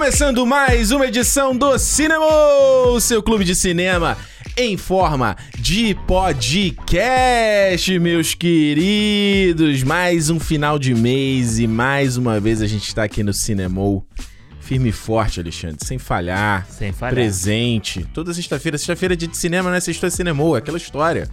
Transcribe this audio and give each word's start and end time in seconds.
Começando 0.00 0.46
mais 0.46 0.92
uma 0.92 1.06
edição 1.06 1.54
do 1.54 1.78
Cinema, 1.78 2.24
seu 3.02 3.22
clube 3.22 3.44
de 3.44 3.54
cinema 3.54 4.16
em 4.56 4.74
forma 4.78 5.36
de 5.58 5.94
podcast, 6.06 7.98
meus 7.98 8.32
queridos. 8.32 9.82
Mais 9.82 10.30
um 10.30 10.40
final 10.40 10.78
de 10.78 10.94
mês 10.94 11.58
e 11.58 11.66
mais 11.66 12.16
uma 12.16 12.40
vez 12.40 12.62
a 12.62 12.66
gente 12.66 12.88
está 12.88 13.04
aqui 13.04 13.22
no 13.22 13.34
Cinemou. 13.34 14.02
Firme 14.58 14.88
e 14.88 14.92
forte, 14.92 15.38
Alexandre, 15.38 15.84
sem 15.84 15.98
falhar. 15.98 16.66
Sem 16.66 16.92
falhar. 16.92 17.12
Presente. 17.12 18.02
Toda 18.14 18.32
sexta-feira. 18.32 18.78
Sexta-feira 18.78 19.12
é 19.12 19.16
dia 19.18 19.28
de 19.28 19.36
cinema, 19.36 19.70
né? 19.70 19.80
Sexta 19.80 20.06
é 20.06 20.10
Cinemou, 20.10 20.56
aquela 20.56 20.78
história. 20.78 21.28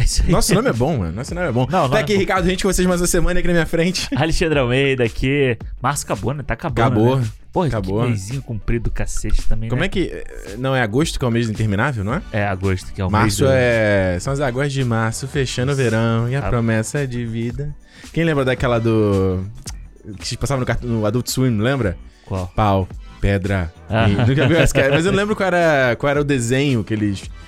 É 0.00 0.04
isso 0.04 0.22
aí. 0.24 0.30
Nosso 0.30 0.54
nome 0.54 0.68
é 0.70 0.72
bom, 0.72 0.96
mano. 0.96 1.12
Nosso 1.12 1.34
nome 1.34 1.48
é 1.48 1.52
bom. 1.52 1.66
Não, 1.70 1.88
tá 1.90 1.98
é 1.98 2.00
aqui, 2.00 2.14
bom. 2.14 2.20
Ricardo, 2.20 2.46
gente, 2.48 2.62
com 2.62 2.72
vocês 2.72 2.86
mais 2.88 3.00
uma 3.00 3.06
semana 3.06 3.38
aqui 3.38 3.48
na 3.48 3.54
minha 3.54 3.66
frente. 3.66 4.08
Alexandre 4.16 4.58
Almeida 4.58 5.04
aqui. 5.04 5.58
Março 5.82 6.04
acabou, 6.04 6.32
né? 6.32 6.42
Tá 6.42 6.54
acabando. 6.54 6.86
Acabou. 6.86 7.16
Né? 7.18 7.26
Porra, 7.52 7.66
Acabou. 7.66 8.02
que 8.04 8.08
mêsinho 8.10 8.40
comprido 8.42 8.84
do 8.84 8.90
cacete 8.92 9.42
também, 9.48 9.68
Como 9.68 9.80
né? 9.80 9.86
é 9.86 9.88
que. 9.88 10.24
Não 10.56 10.74
é 10.74 10.80
agosto 10.82 11.18
que 11.18 11.24
é 11.24 11.28
o 11.28 11.30
mês 11.32 11.50
interminável, 11.50 12.04
não 12.04 12.14
é? 12.14 12.22
É 12.32 12.46
agosto, 12.46 12.92
que 12.92 13.00
é 13.00 13.04
o 13.04 13.10
Março 13.10 13.42
mês 13.42 13.52
do- 13.52 13.56
é. 13.58 14.16
São 14.20 14.32
as 14.32 14.38
águas 14.40 14.72
de 14.72 14.84
março, 14.84 15.26
fechando 15.26 15.72
o 15.72 15.74
verão 15.74 16.28
e 16.28 16.36
a 16.36 16.38
Ah. 16.38 16.48
promessa 16.48 17.06
de 17.06 17.26
vida. 17.26 17.74
Quem 18.12 18.22
lembra 18.24 18.44
daquela 18.44 18.78
do. 18.78 19.44
Que 20.18 20.28
se 20.28 20.36
passava 20.36 20.60
no, 20.60 20.66
cart- 20.66 20.82
no 20.84 21.04
Adult 21.04 21.26
Swim, 21.28 21.58
lembra? 21.58 21.98
Qual? 22.24 22.46
Pau, 22.54 22.88
pedra. 23.20 23.70
Ah. 23.88 24.08
e-? 24.08 24.14
Mas 24.90 25.04
eu 25.04 25.10
não 25.12 25.18
lembro 25.18 25.34
qual 25.36 25.48
era, 25.48 25.96
qual 25.96 26.08
era 26.10 26.20
o 26.20 26.24
desenho 26.24 26.82
que 26.84 26.94
eles. 26.94 27.24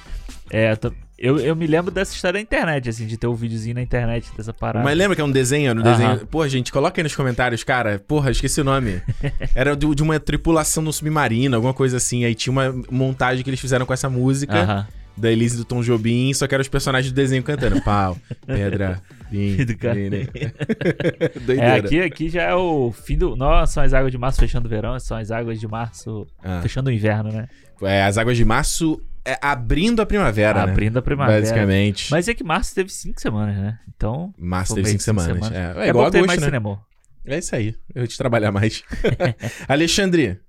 É, 0.55 0.73
eu, 0.73 0.77
tô- 0.77 0.93
eu, 1.23 1.39
eu 1.39 1.55
me 1.57 1.67
lembro 1.67 1.91
dessa 1.91 2.13
história 2.15 2.35
da 2.35 2.41
internet, 2.41 2.89
assim, 2.89 3.07
de 3.07 3.17
ter 3.17 3.27
um 3.29 3.35
videozinho 3.35 3.77
na 3.77 3.83
internet 3.83 4.29
dessa 4.37 4.53
parada. 4.53 4.85
Mas 4.85 4.99
lembra 4.99 5.15
que 5.15 5.23
é 5.23 5.25
um 5.25 5.31
desenho? 5.31 5.71
Era 5.71 5.79
um 5.81 5.83
Aham. 5.83 5.91
desenho. 5.93 6.27
Porra, 6.27 6.49
gente, 6.49 6.73
coloca 6.73 7.01
aí 7.01 7.03
nos 7.05 7.15
comentários, 7.15 7.63
cara. 7.65 7.99
Porra, 8.07 8.31
esqueci 8.31 8.61
o 8.61 8.65
nome. 8.65 9.01
Era 9.55 9.77
de, 9.77 9.95
de 9.95 10.03
uma 10.03 10.19
tripulação 10.19 10.83
no 10.83 10.93
submarino, 10.93 11.55
alguma 11.57 11.73
coisa 11.73 11.97
assim. 11.97 12.25
Aí 12.25 12.35
tinha 12.35 12.51
uma 12.53 12.75
montagem 12.91 13.45
que 13.45 13.49
eles 13.51 13.61
fizeram 13.61 13.87
com 13.87 13.93
essa 13.95 14.11
música. 14.11 14.59
Aham. 14.63 14.87
da 15.17 15.31
Elise 15.31 15.57
e 15.57 15.59
do 15.59 15.65
Tom 15.67 15.83
Jobim, 15.83 16.33
só 16.33 16.47
que 16.47 16.55
eram 16.55 16.63
os 16.63 16.69
personagens 16.69 17.13
do 17.13 17.15
desenho 17.15 17.43
cantando. 17.43 17.83
Pau, 17.83 18.17
pedra, 18.47 18.99
vim, 19.31 19.57
Do 19.65 19.77
cara. 19.77 19.95
vim, 19.95 20.09
É, 21.61 21.73
aqui, 21.75 22.01
aqui 22.01 22.29
já 22.31 22.43
é 22.45 22.55
o 22.55 22.91
fim 22.93 23.17
do. 23.19 23.37
Nossa, 23.37 23.75
são 23.75 23.83
as 23.83 23.93
águas 23.93 24.11
de 24.11 24.17
março 24.19 24.41
fechando 24.41 24.67
o 24.67 24.71
verão, 24.71 24.99
são 24.99 25.17
as 25.19 25.31
águas 25.31 25.61
de 25.61 25.69
março 25.69 26.27
Ah. 26.43 26.61
fechando 26.63 26.89
o 26.89 26.93
inverno, 26.93 27.31
né? 27.31 27.47
É, 27.83 28.05
as 28.05 28.17
águas 28.17 28.37
de 28.39 28.45
março 28.45 29.01
é, 29.25 29.39
abrindo 29.41 30.01
a 30.03 30.07
primavera, 30.07 30.65
né? 30.67 30.73
Abrindo 30.73 30.99
a 30.99 31.03
primavera. 31.03 31.41
Basicamente. 31.41 32.11
Mas 32.11 32.29
é 32.29 32.35
que 32.35 32.43
março 32.45 32.75
teve 32.75 32.91
cinco 32.91 33.21
semanas, 33.21 33.57
né? 33.57 33.79
Então. 33.95 34.35
Março 34.39 34.75
teve 34.75 34.89
cinco 34.91 35.03
semanas. 35.03 35.47
semanas. 35.47 35.77
É, 35.77 35.81
é 35.83 35.87
É, 35.87 35.89
igual 35.91 36.07
agosto, 36.07 36.27
mais 36.27 36.41
né? 36.41 36.47
cinema. 36.47 36.81
É 37.25 37.39
isso 37.39 37.55
aí. 37.55 37.75
Eu 37.95 38.07
te 38.09 38.19
trabalhar 38.19 38.51
mais. 38.51 38.83
Alexandre, 39.69 40.41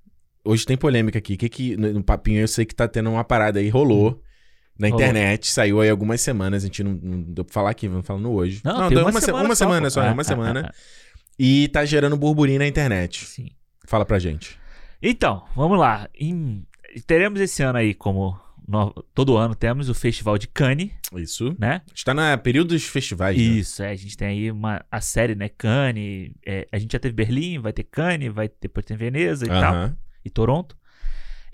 hoje 0.44 0.66
tem 0.66 0.76
polêmica 0.78 1.18
aqui. 1.20 1.38
Que 1.38 1.50
que, 1.50 1.78
no, 1.78 1.94
no 1.94 2.04
papinho 2.04 2.42
eu 2.42 2.48
sei 2.48 2.66
que 2.66 2.74
tá 2.76 2.88
tendo 2.88 3.10
uma 3.12 3.24
parada 3.24 3.60
aí, 3.60 3.70
rolou. 3.70 4.22
Na 4.80 4.88
Rolou. 4.88 5.02
internet, 5.04 5.52
saiu 5.52 5.80
aí 5.82 5.90
algumas 5.90 6.20
semanas, 6.20 6.64
a 6.64 6.66
gente 6.66 6.84
não, 6.84 6.94
não 6.94 7.22
deu 7.22 7.46
pra 7.46 7.54
falar 7.54 7.70
aqui, 7.70 7.88
vamos 7.88 8.08
falando 8.08 8.32
hoje. 8.32 8.60
Não, 8.66 8.80
não 8.82 8.90
deu 8.90 9.02
uma 9.02 9.12
uma, 9.12 9.20
se- 9.20 9.28
semana 9.28 9.46
uma 9.46 9.56
só, 9.56 9.66
semana 9.66 9.90
só, 9.92 10.02
Ah, 10.02 10.12
uma 10.14 10.22
ah, 10.22 10.26
semana. 10.26 10.66
ah, 10.68 10.74
E 11.38 11.68
tá 11.68 11.86
gerando 11.86 12.18
burburinho 12.18 12.58
na 12.58 12.66
internet. 12.68 13.24
Sim. 13.26 13.50
Fala 13.86 14.04
pra 14.04 14.18
gente. 14.18 14.58
Então, 15.00 15.44
vamos 15.56 15.78
lá. 15.80 16.10
Em- 16.20 16.66
Teremos 17.06 17.40
esse 17.40 17.62
ano 17.62 17.78
aí, 17.78 17.94
como 17.94 18.36
no- 18.68 18.91
todo 19.13 19.38
ano, 19.38 19.53
temos 19.56 19.90
o 19.90 19.94
Festival 19.94 20.38
de 20.38 20.47
Cannes, 20.47 20.91
Isso. 21.16 21.56
né? 21.59 21.81
Está 21.94 22.13
na 22.13 22.38
período 22.38 22.69
dos 22.69 22.84
festivais, 22.85 23.38
né? 23.38 23.44
Isso, 23.44 23.84
é, 23.84 23.90
a 23.91 23.96
gente 23.96 24.16
tem 24.18 24.28
aí 24.28 24.51
uma, 24.51 24.84
a 24.91 25.01
série, 25.01 25.35
né, 25.35 25.50
Cannes. 25.50 26.31
é, 26.46 26.68
a 26.72 26.78
gente 26.79 26.94
já 26.94 27.00
teve 27.00 27.13
Berlim, 27.13 27.59
vai 27.59 27.73
ter 27.73 27.84
Cannes, 27.84 28.34
vai 28.34 28.50
depois 28.62 28.85
tem 28.85 28.96
Veneza 28.97 29.46
e 29.46 29.50
tal, 29.50 29.73
Aham. 29.73 29.97
e 30.23 30.29
Toronto. 30.29 30.78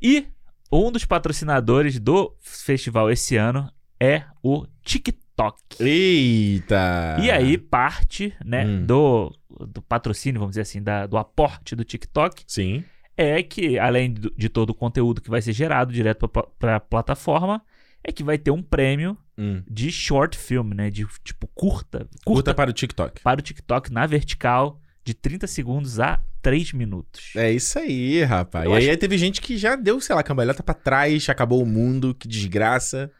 E 0.01 0.27
um 0.71 0.91
dos 0.91 1.03
patrocinadores 1.05 1.99
do 1.99 2.35
festival 2.41 3.09
esse 3.11 3.35
ano 3.35 3.71
é 3.99 4.23
o 4.43 4.65
TikTok. 4.83 5.59
Eita! 5.79 7.17
E 7.21 7.29
aí, 7.31 7.57
parte, 7.57 8.33
né, 8.45 8.65
Hum. 8.65 8.85
do, 8.85 9.35
do 9.67 9.81
patrocínio, 9.81 10.39
vamos 10.39 10.51
dizer 10.53 10.61
assim, 10.61 10.81
da- 10.81 11.05
do 11.07 11.17
aporte 11.17 11.75
do 11.75 11.83
TikTok, 11.83 12.43
Sim. 12.47 12.83
É 13.21 13.43
que, 13.43 13.77
além 13.77 14.13
de 14.13 14.49
todo 14.49 14.69
o 14.69 14.73
conteúdo 14.73 15.21
que 15.21 15.29
vai 15.29 15.41
ser 15.41 15.53
gerado 15.53 15.91
direto 15.91 16.27
para 16.27 16.75
a 16.75 16.79
plataforma, 16.79 17.61
é 18.03 18.11
que 18.11 18.23
vai 18.23 18.37
ter 18.37 18.51
um 18.51 18.61
prêmio 18.63 19.17
Hum. 19.37 19.61
de 19.69 19.91
short 19.91 20.37
film, 20.37 20.73
né? 20.73 20.89
De 20.89 21.05
tipo 21.23 21.47
curta. 21.53 21.99
Curta, 21.99 22.19
Curta 22.25 22.53
para 22.53 22.69
o 22.69 22.73
TikTok. 22.73 23.21
para 23.21 23.39
o 23.39 23.43
TikTok 23.43 23.91
na 23.91 24.05
vertical, 24.05 24.79
de 25.03 25.13
30 25.13 25.47
segundos 25.47 25.99
a 25.99 26.19
3 26.41 26.71
minutos. 26.73 27.31
É 27.35 27.51
isso 27.51 27.77
aí, 27.79 28.23
rapaz. 28.23 28.65
Eu 28.65 28.71
e 28.73 28.77
aí 28.77 28.89
acho- 28.89 28.99
teve 28.99 29.17
gente 29.17 29.41
que 29.41 29.57
já 29.57 29.75
deu, 29.75 29.99
sei 29.99 30.15
lá, 30.15 30.23
cambalhota 30.23 30.61
pra 30.63 30.73
trás, 30.73 31.27
acabou 31.29 31.61
o 31.61 31.65
mundo, 31.65 32.13
que 32.15 32.27
desgraça. 32.27 33.11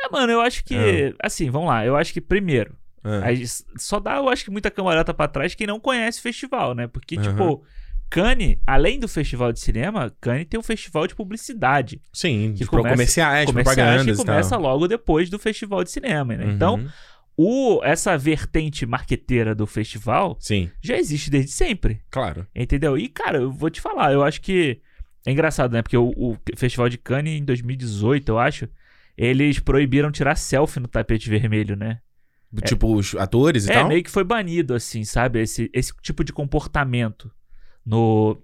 É, 0.00 0.08
mano, 0.10 0.32
eu 0.32 0.40
acho 0.40 0.64
que. 0.64 1.14
Assim, 1.22 1.50
vamos 1.50 1.68
lá. 1.68 1.84
Eu 1.84 1.96
acho 1.96 2.12
que, 2.12 2.20
primeiro, 2.20 2.76
aí 3.22 3.42
s- 3.42 3.64
só 3.76 3.98
dá, 4.00 4.16
eu 4.16 4.28
acho 4.28 4.44
que 4.44 4.50
muita 4.50 4.70
cambalhota 4.70 5.12
pra 5.14 5.28
trás 5.28 5.54
quem 5.54 5.66
não 5.66 5.78
conhece 5.80 6.18
o 6.20 6.22
festival, 6.22 6.74
né? 6.74 6.86
Porque, 6.86 7.16
tipo. 7.16 7.64
Cannes, 8.10 8.58
além 8.66 8.98
do 8.98 9.06
festival 9.06 9.52
de 9.52 9.60
cinema, 9.60 10.12
Cannes 10.20 10.46
tem 10.50 10.58
um 10.58 10.62
festival 10.62 11.06
de 11.06 11.14
publicidade. 11.14 12.00
Sim, 12.12 12.52
que 12.52 12.64
de 12.64 12.66
pro 12.66 12.78
começa- 12.78 12.94
comerciais, 12.94 13.46
comerciais 13.46 13.76
propagandas 13.76 14.18
que 14.18 14.24
começa 14.26 14.56
logo 14.56 14.88
depois 14.88 15.30
do 15.30 15.38
festival 15.38 15.84
de 15.84 15.92
cinema, 15.92 16.36
né? 16.36 16.44
Uhum. 16.44 16.50
Então, 16.50 16.88
o, 17.36 17.80
essa 17.84 18.18
vertente 18.18 18.84
marqueteira 18.84 19.54
do 19.54 19.66
festival 19.66 20.36
Sim, 20.40 20.68
já 20.82 20.96
existe 20.96 21.30
desde 21.30 21.52
sempre, 21.52 22.02
claro. 22.10 22.46
entendeu? 22.54 22.98
E, 22.98 23.08
cara, 23.08 23.38
eu 23.38 23.52
vou 23.52 23.70
te 23.70 23.80
falar, 23.80 24.12
eu 24.12 24.24
acho 24.24 24.40
que 24.40 24.80
é 25.24 25.30
engraçado, 25.30 25.72
né? 25.72 25.80
Porque 25.80 25.96
o, 25.96 26.08
o 26.16 26.36
Festival 26.56 26.88
de 26.88 26.98
Cannes, 26.98 27.40
em 27.40 27.44
2018, 27.44 28.28
eu 28.28 28.38
acho, 28.38 28.68
eles 29.16 29.58
proibiram 29.58 30.10
tirar 30.10 30.34
selfie 30.34 30.80
no 30.80 30.88
tapete 30.88 31.30
vermelho, 31.30 31.76
né? 31.76 32.00
Tipo, 32.64 32.92
os 32.94 33.14
atores 33.14 33.66
e 33.66 33.70
é, 33.70 33.74
tal. 33.74 33.88
meio 33.88 34.02
que 34.02 34.10
foi 34.10 34.24
banido, 34.24 34.74
assim, 34.74 35.04
sabe? 35.04 35.40
Esse, 35.40 35.70
esse 35.72 35.92
tipo 36.02 36.24
de 36.24 36.32
comportamento 36.32 37.30
no... 37.90 38.40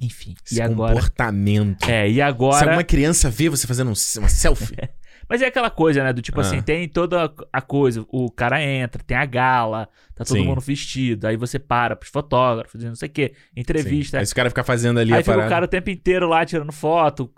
Enfim, 0.00 0.34
Esse 0.44 0.56
e 0.56 0.60
agora... 0.60 0.92
comportamento. 0.94 1.88
É, 1.88 2.08
e 2.08 2.14
Se 2.14 2.20
agora... 2.20 2.64
alguma 2.64 2.84
criança 2.84 3.30
vê 3.30 3.48
você 3.48 3.66
fazendo 3.66 3.88
um- 3.90 4.18
uma 4.18 4.28
selfie, 4.28 4.76
Mas 5.28 5.42
é 5.42 5.46
aquela 5.46 5.70
coisa, 5.70 6.02
né? 6.04 6.12
Do 6.12 6.20
tipo 6.22 6.38
Ah. 6.38 6.42
assim, 6.42 6.60
tem 6.62 6.88
toda 6.88 7.32
a 7.52 7.60
coisa. 7.62 8.04
O 8.08 8.30
cara 8.30 8.62
entra, 8.62 9.02
tem 9.02 9.16
a 9.16 9.24
gala, 9.24 9.88
tá 10.14 10.24
todo 10.24 10.36
Sim. 10.38 10.44
mundo 10.44 10.60
vestido. 10.60 11.26
Aí 11.26 11.36
você 11.36 11.58
para 11.58 11.96
pros 11.96 12.10
fotógrafos, 12.10 12.82
não 12.84 12.94
sei 12.94 13.08
o 13.08 13.12
quê, 13.12 13.32
entrevista. 13.56 14.12
Sim. 14.12 14.16
Aí 14.18 14.22
esse 14.24 14.34
cara 14.34 14.48
fica 14.50 14.62
fazendo 14.64 15.00
ali 15.00 15.12
Aí 15.12 15.20
a 15.20 15.22
fica 15.22 15.32
parada. 15.32 15.48
o 15.48 15.50
cara 15.50 15.64
o 15.64 15.68
tempo 15.68 15.90
inteiro 15.90 16.28
lá 16.28 16.44
tirando 16.44 16.72
foto. 16.72 17.30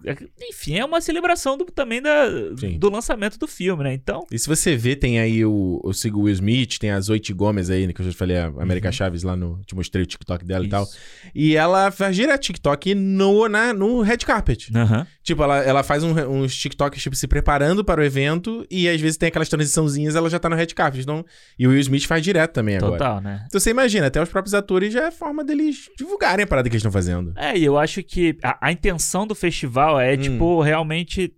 Enfim, 0.51 0.79
é 0.79 0.85
uma 0.85 1.01
celebração 1.01 1.57
do- 1.57 1.65
também 1.67 2.01
da, 2.03 2.27
Sim. 2.59 2.79
do 2.79 2.91
lançamento 2.91 3.39
do 3.39 3.47
filme, 3.47 3.85
né? 3.85 3.95
Então, 3.95 4.25
E 4.31 4.39
se 4.39 4.49
você 4.49 4.77
vê, 4.77 4.97
tem 4.97 5.19
aí 5.21 5.45
o, 5.45 5.81
o 5.85 5.93
sigo 5.93 6.23
Will 6.23 6.33
Smith, 6.35 6.79
tem 6.79 6.91
a 6.91 7.01
Zoe 7.01 7.21
Gomes 7.35 7.71
aí, 7.71 7.87
né, 7.87 7.93
que 7.93 8.01
eu 8.01 8.07
já 8.07 8.13
falei, 8.13 8.37
a 8.37 8.47
América 8.47 8.91
Chaves 8.93 9.23
lá 9.23 9.37
no. 9.37 9.61
Te 9.67 9.75
mostrei 9.75 10.03
o 10.03 10.07
TikTok 10.07 10.45
dela 10.45 10.65
e 10.65 10.69
tal. 10.69 10.83
Uhum. 10.83 10.89
isso. 10.89 10.99
E 11.35 11.57
ela 11.57 11.91
faz 11.91 12.15
direto 12.17 12.41
TikTok 12.43 12.95
no, 12.95 13.49
na, 13.49 13.73
no 13.73 14.01
red 14.03 14.19
carpet. 14.19 14.71
Aham. 14.75 15.07
Tipo, 15.23 15.43
ela, 15.43 15.59
ela 15.59 15.83
faz 15.83 16.03
um- 16.05 16.15
uns 16.43 16.55
TikToks, 16.55 17.03
tipo, 17.03 17.17
se 17.17 17.27
preparando 17.27 17.76
para 17.85 18.01
o 18.01 18.05
evento 18.05 18.67
e 18.71 18.89
às 18.89 19.01
vezes 19.01 19.17
tem 19.17 19.29
aquelas 19.29 19.49
transiçãozinhas, 19.49 20.15
ela 20.17 20.29
já 20.31 20.39
tá 20.39 20.49
no 20.49 20.57
red 20.57 20.67
carpet. 20.69 21.03
Então, 21.03 21.25
e 21.59 21.67
o 21.67 21.71
Will 21.71 21.81
Smith 21.81 22.05
faz 22.07 22.23
direto 22.23 22.53
também 22.53 22.77
agora. 22.77 22.93
Total, 22.93 23.21
né? 23.21 23.45
Então 23.47 23.61
você 23.61 23.71
imagina, 23.71 24.07
até 24.07 24.23
os 24.23 24.29
próprios 24.29 24.55
atores 24.55 24.93
já 24.93 25.07
é 25.07 25.11
forma 25.11 25.45
deles 25.45 25.89
divulgarem 25.99 26.45
a 26.45 26.47
parada 26.47 26.69
que 26.69 26.75
eles 26.75 26.81
estão 26.81 26.93
fazendo. 26.93 27.33
É, 27.37 27.57
e 27.57 27.65
eu 27.65 27.79
acho 27.79 28.03
que 28.03 28.37
a, 28.43 28.59
a 28.69 28.73
intenção 28.73 29.27
do 29.27 29.35
festival 29.35 29.99
é, 30.01 30.15
Hum. 30.15 30.19
tipo, 30.19 30.61
realmente. 30.63 31.33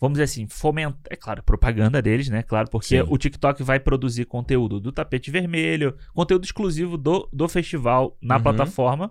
Vamos 0.00 0.14
dizer 0.14 0.24
assim, 0.24 0.46
fomentar. 0.48 0.96
É 1.10 1.16
claro, 1.16 1.42
propaganda 1.42 2.00
deles, 2.00 2.28
né? 2.28 2.44
Claro, 2.44 2.68
porque 2.70 3.02
Sim. 3.02 3.04
o 3.08 3.18
TikTok 3.18 3.64
vai 3.64 3.80
produzir 3.80 4.26
conteúdo 4.26 4.78
do 4.78 4.92
tapete 4.92 5.28
vermelho, 5.28 5.92
conteúdo 6.14 6.44
exclusivo 6.44 6.96
do, 6.96 7.28
do 7.32 7.48
festival 7.48 8.16
na 8.22 8.36
Uhum. 8.36 8.42
plataforma. 8.44 9.10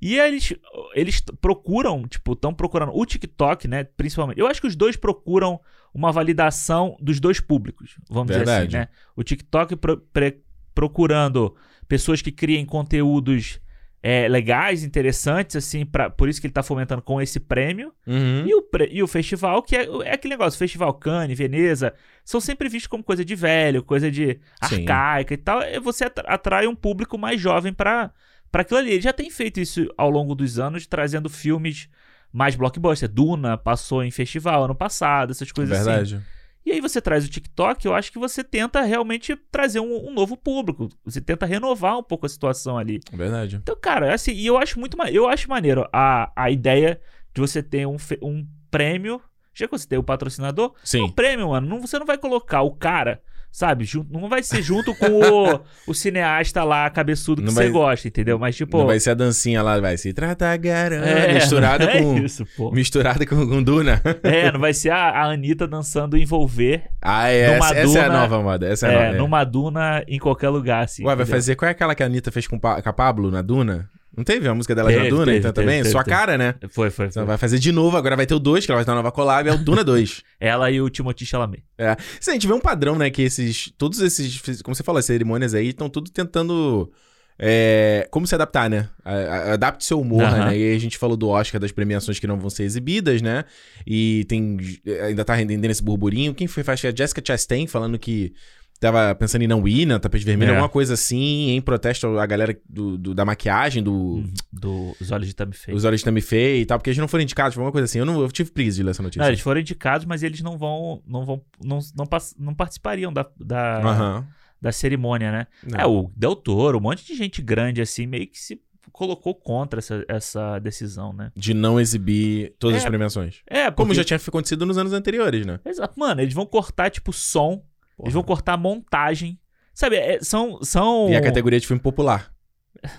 E 0.00 0.18
eles, 0.18 0.54
eles 0.94 1.20
procuram, 1.40 2.06
tipo, 2.08 2.32
estão 2.32 2.54
procurando 2.54 2.92
o 2.94 3.04
TikTok, 3.04 3.68
né? 3.68 3.84
Principalmente. 3.84 4.38
Eu 4.40 4.46
acho 4.46 4.60
que 4.60 4.66
os 4.66 4.74
dois 4.76 4.96
procuram 4.96 5.60
uma 5.92 6.10
validação 6.10 6.96
dos 7.00 7.20
dois 7.20 7.40
públicos, 7.40 7.96
vamos 8.08 8.28
dizer 8.28 8.44
Verdade. 8.46 8.76
assim, 8.76 8.76
né? 8.86 8.88
O 9.16 9.22
TikTok 9.22 9.76
pro- 9.76 9.98
pre- 10.12 10.40
procurando 10.74 11.54
pessoas 11.88 12.22
que 12.22 12.32
criem 12.32 12.64
conteúdos 12.64 13.60
é, 14.02 14.26
legais, 14.28 14.82
interessantes, 14.82 15.56
assim, 15.56 15.84
pra, 15.84 16.08
por 16.08 16.26
isso 16.28 16.40
que 16.40 16.46
ele 16.46 16.54
tá 16.54 16.62
fomentando 16.62 17.02
com 17.02 17.20
esse 17.20 17.38
prêmio. 17.38 17.92
Uhum. 18.06 18.46
E, 18.46 18.54
o, 18.54 18.64
e 18.90 19.02
o 19.02 19.06
festival, 19.06 19.62
que 19.62 19.76
é, 19.76 19.84
é 20.04 20.14
aquele 20.14 20.32
negócio, 20.32 20.58
Festival 20.58 20.94
Cannes, 20.94 21.36
Veneza, 21.36 21.92
são 22.24 22.40
sempre 22.40 22.70
vistos 22.70 22.86
como 22.86 23.04
coisa 23.04 23.22
de 23.22 23.34
velho, 23.34 23.82
coisa 23.82 24.10
de 24.10 24.40
Sim. 24.64 24.86
arcaica 24.86 25.34
e 25.34 25.36
tal. 25.36 25.60
E 25.62 25.78
você 25.80 26.04
atra- 26.04 26.32
atrai 26.32 26.66
um 26.66 26.74
público 26.74 27.18
mais 27.18 27.38
jovem 27.38 27.74
pra, 27.74 28.10
pra 28.50 28.62
aquilo 28.62 28.78
ali. 28.78 28.92
Ele 28.92 29.00
já 29.00 29.12
tem 29.12 29.30
feito 29.30 29.60
isso 29.60 29.86
ao 29.96 30.10
longo 30.10 30.34
dos 30.34 30.58
anos, 30.58 30.86
trazendo 30.86 31.28
filmes 31.28 31.88
mais 32.32 32.54
blockbuster. 32.54 33.08
Duna 33.08 33.56
passou 33.56 34.02
em 34.02 34.10
festival 34.10 34.64
ano 34.64 34.74
passado, 34.74 35.30
essas 35.30 35.50
coisas 35.52 35.76
assim. 35.76 35.90
Verdade. 35.90 36.26
E 36.64 36.72
aí 36.72 36.80
você 36.80 37.00
traz 37.00 37.24
o 37.24 37.28
TikTok, 37.28 37.86
eu 37.86 37.94
acho 37.94 38.12
que 38.12 38.18
você 38.18 38.44
tenta 38.44 38.82
realmente 38.82 39.34
trazer 39.50 39.80
um, 39.80 40.08
um 40.08 40.12
novo 40.12 40.36
público. 40.36 40.90
Você 41.04 41.20
tenta 41.20 41.46
renovar 41.46 41.98
um 41.98 42.02
pouco 42.02 42.26
a 42.26 42.28
situação 42.28 42.76
ali. 42.76 43.00
Verdade. 43.12 43.56
Então, 43.56 43.76
cara, 43.80 44.12
assim, 44.12 44.32
e 44.32 44.46
eu 44.46 44.58
acho 44.58 44.78
muito 44.78 44.96
eu 45.10 45.26
acho 45.26 45.48
maneiro 45.48 45.88
a, 45.92 46.30
a 46.36 46.50
ideia 46.50 47.00
de 47.32 47.40
você 47.40 47.62
ter 47.62 47.86
um, 47.86 47.96
um 48.22 48.46
prêmio. 48.70 49.20
Já 49.52 49.66
que 49.66 49.72
você 49.72 49.88
tem 49.88 49.98
o 49.98 50.02
patrocinador, 50.02 50.70
um 50.70 50.74
Sim. 50.84 51.08
prêmio, 51.10 51.48
mano. 51.48 51.66
Não, 51.66 51.80
você 51.80 51.98
não 51.98 52.06
vai 52.06 52.16
colocar 52.16 52.62
o 52.62 52.70
cara, 52.70 53.20
sabe? 53.50 53.84
Junto, 53.84 54.12
não 54.12 54.28
vai 54.28 54.42
ser 54.42 54.62
junto 54.62 54.94
com 54.94 55.06
o, 55.06 55.60
o 55.88 55.94
cineasta 55.94 56.62
lá, 56.64 56.88
cabeçudo 56.90 57.42
que 57.42 57.46
Não 57.46 57.52
você 57.54 57.64
vai- 57.64 57.70
gosta, 57.70 58.08
entendeu? 58.08 58.38
Mas, 58.38 58.56
tipo. 58.56 58.78
Não 58.78 58.86
vai 58.86 59.00
ser 59.00 59.10
a 59.10 59.14
dancinha 59.14 59.62
lá, 59.62 59.78
vai 59.80 59.96
se 59.96 60.12
tratar 60.12 60.56
garota. 60.56 61.04
é, 61.04 61.34
misturado 61.34 61.84
não 61.84 61.90
é 61.92 62.02
com. 62.02 62.18
isso, 62.18 62.46
pô. 62.56 62.70
Misturado 62.70 63.26
com, 63.26 63.46
com 63.46 63.62
Duna. 63.62 64.00
É, 64.22 64.50
não 64.52 64.60
vai 64.60 64.72
ser 64.74 64.90
a, 64.90 65.10
a 65.10 65.24
Anitta 65.30 65.66
dançando 65.66 66.16
envolver 66.16 66.84
Ah, 67.02 67.28
é. 67.28 67.56
Essa, 67.56 67.74
essa 67.74 67.98
é 67.98 68.02
a 68.02 68.08
duna- 68.08 68.20
nova 68.20 68.42
moda. 68.42 68.66
Essa 68.68 68.86
é, 68.86 68.90
a 68.90 68.92
é, 68.92 69.04
nova. 69.04 69.14
é. 69.16 69.18
numa 69.18 69.44
duna 69.44 70.04
em 70.08 70.18
qualquer 70.18 70.48
lugar, 70.48 70.84
assim. 70.84 71.02
Ué, 71.02 71.08
vai 71.14 71.22
entendeu? 71.24 71.34
fazer. 71.36 71.54
Qual 71.56 71.68
é 71.68 71.72
aquela 71.72 71.94
que 71.94 72.02
a 72.02 72.06
Anitta 72.06 72.30
fez 72.30 72.46
com, 72.46 72.58
com 72.58 72.68
a 72.68 72.92
Pablo 72.92 73.30
na 73.30 73.42
Duna? 73.42 73.88
Não 74.16 74.24
teve 74.24 74.48
a 74.48 74.54
música 74.54 74.74
dela 74.74 74.90
Teve, 74.90 75.08
Duna, 75.08 75.24
teve, 75.26 75.38
então 75.38 75.52
teve, 75.52 75.64
também? 75.66 75.78
teve, 75.82 75.90
Sua 75.92 76.02
cara, 76.04 76.36
né? 76.36 76.54
Foi, 76.70 76.90
foi, 76.90 77.06
Então 77.06 77.22
foi. 77.22 77.26
vai 77.28 77.38
fazer 77.38 77.58
de 77.58 77.70
novo, 77.70 77.96
agora 77.96 78.16
vai 78.16 78.26
ter 78.26 78.34
o 78.34 78.38
2, 78.40 78.66
que 78.66 78.72
ela 78.72 78.78
vai 78.78 78.84
ter 78.84 78.90
uma 78.90 78.96
nova 78.96 79.12
collab, 79.12 79.48
é 79.48 79.52
o 79.52 79.58
Duna 79.58 79.84
2. 79.84 80.22
Ela 80.40 80.70
e 80.70 80.80
o 80.80 80.90
Timothy 80.90 81.24
Chalamet. 81.24 81.62
É. 81.78 81.96
Sim, 82.20 82.30
a 82.32 82.34
gente 82.34 82.46
vê 82.46 82.52
um 82.52 82.60
padrão, 82.60 82.96
né? 82.98 83.08
Que 83.10 83.22
esses. 83.22 83.72
Todos 83.78 84.00
esses. 84.00 84.62
Como 84.62 84.74
você 84.74 84.82
falou, 84.82 84.98
as 84.98 85.04
cerimônias 85.04 85.54
aí 85.54 85.68
estão 85.68 85.88
tudo 85.88 86.10
tentando. 86.10 86.90
é, 87.38 88.06
como 88.10 88.26
se 88.26 88.34
adaptar, 88.34 88.68
né? 88.68 88.88
A- 89.04 89.14
a- 89.14 89.52
Adapte 89.54 89.84
seu 89.84 89.98
humor, 90.00 90.22
Aham. 90.24 90.46
né? 90.46 90.58
E 90.58 90.74
a 90.74 90.78
gente 90.78 90.98
falou 90.98 91.16
do 91.16 91.28
Oscar 91.28 91.58
das 91.60 91.72
premiações 91.72 92.18
que 92.18 92.26
não 92.26 92.38
vão 92.38 92.50
ser 92.50 92.64
exibidas, 92.64 93.22
né? 93.22 93.44
E 93.86 94.24
tem. 94.28 94.58
Ainda 95.06 95.24
tá 95.24 95.34
rendendo 95.34 95.64
esse 95.66 95.82
burburinho. 95.82 96.34
Quem 96.34 96.46
foi? 96.46 96.62
Acho 96.66 96.82
que 96.82 96.86
é 96.88 96.90
a 96.90 96.94
Jessica 96.96 97.22
Chastain 97.24 97.66
falando 97.66 97.98
que. 97.98 98.32
Tava 98.80 99.14
pensando 99.14 99.42
em 99.42 99.46
não 99.46 99.68
ir 99.68 99.84
na 99.84 99.98
tapete 100.00 100.24
vermelho, 100.24 100.48
É. 100.52 100.54
alguma 100.54 100.68
coisa 100.70 100.94
assim, 100.94 101.50
em 101.50 101.60
protesto 101.60 102.06
à 102.18 102.24
galera 102.24 102.58
do, 102.66 102.96
do- 102.96 103.14
da 103.14 103.26
maquiagem, 103.26 103.82
do. 103.82 104.24
Do 104.50 104.96
Os 104.98 105.10
Olhos 105.10 105.28
de 105.28 105.34
Tammy 105.36 105.52
Faye. 105.54 105.76
Os 105.76 105.84
olhos 105.84 106.02
também 106.02 106.22
feio 106.22 106.62
e 106.62 106.64
tal, 106.66 106.78
porque 106.78 106.88
eles 106.88 106.98
não 106.98 107.06
foram 107.06 107.22
indicados, 107.22 107.54
foi 107.54 107.60
alguma 107.62 107.72
coisa 107.72 107.84
assim. 107.84 107.98
Eu, 107.98 108.06
não, 108.06 108.18
eu 108.22 108.32
tive 108.32 108.50
preguiça 108.50 108.76
de 108.78 108.82
ler 108.82 108.92
essa 108.92 109.02
notícia. 109.02 109.20
Não, 109.20 109.28
eles 109.28 109.40
foram 109.40 109.60
indicados, 109.60 110.06
mas 110.06 110.22
eles 110.22 110.40
não 110.40 110.56
vão. 110.56 111.02
Não 111.06 111.26
vão. 111.26 111.42
Não, 111.62 111.78
não, 111.94 112.06
não 112.38 112.54
participariam 112.54 113.12
da, 113.12 113.26
da, 113.38 113.80
Aham. 113.82 114.26
da 114.62 114.72
cerimônia, 114.72 115.30
né? 115.30 115.46
Não. 115.62 115.78
É, 115.78 115.86
o 115.86 116.10
Del 116.16 116.34
Toro, 116.34 116.78
um 116.78 116.80
monte 116.80 117.04
de 117.06 117.14
gente 117.14 117.42
grande 117.42 117.82
assim, 117.82 118.06
meio 118.06 118.26
que 118.26 118.38
se 118.38 118.58
colocou 118.92 119.34
contra 119.34 119.78
essa, 119.78 120.04
essa 120.08 120.58
decisão, 120.58 121.12
né? 121.12 121.30
De 121.36 121.52
não 121.54 121.78
exibir 121.78 122.54
todas 122.58 122.78
as 122.78 122.84
É, 122.84 122.88
premiações. 122.88 123.42
É, 123.46 123.70
Como 123.70 123.88
porque- 123.88 123.94
já 123.94 124.04
tinha 124.04 124.16
acontecido 124.16 124.64
nos 124.64 124.78
anos 124.78 124.92
anteriores, 124.94 125.44
né? 125.46 125.60
Exato. 125.66 126.00
Mano, 126.00 126.20
eles 126.22 126.32
vão 126.34 126.46
cortar, 126.46 126.90
tipo, 126.90 127.12
som. 127.12 127.62
Porra. 128.00 128.06
Eles 128.06 128.14
vão 128.14 128.22
cortar 128.22 128.56
montagem. 128.56 129.38
Sabe, 129.74 129.96
é- 129.96 130.18
são. 130.20 130.62
são... 130.62 131.08
E 131.10 131.16
a 131.16 131.20
categoria 131.20 131.60
de 131.60 131.66
filme 131.66 131.80
popular. 131.80 132.32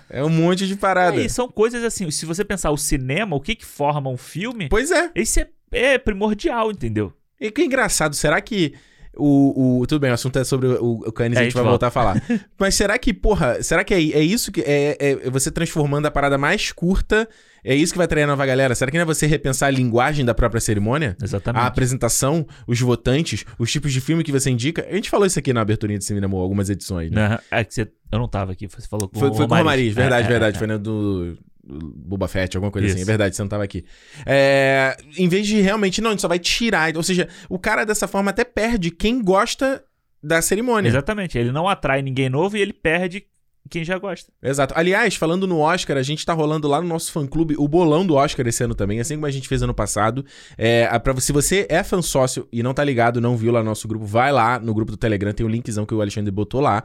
É 0.08 0.22
um 0.24 0.28
monte 0.28 0.66
de 0.66 0.76
parada. 0.76 1.20
É, 1.20 1.24
e 1.24 1.28
são 1.28 1.48
coisas 1.48 1.82
assim, 1.82 2.08
se 2.10 2.24
você 2.24 2.44
pensar 2.44 2.70
o 2.70 2.76
cinema, 2.76 3.34
o 3.34 3.40
que 3.40 3.54
que 3.56 3.64
forma 3.64 4.08
um 4.08 4.16
filme, 4.16 4.68
Pois 4.68 4.90
é. 4.92 5.10
isso 5.14 5.40
é, 5.40 5.48
é 5.72 5.98
primordial, 5.98 6.70
entendeu? 6.70 7.12
E 7.40 7.50
que 7.50 7.64
engraçado, 7.64 8.14
será 8.14 8.40
que 8.40 8.74
o, 9.16 9.80
o. 9.80 9.86
Tudo 9.86 10.00
bem, 10.00 10.10
o 10.10 10.14
assunto 10.14 10.38
é 10.38 10.44
sobre 10.44 10.68
o, 10.68 11.02
o 11.06 11.12
Cannes, 11.12 11.36
É, 11.38 11.40
a 11.40 11.44
gente 11.44 11.54
vai 11.54 11.62
volta. 11.62 11.70
voltar 11.72 11.86
a 11.88 11.90
falar. 11.90 12.22
Mas 12.58 12.74
será 12.74 12.98
que, 12.98 13.12
porra, 13.12 13.62
será 13.62 13.84
que 13.84 13.92
é, 13.94 13.98
é 13.98 14.22
isso 14.22 14.50
que. 14.50 14.60
É, 14.62 14.96
é 14.98 15.30
você 15.30 15.50
transformando 15.50 16.06
a 16.06 16.10
parada 16.10 16.38
mais 16.38 16.72
curta? 16.72 17.28
É 17.64 17.74
isso 17.76 17.92
que 17.92 17.96
vai 17.98 18.06
atrair 18.06 18.24
a 18.24 18.26
nova 18.26 18.44
galera? 18.44 18.74
Será 18.74 18.90
que 18.90 18.96
não 18.96 19.02
é 19.02 19.06
você 19.06 19.24
repensar 19.24 19.68
a 19.68 19.70
linguagem 19.70 20.24
da 20.24 20.34
própria 20.34 20.60
cerimônia? 20.60 21.16
Exatamente. 21.22 21.62
A 21.62 21.66
apresentação, 21.66 22.44
os 22.66 22.80
votantes, 22.80 23.44
os 23.56 23.70
tipos 23.70 23.92
de 23.92 24.00
filme 24.00 24.24
que 24.24 24.32
você 24.32 24.50
indica. 24.50 24.84
A 24.90 24.94
gente 24.94 25.08
falou 25.08 25.26
isso 25.26 25.38
aqui 25.38 25.52
na 25.52 25.60
aberturinha 25.60 25.96
de 25.98 26.04
cinema, 26.04 26.36
algumas 26.38 26.68
edições, 26.68 27.12
né? 27.12 27.24
Aham. 27.26 27.38
É 27.52 27.62
que 27.64 27.72
você, 27.72 27.82
eu 28.10 28.18
não 28.18 28.26
tava 28.26 28.50
aqui, 28.50 28.66
você 28.66 28.88
falou 28.88 29.08
com 29.08 29.16
Foi, 29.16 29.28
o 29.30 29.34
foi 29.34 29.46
com 29.46 29.54
o 29.54 29.58
Romariz, 29.58 29.94
verdade, 29.94 30.24
É, 30.24 30.26
é, 30.26 30.28
verdade. 30.30 30.56
é. 30.56 30.58
Foi 30.58 30.66
do 30.66 30.78
do 30.78 31.38
Boba 31.64 32.26
Fett, 32.26 32.56
alguma 32.56 32.72
coisa 32.72 32.88
assim. 32.88 32.96
É 32.96 33.00
Isso. 33.00 33.06
verdade, 33.06 33.36
você 33.36 33.42
não 33.42 33.48
tava 33.48 33.64
aqui. 33.64 33.84
É, 34.26 34.96
em 35.16 35.28
vez 35.28 35.46
de 35.46 35.60
realmente, 35.60 36.00
não, 36.00 36.10
a 36.10 36.12
gente 36.12 36.22
só 36.22 36.28
vai 36.28 36.38
tirar. 36.38 36.96
Ou 36.96 37.02
seja, 37.02 37.28
o 37.48 37.58
cara 37.58 37.84
dessa 37.84 38.08
forma 38.08 38.30
até 38.30 38.44
perde 38.44 38.90
quem 38.90 39.22
gosta 39.22 39.84
da 40.22 40.40
cerimônia. 40.42 40.88
Exatamente. 40.88 41.38
Ele 41.38 41.52
não 41.52 41.68
atrai 41.68 42.02
ninguém 42.02 42.28
novo 42.28 42.56
e 42.56 42.60
ele 42.60 42.72
perde 42.72 43.26
quem 43.70 43.84
já 43.84 43.98
gosta. 43.98 44.30
Exato. 44.42 44.74
Aliás, 44.76 45.14
falando 45.14 45.46
no 45.46 45.58
Oscar, 45.58 45.96
a 45.96 46.02
gente 46.02 46.26
tá 46.26 46.32
rolando 46.32 46.68
lá 46.68 46.80
no 46.80 46.88
nosso 46.88 47.12
fã-clube 47.12 47.54
o 47.56 47.66
bolão 47.68 48.06
do 48.06 48.14
Oscar 48.14 48.46
esse 48.46 48.62
ano 48.64 48.74
também, 48.74 49.00
assim 49.00 49.14
como 49.14 49.26
a 49.26 49.30
gente 49.30 49.48
fez 49.48 49.62
ano 49.62 49.72
passado. 49.72 50.24
É, 50.58 50.86
pra, 50.98 51.18
se 51.20 51.32
você 51.32 51.66
é 51.68 51.82
fã 51.82 52.02
sócio 52.02 52.46
e 52.52 52.62
não 52.62 52.74
tá 52.74 52.84
ligado, 52.84 53.20
não 53.20 53.36
viu 53.36 53.52
lá 53.52 53.60
no 53.60 53.66
nosso 53.66 53.86
grupo, 53.86 54.04
vai 54.04 54.32
lá 54.32 54.58
no 54.58 54.74
grupo 54.74 54.90
do 54.90 54.96
Telegram, 54.96 55.32
tem 55.32 55.46
o 55.46 55.48
linkzão 55.48 55.86
que 55.86 55.94
o 55.94 56.00
Alexandre 56.00 56.30
botou 56.30 56.60
lá. 56.60 56.82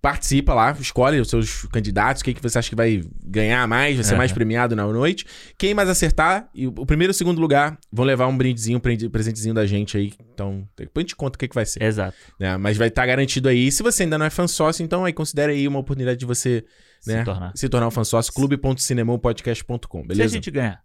Participa 0.00 0.54
lá, 0.54 0.76
escolhe 0.80 1.20
os 1.20 1.28
seus 1.28 1.66
candidatos, 1.66 2.22
quem 2.22 2.32
que 2.32 2.42
você 2.42 2.58
acha 2.58 2.70
que 2.70 2.76
vai 2.76 3.02
ganhar 3.24 3.66
mais, 3.66 3.96
vai 3.96 4.04
ser 4.04 4.12
Aham. 4.12 4.18
mais 4.18 4.32
premiado 4.32 4.76
na 4.76 4.86
noite. 4.86 5.26
Quem 5.58 5.74
mais 5.74 5.88
acertar, 5.88 6.48
e 6.54 6.66
o 6.66 6.86
primeiro 6.86 7.10
e 7.10 7.14
o 7.14 7.14
segundo 7.14 7.40
lugar 7.40 7.76
vão 7.92 8.04
levar 8.04 8.28
um 8.28 8.36
brindezinho, 8.36 8.78
um 8.78 9.10
presentezinho 9.10 9.54
da 9.54 9.66
gente 9.66 9.96
aí. 9.96 10.12
Então, 10.34 10.68
depois 10.76 11.04
a 11.04 11.06
gente 11.06 11.16
conta 11.16 11.36
o 11.36 11.38
que, 11.38 11.46
que 11.48 11.54
vai 11.54 11.64
ser 11.64 11.82
Exato. 11.82 12.16
né? 12.38 12.56
Mas 12.56 12.76
vai 12.76 12.88
estar 12.88 13.06
garantido 13.06 13.48
aí. 13.48 13.70
Se 13.72 13.82
você 13.82 14.02
ainda 14.02 14.18
não 14.18 14.26
é 14.26 14.30
fã 14.30 14.46
sócio, 14.46 14.82
então 14.84 15.04
aí 15.04 15.12
considere 15.12 15.52
aí 15.52 15.66
uma 15.68 15.78
oportunidade 15.78 16.18
de 16.18 16.26
você 16.26 16.64
né, 17.06 17.18
Se 17.20 17.24
tornar. 17.24 17.52
se 17.54 17.68
tornar 17.68 17.86
um 17.86 17.90
fã 17.90 18.02
sócio. 18.04 18.32
clube.cinemopodcast.com, 18.32 19.98
Se 20.00 20.04
a 20.04 20.08
beleza? 20.08 20.34
gente 20.34 20.50
ganhar. 20.50 20.82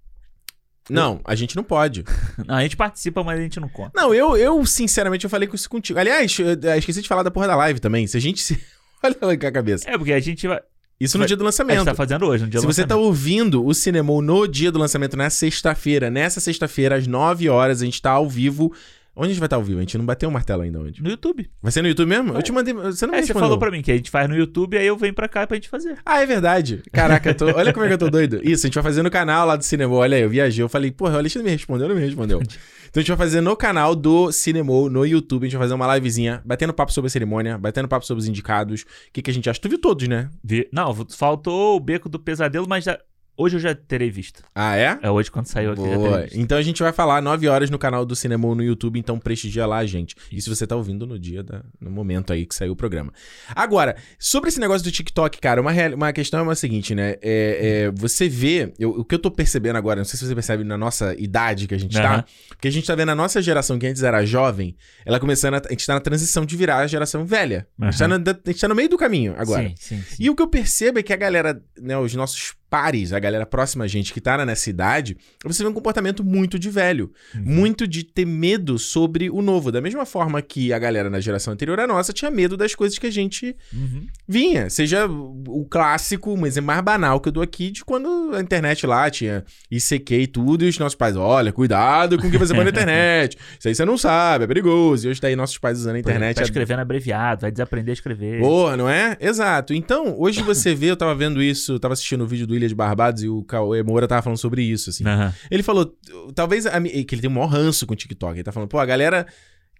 Não, 0.89 1.21
a 1.23 1.35
gente 1.35 1.55
não 1.55 1.63
pode. 1.63 2.03
Não, 2.47 2.55
a 2.55 2.61
gente 2.63 2.75
participa, 2.75 3.23
mas 3.23 3.39
a 3.39 3.43
gente 3.43 3.59
não 3.59 3.69
conta. 3.69 3.91
Não, 3.95 4.11
eu, 4.13 4.35
eu 4.35 4.65
sinceramente, 4.65 5.23
eu 5.23 5.29
falei 5.29 5.47
com 5.47 5.55
isso 5.55 5.69
contigo. 5.69 5.99
Aliás, 5.99 6.35
eu, 6.39 6.57
esqueci 6.79 7.01
de 7.03 7.07
falar 7.07 7.21
da 7.21 7.29
porra 7.29 7.45
da 7.45 7.55
live 7.55 7.79
também. 7.79 8.07
Se 8.07 8.17
a 8.17 8.19
gente 8.19 8.41
se... 8.41 8.59
Olha 9.03 9.15
lá 9.21 9.37
com 9.37 9.45
a 9.47 9.51
cabeça. 9.51 9.87
É, 9.87 9.95
porque 9.97 10.11
a 10.13 10.19
gente 10.19 10.47
vai. 10.47 10.59
Isso 10.99 11.17
no 11.17 11.21
Vai- 11.21 11.27
dia 11.27 11.37
do 11.37 11.43
A 11.43 11.45
lançamento. 11.45 11.77
gente 11.77 11.85
tá 11.85 11.95
fazendo 11.95 12.25
hoje, 12.25 12.43
no 12.43 12.49
dia 12.49 12.59
Se 12.59 12.65
do 12.65 12.73
você 12.73 12.85
tá 12.85 12.97
ouvindo 12.97 13.65
o 13.65 13.73
Cinema 13.73 14.11
no 14.21 14.45
dia 14.47 14.69
do 14.71 14.77
lançamento, 14.79 15.15
na 15.15 15.29
sexta-feira, 15.29 16.09
nessa 16.09 16.41
sexta-feira, 16.41 16.95
às 16.97 17.07
9 17.07 17.47
horas, 17.47 17.81
a 17.81 17.85
gente 17.85 18.01
tá 18.01 18.11
ao 18.11 18.27
vivo. 18.27 18.73
Onde 19.19 19.27
a 19.27 19.33
gente 19.33 19.39
vai 19.39 19.47
estar 19.47 19.57
ao 19.57 19.63
vivo? 19.63 19.77
A 19.79 19.81
gente 19.81 19.97
não 19.97 20.05
bateu 20.05 20.29
o 20.29 20.31
martelo 20.31 20.61
ainda 20.63 20.79
onde? 20.79 21.03
No 21.03 21.09
YouTube. 21.09 21.49
Vai 21.61 21.71
ser 21.71 21.81
no 21.81 21.87
YouTube 21.89 22.07
mesmo? 22.07 22.29
Eu 22.29 22.33
Vai. 22.33 22.41
te 22.41 22.51
mandei. 22.51 22.73
Você 22.73 23.05
não 23.05 23.11
me 23.11 23.17
É, 23.17 23.21
você 23.21 23.27
respondeu. 23.27 23.39
falou 23.41 23.57
pra 23.59 23.69
mim 23.71 23.81
que 23.81 23.91
a 23.91 23.95
gente 23.97 24.09
faz 24.09 24.29
no 24.29 24.35
YouTube, 24.35 24.77
aí 24.77 24.87
eu 24.87 24.95
venho 24.97 25.13
pra 25.13 25.27
cá 25.27 25.45
pra 25.45 25.55
gente 25.55 25.67
fazer. 25.69 25.97
Ah, 26.05 26.21
é 26.21 26.25
verdade. 26.25 26.81
Caraca, 26.91 27.29
eu 27.29 27.35
tô... 27.35 27.45
olha 27.47 27.73
como 27.73 27.85
é 27.85 27.87
que 27.89 27.93
eu 27.95 27.97
tô 27.97 28.09
doido. 28.09 28.39
Isso, 28.43 28.65
a 28.65 28.67
gente 28.67 28.75
vai 28.75 28.83
fazer 28.83 29.03
no 29.03 29.11
canal 29.11 29.45
lá 29.45 29.55
do 29.55 29.63
Cinema. 29.63 29.93
Olha 29.93 30.15
aí, 30.17 30.23
eu 30.23 30.29
viajei. 30.29 30.63
Eu 30.63 30.69
falei, 30.69 30.91
porra, 30.91 31.15
o 31.15 31.17
Alexandre 31.17 31.45
me 31.45 31.51
respondeu, 31.55 31.87
não 31.89 31.95
me 31.95 32.01
respondeu. 32.01 32.39
Então 32.41 32.95
a 32.95 32.99
gente 33.01 33.09
vai 33.09 33.17
fazer 33.17 33.41
no 33.41 33.55
canal 33.55 33.93
do 33.95 34.31
Cinema, 34.31 34.71
no 34.89 35.05
YouTube. 35.05 35.43
A 35.43 35.45
gente 35.47 35.57
vai 35.57 35.65
fazer 35.65 35.73
uma 35.75 35.95
livezinha, 35.95 36.41
batendo 36.45 36.73
papo 36.73 36.91
sobre 36.93 37.07
a 37.07 37.11
cerimônia, 37.11 37.57
batendo 37.57 37.87
papo 37.87 38.05
sobre 38.05 38.21
os 38.21 38.27
indicados. 38.27 38.81
O 38.81 38.85
que, 39.13 39.21
que 39.21 39.29
a 39.29 39.33
gente 39.33 39.49
acha? 39.49 39.59
Tu 39.59 39.69
viu 39.69 39.79
todos, 39.79 40.07
né? 40.07 40.29
Vi- 40.43 40.67
Não, 40.71 40.93
faltou 41.09 41.75
o 41.75 41.79
Beco 41.79 42.07
do 42.09 42.19
Pesadelo, 42.19 42.67
mas 42.67 42.83
já- 42.85 42.97
hoje 43.39 43.55
eu 43.55 43.59
já 43.59 43.73
terei 43.73 44.09
visto. 44.11 44.43
Ah, 44.53 44.75
é? 44.75 44.99
É 45.01 45.09
hoje 45.09 45.31
quando 45.31 45.45
saiu 45.47 45.71
aqui. 45.71 45.81
Boa. 45.81 46.27
Então 46.33 46.57
a 46.57 46.61
gente 46.61 46.83
vai 46.83 46.91
falar 46.91 47.21
9 47.21 47.47
horas 47.47 47.69
no 47.69 47.79
canal 47.79 48.05
do 48.05 48.15
Cinema 48.15 48.53
no 48.53 48.61
YouTube, 48.63 48.99
então 48.99 49.17
prestigia 49.17 49.65
lá, 49.65 49.85
gente. 49.85 50.15
E 50.31 50.41
se 50.41 50.49
você 50.49 50.67
tá 50.67 50.75
ouvindo 50.75 51.07
no 51.07 51.17
dia, 51.17 51.41
da, 51.43 51.63
no 51.79 51.89
momento 51.89 52.33
aí 52.33 52.45
que 52.45 52.53
saiu 52.55 52.73
o 52.73 52.75
programa. 52.75 53.11
Agora, 53.55 53.95
sobre 54.17 54.49
esse 54.49 54.59
negócio 54.59 54.83
do 54.83 54.91
TikTok, 54.91 55.39
cara, 55.39 55.61
uma, 55.61 55.71
real- 55.71 55.93
uma 55.95 56.11
questão 56.11 56.47
é 56.47 56.51
a 56.51 56.55
seguinte, 56.55 56.93
né? 56.93 57.15
É, 57.21 57.85
é, 57.87 57.91
você 57.91 58.27
vê, 58.27 58.73
eu- 58.77 58.91
o 58.91 59.05
que 59.05 59.15
eu 59.15 59.19
tô 59.19 59.31
percebendo 59.31 59.75
agora, 59.77 59.97
não 59.97 60.05
sei 60.05 60.17
se 60.19 60.25
você 60.25 60.33
percebe 60.33 60.63
na 60.63 60.77
nossa 60.77 61.15
idade 61.17 61.67
que 61.67 61.73
a 61.75 61.79
gente 61.79 61.93
tá, 61.93 62.13
Aham. 62.15 62.23
porque 62.49 62.67
a 62.67 62.71
gente 62.71 62.85
tá 62.87 62.95
vendo 62.95 63.09
a 63.09 63.15
nossa 63.15 63.41
geração, 63.41 63.77
que 63.79 63.87
antes 63.87 64.03
era 64.03 64.25
jovem, 64.25 64.75
ela 65.05 65.19
começando 65.19 65.55
a, 65.55 65.61
a 65.65 65.69
gente 65.71 65.85
tá 65.85 65.93
na 65.93 65.99
transição 66.01 66.45
de 66.45 66.55
virar 66.57 66.77
a 66.77 66.87
geração 66.87 67.25
velha. 67.25 67.67
A, 67.79 67.91
gente 67.91 67.99
tá 67.99 68.07
no, 68.07 68.15
a 68.15 68.51
gente 68.51 68.59
tá 68.61 68.67
no 68.67 68.75
meio 68.75 68.89
do 68.89 68.97
caminho 68.97 69.33
agora. 69.37 69.69
Sim, 69.69 69.75
sim, 69.77 70.01
sim. 70.01 70.15
E 70.19 70.29
o 70.29 70.35
que 70.35 70.41
eu 70.41 70.47
percebo 70.47 70.99
é 70.99 71.03
que 71.03 71.13
a 71.13 71.17
galera, 71.17 71.61
né, 71.79 71.97
os 71.97 72.13
nossos 72.15 72.53
pares, 72.69 73.13
a 73.13 73.19
galera 73.19 73.45
próxima 73.45 73.85
a 73.85 73.87
gente 73.87 74.13
que 74.13 74.21
tá 74.21 74.45
nessa 74.45 74.69
idade, 74.69 75.17
você 75.43 75.63
vê 75.63 75.69
um 75.69 75.73
comportamento 75.73 76.23
muito 76.23 76.59
de 76.59 76.69
velho. 76.69 77.11
Uhum. 77.33 77.41
Muito 77.43 77.87
de 77.87 78.03
ter 78.03 78.25
medo 78.25 78.77
sobre 78.77 79.29
o 79.29 79.41
novo. 79.41 79.71
Da 79.71 79.81
mesma 79.81 80.05
forma 80.05 80.41
que 80.41 80.71
a 80.71 80.79
galera 80.79 81.09
na 81.09 81.19
geração 81.19 81.53
anterior 81.53 81.79
à 81.79 81.87
nossa 81.87 82.13
tinha 82.13 82.29
medo 82.29 82.55
das 82.55 82.75
coisas 82.75 82.97
que 82.97 83.07
a 83.07 83.11
gente 83.11 83.55
Uhum. 83.73 84.05
vinha. 84.27 84.69
Seja 84.69 85.07
o 85.07 85.65
clássico, 85.69 86.37
mas 86.37 86.57
é 86.57 86.61
mais 86.61 86.81
banal 86.81 87.19
que 87.19 87.29
eu 87.29 87.33
dou 87.33 87.43
aqui, 87.43 87.71
de 87.71 87.83
quando 87.83 88.31
a 88.33 88.39
internet 88.41 88.85
lá 88.85 89.09
tinha 89.09 89.43
ICQ 89.71 90.21
e 90.21 90.27
tudo, 90.27 90.65
e 90.65 90.69
os 90.69 90.77
nossos 90.77 90.95
pais, 90.95 91.15
olha, 91.15 91.51
cuidado 91.51 92.17
com 92.17 92.27
o 92.27 92.31
que 92.31 92.37
você 92.37 92.53
põe 92.53 92.63
na 92.63 92.69
internet. 92.69 93.37
Isso 93.57 93.67
aí 93.67 93.75
você 93.75 93.85
não 93.85 93.97
sabe, 93.97 94.43
é 94.43 94.47
perigoso. 94.47 95.07
E 95.07 95.09
hoje 95.09 95.19
tá 95.19 95.27
aí 95.27 95.35
nossos 95.35 95.57
pais 95.57 95.79
usando 95.79 95.95
a 95.95 95.99
internet. 95.99 96.35
Tá 96.35 96.43
escrevendo 96.43 96.79
abreviado, 96.79 97.41
vai 97.41 97.51
desaprender 97.51 97.91
a 97.91 97.93
escrever. 97.93 98.39
Boa, 98.39 98.77
não 98.77 98.89
é? 98.89 99.17
Exato. 99.19 99.73
Então, 99.73 100.15
hoje 100.19 100.41
você 100.43 100.75
vê, 100.75 100.87
eu 100.91 100.97
tava 100.97 101.15
vendo 101.15 101.41
isso, 101.41 101.73
eu 101.73 101.79
tava 101.79 101.93
assistindo 101.93 102.23
o 102.23 102.27
vídeo 102.27 102.45
do 102.45 102.55
De 102.67 102.75
Barbados 102.75 103.23
e 103.23 103.29
o 103.29 103.43
Cauê 103.43 103.81
Moura 103.83 104.07
tava 104.07 104.21
falando 104.21 104.37
sobre 104.37 104.63
isso, 104.63 104.89
assim. 104.89 105.05
Aham. 105.05 105.33
Ele 105.49 105.63
falou, 105.63 105.95
talvez, 106.35 106.65
a 106.65 106.81
que 106.81 107.15
ele 107.15 107.21
tem 107.21 107.29
o 107.29 107.33
maior 107.33 107.47
ranço 107.47 107.85
com 107.85 107.93
o 107.93 107.97
TikTok. 107.97 108.35
Ele 108.35 108.43
tá 108.43 108.51
falando, 108.51 108.69
pô, 108.69 108.79
a 108.79 108.85
galera 108.85 109.25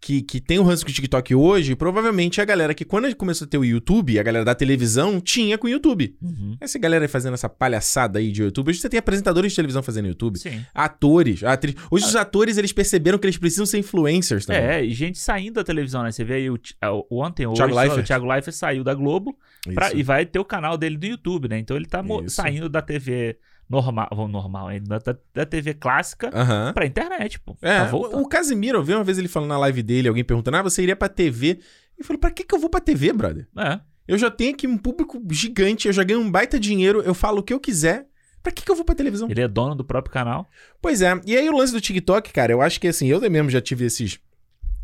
que, 0.01 0.21
que 0.21 0.39
tem 0.39 0.59
o 0.59 0.63
ranço 0.63 0.85
com 0.85 0.91
o 0.91 0.93
TikTok 0.93 1.35
hoje, 1.35 1.75
provavelmente 1.75 2.39
é 2.39 2.43
a 2.43 2.45
galera 2.45 2.73
que 2.73 2.85
quando 2.85 3.13
começou 3.15 3.45
a 3.45 3.49
ter 3.49 3.57
o 3.57 3.65
YouTube, 3.65 4.17
a 4.17 4.23
galera 4.23 4.45
da 4.45 4.55
televisão 4.55 5.19
tinha 5.19 5.57
com 5.57 5.67
o 5.67 5.69
YouTube. 5.69 6.15
Uhum. 6.21 6.55
Essa 6.59 6.79
galera 6.79 7.03
aí 7.03 7.09
fazendo 7.09 7.33
essa 7.33 7.49
palhaçada 7.49 8.19
aí 8.19 8.31
de 8.31 8.41
YouTube. 8.41 8.69
Hoje 8.69 8.79
você 8.79 8.89
tem 8.89 8.97
apresentadores 8.97 9.51
de 9.51 9.55
televisão 9.55 9.83
fazendo 9.83 10.07
YouTube. 10.07 10.39
Sim. 10.39 10.63
Atores, 10.73 11.43
atri... 11.43 11.75
Hoje 11.91 12.05
os 12.05 12.15
atores, 12.15 12.57
eles 12.57 12.71
perceberam 12.71 13.17
que 13.17 13.25
eles 13.25 13.37
precisam 13.37 13.65
ser 13.65 13.79
influencers 13.79 14.45
também. 14.45 14.61
É, 14.61 14.83
e 14.83 14.91
gente 14.93 15.19
saindo 15.19 15.55
da 15.55 15.63
televisão, 15.63 16.03
né? 16.03 16.11
Você 16.11 16.23
vê 16.23 16.35
aí 16.35 16.49
o, 16.49 16.59
ah, 16.81 16.93
o 16.93 17.05
ontem, 17.21 17.45
hoje, 17.45 17.57
Thiago 17.57 17.75
Leifert. 17.75 17.99
o 17.99 18.03
Thiago 18.03 18.25
Leifert 18.25 18.55
saiu 18.55 18.83
da 18.83 18.93
Globo 18.93 19.37
pra- 19.73 19.93
e 19.93 20.03
vai 20.03 20.25
ter 20.25 20.39
o 20.39 20.45
canal 20.45 20.77
dele 20.77 20.97
do 20.97 21.05
YouTube, 21.05 21.47
né? 21.49 21.57
Então 21.59 21.75
ele 21.77 21.85
tá 21.85 22.03
Isso. 22.25 22.35
saindo 22.35 22.69
da 22.69 22.81
TV 22.81 23.37
normal, 23.69 24.09
normal, 24.29 24.71
hein? 24.71 24.81
da, 24.83 24.97
da, 25.33 25.45
TV 25.45 25.73
clássica 25.75 26.29
Aham. 26.33 26.73
pra 26.73 26.85
internet, 26.85 27.39
pô. 27.39 27.55
É, 27.61 27.85
Tá 27.85 27.95
o, 27.95 28.21
o 28.21 28.27
Casimiro, 28.27 28.79
eu 28.79 28.83
vi 28.83 28.93
uma 28.93 29.03
vez 29.03 29.17
ele 29.17 29.27
falando 29.27 29.49
na 29.49 29.59
live 29.59 29.83
dele, 29.83 30.07
alguém 30.07 30.23
perguntando, 30.23 30.57
ah, 30.57 30.63
você 30.63 30.81
iria 30.81 30.95
pra 30.95 31.07
TV? 31.07 31.59
Eu 31.97 32.03
falei, 32.05 32.19
pra 32.19 32.31
que 32.31 32.43
que 32.43 32.55
eu 32.55 32.59
vou 32.59 32.69
pra 32.69 32.79
TV, 32.79 33.13
brother? 33.13 33.47
É. 33.57 33.79
Eu 34.07 34.17
já 34.17 34.31
tenho 34.31 34.53
aqui 34.55 34.65
um 34.65 34.77
público 34.77 35.21
gigante, 35.29 35.87
eu 35.87 35.93
já 35.93 36.03
ganho 36.03 36.19
um 36.19 36.31
baita 36.31 36.59
dinheiro, 36.59 37.01
eu 37.03 37.13
falo 37.13 37.39
o 37.39 37.43
que 37.43 37.53
eu 37.53 37.59
quiser. 37.59 38.07
Pra 38.41 38.51
que 38.53 38.63
que 38.63 38.71
eu 38.71 38.75
vou 38.75 38.85
pra 38.85 38.95
televisão? 38.95 39.29
Ele 39.29 39.41
é 39.41 39.47
dono 39.47 39.75
do 39.75 39.83
próprio 39.83 40.11
canal. 40.13 40.49
Pois 40.81 41.01
é, 41.01 41.19
e 41.27 41.35
aí 41.37 41.47
o 41.49 41.55
lance 41.55 41.73
do 41.73 41.81
TikTok, 41.81 42.31
cara, 42.31 42.51
eu 42.53 42.61
acho 42.61 42.79
que 42.79 42.87
assim, 42.87 43.07
eu 43.07 43.19
mesmo 43.29 43.49
já 43.49 43.59
tive 43.61 43.85
esses. 43.85 44.17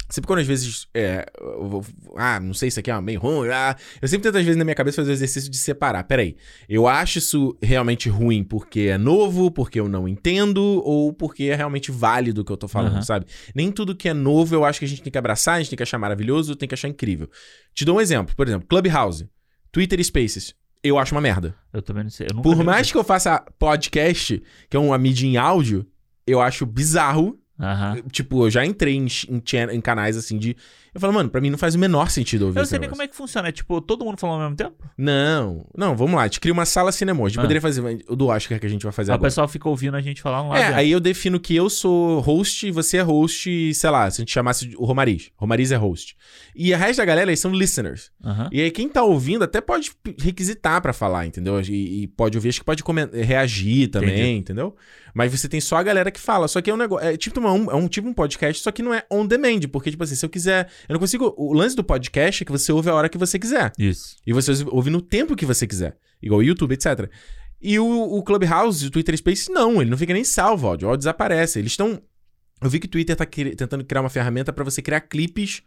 Sempre 0.10 0.28
quando 0.28 0.40
às 0.40 0.48
vezes. 0.48 0.88
É, 0.94 1.26
vou- 1.60 1.84
ah, 2.16 2.40
não 2.40 2.54
sei, 2.54 2.68
isso 2.70 2.80
aqui 2.80 2.92
é 2.92 3.02
meio 3.02 3.20
ruim. 3.20 3.50
Ah, 3.50 3.76
eu 4.02 4.08
sempre 4.08 4.24
tento, 4.24 4.38
às 4.38 4.44
vezes, 4.46 4.58
na 4.58 4.64
minha 4.64 4.76
cabeça, 4.76 4.98
fazer 4.98 5.12
o 5.12 5.14
exercício 5.14 5.50
de 5.50 5.58
separar. 5.58 6.04
Peraí, 6.04 6.36
eu 6.70 6.88
acho 6.88 7.18
isso 7.18 7.58
realmente 7.62 8.08
ruim 8.08 8.44
porque 8.44 8.82
é 8.82 8.98
novo, 8.98 9.50
porque 9.50 9.80
eu 9.80 9.90
não 9.90 10.08
entendo, 10.08 10.62
ou 10.84 11.12
porque 11.12 11.46
é 11.46 11.56
realmente 11.56 11.92
válido 11.92 12.42
o 12.42 12.46
que 12.46 12.52
eu 12.52 12.58
tô 12.58 12.68
falando, 12.68 12.94
Aham. 12.94 13.02
sabe? 13.02 13.26
Nem 13.56 13.72
tudo 13.72 13.96
que 13.96 14.08
é 14.08 14.14
novo 14.14 14.54
eu 14.54 14.64
acho 14.64 14.80
que 14.80 14.86
a 14.86 14.88
gente 14.88 15.02
tem 15.02 15.12
que 15.12 15.18
abraçar, 15.18 15.56
a 15.56 15.60
gente 15.60 15.70
tem 15.70 15.78
que 15.78 15.84
achar 15.84 15.98
maravilhoso, 15.98 16.56
tem 16.56 16.68
que 16.70 16.76
achar 16.76 16.88
incrível. 16.88 17.30
Te 17.74 17.84
dou 17.84 17.98
um 17.98 18.02
exemplo, 18.02 18.36
por 18.36 18.48
exemplo, 18.48 18.68
Clubhouse, 18.68 19.28
Twitter 19.72 20.04
Spaces. 20.04 20.54
Eu 20.84 21.00
acho 21.00 21.16
uma 21.16 21.22
merda. 21.22 21.56
Eu 21.74 21.82
também 21.82 22.04
não 22.04 22.12
sei. 22.12 22.28
Por 22.44 22.64
mais 22.64 22.92
que 22.92 22.98
eu 22.98 23.04
faça 23.04 23.44
podcast, 23.58 24.42
que 24.70 24.78
é 24.78 24.80
uma 24.80 24.98
mídia 25.00 25.26
em 25.26 25.36
áudio, 25.36 25.84
eu 26.28 26.40
acho 26.40 26.64
bizarro. 26.64 27.40
Aham. 27.60 28.02
Tipo, 28.12 28.46
eu 28.46 28.50
já 28.50 28.66
entrei 28.66 28.96
em, 28.96 29.08
em, 29.30 29.42
em 29.74 29.82
canais 29.82 30.18
assim 30.18 30.38
de. 30.38 30.56
Eu 30.96 31.02
falo, 31.02 31.12
mano, 31.12 31.30
pra 31.30 31.42
mim 31.42 31.50
não 31.50 31.58
faz 31.58 31.76
o 31.76 31.78
menor 31.80 32.10
sentido 32.10 32.46
ouvir 32.46 32.58
Eu 32.58 32.62
não 32.62 32.66
sei 32.66 32.80
nem 32.80 32.90
como 32.90 33.02
é 33.02 33.08
que 33.08 33.14
funciona. 33.16 33.50
É 33.50 33.52
tipo, 33.52 33.82
todo 33.82 34.06
mundo 34.06 34.18
falando 34.18 34.36
ao 34.38 34.50
mesmo 34.50 34.56
tempo? 34.56 34.76
Não, 34.98 35.68
não, 35.78 35.94
vamos 35.94 36.16
lá. 36.16 36.22
A 36.22 36.26
gente 36.28 36.40
cria 36.40 36.54
uma 36.54 36.66
sala 36.66 36.90
cinema. 36.92 37.22
A 37.26 37.28
gente 37.28 37.38
Ah. 37.38 37.42
poderia 37.42 37.60
fazer 37.60 37.82
o 38.08 38.16
do 38.16 38.28
Oscar 38.28 38.58
que 38.60 38.66
a 38.66 38.70
gente 38.70 38.84
vai 38.84 38.94
fazer 38.94 39.12
o 39.12 39.14
agora. 39.16 39.28
pessoal 39.28 39.46
fica 39.48 39.68
ouvindo 39.68 39.96
a 39.98 40.02
gente 40.02 40.22
falando 40.22 40.50
lá. 40.50 40.58
É, 40.58 40.62
dentro. 40.64 40.76
aí 40.78 40.92
eu 40.92 41.02
defino 41.02 41.38
que 41.38 41.54
eu 41.54 41.70
sou 41.70 42.22
host, 42.22 42.72
você 42.72 42.98
é 42.98 43.02
host, 43.02 43.50
e, 43.50 43.76
sei 43.76 43.90
lá, 43.90 44.10
se 44.10 44.22
a 44.22 44.24
gente 44.24 44.32
chamasse 44.32 44.74
o 44.78 44.86
Romariz. 44.86 45.32
Romariz 45.36 45.72
é 45.74 45.76
host. 45.76 46.16
E 46.56 46.74
a 46.74 46.78
resto 46.78 46.98
da 47.00 47.06
galera, 47.06 47.30
eles 47.30 47.42
são 47.42 47.52
listeners. 47.52 48.10
E 48.52 48.62
aí 48.62 48.72
quem 48.72 48.88
tá 48.88 49.04
ouvindo 49.04 49.44
até 49.44 49.60
pode 49.60 49.92
requisitar 50.22 50.82
pra 50.82 50.94
falar, 50.94 51.26
entendeu? 51.26 51.60
E, 51.62 52.04
e 52.04 52.08
pode 52.08 52.38
ouvir, 52.38 52.50
acho 52.50 52.60
que 52.60 52.66
pode 52.66 52.84
comen- 52.84 53.10
reagir 53.12 53.90
também, 53.90 54.12
Entendi. 54.14 54.38
entendeu? 54.40 54.76
Mas 55.14 55.32
você 55.32 55.48
tem 55.48 55.62
só 55.62 55.78
a 55.78 55.84
galera 55.84 56.12
que 56.12 56.20
fala. 56.20 56.46
Só 56.48 56.62
que 56.62 56.70
é 56.70 56.74
um 56.74 56.78
negócio. 56.78 57.08
É 57.08 57.16
tipo, 57.16 57.40
uma- 57.40 57.54
um, 57.54 57.72
é 57.72 57.76
um 57.76 57.88
tipo 57.88 58.06
um 58.08 58.14
podcast, 58.14 58.62
só 58.62 58.70
que 58.72 58.82
não 58.84 58.94
é 58.94 59.04
on 59.10 59.26
demand. 59.26 59.62
Porque, 59.72 59.90
tipo 59.90 60.04
assim, 60.04 60.16
se 60.16 60.26
eu 60.26 60.30
quiser. 60.30 60.68
Eu 60.88 60.94
não 60.94 61.00
consigo. 61.00 61.34
O 61.38 61.54
lance 61.54 61.76
do 61.76 61.84
podcast 61.84 62.44
é 62.44 62.46
que 62.46 62.52
você 62.52 62.72
ouve 62.72 62.90
a 62.90 62.94
hora 62.96 63.10
que 63.10 63.18
você 63.18 63.38
quiser. 63.40 63.72
Isso. 63.78 64.16
E 64.26 64.32
você 64.34 64.52
ouve 64.68 64.90
no 64.90 65.02
tempo 65.02 65.36
que 65.36 65.46
você 65.46 65.66
quiser. 65.68 65.98
Igual 66.22 66.40
o 66.40 66.44
YouTube, 66.44 66.74
etc. 66.74 67.10
E 67.62 67.80
o, 67.80 67.86
o 67.88 68.24
Clubhouse, 68.24 68.86
o 68.86 68.92
Twitter 68.92 69.18
Space, 69.18 69.50
não. 69.52 69.82
Ele 69.82 69.90
não 69.90 69.98
fica 69.98 70.14
nem 70.14 70.24
salvo, 70.24 70.68
o 70.68 70.70
áudio. 70.70 70.88
O 70.88 70.90
áudio 70.90 71.00
desaparece. 71.00 71.60
Eles 71.60 71.72
estão. 71.72 72.02
Eu 72.62 72.70
vi 72.70 72.80
que 72.80 72.86
o 72.88 72.90
Twitter 72.90 73.16
tá 73.16 73.26
cri- 73.26 73.56
tentando 73.56 73.84
criar 73.84 74.02
uma 74.02 74.10
ferramenta 74.10 74.54
pra 74.54 74.64
você 74.64 74.82
criar 74.82 75.02
clipes 75.02 75.62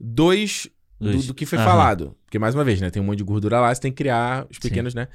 dois 0.00 0.68
do, 1.00 1.12
Dois. 1.12 1.26
do 1.26 1.34
que 1.34 1.46
foi 1.46 1.58
Aham. 1.58 1.66
falado. 1.66 2.16
Porque, 2.24 2.38
mais 2.38 2.54
uma 2.54 2.64
vez, 2.64 2.80
né? 2.80 2.90
Tem 2.90 3.00
um 3.00 3.04
monte 3.06 3.18
de 3.18 3.24
gordura 3.24 3.60
lá, 3.60 3.74
você 3.74 3.80
tem 3.80 3.92
que 3.92 3.98
criar 3.98 4.46
os 4.50 4.58
pequenos, 4.58 4.94
né? 4.94 5.08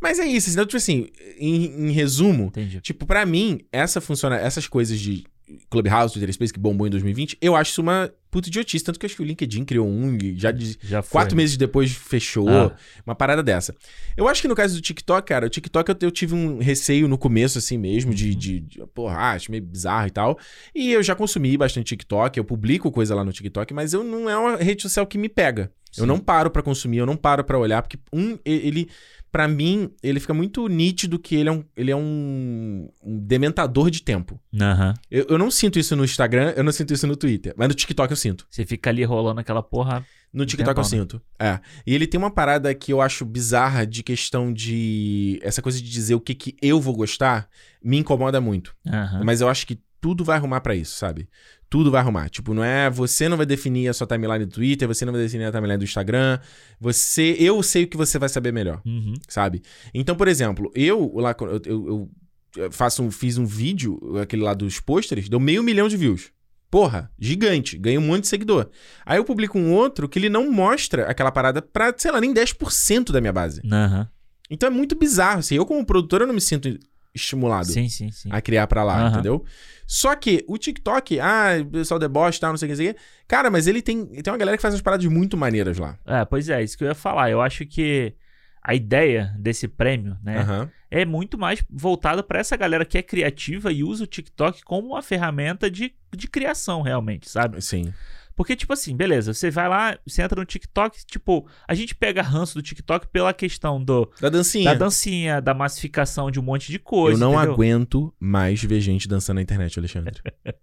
Mas 0.00 0.18
é 0.18 0.26
isso. 0.26 0.50
Então, 0.50 0.64
tipo 0.66 0.76
assim, 0.76 1.08
em, 1.38 1.88
em 1.88 1.90
resumo, 1.92 2.44
Entendi. 2.46 2.80
tipo, 2.80 3.06
pra 3.06 3.24
mim, 3.24 3.60
essa 3.72 4.00
funciona, 4.00 4.36
essas 4.36 4.66
coisas 4.66 4.98
de 4.98 5.24
Clubhouse, 5.70 6.12
Twitter 6.12 6.32
Space, 6.32 6.52
que 6.52 6.58
bombou 6.58 6.86
em 6.86 6.90
2020, 6.90 7.38
eu 7.40 7.54
acho 7.56 7.72
isso 7.72 7.80
uma 7.80 8.10
puta 8.30 8.48
idiotice. 8.48 8.84
Tanto 8.84 8.98
que 8.98 9.04
eu 9.04 9.08
acho 9.08 9.16
que 9.16 9.22
o 9.22 9.24
LinkedIn 9.24 9.64
criou 9.64 9.86
um 9.86 10.16
e 10.16 10.36
já 10.36 10.50
de, 10.50 10.78
Já 10.82 11.02
foi. 11.02 11.12
quatro 11.12 11.36
meses 11.36 11.56
depois 11.56 11.92
fechou. 11.92 12.48
Ah. 12.48 12.74
Uma 13.06 13.14
parada 13.14 13.42
dessa. 13.42 13.74
Eu 14.16 14.26
acho 14.28 14.40
que 14.40 14.48
no 14.48 14.54
caso 14.54 14.74
do 14.74 14.80
TikTok, 14.80 15.28
cara, 15.28 15.46
o 15.46 15.50
TikTok 15.50 15.90
eu, 15.90 15.96
eu 16.02 16.10
tive 16.10 16.34
um 16.34 16.58
receio 16.58 17.06
no 17.06 17.18
começo, 17.18 17.58
assim 17.58 17.78
mesmo, 17.78 18.14
de, 18.14 18.34
de, 18.34 18.60
de. 18.60 18.86
Porra, 18.94 19.16
ah, 19.16 19.32
acho 19.32 19.50
meio 19.50 19.62
bizarro 19.62 20.06
e 20.06 20.10
tal. 20.10 20.38
E 20.74 20.92
eu 20.92 21.02
já 21.02 21.14
consumi 21.14 21.56
bastante 21.56 21.88
TikTok, 21.88 22.38
eu 22.38 22.44
publico 22.44 22.90
coisa 22.90 23.14
lá 23.14 23.24
no 23.24 23.32
TikTok, 23.32 23.72
mas 23.74 23.92
eu 23.92 24.02
não 24.02 24.28
é 24.28 24.36
uma 24.36 24.56
rede 24.56 24.82
social 24.82 25.06
que 25.06 25.18
me 25.18 25.28
pega. 25.28 25.70
Eu 25.96 26.04
Sim. 26.04 26.08
não 26.08 26.18
paro 26.18 26.50
pra 26.50 26.62
consumir, 26.62 26.98
eu 26.98 27.06
não 27.06 27.16
paro 27.16 27.44
pra 27.44 27.58
olhar, 27.58 27.82
porque 27.82 27.98
um, 28.12 28.38
ele. 28.44 28.88
Pra 29.32 29.48
mim, 29.48 29.90
ele 30.02 30.20
fica 30.20 30.34
muito 30.34 30.68
nítido 30.68 31.18
que 31.18 31.34
ele 31.34 31.48
é 31.48 31.52
um, 31.52 31.64
ele 31.74 31.90
é 31.90 31.96
um, 31.96 32.86
um 33.02 33.18
dementador 33.18 33.90
de 33.90 34.02
tempo. 34.02 34.38
Aham. 34.60 34.92
Eu, 35.10 35.24
eu 35.30 35.38
não 35.38 35.50
sinto 35.50 35.78
isso 35.78 35.96
no 35.96 36.04
Instagram, 36.04 36.52
eu 36.54 36.62
não 36.62 36.70
sinto 36.70 36.92
isso 36.92 37.06
no 37.06 37.16
Twitter. 37.16 37.54
Mas 37.56 37.68
no 37.68 37.74
TikTok 37.74 38.10
eu 38.10 38.16
sinto. 38.16 38.46
Você 38.50 38.66
fica 38.66 38.90
ali 38.90 39.02
rolando 39.04 39.40
aquela 39.40 39.62
porra. 39.62 40.04
No 40.30 40.44
TikTok 40.44 40.76
eu 40.76 40.82
né? 40.82 40.88
sinto. 40.88 41.22
É. 41.38 41.60
E 41.86 41.94
ele 41.94 42.06
tem 42.06 42.18
uma 42.18 42.30
parada 42.30 42.74
que 42.74 42.92
eu 42.92 43.00
acho 43.00 43.24
bizarra 43.24 43.86
de 43.86 44.02
questão 44.02 44.52
de. 44.52 45.40
Essa 45.42 45.62
coisa 45.62 45.78
de 45.78 45.90
dizer 45.90 46.14
o 46.14 46.20
que, 46.20 46.34
que 46.34 46.54
eu 46.60 46.78
vou 46.78 46.94
gostar 46.94 47.48
me 47.82 47.96
incomoda 47.96 48.38
muito. 48.38 48.76
Aham. 48.86 49.24
Mas 49.24 49.40
eu 49.40 49.48
acho 49.48 49.66
que 49.66 49.80
tudo 49.98 50.24
vai 50.24 50.36
arrumar 50.36 50.60
pra 50.60 50.74
isso, 50.74 50.94
sabe? 50.96 51.26
Tudo 51.72 51.90
vai 51.90 52.02
arrumar. 52.02 52.28
Tipo, 52.28 52.52
não 52.52 52.62
é. 52.62 52.90
Você 52.90 53.30
não 53.30 53.36
vai 53.38 53.46
definir 53.46 53.88
a 53.88 53.94
sua 53.94 54.06
timeline 54.06 54.44
do 54.44 54.52
Twitter, 54.52 54.86
você 54.86 55.06
não 55.06 55.12
vai 55.14 55.22
definir 55.22 55.44
a 55.46 55.50
timeline 55.50 55.78
do 55.78 55.84
Instagram. 55.84 56.38
Você. 56.78 57.34
Eu 57.38 57.62
sei 57.62 57.84
o 57.84 57.86
que 57.86 57.96
você 57.96 58.18
vai 58.18 58.28
saber 58.28 58.52
melhor 58.52 58.82
Uhum. 58.84 59.14
sabe? 59.26 59.62
Então, 59.94 60.14
por 60.14 60.28
exemplo, 60.28 60.70
eu 60.74 61.10
lá 61.16 61.34
eu, 61.40 61.62
eu, 61.64 62.10
eu 62.56 62.70
faço 62.70 63.02
um, 63.02 63.10
fiz 63.10 63.38
um 63.38 63.46
vídeo, 63.46 63.98
aquele 64.20 64.42
lá 64.42 64.52
dos 64.52 64.80
pôsteres, 64.80 65.30
deu 65.30 65.40
meio 65.40 65.62
milhão 65.62 65.88
de 65.88 65.96
views. 65.96 66.30
Porra, 66.70 67.10
gigante, 67.18 67.78
ganha 67.78 67.98
um 67.98 68.02
monte 68.06 68.22
de 68.22 68.28
seguidor. 68.28 68.68
Aí 69.06 69.18
eu 69.18 69.24
publico 69.24 69.58
um 69.58 69.72
outro 69.72 70.06
que 70.08 70.18
ele 70.18 70.28
não 70.28 70.50
mostra 70.52 71.06
aquela 71.06 71.32
parada 71.32 71.62
pra, 71.62 71.94
sei 71.96 72.10
lá, 72.10 72.20
nem 72.20 72.34
10% 72.34 73.12
da 73.12 73.20
minha 73.20 73.32
base. 73.32 73.62
Aham. 73.64 74.08
Então 74.50 74.66
é 74.66 74.70
muito 74.70 74.94
bizarro, 74.94 75.38
assim, 75.38 75.54
eu 75.54 75.64
como 75.64 75.84
produtor 75.86 76.20
eu 76.20 76.26
não 76.26 76.34
me 76.34 76.40
sinto 76.40 76.68
estimulado 77.14 77.66
Sim, 77.66 77.88
sim, 77.88 78.10
sim. 78.10 78.28
a 78.32 78.40
criar 78.40 78.66
pra 78.66 78.82
lá, 78.82 79.00
Aham. 79.00 79.12
entendeu? 79.12 79.44
Só 79.86 80.14
que 80.16 80.44
o 80.48 80.56
TikTok, 80.56 81.20
ah, 81.20 81.58
o 81.60 81.66
pessoal 81.66 82.00
deboche 82.00 82.38
e 82.38 82.40
tal, 82.40 82.50
não 82.50 82.56
sei 82.56 82.66
o 82.66 82.68
que, 82.68 82.72
não 82.72 82.84
sei 82.84 82.90
o 82.90 82.94
que. 82.94 83.00
Cara, 83.28 83.50
mas 83.50 83.66
ele 83.66 83.82
tem, 83.82 84.06
tem 84.06 84.32
uma 84.32 84.38
galera 84.38 84.56
que 84.56 84.62
faz 84.62 84.72
umas 84.74 84.82
paradas 84.82 85.04
muito 85.06 85.36
maneiras 85.36 85.76
lá. 85.78 85.98
É, 86.06 86.24
pois 86.24 86.48
é, 86.48 86.62
isso 86.62 86.76
que 86.78 86.84
eu 86.84 86.88
ia 86.88 86.94
falar. 86.94 87.30
Eu 87.30 87.42
acho 87.42 87.66
que 87.66 88.14
a 88.62 88.74
ideia 88.74 89.34
desse 89.38 89.66
prêmio, 89.68 90.16
né, 90.22 90.40
Aham. 90.40 90.70
é 90.90 91.04
muito 91.04 91.36
mais 91.36 91.62
voltada 91.68 92.22
pra 92.22 92.38
essa 92.38 92.56
galera 92.56 92.84
que 92.84 92.96
é 92.96 93.02
criativa 93.02 93.72
e 93.72 93.82
usa 93.84 94.04
o 94.04 94.06
TikTok 94.06 94.62
como 94.62 94.88
uma 94.88 95.02
ferramenta 95.02 95.70
de, 95.70 95.92
de 96.14 96.28
criação, 96.28 96.80
realmente, 96.80 97.28
sabe? 97.28 97.60
Sim. 97.60 97.92
Porque, 98.34 98.56
tipo 98.56 98.72
assim, 98.72 98.96
beleza, 98.96 99.34
você 99.34 99.50
vai 99.50 99.68
lá, 99.68 99.98
você 100.06 100.22
entra 100.22 100.38
no 100.40 100.44
TikTok, 100.46 101.04
tipo, 101.06 101.46
a 101.68 101.74
gente 101.74 101.94
pega 101.94 102.22
ranço 102.22 102.54
do 102.54 102.62
TikTok 102.62 103.08
pela 103.08 103.32
questão 103.32 103.82
do, 103.82 104.10
Da 104.20 104.28
dancinha. 104.28 104.70
da 104.72 104.74
dancinha, 104.74 105.40
da 105.40 105.52
massificação 105.54 106.30
de 106.30 106.40
um 106.40 106.42
monte 106.42 106.70
de 106.72 106.78
coisa. 106.78 107.16
Eu 107.16 107.20
não 107.20 107.34
entendeu? 107.34 107.52
aguento 107.52 108.14
mais 108.18 108.62
ver 108.62 108.80
gente 108.80 109.06
dançando 109.06 109.36
na 109.36 109.42
internet, 109.42 109.78
Alexandre. 109.78 110.14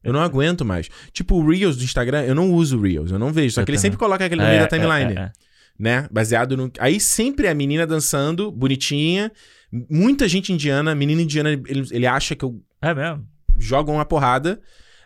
eu 0.04 0.12
não 0.12 0.22
aguento 0.22 0.66
mais. 0.66 0.90
Tipo, 1.12 1.36
o 1.36 1.50
Reels 1.50 1.78
do 1.78 1.84
Instagram, 1.84 2.24
eu 2.24 2.34
não 2.36 2.52
uso 2.52 2.80
Reels, 2.82 3.12
eu 3.12 3.20
não 3.20 3.32
vejo. 3.32 3.56
Só 3.56 3.62
Eu 3.62 3.66
que 3.66 3.72
ele 3.72 3.78
também. 3.78 3.92
sempre 3.92 4.00
coloca 4.00 4.26
aquele 4.26 4.42
no 4.42 4.48
É, 4.48 4.58
meio 4.58 4.68
da 4.70 4.76
é, 4.76 4.80
timeline, 4.80 5.14
é, 5.14 5.24
é. 5.24 5.32
né? 5.78 6.08
Baseado 6.12 6.58
no. 6.58 6.72
Aí 6.80 7.00
sempre 7.00 7.48
é 7.48 7.52
a 7.52 7.56
menina 7.56 7.86
dançando, 7.86 8.52
bonitinha. 8.52 9.32
Muita 9.72 10.28
gente 10.28 10.52
indiana, 10.52 10.96
menina 10.96 11.22
indiana, 11.22 11.52
ele, 11.52 11.88
ele 11.92 12.08
acha 12.08 12.36
que 12.36 12.44
eu 12.44 12.60
É 12.82 12.94
mesmo? 12.94 13.26
jogo 13.60 13.92
uma 13.92 14.06
porrada. 14.06 14.60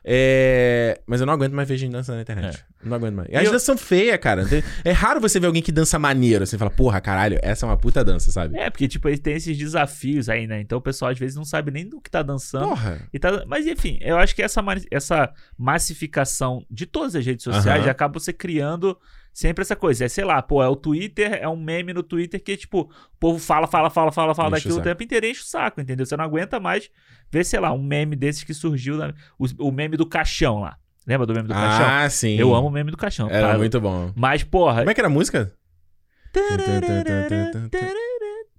É... 0.06 1.00
Mas 1.08 1.22
eu 1.22 1.26
não 1.26 1.34
aguento 1.34 1.54
mais 1.54 1.68
ver 1.68 1.78
gente 1.78 1.92
dançando 1.92 2.16
na 2.18 2.22
internet. 2.24 2.64
Não 2.84 2.98
aguento 2.98 3.16
mais. 3.16 3.30
E 3.30 3.36
as 3.36 3.44
É. 3.44 3.48
eu- 3.48 3.52
danças 3.52 3.64
são 3.66 3.78
feias, 3.78 4.18
cara. 4.18 4.44
É 4.84 4.92
raro 4.92 5.22
você 5.22 5.40
ver 5.40 5.48
alguém 5.48 5.62
que 5.62 5.72
dança 5.72 5.98
maneiro. 5.98 6.46
Você 6.46 6.58
fala, 6.58 6.70
porra, 6.70 7.00
caralho, 7.00 7.40
essa 7.42 7.66
é 7.66 7.70
uma 7.70 7.78
puta 7.78 8.04
dança, 8.04 8.32
sabe? 8.32 8.58
É, 8.58 8.70
porque, 8.70 8.88
tipo, 8.88 9.08
tem 9.20 9.36
esses 9.36 9.58
desafios 9.58 10.28
aí, 10.30 10.46
né? 10.46 10.60
Então 10.60 10.78
o 10.78 10.82
pessoal 10.82 11.12
às 11.12 11.18
vezes 11.18 11.36
não 11.36 11.46
sabe 11.46 11.72
nem 11.72 11.88
do 11.88 12.02
que 12.02 12.10
tá 12.12 12.22
dançando. 12.22 12.68
Porra. 12.68 13.00
E 13.14 13.18
tá- 13.20 13.46
Mas 13.48 13.66
enfim, 13.66 13.98
eu 14.02 14.18
acho 14.18 14.36
que 14.36 14.42
essa, 14.42 14.62
essa 14.92 15.32
massificação 15.58 16.66
de 16.70 16.86
todas 16.86 17.16
as 17.16 17.26
redes 17.26 17.44
sociais 17.44 17.88
acaba 17.88 18.20
você 18.20 18.34
criando 18.34 18.98
sempre 19.34 19.64
essa 19.64 19.76
coisa. 19.76 20.06
É, 20.06 20.08
sei 20.08 20.24
lá, 20.24 20.42
pô, 20.42 20.64
é 20.64 20.68
o 20.70 20.76
Twitter, 20.76 21.34
é 21.34 21.50
um 21.50 21.58
meme 21.58 21.92
no 21.94 22.04
Twitter 22.04 22.42
que, 22.42 22.56
tipo, 22.56 22.82
o 22.82 23.18
povo 23.20 23.40
fala, 23.40 23.68
fala, 23.68 23.90
fala, 23.90 24.12
fala, 24.12 24.36
fala 24.36 24.58
Enche 24.58 24.68
daquilo 24.68 24.80
o 24.80 24.84
tempo 24.84 25.04
inteiro 25.04 25.26
e 25.26 25.32
enche 25.32 25.42
o 25.42 25.46
saco, 25.46 25.82
entendeu? 25.82 26.06
Você 26.06 26.16
não 26.16 26.24
aguenta 26.24 26.60
mais 26.60 26.90
ver, 27.32 27.44
sei 27.44 27.60
lá, 27.60 27.74
um 27.74 27.82
meme 27.82 28.16
desses 28.16 28.44
que 28.44 28.54
surgiu, 28.54 28.98
na- 28.98 29.14
o, 29.38 29.68
o 29.68 29.72
meme 29.72 29.98
do 29.98 30.06
caixão 30.06 30.60
lá. 30.60 30.78
Lembra 31.06 31.26
do 31.26 31.34
meme 31.34 31.48
do 31.48 31.54
caixão? 31.54 31.86
Ah, 31.86 32.10
sim. 32.10 32.38
Eu 32.38 32.56
amo 32.56 32.68
o 32.68 32.72
meme 32.72 32.90
do 32.92 32.96
caixão. 32.96 33.30
Era 33.30 33.54
tá? 33.54 33.58
muito 33.58 33.82
bom. 33.82 34.14
Mas, 34.16 34.44
porra. 34.44 34.80
Como 34.80 34.92
é 34.92 34.94
que 34.94 35.02
era 35.02 35.08
a 35.08 35.12
música? 35.12 35.54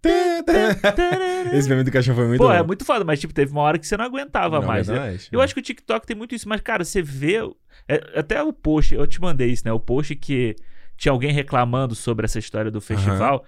Esse 1.53 1.69
meme 1.69 1.85
do 1.85 1.91
cachorro 1.91 2.17
foi 2.17 2.27
muito 2.29 2.41
Pô, 2.41 2.49
bom. 2.49 2.53
é 2.55 2.63
muito 2.63 2.85
foda, 2.85 3.05
mas 3.05 3.21
tipo, 3.21 3.33
teve 3.35 3.53
uma 3.53 3.63
hora 3.63 3.79
que 3.79 3.87
você 3.87 3.97
não 3.97 4.05
aguentava 4.05 4.61
Não, 4.61 4.67
mais. 4.67 4.89
é 4.89 4.93
né? 4.93 5.19
Eu 5.31 5.41
acho 5.41 5.55
que 5.55 5.61
o 5.61 5.63
TikTok 5.63 6.07
tem 6.07 6.17
muito 6.17 6.35
isso, 6.35 6.49
mas, 6.49 6.61
cara, 6.61 6.85
você 6.85 7.03
vê. 7.03 7.37
é, 7.89 8.19
até 8.19 8.43
o 8.43 8.53
post, 8.53 8.95
eu 8.95 9.07
te 9.07 9.21
mandei 9.21 9.51
isso, 9.51 9.63
né? 9.65 9.73
O 9.73 9.81
post 9.81 10.15
que 10.17 10.55
tinha 10.97 11.13
alguém 11.13 11.33
reclamando 11.33 11.95
sobre 11.95 12.25
essa 12.25 12.39
história 12.39 12.71
do 12.71 12.81
festival. 12.81 13.45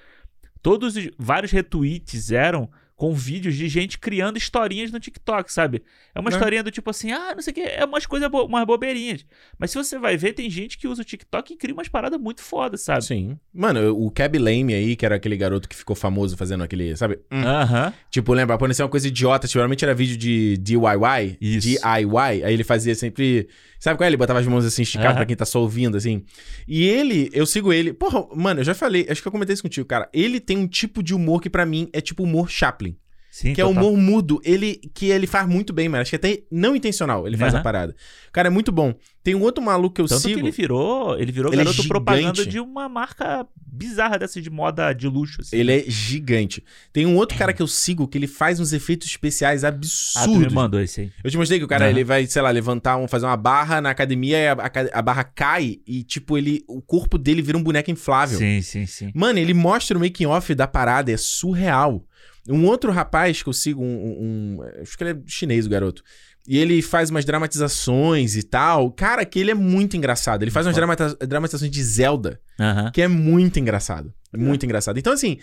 Todos 0.63 0.97
os 0.97 1.09
vários 1.19 1.53
retweets 1.53 2.33
eram 2.33 2.69
com 2.97 3.13
vídeos 3.13 3.55
de 3.55 3.69
gente 3.69 3.99
criando 3.99 4.39
historinhas 4.39 4.91
no 4.91 4.99
TikTok, 4.99 5.53
sabe? 5.53 5.83
É 6.15 6.19
uma 6.19 6.31
Né? 6.31 6.37
historinha 6.37 6.63
do 6.63 6.71
tipo 6.71 6.89
assim, 6.89 7.13
ah, 7.13 7.35
não 7.35 7.43
sei 7.43 7.51
o 7.51 7.55
que, 7.55 7.61
é 7.61 7.85
umas 7.85 8.07
coisas, 8.07 8.27
bo 8.31 8.45
umas 8.47 8.65
bobeirinhas. 8.67 9.25
Mas 9.59 9.71
se 9.71 9.77
você 9.77 9.99
vai 9.99 10.17
ver, 10.17 10.33
tem 10.33 10.49
gente 10.49 10.79
que 10.79 10.89
usa 10.89 11.03
o 11.03 11.05
TikTok 11.05 11.53
e 11.53 11.57
cria 11.59 11.75
umas 11.75 11.89
paradas 11.89 12.19
muito 12.19 12.41
fodas, 12.43 12.81
sabe? 12.81 13.05
Sim. 13.05 13.39
Mano, 13.53 13.95
o 13.95 14.11
Cab 14.11 14.39
Lame 14.39 14.73
aí, 14.73 14.97
que 14.97 15.05
era 15.05 15.17
aquele 15.17 15.37
garoto 15.37 15.69
que 15.69 15.77
ficou 15.77 15.95
famoso 15.95 16.39
fazendo 16.39 16.65
aquele, 16.65 16.97
sabe? 16.97 17.19
Hum. 17.31 17.43
Aham. 17.45 17.93
Tipo, 18.11 18.33
lembra? 18.33 18.55
Apareceu 18.57 18.87
uma 18.87 18.91
coisa 18.91 19.07
idiota. 19.09 19.47
Geralmente 19.47 19.85
era 19.85 19.95
vídeo 19.95 20.17
de 20.17 20.57
DIY. 20.57 21.37
Isso. 21.39 21.69
DIY. 21.69 22.45
Aí 22.45 22.55
ele 22.55 22.65
fazia 22.65 22.95
sempre. 22.95 23.47
Sabe 23.79 23.99
qual 23.99 24.07
é? 24.07 24.09
Ele 24.09 24.17
botava 24.17 24.41
as 24.41 24.47
mãos 24.47 24.65
assim 24.65 24.81
esticadas 24.83 25.11
Aham. 25.11 25.17
pra 25.17 25.27
quem 25.27 25.37
tá 25.37 25.45
só 25.45 25.61
ouvindo, 25.61 25.99
assim. 25.99 26.25
E 26.67 26.83
ele, 26.85 27.29
eu 27.35 27.45
sigo 27.45 27.75
ele. 27.75 27.93
Porra, 27.93 28.27
mano, 28.35 28.61
eu 28.61 28.65
já 28.65 28.75
falei, 28.75 29.07
acho 29.11 29.21
que 29.21 29.29
eu 29.29 29.33
comentei 29.33 29.53
isso 29.53 29.63
contigo, 29.63 29.87
cara. 29.87 30.09
Ele 30.15 30.41
tem 30.41 30.57
um 30.57 30.67
tipo 30.67 31.03
de 31.03 31.15
humor 31.15 31.43
que 31.43 31.51
pra 31.51 31.67
mim 31.67 31.91
é 31.93 32.01
tipo 32.01 32.23
humor 32.23 32.49
Chaplin. 32.51 32.96
Sim, 33.39 33.53
Que 33.53 33.61
é 33.61 33.65
total. 33.65 33.83
humor 33.85 33.99
mudo. 33.99 34.41
Ele, 34.43 34.77
que 34.95 35.11
ele 35.11 35.27
faz 35.27 35.47
muito 35.47 35.71
bem, 35.71 35.91
mano. 35.91 36.01
Acho 36.01 36.09
que 36.09 36.17
até 36.17 36.43
não 36.51 36.75
intencional 36.75 37.27
ele 37.27 37.37
faz 37.37 37.53
Aham. 37.53 37.61
a 37.61 37.63
parada. 37.63 37.97
Cara, 38.33 38.49
é 38.49 38.51
muito 38.51 38.73
bom. 38.73 38.95
Tem 39.23 39.35
um 39.35 39.43
outro 39.43 39.63
maluco 39.63 39.95
que 39.97 40.01
eu 40.01 40.07
Tanto 40.07 40.23
sigo. 40.23 40.35
que 40.37 40.41
ele 40.41 40.51
virou, 40.51 41.19
ele 41.19 41.31
virou 41.33 41.53
Ele 41.53 41.57
é 41.61 41.65
garoto 41.65 41.83
gigante. 41.83 41.89
propaganda 41.89 42.47
de 42.47 42.59
uma 42.59 42.89
marca 42.89 43.47
bizarra 43.55 44.19
dessa 44.19 44.41
de 44.41 44.49
moda 44.49 44.91
de 44.95 45.07
luxo. 45.07 45.43
Assim. 45.43 45.55
Ele 45.55 45.71
é 45.71 45.85
gigante. 45.87 46.65
Tem 46.95 47.05
um 47.05 47.15
outro 47.17 47.37
cara 47.37 47.53
que 47.53 47.61
eu 47.61 47.67
sigo 47.67 48.09
que 48.09 48.17
ele 48.17 48.27
faz 48.27 48.59
uns 48.59 48.73
efeitos 48.73 49.07
especiais 49.07 49.65
Ah, 49.65 49.71
tu 49.71 49.75
me 49.75 49.79
absurdos. 49.81 50.53
mandou 50.55 50.81
esse 50.81 51.03
aí. 51.03 51.13
Eu 51.23 51.31
te 51.31 51.37
mostrei 51.37 51.59
que 51.59 51.65
o 51.67 51.69
cara, 51.69 51.85
Aham. 51.85 51.91
ele 51.91 52.05
vai, 52.05 52.25
sei 52.27 52.41
lá, 52.41 52.51
levantar, 52.51 52.97
um, 52.97 53.07
fazer 53.07 53.27
uma 53.27 53.37
barra 53.37 53.83
na 53.83 53.91
academia 53.91 54.39
e 54.39 54.49
a, 54.49 54.53
a- 54.53 54.99
a 54.99 55.03
barra 55.03 55.25
cai 55.25 55.79
e, 55.87 56.03
tipo, 56.03 56.39
ele, 56.39 56.65
o 56.67 56.81
corpo 56.81 57.19
dele 57.19 57.43
vira 57.43 57.59
um 57.59 57.63
boneco 57.63 57.91
inflável. 57.91 58.39
Sim, 58.39 58.63
sim, 58.63 58.87
sim. 58.87 59.11
Mano, 59.15 59.39
ele 59.39 59.53
mostra 59.53 59.99
o 59.99 60.01
making 60.01 60.25
off 60.27 60.55
da 60.55 60.67
parada, 60.67 61.13
é 61.13 61.17
surreal. 61.19 62.03
Um 62.49 62.65
outro 62.67 62.91
rapaz 62.93 63.43
que 63.43 63.49
eu 63.49 63.53
sigo, 63.53 63.83
um, 63.83 63.87
um- 63.87 64.57
um- 64.61 64.83
acho 64.83 64.97
que 64.97 65.05
ele 65.05 65.11
é 65.11 65.17
chinês, 65.27 65.67
o 65.67 65.69
garoto. 65.71 66.03
E 66.49 66.57
ele 66.59 66.81
faz 66.81 67.11
umas 67.11 67.25
dramatizações 67.25 68.37
e 68.37 68.43
tal. 68.43 68.91
Cara, 68.93 69.25
que 69.25 69.39
ele 69.39 69.51
é 69.51 69.55
muito 69.55 69.97
engraçado. 69.97 70.43
Ele 70.43 70.51
faz 70.51 70.65
umas 70.67 70.77
Foda. 70.77 70.87
dramatiza- 70.87 71.27
dramatizações 71.27 71.71
de 71.71 71.83
Zelda, 71.83 72.41
Aham. 72.59 72.91
que 72.93 73.03
é 73.03 73.09
muito 73.09 73.59
engraçado. 73.59 74.13
Muito 74.37 74.65
engraçado. 74.65 74.99
Então, 74.99 75.13
assim, 75.13 75.39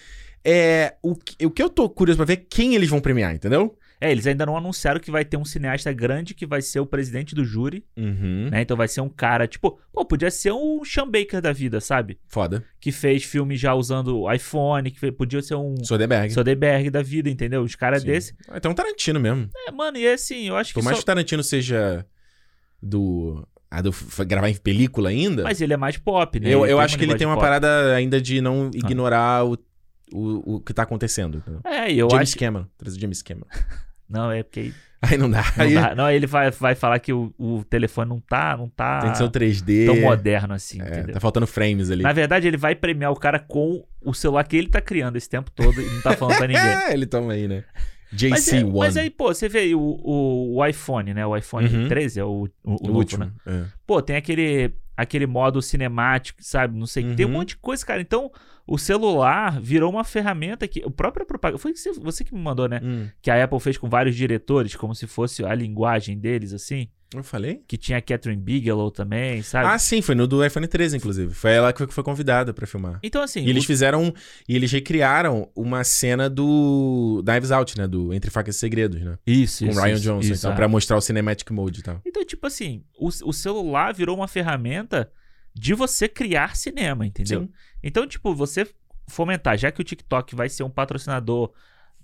é, 0.45 0.95
o, 1.03 1.11
o 1.43 1.49
que 1.51 1.61
eu 1.63 1.69
tô 1.69 1.89
curioso 1.89 2.17
pra 2.17 2.25
ver 2.25 2.33
é 2.33 2.45
quem 2.49 2.75
eles 2.75 2.89
vão 2.89 3.01
premiar, 3.01 3.33
entendeu? 3.35 3.75
É, 4.03 4.11
eles 4.11 4.27
ainda 4.27 4.45
não 4.45 4.57
anunciaram 4.57 4.99
que 4.99 5.09
vai 5.09 5.23
ter 5.23 5.37
um 5.37 5.45
cineasta 5.45 5.91
grande 5.93 6.33
que 6.33 6.45
vai 6.45 6.61
ser 6.61 6.79
o 6.79 6.85
presidente 6.85 7.33
do 7.33 7.45
júri, 7.45 7.85
Uhum. 7.95 8.49
né? 8.51 8.61
Então 8.61 8.75
vai 8.75 8.87
ser 8.87 9.01
um 9.01 9.07
cara, 9.09 9.47
tipo, 9.47 9.79
pô, 9.93 10.03
podia 10.05 10.29
ser 10.29 10.51
um 10.51 10.83
Sean 10.83 11.09
Baker 11.09 11.41
da 11.41 11.53
vida, 11.53 11.79
sabe? 11.79 12.19
Foda. 12.27 12.63
Que 12.79 12.91
fez 12.91 13.23
filme 13.23 13.55
já 13.55 13.73
usando 13.73 14.29
iPhone, 14.31 14.91
que 14.91 14.99
fez- 14.99 15.13
podia 15.15 15.41
ser 15.41 15.55
um 15.55 15.75
Soderbergh. 15.83 16.31
Soderbergh 16.33 16.89
da 16.89 17.01
vida, 17.01 17.29
entendeu? 17.29 17.61
Os 17.61 17.75
caras 17.75 18.03
desse. 18.03 18.35
Ah, 18.49 18.57
Então 18.57 18.73
Tarantino 18.73 19.19
mesmo. 19.19 19.49
É, 19.67 19.71
mano, 19.71 19.97
e 19.97 20.07
assim, 20.07 20.47
eu 20.49 20.57
acho 20.57 20.71
que 20.73 20.79
Por 20.79 20.83
mais 20.83 20.97
só... 20.97 21.01
que 21.01 21.03
o 21.03 21.05
Tarantino 21.05 21.43
seja 21.43 22.05
do. 22.81 23.47
A 23.71 23.81
do 23.81 23.91
f- 23.91 24.23
gravar 24.25 24.49
em 24.49 24.55
película 24.55 25.09
ainda. 25.09 25.43
Mas 25.43 25.59
ele 25.59 25.73
é 25.73 25.77
mais 25.77 25.97
pop, 25.97 26.39
né? 26.39 26.47
eu 26.53 26.65
eu 26.65 26.79
acho 26.79 26.95
que 26.97 27.03
ele 27.05 27.15
tem 27.15 27.25
uma 27.25 27.35
pop. 27.35 27.43
parada 27.43 27.95
ainda 27.95 28.21
de 28.21 28.39
não 28.39 28.69
ignorar 28.71 29.43
o, 29.45 29.57
o, 30.13 30.55
o 30.55 30.59
que 30.59 30.71
tá 30.73 30.83
acontecendo. 30.83 31.41
É, 31.63 31.91
eu 31.91 32.07
James 32.09 32.29
acho... 32.29 32.37
Cameron. 32.37 32.67
Traz 32.77 32.95
o 32.95 32.99
James 32.99 33.21
Cameron. 33.23 33.47
Não, 34.13 34.31
é 34.31 34.43
porque... 34.43 34.71
Aí 35.01 35.17
não 35.17 35.29
dá. 35.29 35.43
Não, 35.57 35.65
Aí 35.65 35.73
dá. 35.73 35.95
não 35.95 36.09
ele 36.09 36.25
vai, 36.25 36.49
vai 36.49 36.75
falar 36.75 36.97
que 36.99 37.11
o, 37.11 37.33
o 37.37 37.61
telefone 37.69 38.07
não 38.07 38.21
tá, 38.21 38.55
não 38.55 38.69
tá 38.69 38.99
tem 39.01 39.11
que 39.11 39.17
ser 39.17 39.25
o 39.25 39.29
3D. 39.29 39.85
tão 39.85 39.99
moderno 39.99 40.53
assim, 40.53 40.81
É, 40.81 40.87
entendeu? 40.87 41.13
tá 41.15 41.19
faltando 41.19 41.45
frames 41.45 41.91
ali. 41.91 42.03
Na 42.03 42.13
verdade, 42.13 42.47
ele 42.47 42.55
vai 42.55 42.73
premiar 42.73 43.11
o 43.11 43.15
cara 43.15 43.37
com 43.37 43.83
o 44.01 44.13
celular 44.13 44.45
que 44.45 44.55
ele 44.55 44.69
tá 44.69 44.79
criando 44.79 45.17
esse 45.17 45.27
tempo 45.27 45.51
todo 45.51 45.81
e 45.81 45.85
não 45.85 46.01
tá 46.01 46.13
falando 46.15 46.37
pra 46.37 46.47
ninguém. 46.47 46.63
É, 46.87 46.93
ele 46.93 47.05
toma 47.05 47.33
aí, 47.33 47.49
né? 47.49 47.65
Mas, 48.29 48.47
é- 48.53 48.61
JC1. 48.61 48.77
mas 48.77 48.95
aí, 48.95 49.09
pô, 49.09 49.33
você 49.33 49.49
vê 49.49 49.59
aí 49.59 49.75
o, 49.75 49.81
o, 49.81 50.55
o 50.57 50.65
iPhone, 50.65 51.13
né? 51.13 51.25
O 51.25 51.35
iPhone 51.35 51.67
Uhum. 51.67 51.87
13 51.89 52.19
é 52.19 52.23
o, 52.23 52.29
o, 52.29 52.47
o 52.63 52.71
o 52.75 52.87
novo, 52.87 52.97
último. 52.99 53.25
né? 53.25 53.31
É. 53.45 53.63
Pô, 53.85 54.01
tem 54.01 54.15
aquele, 54.15 54.71
aquele 54.95 55.25
modo 55.25 55.61
cinemático, 55.61 56.39
sabe? 56.43 56.77
Não 56.77 56.85
sei. 56.85 57.15
Tem 57.15 57.25
um 57.25 57.29
Uhum. 57.29 57.35
monte 57.35 57.49
de 57.49 57.57
coisa, 57.57 57.85
cara. 57.85 58.01
Então, 58.01 58.31
o 58.67 58.77
celular 58.77 59.59
virou 59.59 59.91
uma 59.91 60.03
ferramenta 60.03 60.67
que. 60.67 60.81
O 60.85 60.91
próprio 60.91 61.25
propaganda. 61.25 61.57
Foi 61.59 61.75
você, 61.75 61.91
você 61.93 62.23
que 62.23 62.33
me 62.33 62.39
mandou, 62.41 62.67
né? 62.67 62.79
Hum. 62.83 63.07
Que 63.21 63.29
a 63.31 63.43
Apple 63.43 63.59
fez 63.59 63.77
com 63.77 63.89
vários 63.89 64.15
diretores, 64.15 64.75
como 64.75 64.93
se 64.95 65.07
fosse 65.07 65.43
a 65.43 65.53
linguagem 65.53 66.17
deles, 66.19 66.53
assim. 66.53 66.87
Eu 67.13 67.23
falei? 67.23 67.61
Que 67.67 67.77
tinha 67.77 67.97
a 67.97 68.01
Catherine 68.01 68.41
Bigelow 68.41 68.89
também, 68.91 69.41
sabe? 69.43 69.67
Ah, 69.67 69.77
sim, 69.77 70.01
foi 70.01 70.15
no 70.15 70.25
do 70.27 70.43
iPhone 70.45 70.67
13, 70.67 70.97
inclusive. 70.97 71.33
Foi 71.33 71.51
ela 71.51 71.71
que 71.71 71.85
foi, 71.87 72.03
convidada 72.03 72.53
pra 72.53 72.65
filmar. 72.65 72.99
então, 73.03 73.21
assim. 73.21 73.43
E 73.45 73.49
eles 73.49 73.63
o- 73.63 73.67
fizeram. 73.67 74.13
E 74.47 74.55
eles 74.55 74.71
recriaram 74.71 75.49
uma 75.55 75.83
cena 75.83 76.29
do 76.29 77.23
Knives 77.25 77.51
Out, 77.51 77.77
né? 77.77 77.87
Do 77.87 78.13
Entre 78.13 78.31
Facas 78.31 78.55
e 78.55 78.59
Segredos, 78.59 79.01
né? 79.01 79.17
Isso, 79.25 79.63
Com 79.65 79.71
isso. 79.71 79.81
Ryan 79.81 79.93
isso, 79.93 80.03
Johnson, 80.03 80.19
isso, 80.33 80.41
então, 80.41 80.51
é. 80.51 80.55
pra 80.55 80.67
mostrar 80.67 80.97
o 80.97 81.01
Cinematic 81.01 81.49
Mode 81.51 81.79
e 81.79 81.83
tal. 81.83 82.01
Então, 82.05 82.25
tipo 82.25 82.45
assim, 82.47 82.83
o, 82.97 83.07
o 83.07 83.33
celular 83.33 83.93
virou 83.93 84.15
uma 84.15 84.27
ferramenta 84.27 85.11
de 85.55 85.73
você 85.73 86.07
criar 86.07 86.55
cinema, 86.55 87.05
entendeu? 87.05 87.41
Sim. 87.41 87.49
Então, 87.83 88.07
tipo, 88.07 88.33
você 88.33 88.67
fomentar, 89.07 89.57
já 89.57 89.71
que 89.71 89.81
o 89.81 89.83
TikTok 89.83 90.33
vai 90.35 90.49
ser 90.49 90.63
um 90.63 90.69
patrocinador, 90.69 91.51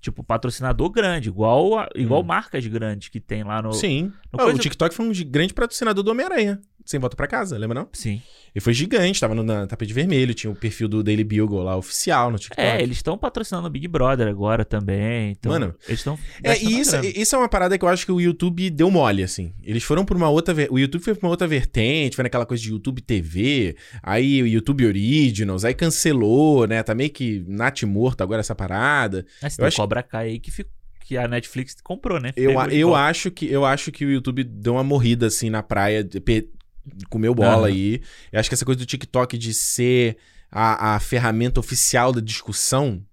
tipo, 0.02 0.24
patrocinador 0.24 0.90
grande, 0.90 1.30
igual, 1.30 1.78
a- 1.80 1.90
igual 1.96 2.22
Hum. 2.22 2.26
marcas 2.26 2.66
grandes 2.68 3.10
que 3.10 3.20
tem 3.20 3.44
lá 3.44 3.62
no. 3.62 3.74
Sim. 3.74 4.12
no 4.32 4.40
Ah, 4.40 4.44
coisa- 4.44 4.58
O 4.58 4.62
TikTok 4.62 4.94
foi 4.96 5.06
um 5.06 5.12
grande 5.30 5.54
patrocinador 5.54 6.04
do 6.04 6.12
Homem-Aranha. 6.12 6.60
Sem 6.90 7.00
volta 7.00 7.16
pra 7.16 7.28
casa, 7.28 7.56
lembra 7.56 7.82
não? 7.82 7.88
Sim. 7.94 8.20
Ele 8.56 8.64
foi 8.64 8.74
gigante, 8.74 9.20
tava 9.20 9.36
no 9.36 9.44
na 9.44 9.68
tapete 9.68 9.94
vermelho, 9.94 10.34
tinha 10.34 10.50
o 10.50 10.56
perfil 10.56 10.88
do 10.88 11.04
Daily 11.04 11.24
Bugle 11.24 11.62
lá, 11.62 11.78
oficial 11.78 12.32
no 12.32 12.40
TikTok. 12.40 12.60
É, 12.60 12.82
eles 12.82 12.98
estão 12.98 13.16
patrocinando 13.16 13.68
o 13.68 13.70
Big 13.70 13.88
Brother 13.88 14.28
agora 14.28 14.66
também. 14.66 15.30
Então, 15.30 15.52
Mano, 15.52 15.76
eles 15.88 16.00
estão. 16.00 16.18
É, 16.44 16.58
e 16.60 16.80
isso, 16.80 16.96
isso 17.16 17.36
é 17.36 17.38
uma 17.38 17.48
parada 17.48 17.78
que 17.78 17.86
eu 17.86 17.90
acho 17.90 18.08
que 18.08 18.12
o 18.12 18.20
YouTube 18.20 18.72
deu 18.72 18.90
mole, 18.90 19.22
assim. 19.22 19.54
Eles 19.62 19.84
foram 19.84 20.04
por 20.04 20.18
uma 20.18 20.30
outra... 20.30 20.56
O 20.72 20.80
YouTube 20.80 21.04
foi 21.04 21.14
pra 21.14 21.28
uma 21.28 21.30
outra 21.30 21.48
vertente, 21.48 22.16
foi 22.16 22.24
naquela 22.24 22.44
coisa 22.44 22.64
de 22.64 22.72
YouTube 22.72 23.04
TV, 23.04 23.76
aí 24.02 24.42
o 24.42 24.48
YouTube 24.48 24.84
Originals, 24.88 25.64
aí 25.64 25.76
cancelou, 25.76 26.66
né? 26.66 26.82
Tá 26.82 26.96
meio 26.96 27.12
que 27.12 27.46
nat 27.48 27.84
morto 27.84 28.22
agora 28.24 28.40
essa 28.40 28.56
parada. 28.56 29.28
Mas 29.44 29.54
eu 29.54 29.58
tem 29.58 29.68
acho- 29.68 29.78
Cobra 29.78 30.02
Kai 30.02 30.30
aí 30.30 30.40
que, 30.40 30.50
ficou, 30.50 30.72
que 31.06 31.16
a 31.18 31.28
Netflix 31.28 31.76
comprou, 31.84 32.20
né? 32.20 32.32
Eu, 32.36 32.54
eu, 32.72 32.96
acho 32.96 33.30
que, 33.30 33.46
eu 33.46 33.64
acho 33.64 33.92
que 33.92 34.04
o 34.06 34.10
YouTube 34.10 34.44
deu 34.44 34.74
uma 34.74 34.84
morrida, 34.84 35.28
assim, 35.28 35.52
na 35.52 35.62
praia, 35.62 36.04
comeu 37.10 37.34
bola 37.34 37.68
Aham. 37.68 37.76
aí. 37.76 38.02
Eu 38.32 38.40
acho 38.40 38.50
que 38.50 38.56
essa 38.56 38.66
coisa 38.66 38.80
do 38.80 38.86
TikTok 38.86 39.38
de 39.38 39.54
ser 39.54 40.18
a, 40.52 40.96
a 40.96 41.00
ferramenta 41.00 41.60
oficial 41.60 42.12
da 42.12 42.22
discussão, 42.22 43.04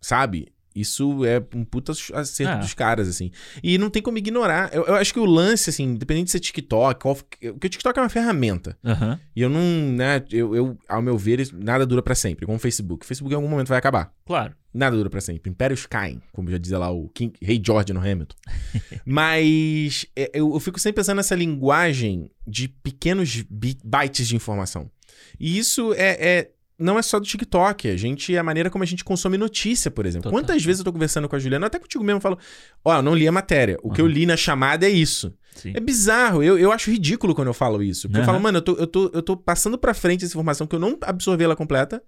sabe? 0.00 0.52
Isso 0.74 1.24
é 1.24 1.42
um 1.54 1.64
puta 1.64 1.92
acerto 2.14 2.52
É. 2.52 2.58
dos 2.58 2.74
caras, 2.74 3.08
assim. 3.08 3.30
E 3.62 3.76
não 3.78 3.90
tem 3.90 4.00
como 4.00 4.18
ignorar. 4.18 4.70
Eu, 4.72 4.84
eu 4.86 4.94
acho 4.94 5.12
que 5.12 5.18
o 5.20 5.24
lance, 5.24 5.68
assim, 5.70 5.84
independente 5.84 6.26
de 6.26 6.30
ser 6.32 6.40
TikTok, 6.40 7.00
qual, 7.02 7.16
porque 7.16 7.50
o 7.50 7.58
TikTok 7.68 7.98
é 7.98 8.02
uma 8.02 8.08
ferramenta. 8.08 8.78
Aham. 8.84 9.18
E 9.34 9.42
eu 9.42 9.48
não, 9.50 9.60
né, 9.92 10.22
eu, 10.30 10.54
eu 10.54 10.78
ao 10.88 11.02
meu 11.02 11.18
ver, 11.18 11.48
nada 11.52 11.84
dura 11.84 12.02
pra 12.02 12.14
sempre, 12.14 12.46
como 12.46 12.56
o 12.56 12.60
Facebook. 12.60 13.04
O 13.04 13.06
Facebook 13.08 13.32
em 13.32 13.36
algum 13.36 13.48
momento 13.48 13.68
vai 13.68 13.78
acabar. 13.78 14.12
Claro. 14.24 14.54
Nada 14.72 14.96
dura 14.96 15.10
pra 15.10 15.20
sempre. 15.20 15.50
Impérios 15.50 15.84
caem, 15.86 16.22
como 16.32 16.48
já 16.48 16.56
dizia 16.56 16.78
lá 16.78 16.90
o 16.92 17.08
King, 17.08 17.32
Rei 17.42 17.60
George 17.64 17.92
no 17.92 17.98
Hamilton. 18.00 18.36
Mas 19.04 20.06
é, 20.14 20.30
eu, 20.32 20.52
eu 20.54 20.60
fico 20.60 20.78
sempre 20.78 20.96
pensando 21.00 21.16
nessa 21.16 21.34
linguagem 21.34 22.30
de 22.46 22.68
pequenos 22.68 23.42
bytes 23.84 24.28
de 24.28 24.36
informação. 24.36 24.90
E 25.38 25.58
isso 25.58 25.92
é, 25.94 26.16
é- 26.20 26.50
não 26.80 26.98
é 26.98 27.02
só 27.02 27.20
do 27.20 27.26
TikTok. 27.26 27.88
A 27.88 27.96
gente, 27.96 28.34
é 28.34 28.38
a 28.38 28.42
maneira 28.42 28.70
como 28.70 28.82
a 28.82 28.86
gente 28.86 29.04
consome 29.04 29.36
notícia, 29.36 29.90
por 29.90 30.06
exemplo. 30.06 30.30
Total. 30.30 30.40
Quantas 30.40 30.64
vezes 30.64 30.80
eu 30.80 30.84
tô 30.84 30.92
conversando 30.92 31.28
com 31.28 31.36
a 31.36 31.38
Juliana, 31.38 31.66
até 31.66 31.78
contigo 31.78 32.02
mesmo, 32.02 32.16
eu 32.16 32.22
falo: 32.22 32.38
Ó, 32.84 32.96
eu 32.96 33.02
não 33.02 33.14
li 33.14 33.28
a 33.28 33.32
matéria. 33.32 33.76
O 33.82 33.92
que 33.92 34.00
eu 34.00 34.06
li 34.06 34.26
na 34.26 34.36
chamada 34.36 34.86
é 34.86 34.90
isso. 34.90 35.32
Sim. 35.54 35.72
É 35.74 35.80
bizarro. 35.80 36.42
Eu, 36.42 36.58
eu 36.58 36.72
acho 36.72 36.90
ridículo 36.90 37.34
quando 37.34 37.48
eu 37.48 37.54
falo 37.54 37.82
isso. 37.82 38.08
Porque 38.08 38.18
eu 38.18 38.22
Aham. 38.22 38.32
falo, 38.32 38.40
mano, 38.40 38.58
eu 38.58 38.62
tô, 38.62 38.72
eu, 38.76 38.86
tô, 38.86 39.10
eu 39.12 39.22
tô 39.22 39.36
passando 39.36 39.76
pra 39.76 39.92
frente 39.92 40.24
essa 40.24 40.32
informação 40.32 40.66
que 40.66 40.74
eu 40.74 40.80
não 40.80 40.96
absorvi 41.02 41.44
ela 41.44 41.54
completa. 41.54 42.02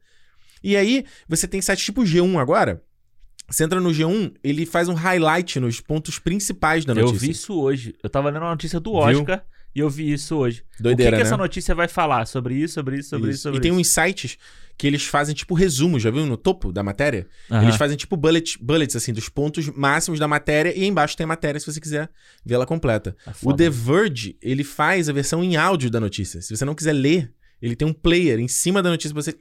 E 0.62 0.76
aí, 0.76 1.04
você 1.28 1.46
tem 1.46 1.60
site 1.60 1.84
tipo 1.84 2.02
G1 2.02 2.38
agora. 2.38 2.82
Você 3.48 3.64
entra 3.64 3.80
no 3.80 3.90
G1, 3.90 4.32
ele 4.42 4.64
faz 4.64 4.88
um 4.88 4.94
highlight 4.94 5.60
nos 5.60 5.80
pontos 5.80 6.18
principais 6.18 6.84
da 6.84 6.94
notícia. 6.94 7.14
Eu 7.14 7.20
vi 7.20 7.30
isso 7.30 7.60
hoje. 7.60 7.94
Eu 8.02 8.08
tava 8.08 8.30
lendo 8.30 8.44
a 8.44 8.50
notícia 8.50 8.80
do 8.80 8.92
Viu? 8.92 9.18
Oscar 9.20 9.44
e 9.74 9.80
eu 9.80 9.90
vi 9.90 10.12
isso 10.12 10.36
hoje. 10.36 10.62
Doideira, 10.78 11.10
o 11.10 11.12
que, 11.12 11.16
que 11.18 11.22
né? 11.24 11.28
essa 11.28 11.36
notícia 11.36 11.74
vai 11.74 11.88
falar? 11.88 12.26
Sobre 12.26 12.54
isso, 12.54 12.74
sobre 12.74 12.98
isso, 12.98 13.10
sobre 13.10 13.30
isso, 13.30 13.34
Isso. 13.34 13.42
sobre 13.42 13.58
e 13.58 13.60
tem 13.60 13.72
isso. 13.72 13.80
uns 13.80 13.88
sites 13.88 14.38
que 14.82 14.86
eles 14.88 15.04
fazem 15.04 15.32
tipo 15.32 15.54
resumo, 15.54 16.00
já 16.00 16.10
viu 16.10 16.26
no 16.26 16.36
topo 16.36 16.72
da 16.72 16.82
matéria? 16.82 17.28
Aham. 17.48 17.62
Eles 17.62 17.76
fazem 17.76 17.96
tipo 17.96 18.16
bullet, 18.16 18.58
bullets, 18.60 18.96
assim, 18.96 19.12
dos 19.12 19.28
pontos 19.28 19.68
máximos 19.68 20.18
da 20.18 20.26
matéria 20.26 20.76
e 20.76 20.84
embaixo 20.84 21.16
tem 21.16 21.22
a 21.22 21.28
matéria 21.28 21.60
se 21.60 21.66
você 21.72 21.80
quiser 21.80 22.10
ver 22.44 22.54
ela 22.54 22.66
completa. 22.66 23.16
É 23.24 23.30
O. 23.44 23.52
The 23.54 23.70
Verge, 23.70 24.36
ele 24.42 24.64
faz 24.64 25.08
a 25.08 25.12
versão 25.12 25.44
em 25.44 25.54
áudio 25.54 25.88
da 25.88 26.00
notícia. 26.00 26.42
Se 26.42 26.56
você 26.56 26.64
não 26.64 26.74
quiser 26.74 26.94
ler, 26.94 27.32
ele 27.62 27.76
tem 27.76 27.86
um 27.86 27.92
player 27.92 28.40
em 28.40 28.48
cima 28.48 28.82
da 28.82 28.90
notícia 28.90 29.14
você 29.14 29.32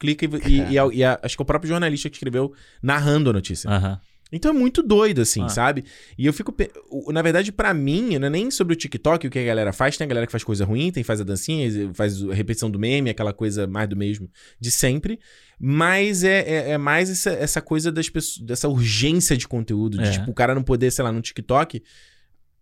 clica 0.00 0.24
e, 0.24 0.28
e- 0.50 0.58
e 0.74 0.78
a- 0.80 0.88
e 0.92 1.04
a- 1.04 1.20
acho 1.22 1.36
que 1.36 1.42
é 1.42 1.44
o 1.44 1.46
próprio 1.46 1.68
jornalista 1.68 2.10
que 2.10 2.16
escreveu 2.16 2.52
narrando 2.82 3.30
a 3.30 3.32
notícia. 3.32 3.70
Aham. 3.70 4.00
Então 4.30 4.50
é 4.50 4.54
muito 4.54 4.82
doido, 4.82 5.22
assim, 5.22 5.42
Ah. 5.42 5.48
sabe? 5.48 5.84
E 6.18 6.26
eu 6.26 6.32
fico. 6.32 6.52
pe- 6.52 6.70
Na 7.08 7.22
verdade, 7.22 7.50
pra 7.50 7.72
mim, 7.72 8.18
não 8.18 8.26
é 8.26 8.30
nem 8.30 8.50
sobre 8.50 8.74
o 8.74 8.76
TikTok 8.76 9.26
o 9.26 9.30
que 9.30 9.38
a 9.38 9.44
galera 9.44 9.72
faz. 9.72 9.96
Tem 9.96 10.04
a 10.04 10.08
galera 10.08 10.26
que 10.26 10.32
faz 10.32 10.44
coisa 10.44 10.64
ruim, 10.64 10.92
tem 10.92 11.02
faz 11.02 11.20
a 11.20 11.24
dancinha, 11.24 11.90
faz 11.94 12.22
a 12.22 12.34
repetição 12.34 12.70
do 12.70 12.78
meme, 12.78 13.08
aquela 13.08 13.32
coisa 13.32 13.66
mais 13.66 13.88
do 13.88 13.96
mesmo 13.96 14.30
de 14.60 14.70
sempre. 14.70 15.18
Mas 15.58 16.24
é, 16.24 16.40
é, 16.40 16.70
é 16.72 16.78
mais 16.78 17.08
essa, 17.10 17.30
essa 17.30 17.60
coisa 17.62 17.90
das 17.90 18.08
pessoas, 18.10 18.46
dessa 18.46 18.68
urgência 18.68 19.36
de 19.36 19.48
conteúdo. 19.48 19.96
De, 19.98 20.04
É. 20.04 20.10
tipo, 20.10 20.30
o 20.30 20.34
cara 20.34 20.54
não 20.54 20.62
poder, 20.62 20.90
sei 20.90 21.02
lá, 21.04 21.10
no 21.10 21.20
TikTok. 21.22 21.82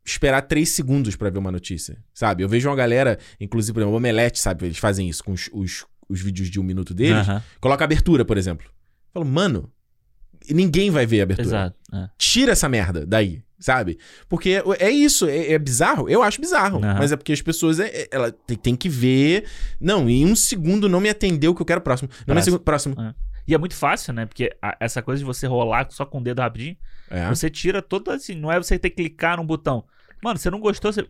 Esperar 0.05 0.43
três 0.43 0.69
segundos 0.69 1.17
pra 1.17 1.31
ver 1.31 1.39
uma 1.39 1.51
notícia, 1.51 1.99
sabe? 2.15 2.45
Eu 2.45 2.49
vejo 2.49 2.69
uma 2.69 2.77
galera, 2.77 3.19
inclusive, 3.41 3.73
por 3.75 3.81
exemplo, 3.81 3.93
o 3.93 3.97
Omelete, 3.97 4.39
sabe? 4.39 4.65
Eles 4.65 4.79
fazem 4.79 5.09
isso 5.09 5.25
com 5.25 5.33
os, 5.33 5.51
os, 5.53 5.85
os 6.09 6.21
vídeos 6.21 6.49
de 6.49 6.61
um 6.61 6.63
minuto 6.63 6.95
deles. 6.95 7.27
Aham. 7.29 7.43
Coloca 7.61 7.83
abertura, 7.85 8.25
por 8.25 8.39
exemplo. 8.39 8.65
Eu 8.69 9.21
falo, 9.21 9.27
mano, 9.27 9.69
ninguém 10.51 10.91
vai 10.91 11.07
ver 11.07 11.21
a 11.21 11.23
abertura. 11.25 11.47
Exato. 11.49 11.77
é. 11.93 12.09
Tira 12.19 12.53
essa 12.53 12.69
merda 12.69 13.05
daí, 13.07 13.43
sabe? 13.59 13.99
Porque 14.29 14.63
é 14.79 14.91
isso, 14.91 15.27
é, 15.27 15.53
é 15.53 15.59
bizarro. 15.59 16.09
Eu 16.09 16.23
acho 16.23 16.41
bizarro. 16.41 16.79
Aham. 16.85 16.95
Mas 16.99 17.13
é 17.13 17.17
porque 17.17 17.33
as 17.33 17.43
pessoas, 17.43 17.79
é, 17.81 17.87
é- 17.87 18.09
ela 18.11 18.31
tem, 18.33 18.57
tem 18.57 18.77
que 18.77 18.89
ver. 18.89 19.45
Não, 19.81 20.09
em 20.09 20.25
um 20.27 20.37
segundo 20.37 20.89
não 20.89 21.01
me 21.01 21.09
atendeu 21.09 21.53
o 21.53 21.55
que 21.55 21.63
eu 21.63 21.67
quero 21.67 21.81
próximo. 21.81 22.09
Não 22.27 22.35
me 22.35 22.41
Próximo. 22.41 22.59
próximo. 22.61 23.15
E 23.49 23.55
é 23.55 23.59
muito 23.59 23.75
fácil, 23.77 24.13
né? 24.13 24.27
Porque 24.27 24.51
a- 24.61 24.77
essa 24.81 25.01
coisa 25.01 25.21
de 25.21 25.25
você 25.25 25.47
rolar 25.47 25.87
só 25.91 26.05
com 26.05 26.19
o 26.19 26.23
dedo 26.23 26.41
rapidinho, 26.43 26.77
É. 27.09 27.29
você 27.29 27.49
tira 27.49 27.81
todo 27.81 28.11
assim. 28.11 28.35
Não 28.35 28.51
é 28.51 28.59
você 28.59 28.79
ter 28.79 28.91
que 28.91 28.97
clicar 28.97 29.37
num 29.37 29.47
botão. 29.47 29.85
Mano, 30.23 30.39
você 30.39 30.51
não 30.51 30.59
gostou, 30.59 30.93
você. 30.93 31.07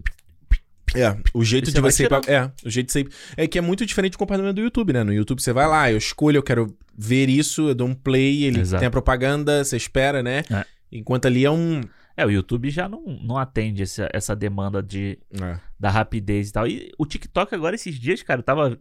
É, 0.96 1.16
o 1.34 1.44
jeito 1.44 1.70
E 1.70 1.72
de 1.72 1.80
você 1.80 1.80
vai 1.80 1.90
você. 1.90 2.04
ir 2.04 2.08
pra- 2.08 2.20
É, 2.26 2.50
o 2.64 2.70
jeito 2.70 2.86
de 2.86 2.92
você. 2.92 3.00
ir- 3.00 3.08
É 3.36 3.46
que 3.46 3.58
é 3.58 3.60
muito 3.60 3.84
diferente 3.86 4.12
do 4.12 4.18
comportamento 4.18 4.54
do 4.56 4.60
YouTube, 4.62 4.92
né? 4.92 5.04
No 5.04 5.12
YouTube 5.12 5.40
você 5.42 5.52
vai 5.52 5.66
lá, 5.66 5.90
eu 5.90 5.96
escolho, 5.98 6.38
eu 6.38 6.42
quero 6.42 6.76
ver 6.96 7.28
isso, 7.28 7.68
eu 7.68 7.74
dou 7.74 7.88
um 7.88 7.94
play, 7.94 8.44
ele 8.44 8.60
Exato. 8.60 8.80
tem 8.80 8.88
a 8.88 8.90
propaganda, 8.90 9.62
você 9.64 9.76
espera, 9.76 10.22
né? 10.22 10.42
É. 10.50 10.64
Enquanto 10.90 11.26
ali 11.26 11.44
é 11.44 11.50
um. 11.50 11.80
É, 12.16 12.24
o 12.24 12.30
YouTube 12.30 12.70
já 12.70 12.88
não, 12.88 13.02
não 13.22 13.36
atende 13.36 13.82
essa, 13.82 14.08
essa 14.12 14.34
demanda 14.34 14.82
de, 14.82 15.18
É. 15.38 15.58
da 15.78 15.90
rapidez 15.90 16.48
e 16.48 16.52
tal. 16.52 16.66
E 16.66 16.90
o 16.98 17.04
TikTok 17.04 17.54
agora, 17.54 17.74
esses 17.74 17.98
dias, 17.98 18.22
cara, 18.22 18.42
tava. 18.42 18.70
Hum. 18.70 18.76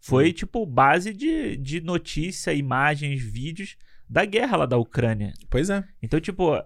Foi, 0.00 0.32
tipo, 0.32 0.64
base 0.64 1.12
de, 1.12 1.56
de 1.58 1.80
notícia, 1.82 2.52
imagens, 2.54 3.20
vídeos 3.22 3.76
da 4.08 4.24
guerra 4.24 4.56
lá 4.56 4.66
da 4.66 4.76
Ucrânia. 4.78 5.34
Pois 5.50 5.68
é. 5.70 5.84
Então, 6.02 6.18
tipo, 6.18 6.60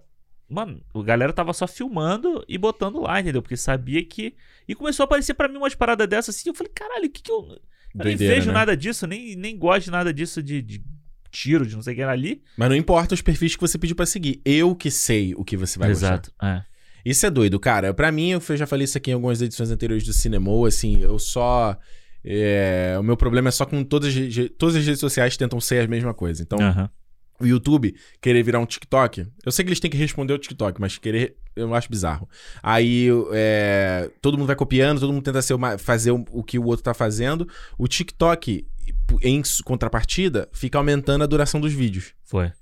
mano, 0.49 0.81
a 0.95 1.03
galera 1.03 1.33
tava 1.33 1.53
só 1.53 1.67
filmando 1.67 2.45
e 2.49 2.59
botando 2.59 3.01
lá, 3.01 3.21
entendeu? 3.21 3.43
Porque 3.43 3.57
sabia 3.57 4.05
que. 4.05 4.35
E 4.69 4.75
começou 4.75 5.05
a 5.05 5.07
aparecer 5.07 5.35
pra 5.35 5.49
mim 5.49 5.57
umas 5.57 5.75
paradas 5.75 6.09
dessas 6.09 6.37
assim. 6.37 6.49
Eu 6.49 6.55
falei, 6.55 6.73
caralho, 6.75 7.07
o 7.07 7.11
que 7.11 7.23
que 7.23 7.31
eu. 7.31 7.59
Eu 7.95 8.05
nem 8.05 8.17
vejo 8.17 8.49
né? 8.49 8.55
nada 8.55 8.77
disso, 8.77 9.07
nem, 9.07 9.37
nem 9.37 9.57
gosto 9.57 9.85
de 9.85 9.91
nada 9.91 10.13
disso 10.13 10.43
de, 10.43 10.61
de 10.61 10.83
tiro, 11.31 11.67
de 11.67 11.75
não 11.75 11.83
sei 11.83 11.93
o 11.93 11.97
que 11.97 12.03
era 12.03 12.13
ali. 12.13 12.43
Mas 12.57 12.69
não 12.69 12.77
importa 12.77 13.15
os 13.15 13.23
perfis 13.23 13.55
que 13.55 13.61
você 13.61 13.79
pediu 13.79 13.97
pra 13.97 14.07
seguir. 14.07 14.41
Eu 14.45 14.75
que 14.75 14.91
sei 14.91 15.35
o 15.35 15.45
que 15.45 15.57
você 15.57 15.79
vai 15.79 15.91
gostar. 15.91 16.07
Exato. 16.07 16.33
É. 16.43 16.63
Isso 17.05 17.27
é 17.27 17.31
doido, 17.31 17.61
cara. 17.61 17.93
Pra 17.93 18.11
mim, 18.11 18.31
eu 18.31 18.57
já 18.57 18.67
falei 18.67 18.85
isso 18.85 18.97
aqui 18.97 19.11
em 19.11 19.15
algumas 19.15 19.43
edições 19.43 19.71
anteriores 19.71 20.05
do 20.05 20.13
Cinema, 20.13 20.51
assim, 20.67 21.03
eu 21.03 21.19
só. 21.19 21.79
é, 22.25 22.97
o 22.99 23.03
meu 23.03 23.17
problema 23.17 23.49
é 23.49 23.53
só 23.53 23.67
com 23.67 23.85
todas 23.85 24.15
todas 24.57 24.77
as 24.77 24.85
redes 24.87 25.01
sociais 25.01 25.37
tentam 25.37 25.61
ser 25.61 25.85
a 25.85 25.89
mesma 25.89 26.15
coisa. 26.15 26.43
Então, 26.43 26.59
Aham. 26.59 26.89
O 27.41 27.47
YouTube 27.47 27.95
querer 28.21 28.43
virar 28.43 28.61
um 28.61 28.67
TikTok, 28.67 29.27
eu 29.45 29.53
sei 29.53 29.65
que 29.65 29.69
eles 29.71 29.81
têm 29.81 29.91
que 29.91 29.97
responder 29.97 30.33
o 30.33 30.39
TikTok, 30.39 30.81
mas 30.81 30.99
querer, 30.99 31.37
eu 31.57 31.75
acho 31.75 31.89
bizarro. 31.91 32.29
Aí, 32.63 33.09
é, 33.33 34.11
todo 34.23 34.39
mundo 34.39 34.47
vai 34.47 34.57
copiando, 34.57 35.01
todo 35.01 35.13
mundo 35.13 35.25
tenta 35.25 35.43
ser 35.43 35.55
uma- 35.55 35.77
fazer 35.79 36.11
o, 36.13 36.25
o 36.31 36.43
que 36.43 36.59
o 36.59 36.65
outro 36.65 36.85
tá 36.85 36.95
fazendo. 36.95 37.49
O 37.79 37.89
TikTok, 37.89 38.67
em 39.23 39.43
contrapartida, 39.65 40.49
fica 40.53 40.79
aumentando 40.79 41.25
a 41.25 41.27
duração 41.27 41.61
dos 41.61 41.73
vídeos. 41.73 42.15
Foi. 42.25 42.47
Aí 42.47 42.53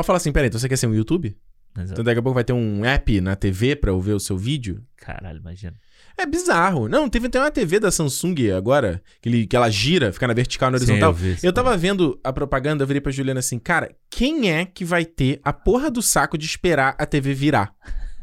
eu 0.00 0.04
falo 0.04 0.16
assim, 0.16 0.32
peraí, 0.32 0.48
então 0.48 0.58
você 0.58 0.68
quer 0.68 0.76
ser 0.76 0.86
um 0.86 0.94
YouTube? 0.94 1.36
Exato. 1.76 1.92
Então 1.92 2.04
daqui 2.04 2.18
a 2.18 2.22
pouco 2.22 2.34
vai 2.34 2.44
ter 2.44 2.52
um 2.52 2.84
app 2.84 3.20
na 3.20 3.34
TV 3.36 3.76
pra 3.76 3.90
eu 3.90 4.00
ver 4.00 4.12
o 4.12 4.20
seu 4.20 4.36
vídeo? 4.36 4.82
Caralho, 4.96 5.38
imagina. 5.38 5.74
É 6.18 6.26
bizarro. 6.26 6.88
Não, 6.88 7.08
teve 7.08 7.26
até 7.26 7.40
uma 7.40 7.50
TV 7.50 7.80
da 7.80 7.90
Samsung 7.90 8.50
agora, 8.56 9.02
que, 9.20 9.28
ele- 9.28 9.46
que 9.46 9.56
ela 9.56 9.70
gira, 9.70 10.12
fica 10.12 10.26
na 10.26 10.34
vertical 10.34 10.68
e 10.68 10.72
na 10.72 10.78
Sim, 10.78 10.84
horizontal. 10.84 11.10
eu 11.10 11.14
vi 11.14 11.36
eu 11.42 11.52
tava 11.52 11.76
vendo 11.76 12.20
a 12.22 12.32
propaganda, 12.32 12.82
eu 12.82 12.86
virei 12.86 13.00
pra 13.00 13.10
Juliana 13.10 13.40
assim, 13.40 13.58
cara, 13.58 13.90
quem 14.10 14.50
é 14.50 14.64
que 14.64 14.84
vai 14.84 15.04
ter 15.04 15.40
a 15.42 15.52
porra 15.52 15.90
do 15.90 16.02
saco 16.02 16.36
de 16.38 16.44
esperar 16.46 16.94
a 16.98 17.06
TV 17.06 17.32
virar? 17.34 17.72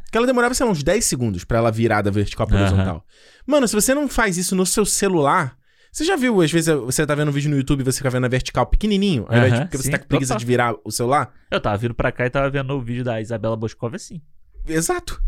Porque 0.04 0.18
ela 0.18 0.26
demorava, 0.28 0.54
sei 0.54 0.66
lá, 0.66 0.72
uns 0.72 0.82
10 0.84 1.06
segundos 1.06 1.44
pra 1.44 1.58
ela 1.60 1.72
virar 1.72 2.02
da 2.02 2.10
vertical 2.10 2.48
pra 2.48 2.58
Aham. 2.58 2.66
horizontal. 2.68 3.06
Mano, 3.46 3.68
se 3.68 3.76
você 3.76 3.94
não 3.94 4.08
faz 4.08 4.38
isso 4.38 4.56
no 4.56 4.66
seu 4.66 4.86
celular. 4.86 5.58
Você 5.92 6.06
já 6.06 6.16
viu, 6.16 6.40
às 6.42 6.52
vezes, 6.52 6.72
você 6.76 7.04
tá 7.06 7.16
vendo 7.16 7.30
um 7.30 7.32
vídeo 7.32 7.50
no 7.50 7.58
YouTube 7.58 7.82
e 7.82 7.84
você 7.84 7.98
fica 7.98 8.12
vendo 8.12 8.22
na 8.22 8.28
vertical 8.28 8.64
pequenininho, 8.68 9.26
ao 9.28 9.36
invés 9.38 9.54
de 9.56 9.62
porque 9.62 9.78
você 9.78 9.84
sim, 9.86 9.92
tá 9.92 9.98
com 9.98 10.06
preguiça 10.06 10.34
total. 10.34 10.40
de 10.40 10.46
virar 10.46 10.76
o 10.86 10.92
celular? 10.92 11.34
Eu 11.50 11.60
tava 11.60 11.76
vindo 11.78 11.96
pra 11.96 12.12
cá 12.12 12.28
e 12.28 12.30
tava 12.30 12.48
vendo 12.50 12.72
o 12.76 12.80
vídeo 12.82 13.04
da 13.04 13.20
Isabela 13.20 13.56
Boscov 13.58 13.96
assim. 13.96 14.22
Exato. 14.68 15.20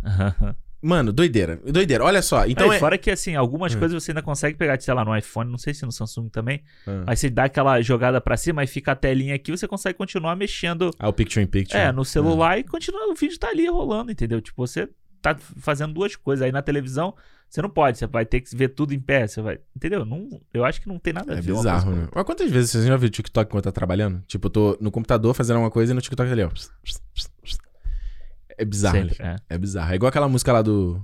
Mano, 0.81 1.13
doideira. 1.13 1.59
Doideira. 1.65 2.03
Olha 2.03 2.21
só. 2.21 2.45
Então 2.47 2.65
Então, 2.65 2.73
é. 2.73 2.79
Fora 2.79 2.97
que, 2.97 3.11
assim, 3.11 3.35
algumas 3.35 3.75
Hum. 3.75 3.79
coisas 3.79 4.03
você 4.03 4.11
ainda 4.11 4.21
consegue 4.21 4.57
pegar, 4.57 4.79
sei 4.81 4.93
lá, 4.93 5.05
no 5.05 5.15
iPhone, 5.15 5.49
não 5.51 5.57
sei 5.57 5.73
se 5.73 5.85
no 5.85 5.91
Samsung 5.91 6.27
também. 6.29 6.63
Aí 7.05 7.15
você 7.15 7.29
dá 7.29 7.43
aquela 7.45 7.79
jogada 7.81 8.19
pra 8.19 8.35
cima 8.35 8.63
e 8.63 8.67
fica 8.67 8.91
a 8.93 8.95
telinha 8.95 9.35
aqui, 9.35 9.51
você 9.51 9.67
consegue 9.67 9.97
continuar 9.97 10.35
mexendo 10.35 10.89
Ah, 10.97 11.07
o 11.09 11.13
Picture 11.13 11.43
in 11.43 11.47
Picture. 11.47 11.77
é, 11.79 11.91
no 11.91 12.03
celular 12.03 12.57
e 12.57 12.63
continua, 12.63 13.11
o 13.11 13.15
vídeo 13.15 13.37
tá 13.37 13.49
ali 13.49 13.67
rolando, 13.67 14.11
entendeu? 14.11 14.41
Tipo, 14.41 14.65
você 14.65 14.89
tá 15.21 15.35
fazendo 15.35 15.93
duas 15.93 16.15
coisas. 16.15 16.43
Aí 16.43 16.51
na 16.51 16.63
televisão, 16.63 17.13
você 17.47 17.61
não 17.61 17.69
pode, 17.69 17.99
você 17.99 18.07
vai 18.07 18.25
ter 18.25 18.41
que 18.41 18.55
ver 18.55 18.69
tudo 18.69 18.91
em 18.93 18.99
pé, 18.99 19.27
você 19.27 19.39
vai. 19.41 19.59
Entendeu? 19.75 20.03
Não, 20.03 20.41
eu 20.53 20.65
acho 20.65 20.81
que 20.81 20.87
não 20.87 20.97
tem 20.97 21.13
nada 21.13 21.33
a 21.33 21.37
É 21.37 21.41
ver. 21.41 21.51
uma 21.51 21.59
bizarro, 21.59 21.91
né? 21.95 22.07
Mas 22.15 22.23
quantas 22.25 22.49
vezes 22.49 22.71
você 22.71 22.87
já 22.87 22.97
viu 22.97 23.09
TikTok 23.09 23.47
enquanto 23.49 23.65
tá 23.65 23.71
trabalhando? 23.71 24.23
Tipo, 24.25 24.47
eu 24.47 24.51
tô 24.51 24.77
no 24.81 24.89
computador 24.89 25.33
fazendo 25.35 25.59
uma 25.59 25.69
coisa 25.69 25.91
e 25.91 25.95
no 25.95 26.01
TikTok 26.01 26.31
ali, 26.31 26.43
ó. 26.43 26.49
É 28.61 28.65
bizarro. 28.65 28.97
Sempre, 28.97 29.15
é. 29.19 29.35
É 29.49 29.57
bizarro. 29.57 29.91
É 29.91 29.95
igual 29.95 30.09
aquela 30.09 30.29
música 30.29 30.51
lá 30.53 30.61
do. 30.61 31.01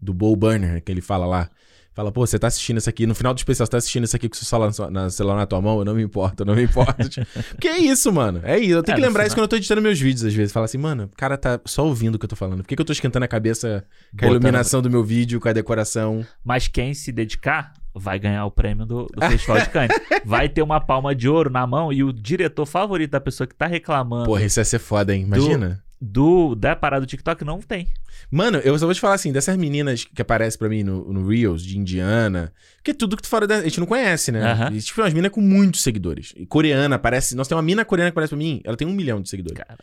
Do 0.00 0.12
Bo 0.12 0.36
Burner, 0.36 0.82
que 0.82 0.92
ele 0.92 1.00
fala 1.00 1.24
lá. 1.26 1.48
Fala, 1.94 2.10
pô, 2.10 2.26
você 2.26 2.38
tá 2.38 2.48
assistindo 2.48 2.76
isso 2.78 2.90
aqui. 2.90 3.06
No 3.06 3.14
final 3.14 3.32
do 3.32 3.38
especial, 3.38 3.64
você 3.64 3.70
tá 3.70 3.76
assistindo 3.78 4.02
isso 4.04 4.16
aqui 4.16 4.28
com 4.28 4.34
o 4.34 4.36
seu 4.36 4.44
celular, 4.44 4.90
na 4.90 5.08
celular 5.08 5.36
na 5.36 5.46
tua 5.46 5.62
mão? 5.62 5.78
Eu 5.78 5.84
não 5.84 5.94
me 5.94 6.02
importo, 6.02 6.42
eu 6.42 6.46
não 6.46 6.54
me 6.56 6.64
importo. 6.64 7.06
Tipo, 7.08 7.26
Porque 7.50 7.68
é 7.68 7.78
isso, 7.78 8.12
mano. 8.12 8.40
É 8.42 8.58
isso. 8.58 8.72
Eu 8.72 8.82
tenho 8.82 8.96
É, 8.96 9.00
que 9.00 9.06
lembrar 9.06 9.24
isso 9.26 9.34
quando 9.36 9.44
eu 9.44 9.48
tô 9.48 9.54
editando 9.56 9.80
meus 9.80 9.98
vídeos, 9.98 10.24
às 10.24 10.34
vezes. 10.34 10.52
Fala 10.52 10.64
assim, 10.66 10.76
mano, 10.76 11.04
o 11.04 11.16
cara 11.16 11.38
tá 11.38 11.60
só 11.64 11.86
ouvindo 11.86 12.16
o 12.16 12.18
que 12.18 12.24
eu 12.24 12.28
tô 12.28 12.34
falando. 12.36 12.58
Por 12.62 12.66
que, 12.68 12.74
que 12.76 12.82
eu 12.82 12.84
tô 12.86 12.92
esquentando 12.92 13.24
a 13.24 13.28
cabeça 13.28 13.84
com 14.10 14.26
a 14.26 14.28
Botando- 14.28 14.32
iluminação 14.32 14.82
do 14.82 14.90
meu 14.90 15.04
vídeo, 15.04 15.38
com 15.40 15.48
a 15.48 15.52
decoração? 15.52 16.26
Mas 16.44 16.66
quem 16.66 16.92
se 16.94 17.12
dedicar 17.12 17.72
vai 17.94 18.18
ganhar 18.18 18.44
o 18.44 18.50
prêmio 18.50 18.84
do, 18.84 19.06
do 19.06 19.26
Festival 19.28 19.60
de 19.60 19.68
Cannes. 19.70 19.96
Vai 20.26 20.48
ter 20.48 20.62
uma 20.62 20.80
palma 20.80 21.14
de 21.14 21.28
ouro 21.28 21.48
na 21.48 21.64
mão 21.64 21.92
e 21.92 22.02
o 22.02 22.12
diretor 22.12 22.66
favorito 22.66 23.12
da 23.12 23.20
pessoa 23.20 23.46
que 23.46 23.54
tá 23.54 23.68
reclamando 23.68 24.24
Porra, 24.26 24.42
isso 24.44 24.58
ia 24.58 24.64
ser 24.64 24.80
foda, 24.80 25.14
hein? 25.14 25.22
Imagina. 25.22 25.80
Do, 26.04 26.54
da 26.54 26.76
parada 26.76 27.04
do 27.04 27.08
TikTok 27.08 27.44
não 27.44 27.60
tem. 27.60 27.88
Mano, 28.30 28.58
eu 28.58 28.78
só 28.78 28.86
vou 28.86 28.94
te 28.94 29.00
falar 29.00 29.14
assim, 29.14 29.32
dessas 29.32 29.56
meninas 29.56 30.04
que 30.04 30.20
aparecem 30.20 30.58
pra 30.58 30.68
mim 30.68 30.82
no, 30.82 31.12
no 31.12 31.26
Reels, 31.26 31.62
de 31.62 31.78
Indiana, 31.78 32.52
que 32.82 32.90
é 32.90 32.94
tudo 32.94 33.16
que 33.16 33.22
tu 33.22 33.28
fora 33.28 33.46
da. 33.46 33.56
A 33.56 33.62
gente 33.62 33.80
não 33.80 33.86
conhece, 33.86 34.30
né? 34.30 34.42
Aham. 34.42 34.72
E, 34.72 34.80
tipo, 34.80 35.00
umas 35.00 35.14
minas 35.14 35.30
com 35.30 35.40
muitos 35.40 35.82
seguidores. 35.82 36.32
E 36.36 36.46
coreana, 36.46 36.96
aparece. 36.96 37.34
Nossa, 37.34 37.48
tem 37.48 37.56
uma 37.56 37.62
mina 37.62 37.84
coreana 37.84 38.10
que 38.10 38.14
aparece 38.14 38.30
pra 38.30 38.38
mim, 38.38 38.60
ela 38.64 38.76
tem 38.76 38.86
um 38.86 38.92
milhão 38.92 39.20
de 39.20 39.28
seguidores. 39.28 39.58
Cara, 39.58 39.78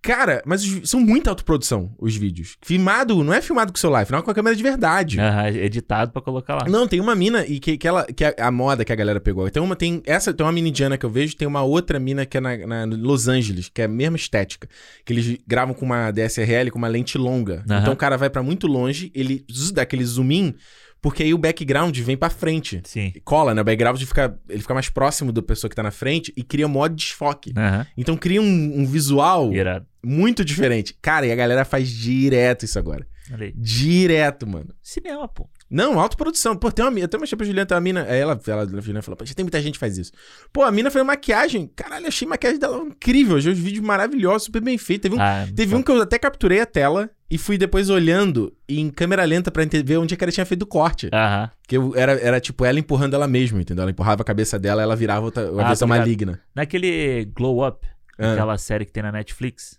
Cara, 0.00 0.42
mas 0.46 0.62
os- 0.64 0.88
são 0.88 1.00
muita 1.00 1.30
autoprodução, 1.30 1.92
os 1.98 2.16
vídeos. 2.16 2.56
Filmado, 2.62 3.22
não 3.24 3.32
é 3.34 3.42
filmado 3.42 3.72
com 3.72 3.76
o 3.76 3.80
celular, 3.80 4.02
é 4.02 4.04
filmado 4.04 4.24
com 4.24 4.30
a 4.30 4.34
câmera 4.34 4.54
de 4.54 4.62
verdade. 4.62 5.18
Aham, 5.20 5.48
editado 5.48 6.12
pra 6.12 6.22
colocar 6.22 6.54
lá. 6.54 6.68
Não, 6.68 6.86
tem 6.86 7.00
uma 7.00 7.14
mina 7.14 7.44
e 7.44 7.58
que, 7.58 7.76
que 7.76 7.86
ela 7.88 8.04
que 8.04 8.24
a, 8.24 8.34
a 8.38 8.50
moda 8.50 8.84
que 8.84 8.92
a 8.92 8.96
galera 8.96 9.20
pegou. 9.20 9.50
Tem 9.50 9.62
uma 9.62 9.74
tem 9.74 10.00
essa 10.06 10.32
tem 10.32 10.46
uma 10.46 10.52
mina 10.52 10.68
indiana 10.68 10.96
que 10.96 11.04
eu 11.04 11.10
vejo, 11.10 11.36
tem 11.36 11.48
uma 11.48 11.62
outra 11.62 11.98
mina 11.98 12.24
que 12.24 12.36
é 12.36 12.40
na, 12.40 12.56
na 12.56 12.84
Los 12.84 13.26
Angeles, 13.28 13.68
que 13.68 13.82
é 13.82 13.86
a 13.86 13.88
mesma 13.88 14.16
estética, 14.16 14.68
que 15.04 15.12
eles 15.12 15.38
gravam 15.46 15.74
com 15.74 15.84
uma 15.84 16.10
DSLR 16.12 16.70
com 16.70 16.78
uma 16.78 16.88
lente 16.88 17.18
longa. 17.18 17.64
Aham. 17.68 17.80
Então 17.80 17.92
o 17.92 17.96
cara 17.96 18.16
vai 18.16 18.30
pra 18.30 18.42
muito 18.42 18.66
longe, 18.66 19.10
ele 19.14 19.44
zzz, 19.50 19.72
dá 19.72 19.82
aquele 19.82 20.04
zoom 20.04 20.30
in, 20.30 20.54
porque 21.00 21.22
aí 21.22 21.32
o 21.32 21.38
background 21.38 21.96
vem 21.98 22.16
pra 22.16 22.30
frente. 22.30 22.80
Sim. 22.84 23.12
Cola, 23.24 23.54
né? 23.54 23.60
O 23.60 23.64
background 23.64 24.00
fica, 24.02 24.38
ele 24.48 24.60
fica 24.60 24.74
mais 24.74 24.88
próximo 24.88 25.32
da 25.32 25.40
pessoa 25.42 25.68
que 25.68 25.76
tá 25.76 25.82
na 25.82 25.90
frente 25.90 26.32
e 26.36 26.42
cria 26.42 26.66
modo 26.68 26.94
desfoque. 26.94 27.52
Aham. 27.56 27.86
Então 27.96 28.16
cria 28.16 28.40
um, 28.42 28.80
um 28.80 28.84
visual 28.86 29.52
Irado. 29.52 29.86
muito 30.04 30.44
diferente. 30.44 30.96
Cara, 31.00 31.26
e 31.26 31.32
a 31.32 31.36
galera 31.36 31.64
faz 31.64 31.88
direto 31.88 32.64
isso 32.64 32.78
agora. 32.78 33.06
Aí. 33.38 33.52
Direto, 33.54 34.46
mano. 34.46 34.74
Cinema, 34.82 35.28
pô. 35.28 35.48
Não, 35.70 36.00
autoprodução. 36.00 36.56
Pô, 36.56 36.72
tem 36.72 36.82
uma 36.84 36.90
mina, 36.90 37.04
até 37.04 37.18
uma 37.18 37.26
pra 37.26 37.46
Juliana, 37.46 37.66
tem 37.66 37.74
uma 37.76 37.80
mina. 37.80 38.04
Aí 38.04 38.18
ela, 38.18 38.40
ela, 38.46 38.62
a 38.62 38.66
Juliana 38.66 39.02
falou, 39.02 39.16
pô, 39.18 39.26
já 39.26 39.34
tem 39.34 39.44
muita 39.44 39.60
gente 39.60 39.74
que 39.74 39.78
faz 39.78 39.98
isso. 39.98 40.12
Pô, 40.50 40.62
a 40.62 40.70
mina 40.72 40.90
fez 40.90 41.04
maquiagem. 41.04 41.70
Caralho, 41.76 42.06
achei 42.06 42.26
a 42.26 42.30
maquiagem 42.30 42.58
dela 42.58 42.78
incrível. 42.82 43.36
Achei 43.36 43.52
os 43.52 43.58
vídeos 43.58 43.84
maravilhosos, 43.84 44.44
super 44.44 44.62
bem 44.62 44.78
feitos. 44.78 45.10
Teve 45.10 45.16
um, 45.16 45.20
Ah, 45.22 45.46
teve 45.54 45.74
um 45.74 45.82
que 45.82 45.90
eu 45.90 46.00
até 46.00 46.18
capturei 46.18 46.60
a 46.60 46.66
tela 46.66 47.10
e 47.30 47.36
fui 47.36 47.58
depois 47.58 47.90
olhando 47.90 48.56
em 48.68 48.88
câmera 48.90 49.24
lenta 49.24 49.50
pra 49.50 49.64
ver 49.84 49.98
onde 49.98 50.14
é 50.14 50.16
que 50.16 50.24
ela 50.24 50.32
tinha 50.32 50.46
feito 50.46 50.62
o 50.62 50.66
corte. 50.66 51.08
Aham. 51.12 51.50
Porque 51.62 51.76
eu- 51.76 51.94
era, 51.94 52.12
era 52.20 52.40
tipo 52.40 52.64
ela 52.64 52.78
empurrando 52.78 53.14
ela 53.14 53.28
mesma, 53.28 53.60
entendeu? 53.60 53.82
Ela 53.82 53.90
empurrava 53.90 54.22
a 54.22 54.24
cabeça 54.24 54.58
dela, 54.58 54.82
ela 54.82 54.96
virava 54.96 55.24
outra, 55.26 55.50
uma 55.52 55.62
Ah, 55.62 55.66
versão 55.68 55.86
tô 55.88 55.92
ligado. 55.94 56.06
maligna. 56.06 56.40
Naquele 56.54 57.26
Glow 57.26 57.66
Up, 57.66 57.86
Ah. 58.18 58.32
aquela 58.32 58.56
série 58.58 58.84
que 58.86 58.92
tem 58.92 59.02
na 59.02 59.12
Netflix. 59.12 59.78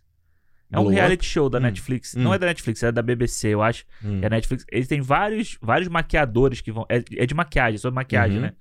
É 0.71 0.77
um 0.77 0.83
Glow 0.83 0.93
reality 0.93 1.25
show 1.25 1.49
da 1.49 1.57
Hum. 1.57 1.61
Netflix. 1.61 2.15
Hum. 2.15 2.21
Não 2.21 2.33
é 2.33 2.37
da 2.37 2.45
Netflix, 2.45 2.83
é 2.83 2.91
da 2.91 3.01
BBC, 3.01 3.47
eu 3.47 3.63
acho. 3.63 3.83
Hum. 4.05 4.19
É 4.21 4.29
Netflix. 4.29 4.63
Eles 4.71 4.87
têm 4.87 5.01
vários, 5.01 5.57
vários 5.59 5.87
maquiadores 5.89 6.61
que 6.61 6.71
vão. 6.71 6.85
É, 6.87 7.03
é 7.17 7.25
de 7.25 7.33
maquiagem, 7.33 7.79
sobre 7.79 7.95
maquiagem, 7.95 8.35
Uhum. 8.37 8.43
né? 8.43 8.53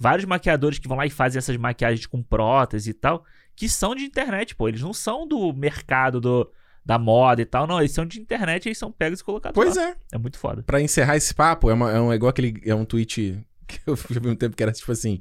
vários 0.00 0.24
maquiadores 0.24 0.80
que 0.80 0.88
vão 0.88 0.96
lá 0.96 1.06
e 1.06 1.10
fazem 1.10 1.38
essas 1.38 1.56
maquiagens 1.56 2.06
com 2.06 2.20
prótese 2.24 2.90
e 2.90 2.94
tal, 2.94 3.24
que 3.54 3.68
são 3.68 3.94
de 3.94 4.02
internet, 4.04 4.56
pô. 4.56 4.66
Eles 4.68 4.80
não 4.80 4.92
são 4.92 5.28
do 5.28 5.52
mercado 5.52 6.20
do, 6.20 6.50
da 6.84 6.98
moda 6.98 7.40
e 7.42 7.44
tal, 7.44 7.66
não. 7.66 7.78
Eles 7.78 7.92
são 7.92 8.04
de 8.04 8.20
internet 8.20 8.66
eles 8.66 8.78
são 8.78 8.90
pegos 8.90 9.20
e 9.20 9.24
colocados 9.24 9.54
Pois 9.54 9.76
lá. 9.76 9.90
é. 9.90 9.96
É 10.12 10.18
muito 10.18 10.38
foda. 10.38 10.62
Pra 10.62 10.80
encerrar 10.80 11.16
esse 11.16 11.34
papo, 11.34 11.70
é, 11.70 11.74
uma, 11.74 11.90
é, 11.92 12.00
um, 12.00 12.12
é 12.12 12.16
igual 12.16 12.30
aquele. 12.30 12.60
É 12.64 12.74
um 12.74 12.84
tweet 12.84 13.38
que 13.66 13.80
eu 13.86 13.94
vi 13.94 14.28
um 14.28 14.36
tempo 14.36 14.56
que 14.56 14.62
era 14.62 14.72
tipo 14.72 14.90
assim. 14.90 15.20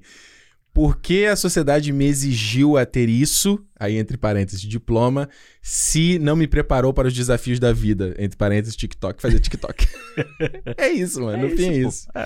Por 0.74 1.02
que 1.02 1.26
a 1.26 1.36
sociedade 1.36 1.92
me 1.92 2.06
exigiu 2.06 2.78
a 2.78 2.86
ter 2.86 3.10
isso, 3.10 3.62
aí 3.78 3.98
entre 3.98 4.16
parênteses, 4.16 4.62
diploma, 4.62 5.28
se 5.62 6.18
não 6.20 6.34
me 6.34 6.48
preparou 6.48 6.94
para 6.94 7.10
os 7.10 7.14
desafios 7.14 7.60
da 7.60 7.74
vida, 7.74 8.16
entre 8.18 8.38
parênteses, 8.38 8.78
TikTok, 8.78 9.22
fazer 9.22 9.42
TikTok? 9.42 9.86
é 10.78 10.88
isso, 10.88 11.22
mano. 11.24 11.46
É 11.46 11.50
no 11.50 11.58
fim 11.58 11.68
é 11.68 11.74
isso, 11.74 11.88
isso. 11.90 12.08
É. 12.16 12.26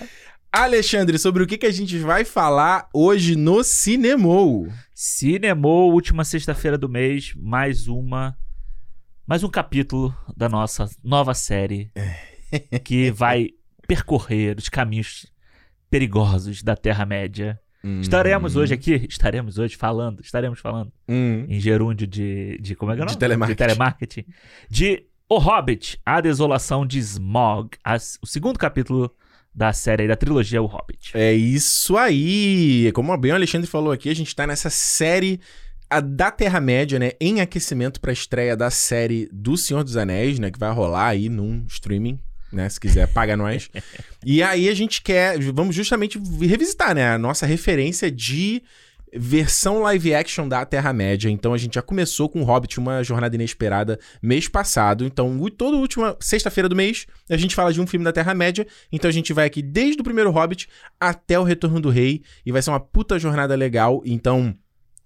Alexandre, 0.52 1.18
sobre 1.18 1.42
o 1.42 1.48
que, 1.48 1.58
que 1.58 1.66
a 1.66 1.72
gente 1.72 1.98
vai 1.98 2.24
falar 2.24 2.88
hoje 2.94 3.36
no 3.36 3.64
Cinemou? 3.64 4.68
Cinemou, 4.94 5.92
última 5.92 6.24
sexta-feira 6.24 6.78
do 6.78 6.88
mês, 6.88 7.34
mais 7.36 7.88
uma. 7.88 8.38
Mais 9.28 9.44
um 9.44 9.50
capítulo 9.50 10.16
da 10.36 10.48
nossa 10.48 10.88
nova 11.04 11.34
série 11.34 11.92
que 12.84 13.10
vai 13.12 13.50
percorrer 13.88 14.56
os 14.58 14.70
caminhos 14.70 15.26
perigosos 15.90 16.62
da 16.62 16.76
Terra-média. 16.76 17.60
Estaremos 18.02 18.56
hoje 18.56 18.74
aqui, 18.74 19.06
estaremos 19.08 19.58
hoje 19.60 19.76
falando, 19.76 20.20
estaremos 20.22 20.60
falando 20.60 20.92
Hum. 21.08 21.46
em 21.48 21.60
gerúndio 21.60 22.08
de, 22.08 22.58
de 22.60 22.76
como 22.76 22.92
é 22.92 22.96
que 22.96 23.02
é 23.02 23.04
o 23.04 23.06
De 23.06 23.12
nome? 23.14 23.20
telemarketing. 23.20 23.54
De 23.54 23.58
telemarketing. 23.68 24.26
De 24.70 25.06
O 25.30 25.38
Hobbit, 25.38 26.00
A 26.06 26.20
Desolação 26.22 26.86
de 26.86 26.98
Smog, 27.00 27.70
as- 27.84 28.18
o 28.22 28.26
segundo 28.28 28.58
capítulo 28.58 29.12
da 29.54 29.72
série, 29.72 30.08
da 30.08 30.16
trilogia 30.16 30.62
O 30.62 30.66
Hobbit. 30.66 31.12
É 31.16 31.32
isso 31.34 31.96
aí. 31.98 32.92
Como 32.94 33.16
bem 33.18 33.32
o 33.32 33.36
Alexandre 33.36 33.68
falou 33.70 33.92
aqui, 33.92 34.10
a 34.10 34.16
gente 34.16 34.36
tá 34.36 34.46
nessa 34.48 34.70
série 34.72 35.40
a 35.90 36.00
da 36.00 36.32
Terra-média, 36.32 37.00
né? 37.00 37.12
Em 37.20 37.42
aquecimento 37.42 38.00
pra 38.02 38.14
estreia 38.14 38.56
da 38.56 38.70
série 38.70 39.30
do 39.32 39.58
Senhor 39.58 39.84
dos 39.84 39.98
Anéis, 39.98 40.40
né? 40.40 40.52
Que 40.52 40.60
vai 40.60 40.72
rolar 40.72 41.08
aí 41.08 41.30
num 41.30 41.66
streaming, 41.68 42.20
né? 42.52 42.68
Se 42.70 42.80
quiser, 42.80 43.08
paga 43.08 43.36
nós. 43.38 43.70
e 44.26 44.42
aí 44.42 44.70
a 44.70 44.74
gente 44.74 45.02
quer. 45.02 45.40
Vamos 45.54 45.76
justamente 45.76 46.20
revisitar, 46.42 46.96
né? 46.96 47.14
A 47.14 47.18
nossa 47.18 47.46
referência 47.46 48.12
de 48.12 48.64
versão 49.18 49.82
live 49.82 50.14
action 50.14 50.48
da 50.48 50.66
Terra-média. 50.66 51.30
Então 51.30 51.54
a 51.54 51.58
gente 51.58 51.76
já 51.76 51.82
começou 51.82 52.28
com 52.28 52.42
o 52.42 52.44
Hobbit, 52.44 52.80
uma 52.80 53.04
jornada 53.04 53.36
inesperada, 53.36 54.00
mês 54.22 54.48
passado. 54.48 55.06
Então, 55.06 55.40
toda 55.58 55.78
última 55.78 56.18
sexta-feira 56.20 56.68
do 56.68 56.76
mês, 56.76 57.06
a 57.30 57.38
gente 57.38 57.56
fala 57.56 57.72
de 57.72 57.80
um 57.80 57.88
filme 57.88 58.04
da 58.04 58.12
Terra-média. 58.12 58.68
Então 58.92 59.10
a 59.10 59.14
gente 59.14 59.34
vai 59.34 59.46
aqui 59.46 59.62
desde 59.62 60.02
o 60.02 60.04
primeiro 60.04 60.32
Hobbit 60.32 60.68
até 61.00 61.40
o 61.40 61.44
Retorno 61.44 61.80
do 61.80 61.90
Rei. 61.90 62.22
E 62.46 62.52
vai 62.52 62.62
ser 62.62 62.72
uma 62.72 62.80
puta 62.80 63.18
jornada 63.18 63.56
legal. 63.56 64.02
Então. 64.06 64.56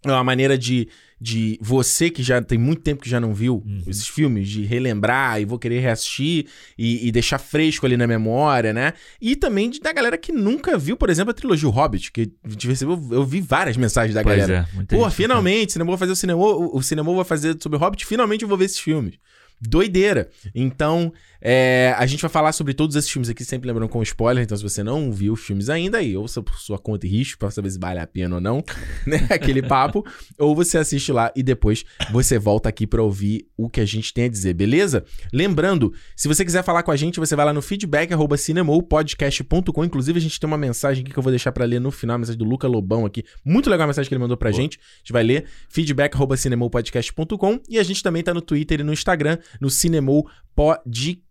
É 0.06 0.12
uma 0.12 0.24
maneira 0.24 0.58
de, 0.58 0.88
de 1.20 1.60
você 1.62 2.10
que 2.10 2.24
já 2.24 2.42
tem 2.42 2.58
muito 2.58 2.82
tempo 2.82 3.02
que 3.04 3.10
já 3.10 3.20
não 3.20 3.34
viu 3.34 3.62
Uhum. 3.66 3.84
esses 3.86 4.08
filmes, 4.08 4.48
de 4.48 4.64
relembrar 4.64 5.42
e 5.42 5.46
vou 5.46 5.60
querer 5.60 5.80
reassistir 5.82 6.46
e, 6.78 7.06
e 7.08 7.12
deixar 7.12 7.38
fresco 7.38 7.86
ali 7.86 7.98
na 7.98 8.08
memória, 8.08 8.72
né? 8.72 8.94
E 9.20 9.36
também 9.36 9.70
de, 9.70 9.82
da 9.82 9.92
galera 9.92 10.18
que 10.18 10.32
nunca 10.32 10.78
viu, 10.78 10.96
por 10.96 11.10
exemplo, 11.10 11.32
a 11.32 11.34
trilogia 11.34 11.68
Hobbit, 11.68 12.12
que 12.14 12.32
recebeu, 12.66 12.98
eu 13.12 13.26
vi 13.26 13.42
várias 13.42 13.76
mensagens 13.76 14.14
da 14.16 14.24
Pois 14.24 14.38
galera. 14.38 14.70
é, 14.78 14.84
Pô, 14.96 15.10
finalmente, 15.12 15.74
cinema 15.74 15.92
vai 15.92 15.98
fazer 15.98 16.12
o 16.14 16.16
cinema, 16.16 16.40
o, 16.40 16.78
o 16.78 16.82
cinema 16.82 17.14
vai 17.14 17.26
fazer 17.26 17.58
sobre 17.62 17.78
Hobbit, 17.78 18.06
finalmente 18.06 18.44
eu 18.44 18.48
vou 18.48 18.58
ver 18.58 18.66
esses 18.66 18.80
filmes. 18.80 19.16
Doideira. 19.62 20.30
Então, 20.56 21.12
é, 21.42 21.94
a 21.98 22.06
gente 22.06 22.22
vai 22.22 22.30
falar 22.30 22.52
sobre 22.52 22.74
todos 22.74 22.96
esses 22.96 23.10
filmes 23.10 23.30
aqui, 23.30 23.46
sempre 23.46 23.68
lembrando 23.68 23.90
com 23.90 24.02
spoiler. 24.04 24.44
Então, 24.44 24.58
se 24.58 24.64
você 24.64 24.84
não 24.84 25.12
viu 25.12 25.34
os 25.34 25.42
filmes 25.42 25.70
ainda, 25.70 26.00
aí 26.00 26.16
ouça 26.18 26.42
por 26.42 26.60
sua 26.60 26.78
conta 26.78 27.08
e 27.08 27.10
risco 27.10 27.40
pra 27.40 27.50
saber 27.50 27.70
se 27.70 27.80
vale 27.80 28.00
a 28.00 28.08
pena 28.08 28.36
ou 28.36 28.42
não, 28.42 28.64
né? 29.08 29.26
Aquele 29.30 29.62
papo. 29.62 30.06
ou 30.38 30.56
você 30.56 30.78
assiste 30.78 31.12
lá 31.12 31.32
e 31.36 31.42
depois 31.42 31.86
você 32.12 32.38
volta 32.38 32.68
aqui 32.70 32.86
pra 32.86 33.02
ouvir 33.02 33.48
o 33.58 33.70
que 33.70 33.80
a 33.80 33.86
gente 33.86 34.14
tem 34.14 34.26
a 34.26 34.30
dizer, 34.30 34.54
beleza? 34.54 35.06
Lembrando, 35.32 35.94
se 36.16 36.28
você 36.28 36.44
quiser 36.44 36.64
falar 36.64 36.84
com 36.84 36.92
a 36.92 36.96
gente, 36.96 37.20
você 37.20 37.36
vai 37.36 37.46
lá 37.46 37.54
no 37.54 37.62
feedback 37.62 38.14
arroba 38.14 38.38
cinemopodcast.com. 38.38 39.84
Inclusive, 39.86 40.20
a 40.20 40.22
gente 40.22 40.40
tem 40.40 40.48
uma 40.48 40.58
mensagem 40.58 41.04
aqui 41.04 41.12
que 41.14 41.20
eu 41.20 41.24
vou 41.24 41.32
deixar 41.32 41.52
pra 41.52 41.66
ler 41.66 41.80
no 41.80 41.92
final, 41.92 42.16
a 42.16 42.20
mensagem 42.20 42.38
do 42.38 42.46
Luca 42.46 42.68
Lobão 42.68 43.06
aqui. 43.06 43.24
Muito 43.46 43.70
legal 43.70 43.86
a 43.86 43.88
mensagem 43.88 44.10
que 44.10 44.14
ele 44.14 44.22
mandou 44.22 44.38
pra 44.38 44.50
Boa. 44.50 44.62
gente. 44.62 44.78
A 44.78 44.98
gente 45.00 45.14
vai 45.14 45.24
ler 45.24 45.46
feedback 45.70 46.16
arroba 46.16 46.36
cinemopodcast.com 46.36 47.60
e 47.70 47.80
a 47.80 47.84
gente 47.84 48.04
também 48.04 48.24
tá 48.24 48.34
no 48.34 48.42
Twitter 48.42 48.82
e 48.82 48.84
no 48.84 48.92
Instagram, 48.94 49.38
no 49.62 49.70
Cinemou 49.70 50.30
Podcast. 50.56 51.29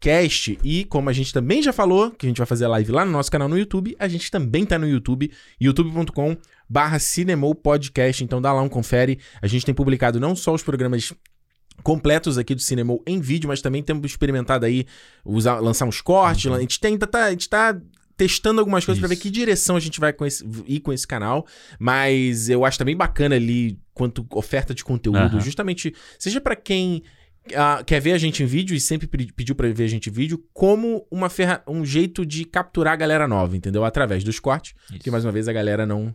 E 0.63 0.85
como 0.85 1.11
a 1.11 1.13
gente 1.13 1.33
também 1.33 1.63
já 1.63 1.73
falou, 1.73 2.11
que 2.11 2.27
a 2.27 2.29
gente 2.29 2.39
vai 2.39 2.47
fazer 2.47 2.67
live 2.67 2.93
lá 2.93 3.05
no 3.05 3.11
nosso 3.11 3.31
canal 3.31 3.49
no 3.49 3.59
YouTube, 3.59 3.97
a 3.99 4.07
gente 4.09 4.31
também 4.31 4.65
tá 4.65 4.79
no 4.79 4.89
YouTube, 4.89 5.31
youtube.com 5.61 6.37
barra 6.69 6.99
Cinemou 6.99 7.55
Podcast. 7.55 8.23
Então 8.23 8.41
dá 8.41 8.53
lá 8.53 8.63
um 8.63 8.69
confere. 8.69 9.19
A 9.43 9.47
gente 9.47 9.67
tem 9.67 9.75
publicado 9.75 10.21
não 10.21 10.37
só 10.37 10.55
os 10.55 10.63
programas 10.63 11.13
completos 11.83 12.39
aqui 12.39 12.55
do 12.55 12.61
Cinemou 12.61 13.03
em 13.07 13.21
vídeo, 13.21 13.49
mas 13.49 13.61
também 13.61 13.83
temos 13.83 14.05
experimentado 14.11 14.67
aí 14.67 14.87
usar, 15.25 15.61
lançar 15.61 15.87
uns 15.87 16.01
cortes. 16.01 16.51
A 16.51 16.61
gente 16.61 16.79
tem, 16.81 16.97
tá, 16.99 17.25
a 17.25 17.31
gente 17.31 17.49
tá 17.49 17.81
testando 18.17 18.59
algumas 18.61 18.85
coisas 18.85 19.01
pra 19.01 19.09
ver 19.09 19.17
que 19.17 19.31
direção 19.31 19.77
a 19.77 19.81
gente 19.81 20.01
vai 20.01 20.13
com 20.13 20.27
esse, 20.27 20.45
ir 20.67 20.81
com 20.81 20.93
esse 20.93 21.07
canal, 21.07 21.47
mas 21.79 22.49
eu 22.49 22.65
acho 22.65 22.77
também 22.77 22.97
bacana 22.97 23.37
ali 23.37 23.79
quanto 23.95 24.27
oferta 24.33 24.75
de 24.75 24.83
conteúdo, 24.83 25.19
Aham. 25.19 25.41
justamente 25.41 25.95
seja 26.19 26.41
pra 26.41 26.57
quem 26.57 27.05
ah, 27.57 27.83
quer 27.85 28.01
ver 28.01 28.13
a 28.13 28.19
gente 28.19 28.43
em 28.43 28.47
vídeo 28.47 28.75
e 28.75 28.81
sempre 28.81 29.07
pedi- 29.07 29.33
pediu 29.33 29.55
pra 29.55 29.69
ver 29.69 29.85
a 29.85 29.89
gente 29.89 30.09
em 30.09 30.13
vídeo, 30.13 30.43
como 30.53 31.07
uma 31.11 31.29
ferra 31.31 31.63
um 31.69 31.85
jeito 31.85 32.25
de 32.27 32.45
capturar 32.45 32.93
a 32.95 32.97
galera 32.97 33.27
nova, 33.29 33.57
entendeu? 33.57 33.85
Através 33.85 34.23
dos 34.25 34.39
cortes, 34.41 34.75
Isso. 34.91 35.01
que 35.01 35.11
mais 35.11 35.25
uma 35.25 35.33
vez 35.33 35.49
a 35.49 35.53
galera 35.53 35.85
não, 35.87 36.15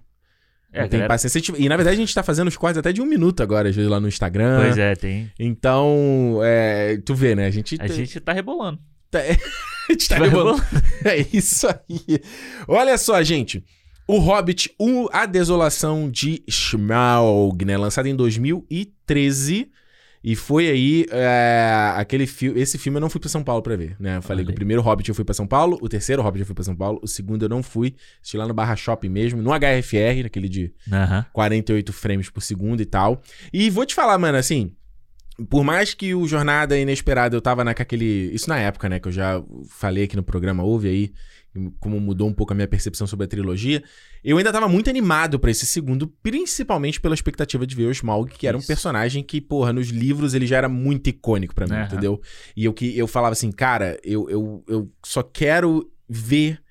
É, 0.71 0.79
não 0.79 0.85
a 0.85 0.89
tem 0.89 0.99
galera- 0.99 1.07
paciência. 1.07 1.41
E 1.57 1.67
na 1.69 1.75
verdade 1.75 1.95
a 1.97 1.99
gente 1.99 2.13
tá 2.13 2.23
fazendo 2.23 2.47
os 2.47 2.57
cortes 2.57 2.77
até 2.77 2.91
de 2.93 3.01
um 3.01 3.05
minuto 3.05 3.41
agora, 3.43 3.69
às 3.69 3.75
vezes 3.75 3.89
lá 3.89 3.99
no 3.99 4.07
Instagram. 4.07 4.59
Pois 4.61 4.77
é, 4.77 4.95
tem. 4.95 5.31
Então, 5.39 6.39
é, 6.43 6.97
tu 7.05 7.13
vê, 7.15 7.35
né? 7.35 7.45
A 7.47 7.51
gente, 7.51 7.75
A 7.79 7.87
gente 7.87 8.19
tá 8.19 8.33
rebolando. 8.33 8.79
a 9.13 9.91
gente 9.91 10.09
tá 10.09 10.17
Vai 10.17 10.27
rebolando. 10.29 10.63
É 11.05 11.17
isso 11.31 11.67
aí. 11.67 12.19
Olha 12.67 12.97
só, 12.97 13.21
gente. 13.21 13.63
O 14.07 14.17
Hobbit, 14.17 14.73
o- 14.79 15.07
A 15.13 15.25
Desolação 15.25 16.09
de 16.09 16.43
Smaug, 16.47 17.63
né? 17.63 17.77
Lançado 17.77 18.07
em 18.07 18.15
2013. 18.15 19.69
E 20.23 20.35
foi 20.37 20.69
aí 20.69 21.05
é, 21.11 21.93
aquele 21.97 22.25
filme. 22.25 22.59
Esse 22.59 22.77
filme 22.77 22.97
eu 22.97 23.01
não 23.01 23.09
fui 23.09 23.19
pra 23.19 23.29
São 23.29 23.43
Paulo 23.43 23.61
pra 23.61 23.75
ver, 23.75 23.97
né? 23.99 24.17
Eu 24.17 24.21
falei 24.21 24.43
Olha 24.43 24.45
que 24.47 24.51
o 24.51 24.55
primeiro 24.55 24.81
Hobbit 24.81 25.09
eu 25.09 25.15
fui 25.15 25.25
pra 25.25 25.33
São 25.33 25.45
Paulo, 25.45 25.77
o 25.81 25.89
terceiro 25.89 26.21
Hobbit 26.21 26.39
eu 26.39 26.45
fui 26.45 26.55
pra 26.55 26.63
São 26.63 26.75
Paulo, 26.75 26.99
o 27.03 27.07
segundo 27.07 27.43
eu 27.43 27.49
não 27.49 27.61
fui. 27.61 27.95
Assisti 28.21 28.37
lá 28.37 28.47
no 28.47 28.53
Barra 28.53 28.75
Shopping 28.75 29.09
mesmo, 29.09 29.41
no 29.41 29.49
HFR, 29.51 30.23
naquele 30.23 30.47
de 30.47 30.73
Aham. 30.89 31.25
48 31.33 31.91
frames 31.91 32.29
por 32.29 32.41
segundo 32.41 32.81
e 32.81 32.85
tal. 32.85 33.21
E 33.51 33.69
vou 33.69 33.85
te 33.85 33.93
falar, 33.93 34.17
mano, 34.17 34.37
assim. 34.37 34.73
Por 35.49 35.63
mais 35.63 35.93
que 35.93 36.13
o 36.13 36.27
Jornada 36.27 36.77
Inesperada 36.77 37.35
eu 37.35 37.41
tava 37.41 37.63
naquele. 37.63 38.31
Isso 38.33 38.47
na 38.47 38.59
época, 38.59 38.87
né? 38.87 38.99
Que 38.99 39.07
eu 39.07 39.11
já 39.11 39.43
falei 39.67 40.05
aqui 40.05 40.15
no 40.15 40.23
programa, 40.23 40.63
houve 40.63 40.87
aí. 40.87 41.11
Como 41.79 41.99
mudou 41.99 42.27
um 42.27 42.33
pouco 42.33 42.51
a 42.51 42.55
minha 42.55 42.67
percepção 42.67 43.05
sobre 43.05 43.25
a 43.25 43.27
trilogia. 43.27 43.83
Eu 44.23 44.37
ainda 44.37 44.51
tava 44.51 44.67
muito 44.67 44.89
animado 44.89 45.39
pra 45.39 45.51
esse 45.51 45.65
segundo, 45.65 46.07
principalmente 46.07 46.99
pela 46.99 47.13
expectativa 47.13 47.67
de 47.67 47.75
ver 47.75 47.85
o 47.85 47.91
Smaug, 47.91 48.31
que 48.31 48.47
era 48.47 48.57
um 48.57 48.59
Isso. 48.59 48.67
personagem 48.67 49.21
que, 49.21 49.39
porra, 49.39 49.71
nos 49.73 49.89
livros 49.89 50.33
ele 50.33 50.47
já 50.47 50.57
era 50.57 50.69
muito 50.69 51.09
icônico 51.09 51.53
pra 51.53 51.67
mim, 51.67 51.73
Aham. 51.73 51.85
entendeu? 51.85 52.21
E 52.55 52.65
eu, 52.65 52.73
que, 52.73 52.97
eu 52.97 53.07
falava 53.07 53.33
assim, 53.33 53.51
cara, 53.51 53.99
eu, 54.03 54.29
eu, 54.29 54.63
eu 54.67 54.91
só 55.05 55.21
quero 55.21 55.91
ver 56.07 56.62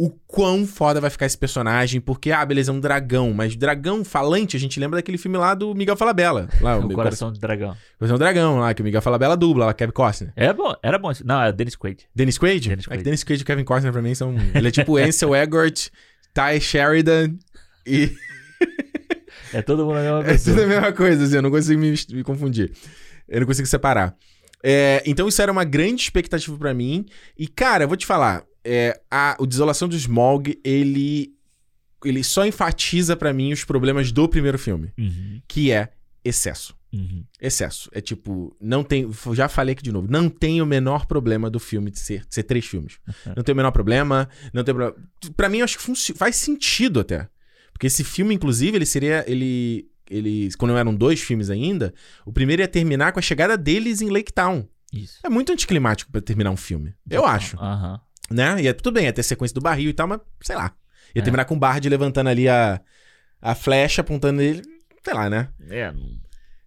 o 0.00 0.10
quão 0.28 0.64
foda 0.64 1.00
vai 1.00 1.10
ficar 1.10 1.26
esse 1.26 1.36
personagem, 1.36 2.00
porque, 2.00 2.30
ah, 2.30 2.46
beleza, 2.46 2.70
é 2.70 2.74
um 2.74 2.78
dragão, 2.78 3.34
mas 3.34 3.56
dragão 3.56 4.04
falante, 4.04 4.56
a 4.56 4.60
gente 4.60 4.78
lembra 4.78 4.98
daquele 4.98 5.18
filme 5.18 5.36
lá 5.36 5.54
do 5.54 5.74
Miguel 5.74 5.96
Falabella. 5.96 6.48
Lá, 6.60 6.76
O 6.78 6.86
Meu 6.86 6.94
coração 6.96 7.32
do 7.32 7.38
dragão. 7.40 7.76
Coração 7.98 8.16
do 8.16 8.20
Dragão, 8.20 8.60
lá, 8.60 8.72
que 8.72 8.80
o 8.80 8.84
Miguel 8.84 9.02
Falabella 9.02 9.36
dubla, 9.36 9.66
lá, 9.66 9.74
Kevin 9.74 9.90
Costner. 9.92 10.32
É 10.36 10.52
bom, 10.52 10.72
era 10.84 10.98
bom. 10.98 11.10
Não, 11.24 11.42
é 11.42 11.50
Dennis 11.52 11.74
Quaid. 11.74 12.06
Dennis 12.14 12.38
Quaid? 12.38 12.68
Dennis 12.68 12.84
É 12.84 12.88
que 12.88 12.94
Quaid. 12.94 13.02
Dennis 13.04 13.24
Quaid 13.24 13.42
e 13.42 13.44
Kevin 13.44 13.64
Costner 13.64 13.92
pra 13.92 14.00
mim 14.02 14.14
são... 14.14 14.36
Ele 14.54 14.68
é 14.68 14.70
tipo 14.70 14.96
Ansel 15.02 15.34
Elgort, 15.34 15.88
Ty 16.32 16.60
Sheridan 16.60 17.34
e... 17.84 18.12
É 19.52 19.62
todo 19.62 19.84
mundo 19.86 19.96
a 19.96 20.02
mesma 20.02 20.20
É 20.20 20.24
pessoa. 20.24 20.56
tudo 20.56 20.64
a 20.64 20.68
mesma 20.68 20.92
coisa, 20.92 21.24
assim, 21.24 21.36
eu 21.36 21.42
não 21.42 21.50
consigo 21.50 21.80
me, 21.80 21.94
me 22.12 22.22
confundir. 22.22 22.70
Eu 23.28 23.40
não 23.40 23.46
consigo 23.46 23.66
separar. 23.66 24.14
É, 24.62 25.02
então 25.06 25.26
isso 25.28 25.40
era 25.40 25.50
uma 25.50 25.64
grande 25.64 26.02
expectativa 26.02 26.56
pra 26.56 26.74
mim. 26.74 27.06
E, 27.38 27.46
cara, 27.48 27.84
eu 27.84 27.88
vou 27.88 27.96
te 27.96 28.04
falar, 28.04 28.44
é, 28.68 29.00
a, 29.10 29.36
o 29.38 29.46
Desolação 29.46 29.88
do 29.88 29.96
Smog, 29.96 30.60
ele, 30.62 31.32
ele 32.04 32.22
só 32.22 32.46
enfatiza 32.46 33.16
pra 33.16 33.32
mim 33.32 33.52
os 33.52 33.64
problemas 33.64 34.12
do 34.12 34.28
primeiro 34.28 34.58
filme, 34.58 34.92
Uhum, 34.98 35.40
que 35.48 35.70
é 35.72 35.90
excesso. 36.24 36.76
uhum. 36.92 37.24
Excesso. 37.40 37.88
É 37.92 38.00
tipo, 38.00 38.54
não 38.60 38.82
tem. 38.84 39.08
Já 39.34 39.48
falei 39.48 39.72
aqui 39.72 39.82
de 39.82 39.92
novo. 39.92 40.06
Não 40.10 40.28
tem 40.28 40.60
o 40.60 40.66
menor 40.66 41.06
problema 41.06 41.48
do 41.48 41.58
filme 41.60 41.90
de 41.90 41.98
ser, 41.98 42.26
de 42.26 42.34
ser 42.34 42.42
três 42.42 42.66
filmes. 42.66 42.98
Não 43.36 43.42
tem 43.42 43.52
o 43.52 43.56
menor 43.56 43.70
problema. 43.72 44.28
Não 44.52 44.62
tem 44.64 44.74
problema. 44.74 44.96
Pra 45.36 45.48
mim, 45.48 45.58
eu 45.58 45.64
acho 45.64 45.78
que 45.78 46.14
faz 46.14 46.36
sentido 46.36 47.00
até. 47.00 47.28
Porque 47.72 47.86
esse 47.86 48.02
filme, 48.04 48.34
inclusive, 48.34 48.76
ele 48.76 48.86
seria. 48.86 49.24
Ele. 49.26 49.88
Ele, 50.10 50.48
quando 50.58 50.74
eram 50.76 50.94
dois 50.94 51.20
filmes 51.20 51.50
ainda, 51.50 51.92
o 52.24 52.32
primeiro 52.32 52.62
ia 52.62 52.68
terminar 52.68 53.12
com 53.12 53.18
a 53.18 53.22
chegada 53.22 53.58
deles 53.58 54.00
em 54.00 54.08
Lake 54.08 54.32
Town. 54.32 54.66
Isso. 54.90 55.18
É 55.22 55.28
muito 55.28 55.52
anticlimático 55.52 56.10
pra 56.10 56.20
terminar 56.22 56.50
um 56.50 56.56
filme. 56.56 56.94
Eu 57.10 57.26
acho. 57.26 57.58
Aham. 57.60 58.00
Né? 58.30 58.62
E 58.62 58.68
é 58.68 58.72
tudo 58.72 58.92
bem, 58.92 59.06
é 59.06 59.12
ter 59.12 59.22
sequência 59.22 59.54
do 59.54 59.60
barril 59.60 59.90
e 59.90 59.92
tal, 59.94 60.06
mas 60.06 60.20
sei 60.42 60.54
lá. 60.56 60.74
Ia 61.14 61.20
É. 61.20 61.24
terminar 61.24 61.44
com 61.46 61.54
o 61.54 61.58
Bard 61.58 61.88
levantando 61.88 62.28
ali 62.28 62.48
a, 62.48 62.80
a 63.40 63.54
flecha, 63.54 64.02
apontando 64.02 64.42
ele. 64.42 64.62
Sei 65.02 65.14
lá, 65.14 65.30
né? 65.30 65.48
É, 65.70 65.92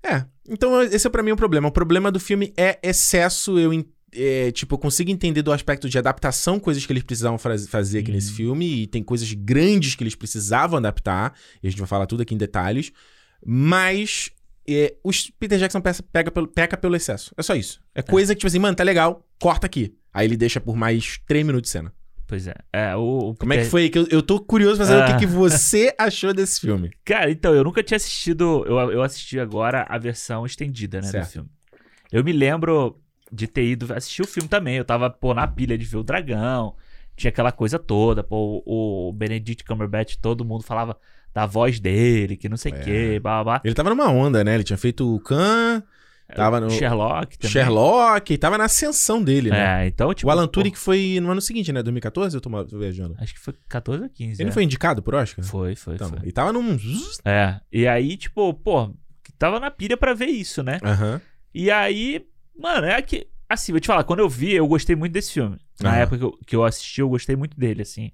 É. 0.04 0.26
Então, 0.50 0.82
esse 0.82 1.06
é 1.06 1.10
pra 1.10 1.22
mim 1.22 1.32
o 1.32 1.36
problema. 1.36 1.68
O 1.68 1.72
problema 1.72 2.12
do 2.12 2.20
filme 2.20 2.52
é 2.58 2.80
excesso. 2.82 3.60
Eu, 3.60 3.72
é, 4.14 4.52
tipo, 4.52 4.74
eu 4.74 4.80
consigo 4.80 5.12
entender 5.12 5.44
do 5.44 5.52
aspecto 5.54 5.88
de 5.88 5.98
adaptação, 6.00 6.60
coisas 6.60 6.84
que 6.86 6.92
eles 6.92 7.04
precisavam 7.04 7.38
faz- 7.38 7.68
fazer 7.68 8.00
aqui 8.00 8.10
Uhum. 8.10 8.16
nesse 8.16 8.32
filme. 8.34 8.82
E 8.84 8.88
tem 8.88 9.04
coisas 9.04 9.32
grandes 9.32 9.94
que 9.94 10.04
eles 10.04 10.16
precisavam 10.16 10.78
adaptar. 10.80 11.36
E 11.62 11.68
a 11.68 11.70
gente 11.70 11.80
vai 11.80 11.88
falar 11.88 12.08
tudo 12.08 12.24
aqui 12.24 12.34
em 12.34 12.38
detalhes. 12.38 12.92
Mas. 13.46 14.32
é, 14.68 14.96
o 15.04 15.12
Peter 15.40 15.58
Jackson 15.60 15.82
pega 16.12 16.32
pelo, 16.32 16.48
peca 16.48 16.76
pelo 16.78 16.96
excesso. 16.96 17.32
É 17.38 17.44
só 17.44 17.54
isso. 17.56 17.80
É 17.94 18.02
coisa 18.02 18.34
que, 18.34 18.40
tipo 18.40 18.48
assim, 18.48 18.60
mano, 18.60 18.76
tá 18.76 18.84
legal, 18.84 19.28
corta 19.40 19.66
aqui. 19.68 19.94
Aí 20.14 20.28
ele 20.28 20.36
deixa 20.38 20.60
por 20.60 20.76
mais 20.76 21.20
3 21.28 21.46
minutos 21.46 21.70
de 21.70 21.74
cena. 21.74 21.94
pois 22.28 22.48
é. 22.48 22.56
É, 22.72 22.96
o, 22.96 23.30
o 23.32 23.36
Como 23.36 23.54
é 23.54 23.58
que 23.58 23.66
foi? 23.66 23.90
Que 23.90 24.00
eu, 24.00 24.08
eu 24.10 24.22
tô 24.22 24.40
curioso 24.40 24.78
pra 24.78 24.86
saber 24.86 25.00
o 25.00 25.04
Ah. 25.04 25.14
que, 25.14 25.20
que 25.20 25.26
você 25.26 25.94
achou 26.00 26.34
desse 26.34 26.60
filme. 26.62 26.92
Cara, 27.04 27.30
então, 27.32 27.54
eu 27.54 27.64
nunca 27.64 27.84
tinha 27.84 27.96
assistido. 27.98 28.64
Eu, 28.68 28.78
eu 28.92 29.02
assisti 29.04 29.40
agora 29.40 29.86
a 29.90 29.98
versão 29.98 30.46
estendida, 30.46 31.02
né, 31.02 31.08
Certo. 31.08 31.26
do 31.28 31.32
filme. 31.32 31.50
Eu 32.12 32.24
me 32.24 32.32
lembro 32.32 33.00
de 33.32 33.48
ter 33.48 33.64
ido 33.66 33.94
assistir 33.94 34.22
o 34.22 34.28
filme 34.28 34.48
também. 34.50 34.76
Eu 34.78 34.86
tava, 34.86 35.10
pô, 35.10 35.34
na 35.34 35.48
pilha 35.48 35.78
de 35.78 35.86
ver 35.86 35.98
o 35.98 36.04
dragão. 36.04 36.76
Tinha 37.16 37.30
aquela 37.30 37.52
coisa 37.52 37.78
toda. 37.80 38.24
Pô, 38.24 38.62
o, 38.66 39.10
o 39.10 39.14
Benedict 39.14 39.64
Cumberbatch, 39.64 40.16
todo 40.22 40.44
mundo 40.46 40.64
falava 40.64 40.98
da 41.34 41.46
voz 41.46 41.80
dele, 41.80 42.36
que 42.36 42.50
não 42.50 42.58
sei 42.58 42.74
o 42.74 42.76
É. 42.76 42.80
quê, 42.80 43.20
blá 43.22 43.36
blá 43.36 43.44
blá. 43.44 43.62
Ele 43.64 43.74
tava 43.76 43.90
numa 43.90 44.10
onda, 44.10 44.44
né? 44.44 44.56
Ele 44.56 44.64
tinha 44.66 44.78
feito 44.78 45.16
o 45.16 45.20
Khan, 45.22 45.82
tava 46.36 46.60
no 46.60 46.70
Sherlock 46.70 47.38
também. 47.38 47.52
Sherlock, 47.52 48.38
tava 48.38 48.58
na 48.58 48.66
ascensão 48.66 49.24
dele, 49.24 49.50
né? 49.50 49.84
É, 49.84 49.88
então, 49.88 50.14
tipo. 50.14 50.28
o 50.28 50.32
Alan 50.32 50.48
Turing 50.48 50.74
foi 50.76 51.20
no 51.22 51.32
ano 51.32 51.42
seguinte, 51.42 51.72
né? 51.72 51.82
2014, 51.84 52.36
eu 52.36 52.42
tô 52.42 52.50
viajando. 52.78 53.16
Acho 53.20 53.34
que 53.34 53.40
foi 53.40 53.54
14 53.70 54.04
ou 54.04 54.10
15. 54.10 54.42
Ele 54.42 54.50
é. 54.50 54.54
foi 54.54 54.64
indicado 54.64 55.02
por 55.04 55.16
Oscar? 55.16 55.44
Foi, 55.46 55.76
foi, 55.76 55.96
Então, 55.96 56.10
foi. 56.10 56.20
e 56.24 56.32
tava 56.32 56.52
num... 56.54 56.78
É. 57.26 57.60
E 57.72 57.88
aí, 57.88 58.18
tipo, 58.18 58.54
pô, 58.54 58.94
tava 59.38 59.60
na 59.60 59.70
pilha 59.72 59.96
pra 59.98 60.14
ver 60.14 60.28
isso, 60.28 60.62
né? 60.64 60.80
Aham. 60.84 61.22
E 61.54 61.70
aí, 61.72 62.26
mano, 62.58 62.86
é 62.88 63.02
que. 63.02 63.28
Assim, 63.50 63.74
vou 63.74 63.82
te 63.82 63.88
falar, 63.88 64.06
quando 64.06 64.20
eu 64.20 64.30
vi, 64.30 64.54
eu 64.54 64.66
gostei 64.66 64.96
muito 64.96 65.12
desse 65.12 65.34
filme. 65.34 65.58
Na 65.82 65.90
Aham. 65.90 65.98
época 66.00 66.18
que 66.18 66.24
eu, 66.24 66.32
que 66.48 66.56
eu 66.56 66.64
assisti, 66.64 67.02
eu 67.02 67.10
gostei 67.10 67.36
muito 67.36 67.58
dele, 67.60 67.82
assim. 67.82 68.12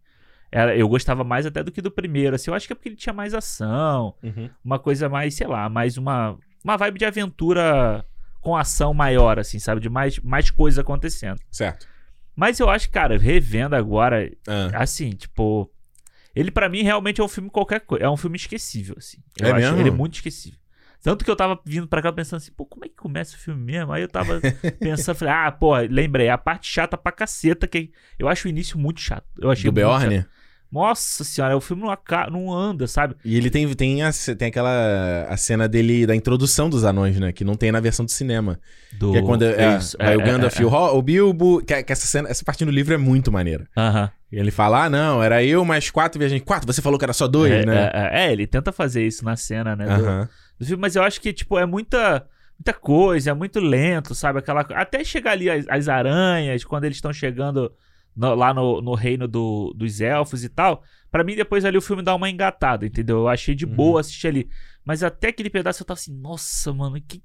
Era, 0.51 0.75
eu 0.75 0.87
gostava 0.89 1.23
mais 1.23 1.45
até 1.45 1.61
do 1.61 1.71
que 1.71 1.81
do 1.81 1.91
primeiro, 1.91 2.35
assim. 2.35 2.49
Eu 2.49 2.55
acho 2.55 2.65
que 2.65 2.73
é 2.73 2.75
porque 2.75 2.89
ele 2.89 2.95
tinha 2.95 3.13
mais 3.13 3.33
ação, 3.33 4.15
Uhum. 4.23 4.49
uma 4.63 4.79
coisa 4.79 5.07
mais, 5.09 5.35
sei 5.35 5.45
lá, 5.45 5.67
mais 5.69 5.97
uma, 5.97 6.37
uma 6.67 6.77
vibe 6.77 6.99
de 6.99 7.05
aventura 7.05 8.05
com 8.41 8.55
ação 8.55 8.93
maior, 8.93 9.39
assim, 9.39 9.59
sabe? 9.59 9.81
De 9.81 9.89
mais, 9.89 10.19
mais 10.19 10.49
coisas 10.51 10.79
acontecendo. 10.79 11.39
Certo. 11.51 11.87
Mas 12.35 12.59
eu 12.59 12.69
acho, 12.69 12.89
cara, 12.91 13.17
revendo 13.17 13.75
agora, 13.75 14.31
Ah. 14.47 14.69
assim, 14.83 15.11
tipo. 15.11 15.71
Ele 16.35 16.51
pra 16.51 16.69
mim 16.69 16.83
realmente 16.83 17.19
é 17.19 17.23
um 17.23 17.27
filme 17.27 17.49
qualquer 17.49 17.79
coisa. 17.81 18.05
É 18.05 18.09
um 18.09 18.15
filme 18.17 18.35
esquecível, 18.37 18.95
assim. 18.97 19.17
Eu 19.39 19.47
É 19.47 19.51
acho 19.53 19.59
mesmo? 19.61 19.79
ele 19.79 19.89
muito 19.91 20.13
esquecível. 20.15 20.59
Tanto 21.01 21.25
que 21.25 21.31
eu 21.31 21.35
tava 21.35 21.59
vindo 21.65 21.87
pra 21.87 22.01
cá 22.01 22.11
pensando 22.11 22.37
assim, 22.37 22.51
pô, 22.51 22.65
como 22.65 22.85
é 22.85 22.89
que 22.89 22.95
começa 22.95 23.35
o 23.35 23.39
filme 23.39 23.59
mesmo? 23.63 23.91
Aí 23.91 24.01
eu 24.03 24.07
tava 24.07 24.39
pensando, 24.79 25.15
falei, 25.15 25.33
ah, 25.33 25.51
pô, 25.51 25.75
lembrei, 25.77 26.29
a 26.29 26.37
parte 26.37 26.67
chata 26.71 26.95
pra 26.97 27.11
caceta, 27.11 27.65
que 27.67 27.91
eu 28.19 28.27
acho 28.27 28.47
o 28.47 28.49
início 28.49 28.77
muito 28.77 28.99
chato. 28.99 29.25
Eu 29.39 29.49
achei 29.49 29.71
Do 29.71 29.73
muito 29.81 29.99
chato. 30.01 30.29
Nossa 30.71 31.23
senhora, 31.23 31.55
o 31.55 31.61
filme 31.61 31.81
não, 31.83 31.97
não 32.31 32.53
anda, 32.53 32.87
sabe? 32.87 33.15
E 33.23 33.37
ele 33.37 33.49
tem, 33.49 33.73
tem, 33.73 34.03
a, 34.03 34.11
tem 34.37 34.49
aquela 34.49 35.25
a 35.29 35.37
cena 35.37 35.67
dele, 35.67 36.05
da 36.05 36.15
introdução 36.15 36.69
dos 36.69 36.83
anões, 36.83 37.17
né? 37.19 37.31
Que 37.31 37.45
não 37.45 37.55
tem 37.55 37.71
na 37.71 37.79
versão 37.79 38.03
do 38.05 38.11
cinema. 38.11 38.59
Do... 38.91 39.11
Que 39.13 39.17
é 39.19 39.21
quando 39.21 39.43
é, 39.43 39.77
Isso, 39.77 39.97
vai 39.97 40.13
é, 40.13 40.17
o 40.17 40.21
Gandalf 40.21 40.57
é, 40.59 40.61
e 40.61 40.65
o, 40.65 40.69
Ho- 40.69 40.97
o 40.97 41.01
Bilbo. 41.01 41.61
Que, 41.63 41.81
que 41.83 41.93
essa, 41.93 42.05
cena, 42.05 42.29
essa 42.29 42.43
parte 42.43 42.65
no 42.65 42.71
livro 42.71 42.93
é 42.93 42.97
muito 42.97 43.31
maneira. 43.31 43.65
é. 43.75 43.79
Aham. 43.81 44.11
E 44.29 44.37
ele 44.37 44.51
fala, 44.51 44.83
ah, 44.83 44.89
não, 44.89 45.23
era 45.23 45.41
eu 45.41 45.63
mais 45.63 45.89
quatro 45.89 46.19
viajantes. 46.19 46.43
Quatro? 46.45 46.67
Você 46.71 46.81
falou 46.81 46.99
que 46.99 47.05
era 47.05 47.13
só 47.13 47.29
dois, 47.29 47.49
é, 47.53 47.65
né? 47.65 47.89
é, 47.93 48.25
é, 48.27 48.31
ele 48.33 48.45
tenta 48.45 48.73
fazer 48.73 49.07
isso 49.07 49.23
na 49.23 49.37
cena, 49.37 49.73
né? 49.73 49.85
do- 49.85 50.05
Aham. 50.05 50.29
do 50.59 50.65
filme, 50.65 50.81
mas 50.81 50.97
eu 50.97 51.03
acho 51.03 51.21
que, 51.21 51.31
tipo, 51.31 51.57
é 51.57 51.65
muita, 51.65 52.25
muita 52.59 52.73
coisa, 52.73 53.31
é 53.31 53.33
muito 53.33 53.61
lento, 53.61 54.13
sabe? 54.13 54.39
Aquela, 54.39 54.61
até 54.61 55.01
chegar 55.01 55.31
ali 55.31 55.49
as, 55.49 55.65
as 55.69 55.87
aranhas, 55.87 56.65
quando 56.65 56.83
eles 56.83 56.97
estão 56.97 57.13
chegando 57.13 57.71
no- 58.17 58.35
lá 58.35 58.53
no, 58.53 58.81
no 58.81 58.95
reino 58.95 59.27
do- 59.27 59.71
dos 59.75 60.01
elfos 60.01 60.43
e 60.43 60.49
tal. 60.49 60.83
Pra 61.11 61.23
mim, 61.23 61.35
depois 61.35 61.63
ali 61.63 61.77
o 61.77 61.81
filme 61.81 62.01
dá 62.03 62.13
uma 62.15 62.29
engatada, 62.29 62.85
entendeu? 62.85 63.17
Eu 63.19 63.27
achei 63.29 63.53
de 63.55 63.65
Uhum. 63.65 63.73
boa 63.75 64.01
assistir 64.01 64.27
ali. 64.27 64.49
Mas 64.83 65.03
até 65.03 65.29
aquele 65.29 65.49
pedaço 65.49 65.81
eu 65.83 65.85
tava 65.85 65.99
assim, 65.99 66.13
nossa, 66.19 66.73
mano, 66.73 66.99
que. 66.99 67.21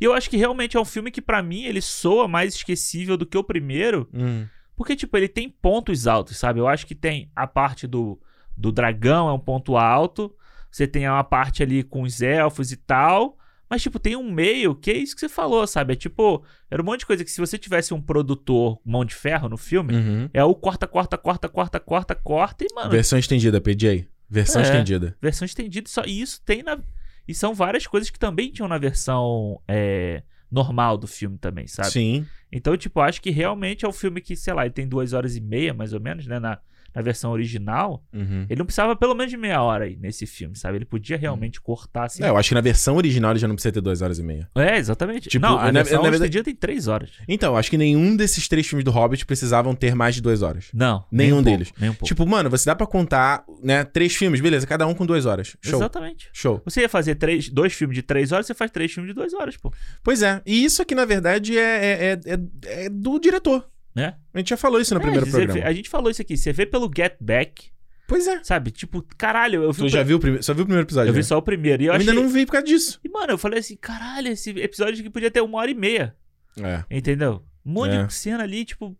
E 0.00 0.04
eu 0.04 0.14
acho 0.14 0.30
que 0.30 0.36
realmente 0.36 0.76
é 0.76 0.80
um 0.80 0.84
filme 0.84 1.10
que, 1.10 1.20
pra 1.20 1.42
mim, 1.42 1.64
ele 1.64 1.80
soa 1.80 2.26
mais 2.26 2.54
esquecível 2.54 3.16
do 3.16 3.26
que 3.26 3.36
o 3.36 3.44
primeiro. 3.44 4.08
Hum. 4.14 4.46
Porque, 4.76 4.96
tipo, 4.96 5.16
ele 5.16 5.28
tem 5.28 5.48
pontos 5.50 6.06
altos, 6.06 6.38
sabe? 6.38 6.58
Eu 6.60 6.66
acho 6.66 6.86
que 6.86 6.94
tem 6.94 7.30
a 7.36 7.46
parte 7.46 7.86
do, 7.86 8.18
do 8.56 8.72
dragão, 8.72 9.28
é 9.28 9.32
um 9.32 9.38
ponto 9.38 9.76
alto. 9.76 10.34
Você 10.70 10.86
tem 10.86 11.06
uma 11.08 11.22
parte 11.24 11.62
ali 11.62 11.82
com 11.82 12.02
os 12.02 12.22
elfos 12.22 12.72
e 12.72 12.76
tal. 12.76 13.36
Mas, 13.72 13.80
tipo, 13.82 13.98
tem 13.98 14.14
um 14.14 14.30
meio 14.30 14.74
que 14.74 14.90
é 14.90 14.96
isso 14.98 15.14
que 15.14 15.20
você 15.22 15.30
falou, 15.30 15.66
sabe? 15.66 15.94
É 15.94 15.96
tipo, 15.96 16.44
era 16.70 16.82
um 16.82 16.84
monte 16.84 17.00
de 17.00 17.06
coisa 17.06 17.24
que 17.24 17.30
se 17.30 17.40
você 17.40 17.56
tivesse 17.56 17.94
um 17.94 18.02
produtor 18.02 18.78
mão 18.84 19.02
de 19.02 19.14
ferro 19.14 19.48
no 19.48 19.56
filme, 19.56 19.94
Uhum. 19.94 20.28
é 20.34 20.44
o 20.44 20.54
corta, 20.54 20.86
corta, 20.86 21.16
corta, 21.16 21.48
corta, 21.48 21.80
corta, 21.80 22.14
corta 22.14 22.64
e, 22.64 22.74
mano, 22.74 22.90
Versão 22.90 23.18
estendida, 23.18 23.62
PJ. 23.62 24.06
Versão 24.28 24.60
É. 24.60 24.64
estendida. 24.64 25.16
versão 25.22 25.46
estendida 25.46 25.88
só. 25.88 26.02
E 26.04 26.20
isso 26.20 26.42
tem 26.44 26.62
na. 26.62 26.78
E 27.26 27.32
são 27.34 27.54
várias 27.54 27.86
coisas 27.86 28.10
que 28.10 28.18
também 28.18 28.50
tinham 28.50 28.68
na 28.68 28.76
versão 28.76 29.58
é, 29.66 30.22
normal 30.50 30.98
do 30.98 31.06
filme 31.06 31.38
também, 31.38 31.66
sabe? 31.66 31.92
Sim. 31.92 32.26
Então, 32.52 32.76
tipo, 32.76 33.00
acho 33.00 33.22
que 33.22 33.30
realmente 33.30 33.86
é 33.86 33.88
um 33.88 33.92
filme 33.92 34.20
que, 34.20 34.36
sei 34.36 34.52
lá, 34.52 34.66
ele 34.66 34.74
tem 34.74 34.86
duas 34.86 35.14
horas 35.14 35.34
e 35.34 35.40
meia, 35.40 35.72
mais 35.72 35.94
ou 35.94 36.00
menos, 36.00 36.26
né? 36.26 36.38
Na, 36.38 36.58
na 36.94 37.02
versão 37.02 37.30
original. 37.32 38.04
Uhum. 38.12 38.46
Ele 38.48 38.58
não 38.58 38.66
precisava 38.66 38.94
pelo 38.96 39.14
menos 39.14 39.30
de 39.30 39.36
meia 39.36 39.62
hora 39.62 39.84
aí 39.84 39.96
nesse 39.96 40.26
filme, 40.26 40.56
sabe? 40.56 40.78
Ele 40.78 40.84
podia 40.84 41.16
realmente 41.16 41.60
cortar 41.60 42.04
assim. 42.04 42.22
É, 42.22 42.28
eu 42.28 42.36
acho 42.36 42.48
que 42.50 42.54
na 42.54 42.60
versão 42.60 42.96
original 42.96 43.32
ele 43.32 43.38
já 43.38 43.48
não 43.48 43.54
precisa 43.54 43.72
ter 43.72 43.80
duas 43.80 44.02
horas 44.02 44.18
e 44.18 44.22
meia. 44.22 44.48
É, 44.54 44.76
exatamente. 44.76 45.28
Tipo, 45.28 45.46
não, 45.46 45.58
a 45.58 45.70
na- 45.72 45.82
versão 45.82 46.02
na 46.02 46.10
verdade- 46.10 46.24
estendida 46.24 46.44
tem 46.44 46.54
três 46.54 46.88
horas. 46.88 47.10
Então, 47.28 47.52
eu 47.52 47.56
acho 47.58 47.70
que 47.70 47.78
nenhum 47.78 48.16
desses 48.16 48.46
três 48.48 48.66
filmes 48.66 48.84
do 48.84 48.90
Hobbit 48.90 49.24
precisavam 49.26 49.74
ter 49.74 49.94
mais 49.94 50.14
de 50.14 50.20
duas 50.22 50.42
horas. 50.42 50.66
Não. 50.72 51.04
Nenhum 51.10 51.36
nem 51.36 51.40
um 51.40 51.42
pouco, 51.44 51.50
deles. 51.58 51.72
nem 51.78 51.90
um 51.90 51.94
pouco. 51.94 52.06
Tipo, 52.06 52.26
mano, 52.26 52.50
você 52.50 52.66
dá 52.66 52.74
pra 52.74 52.86
contar, 52.86 53.44
né? 53.62 53.84
Três 53.84 54.14
filmes, 54.14 54.40
beleza, 54.40 54.66
cada 54.66 54.86
um 54.86 54.94
com 54.94 55.06
duas 55.06 55.26
horas. 55.26 55.56
Show. 55.60 55.78
Exatamente. 55.78 56.28
Show. 56.32 56.60
Você 56.64 56.80
ia 56.82 56.88
fazer 56.88 57.14
três, 57.16 57.48
dois 57.48 57.72
filmes 57.72 57.94
de 57.94 58.02
três 58.02 58.32
horas, 58.32 58.46
você 58.46 58.54
faz 58.54 58.70
três 58.70 58.92
filmes 58.92 59.10
de 59.10 59.14
duas 59.14 59.32
horas, 59.34 59.56
pô. 59.56 59.72
Pois 60.02 60.22
é. 60.22 60.40
E 60.46 60.64
isso 60.64 60.82
aqui, 60.82 60.94
na 60.94 61.04
verdade, 61.04 61.56
é, 61.56 61.62
é, 61.62 62.12
é, 62.12 62.34
é- 62.34 62.84
é 62.84 62.88
do 62.88 63.18
diretor. 63.18 63.68
Né? 63.94 64.14
A 64.32 64.38
gente 64.38 64.48
já 64.50 64.56
falou 64.56 64.80
isso 64.80 64.94
no 64.94 65.00
É, 65.00 65.02
primeiro 65.02 65.26
programa. 65.26 65.52
vê- 65.54 65.62
a 65.62 65.72
gente 65.72 65.88
falou 65.88 66.10
isso 66.10 66.22
aqui. 66.22 66.36
Você 66.36 66.52
vê 66.52 66.64
pelo 66.64 66.90
Get 66.94 67.14
Back, 67.20 67.70
Pois 68.08 68.26
é. 68.26 68.42
sabe? 68.42 68.70
Tipo, 68.70 69.02
caralho, 69.18 69.62
eu 69.62 69.72
vi, 69.72 69.82
Tu 69.82 69.88
já 69.88 70.02
viu 70.02 70.16
o 70.16 70.20
primeiro? 70.20 70.42
Só 70.42 70.52
viu 70.54 70.62
o 70.64 70.66
primeiro 70.66 70.86
episódio? 70.86 71.10
eu 71.10 71.12
vi 71.14 71.18
né? 71.20 71.22
só 71.24 71.36
o 71.38 71.42
primeiro. 71.42 71.82
E 71.82 71.86
eu, 71.86 71.92
Eu 71.92 71.96
achei... 71.96 72.08
ainda 72.08 72.20
não 72.20 72.28
vi 72.28 72.44
por 72.46 72.52
causa 72.52 72.66
disso. 72.66 72.98
E, 73.04 73.08
mano, 73.08 73.32
eu 73.32 73.38
falei 73.38 73.58
assim, 73.60 73.76
caralho, 73.76 74.28
esse 74.28 74.50
episódio 74.50 75.00
aqui 75.00 75.10
podia 75.10 75.30
ter 75.30 75.40
uma 75.42 75.58
hora 75.58 75.70
e 75.70 75.74
meia. 75.74 76.14
É, 76.58 76.84
Entendeu? 76.90 77.42
Um 77.64 77.72
monte 77.72 77.92
É. 77.94 78.04
de 78.04 78.12
cena 78.14 78.42
ali, 78.42 78.64
tipo. 78.64 78.96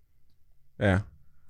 é. 0.79 1.01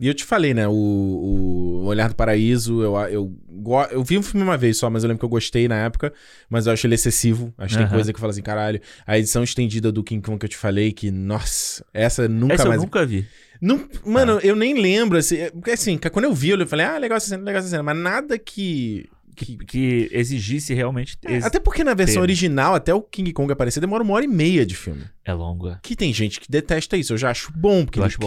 E 0.01 0.09
eu 0.09 0.15
te 0.15 0.25
falei, 0.25 0.53
né? 0.53 0.67
O, 0.67 0.73
o 0.73 1.85
Olhar 1.85 2.09
do 2.09 2.17
Paraíso, 2.17 2.83
eu, 2.83 2.97
eu, 3.03 3.39
go- 3.63 3.85
eu 3.91 4.03
vi 4.03 4.19
um 4.19 4.23
filme 4.23 4.45
uma 4.45 4.57
vez 4.59 4.77
só, 4.77 4.91
mas 4.91 5.03
eu 5.05 5.09
lembro 5.09 5.21
que 5.21 5.25
eu 5.25 5.29
gostei 5.29 5.67
na 5.69 5.77
época, 5.77 6.13
mas 6.51 6.67
eu 6.67 6.73
acho 6.73 6.87
ele 6.87 6.95
excessivo. 6.97 7.55
Acho 7.57 7.75
que 7.75 7.79
tem 7.79 7.87
Aham. 7.87 7.95
coisa 7.95 8.13
que 8.13 8.17
eu 8.17 8.21
falo 8.21 8.31
assim, 8.31 8.43
caralho. 8.43 8.81
A 9.07 9.19
edição 9.19 9.43
estendida 9.43 9.91
do 9.93 10.03
King 10.05 10.21
Kong 10.21 10.39
que 10.39 10.45
eu 10.47 10.51
te 10.51 10.57
falei, 10.57 10.93
que, 10.93 11.11
nossa, 11.11 11.85
essa 11.95 12.29
nunca 12.29 12.55
essa 12.55 12.65
mais. 12.67 12.77
eu 12.77 12.83
nunca 12.85 13.07
vi. 13.07 13.27
Não, 13.61 13.89
mano, 14.05 14.41
eu 14.43 14.57
nem 14.57 14.75
lembro, 14.75 15.17
assim, 15.19 15.37
é- 15.37 15.51
porque 15.51 15.71
assim, 15.71 15.97
quando 15.97 16.25
eu 16.25 16.35
vi, 16.35 16.51
eu 16.51 16.67
falei, 16.67 16.85
ah, 16.85 16.99
legal 16.99 17.17
essa 17.17 17.29
cena, 17.29 17.45
legal 17.45 17.61
essa 17.61 17.69
cena, 17.69 17.83
mas 17.83 17.97
nada 17.97 18.39
que. 18.39 19.09
que- 19.37 19.57
Que 19.57 20.09
exigisse 20.13 20.75
realmente. 20.75 21.17
É, 21.25 21.35
ex- 21.35 21.45
até 21.45 21.59
porque 21.59 21.83
na 21.85 21.95
versão 21.95 22.17
Teve. 22.17 22.25
original, 22.25 22.75
até 22.75 22.93
o 22.93 23.01
King 23.01 23.33
Kong 23.33 23.51
aparecer, 23.53 23.81
demora 23.81 24.03
uma 24.03 24.13
hora 24.15 24.25
e 24.25 24.29
meia 24.29 24.67
de 24.67 24.75
filme. 24.77 25.05
É 25.25 25.33
longa. 25.33 25.79
Que 25.83 25.97
tem 25.97 26.13
gente 26.13 26.39
que 26.39 26.51
detesta 26.51 26.97
isso. 26.99 27.13
Eu 27.15 27.19
já 27.19 27.31
acho 27.31 27.51
bom, 27.57 27.85
porque 27.85 27.99
Eu 27.99 28.03
ele 28.03 28.09
acho 28.09 28.19
bom. 28.19 28.27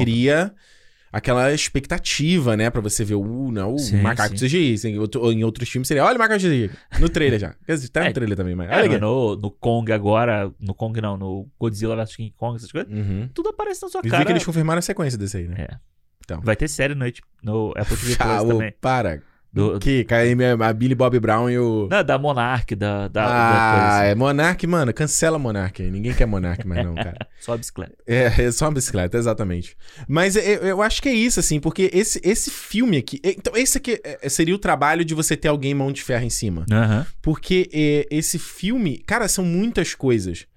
Aquela 1.17 1.53
expectativa, 1.53 2.57
né? 2.57 2.69
Pra 2.69 2.81
você 2.81 3.03
ver 3.03 3.15
o, 3.15 3.51
não, 3.51 3.75
o 3.75 3.79
Sim, 3.79 4.01
macaco 4.01 4.37
sim. 4.37 4.45
CGI. 4.45 4.75
Em, 4.87 4.99
outro- 4.99 5.31
em 5.31 5.43
outros 5.43 5.69
filmes 5.69 5.87
seria, 5.87 6.03
olha 6.03 6.15
o 6.15 6.19
macaco 6.19 6.39
CGI. 6.39 6.69
No 6.99 7.07
trailer 7.09 7.39
já. 7.39 7.55
Quer 7.65 7.73
dizer, 7.75 7.89
tá 7.89 8.01
no 8.01 8.07
É, 8.07 8.11
trailer 8.13 8.37
também, 8.37 8.55
mas. 8.55 8.69
É, 8.69 8.75
olha 8.75 8.85
aqui. 8.85 8.97
no, 8.99 9.35
no 9.35 9.51
Kong 9.51 9.91
agora. 9.91 10.51
No 10.59 10.73
Kong 10.73 10.99
não, 11.01 11.17
no 11.17 11.47
Godzilla 11.59 11.95
vs 11.95 12.15
King 12.15 12.33
Kong, 12.35 12.55
essas 12.57 12.71
coisas. 12.71 12.91
Uhum. 12.91 13.29
Tudo 13.33 13.49
aparece 13.49 13.81
na 13.83 13.89
sua 13.89 14.01
E 14.03 14.09
cara. 14.09 14.25
que 14.25 14.31
eles 14.31 14.43
confirmaram 14.45 14.79
a 14.79 14.81
sequência 14.81 15.17
desse 15.17 15.37
aí, 15.37 15.47
né? 15.47 15.55
É. 15.69 15.75
Então. 16.23 16.41
Vai 16.41 16.55
ter 16.55 16.67
série 16.67 16.95
no, 16.95 17.05
no 17.43 17.71
Apple 17.77 17.97
TV 17.97 18.15
Ah, 18.19 18.37
Plus 18.39 18.43
ô, 18.43 18.47
também. 18.53 18.73
para. 18.81 19.21
Do, 19.55 19.79
Que 19.79 20.03
cai 20.03 20.33
a 20.61 20.73
Billy 20.73 20.93
Bob 20.93 21.17
Brown 21.19 21.49
e 21.49 21.57
o. 21.57 21.87
não, 21.89 22.03
da 22.03 22.19
Monarch, 22.19 22.75
da, 22.75 23.07
da, 23.07 23.07
da 23.07 23.25
ah, 23.25 23.71
coisa. 23.71 23.97
assim. 24.01 24.07
é 24.11 24.15
Monark, 24.15 24.67
mano. 24.67 24.93
Cancela 24.93 25.39
Monark 25.39 25.81
aí. 25.81 25.89
Ninguém 25.89 26.13
quer 26.13 26.25
Monark 26.25 26.67
mais, 26.67 26.85
não, 26.85 26.93
cara. 26.93 27.17
Só 27.39 27.53
a 27.53 27.57
bicicleta. 27.57 27.95
É, 28.05 28.25
é 28.43 28.51
só 28.51 28.65
uma 28.65 28.73
bicicleta, 28.73 29.17
exatamente. 29.17 29.77
Mas 30.07 30.35
eu, 30.35 30.41
eu 30.41 30.81
acho 30.81 31.01
que 31.01 31.07
é 31.07 31.13
isso, 31.13 31.39
assim, 31.39 31.59
porque 31.59 31.89
esse, 31.93 32.19
esse 32.23 32.51
filme 32.51 32.97
aqui. 32.97 33.21
Então, 33.23 33.55
esse 33.55 33.77
aqui 33.77 34.01
é, 34.03 34.27
seria 34.27 34.53
o 34.55 34.59
trabalho 34.59 35.05
de 35.05 35.13
você 35.13 35.37
ter 35.37 35.47
alguém 35.47 35.73
mão 35.73 35.91
de 35.91 36.03
ferro 36.03 36.25
em 36.25 36.29
cima. 36.29 36.65
Aham. 36.71 37.05
Porque 37.21 37.69
é, 37.71 38.07
esse 38.11 38.37
filme, 38.37 38.97
cara, 38.97 39.27
são 39.27 39.45
muitas 39.45 39.93
coisas 39.95 40.47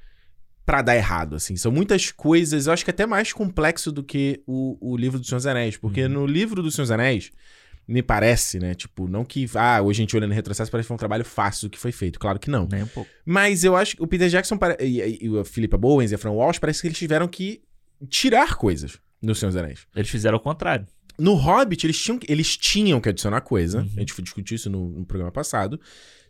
pra 0.66 0.82
dar 0.82 0.96
errado, 0.96 1.36
assim. 1.36 1.56
São 1.56 1.70
muitas 1.70 2.10
coisas, 2.10 2.66
eu 2.66 2.72
acho 2.72 2.84
que 2.84 2.90
até 2.90 3.06
mais 3.06 3.32
complexo 3.32 3.92
do 3.92 4.02
que 4.02 4.42
o, 4.46 4.76
o 4.80 4.96
livro 4.96 5.18
do 5.18 5.24
Senhor 5.26 5.38
dos 5.38 5.46
Anéis. 5.46 5.76
Porque 5.76 6.02
Uhum. 6.02 6.08
no 6.10 6.26
livro 6.26 6.62
do 6.62 6.70
Senhor 6.70 6.84
dos 6.84 6.90
Anéis, 6.90 7.30
me 7.88 8.02
parece, 8.02 8.58
né? 8.60 8.74
Tipo, 8.74 9.08
não 9.08 9.24
que. 9.24 9.48
Ah, 9.54 9.80
hoje 9.80 10.00
a 10.00 10.02
gente 10.02 10.14
olhando 10.16 10.32
em 10.32 10.34
retrocesso 10.34 10.70
parece 10.70 10.84
que 10.84 10.88
foi 10.88 10.94
um 10.94 10.98
trabalho 10.98 11.24
fácil 11.24 11.70
que 11.70 11.78
foi 11.78 11.90
feito. 11.90 12.18
Claro 12.20 12.38
que 12.38 12.50
não. 12.50 12.68
Nem 12.70 12.82
um 12.82 12.86
pouco. 12.88 13.10
Mas 13.24 13.64
eu 13.64 13.74
acho 13.74 13.96
que 13.96 14.02
o 14.02 14.06
Peter 14.06 14.28
Jackson 14.28 14.58
pare- 14.58 14.76
e, 14.84 15.00
e, 15.00 15.18
e 15.22 15.28
o 15.30 15.42
Philippa 15.44 15.78
Bowens 15.78 16.12
e 16.12 16.14
a 16.14 16.18
Fran 16.18 16.32
Walsh 16.32 16.58
parece 16.58 16.82
que 16.82 16.88
eles 16.88 16.98
tiveram 16.98 17.26
que 17.26 17.62
tirar 18.10 18.56
coisas 18.56 18.98
no 19.22 19.34
Senhor 19.34 19.50
dos 19.50 19.56
Anéis. 19.56 19.86
Eles 19.96 20.10
fizeram 20.10 20.36
o 20.36 20.40
contrário. 20.40 20.86
No 21.18 21.34
Hobbit, 21.34 21.84
eles 21.86 22.00
tinham, 22.00 22.18
que- 22.18 22.30
eles 22.30 22.56
tinham 22.56 23.00
que 23.00 23.08
adicionar 23.08 23.40
coisa. 23.40 23.80
Uhum. 23.80 23.90
A 23.96 24.00
gente 24.00 24.22
discutiu 24.22 24.54
isso 24.54 24.68
no, 24.70 24.90
no 24.90 25.04
programa 25.06 25.32
passado. 25.32 25.80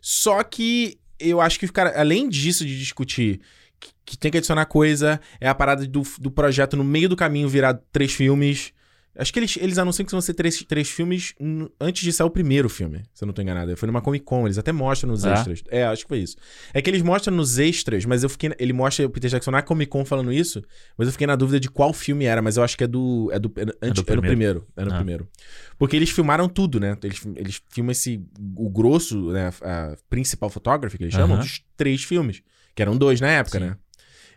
Só 0.01 0.41
que 0.43 0.97
eu 1.19 1.41
acho 1.41 1.59
que, 1.59 1.67
cara, 1.67 1.99
além 1.99 2.27
disso 2.29 2.65
de 2.65 2.79
discutir 2.79 3.41
que, 3.79 3.89
que 4.05 4.17
tem 4.17 4.31
que 4.31 4.37
adicionar 4.37 4.65
coisa, 4.65 5.19
é 5.39 5.47
a 5.49 5.53
parada 5.53 5.85
do, 5.85 6.01
do 6.19 6.31
projeto 6.31 6.75
no 6.77 6.83
meio 6.83 7.07
do 7.09 7.15
caminho 7.15 7.47
virar 7.49 7.73
três 7.91 8.13
filmes. 8.13 8.71
Acho 9.15 9.33
que 9.33 9.39
eles, 9.39 9.57
eles 9.57 9.77
anunciam 9.77 10.05
que 10.05 10.11
vão 10.11 10.21
ser 10.21 10.33
três, 10.33 10.63
três 10.63 10.87
filmes 10.89 11.33
antes 11.81 12.03
de 12.03 12.13
sair 12.13 12.25
o 12.27 12.29
primeiro 12.29 12.69
filme, 12.69 13.03
se 13.13 13.23
eu 13.23 13.25
não 13.25 13.33
tô 13.33 13.41
enganado. 13.41 13.75
Foi 13.75 13.87
numa 13.87 14.01
Comic 14.01 14.23
Con, 14.23 14.45
eles 14.45 14.57
até 14.57 14.71
mostram 14.71 15.09
nos 15.11 15.25
É? 15.25 15.33
extras. 15.33 15.63
É, 15.69 15.83
acho 15.83 16.03
que 16.03 16.07
foi 16.09 16.19
isso. 16.19 16.37
É 16.73 16.81
que 16.81 16.89
eles 16.89 17.01
mostram 17.01 17.35
nos 17.35 17.57
extras, 17.59 18.05
mas 18.05 18.23
eu 18.23 18.29
fiquei. 18.29 18.51
Ele 18.59 18.71
mostra 18.71 19.05
o 19.05 19.09
Peter 19.09 19.29
Jackson 19.29 19.51
na 19.51 19.61
Comic 19.61 19.89
Con 19.91 20.05
falando 20.05 20.31
isso, 20.31 20.63
mas 20.97 21.07
eu 21.07 21.11
fiquei 21.11 21.27
na 21.27 21.35
dúvida 21.35 21.59
de 21.59 21.69
qual 21.69 21.91
filme 21.91 22.25
era, 22.25 22.41
mas 22.41 22.55
eu 22.55 22.63
acho 22.63 22.77
que 22.77 22.83
é 22.83 22.87
do. 22.87 23.29
É 23.33 23.39
do, 23.39 23.51
é, 23.57 23.63
antes, 23.81 24.03
é 24.07 24.15
no 24.15 24.21
primeiro. 24.21 24.65
É 24.77 24.85
no 24.85 24.93
Ah. 24.93 24.95
primeiro. 24.97 25.27
Porque 25.77 25.95
eles 25.95 26.11
filmaram 26.11 26.47
tudo, 26.47 26.79
né? 26.79 26.95
Eles, 27.03 27.21
eles 27.35 27.61
filmam 27.69 27.91
esse. 27.91 28.23
O 28.55 28.69
grosso, 28.69 29.31
né? 29.31 29.51
A 29.63 29.97
principal 30.09 30.49
photography, 30.49 30.97
que 30.97 31.03
eles 31.03 31.13
chamam, 31.13 31.35
Aham. 31.35 31.43
dos 31.43 31.61
três 31.75 32.03
filmes. 32.03 32.41
Que 32.75 32.81
eram 32.83 32.95
dois 32.95 33.19
na 33.19 33.27
época, 33.29 33.59
Sim. 33.59 33.65
né? 33.65 33.77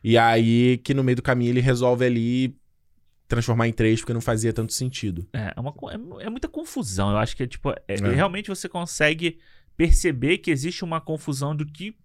E 0.03 0.19
aí 0.19 0.79
que 0.79 0.93
no 0.95 1.05
meio 1.05 1.15
do 1.17 1.23
caminho 1.23 1.51
ele 1.51 1.61
resolve 1.61 2.05
ali 2.05 2.57
transformar 3.33 3.67
em 3.67 3.73
três, 3.73 4.01
porque 4.01 4.13
não 4.13 4.21
fazia 4.21 4.53
tanto 4.53 4.73
sentido. 4.75 5.27
É, 5.33 5.55
é, 5.57 5.61
uma, 5.61 5.75
é, 6.21 6.27
é 6.27 6.31
muita 6.31 6.49
confusão. 6.49 7.11
Eu 7.11 7.17
acho 7.17 7.35
que 7.37 7.43
é 7.43 7.47
tipo. 7.47 7.71
é- 7.71 7.77
É. 7.89 7.97
Realmente 7.97 8.49
você 8.49 8.69
consegue 8.69 9.39
perceber 9.77 10.39
que 10.39 10.51
existe 10.51 10.85
uma 10.85 11.01
confusão 11.01 11.57
do 11.57 11.65
que. 11.67 11.97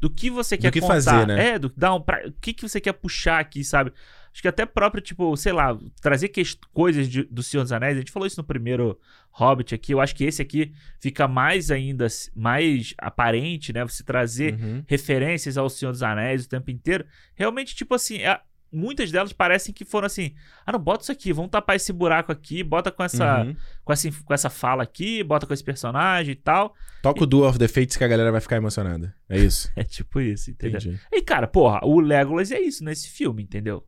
Do 0.00 0.10
que 0.10 0.28
você 0.28 0.58
quer 0.58 0.72
que 0.72 0.80
contar. 0.80 0.94
fazer, 0.94 1.26
né? 1.28 1.50
É, 1.50 1.58
do, 1.60 1.72
dá 1.76 1.94
um 1.94 2.00
pra, 2.00 2.26
o 2.26 2.32
que, 2.40 2.52
que 2.52 2.68
você 2.68 2.80
quer 2.80 2.92
puxar 2.92 3.38
aqui, 3.38 3.62
sabe? 3.62 3.92
Acho 4.32 4.42
que 4.42 4.48
até 4.48 4.66
próprio, 4.66 5.00
tipo, 5.00 5.36
sei 5.36 5.52
lá, 5.52 5.78
trazer 6.00 6.28
ques- 6.28 6.58
coisas 6.72 7.08
de- 7.08 7.22
do 7.24 7.40
Senhor 7.40 7.62
dos 7.62 7.70
Anéis. 7.70 7.94
A 7.96 8.00
gente 8.00 8.10
falou 8.10 8.26
isso 8.26 8.40
no 8.40 8.44
primeiro 8.44 8.98
Hobbit 9.30 9.72
aqui. 9.76 9.92
Eu 9.94 10.00
acho 10.00 10.16
que 10.16 10.24
esse 10.24 10.42
aqui 10.42 10.72
fica 10.98 11.28
mais 11.28 11.70
ainda, 11.70 12.08
mais 12.34 12.94
aparente, 12.98 13.72
né? 13.72 13.84
Você 13.84 14.02
trazer 14.02 14.54
Uhum. 14.54 14.82
referências 14.88 15.56
ao 15.56 15.70
Senhor 15.70 15.92
dos 15.92 16.02
Anéis 16.02 16.46
o 16.46 16.48
tempo 16.48 16.70
inteiro. 16.72 17.04
Realmente, 17.36 17.72
tipo 17.76 17.94
assim, 17.94 18.16
é- 18.22 18.40
muitas 18.72 19.10
delas 19.10 19.32
parecem 19.32 19.74
que 19.74 19.84
foram 19.84 20.06
assim: 20.06 20.34
ah, 20.66 20.72
não, 20.72 20.78
bota 20.80 21.02
isso 21.02 21.12
aqui, 21.12 21.32
vamos 21.32 21.50
tapar 21.50 21.76
esse 21.76 21.92
buraco 21.92 22.32
aqui, 22.32 22.62
bota 22.62 22.90
com 22.90 23.02
essa, 23.02 23.42
Uhum. 23.42 23.56
com 23.84 23.92
essa, 23.92 24.08
com 24.24 24.34
essa 24.34 24.48
fala 24.50 24.82
aqui, 24.82 25.22
bota 25.22 25.46
com 25.46 25.52
esse 25.54 25.62
personagem 25.64 26.32
e 26.32 26.36
tal. 26.36 26.74
Toca 27.02 27.24
o 27.24 27.26
Duel 27.26 27.48
of 27.50 27.58
the 27.58 27.66
Fates 27.68 27.96
que 27.96 28.04
a 28.04 28.08
galera 28.08 28.30
vai 28.32 28.40
ficar 28.40 28.56
emocionada. 28.56 29.14
É 29.28 29.38
isso. 29.38 29.70
É 29.76 29.82
tipo 29.84 30.20
isso, 30.20 30.50
entendeu? 30.50 30.78
Entendi. 30.80 31.00
E 31.12 31.20
cara, 31.22 31.46
porra, 31.46 31.80
o 31.84 31.98
Legolas 32.00 32.50
é 32.52 32.60
isso 32.60 32.84
nesse 32.84 33.08
filme, 33.08 33.42
entendeu? 33.42 33.84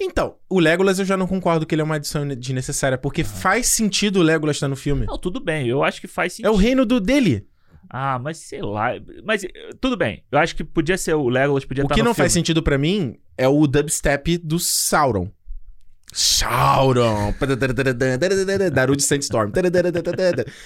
Então, 0.00 0.36
o 0.48 0.58
Legolas 0.60 0.98
eu 0.98 1.04
já 1.04 1.16
não 1.16 1.26
concordo 1.26 1.66
que 1.66 1.74
ele 1.74 1.82
é 1.82 1.84
uma 1.84 1.96
adição 1.96 2.26
desnecessária, 2.28 2.96
porque 2.98 3.24
faz 3.24 3.66
sentido 3.66 4.20
o 4.20 4.22
Legolas 4.22 4.56
estar 4.56 4.68
no 4.68 4.76
filme. 4.76 5.06
Não, 5.06 5.18
tudo 5.18 5.40
bem, 5.40 5.66
eu 5.66 5.82
acho 5.82 6.00
que 6.00 6.06
faz 6.06 6.34
É 6.34 6.36
sentido. 6.36 6.52
o 6.52 6.56
reino 6.56 6.84
do 6.86 7.00
dele. 7.00 7.46
Ah, 7.94 8.18
mas 8.18 8.38
sei 8.38 8.62
lá. 8.62 8.92
Mas 9.22 9.44
eh, 9.44 9.50
tudo 9.78 9.98
bem, 9.98 10.24
eu 10.32 10.38
acho 10.38 10.56
que 10.56 10.64
podia 10.64 10.96
ser 10.96 11.12
o 11.14 11.28
Legolas, 11.28 11.64
podia 11.66 11.84
O 11.84 11.86
estar 11.86 11.94
que 11.94 12.00
no 12.00 12.06
não 12.06 12.14
filme. 12.14 12.24
faz 12.24 12.32
sentido 12.32 12.62
pra 12.62 12.78
mim 12.78 13.16
é 13.36 13.46
o 13.46 13.66
dubstep 13.66 14.38
do 14.38 14.58
Sauron. 14.58 15.28
Sauron. 16.12 17.34
Darude 18.72 19.02
Sandstorm. 19.02 19.50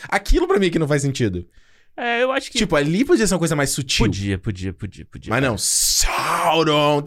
Aquilo 0.08 0.46
pra 0.48 0.58
mim 0.58 0.70
que 0.70 0.78
não 0.78 0.88
faz 0.88 1.02
sentido. 1.02 1.46
É, 1.96 2.22
eu 2.22 2.30
acho 2.30 2.50
que. 2.50 2.58
Tipo, 2.58 2.76
ali 2.76 3.04
podia 3.04 3.26
ser 3.26 3.32
uma 3.34 3.38
coisa 3.38 3.56
mais 3.56 3.70
sutil. 3.70 4.04
podia, 4.04 4.38
podia, 4.38 4.72
podia, 4.72 5.04
podia. 5.06 5.30
Mas 5.30 5.42
não, 5.42 5.56
Sauron. 5.56 7.02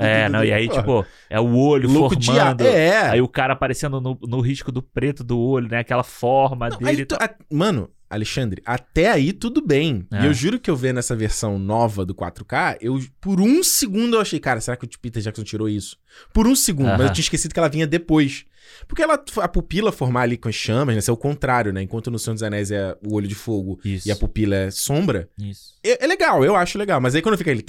É, 0.00 0.28
não, 0.28 0.44
e 0.44 0.52
aí, 0.52 0.68
tipo, 0.68 1.06
é 1.30 1.38
o 1.38 1.56
olho 1.56 1.88
louco 1.88 2.16
de 2.16 2.26
formando. 2.26 2.62
É. 2.66 3.10
Aí 3.10 3.20
o 3.20 3.28
cara 3.28 3.52
aparecendo 3.52 4.00
no, 4.00 4.18
no 4.20 4.40
risco 4.40 4.72
do 4.72 4.82
preto 4.82 5.22
do 5.22 5.38
olho, 5.38 5.68
né? 5.68 5.78
Aquela 5.78 6.02
forma 6.02 6.68
Não, 6.68 6.78
dele. 6.78 7.06
aí 7.20 7.26
a- 7.28 7.34
mano, 7.54 7.88
Alexandre, 8.10 8.62
até 8.64 9.10
aí 9.10 9.32
tudo 9.32 9.60
bem. 9.60 10.06
É. 10.10 10.22
E 10.22 10.26
eu 10.26 10.34
juro 10.34 10.58
que 10.58 10.70
eu 10.70 10.76
vendo 10.76 10.98
essa 10.98 11.14
versão 11.14 11.58
nova 11.58 12.04
do 12.06 12.14
4K, 12.14 12.78
eu 12.80 12.98
por 13.20 13.40
um 13.40 13.62
segundo 13.62 14.16
eu 14.16 14.20
achei, 14.20 14.40
cara, 14.40 14.60
será 14.60 14.76
que 14.76 14.84
o 14.86 14.88
Peter 15.00 15.22
Jackson 15.22 15.42
tirou 15.44 15.68
isso? 15.68 15.96
Por 16.32 16.46
um 16.46 16.56
segundo, 16.56 16.88
mas 16.90 17.00
eu 17.02 17.12
tinha 17.12 17.22
esquecido 17.22 17.52
que 17.52 17.58
ela 17.58 17.68
vinha 17.68 17.86
depois. 17.86 18.44
Porque 18.86 19.02
ela, 19.02 19.22
a 19.38 19.48
pupila 19.48 19.90
formar 19.90 20.22
ali 20.22 20.36
com 20.36 20.48
as 20.48 20.54
chamas, 20.54 20.94
né? 20.94 20.98
Isso 20.98 21.10
é 21.10 21.14
o 21.14 21.16
contrário, 21.16 21.72
né? 21.72 21.82
Enquanto 21.82 22.10
no 22.10 22.18
Senhor 22.18 22.34
dos 22.34 22.42
Anéis 22.42 22.70
é 22.70 22.94
o 23.06 23.14
olho 23.14 23.26
de 23.26 23.34
fogo 23.34 23.80
Isso. 23.84 24.06
e 24.06 24.12
a 24.12 24.16
pupila 24.16 24.54
é 24.56 24.70
sombra, 24.70 25.28
Isso. 25.38 25.74
é, 25.84 26.04
é 26.04 26.06
legal, 26.06 26.44
eu 26.44 26.54
acho 26.54 26.78
legal. 26.78 27.00
Mas 27.00 27.14
aí 27.14 27.22
quando 27.22 27.38
fica 27.38 27.50
ele. 27.50 27.64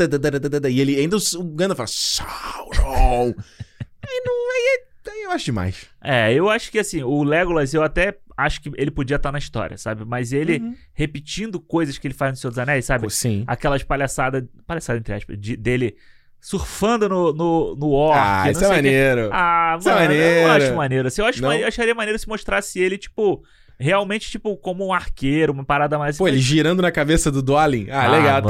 E 0.69 0.79
ele 0.81 0.99
ainda 0.99 1.15
o 1.17 1.43
Gandalf 1.43 1.77
fala, 1.77 1.87
Sauron. 1.87 3.33
aí 4.03 4.21
não. 4.25 4.33
Aí, 4.51 4.77
é- 4.77 5.11
aí 5.11 5.23
eu 5.23 5.31
acho 5.31 5.45
demais. 5.45 5.85
É, 6.03 6.33
eu 6.33 6.49
acho 6.49 6.71
que 6.71 6.79
assim, 6.79 7.01
o 7.01 7.23
Legolas, 7.23 7.73
eu 7.73 7.81
até 7.81 8.17
acho 8.45 8.61
que 8.61 8.71
ele 8.77 8.91
podia 8.91 9.15
estar 9.17 9.31
na 9.31 9.37
história, 9.37 9.77
sabe? 9.77 10.03
Mas 10.05 10.31
ele 10.33 10.59
Uhum. 10.59 10.75
repetindo 10.93 11.59
coisas 11.59 11.97
que 11.97 12.07
ele 12.07 12.13
faz 12.13 12.31
no 12.31 12.37
Senhor 12.37 12.51
dos 12.51 12.59
Anéis, 12.59 12.85
sabe? 12.85 13.09
Sim. 13.09 13.43
Aquelas 13.47 13.83
palhaçadas, 13.83 14.43
palhaçadas 14.67 14.99
entre 14.99 15.13
aspas, 15.13 15.37
de- 15.39 15.55
dele 15.57 15.95
surfando 16.41 17.09
no, 17.09 17.33
no, 17.33 17.75
no 17.75 17.89
orc. 17.91 18.17
ah, 18.17 18.49
isso 18.49 18.63
é 18.63 18.67
maneiro. 18.69 19.29
Ah, 19.33 19.75
Isso 19.79 19.89
é 19.89 19.93
mano, 19.93 20.03
eu 20.05 20.07
maneiro. 20.47 20.51
acho 20.65 20.75
maneiro. 20.75 21.07
Assim, 21.09 21.21
eu, 21.21 21.27
acho, 21.27 21.45
eu 21.45 21.67
acharia 21.67 21.93
maneiro 21.93 22.17
se 22.17 22.27
mostrasse 22.29 22.79
ele, 22.79 22.97
tipo, 22.97 23.43
realmente, 23.77 24.29
tipo, 24.31 24.55
como 24.55 24.85
um 24.87 24.93
arqueiro, 24.93 25.51
uma 25.51 25.65
parada 25.65 25.97
mais. 25.99 26.17
Pô, 26.17 26.27
ele 26.29 26.39
girando 26.39 26.81
na 26.81 26.91
cabeça 26.93 27.29
do 27.29 27.41
Dolin. 27.41 27.87
Ah, 27.89 28.05
Ah, 28.05 28.07
legal. 28.07 28.41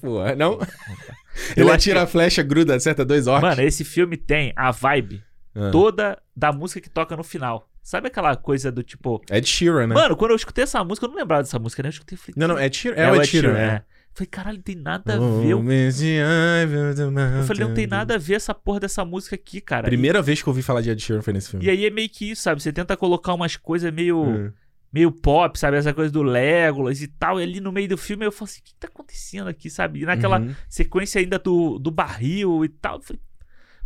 Pô, 0.00 0.34
não? 0.36 0.58
Eu 1.56 1.62
ele 1.64 1.70
acho 1.70 1.72
atira 1.74 2.02
a 2.02 2.06
flecha, 2.06 2.42
gruda, 2.44 2.76
acerta 2.76 3.04
dois 3.04 3.26
orcs. 3.26 3.42
Mano, 3.42 3.60
esse 3.62 3.84
filme 3.84 4.16
tem 4.16 4.52
a 4.54 4.70
vibe 4.70 5.20
Ah. 5.54 5.70
toda 5.72 6.16
da 6.34 6.52
música 6.52 6.80
que 6.80 6.88
toca 6.88 7.16
no 7.16 7.24
final. 7.24 7.68
Sabe 7.84 8.08
aquela 8.08 8.34
coisa 8.34 8.72
do 8.72 8.82
tipo. 8.82 9.22
Ed 9.30 9.46
Sheeran, 9.46 9.86
né? 9.88 9.94
Mano, 9.94 10.16
quando 10.16 10.30
eu 10.30 10.36
escutei 10.36 10.64
essa 10.64 10.82
música, 10.82 11.04
eu 11.06 11.10
não 11.10 11.16
lembrava 11.18 11.42
dessa 11.42 11.58
música, 11.58 11.82
né? 11.82 11.88
Eu 11.88 11.90
escutei 11.90 12.16
e 12.16 12.18
falei. 12.18 12.34
não, 12.36 12.48
não, 12.48 12.56
que- 12.56 12.62
Ed 12.62 12.76
Sheeran. 12.76 12.96
É, 12.96 13.12
o 13.12 13.16
Ed 13.16 13.26
Sheeran. 13.26 13.56
é. 13.58 13.62
é. 13.66 13.82
Falei, 14.16 14.28
caralho, 14.28 14.56
não 14.58 14.62
tem 14.62 14.76
nada 14.76 15.14
a 15.14 15.18
ver. 15.18 15.48
Eu, 15.50 15.58
eu 15.58 17.44
falei, 17.44 17.66
não 17.66 17.74
tem 17.74 17.86
nada 17.86 18.14
a 18.14 18.18
ver 18.18 18.34
essa 18.34 18.54
porra 18.54 18.80
dessa 18.80 19.04
música 19.04 19.34
aqui, 19.34 19.60
cara. 19.60 19.84
Primeira 19.88 20.22
vez 20.22 20.40
que 20.42 20.48
eu 20.48 20.52
ouvi 20.52 20.62
falar 20.62 20.80
de 20.80 20.90
Ed 20.90 21.02
Sheeran 21.02 21.20
foi 21.20 21.32
nesse 21.32 21.50
filme. 21.50 21.64
E 21.66 21.70
aí 21.70 21.84
é 21.84 21.90
meio 21.90 22.08
que 22.08 22.30
isso, 22.30 22.42
sabe? 22.42 22.62
Você 22.62 22.72
tenta 22.72 22.96
colocar 22.96 23.34
umas 23.34 23.56
coisas 23.56 23.92
meio. 23.92 24.22
Hum. 24.22 24.52
meio 24.92 25.10
pop, 25.10 25.58
sabe? 25.58 25.76
Essa 25.76 25.92
coisa 25.92 26.12
do 26.12 26.22
Legolas 26.22 27.02
e 27.02 27.08
tal. 27.08 27.40
E 27.40 27.42
ali 27.42 27.60
no 27.60 27.72
meio 27.72 27.88
do 27.88 27.98
filme 27.98 28.24
eu 28.24 28.30
falo 28.32 28.44
assim: 28.48 28.60
o 28.60 28.62
que 28.64 28.74
tá 28.76 28.86
acontecendo 28.86 29.48
aqui, 29.48 29.68
sabe? 29.68 30.02
E 30.02 30.06
naquela 30.06 30.38
Uhum. 30.40 30.54
sequência 30.68 31.20
ainda 31.20 31.38
do, 31.38 31.78
do 31.80 31.90
barril 31.90 32.64
e 32.64 32.68
tal. 32.68 32.96
Eu 32.98 33.02
falei, 33.02 33.20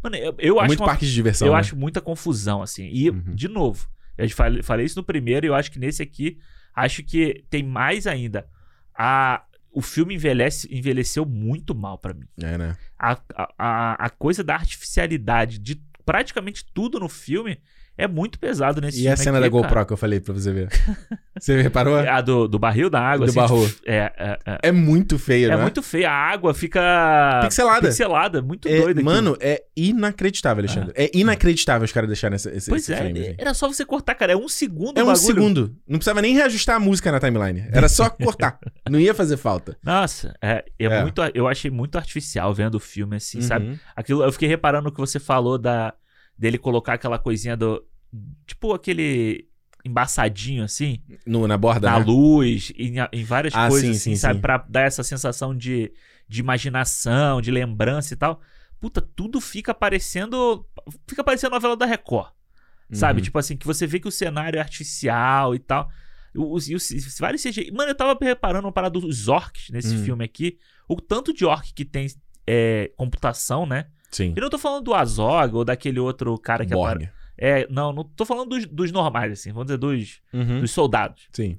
mano, 0.03 0.17
eu, 0.17 0.35
eu 0.39 0.57
É 0.57 0.59
acho 0.61 0.67
muito 0.69 0.81
uma- 0.81 0.87
parque 0.87 1.07
de 1.07 1.13
diversão. 1.15 1.47
eu 1.49 1.55
né? 1.55 1.59
acho 1.61 1.77
muita 1.77 2.01
confusão, 2.01 2.63
assim. 2.63 2.89
E, 2.93 3.11
Uhum. 3.11 3.35
de 3.35 3.49
novo, 3.49 3.89
eu 4.17 4.29
falei, 4.31 4.63
falei 4.63 4.87
isso 4.87 4.99
no 4.99 5.05
primeiro 5.05 5.47
e 5.47 5.49
eu 5.49 5.55
acho 5.55 5.71
que 5.71 5.79
nesse 5.79 6.03
aqui, 6.03 6.39
acho 6.75 7.03
que 7.03 7.45
tem 7.51 7.63
mais 7.63 8.07
ainda. 8.07 8.47
A, 8.97 9.45
o 9.73 9.81
filme 9.83 10.15
envelhece, 10.15 10.69
envelheceu 10.75 11.25
muito 11.25 11.75
mal 11.75 11.99
pra 11.99 12.15
mim. 12.15 12.27
É, 12.43 12.59
né? 12.59 12.77
A, 12.99 13.13
a- 13.59 14.07
a 14.07 14.11
coisa 14.11 14.43
da 14.43 14.55
artificialidade 14.55 15.59
de 15.59 15.81
praticamente 16.05 16.65
tudo 16.73 16.99
no 16.99 17.09
filme 17.09 17.61
é 17.99 18.07
muito 18.09 18.39
pesado 18.39 18.81
nesse 18.81 19.03
E 19.03 19.09
a 19.09 19.17
cena 19.17 19.39
aqui, 19.39 19.43
da 19.47 19.49
GoPro 19.51 19.69
cara. 19.75 19.85
que 19.85 19.93
eu 19.93 19.97
falei 19.97 20.21
pra 20.21 20.33
você 20.33 20.53
ver? 20.53 20.69
Você 21.39 21.61
reparou? 21.61 21.97
A 22.09 22.21
do, 22.21 22.49
do 22.49 22.59
barril 22.59 22.89
da 22.89 23.01
água. 23.01 23.27
Do 23.27 23.31
assim, 23.31 23.39
barro. 23.39 23.69
tipo, 23.69 23.83
é, 23.87 24.13
é, 24.17 24.39
é. 24.47 24.59
É 24.69 24.73
muito 24.73 25.19
feio, 25.19 25.51
É 25.53 25.57
né? 25.57 25.63
muito 25.63 25.83
feio. 25.83 26.07
A 26.09 26.13
água 26.13 26.55
fica. 26.55 27.41
Pixelada. 27.45 27.89
Pixelada. 27.89 28.43
Muito 28.43 28.69
É, 28.69 28.81
doido 28.81 28.99
aqui. 28.99 29.05
mano, 29.05 29.37
é 29.41 29.63
inacreditável, 29.77 30.63
Alexandre. 30.63 30.93
É 30.97 31.11
inacreditável 31.15 31.85
os 31.85 31.93
caras 31.93 32.09
deixarem 32.09 32.37
esse, 32.37 32.49
esse, 32.51 32.71
Pois 32.71 32.83
esse 32.83 32.93
é, 32.93 32.97
frame. 32.97 33.21
assim. 33.21 33.35
era 33.39 33.55
só 33.55 33.69
você 33.69 33.85
cortar, 33.85 34.15
cara. 34.15 34.33
É 34.33 34.37
um 34.37 34.49
segundo 34.49 34.99
É 34.99 35.03
o 35.03 35.07
um 35.07 35.13
bagulho. 35.13 35.27
segundo. 35.27 35.77
Não 35.87 35.99
precisava 35.99 36.23
nem 36.23 36.35
reajustar 36.35 36.77
a 36.77 36.81
música 36.81 37.11
na 37.13 37.21
timeline. 37.21 37.67
Era 37.73 37.89
só 37.89 38.09
cortar. 38.09 38.59
Não 38.89 38.99
ia 38.99 39.15
fazer 39.15 39.37
falta. 39.37 39.77
Nossa, 39.83 40.35
é, 40.43 40.65
é 40.79 40.85
É. 40.87 41.03
muito. 41.03 41.21
Eu 41.35 41.47
achei 41.49 41.71
muito 41.71 41.97
artificial 41.99 42.53
vendo 42.55 42.77
o 42.77 42.81
filme, 42.81 43.17
assim, 43.17 43.41
sabe? 43.41 43.67
Uhum. 43.69 43.79
Aquilo, 43.95 44.23
eu 44.25 44.33
fiquei 44.33 44.49
reparando 44.49 44.85
no 44.85 44.93
que 44.93 44.99
você 45.01 45.19
falou 45.19 45.59
da 45.59 45.93
dele 46.39 46.59
colocar 46.59 46.95
aquela 46.95 47.19
coisinha 47.19 47.57
do. 47.57 47.85
Tipo 48.47 48.73
aquele 48.73 49.49
embaçadinho, 49.85 50.65
assim, 50.65 51.01
No, 51.27 51.47
na 51.47 51.57
borda, 51.57 51.91
na 51.91 51.99
né? 51.99 52.05
luz, 52.05 52.73
em, 52.77 52.95
em 53.13 53.25
várias 53.25 53.55
Ah, 53.55 53.69
coisas, 53.69 53.83
sim, 53.89 53.91
assim, 53.91 54.11
sim, 54.11 54.17
sabe? 54.17 54.35
sim. 54.35 54.41
Pra 54.41 54.59
dar 54.69 54.83
essa 54.83 55.03
sensação 55.03 55.57
de, 55.57 55.93
de 56.29 56.41
imaginação, 56.41 57.41
de 57.41 57.51
lembrança 57.51 58.13
e 58.13 58.17
tal. 58.17 58.41
Puta, 58.81 59.01
tudo 59.01 59.41
fica 59.41 59.75
parecendo. 59.75 60.67
Fica 61.07 61.23
parecendo 61.25 61.55
novela 61.55 61.77
da 61.77 61.87
Record. 61.87 62.31
Sabe? 62.93 63.21
Uhum. 63.21 63.25
Tipo 63.25 63.39
assim, 63.39 63.57
que 63.57 63.67
você 63.67 63.87
vê 63.87 64.01
que 64.01 64.09
o 64.09 64.13
cenário 64.13 64.57
é 64.57 64.61
artificial 64.61 65.55
e 65.55 65.59
tal. 65.59 65.89
Os, 66.35 66.69
e 66.69 66.75
os, 66.75 66.89
vários 67.19 67.43
CGI. 67.43 67.71
Mano, 67.73 67.91
eu 67.91 67.95
tava 67.95 68.17
reparando 68.21 68.67
uma 68.67 68.73
parada 68.73 68.99
dos 68.99 69.29
orcs 69.29 69.69
nesse 69.71 69.95
Hum. 69.95 70.05
filme 70.05 70.25
aqui. 70.25 70.59
O 70.89 70.97
tanto 71.01 71.33
de 71.35 71.45
orc 71.45 71.73
que 71.75 71.85
tem 71.85 72.07
é, 72.47 72.91
computação, 72.97 73.67
né? 73.67 73.87
Sim. 74.11 74.35
E 74.37 74.41
não 74.41 74.49
tô 74.51 74.59
falando 74.59 74.85
do 74.85 74.95
Azog 74.95 75.55
ou 75.57 75.65
daquele 75.65 75.99
outro 76.01 76.37
cara 76.39 76.65
que 76.65 76.73
Borg. 76.73 76.91
apare... 77.05 77.11
É, 77.41 77.67
não, 77.71 77.93
não 77.93 78.03
tô 78.03 78.25
falando 78.25 78.49
dos, 78.51 78.67
dos 78.67 78.91
normais, 78.91 79.33
assim, 79.33 79.53
vamos 79.53 79.67
dizer, 79.67 79.79
dos, 79.79 80.21
Uhum. 80.33 80.61
dos 80.61 80.71
soldados. 80.73 81.29
Sim. 81.33 81.59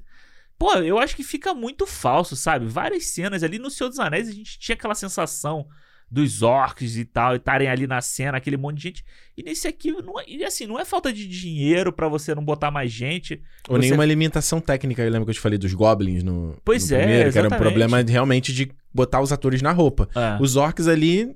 Pô, 0.58 0.74
eu 0.74 1.00
acho 1.00 1.16
que 1.16 1.24
fica 1.24 1.54
muito 1.54 1.88
falso, 1.88 2.36
sabe? 2.36 2.66
Várias 2.66 3.06
cenas 3.12 3.44
ali 3.44 3.58
no 3.58 3.70
Senhor 3.70 3.90
dos 3.90 3.98
Anéis 4.00 4.28
a 4.28 4.34
gente 4.34 4.60
tinha 4.60 4.76
aquela 4.76 4.94
sensação 4.94 5.66
dos 6.12 6.42
orcs 6.42 6.98
e 6.98 7.06
tal, 7.06 7.34
e 7.34 7.38
estarem 7.38 7.70
ali 7.70 7.86
na 7.88 8.02
cena, 8.02 8.36
aquele 8.40 8.58
monte 8.58 8.78
de 8.78 8.82
gente. 8.84 9.06
E 9.38 9.44
nesse 9.44 9.68
aqui, 9.70 9.92
não 9.92 10.20
é, 10.20 10.24
e 10.28 10.44
assim, 10.44 10.66
não 10.66 10.78
é 10.80 10.84
falta 10.84 11.14
de 11.14 11.26
dinheiro 11.28 11.94
pra 11.94 12.10
você 12.10 12.34
não 12.36 12.44
botar 12.44 12.72
mais 12.72 12.92
gente. 12.92 13.42
Ou 13.70 13.76
Você- 13.78 13.82
nenhuma 13.84 14.04
limitação 14.04 14.60
técnica. 14.60 15.02
Eu 15.04 15.12
lembro 15.12 15.26
que 15.28 15.30
eu 15.30 15.36
te 15.36 15.40
falei 15.40 15.58
dos 15.60 15.74
goblins 15.74 16.24
no, 16.24 16.58
Pois 16.66 16.90
no 16.90 16.98
é, 16.98 17.00
primeiro, 17.00 17.32
que 17.32 17.38
era 17.38 17.48
um 17.48 17.52
problema 17.52 18.02
realmente 18.02 18.52
de 18.52 18.70
botar 18.94 19.22
os 19.22 19.32
atores 19.32 19.62
na 19.62 19.72
roupa. 19.72 20.10
É. 20.16 20.42
Os 20.44 20.56
orcs 20.58 20.88
ali, 20.88 21.34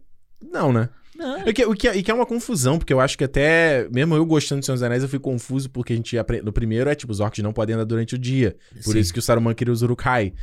não, 0.52 0.74
né? 0.74 0.90
Não, 1.24 1.40
O 1.40 1.54
que, 1.54 1.66
o 1.66 1.74
que, 1.74 1.90
e 1.90 2.04
que 2.04 2.12
é 2.12 2.14
uma 2.14 2.26
confusão, 2.26 2.78
porque 2.78 2.92
eu 2.92 3.00
acho 3.00 3.18
que 3.18 3.24
até, 3.24 3.88
mesmo 3.90 4.14
eu 4.14 4.26
gostando 4.26 4.60
de 4.60 4.66
Senhor 4.66 4.76
dos 4.76 4.84
Anéis, 4.84 5.04
eu 5.04 5.10
fui 5.10 5.20
confuso 5.20 5.70
porque 5.70 5.94
a 5.94 5.96
gente 5.96 6.18
aprende. 6.18 6.44
No 6.44 6.52
primeiro 6.52 6.90
é 6.90 6.96
tipo, 6.96 7.12
os 7.14 7.22
orcs 7.22 7.42
não 7.42 7.54
podem 7.54 7.76
andar 7.76 7.86
durante 7.86 8.16
o 8.16 8.18
dia. 8.18 8.58
Por 8.84 8.92
sim. 8.92 9.00
isso 9.00 9.14
que 9.14 9.20
o 9.20 9.22
Saruman 9.22 9.54
queria 9.54 9.72
os 9.72 9.82
Urukai. 9.82 10.34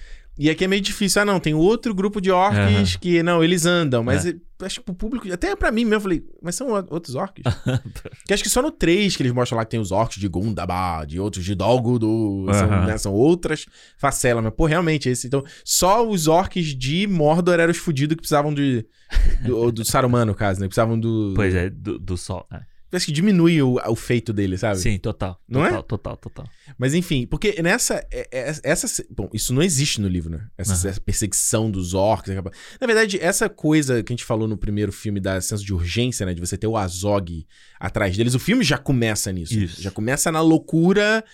E 0.40 0.48
aqui 0.48 0.64
é 0.64 0.68
meio 0.68 0.80
difícil. 0.80 1.20
Ah, 1.20 1.24
não, 1.24 1.38
tem 1.38 1.52
outro 1.52 1.94
grupo 1.94 2.20
de 2.20 2.30
orcs 2.30 2.96
que, 2.96 3.22
não, 3.22 3.44
eles 3.44 3.66
andam. 3.66 4.02
Mas 4.02 4.24
É. 4.24 4.34
acho 4.62 4.80
que 4.80 4.86
pro 4.86 4.94
público, 4.94 5.30
até 5.32 5.54
pra 5.54 5.70
mim 5.70 5.84
mesmo, 5.84 5.96
eu 5.96 6.00
falei, 6.00 6.22
mas 6.42 6.54
são 6.54 6.68
o- 6.72 6.86
outros 6.90 7.14
orcs? 7.14 7.42
que 8.26 8.32
acho 8.32 8.42
que 8.42 8.48
só 8.48 8.62
no 8.62 8.70
3 8.70 9.14
que 9.16 9.22
eles 9.22 9.32
mostram 9.32 9.58
lá 9.58 9.64
que 9.66 9.70
tem 9.70 9.78
os 9.80 9.92
orcs 9.92 10.18
de 10.18 10.26
Gundabad, 10.28 11.06
de 11.10 11.20
outros 11.20 11.44
de 11.44 11.54
Dolgudu, 11.54 12.46
são, 12.54 12.66
Aham. 12.72 12.86
né, 12.86 12.96
são 12.98 13.12
outras 13.12 13.66
facelas. 13.98 14.42
Mas, 14.42 14.54
pô, 14.54 14.64
realmente, 14.66 15.08
esse. 15.10 15.26
Então, 15.26 15.44
só 15.64 16.08
os 16.08 16.26
orcs 16.26 16.74
de 16.74 17.06
Mordor 17.06 17.60
eram 17.60 17.70
os 17.70 17.76
fudidos 17.78 18.14
que 18.16 18.22
precisavam 18.22 18.52
de. 18.54 18.86
Do, 19.44 19.70
do 19.70 19.84
Saruman, 19.84 20.24
no 20.24 20.34
caso, 20.34 20.58
né? 20.60 20.66
Precisavam 20.68 20.98
do. 20.98 21.32
Pois 21.36 21.54
é, 21.54 21.68
do, 21.68 21.98
do 21.98 22.16
sol. 22.16 22.46
né? 22.50 22.62
Parece 22.90 23.06
que 23.06 23.12
diminui 23.12 23.62
o, 23.62 23.76
o 23.86 23.94
feito 23.94 24.32
dele, 24.32 24.58
sabe? 24.58 24.78
Sim, 24.80 24.98
total. 24.98 25.40
Não 25.48 25.64
é? 25.64 25.68
total, 25.70 25.82
Total, 25.84 26.16
total. 26.16 26.46
Mas 26.76 26.92
enfim, 26.92 27.24
porque 27.26 27.62
nessa. 27.62 28.04
é- 28.10 28.28
é- 28.32 28.54
Essa, 28.64 29.04
bom, 29.08 29.28
isso 29.32 29.52
não 29.54 29.62
existe 29.62 30.00
no 30.00 30.08
livro, 30.08 30.30
né? 30.30 30.46
Essa, 30.58 30.72
Aham. 30.74 30.88
essa 30.90 31.00
perseguição 31.00 31.70
dos 31.70 31.94
orcs. 31.94 32.30
acaba- 32.30 32.50
Na 32.80 32.86
verdade, 32.86 33.18
essa 33.20 33.48
coisa 33.48 34.02
que 34.02 34.12
a 34.12 34.16
gente 34.16 34.24
falou 34.24 34.48
no 34.48 34.56
primeiro 34.56 34.90
filme 34.90 35.20
da 35.20 35.40
senso 35.40 35.64
de 35.64 35.72
urgência, 35.72 36.26
né? 36.26 36.34
De 36.34 36.40
você 36.40 36.56
ter 36.58 36.66
o 36.66 36.76
Azog 36.76 37.46
atrás 37.78 38.16
deles, 38.16 38.34
o 38.34 38.38
filme 38.40 38.64
já 38.64 38.76
começa 38.76 39.30
nisso. 39.32 39.54
Isso. 39.56 39.80
Já 39.80 39.90
começa 39.92 40.32
na 40.32 40.40
loucura 40.40 41.24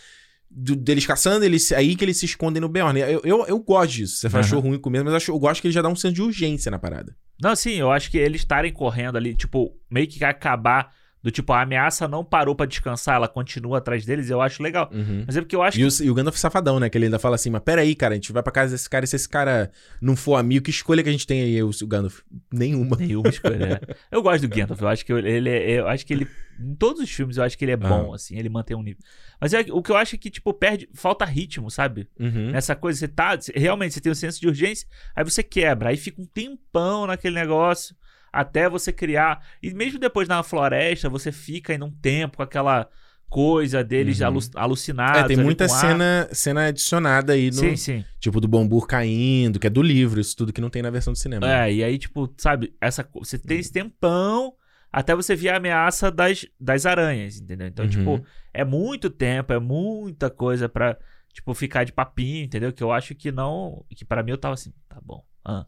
do- 0.50 0.76
deles 0.76 1.06
caçando, 1.06 1.44
eles, 1.44 1.72
aí 1.72 1.96
que 1.96 2.04
eles 2.04 2.18
se 2.18 2.26
escondem 2.26 2.60
no 2.60 2.68
Beorn. 2.68 3.00
Eu, 3.00 3.20
eu, 3.24 3.46
eu 3.46 3.58
gosto 3.58 3.92
disso. 3.92 4.16
Você 4.18 4.26
Aham. 4.26 4.40
achou 4.40 4.60
ruim 4.60 4.78
com 4.78 4.90
mesmo, 4.90 5.04
mas 5.06 5.12
eu, 5.12 5.16
acho- 5.16 5.30
eu 5.32 5.38
gosto 5.38 5.60
que 5.62 5.68
ele 5.68 5.74
já 5.74 5.80
dá 5.82 5.88
um 5.88 5.96
senso 5.96 6.14
de 6.14 6.22
urgência 6.22 6.70
na 6.70 6.78
parada. 6.78 7.16
Não, 7.40 7.56
sim, 7.56 7.72
eu 7.74 7.90
acho 7.90 8.10
que 8.10 8.16
eles 8.18 8.42
estarem 8.42 8.72
correndo 8.72 9.16
ali, 9.16 9.34
tipo, 9.34 9.74
meio 9.90 10.06
que 10.06 10.22
acabar 10.24 10.94
do 11.26 11.32
tipo, 11.32 11.52
a 11.52 11.62
ameaça 11.62 12.06
não 12.06 12.24
parou 12.24 12.54
pra 12.54 12.66
descansar, 12.66 13.16
ela 13.16 13.26
continua 13.26 13.78
atrás 13.78 14.06
deles, 14.06 14.30
eu 14.30 14.40
acho 14.40 14.62
legal. 14.62 14.88
Uhum. 14.92 15.24
Mas 15.26 15.36
é 15.36 15.40
porque 15.40 15.56
eu 15.56 15.62
acho 15.62 15.76
E 15.76 15.84
o, 15.84 15.88
e 16.04 16.08
o 16.08 16.14
Gandalf 16.14 16.36
safadão, 16.36 16.78
né? 16.78 16.88
Que 16.88 16.96
ele 16.96 17.06
ainda 17.06 17.18
fala 17.18 17.34
assim, 17.34 17.50
mas 17.50 17.62
peraí, 17.62 17.96
cara, 17.96 18.12
a 18.12 18.14
gente 18.14 18.30
vai 18.30 18.44
pra 18.44 18.52
casa 18.52 18.70
desse 18.70 18.88
cara 18.88 19.04
e 19.04 19.08
se 19.08 19.16
esse 19.16 19.28
cara 19.28 19.72
não 20.00 20.14
for 20.14 20.36
amigo, 20.36 20.64
que 20.64 20.70
escolha 20.70 21.02
que 21.02 21.08
a 21.08 21.12
gente 21.12 21.26
tem 21.26 21.42
aí, 21.42 21.60
o, 21.64 21.68
o 21.68 21.86
Gandalf? 21.88 22.20
Nenhuma. 22.52 22.96
Nenhuma 22.96 23.28
escolha. 23.28 23.82
é. 23.82 23.96
Eu 24.08 24.22
gosto 24.22 24.46
do 24.46 24.54
Gandalf. 24.54 24.80
Eu 24.80 24.86
acho 24.86 25.04
que 25.04 25.12
ele 25.12 25.50
é, 25.50 25.80
eu 25.80 25.88
acho 25.88 26.06
que 26.06 26.14
ele 26.14 26.28
em 26.60 26.74
todos 26.76 27.02
os 27.02 27.10
filmes 27.10 27.36
eu 27.36 27.42
acho 27.42 27.58
que 27.58 27.64
ele 27.64 27.72
é 27.72 27.76
bom 27.76 28.14
assim, 28.14 28.38
ele 28.38 28.48
mantém 28.48 28.76
um 28.76 28.82
nível. 28.82 29.02
Mas 29.40 29.52
é, 29.52 29.66
o 29.70 29.82
que 29.82 29.90
eu 29.90 29.96
acho 29.96 30.14
é 30.14 30.18
que 30.18 30.30
tipo 30.30 30.54
perde, 30.54 30.88
falta 30.94 31.24
ritmo, 31.24 31.70
sabe? 31.70 32.08
Uhum. 32.18 32.52
Nessa 32.52 32.76
coisa 32.76 33.00
você 33.00 33.08
tá, 33.08 33.36
realmente 33.52 33.94
você 33.94 34.00
tem 34.00 34.12
um 34.12 34.14
senso 34.14 34.40
de 34.40 34.46
urgência, 34.46 34.86
aí 35.14 35.24
você 35.24 35.42
quebra, 35.42 35.90
aí 35.90 35.96
fica 35.96 36.22
um 36.22 36.24
tempão 36.24 37.06
naquele 37.08 37.34
negócio 37.34 37.96
até 38.40 38.68
você 38.68 38.92
criar. 38.92 39.44
E 39.62 39.72
mesmo 39.74 39.98
depois 39.98 40.28
na 40.28 40.42
floresta, 40.42 41.08
você 41.08 41.30
fica 41.32 41.72
ainda 41.72 41.84
um 41.84 41.90
tempo 41.90 42.36
com 42.38 42.42
aquela 42.42 42.88
coisa 43.28 43.82
deles 43.82 44.20
Uhum. 44.20 44.26
alu- 44.26 44.40
alucinados. 44.54 45.22
É, 45.22 45.26
tem 45.26 45.36
muita 45.36 45.68
cena, 45.68 46.28
cena 46.32 46.66
adicionada 46.66 47.32
aí 47.32 47.46
no. 47.50 47.52
Sim, 47.58 47.76
sim. 47.76 48.04
Tipo, 48.20 48.40
do 48.40 48.46
bambu 48.48 48.80
caindo, 48.86 49.58
que 49.58 49.66
é 49.66 49.70
do 49.70 49.82
livro, 49.82 50.20
isso 50.20 50.36
tudo 50.36 50.52
que 50.52 50.60
não 50.60 50.70
tem 50.70 50.80
na 50.82 50.90
versão 50.90 51.12
do 51.12 51.18
cinema. 51.18 51.46
É, 51.64 51.72
e 51.72 51.82
aí, 51.82 51.98
tipo, 51.98 52.32
sabe, 52.38 52.74
essa, 52.80 53.08
você 53.14 53.36
tem 53.38 53.58
esse 53.58 53.72
tempão 53.72 54.54
até 54.92 55.14
você 55.14 55.34
ver 55.34 55.50
a 55.50 55.56
ameaça 55.56 56.10
das, 56.10 56.46
das 56.58 56.86
aranhas, 56.86 57.38
entendeu? 57.40 57.66
Então, 57.66 57.84
Uhum. 57.84 57.90
tipo, 57.90 58.24
é 58.54 58.64
muito 58.64 59.10
tempo, 59.10 59.52
é 59.52 59.58
muita 59.58 60.30
coisa 60.30 60.68
pra, 60.68 60.96
tipo, 61.32 61.52
ficar 61.52 61.84
de 61.84 61.92
papinho, 61.92 62.44
entendeu? 62.44 62.72
Que 62.72 62.82
eu 62.82 62.92
acho 62.92 63.14
que 63.14 63.30
não. 63.32 63.84
Que 63.94 64.04
pra 64.04 64.22
mim 64.22 64.30
eu 64.30 64.38
tava 64.38 64.54
assim, 64.54 64.72
tá 64.88 64.98
bom. 65.02 65.22
ah, 65.44 65.64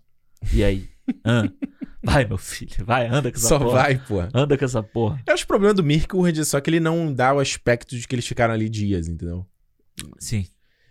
e 0.53 0.62
aí? 0.64 0.89
Ah, 1.25 1.43
vai, 2.03 2.24
meu 2.24 2.38
filho, 2.38 2.84
vai, 2.84 3.07
anda 3.09 3.30
com 3.30 3.36
essa 3.38 3.49
Só 3.49 3.59
porra. 3.59 3.72
vai, 3.82 3.99
pô. 3.99 4.20
Anda 4.34 4.57
com 4.57 4.64
essa 4.64 4.82
porra. 4.82 5.20
Eu 5.26 5.34
acho 5.34 5.42
que 5.42 5.46
o 5.46 5.49
problema 5.49 5.74
do 5.74 5.82
Mirkwood 5.84 6.40
é 6.40 6.44
só 6.44 6.61
que 6.61 6.70
ele 6.70 6.80
não 6.80 7.12
dá 7.12 7.32
o 7.34 7.38
aspecto 7.40 7.96
de 7.96 8.07
que 8.07 8.14
eles 8.14 8.26
ficaram 8.26 8.55
ali 8.55 8.68
dias, 8.68 9.09
entendeu? 9.09 9.46
Sim. 10.18 10.46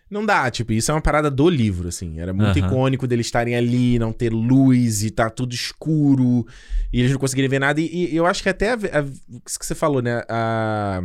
Não 0.09 0.25
dá, 0.25 0.49
tipo, 0.49 0.71
isso 0.71 0.89
é 0.89 0.93
uma 0.93 1.01
parada 1.01 1.29
do 1.29 1.49
livro, 1.49 1.89
assim. 1.89 2.17
Era 2.19 2.31
muito 2.33 2.57
Aham. 2.59 2.67
icônico 2.67 3.05
deles 3.05 3.25
estarem 3.25 3.55
ali, 3.57 3.99
não 3.99 4.13
ter 4.13 4.31
luz 4.31 5.03
e 5.03 5.11
tá 5.11 5.29
tudo 5.29 5.53
escuro 5.53 6.47
e 6.93 6.99
eles 7.01 7.11
não 7.11 7.19
conseguirem 7.19 7.49
ver 7.49 7.59
nada. 7.59 7.81
E, 7.81 8.13
e 8.13 8.15
eu 8.15 8.25
acho 8.25 8.41
que 8.41 8.47
até 8.47 8.71
a, 8.71 8.75
a- 8.75 9.05
isso 9.45 9.59
que 9.59 9.65
você 9.65 9.75
falou, 9.75 10.01
né? 10.01 10.23
A- 10.29 11.03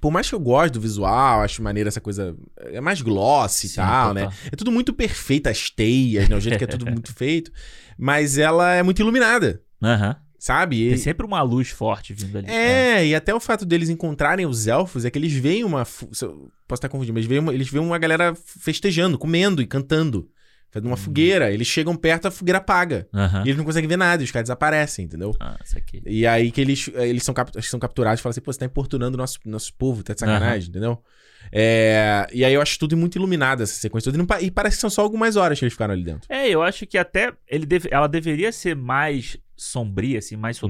por 0.00 0.10
mais 0.10 0.28
que 0.28 0.34
eu 0.34 0.40
goste 0.40 0.72
do 0.72 0.80
visual, 0.80 1.40
acho 1.42 1.62
maneiro 1.62 1.88
essa 1.88 2.00
coisa. 2.00 2.36
É 2.58 2.80
mais 2.80 3.00
gloss 3.02 3.64
e 3.64 3.74
tal, 3.74 4.14
né? 4.14 4.28
É 4.50 4.56
tudo 4.56 4.70
muito 4.72 4.92
perfeito, 4.92 5.48
as 5.48 5.70
teias, 5.70 6.28
né? 6.28 6.36
O 6.36 6.40
jeito 6.40 6.58
que 6.58 6.64
é 6.64 6.68
tudo 6.68 6.86
muito 6.90 7.12
feito. 7.14 7.50
Mas 7.98 8.38
ela 8.38 8.72
é 8.74 8.82
muito 8.82 9.00
iluminada, 9.02 9.60
Aham. 9.82 10.16
sabe? 10.38 10.86
E- 10.86 10.88
Tem 10.90 10.98
sempre 10.98 11.26
uma 11.26 11.42
luz 11.42 11.68
forte 11.70 12.12
vindo 12.14 12.38
ali. 12.38 12.48
é, 12.50 13.06
e 13.06 13.14
até 13.14 13.34
o 13.34 13.40
fato 13.40 13.64
deles 13.66 13.88
encontrarem 13.88 14.46
os 14.46 14.66
elfos 14.66 15.04
é 15.04 15.10
que 15.10 15.18
eles 15.18 15.32
veem 15.32 15.64
uma. 15.64 15.84
Posso 15.84 16.36
estar 16.74 16.88
confundindo, 16.88 17.14
mas 17.18 17.26
veem 17.26 17.40
uma, 17.40 17.52
eles 17.54 17.68
veem 17.68 17.84
uma 17.84 17.98
galera 17.98 18.34
festejando, 18.36 19.18
comendo 19.18 19.60
e 19.62 19.66
cantando. 19.66 20.28
Fazendo 20.70 20.86
uma 20.88 20.94
Hum. 20.94 20.98
fogueira. 20.98 21.50
Eles 21.50 21.66
chegam 21.66 21.96
perto, 21.96 22.26
a 22.28 22.30
fogueira 22.30 22.58
apaga. 22.58 23.08
Aham. 23.14 23.40
E 23.44 23.48
eles 23.48 23.56
não 23.56 23.64
conseguem 23.64 23.88
ver 23.88 23.96
nada, 23.96 24.22
e 24.22 24.24
os 24.24 24.30
caras 24.30 24.44
desaparecem, 24.44 25.06
entendeu? 25.06 25.34
Ah, 25.40 25.56
isso 25.64 25.78
aqui. 25.78 26.02
E 26.06 26.26
aí 26.26 26.50
que 26.50 26.60
eles, 26.60 26.90
eles 26.94 27.22
são, 27.22 27.34
cap- 27.34 27.50
são 27.62 27.80
capturados 27.80 28.20
e 28.20 28.22
falam 28.22 28.30
assim, 28.32 28.40
pô, 28.40 28.52
você 28.52 28.58
tá 28.58 28.66
importunando 28.66 29.14
o 29.14 29.18
nosso, 29.18 29.38
nosso 29.46 29.72
povo, 29.74 30.02
tá 30.02 30.12
de 30.12 30.20
sacanagem, 30.20 30.68
entendeu? 30.68 31.02
É, 31.50 32.26
e 32.32 32.44
aí 32.44 32.52
eu 32.52 32.60
acho 32.60 32.78
tudo 32.78 32.96
muito 32.96 33.16
iluminado, 33.16 33.62
essa 33.62 33.72
sequência 33.74 34.12
toda. 34.12 34.22
E, 34.22 34.26
pa- 34.26 34.40
e 34.42 34.50
parece 34.50 34.76
que 34.76 34.80
são 34.82 34.90
só 34.90 35.00
algumas 35.02 35.36
horas 35.36 35.58
que 35.58 35.64
eles 35.64 35.72
ficaram 35.72 35.94
ali 35.94 36.04
dentro. 36.04 36.22
É, 36.28 36.48
eu 36.48 36.62
acho 36.62 36.86
que 36.86 36.98
até 36.98 37.32
ele 37.48 37.64
deve- 37.66 37.88
ela 37.90 38.06
deveria 38.06 38.52
ser 38.52 38.76
mais 38.76 39.36
sombria, 39.56 40.18
assim, 40.18 40.36
mais 40.36 40.62
Uhum. 40.62 40.68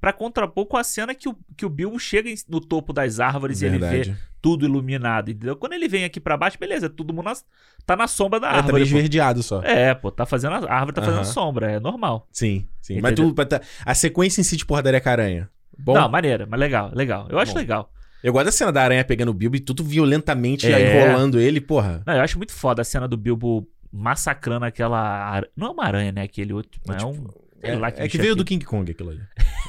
Pra 0.00 0.12
contrapor 0.12 0.66
com 0.66 0.76
a 0.76 0.84
cena 0.84 1.14
que 1.14 1.28
o, 1.28 1.36
que 1.56 1.64
o 1.66 1.68
Bilbo 1.68 1.98
chega 1.98 2.30
no 2.48 2.60
topo 2.60 2.92
das 2.92 3.18
árvores 3.20 3.62
e 3.62 3.66
ele 3.66 3.78
vê 3.78 4.14
tudo 4.40 4.64
iluminado, 4.64 5.30
entendeu? 5.30 5.56
Quando 5.56 5.72
ele 5.72 5.88
vem 5.88 6.04
aqui 6.04 6.20
pra 6.20 6.36
baixo, 6.36 6.56
beleza, 6.58 6.88
todo 6.88 7.12
mundo 7.12 7.24
nas- 7.24 7.44
tá 7.84 7.96
na 7.96 8.06
sombra 8.06 8.38
da 8.38 8.46
É, 8.48 8.50
tá 8.50 8.56
árvore. 8.58 8.74
meio 8.74 8.86
pô. 8.86 8.96
esverdeado 8.96 9.42
só. 9.42 9.60
É, 9.62 9.94
pô, 9.94 10.10
tá 10.10 10.24
fazendo 10.24 10.52
a, 10.54 10.72
árvore 10.72 10.92
tá 10.94 11.00
fazendo 11.02 11.16
Aham. 11.22 11.24
sombra, 11.24 11.72
é 11.72 11.80
normal. 11.80 12.28
Sim, 12.30 12.68
sim. 12.80 12.98
Entendeu? 12.98 13.34
Mas 13.36 13.46
tu, 13.48 13.60
a 13.84 13.94
sequência 13.94 14.40
em 14.40 14.44
si 14.44 14.56
de 14.56 14.64
porradaria 14.64 15.00
com 15.00 15.08
a 15.08 15.12
aranha. 15.12 15.50
Bom, 15.78 15.94
Não, 15.94 16.08
maneira, 16.08 16.46
mas 16.48 16.60
legal, 16.60 16.90
legal. 16.94 17.26
Eu 17.28 17.38
acho 17.38 17.52
Bom. 17.52 17.58
legal. 17.58 17.90
eu 18.22 18.32
gosto 18.32 18.46
da 18.46 18.52
cena 18.52 18.70
da 18.72 18.82
aranha 18.82 19.04
pegando 19.04 19.30
o 19.30 19.34
Bilbo 19.34 19.56
e 19.56 19.60
tudo 19.60 19.82
violentamente 19.82 20.70
É. 20.72 21.04
enrolando 21.04 21.40
ele, 21.40 21.60
porra. 21.60 22.02
Não, 22.06 22.14
eu 22.14 22.22
acho 22.22 22.38
muito 22.38 22.52
foda 22.52 22.82
a 22.82 22.84
cena 22.84 23.08
do 23.08 23.16
Bilbo 23.16 23.66
massacrando 23.92 24.64
aquela. 24.64 24.98
ar- 25.00 25.48
Não 25.56 25.68
é 25.68 25.70
uma 25.70 25.84
aranha, 25.84 26.12
né? 26.12 26.22
Aquele 26.22 26.52
outro. 26.52 26.80
É 26.88 26.92
É, 26.92 26.96
tipo- 26.96 27.10
um. 27.10 27.26
É, 27.62 27.70
sei 27.70 27.76
lá 27.78 27.88
é 27.88 27.90
que 27.92 28.16
veio 28.18 28.30
aquilo. 28.32 28.36
do 28.36 28.44
King 28.44 28.64
Kong 28.64 28.90
aquilo 28.90 29.10
ali. 29.10 29.20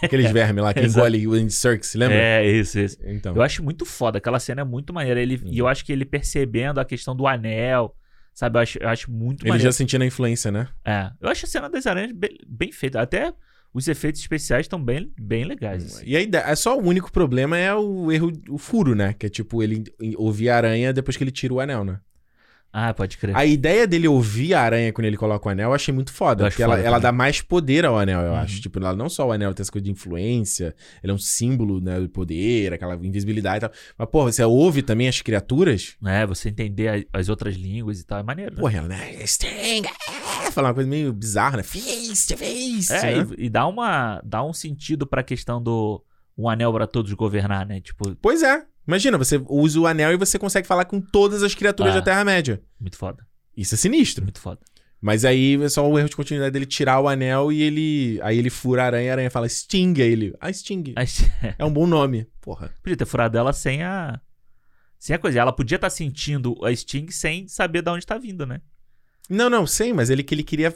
Aqueles 0.02 0.32
vermes 0.32 0.64
lá 0.64 0.74
que 0.74 0.82
engole 0.86 1.28
o 1.28 1.34
Andy 1.34 1.54
Serkis, 1.54 1.94
lembra? 1.96 2.16
É, 2.16 2.46
isso, 2.46 2.80
isso. 2.80 2.98
Então. 3.06 3.36
Eu 3.36 3.42
acho 3.42 3.64
muito 3.64 3.86
foda. 3.86 4.18
Aquela 4.18 4.40
cena 4.40 4.62
é 4.62 4.64
muito 4.64 4.94
maneira. 4.94 5.22
Ele, 5.22 5.42
E 5.46 5.58
eu 5.60 5.68
acho 5.68 5.84
que 5.86 5.92
ele 5.92 6.06
percebendo 6.06 6.80
a 6.80 6.86
questão 6.86 7.16
do 7.16 7.28
anel, 7.28 7.96
sabe? 8.34 8.58
Eu 8.58 8.62
acho, 8.62 8.78
eu 8.80 8.90
acho 8.90 9.12
muito 9.12 9.44
Ele 9.44 9.50
maneiro. 9.50 9.70
já 9.72 9.76
sentindo 9.76 10.02
a 10.04 10.06
influência, 10.06 10.52
né? 10.52 10.68
É. 10.86 11.10
Eu 11.22 11.30
acho 11.30 11.46
a 11.46 11.50
cena 11.50 11.70
das 11.70 11.86
aranhas 11.88 12.12
bem, 12.14 12.38
bem 12.48 12.72
feita. 12.72 13.02
Até 13.02 13.34
os 13.74 13.88
efeitos 13.88 14.22
especiais 14.22 14.66
estão 14.66 14.84
bem, 14.84 15.12
bem 15.20 15.44
legais. 15.44 15.86
assim. 15.86 16.06
E 16.08 16.16
aí, 16.16 16.30
é 16.34 16.56
só 16.56 16.78
o 16.78 16.84
único 16.84 17.12
problema 17.12 17.58
é 17.58 17.74
o 17.76 18.12
erro, 18.12 18.32
o 18.50 18.58
furo, 18.58 18.96
né? 18.96 19.14
Que 19.14 19.26
é 19.28 19.30
tipo, 19.30 19.62
ele 19.62 19.84
ouvir 20.16 20.50
a 20.50 20.58
aranha 20.58 20.94
depois 20.94 21.16
que 21.18 21.24
ele 21.24 21.32
tira 21.32 21.54
o 21.54 21.60
anel, 21.60 21.84
né? 21.84 22.00
Ah, 22.80 22.94
pode 22.94 23.18
crer. 23.18 23.36
A 23.36 23.44
ideia 23.44 23.88
dele 23.88 24.08
ouvir 24.08 24.54
a 24.54 24.62
aranha 24.62 24.94
quando 24.94 25.06
ele 25.06 25.18
coloca 25.18 25.48
o 25.48 25.52
anel, 25.52 25.70
eu 25.70 25.74
achei 25.74 25.92
muito 25.92 26.14
foda. 26.14 26.44
Eu 26.44 26.50
Porque 26.50 26.62
ela, 26.62 26.76
foda 26.76 26.88
ela 26.88 27.00
dá 27.00 27.12
mais 27.12 27.42
poder 27.42 27.86
ao 27.86 27.98
anel, 27.98 28.20
eu 28.22 28.32
Uhum. 28.34 28.38
acho. 28.38 28.62
Tipo, 28.62 28.78
ela 28.78 28.96
não 28.96 29.10
só 29.10 29.28
o 29.28 29.32
anel 29.32 29.52
tem 29.52 29.64
essa 29.64 29.72
coisa 29.72 29.84
de 29.86 29.90
influência, 29.90 30.76
ele 31.02 31.12
é 31.12 31.16
um 31.16 31.18
símbolo, 31.18 31.82
né, 31.82 32.00
do 32.00 32.08
poder, 32.08 32.74
aquela 32.74 32.94
invisibilidade 32.96 33.66
e 33.66 33.68
tal. 33.68 33.72
Mas, 33.98 34.10
porra, 34.10 34.32
você 34.32 34.44
ouve 34.44 34.84
também 34.84 35.08
as 35.08 35.20
criaturas? 35.24 35.96
É, 36.06 36.24
você 36.28 36.50
entender 36.50 37.08
as 37.12 37.30
outras 37.30 37.56
línguas 37.56 38.00
e 38.00 38.06
tal. 38.06 38.20
É 38.20 38.24
maneiro. 38.24 38.54
Né? 38.54 38.62
Porra, 38.62 38.78
ela, 38.78 38.88
né? 38.88 39.26
Sting, 39.26 39.82
é, 40.46 40.52
falar 40.52 40.68
uma 40.68 40.74
coisa 40.76 40.88
meio 40.90 41.12
bizarra, 41.12 41.58
né? 41.58 41.64
Feast, 41.64 42.36
feast, 42.36 42.92
É, 42.92 43.24
né? 43.24 43.28
e, 43.40 43.46
e 43.46 43.50
dá, 43.50 43.66
uma, 43.66 44.22
dá 44.24 44.44
um 44.44 44.54
sentido 44.54 45.08
pra 45.08 45.24
questão 45.24 45.60
do 45.60 46.04
um 46.38 46.48
anel 46.48 46.72
pra 46.72 46.86
todos 46.86 47.12
governar, 47.14 47.66
né? 47.66 47.82
Tipo, 47.82 48.16
Pois 48.22 48.44
é. 48.44 48.64
Imagina, 48.88 49.18
você 49.18 49.42
usa 49.50 49.80
o 49.80 49.86
anel 49.86 50.14
e 50.14 50.18
você 50.18 50.40
consegue 50.40 50.68
falar 50.68 50.86
com 50.86 51.02
todas 51.02 51.44
as 51.44 51.54
criaturas 51.54 51.94
Ah. 51.94 51.96
da 52.00 52.02
Terra-média. 52.02 52.62
muito 52.80 52.98
foda. 52.98 53.26
Isso 53.56 53.76
é 53.76 53.78
sinistro. 53.78 54.24
Muito 54.24 54.40
foda. 54.40 54.60
Mas 55.02 55.26
aí 55.26 55.62
é 55.62 55.70
só 55.70 55.88
o 55.88 56.00
erro 56.00 56.10
de 56.10 56.16
continuidade 56.16 56.54
dele 56.54 56.66
tirar 56.66 57.00
o 57.00 57.08
anel 57.08 57.52
e 57.52 57.62
ele. 57.62 58.20
Aí 58.24 58.38
ele 58.38 58.50
fura 58.50 58.84
a 58.84 58.86
aranha 58.88 59.06
e 59.06 59.10
a 59.10 59.14
aranha 59.14 59.30
fala 59.32 59.48
Sting. 59.50 59.94
Aí 59.98 60.12
ele. 60.12 60.34
Ah, 60.40 60.52
Sting. 60.52 60.94
É 61.58 61.66
um 61.66 61.72
bom 61.72 61.86
nome. 61.86 62.28
Porra. 62.42 62.74
Podia 62.82 62.98
ter 62.98 63.06
furado 63.06 63.38
ela 63.38 63.52
sem 63.54 63.84
a. 63.84 64.20
Sem 64.98 65.16
a 65.16 65.20
coisa. 65.20 65.40
Ela 65.40 65.52
podia 65.54 65.76
estar 65.76 65.90
sentindo 65.90 66.56
a 66.64 66.76
Sting 66.76 67.12
sem 67.12 67.48
saber 67.48 67.82
de 67.84 67.92
onde 67.92 68.06
tá 68.06 68.18
vindo, 68.18 68.46
né? 68.46 68.62
Não, 69.30 69.50
não, 69.50 69.68
sei, 69.68 69.92
mas 69.94 70.10
ele 70.10 70.24
que 70.24 70.34
ele 70.34 70.44
queria 70.44 70.74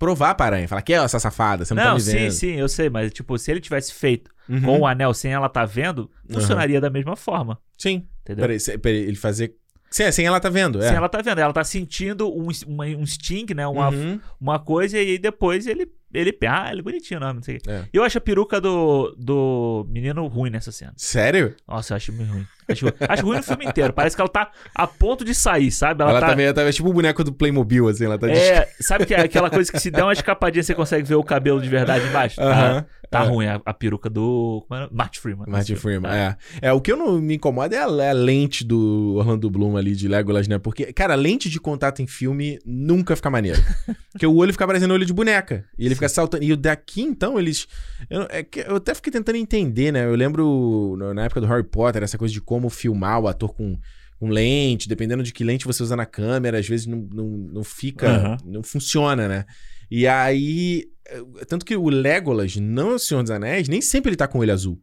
provar 0.00 0.34
pra 0.34 0.46
aranha. 0.46 0.66
Falar 0.66 0.82
que 0.82 0.92
é 0.92 0.96
essa 0.96 1.20
safada, 1.20 1.64
você 1.64 1.74
não, 1.74 1.82
tá 1.82 1.88
Não, 1.90 1.94
me 1.96 2.00
sim, 2.00 2.12
vendo. 2.12 2.30
sim, 2.32 2.52
eu 2.56 2.68
sei, 2.68 2.90
mas 2.90 3.12
tipo, 3.12 3.38
se 3.38 3.50
ele 3.52 3.60
tivesse 3.60 3.94
feito 3.94 4.32
Uhum. 4.48 4.62
com 4.62 4.78
o 4.80 4.86
anel 4.86 5.14
sem 5.14 5.32
ela 5.32 5.48
tá 5.48 5.64
vendo, 5.64 6.10
funcionaria 6.28 6.80
da 6.80 6.90
mesma 6.90 7.14
forma. 7.14 7.56
Sim. 7.78 8.08
Entendeu? 8.22 8.42
Peraí, 8.48 8.78
peraí, 8.78 8.98
ele 9.02 9.14
fazer. 9.16 9.54
Sim, 9.88 10.10
sem 10.10 10.24
ela 10.26 10.40
tá 10.40 10.48
vendo. 10.48 10.82
É. 10.82 10.88
Sem 10.88 10.96
ela 10.96 11.08
tá 11.08 11.20
vendo, 11.22 11.38
ela 11.40 11.52
tá 11.52 11.62
sentindo 11.64 12.28
um, 12.28 12.48
uma- 12.66 12.84
um 12.86 13.04
sting, 13.06 13.46
né? 13.54 13.66
Uma, 13.66 13.90
Uhum. 13.90 14.20
uma 14.40 14.58
coisa, 14.58 14.96
e 14.96 15.00
aí 15.00 15.18
depois 15.18 15.66
ele. 15.66 15.88
Ele 16.12 16.36
ah, 16.48 16.68
ele 16.70 16.80
é 16.80 16.82
bonitinho 16.82 17.18
o 17.18 17.22
nome, 17.22 17.34
não 17.36 17.42
sei 17.42 17.56
o 17.56 17.60
quê. 17.60 17.70
É. 17.70 17.84
Eu 17.92 18.02
acho 18.02 18.18
a 18.18 18.20
peruca 18.20 18.60
do, 18.60 19.14
do 19.18 19.86
menino 19.90 20.26
ruim 20.26 20.50
nessa 20.50 20.72
cena. 20.72 20.92
Sério? 20.96 21.54
Nossa, 21.68 21.92
eu 21.92 21.96
acho 21.96 22.12
muito 22.12 22.32
ruim. 22.32 22.46
Acho, 22.68 22.86
acho 23.08 23.24
ruim 23.26 23.36
no 23.38 23.42
filme 23.42 23.64
inteiro. 23.66 23.92
Parece 23.92 24.14
que 24.14 24.22
ela 24.22 24.28
tá 24.28 24.50
a 24.74 24.86
ponto 24.86 25.24
de 25.24 25.34
sair, 25.34 25.72
sabe? 25.72 26.02
Ela, 26.02 26.12
Ela, 26.12 26.20
tá, 26.20 26.28
tá. 26.28 26.36
meio, 26.36 26.54
tá 26.54 26.60
meio 26.62 26.72
tipo 26.72 26.88
o 26.88 26.92
boneco 26.92 27.24
do 27.24 27.32
Playmobil, 27.32 27.88
assim. 27.88 28.04
Ela 28.04 28.16
tá 28.16 28.28
de- 28.28 28.32
É, 28.34 28.68
sabe 28.80 29.06
que 29.06 29.14
é 29.14 29.20
aquela 29.22 29.50
coisa 29.50 29.70
que 29.72 29.80
se 29.80 29.90
der 29.90 30.04
uma 30.04 30.12
escapadinha 30.12 30.62
você 30.62 30.72
consegue 30.74 31.02
ver 31.06 31.16
o 31.16 31.24
cabelo 31.24 31.60
de 31.60 31.68
verdade 31.68 32.06
embaixo? 32.06 32.36
Tá, 32.36 32.44
Aham. 32.44 32.86
tá 33.10 33.24
É. 33.24 33.26
ruim 33.26 33.46
a, 33.46 33.60
a 33.64 33.74
peruca 33.74 34.08
do. 34.08 34.64
Como 34.68 34.80
era? 34.80 34.88
Martin 34.92 35.18
Freeman. 35.20 35.46
Martin 35.48 35.74
Freeman, 35.74 36.08
Ah. 36.12 36.36
é. 36.62 36.68
É, 36.68 36.72
o 36.72 36.80
que 36.80 36.92
eu 36.92 36.96
não 36.96 37.20
me 37.20 37.34
incomoda 37.34 37.74
é 37.74 37.78
a, 37.80 38.04
é 38.04 38.10
a 38.10 38.12
lente 38.12 38.64
do 38.64 39.14
Orlando 39.16 39.50
Bloom 39.50 39.76
ali 39.76 39.96
de 39.96 40.06
Legolas, 40.06 40.46
né? 40.46 40.56
Porque, 40.58 40.92
cara, 40.92 41.16
lente 41.16 41.48
de 41.50 41.58
contato 41.58 42.00
em 42.02 42.06
filme 42.06 42.60
nunca 42.64 43.16
fica 43.16 43.28
maneiro. 43.30 43.60
Porque 44.12 44.26
o 44.26 44.36
olho 44.36 44.52
fica 44.52 44.64
parecendo 44.66 44.94
olho 44.94 45.04
de 45.06 45.12
boneca. 45.12 45.64
E 45.76 45.86
ele 45.86 45.96
saltando. 46.08 46.42
E 46.44 46.52
o 46.52 46.56
daqui, 46.56 47.02
então, 47.02 47.38
eles. 47.38 47.66
Eu, 48.08 48.22
é 48.30 48.46
eu 48.66 48.76
até 48.76 48.94
fiquei 48.94 49.12
tentando 49.12 49.36
entender, 49.36 49.92
né? 49.92 50.04
Eu 50.04 50.14
lembro 50.14 50.96
na 51.14 51.24
época 51.24 51.40
do 51.40 51.46
Harry 51.46 51.64
Potter, 51.64 52.02
essa 52.02 52.16
coisa 52.18 52.32
de 52.32 52.40
como 52.40 52.68
filmar 52.70 53.20
o 53.20 53.28
ator 53.28 53.52
com. 53.54 53.78
Com 54.18 54.28
lente, 54.28 54.86
dependendo 54.86 55.22
de 55.22 55.32
que 55.32 55.42
lente 55.42 55.64
você 55.64 55.82
usa 55.82 55.96
na 55.96 56.04
câmera, 56.04 56.58
às 56.58 56.68
vezes 56.68 56.84
não, 56.84 57.08
não, 57.10 57.26
não 57.26 57.64
fica. 57.64 58.06
Aham. 58.06 58.36
Não 58.44 58.62
funciona, 58.62 59.26
né? 59.26 59.46
E 59.90 60.06
aí. 60.06 60.84
eh, 61.08 61.22
Tanto 61.48 61.64
que 61.64 61.74
o 61.74 61.88
Legolas, 61.88 62.54
não 62.56 62.90
é 62.90 62.94
o 62.96 62.98
Senhor 62.98 63.22
dos 63.22 63.30
Anéis, 63.30 63.66
nem 63.66 63.80
sempre 63.80 64.10
ele 64.10 64.16
tá 64.16 64.28
com 64.28 64.36
o 64.36 64.42
olho 64.42 64.52
azul. 64.52 64.78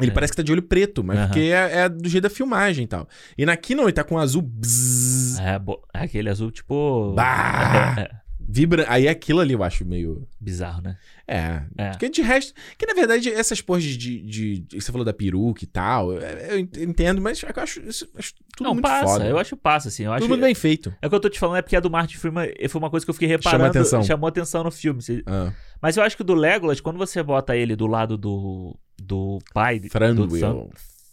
Ele 0.00 0.12
É. 0.12 0.14
parece 0.14 0.32
que 0.32 0.36
tá 0.36 0.44
de 0.44 0.52
olho 0.52 0.62
preto, 0.62 1.02
mas 1.02 1.18
Aham. 1.18 1.26
porque 1.26 1.40
é, 1.40 1.78
é 1.80 1.88
do 1.88 2.08
jeito 2.08 2.22
da 2.22 2.30
filmagem 2.30 2.84
e 2.84 2.86
tal. 2.86 3.08
E 3.36 3.44
naqui 3.44 3.74
não, 3.74 3.82
ele 3.82 3.92
tá 3.92 4.04
com 4.04 4.16
azul. 4.16 4.42
bzzz, 4.42 5.40
É, 5.40 5.58
bo- 5.58 5.82
é 5.92 6.02
aquele 6.04 6.30
azul, 6.30 6.52
tipo. 6.52 7.14
Bah! 7.16 7.96
É, 8.48 8.50
é, 8.50 8.52
vibra. 8.52 8.84
Aí 8.88 9.06
aquilo 9.06 9.40
ali 9.40 9.52
eu 9.52 9.62
acho 9.62 9.84
meio. 9.84 10.26
bizarro, 10.40 10.80
né? 10.82 10.96
É. 11.26 11.62
É. 11.76 11.90
Porque 11.90 12.08
de 12.08 12.22
resto. 12.22 12.54
Que 12.78 12.86
na 12.86 12.94
verdade, 12.94 13.28
essas 13.30 13.60
porras 13.60 13.84
de. 13.84 13.96
de, 13.96 14.58
de- 14.60 14.80
você 14.80 14.90
falou 14.90 15.04
da 15.04 15.12
peruca 15.12 15.62
e 15.62 15.66
tal. 15.66 16.12
Eu, 16.12 16.20
eu 16.58 16.58
entendo, 16.84 17.20
mas 17.20 17.42
eu 17.42 17.48
acho, 17.56 17.80
isso- 17.80 18.08
acho 18.16 18.34
tudo 18.56 18.66
não, 18.66 18.74
muito 18.74 18.82
passa. 18.84 19.04
foda. 19.06 19.26
Eu 19.26 19.38
acho 19.38 19.56
passa, 19.56 19.88
assim. 19.88 20.04
Eu 20.04 20.12
acho 20.12 20.22
tudo 20.22 20.30
muito 20.30 20.40
bem 20.42 20.54
feito. 20.54 20.94
É 21.02 21.06
o 21.06 21.10
que 21.10 21.16
eu 21.16 21.20
tô 21.20 21.28
te 21.28 21.38
falando, 21.38 21.58
é 21.58 21.62
porque 21.62 21.76
a 21.76 21.80
do 21.80 21.90
Martin 21.90 22.16
Freeman 22.16 22.48
foi 22.68 22.78
uma 22.80 22.90
coisa 22.90 23.04
que 23.06 23.10
eu 23.10 23.14
fiquei 23.14 23.28
reparando. 23.28 23.58
Chamou 23.64 23.70
atenção. 23.70 24.02
Chamou 24.02 24.28
atenção 24.28 24.64
no 24.64 24.70
filme. 24.70 25.00
Ah, 25.26 25.52
Mas 25.82 25.96
eu 25.96 26.02
acho 26.02 26.16
que 26.16 26.22
o 26.22 26.24
do 26.24 26.34
Legolas, 26.34 26.80
quando 26.80 26.96
você 26.96 27.22
bota 27.22 27.54
ele 27.56 27.76
do 27.76 27.86
lado 27.86 28.16
do, 28.16 28.76
do 29.00 29.38
pai... 29.52 29.78
do 29.78 29.88
Thranduil. 29.88 30.40
Sam- 30.40 30.68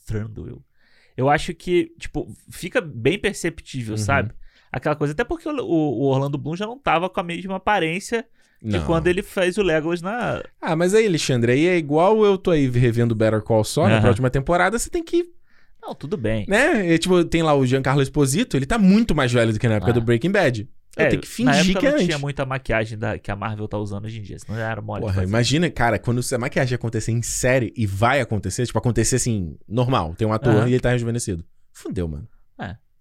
Thranduil. 0.08 0.64
Eu 1.18 1.30
acho 1.30 1.54
que, 1.54 1.94
tipo, 2.00 2.28
fica 2.50 2.82
bem 2.82 3.18
perceptível, 3.18 3.94
Uhum. 3.94 3.98
sabe? 3.98 4.32
Aquela 4.76 4.96
coisa. 4.96 5.14
Até 5.14 5.24
porque 5.24 5.48
o, 5.48 5.54
o 5.56 6.04
Orlando 6.06 6.38
Bloom 6.38 6.56
já 6.56 6.66
não 6.68 6.78
tava 6.78 7.10
com 7.10 7.20
a 7.20 7.24
mesma 7.24 7.56
aparência 7.56 8.26
de 8.62 8.78
não. 8.78 8.86
quando 8.86 9.08
ele 9.08 9.22
fez 9.24 9.58
o 9.58 9.62
Legolas 9.64 10.02
na... 10.02 10.42
Ah, 10.62 10.76
mas 10.76 10.94
aí, 10.94 11.06
Alexandre, 11.06 11.52
aí 11.54 11.66
é 11.68 11.78
igual 11.78 12.26
eu 12.26 12.38
tô 12.38 12.52
aí 12.52 12.68
revendo 12.70 13.14
Better 13.16 13.42
Call 13.42 13.64
Saul 13.64 13.88
na 13.88 13.96
Aham. 13.96 14.02
próxima 14.02 14.30
temporada, 14.30 14.78
você 14.78 14.90
tem 14.90 15.04
que 15.04 15.26
Não, 15.82 15.94
tudo 15.94 16.18
bem. 16.18 16.46
Né? 16.48 16.92
E, 16.94 16.98
tipo, 16.98 17.24
tem 17.26 17.44
lá 17.44 17.54
o 17.54 17.66
Giancarlo 17.66 18.02
Esposito, 18.02 18.58
ele 18.58 18.66
tá 18.66 18.78
muito 18.78 19.14
mais 19.16 19.32
velho 19.32 19.54
do 19.54 19.60
que 19.60 19.68
na 19.68 19.76
época 19.76 19.92
Ah. 19.92 19.94
do 19.94 20.02
Breaking 20.02 20.32
Bad. 20.32 20.68
Eu 20.98 21.06
É, 21.06 21.10
tenho 21.10 21.22
que 21.22 21.44
na 21.44 21.54
fingir 21.54 21.72
época 21.72 21.80
que 21.82 21.86
é 21.86 21.90
não 21.90 21.96
antes. 21.96 22.06
tinha 22.08 22.18
muita 22.18 22.46
maquiagem 22.46 22.98
da, 22.98 23.20
que 23.20 23.30
a 23.30 23.36
Marvel 23.36 23.68
tá 23.68 23.78
usando 23.78 24.06
hoje 24.06 24.20
em 24.20 24.24
dia, 24.24 24.40
senão 24.40 24.58
já 24.58 24.72
era 24.72 24.82
mole. 24.82 25.02
Porra, 25.02 25.24
imagina, 25.24 25.70
cara, 25.70 26.00
quando 26.00 26.22
a 26.34 26.38
maquiagem 26.38 26.74
acontecer 26.76 27.12
em 27.12 27.22
série 27.22 27.74
e 27.76 27.86
vai 27.86 28.20
acontecer, 28.22 28.66
tipo, 28.66 28.80
acontecer 28.80 29.18
assim, 29.18 29.58
normal, 29.68 30.16
tem 30.18 30.26
um 30.28 30.32
ator 30.34 30.54
Aham. 30.56 30.70
e 30.70 30.72
ele 30.74 30.80
tá 30.80 30.90
rejuvenescido. 30.92 31.44
Fudeu, 31.74 32.08
mano. 32.08 32.28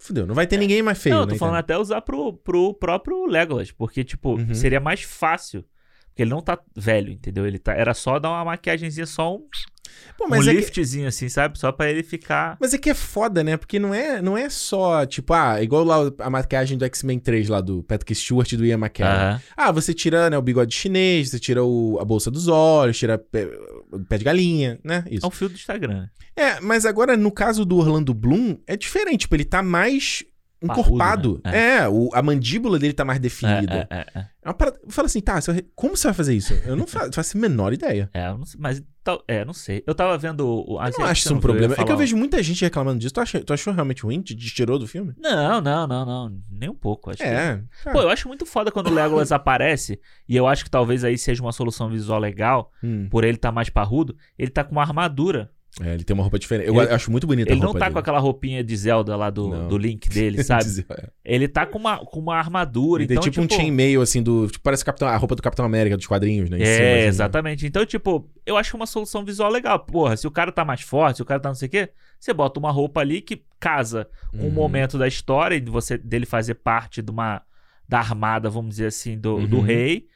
É. 0.04 0.06
Fudeu. 0.06 0.26
Não 0.26 0.34
vai 0.34 0.46
ter 0.46 0.58
ninguém 0.58 0.82
mais 0.82 0.98
feio, 1.02 1.14
Não, 1.14 1.22
eu 1.22 1.26
né? 1.26 1.32
tô 1.32 1.38
falando 1.38 1.56
até 1.56 1.76
usar 1.78 2.00
pro, 2.02 2.32
pro 2.34 2.74
próprio 2.74 3.24
Legolas, 3.26 3.70
porque, 3.72 4.04
tipo, 4.04 4.34
Uhum. 4.36 4.54
seria 4.54 4.80
mais 4.80 5.02
fácil. 5.02 5.64
Porque 6.08 6.22
ele 6.22 6.30
não 6.30 6.40
tá 6.42 6.58
velho, 6.76 7.10
entendeu? 7.10 7.46
Ele 7.46 7.58
tá, 7.58 7.72
era 7.74 7.92
só 7.94 8.18
dar 8.20 8.30
uma 8.30 8.44
maquiagemzinha, 8.44 9.06
só 9.06 9.34
um, 9.34 9.46
Pô, 10.16 10.28
um 10.28 10.28
é 10.46 10.50
que, 10.52 10.56
liftzinho, 10.60 11.08
assim, 11.08 11.28
sabe? 11.28 11.58
Só 11.58 11.72
pra 11.72 11.90
ele 11.90 12.02
ficar. 12.02 12.56
mas 12.60 12.72
é 12.72 12.78
que 12.78 12.88
é 12.90 12.94
foda, 12.94 13.42
né? 13.42 13.56
Porque 13.56 13.78
não 13.78 13.92
é, 13.92 14.22
não 14.22 14.36
é 14.38 14.48
só, 14.48 15.04
tipo, 15.04 15.32
ah, 15.34 15.60
igual 15.62 15.84
lá 15.84 15.96
a 16.20 16.30
maquiagem 16.30 16.78
do 16.78 16.84
X-Men 16.84 17.18
3 17.18 17.48
lá 17.48 17.60
do 17.60 17.82
Patrick 17.82 18.14
Stewart 18.14 18.50
e 18.52 18.56
do 18.56 18.64
Ian 18.64 18.78
McKellen. 18.78 19.12
Ah, 19.56 19.72
você 19.72 19.92
tira 19.92 20.30
né, 20.30 20.38
o 20.38 20.42
bigode 20.42 20.74
chinês, 20.74 21.30
você 21.30 21.38
tira 21.38 21.64
o- 21.64 21.98
a 22.00 22.04
bolsa 22.04 22.30
dos 22.30 22.46
olhos, 22.48 22.98
tira 22.98 23.18
pé- 23.18 23.48
o 23.90 23.98
pé 24.00 24.18
de 24.18 24.24
galinha, 24.24 24.78
né? 24.84 25.04
Isso. 25.10 25.24
É 25.24 25.28
um 25.28 25.32
fio 25.32 25.48
do 25.48 25.54
Instagram. 25.54 26.08
É, 26.36 26.60
mas 26.60 26.84
agora 26.86 27.16
no 27.16 27.30
caso 27.32 27.64
do 27.64 27.76
Orlando 27.76 28.12
Bloom, 28.14 28.56
é 28.66 28.76
diferente. 28.76 29.20
Tipo, 29.22 29.36
ele 29.36 29.44
tá 29.44 29.62
mais 29.62 30.24
Parrudo, 30.66 30.88
encorpado. 30.88 31.40
né? 31.44 31.76
É, 31.78 31.88
o- 31.88 32.10
a 32.12 32.22
mandíbula 32.22 32.78
dele 32.78 32.92
tá 32.92 33.04
mais 33.04 33.18
definida. 33.20 33.86
É, 33.90 33.96
é, 33.96 34.00
é, 34.14 34.18
é. 34.20 34.34
É 34.44 34.48
uma 34.48 34.54
parada- 34.54 34.78
Fala 34.90 35.06
assim, 35.06 35.20
tá, 35.22 35.38
como 35.74 35.96
você 35.96 36.06
vai 36.08 36.14
fazer 36.14 36.34
isso? 36.34 36.52
Eu 36.66 36.76
não 36.76 36.86
fa- 36.86 37.08
faço 37.12 37.36
a 37.36 37.40
menor 37.40 37.72
ideia. 37.72 38.10
É, 38.12 38.28
não 38.28 38.44
sei, 38.44 38.60
mas. 38.60 38.82
tal- 39.02 39.24
É, 39.26 39.42
não 39.42 39.54
sei. 39.54 39.82
Eu 39.86 39.94
tava 39.94 40.18
vendo. 40.18 40.46
O, 40.46 40.72
Eu 40.82 40.92
não 40.98 41.06
acho 41.06 41.24
isso 41.24 41.34
um 41.34 41.40
problema. 41.40 41.74
É 41.78 41.82
que 41.84 41.90
eu 41.90 41.96
vejo 41.96 42.14
muita 42.14 42.42
gente 42.42 42.62
reclamando 42.62 42.98
disso. 42.98 43.14
Tu, 43.14 43.20
acha, 43.20 43.40
tu 43.42 43.54
achou 43.54 43.72
realmente 43.72 44.02
ruim? 44.02 44.20
Te 44.20 44.34
te 44.34 44.54
tirou 44.54 44.78
do 44.78 44.86
filme? 44.86 45.14
Não, 45.18 45.62
não, 45.62 45.86
não, 45.86 46.04
não. 46.04 46.38
Nem 46.50 46.68
um 46.68 46.74
pouco. 46.74 47.08
Acho 47.10 47.18
que- 47.22 47.24
É. 47.24 47.62
tá. 47.84 47.92
Pô, 47.92 48.02
eu 48.02 48.10
acho 48.10 48.28
muito 48.28 48.44
foda 48.44 48.70
quando 48.70 48.88
o 48.88 48.94
Legolas 48.94 49.32
aparece, 49.32 49.98
e 50.28 50.36
eu 50.36 50.46
acho 50.46 50.62
que 50.64 50.70
talvez 50.70 51.04
aí 51.04 51.16
seja 51.16 51.40
uma 51.42 51.52
solução 51.52 51.88
visual 51.88 52.18
legal, 52.20 52.70
Hum. 52.82 53.08
por 53.10 53.24
ele 53.24 53.38
tá 53.38 53.50
mais 53.50 53.70
parrudo, 53.70 54.14
ele 54.38 54.50
tá 54.50 54.62
com 54.62 54.72
uma 54.72 54.82
armadura. 54.82 55.50
É, 55.82 55.92
ele 55.94 56.04
tem 56.04 56.14
uma 56.14 56.22
roupa 56.22 56.38
diferente. 56.38 56.68
Eu 56.68 56.80
Ele- 56.80 56.92
acho 56.92 57.10
muito 57.10 57.26
bonita 57.26 57.50
Ele 57.50 57.56
a 57.58 57.60
não 57.60 57.66
roupa 57.66 57.80
tá 57.80 57.84
dele. 57.86 57.92
com 57.94 57.98
aquela 57.98 58.18
roupinha 58.20 58.62
de 58.62 58.76
Zelda 58.76 59.16
lá 59.16 59.28
do, 59.28 59.48
Não. 59.48 59.66
do 59.68 59.76
Link 59.76 60.08
dele, 60.10 60.44
sabe? 60.44 60.86
É. 60.88 61.08
ele 61.24 61.48
tá 61.48 61.66
com 61.66 61.78
uma, 61.78 61.98
com 61.98 62.20
uma 62.20 62.36
armadura, 62.36 63.02
Ele 63.02 63.08
tem 63.08 63.16
então, 63.16 63.28
tipo, 63.28 63.40
um 63.44 63.48
chainmail, 63.48 64.00
assim, 64.00 64.22
do. 64.22 64.46
Tipo, 64.46 64.62
parece 64.62 64.84
Capitão, 64.84 65.08
a 65.08 65.16
roupa 65.16 65.34
do 65.34 65.42
Capitão 65.42 65.64
América 65.64 65.96
dos 65.96 66.06
quadrinhos, 66.06 66.48
né? 66.48 66.58
em 66.58 66.64
cima, 66.64 66.76
É, 66.76 66.98
assim, 67.00 67.08
exatamente. 67.08 67.66
Então, 67.66 67.84
tipo, 67.84 68.30
eu 68.46 68.56
acho 68.56 68.76
uma 68.76 68.86
solução 68.86 69.24
visual 69.24 69.50
legal. 69.50 69.80
Porra, 69.80 70.16
se 70.16 70.26
o 70.28 70.30
cara 70.30 70.52
tá 70.52 70.64
mais 70.64 70.80
forte, 70.82 71.16
se 71.16 71.22
o 71.22 71.26
cara 71.26 71.40
tá 71.40 71.48
não 71.48 71.56
sei 71.56 71.66
o 71.66 71.70
quê, 71.70 71.88
você 72.20 72.32
bota 72.32 72.60
uma 72.60 72.70
roupa 72.70 73.00
ali 73.00 73.20
que 73.20 73.42
casa 73.58 74.08
com 74.30 74.38
o 74.38 74.44
Uhum. 74.44 74.50
momento 74.52 74.96
da 74.96 75.08
história, 75.08 75.60
de 75.60 75.70
você, 75.72 75.98
dele 75.98 76.24
fazer 76.26 76.54
parte 76.54 77.02
de 77.02 77.10
uma. 77.10 77.42
da 77.88 77.98
armada, 77.98 78.48
vamos 78.48 78.70
dizer 78.70 78.86
assim, 78.86 79.18
do, 79.18 79.46
do 79.46 79.56
Uhum. 79.56 79.62
rei. 79.62 80.06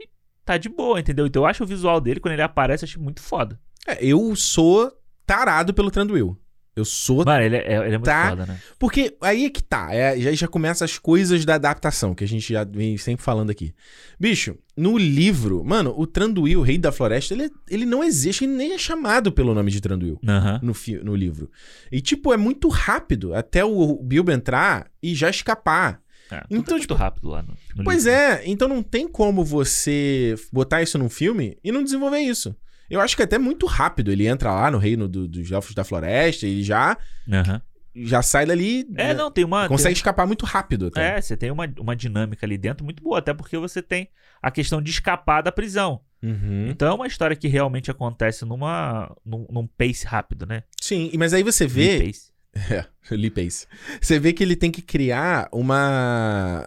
E 0.00 0.08
tá 0.44 0.56
de 0.56 0.68
boa, 0.68 0.98
entendeu? 1.00 1.26
Então 1.26 1.42
eu 1.42 1.46
acho 1.46 1.64
o 1.64 1.66
visual 1.66 2.00
dele, 2.00 2.20
quando 2.20 2.34
ele 2.34 2.42
aparece, 2.42 2.84
eu 2.84 2.88
acho 2.88 3.00
muito 3.02 3.20
foda. 3.20 3.58
É, 3.86 4.02
eu 4.04 4.34
sou 4.36 4.92
tarado 5.28 5.74
pelo 5.74 5.90
Tranduil. 5.90 6.36
Eu 6.74 6.84
sou. 6.84 7.24
Mano, 7.24 7.42
ele 7.42 7.56
é, 7.56 7.74
ele 7.76 7.86
é 7.86 7.98
muito 7.98 8.04
Tá. 8.04 8.28
foda, 8.30 8.46
né? 8.46 8.60
Porque 8.78 9.16
aí 9.20 9.46
é 9.46 9.50
que 9.50 9.60
tá. 9.60 9.92
É, 9.92 10.16
já, 10.20 10.32
já 10.32 10.46
começa 10.48 10.84
as 10.84 10.96
coisas 10.96 11.44
da 11.44 11.56
adaptação, 11.56 12.14
que 12.14 12.22
a 12.22 12.28
gente 12.28 12.52
já 12.52 12.62
vem 12.62 12.96
sempre 12.96 13.24
falando 13.24 13.50
aqui. 13.50 13.74
Bicho, 14.18 14.54
no 14.76 14.96
livro, 14.96 15.64
mano, 15.64 15.92
o 15.98 16.06
Tranduil, 16.06 16.60
o 16.60 16.62
rei 16.62 16.78
da 16.78 16.92
floresta, 16.92 17.34
ele, 17.34 17.50
ele 17.68 17.84
não 17.84 18.04
existe, 18.04 18.44
ele 18.44 18.52
nem 18.54 18.74
é 18.74 18.78
chamado 18.78 19.32
pelo 19.32 19.52
nome 19.54 19.72
de 19.72 19.80
Tranduil. 19.80 20.20
No, 20.62 20.72
fi- 20.72 21.02
no 21.02 21.16
livro. 21.16 21.50
E, 21.90 22.00
tipo, 22.00 22.32
é 22.32 22.36
muito 22.36 22.68
rápido 22.68 23.34
até 23.34 23.64
o 23.64 24.00
Bilbo 24.00 24.30
entrar 24.30 24.86
e 25.02 25.16
já 25.16 25.28
escapar. 25.28 26.00
É, 26.30 26.36
Então, 26.48 26.48
é 26.48 26.54
muito 26.54 26.78
tipo, 26.82 26.94
rápido 26.94 27.28
lá 27.30 27.42
no, 27.42 27.54
no 27.74 27.82
Pois 27.82 28.04
livro. 28.04 28.20
é, 28.20 28.42
então 28.46 28.68
não 28.68 28.84
tem 28.84 29.08
como 29.08 29.44
você 29.44 30.36
botar 30.52 30.80
isso 30.80 30.96
num 30.96 31.08
filme 31.08 31.58
e 31.64 31.72
não 31.72 31.82
desenvolver 31.82 32.20
isso. 32.20 32.54
Eu 32.90 33.00
acho 33.00 33.14
que 33.16 33.22
é 33.22 33.24
até 33.24 33.38
muito 33.38 33.66
rápido. 33.66 34.10
Ele 34.12 34.26
entra 34.26 34.52
lá 34.52 34.70
no 34.70 34.78
reino 34.78 35.08
do- 35.08 35.28
dos 35.28 35.50
elfos 35.50 35.74
da 35.74 35.84
floresta 35.84 36.46
e 36.46 36.62
já, 36.62 36.96
Aham. 37.30 37.60
já 37.94 38.22
sai 38.22 38.46
dali. 38.46 38.86
É, 38.96 39.12
não, 39.14 39.30
tem 39.30 39.44
uma. 39.44 39.68
Consegue 39.68 39.94
escapar 39.96 40.26
muito 40.26 40.46
rápido 40.46 40.90
tem- 40.90 41.02
até. 41.04 41.18
É, 41.18 41.20
você 41.20 41.36
tem 41.36 41.50
uma, 41.50 41.68
uma 41.78 41.94
dinâmica 41.96 42.46
ali 42.46 42.56
dentro 42.56 42.84
muito 42.84 43.02
boa, 43.02 43.18
até 43.18 43.34
porque 43.34 43.56
você 43.58 43.82
tem 43.82 44.08
a 44.42 44.50
questão 44.50 44.80
de 44.80 44.90
escapar 44.90 45.42
da 45.42 45.52
prisão. 45.52 46.00
Uhum. 46.22 46.66
Então 46.68 46.88
é 46.88 46.94
uma 46.94 47.06
história 47.06 47.36
que 47.36 47.46
realmente 47.46 47.90
acontece 47.90 48.44
numa, 48.44 49.14
num, 49.24 49.46
num 49.50 49.66
pace 49.66 50.04
rápido, 50.04 50.46
né? 50.46 50.64
Sim, 50.80 51.10
mas 51.16 51.32
aí 51.32 51.42
você 51.42 51.66
vê. 51.66 52.04
Pace. 52.06 52.28
É, 52.70 53.14
Lee 53.14 53.30
Pace. 53.30 53.66
Você 54.00 54.18
vê 54.18 54.32
que 54.32 54.42
ele 54.42 54.56
tem 54.56 54.70
que 54.70 54.82
criar 54.82 55.48
uma. 55.52 56.66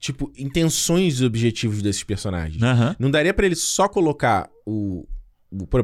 Tipo, 0.00 0.32
intenções 0.36 1.20
e 1.20 1.24
objetivos 1.24 1.82
desses 1.82 2.02
personagens. 2.04 2.62
Aham. 2.62 2.96
Não 2.98 3.10
daria 3.10 3.34
pra 3.34 3.46
ele 3.46 3.54
só 3.56 3.88
colocar 3.88 4.48
o, 4.66 5.06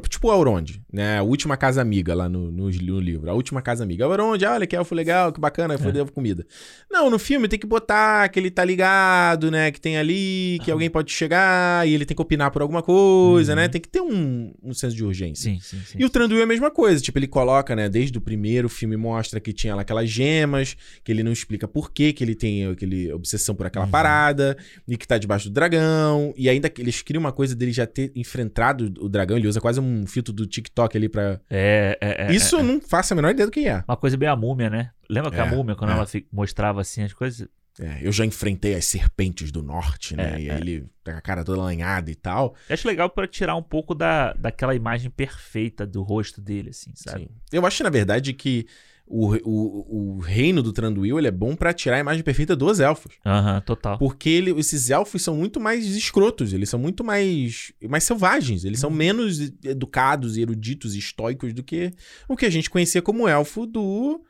tipo 0.09 0.29
o 0.29 0.33
Elrond, 0.33 0.81
né? 0.93 1.19
A 1.19 1.23
última 1.23 1.57
casa 1.57 1.81
amiga 1.81 2.15
lá 2.15 2.29
no, 2.29 2.51
no, 2.51 2.71
no 2.71 3.01
livro. 3.01 3.31
A 3.31 3.35
última 3.35 3.63
casa 3.63 3.83
amiga. 3.83 4.05
Elrond, 4.05 4.43
olha 4.45 4.67
que 4.67 4.77
elfo 4.77 4.95
legal, 4.95 5.33
que 5.33 5.41
bacana, 5.41 5.79
foi 5.79 5.91
deu 5.93 6.07
comida. 6.07 6.47
Não, 6.91 7.09
no 7.09 7.19
filme 7.19 7.49
tem 7.49 7.59
que 7.59 7.67
botar 7.67 8.29
que 8.29 8.39
ele 8.39 8.51
tá 8.51 8.65
ligado, 8.65 9.51
né? 9.51 9.71
Que 9.71 9.81
tem 9.81 9.97
ali, 9.97 10.59
que 10.63 10.71
alguém 10.71 10.91
pode 10.91 11.11
chegar 11.13 11.87
e 11.89 11.95
ele 11.95 12.05
tem 12.05 12.15
que 12.15 12.23
opinar 12.23 12.51
por 12.51 12.61
alguma 12.63 12.83
coisa, 12.83 13.53
Uhum. 13.53 13.57
né? 13.57 13.69
Tem 13.69 13.81
que 13.81 13.89
ter 13.89 14.01
um, 14.01 14.53
um 14.63 14.75
senso 14.75 14.95
de 14.95 15.05
urgência. 15.05 15.51
Sim, 15.51 15.59
sim, 15.61 15.81
sim. 15.87 15.99
E 15.99 16.05
o 16.05 16.11
Tranduil 16.11 16.41
é 16.41 16.45
a 16.45 16.47
mesma 16.47 16.71
coisa, 16.71 17.01
tipo, 17.01 17.19
ele 17.19 17.27
coloca, 17.27 17.75
né, 17.75 17.89
desde 17.89 18.17
o 18.19 18.21
primeiro 18.21 18.69
filme 18.69 18.97
mostra 18.97 19.41
que 19.41 19.53
tinha 19.53 19.75
lá 19.75 19.83
aquelas 19.83 20.09
gemas, 20.11 20.77
que 21.03 21.11
ele 21.11 21.23
não 21.23 21.33
explica 21.33 21.67
por 21.67 21.91
que 21.93 22.13
que 22.13 22.23
ele 22.23 22.35
tem 22.35 22.67
aquele 22.67 23.13
obsessão 23.13 23.55
por 23.55 23.67
aquela 23.67 23.85
Uhum. 23.87 23.91
parada, 23.91 24.57
e 24.87 24.97
que 24.97 25.07
tá 25.09 25.17
debaixo 25.19 25.49
do 25.49 25.55
dragão, 25.55 26.35
e 26.37 26.49
ainda 26.49 26.69
que 26.69 26.81
eles 26.83 27.01
criam 27.03 27.21
uma 27.21 27.33
coisa 27.33 27.55
dele 27.55 27.73
já 27.73 27.87
ter 27.87 28.13
enfrentado 28.15 28.93
o 29.01 29.09
dragão, 29.09 29.37
ele 29.37 29.49
usa 29.49 29.54
quase 29.61 29.81
um 29.81 30.07
filtro 30.07 30.33
do 30.33 30.47
TikTok 30.47 30.97
ali 30.97 31.09
pra... 31.09 31.41
É, 31.51 31.99
é, 32.01 32.27
é. 32.27 32.33
Isso 32.33 32.57
é, 32.57 32.61
eu 32.61 32.63
não 32.65 32.81
faço 32.81 33.13
a 33.13 33.17
menor 33.17 33.31
ideia 33.31 33.47
do 33.47 33.53
que 33.53 33.67
é. 33.69 33.85
Uma 33.89 33.97
coisa 33.97 34.17
bem 34.17 34.29
a 34.29 34.37
múmia, 34.37 34.71
né? 34.71 34.91
Lembra 35.09 35.31
que 35.31 35.41
a 35.41 35.47
É, 35.47 35.51
múmia, 35.51 35.75
quando 35.75 35.91
é. 35.91 35.95
ela 35.95 36.07
mostrava 36.33 36.81
assim 36.81 37.03
as 37.03 37.13
coisas. 37.13 37.49
É, 37.81 37.99
eu 38.07 38.13
já 38.13 38.25
enfrentei 38.25 38.75
as 38.77 38.85
serpentes 38.85 39.51
do 39.51 39.61
norte, 39.61 40.15
né, 40.17 40.37
É, 40.37 40.41
e 40.41 40.49
é. 40.49 40.53
aí 40.55 40.61
ele 40.61 40.87
tá 41.03 41.11
com 41.13 41.19
a 41.19 41.21
cara 41.21 41.45
toda 41.45 41.61
lanhada 41.61 42.09
e 42.11 42.15
tal. 42.15 42.55
Eu 42.69 42.75
acho 42.75 42.87
legal 42.87 43.11
pra 43.11 43.27
tirar 43.27 43.57
um 43.57 43.63
pouco 43.63 43.95
da, 43.97 44.33
daquela 44.35 44.75
imagem 44.77 45.11
perfeita 45.11 45.85
do 45.85 46.03
rosto 46.03 46.41
dele, 46.41 46.71
assim, 46.71 46.93
sabe? 46.95 47.23
Sim. 47.23 47.29
Eu 47.53 47.67
acho, 47.67 47.83
na 47.83 47.91
verdade, 47.91 48.33
que 48.33 48.67
o, 49.07 49.35
o, 49.45 50.17
o 50.17 50.19
reino 50.19 50.63
do 50.63 50.73
Tranduil, 50.73 51.19
ele 51.19 51.29
é 51.29 51.31
bom 51.31 51.55
pra 51.55 51.73
tirar 51.75 51.97
a 51.97 52.01
imagem 52.01 52.23
perfeita 52.23 52.57
dos 52.57 52.81
elfos. 52.81 53.13
Aham, 53.25 53.61
total. 53.61 53.99
Porque 53.99 54.29
ele- 54.31 54.51
esses 54.59 54.89
elfos 54.91 55.21
são 55.23 55.37
muito 55.37 55.61
mais 55.61 55.85
escrotos, 55.95 56.53
eles 56.53 56.69
são 56.71 56.79
muito 56.81 57.05
mais, 57.05 57.73
mais 57.89 58.05
selvagens, 58.05 58.65
eles 58.65 58.81
são 58.81 58.91
Uhum. 58.91 58.97
menos 58.97 59.41
educados, 59.63 60.37
eruditos 60.39 60.95
e 60.95 60.99
estoicos 60.99 61.53
do 61.53 61.63
que 61.63 61.93
o 62.29 62.37
que 62.37 62.47
a 62.47 62.51
gente 62.51 62.71
conhecia 62.71 63.03
como 63.03 63.29
elfo 63.29 63.67
do 63.67 64.23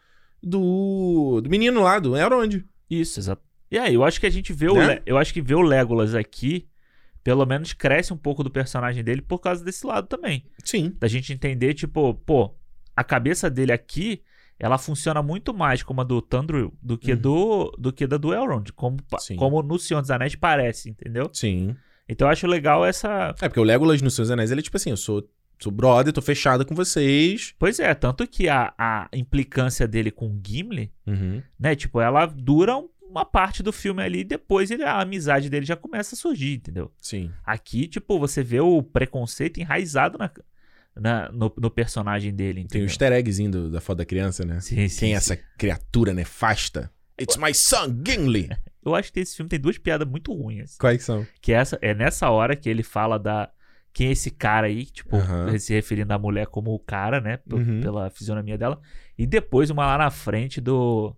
do, 0.43 1.41
do 1.43 1.49
menino 1.49 1.83
lá, 1.83 1.99
do 1.99 2.16
Elrond. 2.16 2.64
Isso, 2.91 3.18
exato. 3.18 3.43
E 3.70 3.79
aí, 3.79 3.95
eu 3.95 4.05
acho 4.05 4.20
que 4.20 4.27
a 4.27 4.31
gente 4.31 4.53
vê 4.53 4.68
o, 4.68 4.75
Né? 4.75 4.87
Le- 4.97 5.03
eu 5.07 5.16
acho 5.16 5.33
que 5.33 5.41
ver 5.41 5.55
o 5.55 5.62
Legolas 5.62 6.14
aqui, 6.14 6.68
pelo 7.22 7.47
menos 7.47 7.72
cresce 7.72 8.12
um 8.12 8.16
pouco 8.16 8.45
do 8.45 8.51
personagem 8.51 9.03
dele 9.03 9.22
por 9.22 9.39
causa 9.39 9.64
desse 9.64 9.87
lado 9.87 10.07
também. 10.07 10.45
Sim. 10.62 10.95
Da 10.99 11.09
gente 11.09 11.33
entender, 11.33 11.72
tipo, 11.75 12.12
pô, 12.14 12.55
a 12.95 13.03
cabeça 13.03 13.49
dele 13.51 13.72
aqui, 13.72 14.22
ela 14.59 14.79
funciona 14.79 15.23
muito 15.23 15.53
mais 15.53 15.83
como 15.83 16.01
a 16.01 16.05
do 16.05 16.21
Tandril 16.23 16.73
do 16.83 16.97
que 16.97 17.13
Uhum. 17.13 17.19
do 17.21 17.71
do 17.79 17.93
que 17.93 18.07
da 18.07 18.17
do 18.17 18.33
Elrond, 18.33 18.71
como, 18.73 18.97
Sim. 19.19 19.37
como 19.37 19.63
no 19.63 19.79
Senhor 19.79 20.01
dos 20.01 20.11
Anéis 20.11 20.35
parece, 20.37 20.91
entendeu? 20.91 21.29
Sim. 21.33 21.75
Então 22.09 22.29
eu 22.29 22.33
acho 22.33 22.47
legal 22.47 22.85
essa. 22.85 23.35
É 23.41 23.49
porque 23.49 23.61
o 23.61 23.65
Legolas 23.65 24.03
nos 24.03 24.15
seus 24.15 24.31
anéis, 24.31 24.51
ele 24.51 24.61
é 24.61 24.63
tipo 24.63 24.77
assim, 24.77 24.91
eu 24.91 24.97
sou, 24.97 25.27
sou 25.59 25.73
brother, 25.73 26.13
tô 26.13 26.21
fechado 26.21 26.65
com 26.67 26.75
vocês. 26.75 27.55
Pois 27.59 27.81
é, 27.81 27.95
tanto 27.95 28.27
que 28.27 28.49
a, 28.49 28.75
a 28.79 29.09
implicância 29.15 29.89
dele 29.89 30.11
com 30.11 30.27
o 30.29 30.41
Gimli, 30.47 30.93
Uhum. 31.07 31.43
né, 31.59 31.75
tipo, 31.75 32.01
ela 32.01 32.27
dura 32.27 32.77
um- 32.77 32.89
uma 33.09 33.25
parte 33.25 33.63
do 33.63 33.73
filme 33.73 34.03
ali 34.03 34.21
e 34.21 34.25
depois 34.25 34.71
ele, 34.73 34.83
a 34.83 35.01
amizade 35.01 35.49
dele 35.49 35.65
já 35.65 35.77
começa 35.77 36.15
a 36.17 36.19
surgir, 36.19 36.55
entendeu? 36.57 36.91
Sim. 37.01 37.31
Aqui, 37.45 37.87
tipo, 37.87 38.19
você 38.19 38.43
vê 38.43 38.59
o 38.61 38.83
preconceito 38.83 39.59
enraizado 39.61 40.19
na, 40.19 40.29
na- 40.97 41.31
no, 41.33 41.53
no 41.59 41.71
personagem 41.71 42.35
dele, 42.35 42.55
Tem 42.55 42.65
entendeu? 42.65 42.87
o 42.87 42.91
easter 42.91 43.13
eggzinho 43.13 43.51
do- 43.51 43.71
da 43.71 43.81
foto 43.81 43.99
da 43.99 44.05
criança, 44.05 44.45
né? 44.45 44.61
Sim, 44.61 44.89
sim, 44.89 45.01
Quem 45.01 45.13
é 45.15 45.17
essa 45.17 45.37
criatura 45.59 46.13
nefasta? 46.15 46.91
It's 47.21 47.37
my 47.37 47.55
son, 47.55 48.03
Gimli! 48.07 48.49
Eu 48.85 48.95
acho 48.95 49.11
que 49.13 49.21
esse 49.21 49.35
filme 49.37 49.49
tem 49.49 49.59
duas 49.59 49.79
piadas 49.79 50.07
muito 50.07 50.33
ruins. 50.35 50.65
assim. 50.73 50.79
Quais 50.79 51.03
são? 51.03 51.27
Que 51.41 51.53
essa, 51.53 51.79
é 51.81 51.95
nessa 51.95 52.29
hora 52.31 52.55
que 52.55 52.69
ele 52.69 52.83
fala 52.83 53.19
da. 53.19 53.51
Quem 53.95 54.09
é 54.09 54.13
esse 54.13 54.31
cara 54.31 54.67
aí? 54.67 54.85
Tipo, 54.85 55.17
Aham. 55.17 55.57
se 55.59 55.73
referindo 55.73 56.13
à 56.13 56.19
mulher 56.19 56.49
como 56.49 56.75
o 56.75 56.79
cara, 56.79 57.19
né? 57.21 57.39
Uhum. 57.51 57.81
Pela 57.81 58.11
fisionomia 58.11 58.59
dela. 58.59 58.79
E 59.17 59.27
depois 59.27 59.71
uma 59.71 59.87
lá 59.87 59.97
na 59.97 60.11
frente 60.11 60.61
do. 60.61 61.17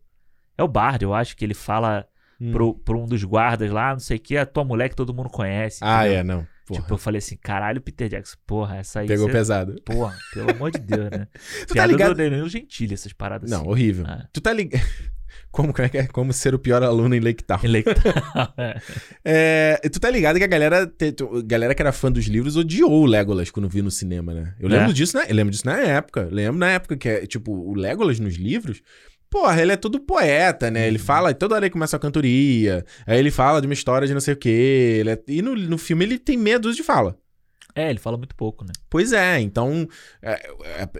É 0.56 0.62
o 0.62 0.68
Bard, 0.68 1.02
eu 1.02 1.12
acho 1.12 1.36
que 1.36 1.44
ele 1.44 1.54
fala 1.54 2.06
Hum. 2.40 2.52
pro, 2.52 2.74
pro 2.74 3.02
um 3.02 3.06
dos 3.06 3.24
guardas 3.24 3.70
lá, 3.70 3.92
não 3.92 3.98
sei 3.98 4.18
o 4.18 4.20
que, 4.20 4.36
a 4.36 4.44
tua 4.46 4.62
mulher 4.62 4.88
que 4.90 4.94
todo 4.94 5.12
mundo 5.14 5.30
conhece. 5.30 5.78
Ah, 5.82 6.04
entendeu? 6.06 6.18
é, 6.20 6.22
não. 6.22 6.46
Porra, 6.66 6.80
Tipo, 6.80 6.94
eu 6.94 6.98
falei 6.98 7.18
assim, 7.18 7.36
caralho, 7.36 7.80
Peter 7.80 8.08
Jackson, 8.08 8.36
porra, 8.46 8.76
essa 8.78 9.00
aí. 9.00 9.06
pegou 9.06 9.26
cê- 9.26 9.32
pesado. 9.32 9.80
Porra, 9.84 10.16
pelo 10.34 10.50
amor 10.50 10.70
de 10.72 10.78
Deus, 10.80 11.10
né? 11.10 11.28
Tu 11.62 11.66
tá 11.68 11.72
Piada 11.74 11.92
ligado? 11.92 12.08
do 12.14 12.16
Danilo 12.16 12.48
Gentili, 12.48 12.94
essas 12.94 13.12
paradas 13.12 13.50
Não, 13.50 13.60
assim. 13.60 13.68
horrível. 13.70 14.04
Ah. 14.06 14.26
Tu 14.32 14.40
tá 14.40 14.52
ligado? 14.52 14.82
Como, 15.52 15.72
como 15.72 15.86
é 15.86 15.88
que 15.88 15.98
é? 15.98 16.06
Como 16.06 16.32
ser 16.34 16.54
o 16.54 16.58
pior 16.58 16.82
aluno 16.82 17.14
em 17.14 17.20
Lake 17.20 17.42
Town. 17.44 17.58
Eleitoral. 17.62 18.54
É. 18.58 18.80
É, 19.82 19.88
tu 19.88 19.98
tá 19.98 20.10
ligado 20.10 20.36
que 20.38 20.44
a 20.44 20.46
galera, 20.46 20.86
te- 20.86 21.12
tu- 21.12 21.42
galera 21.44 21.74
que 21.74 21.80
era 21.80 21.92
fã 21.92 22.10
dos 22.12 22.26
livros 22.26 22.56
odiou 22.56 22.90
o 22.92 23.06
Legolas 23.06 23.50
quando 23.50 23.68
viu 23.68 23.82
no 23.82 23.90
cinema, 23.90 24.34
né? 24.34 24.54
Eu 24.60 24.68
lembro 24.68 24.90
É. 24.90 24.92
disso, 24.92 25.16
né? 25.16 25.24
Eu 25.28 25.34
lembro 25.34 25.50
disso 25.50 25.64
na 25.66 25.78
época. 25.78 26.28
Lembro 26.30 26.58
na 26.58 26.70
época 26.70 26.96
que, 26.96 27.08
é, 27.08 27.26
tipo, 27.26 27.52
o 27.52 27.74
Legolas 27.74 28.18
nos 28.18 28.34
livros. 28.36 28.82
Porra, 29.30 29.60
ele 29.60 29.72
é 29.72 29.76
todo 29.76 30.00
poeta, 30.00 30.70
né? 30.70 30.80
Uhum. 30.82 30.86
Ele 30.86 30.98
fala, 30.98 31.34
toda 31.34 31.54
hora 31.56 31.64
ele 31.66 31.72
começa 31.72 31.96
a 31.96 32.00
cantoria. 32.00 32.84
Aí 33.06 33.18
ele 33.18 33.30
fala 33.30 33.60
de 33.60 33.66
uma 33.66 33.74
história 33.74 34.06
de 34.06 34.14
não 34.14 34.20
sei 34.20 34.34
o 34.34 34.36
quê. 34.36 34.98
ele 35.00 35.10
é- 35.10 35.22
e 35.28 35.42
no, 35.42 35.54
no 35.54 35.78
filme 35.78 36.04
ele 36.04 36.18
tem 36.18 36.36
meia 36.36 36.58
dúzia 36.58 36.76
de 36.76 36.82
fala. 36.86 37.16
É, 37.74 37.90
ele 37.90 37.98
fala 37.98 38.16
muito 38.16 38.34
pouco, 38.34 38.64
né? 38.64 38.72
Pois 38.88 39.12
é, 39.12 39.38
então. 39.40 39.86
é, 40.22 40.50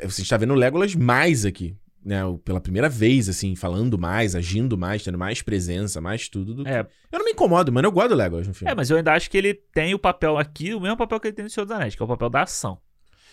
é, 0.03 0.07
você 0.07 0.21
está 0.23 0.37
vendo 0.37 0.53
o 0.53 0.57
Legolas 0.57 0.95
mais 0.95 1.45
aqui. 1.47 1.75
Né, 2.05 2.21
pela 2.45 2.61
primeira 2.61 2.89
vez, 2.89 3.29
assim, 3.29 3.57
falando 3.57 3.99
mais, 3.99 4.37
agindo 4.37 4.79
mais, 4.79 5.03
tendo 5.03 5.19
mais 5.19 5.43
presença, 5.43 6.01
mais 6.01 6.29
tudo. 6.29 6.55
do- 6.55 6.69
É, 6.69 6.87
Eu 7.11 7.19
não 7.19 7.25
me 7.25 7.33
incomodo, 7.33 7.73
mano. 7.73 7.89
Eu 7.89 7.91
gosto 7.91 8.11
do 8.11 8.15
Legolas 8.15 8.47
no 8.47 8.55
filme. 8.55 8.71
é, 8.71 8.75
mas 8.77 8.89
eu 8.91 8.97
ainda 8.97 9.13
acho 9.13 9.29
que 9.29 9.37
ele 9.37 9.55
tem 9.55 9.93
o 9.93 9.99
papel 9.99 10.39
aqui, 10.39 10.73
o 10.73 10.81
mesmo 10.81 10.97
papel 10.97 11.19
que 11.19 11.27
ele 11.27 11.35
tem 11.35 11.43
no 11.45 11.51
Senhor 11.51 11.65
dos 11.65 11.75
Anéis, 11.75 11.97
que 11.97 12.01
é 12.03 12.05
o 12.05 12.09
papel 12.09 12.31
da 12.31 12.43
ação. 12.43 12.79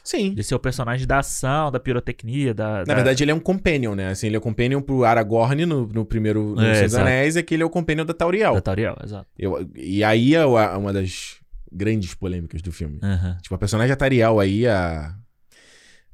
Sim. 0.03 0.33
De 0.33 0.43
ser 0.43 0.53
o 0.53 0.59
personagem 0.59 1.07
da 1.07 1.19
ação, 1.19 1.71
da 1.71 1.79
pirotecnia, 1.79 2.53
da. 2.53 2.79
Na 2.79 2.83
da- 2.83 2.95
verdade, 2.95 3.23
ele 3.23 3.31
é 3.31 3.33
um 3.33 3.39
companion, 3.39 3.95
né? 3.95 4.09
Assim, 4.09 4.27
ele 4.27 4.35
é 4.35 4.39
o 4.39 4.41
companion 4.41 4.81
pro 4.81 5.05
Aragorn 5.05 5.65
no, 5.65 5.87
no 5.87 6.05
primeiro 6.05 6.55
no 6.55 6.61
É, 6.61 6.83
exato. 6.83 7.03
Anéis, 7.05 7.37
é 7.37 7.41
que 7.41 7.53
ele 7.53 7.63
é 7.63 7.65
o 7.65 7.69
companion 7.69 8.05
da 8.05 8.13
Tauriel. 8.13 8.53
Da 8.55 8.61
Tauriel, 8.61 8.97
exato. 9.03 9.27
Eu- 9.39 9.69
e 9.75 10.03
aí 10.03 10.35
é 10.35 10.45
uma 10.45 10.91
das 10.91 11.37
grandes 11.71 12.13
polêmicas 12.13 12.61
do 12.61 12.71
filme. 12.71 12.99
Aham. 13.01 13.37
Tipo, 13.41 13.55
a 13.55 13.57
personagem 13.57 13.89
da 13.89 13.95
Tariel 13.95 14.39
aí, 14.39 14.67
a 14.67 15.15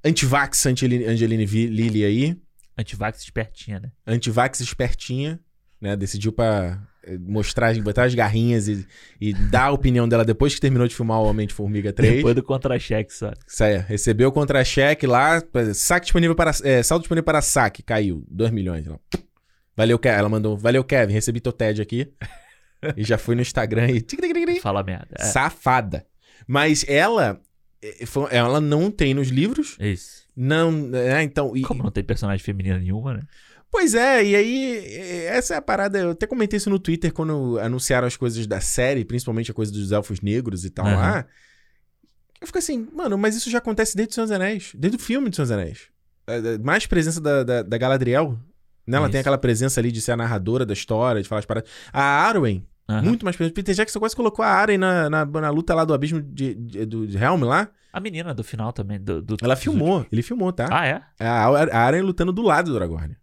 antivax 0.05 0.65
Angeline, 0.65 1.05
Angeline 1.05 1.45
Lilly 1.45 2.03
aí, 2.05 2.37
Antivax 2.77 3.21
espertinha, 3.23 3.79
né? 3.79 3.91
antivax 4.07 4.61
espertinha, 4.61 5.37
né? 5.81 5.97
Decidiu 5.97 6.31
pra 6.31 6.79
mostrar, 7.21 7.73
botar 7.81 8.03
as 8.03 8.13
garrinhas 8.15 8.67
e, 8.67 8.85
e 9.19 9.33
dar 9.33 9.65
a 9.65 9.71
opinião 9.71 10.07
dela 10.07 10.25
depois 10.25 10.53
que 10.53 10.61
terminou 10.61 10.87
de 10.87 10.95
filmar 10.95 11.19
o 11.19 11.25
Homem 11.25 11.47
de 11.47 11.53
Formiga 11.53 11.93
3. 11.93 12.17
Depois 12.17 12.35
do 12.35 12.43
contra-cheque, 12.43 13.13
sabe? 13.13 13.37
Isso 13.47 13.63
aí, 13.63 13.77
recebeu 13.77 14.29
o 14.29 14.31
contra-cheque 14.31 15.07
lá, 15.07 15.41
saque 15.73 16.05
disponível 16.05 16.35
para, 16.35 16.51
é, 16.63 16.83
saldo 16.83 17.03
disponível 17.03 17.23
para 17.23 17.41
saque, 17.41 17.81
caiu, 17.81 18.25
2 18.29 18.51
milhões. 18.51 18.85
Ela, 18.85 18.99
valeu, 19.75 19.97
Kevin, 19.97 20.17
ela 20.17 20.29
mandou, 20.29 20.57
valeu, 20.57 20.83
Kevin, 20.83 21.13
recebi 21.13 21.39
teu 21.39 21.51
TED 21.53 21.81
aqui. 21.81 22.11
e 22.95 23.03
já 23.03 23.17
fui 23.17 23.35
no 23.35 23.41
Instagram 23.41 23.89
e... 23.91 24.01
Fala 24.59 24.83
merda. 24.83 25.07
É, 25.17 25.25
Safada. 25.25 26.05
Mas 26.47 26.85
ela, 26.87 27.39
eh, 27.81 28.03
ela 28.31 28.59
não 28.61 28.89
tem 28.89 29.13
nos 29.13 29.27
livros, 29.29 29.77
isso. 29.79 30.23
não, 30.35 30.71
né, 30.71 31.23
então... 31.23 31.55
e- 31.55 31.61
Como 31.61 31.83
não 31.83 31.91
tem 31.91 32.03
personagem 32.03 32.43
feminina 32.43 32.77
nenhuma, 32.79 33.13
né? 33.15 33.21
Pois 33.71 33.93
é, 33.93 34.23
e 34.25 34.35
aí, 34.35 34.77
essa 35.27 35.53
é 35.53 35.57
a 35.57 35.61
parada. 35.61 35.99
Eu 35.99 36.11
até 36.11 36.25
comentei 36.25 36.57
isso 36.57 36.69
no 36.69 36.79
Twitter 36.79 37.13
quando 37.13 37.59
anunciaram 37.59 38.07
as 38.07 38.17
coisas 38.17 38.47
da 38.47 38.59
série, 38.59 39.05
principalmente 39.05 39.51
a 39.51 39.53
coisa 39.53 39.71
dos 39.71 39.91
elfos 39.91 40.21
negros 40.21 40.65
e 40.65 40.69
tal 40.71 40.87
Aham. 40.87 40.95
lá. 40.95 41.25
Eu 42.41 42.47
fico 42.47 42.57
assim, 42.57 42.87
mano, 42.95 43.17
mas 43.17 43.35
isso 43.35 43.49
já 43.49 43.57
acontece 43.59 43.95
desde 43.95 44.11
o 44.11 44.15
Senhor 44.15 44.25
dos 44.25 44.31
Anéis, 44.31 44.71
desde 44.75 44.97
o 44.97 44.99
filme 44.99 45.29
de 45.29 45.35
Senhor 45.35 45.45
dos 45.45 45.51
Anéis. 45.51 45.79
É, 46.25 46.37
é, 46.37 46.57
Mais 46.57 46.85
presença 46.87 47.19
da, 47.21 47.43
da, 47.43 47.61
da 47.63 47.77
Galadriel. 47.77 48.39
Né? 48.87 48.97
Ela 48.97 49.05
Isso. 49.05 49.11
tem 49.11 49.21
aquela 49.21 49.37
presença 49.37 49.79
ali 49.79 49.91
de 49.91 50.01
ser 50.01 50.13
a 50.13 50.17
narradora 50.17 50.65
da 50.65 50.73
história, 50.73 51.21
de 51.21 51.27
falar 51.27 51.39
as 51.39 51.45
paradas. 51.45 51.69
A 51.93 52.01
Arwen, 52.01 52.65
Aham. 52.87 53.03
muito 53.03 53.23
mais 53.23 53.35
presente. 53.35 53.53
Peter 53.53 53.75
Jackson 53.75 53.99
quase 53.99 54.15
colocou 54.15 54.43
a 54.43 54.47
Arwen 54.47 54.79
na, 54.79 55.09
na, 55.09 55.25
na 55.25 55.49
luta 55.51 55.75
lá 55.75 55.85
do 55.85 55.93
abismo 55.93 56.21
de, 56.21 56.55
de- 56.55 56.85
do 56.85 57.03
Helm 57.17 57.43
lá. 57.43 57.69
A 57.93 57.99
menina 57.99 58.33
do 58.33 58.43
final 58.43 58.73
também. 58.73 58.99
Do, 58.99 59.21
do- 59.21 59.37
Ela 59.43 59.55
filmou, 59.55 60.05
ele 60.11 60.23
filmou, 60.23 60.51
tá? 60.51 60.67
Ah, 60.71 60.87
é? 60.87 61.01
A, 61.19 61.45
a 61.47 61.77
Arwen 61.85 62.01
lutando 62.01 62.31
do 62.33 62.41
lado 62.41 62.71
do 62.71 62.77
Aragorn. 62.77 63.15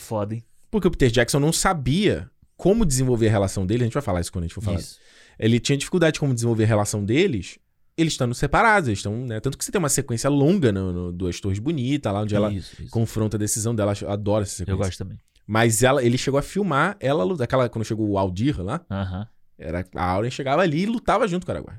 Foda, 0.00 0.34
hein? 0.34 0.44
Porque 0.70 0.88
o 0.88 0.90
Peter 0.90 1.10
Jackson 1.10 1.38
não 1.38 1.52
sabia 1.52 2.30
como 2.56 2.84
desenvolver 2.84 3.28
a 3.28 3.30
relação 3.30 3.64
dele. 3.66 3.82
A 3.82 3.86
gente 3.86 3.94
vai 3.94 4.02
falar 4.02 4.20
isso 4.20 4.32
quando 4.32 4.44
a 4.44 4.46
gente 4.46 4.54
for 4.54 4.62
falar. 4.62 4.78
Isso. 4.80 4.98
Ele 5.38 5.58
tinha 5.60 5.76
dificuldade 5.78 6.14
de 6.14 6.20
como 6.20 6.34
desenvolver 6.34 6.64
a 6.64 6.66
relação 6.66 7.04
deles. 7.04 7.58
Eles 7.96 8.12
estando 8.14 8.34
separados, 8.34 8.88
eles 8.88 8.98
estão, 9.00 9.26
né? 9.26 9.40
Tanto 9.40 9.58
que 9.58 9.64
você 9.64 9.70
tem 9.72 9.78
uma 9.78 9.88
sequência 9.88 10.30
longa 10.30 10.70
no, 10.72 10.92
no 10.92 11.12
Duas 11.12 11.38
Torres 11.40 11.58
Bonita, 11.58 12.10
lá 12.12 12.22
onde 12.22 12.34
ela 12.34 12.52
isso, 12.52 12.80
isso. 12.82 12.90
confronta 12.90 13.36
a 13.36 13.38
decisão 13.38 13.74
dela. 13.74 13.92
Eu 14.00 14.10
adoro 14.10 14.42
essa 14.42 14.52
sequência. 14.56 14.72
Eu 14.72 14.78
gosto 14.78 14.98
também. 14.98 15.18
Mas 15.46 15.82
ela, 15.82 16.02
ele 16.04 16.16
chegou 16.16 16.38
a 16.38 16.42
filmar 16.42 16.96
ela, 17.00 17.26
aquela 17.42 17.68
quando 17.68 17.84
chegou 17.84 18.08
o 18.08 18.16
Aldir 18.16 18.60
lá, 18.62 18.80
Aham. 18.90 19.26
era 19.58 19.84
a 19.96 20.04
Auren 20.12 20.30
chegava 20.30 20.62
ali 20.62 20.82
e 20.82 20.86
lutava 20.86 21.26
junto 21.26 21.44
com 21.44 21.52
o 21.52 21.54
Aragorn. 21.56 21.78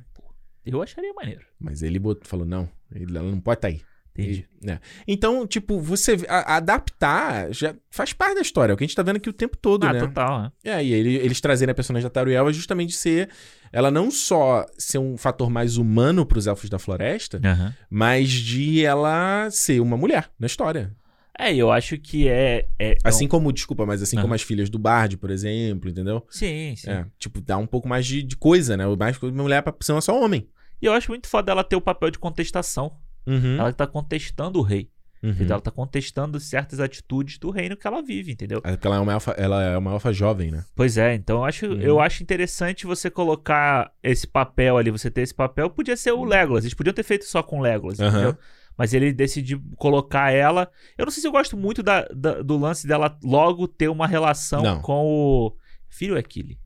Eu 0.65 0.81
acharia 0.81 1.13
maneiro. 1.13 1.41
Mas 1.59 1.81
ele 1.81 1.97
botou- 1.97 2.27
falou 2.27 2.45
não, 2.45 2.69
ele- 2.93 3.17
ela 3.17 3.31
não 3.31 3.39
pode 3.39 3.57
estar 3.59 3.69
aí. 3.69 3.81
Entendi. 4.13 4.45
E- 4.61 4.65
né? 4.65 4.79
Então, 5.07 5.47
tipo, 5.47 5.79
você 5.79 6.17
a- 6.27 6.57
adaptar 6.57 7.51
já 7.53 7.73
faz 7.89 8.11
parte 8.13 8.35
da 8.35 8.41
história. 8.41 8.71
É 8.71 8.75
o 8.75 8.77
que 8.77 8.83
a 8.83 8.87
gente 8.87 8.95
tá 8.95 9.03
vendo 9.03 9.15
aqui 9.17 9.29
o 9.29 9.33
tempo 9.33 9.57
todo, 9.57 9.85
ah, 9.85 9.93
né? 9.93 9.99
total, 9.99 10.41
né? 10.43 10.51
É, 10.63 10.83
e 10.83 10.91
ele- 10.93 11.15
eles 11.15 11.39
trazerem 11.39 11.71
a 11.71 11.75
personagem 11.75 12.03
da 12.05 12.09
Taruel 12.09 12.49
é 12.49 12.53
justamente 12.53 12.93
ser. 12.93 13.29
Ela 13.71 13.89
não 13.89 14.11
só 14.11 14.65
ser 14.77 14.97
um 14.97 15.15
fator 15.17 15.49
mais 15.49 15.77
humano 15.77 16.25
pros 16.25 16.45
elfos 16.45 16.69
da 16.69 16.77
floresta, 16.77 17.39
Aham. 17.43 17.73
mas 17.89 18.29
de 18.29 18.83
ela 18.83 19.49
ser 19.49 19.79
uma 19.79 19.95
mulher 19.95 20.29
na 20.37 20.45
história. 20.47 20.93
É, 21.39 21.55
eu 21.55 21.71
acho 21.71 21.97
que 21.97 22.27
é. 22.27 22.67
é 22.77 22.97
Assim 23.03 23.27
como, 23.27 23.51
desculpa, 23.53 23.85
mas 23.85 24.01
assim 24.01 24.17
Aham. 24.17 24.23
como 24.23 24.33
as 24.33 24.41
filhas 24.41 24.69
do 24.69 24.77
Bard, 24.77 25.15
por 25.17 25.31
exemplo, 25.31 25.89
entendeu? 25.89 26.23
Sim, 26.29 26.75
sim. 26.75 26.89
É, 26.89 27.05
tipo, 27.17 27.39
dá 27.39 27.57
um 27.57 27.65
pouco 27.65 27.87
mais 27.87 28.05
de, 28.05 28.21
de 28.21 28.35
coisa, 28.35 28.75
né? 28.75 28.85
Mais 28.97 29.17
coisa 29.17 29.33
de 29.35 29.41
mulher 29.41 29.63
pra 29.63 29.73
ser 29.79 29.99
só 30.01 30.21
homem. 30.21 30.47
E 30.81 30.85
eu 30.85 30.93
acho 30.93 31.09
muito 31.09 31.27
foda 31.27 31.51
ela 31.51 31.63
ter 31.63 31.77
o 31.77 31.81
papel 31.81 32.11
de 32.11 32.19
contestação. 32.19 32.91
Uhum. 33.25 33.57
Ela 33.59 33.71
tá 33.73 33.85
contestando 33.87 34.59
o 34.59 34.61
rei. 34.61 34.89
uhum. 35.23 35.35
Ela 35.47 35.59
tá 35.61 35.69
contestando 35.69 36.39
certas 36.39 36.79
atitudes 36.79 37.37
do 37.37 37.51
reino 37.51 37.77
que 37.77 37.85
ela 37.85 38.01
vive, 38.01 38.31
entendeu? 38.31 38.59
É 38.63 38.71
porque 38.71 38.87
ela 38.87 38.95
é 38.95 38.99
uma 38.99 39.13
elfa, 39.13 39.31
ela 39.37 39.61
é 39.63 39.77
uma 39.77 39.91
elfa 39.91 40.11
jovem, 40.11 40.49
né? 40.49 40.65
Pois 40.75 40.97
é, 40.97 41.13
então 41.13 41.37
eu 41.37 41.43
acho, 41.45 41.67
Uhum. 41.67 41.79
eu 41.79 41.99
acho 41.99 42.23
interessante 42.23 42.87
você 42.87 43.09
colocar 43.11 43.91
esse 44.01 44.25
papel 44.25 44.77
ali, 44.77 44.89
você 44.89 45.11
ter 45.11 45.21
esse 45.21 45.33
papel. 45.35 45.69
Podia 45.69 45.95
ser 45.95 46.11
o 46.11 46.23
Legolas, 46.23 46.63
eles 46.63 46.73
podiam 46.73 46.93
ter 46.93 47.03
feito 47.03 47.25
só 47.25 47.43
com 47.43 47.59
o 47.59 47.61
Legolas, 47.61 47.99
entendeu? 47.99 48.35
Mas 48.77 48.93
ele 48.95 49.13
decidiu 49.13 49.61
colocar 49.77 50.31
ela. 50.31 50.67
Eu 50.97 51.05
não 51.05 51.11
sei 51.11 51.21
se 51.21 51.27
eu 51.27 51.31
gosto 51.31 51.55
muito 51.55 51.83
da- 51.83 52.07
da- 52.15 52.41
do 52.41 52.57
lance 52.57 52.87
dela 52.87 53.15
logo 53.23 53.67
ter 53.67 53.89
uma 53.89 54.07
relação 54.07 54.63
Não. 54.63 54.81
com 54.81 55.05
o. 55.05 55.55
Filho 55.87 56.17
é 56.17 56.23
Killy? 56.23 56.57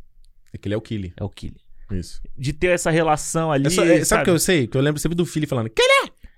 É 0.53 0.57
que 0.57 0.67
ele 0.69 0.75
é 0.75 0.77
o 0.77 0.81
Killy. 0.81 1.13
É 1.17 1.23
o 1.25 1.29
Killy. 1.29 1.57
Isso. 1.91 2.21
De 2.37 2.53
ter 2.53 2.67
essa 2.67 2.89
relação 2.89 3.51
ali. 3.51 3.67
É 3.67 3.69
só- 3.69 3.83
é, 3.83 4.03
sabe 4.05 4.21
o 4.21 4.25
que 4.25 4.29
eu 4.31 4.39
sei? 4.39 4.65
Que 4.67 4.77
eu 4.77 4.81
lembro 4.81 4.99
sempre 4.99 5.15
do 5.15 5.25
Philly 5.25 5.45
falando, 5.45 5.69
que 5.69 5.81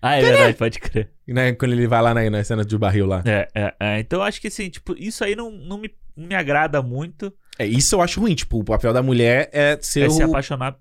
Ah, 0.02 0.16
é 0.16 0.22
verdade, 0.22 0.58
pode 0.58 0.80
crer. 0.80 1.10
né, 1.28 1.54
quando 1.54 1.74
ele 1.74 1.88
vai 1.88 2.02
lá 2.02 2.14
na, 2.14 2.30
na 2.30 2.44
cena 2.44 2.64
de 2.64 2.78
barril 2.78 3.06
lá. 3.06 3.24
É, 3.26 3.48
é, 3.54 3.74
é. 3.80 4.00
Então 4.00 4.20
eu 4.20 4.24
acho 4.24 4.40
que 4.40 4.48
assim, 4.48 4.70
tipo, 4.70 4.96
isso 4.98 5.24
aí 5.24 5.36
não, 5.36 5.52
não, 5.52 5.78
me, 5.78 5.90
me 6.16 6.36
agrada 6.36 6.82
muito. 6.82 7.34
É, 7.58 7.66
isso 7.66 7.96
eu 7.96 8.02
acho 8.02 8.20
ruim. 8.20 8.36
Tipo, 8.36 8.60
o 8.60 8.64
papel 8.64 8.94
da 8.94 9.02
mulher 9.02 9.50
é 9.52 9.78
ser 9.82 10.04
É 10.04 10.08
o 10.08 10.12
se 10.12 10.22
apaixonar 10.24 10.78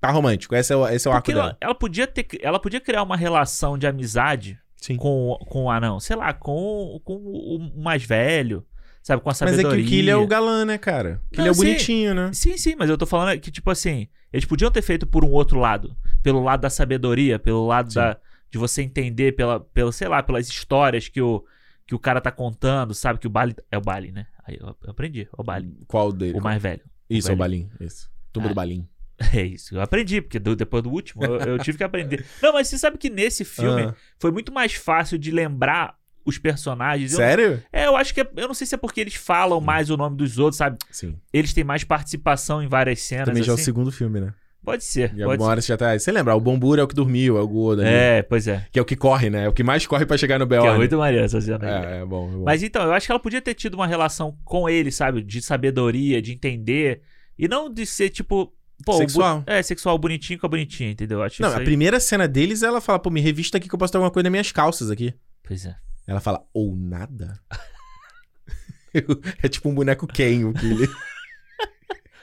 par 0.00 0.12
romântico. 0.12 0.54
Esse 0.54 0.72
é 0.72 0.76
o, 0.76 0.86
esse 0.88 1.06
é 1.06 1.10
o 1.10 1.14
arco 1.14 1.24
Porque 1.24 1.34
dela. 1.34 1.50
ela, 1.50 1.58
ela 1.60 1.74
podia 1.74 2.06
ter, 2.06 2.26
ela 2.40 2.58
podia 2.60 2.80
criar 2.80 3.02
uma 3.02 3.16
relação 3.16 3.78
de 3.78 3.86
amizade 3.86 4.58
Sim. 4.76 4.96
com, 4.96 5.38
com 5.48 5.64
o 5.64 5.70
anão, 5.70 6.00
sei 6.00 6.16
lá, 6.16 6.32
com, 6.32 7.00
com 7.04 7.14
o 7.14 7.72
mais 7.82 8.04
velho, 8.04 8.66
sabe, 9.02 9.22
com 9.22 9.28
a 9.28 9.32
Mas 9.32 9.42
é 9.42 9.46
sabedoria. 9.46 9.78
que 9.78 9.86
o 9.86 9.90
Killy 9.90 10.10
é 10.10 10.16
o 10.16 10.26
galã, 10.26 10.64
né, 10.64 10.76
cara? 10.76 11.20
O 11.30 11.34
Killy 11.36 11.48
é 11.48 11.50
o 11.52 11.54
bonitinho, 11.54 12.14
né? 12.14 12.30
Sim, 12.32 12.56
sim, 12.56 12.74
mas 12.76 12.90
eu 12.90 12.98
tô 12.98 13.06
falando 13.06 13.38
que, 13.40 13.50
tipo 13.50 13.70
assim, 13.70 14.08
eles 14.32 14.44
podiam 14.44 14.70
ter 14.72 14.82
feito 14.82 15.06
por 15.06 15.24
um 15.24 15.30
outro 15.30 15.60
lado. 15.60 15.96
Pelo 16.20 16.42
lado 16.42 16.62
da 16.62 16.70
sabedoria, 16.70 17.38
pelo 17.38 17.66
lado 17.66 17.92
Sim. 17.92 18.00
da, 18.00 18.16
de 18.52 18.58
você 18.58 18.82
entender, 18.82 19.32
pela, 19.34 19.58
pela, 19.58 19.90
sei 19.90 20.06
lá, 20.06 20.22
pelas 20.22 20.46
histórias 20.46 21.08
que 21.08 21.20
o, 21.22 21.42
que 21.86 21.94
o 21.94 21.98
cara 21.98 22.20
tá 22.20 22.30
contando, 22.30 22.92
sabe? 22.94 23.18
Que 23.18 23.26
o 23.26 23.30
Bali. 23.30 23.56
É 23.70 23.78
o 23.78 23.80
Bali, 23.80 24.12
né? 24.12 24.26
Aí 24.46 24.58
eu 24.60 24.76
aprendi, 24.86 25.22
é 25.22 25.28
o 25.36 25.42
Bali. 25.42 25.74
Qual 25.88 26.12
dele? 26.12 26.38
O 26.38 26.42
mais 26.42 26.60
velho. 26.62 26.82
Isso, 27.08 27.30
é 27.30 27.32
o. 27.34 27.36
Balim. 27.36 27.68
Isso. 27.80 28.10
Tubo 28.32 28.46
Ah. 28.46 28.48
do 28.50 28.54
Balim. 28.54 28.86
É 29.34 29.42
isso, 29.42 29.74
eu 29.76 29.80
aprendi, 29.80 30.20
porque 30.20 30.38
do- 30.38 30.56
depois 30.56 30.82
do 30.82 30.90
último 30.90 31.24
eu, 31.24 31.36
eu 31.36 31.58
tive 31.60 31.78
que 31.78 31.84
aprender. 31.84 32.26
Não, 32.42 32.52
mas 32.54 32.66
você 32.68 32.76
sabe 32.76 32.98
que 32.98 33.08
nesse 33.08 33.44
filme 33.44 33.82
Ah. 33.84 33.94
foi 34.18 34.32
muito 34.32 34.52
mais 34.52 34.74
fácil 34.74 35.16
de 35.16 35.30
lembrar 35.30 35.96
os 36.24 36.38
personagens. 36.38 37.12
Eu- 37.12 37.18
Sério? 37.18 37.62
é, 37.72 37.86
eu 37.86 37.96
acho 37.96 38.12
que 38.12 38.20
é, 38.20 38.28
eu 38.36 38.48
não 38.48 38.54
sei 38.54 38.66
se 38.66 38.74
é 38.74 38.78
porque 38.78 39.00
eles 39.00 39.14
falam 39.14 39.60
mais 39.60 39.90
o 39.90 39.96
nome 39.96 40.16
dos 40.16 40.38
outros, 40.38 40.56
sabe? 40.58 40.76
Sim. 40.90 41.16
Eles 41.32 41.52
têm 41.54 41.62
mais 41.64 41.84
participação 41.84 42.62
em 42.62 42.66
várias 42.68 43.00
cenas. 43.00 43.26
Também 43.26 43.42
já 43.44 43.52
é 43.52 43.54
o 43.54 43.54
assim. 43.54 43.64
segundo 43.64 43.92
filme, 43.92 44.20
né? 44.20 44.34
Pode 44.64 44.84
ser. 44.84 45.12
E 45.16 45.24
pode 45.24 45.42
você 45.62 45.68
já 45.68 45.76
tá. 45.76 45.98
Você 45.98 46.12
lembra? 46.12 46.36
O 46.36 46.40
Bombur 46.40 46.78
é 46.78 46.82
o 46.84 46.86
que 46.88 46.94
dormiu, 46.94 47.36
é 47.36 47.42
o 47.42 47.70
ali. 47.72 47.82
É, 47.84 48.22
pois 48.22 48.46
é. 48.46 48.64
Que 48.70 48.78
é 48.78 48.82
o 48.82 48.84
que 48.84 48.94
corre, 48.94 49.28
né? 49.28 49.44
É 49.44 49.48
o 49.48 49.52
que 49.52 49.64
mais 49.64 49.84
corre 49.86 50.06
pra 50.06 50.16
chegar 50.16 50.38
no 50.38 50.46
Que 50.46 50.54
é 50.54 50.60
Beorn. 50.60 50.78
muito 50.78 50.96
maneiro 50.96 51.24
essa 51.24 51.40
cena. 51.40 51.68
É, 51.68 52.00
é 52.00 52.04
bom. 52.04 52.28
É 52.28 52.36
bom. 52.36 52.44
Mas 52.44 52.62
então, 52.62 52.82
eu 52.84 52.92
acho 52.92 53.06
que 53.06 53.12
ela 53.12 53.18
podia 53.18 53.42
ter 53.42 53.54
tido 53.54 53.74
uma 53.74 53.86
relação 53.88 54.36
com 54.44 54.68
ele, 54.68 54.92
sabe? 54.92 55.20
De 55.20 55.42
sabedoria, 55.42 56.22
de 56.22 56.32
entender. 56.32 57.02
E 57.36 57.48
não 57.48 57.72
de 57.72 57.84
ser, 57.84 58.10
tipo. 58.10 58.52
Pô, 58.84 58.94
Sexual. 58.94 59.44
É, 59.46 59.62
sexual 59.62 59.96
bonitinho 59.96 60.38
com 60.40 60.46
a 60.46 60.48
bonitinha, 60.48 60.90
entendeu? 60.90 61.18
Eu 61.18 61.24
Acho 61.24 61.40
Não, 61.42 61.50
a 61.50 61.58
aí- 61.58 61.64
primeira 61.64 61.98
cena 62.00 62.26
deles, 62.26 62.62
ela 62.64 62.80
fala, 62.80 62.98
pô, 62.98 63.10
me 63.10 63.20
revista 63.20 63.56
aqui 63.58 63.68
que 63.68 63.74
eu 63.74 63.78
posso 63.78 63.92
ter 63.92 63.96
alguma 63.98 64.10
coisa 64.10 64.24
nas 64.24 64.30
minhas 64.32 64.50
calças 64.52 64.90
aqui. 64.90 65.14
Pois 65.42 65.64
é. 65.66 65.74
Ela 66.06 66.20
fala, 66.20 66.44
ou 66.52 66.74
nada? 66.76 67.38
é 69.42 69.48
tipo 69.48 69.68
um 69.68 69.74
boneco 69.74 70.06
Ken, 70.06 70.44
o 70.44 70.52
Killy. 70.52 70.88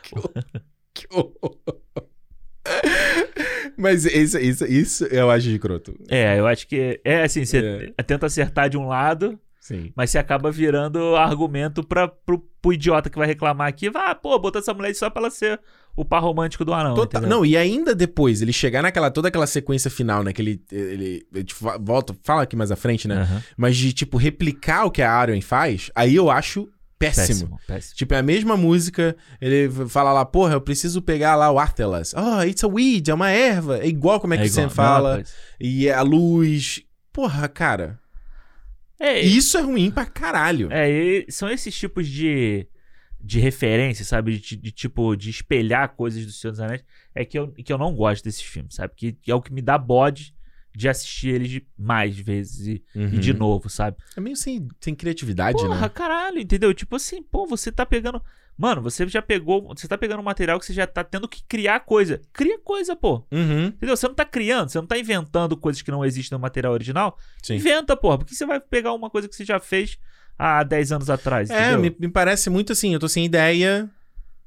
que 0.03 0.15
horror. 0.17 0.31
Que 0.93 1.07
horror. 1.11 1.78
Mas 3.77 4.05
isso, 4.05 4.37
isso, 4.37 4.65
isso 4.65 5.05
eu 5.05 5.29
acho 5.31 5.47
de 5.47 5.57
croto. 5.59 5.95
É, 6.09 6.37
eu 6.39 6.45
acho 6.47 6.67
que. 6.67 6.99
É 7.03 7.23
assim, 7.23 7.45
você 7.45 7.93
tenta 8.05 8.25
acertar 8.25 8.69
de 8.69 8.77
um 8.77 8.87
lado, 8.87 9.39
Sim. 9.59 9.91
mas 9.95 10.09
você 10.09 10.17
acaba 10.17 10.51
virando 10.51 11.15
argumento 11.15 11.81
pra, 11.83 12.07
pro, 12.07 12.39
pro 12.61 12.73
idiota 12.73 13.09
que 13.09 13.17
vai 13.17 13.27
reclamar 13.27 13.67
aqui. 13.67 13.89
Ah, 13.95 14.13
pô, 14.13 14.37
botar 14.37 14.59
essa 14.59 14.73
mulher 14.73 14.93
só 14.95 15.09
pra 15.09 15.21
ela 15.21 15.31
ser 15.31 15.59
o 15.95 16.03
par 16.03 16.21
romântico 16.21 16.65
do 16.65 16.73
anão. 16.73 16.93
Total- 16.95 17.21
não, 17.21 17.45
e 17.45 17.55
ainda 17.55 17.95
depois, 17.95 18.41
ele 18.41 18.51
chegar 18.53 18.81
naquela, 18.81 19.09
toda 19.11 19.27
aquela 19.29 19.47
sequência 19.47 19.89
final, 19.89 20.23
né? 20.23 20.33
Que 20.33 20.41
ele, 20.41 20.61
ele, 20.71 21.25
ele 21.33 21.43
tipo, 21.43 21.65
volta, 21.79 22.15
fala 22.23 22.43
aqui 22.43 22.55
mais 22.55 22.71
à 22.71 22.75
frente, 22.75 23.07
né? 23.07 23.21
Aham. 23.21 23.43
Mas 23.55 23.77
de, 23.77 23.93
tipo, 23.93 24.17
replicar 24.17 24.85
o 24.85 24.91
que 24.91 25.01
a 25.01 25.11
Arwen 25.11 25.41
faz, 25.41 25.89
aí 25.95 26.15
eu 26.15 26.29
acho 26.29 26.67
péssimo. 26.99 27.27
Péssimo, 27.27 27.59
péssimo. 27.65 27.95
Tipo, 27.95 28.13
é 28.13 28.17
a 28.17 28.23
mesma 28.23 28.57
música, 28.57 29.15
ele 29.39 29.69
fala 29.87 30.11
lá, 30.11 30.25
porra, 30.25 30.53
eu 30.53 30.61
preciso 30.61 31.01
pegar 31.01 31.35
lá 31.35 31.49
o 31.49 31.57
Artelas. 31.57 32.13
Oh, 32.13 32.43
it's 32.43 32.63
a 32.63 32.67
weed, 32.67 33.09
é 33.09 33.13
uma 33.13 33.29
erva. 33.31 33.79
É 33.79 33.87
igual 33.87 34.19
como 34.19 34.33
é 34.33 34.37
que 34.37 34.45
igual, 34.45 34.69
você 34.69 34.75
fala. 34.75 35.23
E 35.59 35.87
é 35.87 35.93
a 35.93 36.01
luz. 36.01 36.83
Porra, 37.11 37.47
cara. 37.47 37.99
É, 38.99 39.19
Isso 39.21 39.57
é 39.57 39.61
ruim 39.61 39.89
pra 39.89 40.05
caralho. 40.05 40.67
É, 40.71 40.91
e 40.91 41.31
são 41.31 41.49
esses 41.49 41.73
tipos 41.73 42.05
de, 42.05 42.67
de 43.19 43.39
referência, 43.39 44.03
sabe? 44.03 44.37
De, 44.37 44.57
de 44.57 44.71
tipo, 44.71 45.15
de 45.15 45.29
espelhar 45.29 45.95
coisas 45.95 46.25
do 46.25 46.31
Senhor 46.33 46.51
dos 46.51 46.59
Anéis. 46.59 46.83
É 47.15 47.23
que 47.23 47.39
eu, 47.39 47.51
que 47.53 47.71
eu 47.71 47.77
não 47.77 47.95
gosto 47.95 48.25
desses 48.25 48.41
filmes, 48.41 48.75
sabe? 48.75 48.93
Que, 48.95 49.13
que 49.13 49.31
é 49.31 49.35
o 49.35 49.41
que 49.41 49.53
me 49.53 49.61
dá 49.61 49.77
bode 49.77 50.35
de 50.75 50.87
assistir 50.87 51.29
eles 51.29 51.49
de 51.49 51.67
mais 51.77 52.17
vezes 52.17 52.67
e, 52.67 52.83
e 52.95 52.99
Uhum. 52.99 53.09
de 53.19 53.33
novo, 53.33 53.69
sabe? 53.69 53.97
É 54.15 54.21
meio 54.21 54.35
sem, 54.35 54.67
sem 54.79 54.93
criatividade, 54.95 55.57
Porra, 55.57 55.81
né? 55.81 55.89
caralho, 55.89 56.39
entendeu? 56.39 56.73
Tipo 56.73 56.95
assim, 56.95 57.21
pô, 57.23 57.45
você 57.47 57.71
tá 57.71 57.85
pegando. 57.85 58.21
Mano, 58.57 58.81
você 58.81 59.07
já 59.07 59.21
pegou. 59.21 59.67
Você 59.69 59.87
tá 59.87 59.97
pegando 59.97 60.19
um 60.19 60.23
material 60.23 60.59
que 60.59 60.65
você 60.65 60.73
já 60.73 60.85
tá 60.85 61.01
tendo 61.03 61.29
que 61.29 61.41
criar 61.47 61.79
coisa. 61.79 62.19
Cria 62.33 62.59
coisa, 62.59 62.93
pô. 62.95 63.25
Uhum. 63.31 63.67
Entendeu? 63.67 63.95
Você 63.95 64.05
não 64.07 64.13
tá 64.15 64.25
criando, 64.25 64.67
você 64.69 64.77
não 64.77 64.85
tá 64.85 64.97
inventando 64.97 65.55
coisas 65.55 65.81
que 65.81 65.89
não 65.91 66.03
existem 66.03 66.35
no 66.37 66.41
material 66.41 66.73
original. 66.73 67.17
Sim. 67.41 67.55
Inventa, 67.55 67.95
porra. 67.95 68.17
Porque 68.17 68.35
você 68.35 68.45
vai 68.45 68.59
pegar 68.59 68.91
uma 68.93 69.09
coisa 69.09 69.29
que 69.29 69.35
você 69.35 69.45
já 69.45 69.59
fez 69.61 69.97
há 70.37 70.61
10 70.63 70.91
anos 70.91 71.09
atrás. 71.09 71.49
É, 71.49 71.77
me, 71.77 71.95
me 71.97 72.09
parece 72.09 72.49
muito 72.49 72.73
assim, 72.73 72.93
eu 72.93 72.99
tô 72.99 73.07
sem 73.07 73.25
ideia. 73.25 73.89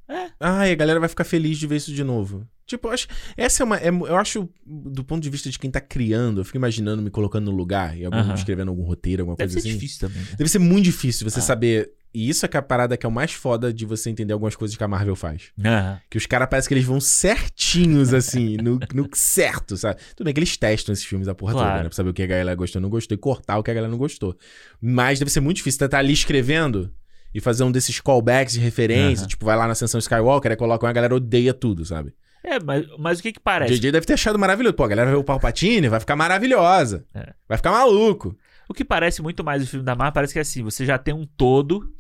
É. 0.07 0.31
Ai, 0.39 0.73
a 0.73 0.75
galera 0.75 1.01
vai 1.01 1.09
ficar 1.09 1.25
feliz 1.25 1.57
de 1.59 1.66
ver 1.66 1.77
isso 1.77 1.93
de 1.93 2.05
novo. 2.05 2.47
Tipo, 2.66 2.88
eu 2.88 2.92
acho, 2.92 3.06
essa 3.36 3.62
é 3.62 3.64
uma. 3.64 3.76
é- 3.78 3.88
eu 3.88 4.16
acho, 4.16 4.48
do 4.64 5.02
ponto 5.04 5.22
de 5.22 5.28
vista 5.30 5.50
de 5.50 5.58
quem 5.58 5.70
tá 5.70 5.80
criando, 5.80 6.40
eu 6.40 6.44
fico 6.44 6.56
imaginando 6.56 7.02
me 7.02 7.10
colocando 7.10 7.46
no 7.50 7.56
lugar 7.56 7.96
e 7.98 8.04
algum, 8.04 8.18
Aham. 8.18 8.34
escrevendo 8.34 8.68
algum 8.68 8.84
roteiro, 8.84 9.22
alguma 9.22 9.36
Deve 9.36 9.52
coisa 9.52 9.60
ser 9.62 9.68
assim. 9.70 9.78
difícil 9.78 10.08
também. 10.08 10.22
Né? 10.22 10.28
Deve 10.38 10.48
ser 10.48 10.58
muito 10.58 10.84
difícil 10.84 11.28
você 11.28 11.40
Ah. 11.40 11.42
saber. 11.42 11.90
E 12.14 12.28
isso 12.28 12.44
é 12.44 12.48
que 12.48 12.58
é 12.58 12.60
a 12.60 12.62
parada 12.62 12.94
que 12.94 13.06
é 13.06 13.08
o 13.08 13.12
mais 13.12 13.32
foda 13.32 13.72
de 13.72 13.86
você 13.86 14.10
entender 14.10 14.34
algumas 14.34 14.54
coisas 14.54 14.76
que 14.76 14.84
a 14.84 14.88
Marvel 14.88 15.16
faz. 15.16 15.44
Aham. 15.64 15.98
Que 16.10 16.18
os 16.18 16.26
caras 16.26 16.46
parecem 16.48 16.68
que 16.68 16.74
eles 16.74 16.84
vão 16.84 17.00
certinhos, 17.00 18.12
assim, 18.14 18.56
no, 18.58 18.78
no 18.94 19.08
certo, 19.14 19.76
sabe? 19.76 19.98
Tudo 20.14 20.26
bem 20.26 20.34
que 20.34 20.40
eles 20.40 20.56
testam 20.56 20.92
esses 20.92 21.04
filmes 21.04 21.26
a 21.28 21.34
porra 21.34 21.52
Claro. 21.54 21.68
toda, 21.70 21.82
né? 21.82 21.88
Pra 21.88 21.96
saber 21.96 22.10
o 22.10 22.14
que 22.14 22.22
a 22.22 22.26
galera 22.26 22.54
gostou 22.54 22.80
não 22.82 22.90
gostou 22.90 23.14
e 23.14 23.18
cortar 23.18 23.58
o 23.58 23.62
que 23.62 23.70
a 23.70 23.74
galera 23.74 23.90
não 23.90 23.98
gostou. 23.98 24.36
Mas 24.80 25.18
deve 25.18 25.30
ser 25.30 25.40
muito 25.40 25.56
difícil 25.56 25.78
você 25.78 25.84
estar 25.86 25.98
ali 25.98 26.12
escrevendo 26.12 26.92
e 27.34 27.40
fazer 27.40 27.64
um 27.64 27.72
desses 27.72 27.98
callbacks 28.00 28.54
de 28.54 28.60
referência. 28.60 29.22
Aham. 29.22 29.28
Tipo, 29.28 29.46
vai 29.46 29.56
lá 29.56 29.64
na 29.66 29.72
Ascensão 29.72 29.98
Skywalker 29.98 30.52
e 30.52 30.56
coloca 30.56 30.84
uma 30.84 30.90
a 30.90 30.92
galera 30.92 31.14
odeia 31.14 31.54
tudo, 31.54 31.84
sabe? 31.84 32.12
É, 32.45 32.59
mas, 32.62 32.86
mas 32.99 33.18
o 33.20 33.22
que 33.22 33.32
que 33.32 33.38
O 33.38 33.43
parece? 33.43 33.78
JJ 33.78 33.93
deve 33.93 34.07
ter 34.07 34.14
achado 34.14 34.38
maravilhoso. 34.38 34.74
Pô, 34.74 34.84
a 34.84 34.88
galera 34.88 35.07
vai 35.07 35.14
ver 35.14 35.20
o 35.20 35.24
Palpatine, 35.24 35.88
vai 35.88 36.01
ficar 36.01 36.16
maravilhosa. 36.16 37.07
É. 37.14 37.32
Vai 37.49 37.57
ficar 37.57 37.70
maluco. 37.70 38.36
O 38.68 38.74
que 38.74 38.84
parece 38.84 39.22
muito 39.22 39.45
mais 39.45 39.62
o 39.62 39.66
filme 39.66 39.84
da 39.84 39.95
Marvel 39.95 40.12
parece 40.12 40.32
que 40.32 40.38
é 40.38 40.43
assim, 40.43 40.62
você 40.62 40.84
já 40.86 40.99
tem 40.99 41.12
um 41.12 41.26
todo, 41.26 41.93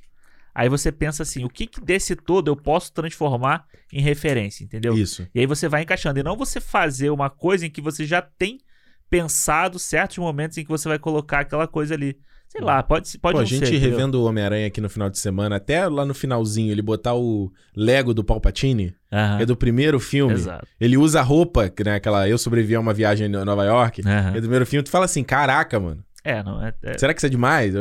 aí 0.54 0.68
você 0.68 0.90
pensa 0.90 1.22
assim, 1.22 1.44
o 1.44 1.48
que, 1.48 1.66
que 1.66 1.80
desse 1.80 2.16
todo 2.16 2.48
eu 2.48 2.56
posso 2.56 2.92
transformar 2.92 3.66
em 3.92 4.00
referência, 4.00 4.64
entendeu? 4.64 4.96
Isso. 4.96 5.28
E 5.34 5.40
aí 5.40 5.46
você 5.46 5.68
vai 5.68 5.82
encaixando. 5.82 6.18
E 6.18 6.22
não 6.22 6.36
você 6.36 6.60
fazer 6.60 7.10
uma 7.10 7.28
coisa 7.28 7.66
em 7.66 7.70
que 7.70 7.80
você 7.80 8.04
já 8.04 8.22
tem 8.22 8.58
pensado 9.10 9.78
certos 9.78 10.18
momentos 10.18 10.56
em 10.56 10.64
que 10.64 10.70
você 10.70 10.88
vai 10.88 10.98
colocar 10.98 11.40
aquela 11.40 11.68
coisa 11.68 11.94
ali. 11.94 12.18
Sei 12.52 12.60
lá, 12.60 12.82
pode, 12.82 13.16
pode 13.18 13.36
Pô, 13.36 13.40
a 13.40 13.44
gente 13.46 13.66
ser. 13.66 13.78
revendo 13.78 14.20
o 14.20 14.24
Homem-Aranha 14.26 14.66
aqui 14.66 14.78
no 14.78 14.90
final 14.90 15.08
de 15.08 15.18
semana, 15.18 15.56
até 15.56 15.88
lá 15.88 16.04
no 16.04 16.12
finalzinho, 16.12 16.70
ele 16.70 16.82
botar 16.82 17.14
o 17.14 17.50
Lego 17.74 18.12
do 18.12 18.22
Palpatine, 18.22 18.94
que 19.36 19.42
é 19.42 19.46
do 19.46 19.56
primeiro 19.56 19.98
filme. 19.98 20.34
Exato. 20.34 20.66
Ele 20.78 20.98
usa 20.98 21.20
a 21.20 21.22
roupa, 21.22 21.70
que, 21.70 21.82
né, 21.82 21.94
aquela 21.94 22.28
Eu 22.28 22.36
Sobrevivi 22.36 22.74
a 22.74 22.80
uma 22.80 22.92
viagem 22.92 23.26
em 23.26 23.30
Nova 23.30 23.64
York. 23.64 24.02
É 24.06 24.32
do 24.34 24.40
primeiro 24.42 24.66
filme, 24.66 24.82
tu 24.82 24.90
fala 24.90 25.06
assim, 25.06 25.24
caraca, 25.24 25.80
mano. 25.80 26.04
É, 26.24 26.42
não 26.42 26.62
é. 26.64 26.72
é- 26.84 26.98
Será 26.98 27.12
que 27.14 27.20
isso 27.20 27.26
é 27.26 27.30
demais? 27.30 27.74
É, 27.74 27.80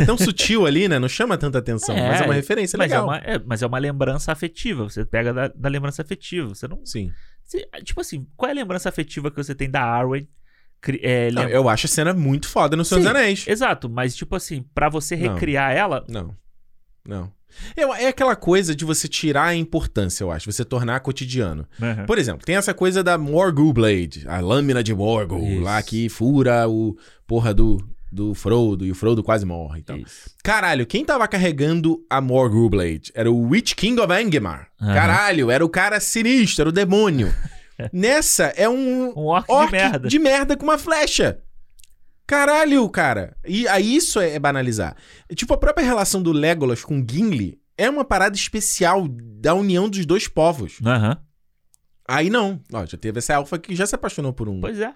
é 0.00 0.04
tão 0.06 0.16
sutil 0.16 0.66
ali, 0.66 0.88
né? 0.88 0.98
Não 0.98 1.08
chama 1.08 1.36
tanta 1.36 1.58
atenção, 1.58 1.94
É, 1.94 2.08
mas 2.08 2.20
é 2.22 2.24
uma 2.24 2.34
referência 2.34 2.76
mas, 2.76 2.90
é 2.90 2.94
legal. 2.94 3.06
uma, 3.06 3.18
é, 3.18 3.38
mas 3.44 3.62
é 3.62 3.66
uma 3.66 3.78
lembrança 3.78 4.32
afetiva. 4.32 4.82
Você 4.84 5.04
pega 5.04 5.32
da, 5.32 5.48
da 5.48 5.68
lembrança 5.68 6.00
afetiva. 6.02 6.48
Você 6.48 6.66
não. 6.66 6.80
Sim. 6.84 7.12
você- 7.44 7.68
tipo 7.84 8.00
assim, 8.00 8.26
qual 8.36 8.48
é 8.48 8.52
a 8.52 8.56
lembrança 8.56 8.88
afetiva 8.88 9.30
que 9.30 9.36
você 9.36 9.54
tem 9.54 9.70
da 9.70 9.82
Arwen 9.82 10.26
é, 11.02 11.30
Não, 11.30 11.42
lem- 11.44 11.52
eu 11.52 11.68
acho 11.68 11.86
a 11.86 11.88
cena 11.88 12.12
muito 12.14 12.48
foda 12.48 12.76
no 12.76 12.84
Senhor 12.84 13.00
dos 13.00 13.10
Sim. 13.10 13.16
Anéis. 13.16 13.44
Exato, 13.46 13.88
mas 13.88 14.14
tipo 14.14 14.34
assim, 14.36 14.64
pra 14.74 14.88
você 14.88 15.16
Não. 15.16 15.32
recriar 15.34 15.72
ela, 15.72 16.04
Não. 16.08 16.34
Não. 17.06 17.32
Eu- 17.76 17.94
é 17.94 18.08
aquela 18.08 18.36
coisa 18.36 18.74
de 18.74 18.84
você 18.84 19.08
tirar 19.08 19.44
a 19.46 19.54
importância, 19.54 20.22
eu 20.22 20.30
acho. 20.30 20.50
Você 20.52 20.64
tornar 20.64 21.00
cotidiano. 21.00 21.66
Uhum. 21.80 22.04
Por 22.04 22.18
exemplo, 22.18 22.44
tem 22.44 22.56
essa 22.56 22.74
coisa 22.74 23.02
da 23.02 23.16
Morgul 23.16 23.72
Blade, 23.72 24.24
a 24.28 24.40
lâmina 24.40 24.82
de 24.82 24.92
Morgul, 24.94 25.42
Isso. 25.48 25.60
lá 25.62 25.82
que 25.82 26.08
fura 26.08 26.68
o 26.68 26.96
porra 27.26 27.54
do, 27.54 27.78
do 28.12 28.34
Frodo 28.34 28.84
e 28.84 28.90
o 28.90 28.94
Frodo 28.94 29.22
quase 29.22 29.46
morre. 29.46 29.80
Então. 29.80 29.96
Isso. 29.96 30.30
Caralho, 30.44 30.84
quem 30.84 31.04
tava 31.04 31.26
carregando 31.28 32.04
a 32.10 32.20
Morgul 32.20 32.68
Blade? 32.68 33.10
Era 33.14 33.30
o 33.30 33.48
Witch 33.48 33.72
King 33.74 33.98
of 34.00 34.12
Angmar. 34.12 34.68
Aham. 34.80 34.94
Caralho, 34.94 35.50
era 35.50 35.64
o 35.64 35.68
cara 35.68 35.98
sinistro, 35.98 36.62
era 36.62 36.68
o 36.68 36.72
demônio. 36.72 37.32
Nessa 37.92 38.44
é 38.56 38.68
um 38.68 39.10
Um 39.18 39.26
orc, 39.26 39.50
orc 39.50 39.66
de 39.70 39.76
merda. 39.76 40.08
de 40.08 40.18
merda 40.18 40.56
com 40.56 40.64
uma 40.64 40.78
flecha. 40.78 41.40
Caralho, 42.26 42.88
cara. 42.88 43.36
E 43.46 43.68
aí 43.68 43.94
isso 43.96 44.18
é 44.20 44.38
banalizar. 44.38 44.96
Tipo, 45.34 45.54
a 45.54 45.58
própria 45.58 45.84
relação 45.86 46.20
do 46.22 46.32
Legolas 46.32 46.82
com 46.84 47.04
Gimli 47.08 47.60
é 47.78 47.88
uma 47.88 48.04
parada 48.04 48.34
especial 48.34 49.06
da 49.08 49.54
união 49.54 49.88
dos 49.88 50.04
dois 50.04 50.26
povos. 50.26 50.78
Aham. 50.84 51.18
Aí 52.08 52.30
não. 52.30 52.60
Ó, 52.72 52.84
já 52.86 52.96
teve 52.96 53.18
essa 53.18 53.34
elfa 53.34 53.58
que 53.58 53.74
já 53.76 53.86
se 53.86 53.94
apaixonou 53.94 54.32
por 54.32 54.48
um. 54.48 54.60
Pois 54.60 54.80
é. 54.80 54.92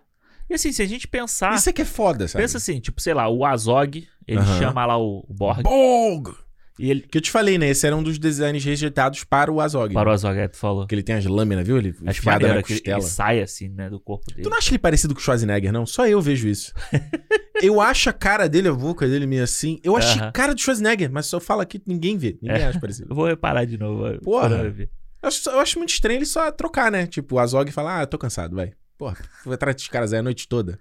E 0.48 0.54
assim, 0.54 0.72
se 0.72 0.82
a 0.82 0.86
gente 0.86 1.06
pensar. 1.06 1.54
Isso 1.54 1.68
é 1.68 1.72
que 1.72 1.82
é 1.82 1.84
foda, 1.84 2.26
sabe? 2.26 2.42
Pensa 2.42 2.56
assim, 2.58 2.80
tipo, 2.80 3.00
sei 3.00 3.14
lá, 3.14 3.28
o 3.28 3.44
Azog, 3.44 4.08
ele 4.26 4.40
Aham. 4.40 4.58
chama 4.58 4.84
lá 4.86 4.98
o, 4.98 5.24
o 5.28 5.32
Borg. 5.32 5.62
Borg! 5.62 6.34
E 6.80 6.90
ele. 6.90 7.00
Que 7.02 7.18
eu 7.18 7.22
te 7.22 7.30
falei, 7.30 7.58
né? 7.58 7.68
Esse 7.68 7.86
era 7.86 7.94
um 7.94 8.02
dos 8.02 8.18
designs 8.18 8.64
rejeitados 8.64 9.22
para 9.24 9.52
o 9.52 9.60
Azog. 9.60 9.92
Para 9.92 10.08
o 10.08 10.12
Azog, 10.12 10.38
é, 10.38 10.48
tu 10.48 10.56
falou. 10.56 10.82
Porque 10.82 10.94
ele 10.94 11.02
tem 11.02 11.14
as 11.16 11.24
lâminas, 11.26 11.66
viu? 11.66 11.76
Ele 11.78 11.90
Acho 12.06 12.20
enfiada 12.20 12.38
maneiro 12.40 12.54
na 12.56 12.62
que 12.62 12.72
ele, 12.72 12.80
costela. 12.80 12.98
ele 12.98 13.06
sai 13.06 13.40
assim, 13.42 13.68
né, 13.68 13.90
do 13.90 14.00
corpo 14.00 14.26
dele. 14.30 14.42
Tu 14.42 14.50
não 14.50 14.56
acha 14.56 14.70
ele 14.70 14.78
parecido 14.78 15.14
com 15.14 15.20
o 15.20 15.22
Schwarzenegger, 15.22 15.72
não? 15.72 15.84
Só 15.86 16.06
eu 16.06 16.20
vejo 16.20 16.48
isso. 16.48 16.72
eu 17.62 17.80
acho 17.80 18.08
a 18.08 18.12
cara 18.12 18.48
dele, 18.48 18.68
a 18.68 18.72
boca 18.72 19.06
dele 19.06 19.26
meio 19.26 19.42
assim. 19.44 19.78
Eu 19.84 19.96
acho 19.96 20.18
Aham. 20.18 20.32
cara 20.32 20.54
do 20.54 20.60
Schwarzenegger, 20.60 21.10
mas 21.10 21.26
se 21.26 21.34
eu 21.36 21.40
falo 21.40 21.60
aqui, 21.60 21.80
ninguém 21.86 22.16
vê. 22.16 22.38
Ninguém 22.40 22.62
É. 22.62 22.66
acha 22.66 22.80
parecido. 22.80 23.08
Eu 23.10 23.14
vou 23.16 23.26
reparar 23.26 23.64
de 23.64 23.76
novo. 23.78 24.18
Porra. 24.20 24.56
eu 24.64 24.88
acho, 25.22 25.48
eu 25.50 25.60
acho 25.60 25.78
muito 25.78 25.90
estranho 25.90 26.18
ele 26.18 26.26
só 26.26 26.50
trocar, 26.50 26.90
né? 26.90 27.06
Tipo, 27.06 27.36
o 27.36 27.38
Azog 27.38 27.70
fala, 27.70 27.98
ah, 27.98 28.02
eu 28.02 28.06
tô 28.06 28.16
cansado, 28.18 28.56
vai. 28.56 28.72
Porra, 28.96 29.16
vou 29.44 29.54
atrás 29.54 29.76
dos 29.76 29.88
caras 29.88 30.12
aí 30.12 30.18
a 30.18 30.22
noite 30.22 30.46
toda. 30.48 30.78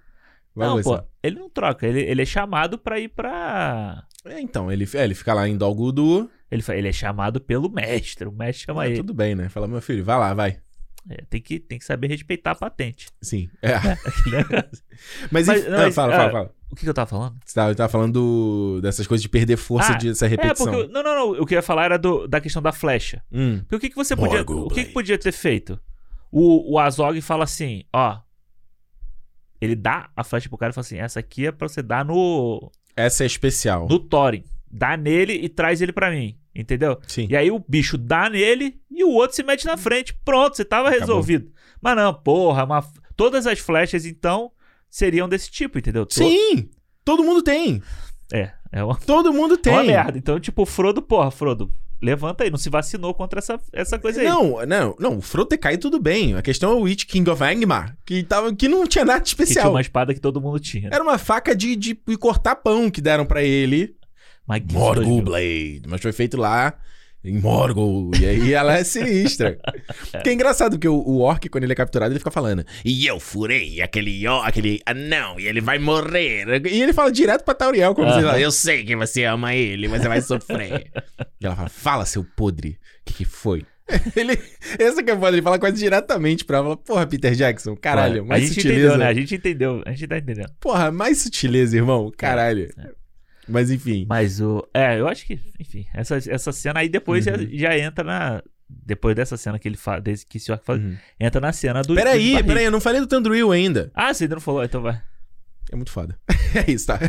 Vai 0.55 0.67
Não, 0.67 0.75
você. 0.77 0.83
pô, 0.89 0.99
ele 1.23 1.39
não 1.39 1.49
troca. 1.49 1.87
Ele, 1.87 2.01
ele 2.01 2.21
é 2.21 2.25
chamado 2.25 2.77
pra 2.77 2.99
ir 2.99 3.07
pra. 3.09 4.03
É, 4.25 4.39
então, 4.41 4.71
ele, 4.71 4.87
é, 4.93 5.03
ele 5.03 5.15
fica 5.15 5.33
lá 5.33 5.47
em 5.47 5.57
Dol 5.57 5.73
Guldur. 5.73 6.29
Ele, 6.51 6.63
ele 6.69 6.87
é 6.89 6.91
chamado 6.91 7.39
pelo 7.39 7.69
mestre. 7.69 8.27
O 8.27 8.31
mestre 8.31 8.65
chama 8.65 8.83
Ah, 8.83 8.87
ele. 8.87 8.97
tudo 8.97 9.13
bem, 9.13 9.35
né? 9.35 9.49
Fala, 9.49 9.67
meu 9.67 9.81
filho, 9.81 10.03
vai 10.03 10.17
lá, 10.17 10.33
vai. 10.33 10.59
É, 11.09 11.23
tem, 11.29 11.41
que, 11.41 11.59
tem 11.59 11.79
que 11.79 11.85
saber 11.85 12.07
respeitar 12.07 12.51
a 12.51 12.55
patente. 12.55 13.07
Sim. 13.21 13.49
É. 13.63 13.79
Mas, 15.31 15.47
Mas- 15.47 15.59
enfim, 15.61 15.69
não, 15.69 15.77
ah, 15.77 15.81
mas, 15.83 15.95
fala, 15.95 16.13
ah, 16.13 16.17
fala, 16.17 16.31
fala. 16.31 16.55
o 16.69 16.75
que, 16.75 16.81
que 16.83 16.89
eu 16.89 16.93
tava 16.93 17.09
falando? 17.09 17.37
Você 17.45 17.53
tava, 17.55 17.73
tava 17.75 17.89
falando 17.89 18.13
do- 18.13 18.81
dessas 18.81 19.07
coisas 19.07 19.21
de 19.21 19.29
perder 19.29 19.55
força 19.57 19.93
Ah, 19.93 19.97
dessa 19.97 20.25
É, 20.25 20.29
repetição. 20.29 20.65
porque. 20.65 20.81
eu- 20.81 20.89
Não, 20.89 21.01
não, 21.01 21.15
não. 21.15 21.41
O 21.41 21.45
que 21.45 21.55
eu 21.55 21.57
ia 21.57 21.63
falar 21.63 21.85
era 21.85 21.97
do- 21.97 22.27
da 22.27 22.41
questão 22.41 22.61
da 22.61 22.73
flecha. 22.73 23.23
Hum. 23.31 23.59
Porque 23.61 23.75
o 23.75 23.79
que, 23.79 23.89
que 23.89 23.95
você 23.95 24.15
podia. 24.15 24.37
Morgul 24.39 24.65
O 24.65 24.69
que, 24.69 24.83
que 24.85 24.91
podia 24.91 25.17
ter 25.17 25.31
feito? 25.31 25.79
O, 26.31 26.73
o 26.73 26.77
Azog 26.79 27.19
fala 27.21 27.45
assim, 27.45 27.83
ó. 27.93 28.19
Ele 29.61 29.75
dá 29.75 30.09
a 30.15 30.23
flecha 30.23 30.47
pro 30.49 30.57
cara 30.57 30.71
e 30.71 30.73
fala 30.73 30.85
assim: 30.85 30.97
essa 30.97 31.19
aqui 31.19 31.47
é 31.47 31.51
pra 31.51 31.67
você 31.67 31.81
dar 31.81 32.03
no. 32.05 32.71
Essa 32.99 33.23
é 33.23 33.27
especial. 33.27 33.87
no 33.87 33.99
Thorin. 33.99 34.43
Dá 34.71 34.95
nele 34.95 35.33
e 35.33 35.49
traz 35.49 35.81
ele 35.81 35.91
pra 35.91 36.11
mim. 36.11 36.37
Entendeu? 36.53 36.99
Sim. 37.07 37.27
E 37.29 37.35
aí 37.35 37.49
o 37.51 37.63
bicho 37.67 37.97
dá 37.97 38.29
nele 38.29 38.79
e 38.91 39.03
o 39.03 39.09
outro 39.11 39.35
se 39.35 39.43
mete 39.43 39.65
na 39.65 39.77
frente. 39.77 40.13
Pronto, 40.25 40.55
você 40.57 40.65
tava 40.65 40.89
Acabou. 40.89 41.07
resolvido. 41.07 41.51
Mas 41.81 41.95
não, 41.95 42.13
porra, 42.13 42.65
uma- 42.65 42.83
todas 43.15 43.47
as 43.47 43.59
flechas 43.59 44.05
então 44.05 44.51
seriam 44.89 45.29
desse 45.29 45.49
tipo, 45.49 45.77
entendeu? 45.79 46.05
Sim! 46.09 46.69
Todo 47.05 47.23
mundo 47.23 47.41
tem. 47.41 47.81
É, 48.33 48.51
é 48.71 48.83
uma, 48.83 48.95
Todo 48.95 49.31
mundo 49.33 49.53
é 49.55 49.57
tem. 49.57 49.73
uma 49.73 49.83
merda. 49.83 50.17
Então, 50.17 50.39
tipo, 50.39 50.65
Frodo, 50.65 51.01
porra, 51.01 51.31
Frodo, 51.31 51.71
levanta 52.01 52.43
aí, 52.43 52.49
não 52.49 52.57
se 52.57 52.69
vacinou 52.69 53.13
contra 53.13 53.39
essa, 53.39 53.59
essa 53.73 53.99
coisa 53.99 54.21
aí. 54.21 54.27
Não, 54.27 54.65
não, 54.65 54.95
não. 54.99 55.17
O 55.17 55.21
Frodo 55.21 55.49
ter 55.49 55.57
caído 55.57 55.81
tudo 55.81 56.01
bem. 56.01 56.35
A 56.35 56.41
questão 56.41 56.71
é 56.71 56.75
o 56.75 56.81
Witch 56.81 57.05
King 57.05 57.29
of 57.29 57.43
Angmar, 57.43 57.97
que, 58.05 58.23
tava, 58.23 58.53
que 58.53 58.67
não 58.67 58.87
tinha 58.87 59.05
nada 59.05 59.19
de 59.19 59.31
que 59.31 59.35
tinha 59.35 59.43
especial. 59.45 59.71
uma 59.71 59.81
espada 59.81 60.13
que 60.13 60.19
todo 60.19 60.41
mundo 60.41 60.59
tinha. 60.59 60.89
Era 60.91 61.03
uma 61.03 61.17
faca 61.17 61.55
de, 61.55 61.75
de, 61.75 61.99
de 62.07 62.17
cortar 62.17 62.55
pão 62.55 62.89
que 62.89 63.01
deram 63.01 63.25
pra 63.25 63.43
ele. 63.43 63.95
Morgul 64.47 65.21
2000. 65.21 65.21
Blade. 65.23 65.81
Mas 65.87 66.01
foi 66.01 66.11
feito 66.11 66.35
lá 66.35 66.75
em 67.23 67.37
Morgul. 67.37 68.11
E 68.19 68.25
aí 68.25 68.53
ela 68.53 68.77
é 68.77 68.83
sinistra. 68.83 69.57
que 70.23 70.29
é 70.29 70.33
engraçado, 70.33 70.71
porque 70.71 70.87
o, 70.87 70.95
o 70.95 71.19
Orc, 71.19 71.47
quando 71.49 71.63
ele 71.63 71.73
é 71.73 71.75
capturado, 71.75 72.11
ele 72.11 72.19
fica 72.19 72.31
falando. 72.31 72.65
E 72.83 73.05
eu 73.05 73.19
furei 73.19 73.81
aquele, 73.81 74.25
ó, 74.27 74.41
aquele 74.43 74.81
anão, 74.85 75.39
e 75.39 75.47
ele 75.47 75.61
vai 75.61 75.79
morrer. 75.79 76.45
E 76.65 76.81
ele 76.81 76.93
fala 76.93 77.11
direto 77.11 77.43
pra 77.43 77.53
Tauriel, 77.53 77.93
como 77.93 78.07
se 78.11 78.21
fala, 78.21 78.39
eu 78.39 78.51
sei 78.51 78.83
que 78.83 78.95
você 78.95 79.23
ama 79.25 79.53
ele, 79.53 79.87
mas 79.87 80.01
você 80.01 80.07
vai 80.07 80.21
sofrer. 80.21 80.91
e 81.39 81.45
ela 81.45 81.55
fala, 81.55 81.69
fala, 81.69 82.05
seu 82.05 82.23
podre. 82.23 82.71
O 82.71 83.05
que, 83.05 83.13
que 83.13 83.25
foi? 83.25 83.65
ele, 84.15 84.39
essa 84.77 85.01
que 85.01 85.09
é 85.09 85.15
foda, 85.15 85.35
ele 85.35 85.41
fala 85.41 85.57
quase 85.57 85.77
diretamente 85.77 86.45
pra 86.45 86.57
ela. 86.57 86.77
Porra, 86.77 87.07
Peter 87.07 87.33
Jackson, 87.33 87.75
caralho, 87.75 88.21
a 88.21 88.25
mais 88.25 88.43
gente 88.43 88.55
sutileza. 88.55 88.79
entendeu, 88.79 88.97
né? 88.97 89.07
A 89.07 89.13
gente 89.13 89.35
entendeu. 89.35 89.83
A 89.85 89.91
gente 89.91 90.07
tá 90.07 90.17
entendendo. 90.17 90.51
Porra, 90.59 90.91
mais 90.91 91.21
sutileza, 91.21 91.75
irmão. 91.75 92.11
Caralho. 92.15 92.69
É. 92.77 92.98
Mas 93.49 93.71
enfim. 93.71 94.05
Mas 94.07 94.39
o. 94.39 94.67
É, 94.73 94.99
eu 94.99 95.07
acho 95.07 95.25
que, 95.25 95.39
enfim, 95.59 95.85
essa, 95.93 96.17
essa 96.17 96.51
cena 96.51 96.79
aí 96.81 96.89
depois 96.89 97.25
Uhum. 97.27 97.33
já, 97.51 97.69
já 97.69 97.77
entra 97.79 98.03
na. 98.03 98.43
Depois 98.69 99.15
dessa 99.15 99.35
cena 99.35 99.57
que 99.57 99.67
ele 99.67 99.77
fala, 99.77 99.99
desse 99.99 100.23
que 100.25 100.37
esse 100.37 100.51
orc 100.51 100.63
fala, 100.63 100.77
Uhum. 100.79 100.95
entra 101.19 101.41
na 101.41 101.51
cena 101.51 101.81
do. 101.81 101.95
Peraí, 101.95 102.43
peraí, 102.43 102.65
eu 102.65 102.71
não 102.71 102.79
falei 102.79 103.01
do 103.01 103.07
Tandruil 103.07 103.51
ainda. 103.51 103.91
Ah, 103.95 104.13
você 104.13 104.25
ainda 104.25 104.35
não 104.35 104.41
falou, 104.41 104.63
então 104.63 104.81
vai. 104.81 105.01
É 105.71 105.75
muito 105.75 105.91
foda. 105.91 106.17
é 106.55 106.71
isso, 106.71 106.87
tá? 106.87 106.99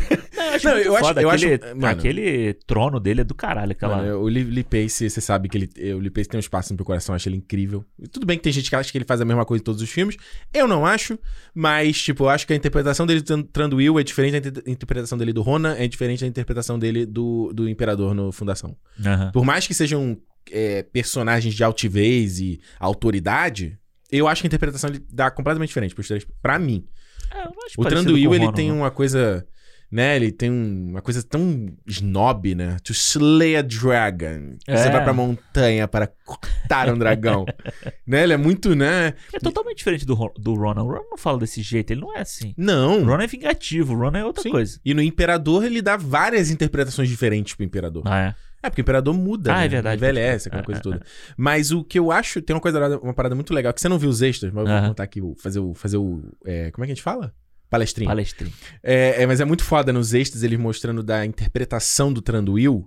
Não, 0.63 0.77
eu 0.77 0.95
acho 0.95 1.13
Não, 1.15 1.21
eu 1.21 1.29
aquele, 1.31 1.53
acho- 1.55 1.75
mano. 1.75 1.87
aquele 1.87 2.53
trono 2.67 2.99
dele 2.99 3.21
é 3.21 3.23
do 3.23 3.33
caralho, 3.33 3.71
aquela. 3.71 3.97
Mano, 3.97 4.19
o 4.19 4.27
Lee, 4.27 4.63
Pace, 4.63 5.09
você 5.09 5.19
sabe 5.19 5.49
que 5.49 5.57
ele, 5.57 5.93
o 5.93 5.97
Lee 5.99 6.11
Pace 6.11 6.29
tem 6.29 6.37
um 6.37 6.39
espaço 6.39 6.71
no 6.71 6.77
meu 6.77 6.85
coração, 6.85 7.13
eu 7.13 7.15
acho 7.15 7.27
ele 7.27 7.37
incrível. 7.37 7.83
Tudo 8.11 8.25
bem 8.25 8.37
que 8.37 8.43
tem 8.43 8.53
gente 8.53 8.69
que 8.69 8.75
acha 8.75 8.91
que 8.91 8.97
ele 8.97 9.05
faz 9.05 9.19
a 9.19 9.25
mesma 9.25 9.43
coisa 9.45 9.61
em 9.61 9.65
todos 9.65 9.81
os 9.81 9.89
filmes. 9.89 10.15
Eu 10.53 10.67
não 10.67 10.85
acho, 10.85 11.17
mas, 11.55 11.99
tipo, 12.01 12.25
eu 12.25 12.29
acho 12.29 12.45
que 12.45 12.53
a 12.53 12.55
interpretação 12.55 13.05
dele 13.07 13.21
do 13.21 13.43
Tranduil 13.45 13.99
é 13.99 14.03
diferente 14.03 14.39
da 14.39 14.49
inter- 14.49 14.63
interpretação 14.67 15.17
dele 15.17 15.33
do 15.33 15.41
Ronan, 15.41 15.75
é 15.75 15.87
diferente 15.87 16.21
da 16.21 16.27
interpretação 16.27 16.77
dele 16.77 17.05
do, 17.05 17.51
do 17.53 17.67
Imperador 17.67 18.13
no 18.13 18.31
Fundação. 18.31 18.77
Aham. 19.03 19.31
Por 19.31 19.43
mais 19.43 19.65
que 19.65 19.73
sejam 19.73 20.15
é, 20.51 20.83
personagens 20.83 21.55
de 21.55 21.63
altivez 21.63 22.39
e 22.39 22.59
autoridade, 22.79 23.77
eu 24.11 24.27
acho 24.27 24.41
que 24.41 24.47
a 24.47 24.49
interpretação 24.49 24.89
ele 24.89 25.03
dá 25.11 25.31
completamente 25.31 25.69
diferente 25.69 25.95
pros 25.95 26.07
três, 26.07 26.25
pra 26.41 26.59
mim. 26.59 26.85
É, 27.33 27.47
O 27.77 27.85
Tranduil, 27.85 28.29
o 28.29 28.35
ele 28.35 28.45
Ronan, 28.45 28.55
tem 28.55 28.71
uma 28.71 28.91
coisa, 28.91 29.45
né? 29.91 30.15
Ele 30.15 30.31
tem 30.31 30.49
um- 30.51 30.89
uma 30.91 31.01
coisa 31.01 31.21
tão 31.23 31.73
snob, 31.87 32.53
né? 32.55 32.77
To 32.83 32.91
slay 32.91 33.55
a 33.55 33.61
dragon. 33.61 34.55
É. 34.67 34.75
Você 34.77 34.89
vai 34.89 35.03
pra 35.03 35.13
montanha 35.13 35.87
para 35.87 36.07
cortar 36.25 36.89
um 36.89 36.97
dragão. 36.97 37.45
né? 38.05 38.23
Ele 38.23 38.33
é 38.33 38.37
muito, 38.37 38.75
né? 38.75 39.13
É 39.33 39.39
totalmente 39.39 39.77
diferente 39.77 40.05
do, 40.05 40.15
do 40.37 40.53
Ronan. 40.53 40.83
O 40.83 40.87
Ronan 40.87 41.03
não 41.11 41.17
fala 41.17 41.39
desse 41.39 41.61
jeito, 41.61 41.91
ele 41.91 42.01
não 42.01 42.15
é 42.15 42.21
assim. 42.21 42.49
O 42.57 42.61
Não. 42.61 43.03
Ronan 43.05 43.23
é 43.23 43.27
vingativo, 43.27 43.93
o 43.93 43.97
Ronan 43.97 44.19
é 44.19 44.25
outra 44.25 44.43
Sim. 44.43 44.51
coisa. 44.51 44.79
E 44.83 44.93
no 44.93 45.01
Imperador, 45.01 45.63
ele 45.65 45.81
dá 45.81 45.97
várias 45.97 46.49
interpretações 46.51 47.09
diferentes 47.09 47.53
pro 47.55 47.65
Imperador. 47.65 48.03
Ah, 48.05 48.19
é. 48.19 48.35
É, 48.63 48.69
porque 48.69 48.81
o 48.81 48.83
Imperador 48.83 49.13
muda, 49.13 49.51
Ah, 49.53 49.59
né? 49.59 49.65
é 49.65 49.69
verdade. 49.69 49.97
Envelhece, 49.97 50.47
aquela 50.47 50.61
É, 50.61 50.65
coisa 50.65 50.79
é, 50.79 50.83
toda. 50.83 51.01
Mas 51.35 51.71
o 51.71 51.83
que 51.83 51.97
eu 51.97 52.11
acho, 52.11 52.41
tem 52.41 52.55
uma 52.55 52.61
coisa, 52.61 52.99
uma 52.99 53.13
parada 53.13 53.33
muito 53.35 53.53
legal, 53.53 53.73
que 53.73 53.81
você 53.81 53.89
não 53.89 53.97
viu 53.99 54.09
os 54.09 54.21
extras, 54.21 54.51
mas 54.53 54.67
eu 54.67 54.79
vou 54.79 54.87
contar 54.89 55.03
aqui, 55.03 55.21
fazer 55.37 55.59
o, 55.59 55.73
fazer 55.73 55.97
o, 55.97 56.21
é, 56.45 56.69
como 56.71 56.83
é 56.83 56.87
que 56.87 56.91
a 56.91 56.95
gente 56.95 57.03
fala? 57.03 57.33
Palestrinha. 57.69 58.09
Palestrinho. 58.09 58.53
É, 58.83 59.23
é, 59.23 59.25
mas 59.25 59.39
é 59.39 59.45
muito 59.45 59.63
foda 59.63 59.93
nos 59.93 60.13
extras 60.13 60.43
eles 60.43 60.59
mostrando 60.59 61.01
da 61.01 61.25
interpretação 61.25 62.11
do 62.11 62.21
Tranduil, 62.21 62.85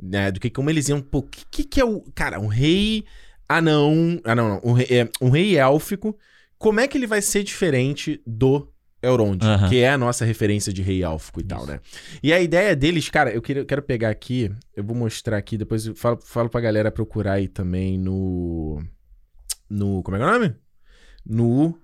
né? 0.00 0.30
Do 0.32 0.40
que 0.40 0.48
como 0.48 0.70
eles 0.70 0.88
iam. 0.88 1.02
Pô, 1.02 1.18
o 1.18 1.22
que, 1.22 1.44
que, 1.50 1.64
que 1.64 1.80
é 1.80 1.84
o. 1.84 2.00
Cara, 2.14 2.40
um 2.40 2.46
rei 2.46 3.04
anão. 3.46 4.18
Ah, 4.24 4.34
não, 4.34 4.48
não. 4.48 4.60
Um 4.64 4.72
rei, 4.72 4.86
é, 4.90 5.08
um 5.20 5.28
rei 5.28 5.58
élfico. 5.58 6.16
Como 6.56 6.80
é 6.80 6.88
que 6.88 6.96
ele 6.96 7.06
vai 7.06 7.20
ser 7.20 7.42
diferente 7.42 8.22
do 8.26 8.71
Elrond, 9.02 9.42
Aham. 9.42 9.68
que 9.68 9.78
é 9.80 9.90
a 9.90 9.98
nossa 9.98 10.24
referência 10.24 10.72
de 10.72 10.80
rei 10.80 11.02
élfico 11.02 11.40
e 11.40 11.44
tal, 11.44 11.66
né? 11.66 11.80
E 12.22 12.32
a 12.32 12.40
ideia 12.40 12.76
deles, 12.76 13.08
cara, 13.08 13.30
eu, 13.32 13.42
queria, 13.42 13.62
eu 13.62 13.66
quero 13.66 13.82
pegar 13.82 14.10
aqui, 14.10 14.50
eu 14.76 14.84
vou 14.84 14.94
mostrar 14.96 15.36
aqui, 15.36 15.58
depois 15.58 15.86
eu 15.86 15.94
falo, 15.94 16.20
falo 16.22 16.48
pra 16.48 16.60
galera 16.60 16.90
procurar 16.90 17.32
aí 17.34 17.48
também 17.48 17.98
no. 17.98 18.82
No. 19.68 20.02
Como 20.02 20.16
é 20.16 20.20
que 20.20 20.24
é 20.24 20.28
o 20.28 20.32
nome? 20.32 20.54
No, 21.26 21.78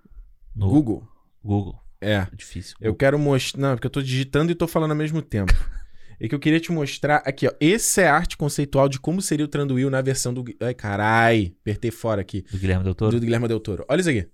No 0.54 0.68
Google. 0.68 1.08
Google. 1.42 1.80
É. 2.00 2.14
É 2.14 2.28
difícil. 2.36 2.76
Eu 2.80 2.94
quero 2.94 3.18
mostrar. 3.18 3.60
Não, 3.60 3.74
porque 3.74 3.86
eu 3.86 3.90
tô 3.90 4.00
digitando 4.02 4.52
e 4.52 4.54
tô 4.54 4.68
falando 4.68 4.90
ao 4.92 4.96
mesmo 4.96 5.20
tempo. 5.22 5.52
É 6.20 6.26
que 6.26 6.34
eu 6.34 6.40
queria 6.40 6.58
te 6.58 6.72
mostrar 6.72 7.22
aqui, 7.24 7.46
ó. 7.46 7.52
Essa 7.60 8.00
é 8.02 8.08
a 8.08 8.14
arte 8.16 8.36
conceitual 8.36 8.88
de 8.88 8.98
como 8.98 9.22
seria 9.22 9.44
o 9.44 9.48
Tranduil 9.48 9.88
na 9.88 10.02
versão 10.02 10.34
do. 10.34 10.44
Ai, 10.60 10.74
carai. 10.74 11.54
Apertei 11.60 11.92
fora 11.92 12.20
aqui. 12.20 12.42
Do 12.50 12.58
Guilherme 12.58 12.82
Del 12.82 12.92
Toro. 12.96 13.20
Do 13.20 13.24
Guilherme 13.24 13.46
Del 13.46 13.60
Toro. 13.60 13.84
Olha 13.88 14.00
isso 14.00 14.10
aqui. 14.10 14.28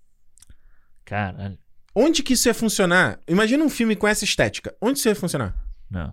Caralho. 1.04 1.58
Onde 1.94 2.22
que 2.22 2.32
isso 2.32 2.48
ia 2.48 2.54
funcionar? 2.54 3.18
Imagina 3.28 3.62
um 3.64 3.70
filme 3.70 3.94
com 3.94 4.08
essa 4.08 4.24
estética. 4.24 4.74
Onde 4.80 4.98
isso 4.98 5.08
ia 5.08 5.14
funcionar? 5.14 5.54
Não. 5.90 6.12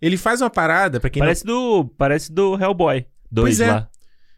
Ele 0.00 0.16
faz 0.18 0.42
uma 0.42 0.50
parada, 0.50 1.00
pra 1.00 1.08
quem 1.08 1.20
Parece 1.20 1.44
do. 1.44 1.86
Parece 1.96 2.30
do 2.30 2.56
Hellboy. 2.60 3.06
Dois 3.30 3.58
Pois 3.58 3.60
é. 3.68 3.72
lá. 3.72 3.88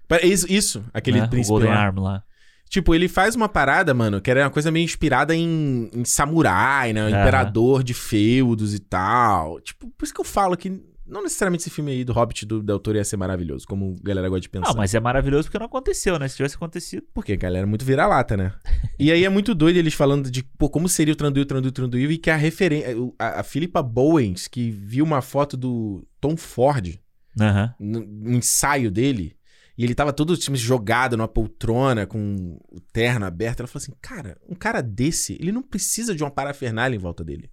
não. 0.08 0.18
Isso, 0.22 0.46
isso 0.50 0.84
aquele 0.94 1.20
né? 1.20 1.26
O 1.26 1.28
príncipe 1.28 1.50
Golden 1.50 1.70
lá. 1.70 1.76
Arm 1.76 1.98
lá. 1.98 2.22
Tipo, 2.68 2.94
ele 2.94 3.08
faz 3.08 3.34
uma 3.36 3.48
parada, 3.48 3.94
mano, 3.94 4.20
que 4.20 4.30
era 4.30 4.44
uma 4.44 4.50
coisa 4.50 4.70
meio 4.70 4.84
inspirada 4.84 5.34
em, 5.34 5.88
em 5.92 6.04
samurai, 6.04 6.92
né? 6.92 7.00
Aham. 7.02 7.10
Imperador 7.20 7.82
de 7.82 7.94
feudos 7.94 8.74
e 8.74 8.78
tal. 8.78 9.60
Tipo, 9.60 9.88
por 9.88 10.04
isso 10.04 10.14
que 10.14 10.20
eu 10.20 10.24
falo 10.24 10.56
que 10.56 10.80
não 11.06 11.22
necessariamente 11.22 11.62
esse 11.62 11.70
filme 11.70 11.92
aí 11.92 12.04
do 12.04 12.12
Hobbit 12.12 12.44
do 12.44 12.62
Del 12.62 12.78
Toro 12.78 12.96
ia 12.96 13.04
ser 13.04 13.16
maravilhoso, 13.16 13.66
como 13.66 13.96
a 14.00 14.06
galera 14.06 14.28
gosta 14.28 14.40
de 14.40 14.48
pensar. 14.48 14.68
Não, 14.68 14.76
mas 14.76 14.94
é 14.94 15.00
maravilhoso 15.00 15.44
porque 15.44 15.58
não 15.58 15.66
aconteceu, 15.66 16.18
né? 16.18 16.26
Se 16.28 16.36
tivesse 16.36 16.56
acontecido. 16.56 17.04
Porque 17.14 17.34
a 17.34 17.36
galera 17.36 17.66
é 17.66 17.68
muito 17.68 17.84
vira-lata, 17.84 18.36
né? 18.36 18.52
e 18.98 19.12
aí 19.12 19.24
é 19.24 19.28
muito 19.28 19.54
doido 19.54 19.76
eles 19.76 19.94
falando 19.94 20.30
de, 20.30 20.42
pô, 20.42 20.68
como 20.68 20.88
seria 20.88 21.12
o 21.14 21.16
Tranduil, 21.16 21.46
Tranduil, 21.46 21.72
Tranduil, 21.72 22.10
e 22.10 22.18
que 22.18 22.30
a 22.30 22.36
referência. 22.36 22.96
A, 23.18 23.40
a 23.40 23.42
Philippa 23.42 23.82
Bowens, 23.82 24.48
que 24.48 24.70
viu 24.70 25.04
uma 25.04 25.22
foto 25.22 25.56
do 25.56 26.06
Tom 26.20 26.36
Ford, 26.36 26.98
Aham. 27.40 27.74
no, 27.78 28.00
no 28.00 28.32
ensaio 28.32 28.90
dele, 28.90 29.36
e 29.78 29.84
ele 29.84 29.94
tava 29.94 30.12
todo 30.12 30.36
tipo, 30.36 30.56
jogado 30.56 31.16
numa 31.16 31.28
poltrona, 31.28 32.06
com 32.06 32.58
o 32.70 32.80
terno 32.92 33.26
aberto. 33.26 33.60
Ela 33.60 33.68
falou 33.68 33.82
assim: 33.82 33.92
cara, 34.00 34.38
um 34.48 34.54
cara 34.54 34.80
desse, 34.80 35.36
ele 35.40 35.52
não 35.52 35.62
precisa 35.62 36.14
de 36.14 36.24
uma 36.24 36.30
parafernália 36.30 36.96
em 36.96 37.00
volta 37.00 37.22
dele. 37.22 37.50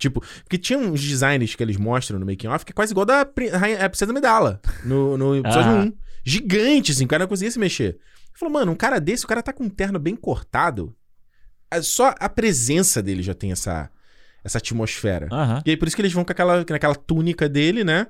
Tipo, 0.00 0.20
porque 0.42 0.58
tinha 0.58 0.78
uns 0.78 1.00
designs 1.00 1.54
que 1.54 1.62
eles 1.62 1.76
mostram 1.76 2.18
no 2.18 2.26
making 2.26 2.48
off 2.48 2.64
que 2.64 2.72
é 2.72 2.74
quase 2.74 2.92
igual 2.92 3.06
da 3.06 3.24
Rainha- 3.56 3.84
a 3.84 3.88
Princesa 3.88 4.12
Medala, 4.12 4.60
no, 4.84 5.16
no 5.16 5.36
episódio 5.36 5.70
Ah. 5.70 5.84
1. 5.84 5.92
Gigante, 6.24 6.90
assim, 6.90 7.04
o 7.04 7.08
cara 7.08 7.24
não 7.24 7.28
conseguia 7.28 7.50
se 7.52 7.58
mexer. 7.58 7.84
Ele 7.84 7.98
falou, 8.38 8.52
mano, 8.52 8.72
um 8.72 8.74
cara 8.74 8.98
desse, 8.98 9.24
o 9.24 9.28
cara 9.28 9.42
tá 9.42 9.52
com 9.52 9.64
um 9.64 9.68
terno 9.68 9.98
bem 9.98 10.16
cortado. 10.16 10.92
é 11.70 11.80
Só 11.82 12.14
a 12.18 12.28
presença 12.28 13.02
dele 13.02 13.22
já 13.22 13.34
tem 13.34 13.52
essa, 13.52 13.90
essa 14.42 14.58
atmosfera. 14.58 15.28
Aham. 15.30 15.62
E 15.66 15.70
aí 15.70 15.76
por 15.76 15.86
isso 15.86 15.94
que 15.94 16.02
eles 16.02 16.12
vão 16.12 16.24
com 16.24 16.32
aquela, 16.32 16.64
naquela 16.68 16.94
túnica 16.96 17.48
dele, 17.48 17.84
né? 17.84 18.06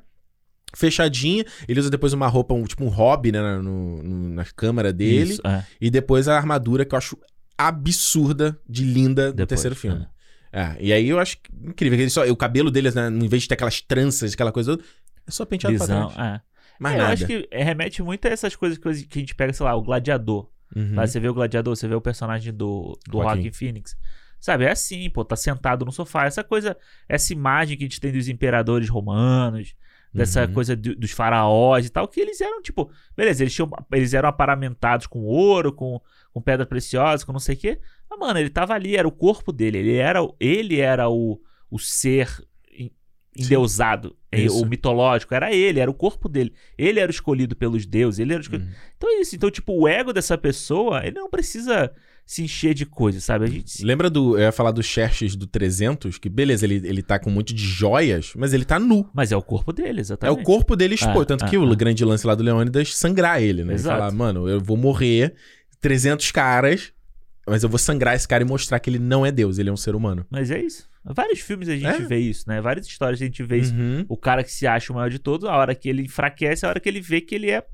Fechadinha. 0.75 1.45
Ele 1.69 1.81
usa 1.81 1.91
depois 1.91 2.13
uma 2.13 2.29
roupa, 2.29 2.55
um, 2.55 2.63
tipo 2.65 2.85
um 2.85 2.89
hobby, 2.89 3.33
né? 3.33 3.41
No, 3.59 4.03
no- 4.03 4.29
na 4.35 4.45
câmera 4.45 4.93
dele. 4.93 5.33
Isso, 5.33 5.43
é. 5.47 5.67
E 5.81 5.91
depois 5.91 6.29
a 6.29 6.37
armadura 6.37 6.85
que 6.85 6.95
eu 6.95 6.99
acho 6.99 7.19
absurda 7.59 8.59
de 8.69 8.85
linda 8.85 9.33
Depois, 9.33 9.49
terceiro 9.49 9.75
filme. 9.77 10.03
É, 10.03 10.20
e 10.81 10.93
aí 10.93 11.09
eu 11.09 11.19
acho 11.19 11.37
incrível. 11.65 11.97
que 11.97 12.03
ele 12.05 12.11
só, 12.11 12.25
o 12.27 12.37
cabelo 12.37 12.71
dele, 12.71 12.91
né, 12.91 13.09
em 13.09 13.29
vez 13.29 13.43
de 13.43 13.49
ter 13.49 13.55
aquelas 13.55 13.81
tranças, 13.81 14.33
aquela 14.35 14.51
coisa, 14.53 14.77
toda, 14.77 14.89
é 15.27 15.31
só 15.31 15.45
penteado 15.45 15.77
Visão, 15.79 16.07
pra 16.09 16.15
trás. 16.15 16.35
é. 16.37 16.41
Mais 16.81 16.95
É, 16.95 16.99
eu 16.99 17.03
nada. 17.03 17.13
acho 17.15 17.27
que 17.27 17.49
é, 17.51 17.63
remete 17.63 18.03
muito 18.03 18.27
a 18.27 18.31
essas 18.31 18.57
coisas 18.57 18.79
que 18.79 18.89
a 18.89 18.93
gente 19.21 19.35
pega, 19.35 19.53
sei 19.53 19.65
lá, 19.67 19.75
o 19.75 19.83
gladiador. 19.83 20.49
Uhum. 20.75 20.95
Tá? 20.95 21.07
Você 21.07 21.21
vê 21.21 21.29
o 21.29 21.35
gladiador, 21.35 21.77
você 21.77 21.87
vê 21.87 21.95
o 21.95 22.01
personagem 22.01 22.53
do, 22.55 22.99
do. 23.09 23.19
Joaquin 23.23 23.53
Phoenix. 23.53 23.97
Sabe, 24.41 24.65
é 24.65 24.71
assim, 24.71 25.11
pô, 25.11 25.23
tá 25.23 25.37
sentado 25.37 25.85
no 25.85 25.93
sofá. 25.93 26.25
Essa 26.25 26.43
coisa, 26.43 26.75
essa 27.07 27.33
imagem 27.35 27.77
que 27.77 27.85
a 27.85 27.87
gente 27.87 28.01
tem 28.01 28.11
dos 28.11 28.27
imperadores 28.29 28.89
romanos, 28.89 29.75
dessa 30.15 30.47
Uhum. 30.47 30.55
coisa 30.55 30.75
do- 30.75 30.97
dos 30.97 31.11
faraós 31.11 31.85
e 31.87 31.91
tal, 31.91 32.09
que 32.09 32.19
eles 32.19 32.41
eram, 32.41 32.63
tipo, 32.63 32.91
beleza, 33.15 33.43
eles, 33.45 33.55
tinham, 33.55 33.69
eles 33.93 34.15
eram 34.15 34.29
aparamentados 34.31 35.07
com 35.07 35.21
ouro, 35.21 35.73
com, 35.75 36.01
com 36.33 36.41
pedra 36.41 36.65
preciosa, 36.65 37.27
com 37.27 37.33
não 37.33 37.39
sei 37.39 37.55
o 37.55 37.59
quê. 37.59 37.79
Mas, 38.11 38.19
mano, 38.19 38.39
ele 38.41 38.51
tava 38.51 38.75
ali, 38.75 38.97
era 38.97 39.07
o 39.07 39.13
corpo 39.13 39.53
dele, 39.53 39.79
ele 39.79 39.95
era, 39.95 40.23
o- 40.23 40.35
ele 40.41 40.81
era 40.81 41.09
o, 41.09 41.41
o 41.71 41.79
ser 41.79 42.29
en- 42.77 42.91
endeusado, 43.37 44.17
Isso. 44.33 44.61
o 44.61 44.67
mitológico, 44.67 45.33
era 45.35 45.55
ele, 45.55 45.79
era 45.81 45.91
o 45.91 45.95
corpo 45.95 46.29
dele. 46.29 46.53
Ele 46.77 46.99
era 47.01 47.09
o 47.11 47.15
escolhido 47.15 47.55
pelos 47.55 47.87
deuses, 47.87 48.19
ele 48.19 48.33
era 48.33 48.41
o 48.41 48.43
escolhido. 48.43 48.69
Uhum. 48.69 48.75
Então 48.97 49.09
é 49.11 49.21
isso. 49.21 49.37
Então, 49.37 49.51
tipo, 49.51 49.73
o 49.73 49.87
ego 49.89 50.13
dessa 50.13 50.37
pessoa, 50.37 51.07
ele 51.07 51.19
não 51.19 51.31
precisa 51.31 51.91
se 52.27 52.43
encher 52.45 52.75
de 52.75 52.87
coisas, 52.87 53.25
sabe? 53.25 53.45
A 53.45 53.49
gente. 53.49 53.85
Lembra 53.85 54.09
do. 54.11 54.37
Eu 54.37 54.43
ia 54.43 54.53
falar 54.53 54.71
do 54.71 54.83
Xerxes 54.83 55.35
do 55.35 55.47
300, 55.49 56.17
que 56.19 56.29
beleza, 56.29 56.65
ele, 56.65 56.77
ele 56.87 57.03
tá 57.03 57.19
com 57.19 57.29
um 57.31 57.33
monte 57.33 57.53
de 57.55 57.65
joias, 57.65 58.33
mas 58.37 58.53
ele 58.53 58.65
tá 58.65 58.79
nu. 58.79 59.09
Mas 59.13 59.33
é 59.33 59.37
o 59.37 59.43
corpo 59.43 59.73
dele, 59.73 59.99
É 59.99 60.01
exatamente. 60.01 60.41
o 60.41 60.45
corpo 60.45 60.77
dele 60.77 60.95
expor. 60.95 61.23
Ah, 61.23 61.27
Tanto 61.27 61.45
ah, 61.45 61.49
que 61.49 61.57
o 61.59 61.65
ah. 61.71 61.75
grande 61.75 62.05
lance 62.05 62.25
lá 62.27 62.35
do 62.35 62.43
Leônidas 62.45 62.95
sangrar 62.95 63.41
ele, 63.43 63.63
né? 63.65 63.73
Ele 63.73 63.81
Exato. 63.81 63.99
falar, 63.99 64.13
mano, 64.13 64.49
eu 64.49 64.61
vou 64.61 64.77
morrer 64.77 65.35
300 65.81 66.31
caras, 66.31 66.93
mas 67.51 67.63
eu 67.63 67.69
vou 67.69 67.79
sangrar 67.79 68.15
esse 68.15 68.27
cara 68.27 68.43
e 68.43 68.47
mostrar 68.47 68.79
que 68.81 68.89
ele 68.89 68.99
não 68.99 69.25
é 69.27 69.31
Deus, 69.33 69.59
ele 69.59 69.69
é 69.69 69.73
um 69.73 69.77
ser 69.77 69.95
humano. 69.95 70.25
Mas 70.31 70.51
é 70.51 70.61
isso. 70.63 70.89
Vários 71.05 71.41
filmes 71.41 71.69
a 71.69 71.77
gente 71.77 72.03
É. 72.03 72.07
vê 72.07 72.19
isso, 72.19 72.45
né? 72.49 72.61
Várias 72.61 72.87
histórias 72.87 73.21
a 73.21 73.25
gente 73.25 73.43
vê 73.43 73.59
isso. 73.59 73.75
Uhum. 73.75 74.05
O 74.09 74.17
cara 74.17 74.45
que 74.45 74.53
se 74.53 74.67
acha 74.67 74.93
o 74.93 74.97
maior 74.97 75.09
de 75.11 75.19
todos, 75.19 75.49
a 75.49 75.57
hora 75.57 75.75
que 75.75 75.89
ele 75.89 76.03
enfraquece, 76.03 76.65
a 76.65 76.69
hora 76.69 76.79
que 76.81 76.89
ele 76.89 77.01
vê 77.01 77.21
que 77.21 77.35
ele 77.35 77.51
é 77.51 77.65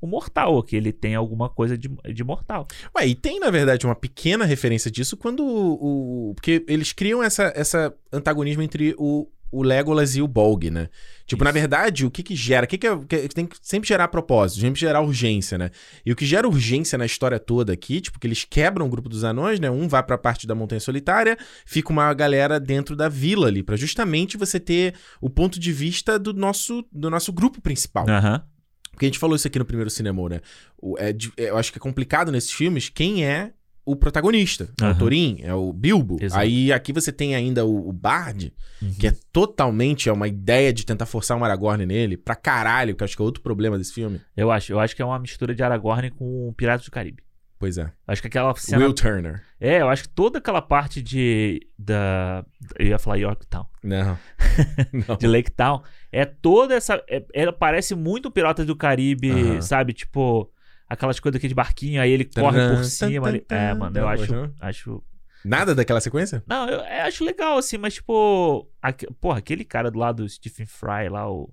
o 0.00 0.06
mortal, 0.06 0.54
ou 0.54 0.62
que 0.62 0.76
ele 0.76 0.92
tem 0.92 1.14
alguma 1.14 1.48
coisa 1.48 1.78
de, 1.78 1.88
de 2.12 2.24
mortal. 2.24 2.66
Ué, 2.96 3.06
e 3.06 3.14
tem, 3.14 3.40
na 3.40 3.50
verdade, 3.50 3.86
uma 3.86 3.94
pequena 3.94 4.44
referência 4.44 4.90
disso 4.90 5.16
quando 5.16 5.42
o. 5.44 6.30
o- 6.30 6.34
porque 6.34 6.62
eles 6.68 6.92
criam 6.92 7.22
essa, 7.22 7.52
essa 7.56 7.94
antagonismo 8.12 8.60
entre 8.62 8.94
o, 8.98 9.26
o 9.58 9.62
Legolas 9.62 10.16
e 10.16 10.22
o 10.22 10.28
Bolg, 10.28 10.70
né? 10.70 10.88
Tipo, 11.26 11.42
Isso. 11.42 11.44
na 11.44 11.50
verdade, 11.52 12.04
o 12.04 12.10
que 12.10 12.22
que 12.22 12.34
gera? 12.36 12.64
O 12.64 12.68
que 12.68 12.76
que, 12.76 12.86
é, 12.86 12.96
que 12.98 13.28
tem 13.28 13.46
que 13.46 13.56
sempre 13.62 13.88
gerar 13.88 14.08
propósito, 14.08 14.60
sempre 14.60 14.78
gerar 14.80 15.00
urgência, 15.00 15.56
né? 15.56 15.70
E 16.04 16.12
o 16.12 16.16
que 16.16 16.26
gera 16.26 16.46
urgência 16.48 16.98
na 16.98 17.06
história 17.06 17.38
toda 17.38 17.72
aqui, 17.72 18.00
tipo, 18.00 18.18
que 18.18 18.26
eles 18.26 18.44
quebram 18.44 18.86
o 18.86 18.88
grupo 18.88 19.08
dos 19.08 19.24
anões, 19.24 19.58
né? 19.60 19.70
Um 19.70 19.88
vai 19.88 20.02
pra 20.02 20.18
parte 20.18 20.46
da 20.46 20.54
Montanha 20.54 20.80
Solitária, 20.80 21.38
fica 21.64 21.90
uma 21.90 22.12
galera 22.12 22.58
dentro 22.60 22.94
da 22.96 23.08
vila 23.08 23.46
ali, 23.46 23.62
pra 23.62 23.76
justamente 23.76 24.36
você 24.36 24.58
ter 24.60 24.94
o 25.20 25.30
ponto 25.30 25.58
de 25.58 25.72
vista 25.72 26.18
do 26.18 26.32
nosso, 26.34 26.84
do 26.92 27.08
nosso 27.08 27.32
grupo 27.32 27.60
principal. 27.60 28.08
Aham. 28.08 28.42
Porque 28.90 29.06
a 29.06 29.08
gente 29.08 29.18
falou 29.18 29.34
isso 29.34 29.46
aqui 29.48 29.58
no 29.58 29.64
primeiro 29.64 29.90
cinema, 29.90 30.28
né? 30.28 30.40
O- 30.78 30.96
é 30.98 31.10
é, 31.36 31.50
eu 31.50 31.56
acho 31.56 31.72
que 31.72 31.78
é 31.78 31.80
complicado 31.80 32.30
nesses 32.30 32.52
filmes 32.52 32.88
quem 32.88 33.24
é 33.24 33.52
o 33.84 33.94
protagonista. 33.96 34.68
É 34.80 34.84
o 34.84 34.86
Aham. 34.88 34.98
Thorin, 34.98 35.38
é 35.42 35.54
o 35.54 35.72
Bilbo. 35.72 36.16
Exato. 36.20 36.40
Aí 36.42 36.72
aqui 36.72 36.92
você 36.92 37.12
tem 37.12 37.34
ainda 37.34 37.64
o, 37.64 37.88
o 37.88 37.92
Bard, 37.92 38.52
Uhum. 38.82 38.92
que 38.98 39.06
é 39.06 39.14
totalmente 39.32 40.08
é 40.08 40.12
uma 40.12 40.28
ideia 40.28 40.72
de 40.72 40.84
tentar 40.84 41.06
forçar 41.06 41.36
um 41.38 41.44
Aragorn 41.44 41.86
nele, 41.86 42.16
pra 42.16 42.34
caralho, 42.34 42.94
que 42.94 43.02
eu 43.02 43.04
acho 43.04 43.16
que 43.16 43.22
é 43.22 43.24
outro 43.24 43.42
problema 43.42 43.78
desse 43.78 43.94
filme. 43.94 44.20
Eu 44.36 44.50
acho. 44.50 44.72
Eu 44.72 44.80
acho 44.80 44.94
que 44.94 45.00
é 45.00 45.04
uma 45.04 45.18
mistura 45.18 45.54
de 45.54 45.62
Aragorn 45.62 46.10
com 46.10 46.52
Piratas 46.56 46.84
do 46.84 46.90
Caribe. 46.90 47.22
Pois 47.56 47.78
é. 47.78 47.90
Acho 48.06 48.20
que 48.20 48.26
aquela 48.28 48.54
cena. 48.56 48.84
Will 48.84 48.92
Turner. 48.92 49.42
É, 49.60 49.80
eu 49.80 49.88
acho 49.88 50.02
que 50.02 50.08
toda 50.10 50.38
aquela 50.38 50.60
parte 50.60 51.00
de. 51.00 51.60
Da. 51.78 52.44
Eu 52.78 52.88
ia 52.88 52.98
falar 52.98 53.16
Yorktown. 53.16 53.64
Não. 53.82 54.18
Não. 55.08 55.16
de 55.16 55.26
Lake 55.26 55.50
Town, 55.52 55.80
é 56.12 56.24
toda 56.26 56.74
essa. 56.74 57.02
É, 57.08 57.24
ela 57.32 57.52
parece 57.52 57.94
muito 57.94 58.30
Piratas 58.30 58.66
do 58.66 58.76
Caribe, 58.76 59.30
Aham. 59.30 59.60
sabe? 59.62 59.92
Tipo, 59.94 60.50
aquelas 60.88 61.18
coisas 61.20 61.36
aqui 61.38 61.48
de 61.48 61.54
barquinho, 61.54 62.00
aí 62.00 62.10
ele 62.10 62.24
corre 62.24 62.68
por 62.76 62.84
cima. 62.84 63.32
É, 63.48 63.74
mano, 63.74 63.98
eu 63.98 64.08
acho. 64.08 64.50
acho 64.60 65.02
Nada 65.44 65.74
daquela 65.74 66.00
sequência? 66.00 66.42
não, 66.46 66.66
eu, 66.68 66.78
eu 66.80 67.02
acho 67.02 67.22
legal, 67.24 67.58
assim, 67.58 67.76
mas 67.76 67.94
tipo. 67.94 68.66
aque- 68.80 69.06
porra, 69.20 69.38
aquele 69.38 69.64
cara 69.64 69.90
do 69.90 69.98
lado 69.98 70.22
do 70.22 70.28
Stephen 70.28 70.64
Fry 70.66 71.08
lá, 71.10 71.30
o. 71.30 71.50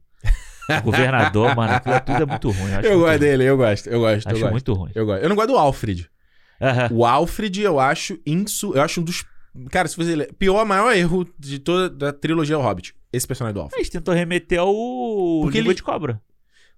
o 0.69 0.82
governador, 0.84 1.53
mano, 1.55 1.73
aquilo 1.73 1.99
tudo 1.99 2.23
é 2.23 2.25
muito 2.25 2.49
ruim. 2.51 2.71
Eu, 2.71 2.77
acho 2.79 2.88
Eu 2.88 2.99
gosto 2.99 3.09
ruim. 3.09 3.19
dele, 3.19 3.43
eu 3.43 3.57
gosto, 3.57 3.88
eu 3.89 3.99
gosto, 3.99 4.25
eu 4.27 4.32
Acho 4.32 4.39
gosto. 4.41 4.51
muito 4.51 4.73
ruim. 4.73 4.91
Eu 4.95 5.05
gosto. 5.05 5.23
Eu 5.23 5.29
não 5.29 5.36
gosto 5.36 5.49
do 5.49 5.57
Alfred. 5.57 6.09
Aham. 6.61 6.89
O 6.91 7.05
Alfred, 7.05 7.61
eu 7.63 7.79
acho 7.79 8.17
insu... 8.25 8.73
Eu 8.75 8.82
acho 8.84 9.01
um 9.01 9.03
dos. 9.03 9.25
Cara, 9.71 9.88
se 9.89 9.97
você 9.97 10.15
ler... 10.15 10.32
pior, 10.36 10.63
maior 10.63 10.95
erro 10.95 11.27
de 11.38 11.57
toda 11.59 12.09
a 12.09 12.13
trilogia 12.13 12.57
O 12.57 12.61
Hobbit. 12.61 12.95
Esse 13.11 13.27
personagem 13.27 13.55
do 13.55 13.61
Alfred. 13.61 13.77
Eles 13.82 13.89
tentou 13.89 14.13
remeter 14.13 14.59
ao 14.59 14.71
Porque 15.41 15.57
Língua 15.57 15.71
ele- 15.71 15.75
de 15.75 15.84
Cobra. 15.84 16.21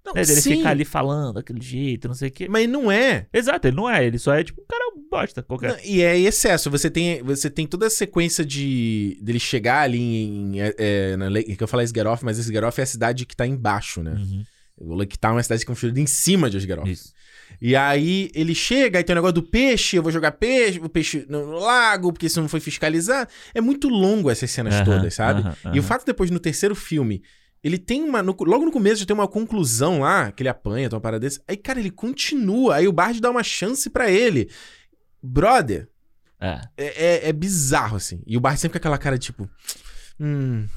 Não, 0.04 0.12
Né, 0.12 0.22
dele 0.22 0.40
sim, 0.40 0.56
ficar 0.56 0.70
ali 0.70 0.84
falando 0.84 1.34
daquele 1.34 1.60
jeito, 1.62 2.08
não 2.08 2.14
sei 2.14 2.28
o 2.28 2.32
quê. 2.32 2.46
mas 2.48 2.68
não 2.68 2.90
é. 2.92 3.26
Exato, 3.32 3.66
ele 3.68 3.76
não 3.76 3.88
é. 3.88 4.04
Ele 4.04 4.18
só 4.18 4.34
é 4.34 4.44
tipo 4.44 4.60
um 4.60 4.66
cara 4.66 4.84
bosta 5.10 5.42
qualquer. 5.42 5.70
Não, 5.72 5.78
e 5.84 6.02
é 6.02 6.18
excesso. 6.18 6.70
Você 6.70 6.90
tem, 6.90 7.22
você 7.22 7.48
tem 7.48 7.66
toda 7.66 7.86
a 7.86 7.90
sequência 7.90 8.44
de 8.44 9.18
dele 9.22 9.38
chegar 9.40 9.80
ali 9.82 9.98
em. 10.00 10.60
é, 10.60 10.74
é, 10.76 11.16
na, 11.16 11.30
que 11.42 11.56
eu 11.62 11.68
falei 11.68 11.84
Esgaroth, 11.84 12.20
mas 12.22 12.38
Esgaroth 12.38 12.78
é 12.78 12.82
a 12.82 12.86
cidade 12.86 13.24
que 13.24 13.34
tá 13.36 13.46
embaixo, 13.46 14.02
né? 14.02 14.12
Uhum, 14.12 14.44
O 14.76 14.94
Lake 14.94 15.18
Town 15.18 15.30
é 15.32 15.34
uma 15.36 15.42
cidade 15.42 15.60
que 15.64 15.70
é 15.70 15.72
construída 15.72 16.00
em 16.00 16.06
cima 16.06 16.50
de 16.50 16.58
Esgaroth. 16.58 16.86
Isso. 16.88 17.12
E 17.60 17.76
aí 17.76 18.30
ele 18.34 18.54
chega, 18.54 18.98
aí 18.98 19.04
tem 19.04 19.14
o 19.14 19.16
negócio 19.16 19.34
do 19.34 19.42
peixe, 19.42 19.96
eu 19.96 20.02
vou 20.02 20.10
jogar 20.10 20.32
peixe, 20.32 20.80
o 20.80 20.88
peixe 20.88 21.24
no, 21.28 21.46
no 21.46 21.58
lago, 21.60 22.12
porque 22.12 22.26
isso 22.26 22.40
não 22.40 22.48
foi 22.48 22.58
fiscalizar. 22.60 23.28
É 23.54 23.60
muito 23.60 23.88
longo 23.88 24.28
essas 24.28 24.50
cenas 24.50 24.74
Aham, 24.74 24.84
todas, 24.84 25.14
sabe? 25.14 25.40
aham, 25.40 25.74
E 25.74 25.78
o 25.78 25.82
fato 25.82 26.04
depois 26.04 26.30
no 26.30 26.40
terceiro 26.40 26.74
filme, 26.74 27.22
ele 27.64 27.78
tem 27.78 28.02
uma. 28.02 28.22
no- 28.22 28.36
logo 28.40 28.64
no 28.66 28.70
começo 28.70 29.00
já 29.00 29.06
tem 29.06 29.14
uma 29.14 29.26
conclusão 29.26 30.00
lá, 30.00 30.30
que 30.30 30.42
ele 30.42 30.48
apanha, 30.50 30.88
tem 30.88 30.94
uma 30.96 31.00
parada 31.02 31.20
desse. 31.20 31.40
Aí, 31.48 31.56
cara, 31.56 31.80
ele 31.80 31.90
continua. 31.90 32.76
Aí 32.76 32.86
o 32.86 32.92
Bard 32.92 33.20
dá 33.20 33.30
uma 33.30 33.42
chance 33.42 33.88
pra 33.90 34.10
ele. 34.10 34.48
Brother, 35.22 35.88
É. 36.40 36.60
é, 36.76 36.86
é- 37.06 37.28
é 37.30 37.32
bizarro, 37.32 37.96
assim. 37.96 38.22
E 38.26 38.36
o 38.36 38.40
Bard 38.40 38.60
sempre 38.60 38.74
com 38.74 38.78
aquela 38.82 38.98
cara 38.98 39.16
tipo. 39.18 39.48
Hum. 40.20 40.68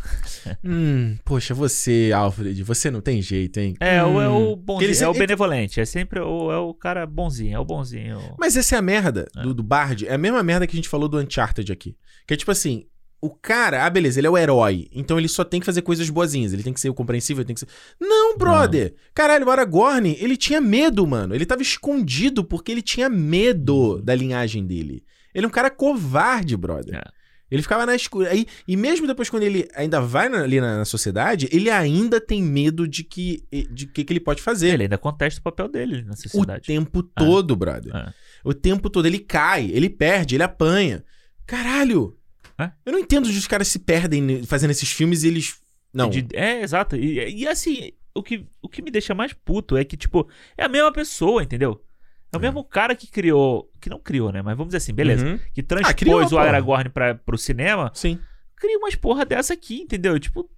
hum. 0.64 1.16
Poxa, 1.24 1.54
você, 1.54 2.12
Alfred, 2.16 2.64
você 2.64 2.90
não 2.90 3.02
tem 3.02 3.22
jeito, 3.22 3.60
hein? 3.60 3.76
É, 3.80 4.04
o, 4.04 4.20
é 4.20 4.28
Hum. 4.28 4.52
o 4.54 4.56
bonzinho, 4.56 4.80
Que 4.80 4.96
ele 4.98 5.04
é 5.04 5.08
o 5.08 5.14
benevolente, 5.14 5.80
é 5.80 5.86
sempre 5.86 6.20
o, 6.20 6.52
é 6.52 6.58
o 6.58 6.74
cara 6.74 7.06
bonzinho, 7.06 7.56
é 7.56 7.60
o 7.60 7.66
bonzinho. 7.66 8.20
Mas 8.40 8.58
essa 8.58 8.76
é 8.76 8.80
a 8.80 8.82
merda 8.82 9.28
do, 9.36 9.54
do 9.54 9.62
Bard. 9.62 10.08
É 10.08 10.14
a 10.16 10.18
mesma 10.18 10.42
merda 10.42 10.66
que 10.66 10.74
a 10.74 10.78
gente 10.78 10.90
falou 10.90 11.08
do 11.08 11.20
Uncharted 11.20 11.72
aqui. 11.72 11.96
Que 12.26 12.34
é 12.34 12.38
tipo 12.38 12.50
assim. 12.52 12.88
O 13.20 13.32
cara, 13.32 13.84
ah, 13.86 13.90
beleza, 13.90 14.20
ele 14.20 14.28
é 14.28 14.30
o 14.30 14.38
herói. 14.38 14.88
Então 14.92 15.18
ele 15.18 15.28
só 15.28 15.44
tem 15.44 15.60
que 15.60 15.66
fazer 15.66 15.82
coisas 15.82 16.08
boazinhas. 16.10 16.54
Ele 16.54 16.62
tem 16.64 16.72
que 16.74 16.80
ser 16.80 16.90
o 16.90 16.94
compreensível, 16.94 17.42
ele 17.42 17.48
tem 17.48 17.54
que 17.56 17.60
ser. 17.62 17.68
Não, 18.00 18.38
brother! 18.38 18.94
Caralho, 19.14 19.48
o 19.48 19.50
Aragorn, 19.52 20.16
ele 20.20 20.38
tinha 20.38 20.62
medo, 20.62 21.06
mano. 21.08 21.34
Ele 21.34 21.46
tava 21.46 21.62
escondido 21.64 22.44
porque 22.44 22.72
ele 22.72 22.82
tinha 22.82 23.10
medo 23.10 24.00
da 24.04 24.14
linhagem 24.14 24.66
dele. 24.68 25.04
Ele 25.34 25.46
é 25.46 25.48
um 25.48 25.52
cara 25.52 25.70
covarde, 25.72 26.56
brother. 26.56 26.96
É. 26.96 27.04
Ele 27.50 27.62
ficava 27.62 27.86
na 27.86 27.96
escura. 27.96 28.30
Aí, 28.30 28.46
e 28.68 28.76
mesmo 28.76 29.08
depois, 29.08 29.30
quando 29.30 29.44
ele 29.44 29.68
ainda 29.74 30.02
vai 30.02 30.28
na- 30.28 30.42
ali 30.44 30.60
na, 30.60 30.80
na 30.80 30.86
sociedade, 30.86 31.48
ele 31.52 31.70
ainda 31.70 32.20
tem 32.20 32.44
medo 32.44 32.86
de 32.88 33.04
que 33.06 33.44
de 33.72 33.88
que, 33.88 34.04
que 34.04 34.12
ele 34.14 34.20
pode 34.20 34.42
fazer. 34.42 34.74
Ele 34.74 34.84
ainda 34.84 34.98
contesta 34.98 35.40
o 35.40 35.44
papel 35.44 35.70
dele 35.70 36.02
na 36.04 36.12
o 36.14 36.18
sociedade. 36.18 36.68
tempo 36.68 37.02
todo, 37.02 37.56
brother. 37.56 37.96
É. 37.96 38.14
O 38.44 38.54
tempo 38.54 38.90
todo. 38.90 39.06
Ele 39.06 39.20
cai, 39.20 39.72
ele 39.74 39.90
perde, 39.90 40.36
ele 40.36 40.44
apanha. 40.44 41.04
Caralho! 41.46 42.17
É? 42.60 42.72
Eu 42.86 42.92
não 42.94 43.00
entendo 43.00 43.28
onde 43.28 43.38
os 43.38 43.48
caras 43.48 43.68
se 43.68 43.80
perdem 43.80 44.44
fazendo 44.44 44.72
esses 44.72 44.92
filmes 44.92 45.24
e 45.24 45.28
eles. 45.28 45.62
Não. 45.94 46.10
De- 46.10 46.28
é, 46.34 46.62
exato. 46.62 46.96
E, 46.96 47.42
e 47.42 47.48
assim, 47.48 47.92
o 48.16 48.24
que, 48.24 48.46
o 48.62 48.68
que 48.68 48.82
me 48.82 48.90
deixa 48.92 49.14
mais 49.14 49.32
puto 49.34 49.78
é 49.78 49.84
que, 49.86 49.96
tipo, 49.96 50.28
é 50.58 50.64
a 50.66 50.70
mesma 50.70 50.92
pessoa, 50.92 51.44
entendeu? 51.44 51.84
É 52.32 52.38
o 52.38 52.40
É. 52.40 52.42
mesmo 52.42 52.64
cara 52.64 52.96
que 52.96 53.08
criou. 53.08 53.72
Que 53.80 53.90
não 53.90 54.00
criou, 54.00 54.32
né? 54.32 54.42
Mas 54.42 54.58
vamos 54.58 54.70
dizer 54.70 54.78
assim, 54.78 54.94
beleza. 54.94 55.26
Uhum. 55.26 55.38
Que 55.54 55.62
criou, 55.64 55.82
transpôs 55.84 56.28
o 56.28 56.30
porra. 56.36 56.48
Aragorn 56.48 56.90
pra, 56.90 57.16
pro 57.16 57.38
cinema. 57.38 57.92
Sim. 57.94 58.20
Cria 58.56 58.78
umas 58.78 58.96
porra 58.96 59.24
dessa 59.24 59.54
aqui, 59.54 59.80
entendeu? 59.82 60.20
Tipo, 60.20 60.50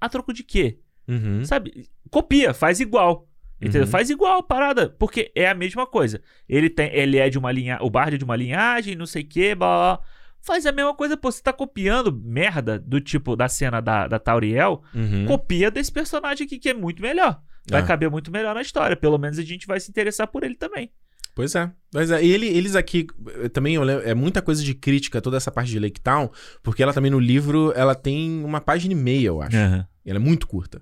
a 0.00 0.08
troco 0.08 0.32
de 0.32 0.42
quê? 0.42 0.78
Uhum. 1.08 1.44
Sabe? 1.44 1.88
Copia, 2.10 2.52
faz 2.52 2.80
igual. 2.80 3.28
Entendeu? 3.60 3.82
Uhum. 3.82 3.86
Faz 3.86 4.10
igual 4.10 4.38
a 4.40 4.42
parada. 4.42 4.90
Porque 4.98 5.32
é 5.34 5.48
a 5.48 5.54
mesma 5.54 5.86
coisa. 5.86 6.20
Ele 6.48 6.68
tem. 6.68 6.90
Ele 6.92 7.16
é 7.18 7.30
de 7.30 7.38
uma 7.38 7.50
linha. 7.52 7.78
O 7.80 7.88
Bard 7.88 8.14
é 8.16 8.18
de 8.18 8.24
uma 8.24 8.36
linhagem, 8.36 8.94
não 8.96 9.06
sei 9.06 9.22
o 9.22 9.26
quê, 9.26 9.54
blá, 9.54 9.66
blá, 9.66 9.96
blá. 9.96 10.06
Faz 10.46 10.64
a 10.64 10.72
mesma 10.72 10.94
coisa, 10.94 11.16
pô. 11.16 11.30
Você 11.30 11.42
tá 11.42 11.52
copiando 11.52 12.12
merda 12.12 12.78
do 12.78 13.00
tipo 13.00 13.34
da 13.34 13.48
cena 13.48 13.80
da, 13.80 14.06
da 14.06 14.18
Tauriel. 14.18 14.82
Uhum. 14.94 15.26
Copia 15.26 15.70
desse 15.70 15.90
personagem 15.90 16.46
aqui, 16.46 16.58
que 16.58 16.68
é 16.68 16.74
muito 16.74 17.02
melhor. 17.02 17.40
Vai 17.68 17.82
Ah. 17.82 17.84
caber 17.84 18.08
muito 18.08 18.30
melhor 18.30 18.54
na 18.54 18.62
história. 18.62 18.96
Pelo 18.96 19.18
menos 19.18 19.38
a 19.38 19.42
gente 19.42 19.66
vai 19.66 19.80
se 19.80 19.90
interessar 19.90 20.28
por 20.28 20.44
ele 20.44 20.54
também. 20.54 20.90
Pois 21.34 21.54
é. 21.54 21.70
Pois 21.90 22.10
é. 22.10 22.24
Ele, 22.24 22.46
eles 22.46 22.76
aqui, 22.76 23.06
também, 23.52 23.76
lembro, 23.78 24.08
é 24.08 24.14
muita 24.14 24.40
coisa 24.40 24.62
de 24.62 24.72
crítica, 24.72 25.20
toda 25.20 25.36
essa 25.36 25.50
parte 25.50 25.70
de 25.70 25.78
Lake 25.78 26.00
Town, 26.00 26.30
porque 26.62 26.82
ela 26.82 26.94
também 26.94 27.10
no 27.10 27.18
livro, 27.18 27.72
ela 27.76 27.94
tem 27.94 28.42
uma 28.44 28.60
página 28.60 28.92
e 28.92 28.96
meia, 28.96 29.26
eu 29.26 29.42
acho. 29.42 29.56
Ela 29.56 29.86
é 30.04 30.18
muito 30.18 30.46
curta. 30.46 30.80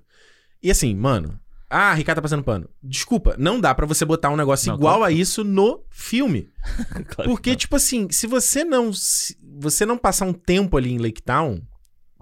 E 0.63 0.71
assim, 0.71 0.95
mano, 0.95 1.37
ah, 1.69 1.93
Ricardo 1.93 2.17
tá 2.17 2.21
passando 2.21 2.43
pano. 2.43 2.69
Desculpa, 2.81 3.35
não 3.37 3.59
dá 3.59 3.73
pra 3.75 3.85
você 3.85 4.05
botar 4.05 4.29
um 4.29 4.37
negócio 4.37 4.69
Não, 4.69 4.77
igual 4.77 4.99
claro 4.99 5.11
a 5.11 5.11
isso 5.11 5.43
no 5.43 5.83
filme. 5.89 6.47
Claro 7.09 7.29
Porque, 7.29 7.51
que 7.51 7.57
tipo 7.57 7.75
assim, 7.75 8.07
se 8.09 8.25
você 8.25 8.63
não. 8.63 8.93
Se 8.93 9.35
você 9.59 9.85
não 9.85 9.97
passar 9.97 10.25
um 10.25 10.33
tempo 10.33 10.77
ali 10.77 10.91
em 10.93 10.97
Lake 10.97 11.21
Town. 11.21 11.61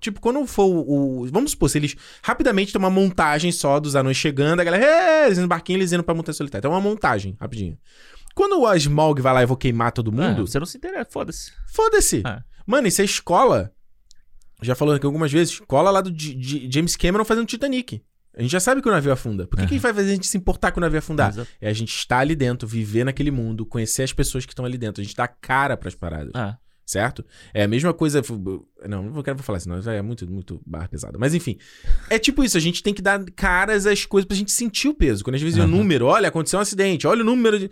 Tipo, 0.02 0.20
quando 0.20 0.46
for 0.46 0.66
o. 0.66 1.22
o- 1.22 1.28
vamos 1.32 1.52
supor, 1.52 1.70
se 1.70 1.78
eles 1.78 1.96
rapidamente 2.22 2.74
tem 2.74 2.80
uma 2.80 2.90
montagem 2.90 3.52
só 3.52 3.80
dos 3.80 3.96
anões 3.96 4.18
chegando, 4.18 4.60
a 4.60 4.64
galera, 4.64 4.84
"Ê", 5.24 5.26
eles 5.28 5.38
no 5.38 5.48
barquinho, 5.48 5.78
eles 5.78 5.94
indo 5.94 6.04
pra 6.04 6.14
Montanha 6.14 6.34
Solitária. 6.34 6.60
Então 6.60 6.72
é 6.72 6.76
uma 6.76 6.82
montagem, 6.82 7.38
rapidinho. 7.40 7.78
Quando 8.36 8.60
o 8.62 8.74
Smaug 8.76 9.22
vai 9.22 9.34
lá 9.34 9.44
e 9.44 9.46
vou 9.46 9.56
queimar 9.56 9.92
todo 9.94 10.12
não. 10.12 10.24
mundo, 10.30 10.42
Ah, 10.42 10.46
você 10.48 10.60
não 10.60 10.66
se 10.66 10.78
interessa, 10.78 11.10
foda-se. 11.12 11.52
foda-se. 11.72 12.22
Ah. 12.26 12.44
Mano, 12.66 12.88
isso 12.88 13.02
é 13.02 13.06
escola. 13.06 13.72
Já 14.62 14.76
falando 14.76 14.96
aqui 14.98 15.06
algumas 15.06 15.32
vezes, 15.32 15.54
escola 15.54 15.92
lá 15.92 16.02
do 16.02 16.12
J- 16.12 16.36
J- 16.36 16.70
James 16.72 16.96
Cameron 16.96 17.24
fazendo 17.26 17.46
Titanic. 17.46 18.02
A 18.36 18.42
gente 18.42 18.52
já 18.52 18.60
sabe 18.60 18.82
que 18.82 18.90
o 18.90 18.92
navio 18.92 19.12
afunda. 19.12 19.46
Por 19.46 19.60
que, 19.60 19.68
que 19.68 19.78
vai 19.80 19.94
fazer 19.94 20.10
a 20.10 20.14
gente 20.16 20.26
se 20.26 20.36
importar 20.38 20.72
com 20.72 20.80
o 20.80 20.82
navio 20.82 20.98
afundar? 21.00 21.30
Exato. 21.30 21.48
É 21.62 21.70
a 21.70 21.74
gente 21.74 21.94
estar 21.96 22.18
ali 22.20 22.36
dentro, 22.36 22.68
viver 22.68 23.04
naquele 23.04 23.30
mundo, 23.30 23.66
conhecer 23.66 24.02
as 24.04 24.12
pessoas 24.12 24.46
que 24.46 24.52
estão 24.54 24.66
ali 24.66 24.78
dentro. 24.78 25.02
A 25.02 25.04
gente 25.04 25.16
dá 25.16 25.28
cara 25.28 25.78
pras 25.78 25.94
paradas, 25.94 26.32
Ah, 26.34 26.58
certo? 26.86 27.26
É 27.54 27.64
a 27.64 27.68
mesma 27.68 27.94
coisa. 27.94 28.22
Não, 28.88 29.04
não 29.04 29.24
quero 29.24 29.38
falar 29.40 29.58
isso, 29.58 29.70
não. 29.70 29.78
É 29.92 30.02
muito, 30.02 30.30
muito 30.30 30.62
barra 30.66 30.88
pesada. 30.88 31.18
Mas 31.18 31.34
enfim. 31.34 31.58
É 32.10 32.20
tipo 32.20 32.44
isso, 32.44 32.58
a 32.58 32.62
gente 32.62 32.84
tem 32.84 32.94
que 32.94 33.02
dar 33.02 33.24
caras 33.36 33.86
às 33.86 34.06
coisas 34.06 34.28
pra 34.28 34.36
gente 34.38 34.52
sentir 34.52 34.88
o 34.88 34.94
peso. 34.94 35.24
Quando 35.24 35.36
a 35.36 35.38
gente 35.38 35.52
vê 35.52 35.60
o 35.60 35.64
Aham. 35.64 35.72
número, 35.72 36.06
olha, 36.06 36.28
aconteceu 36.28 36.60
um 36.60 36.62
acidente, 36.62 37.08
olha 37.08 37.22
o 37.22 37.26
número 37.26 37.60
de. 37.60 37.70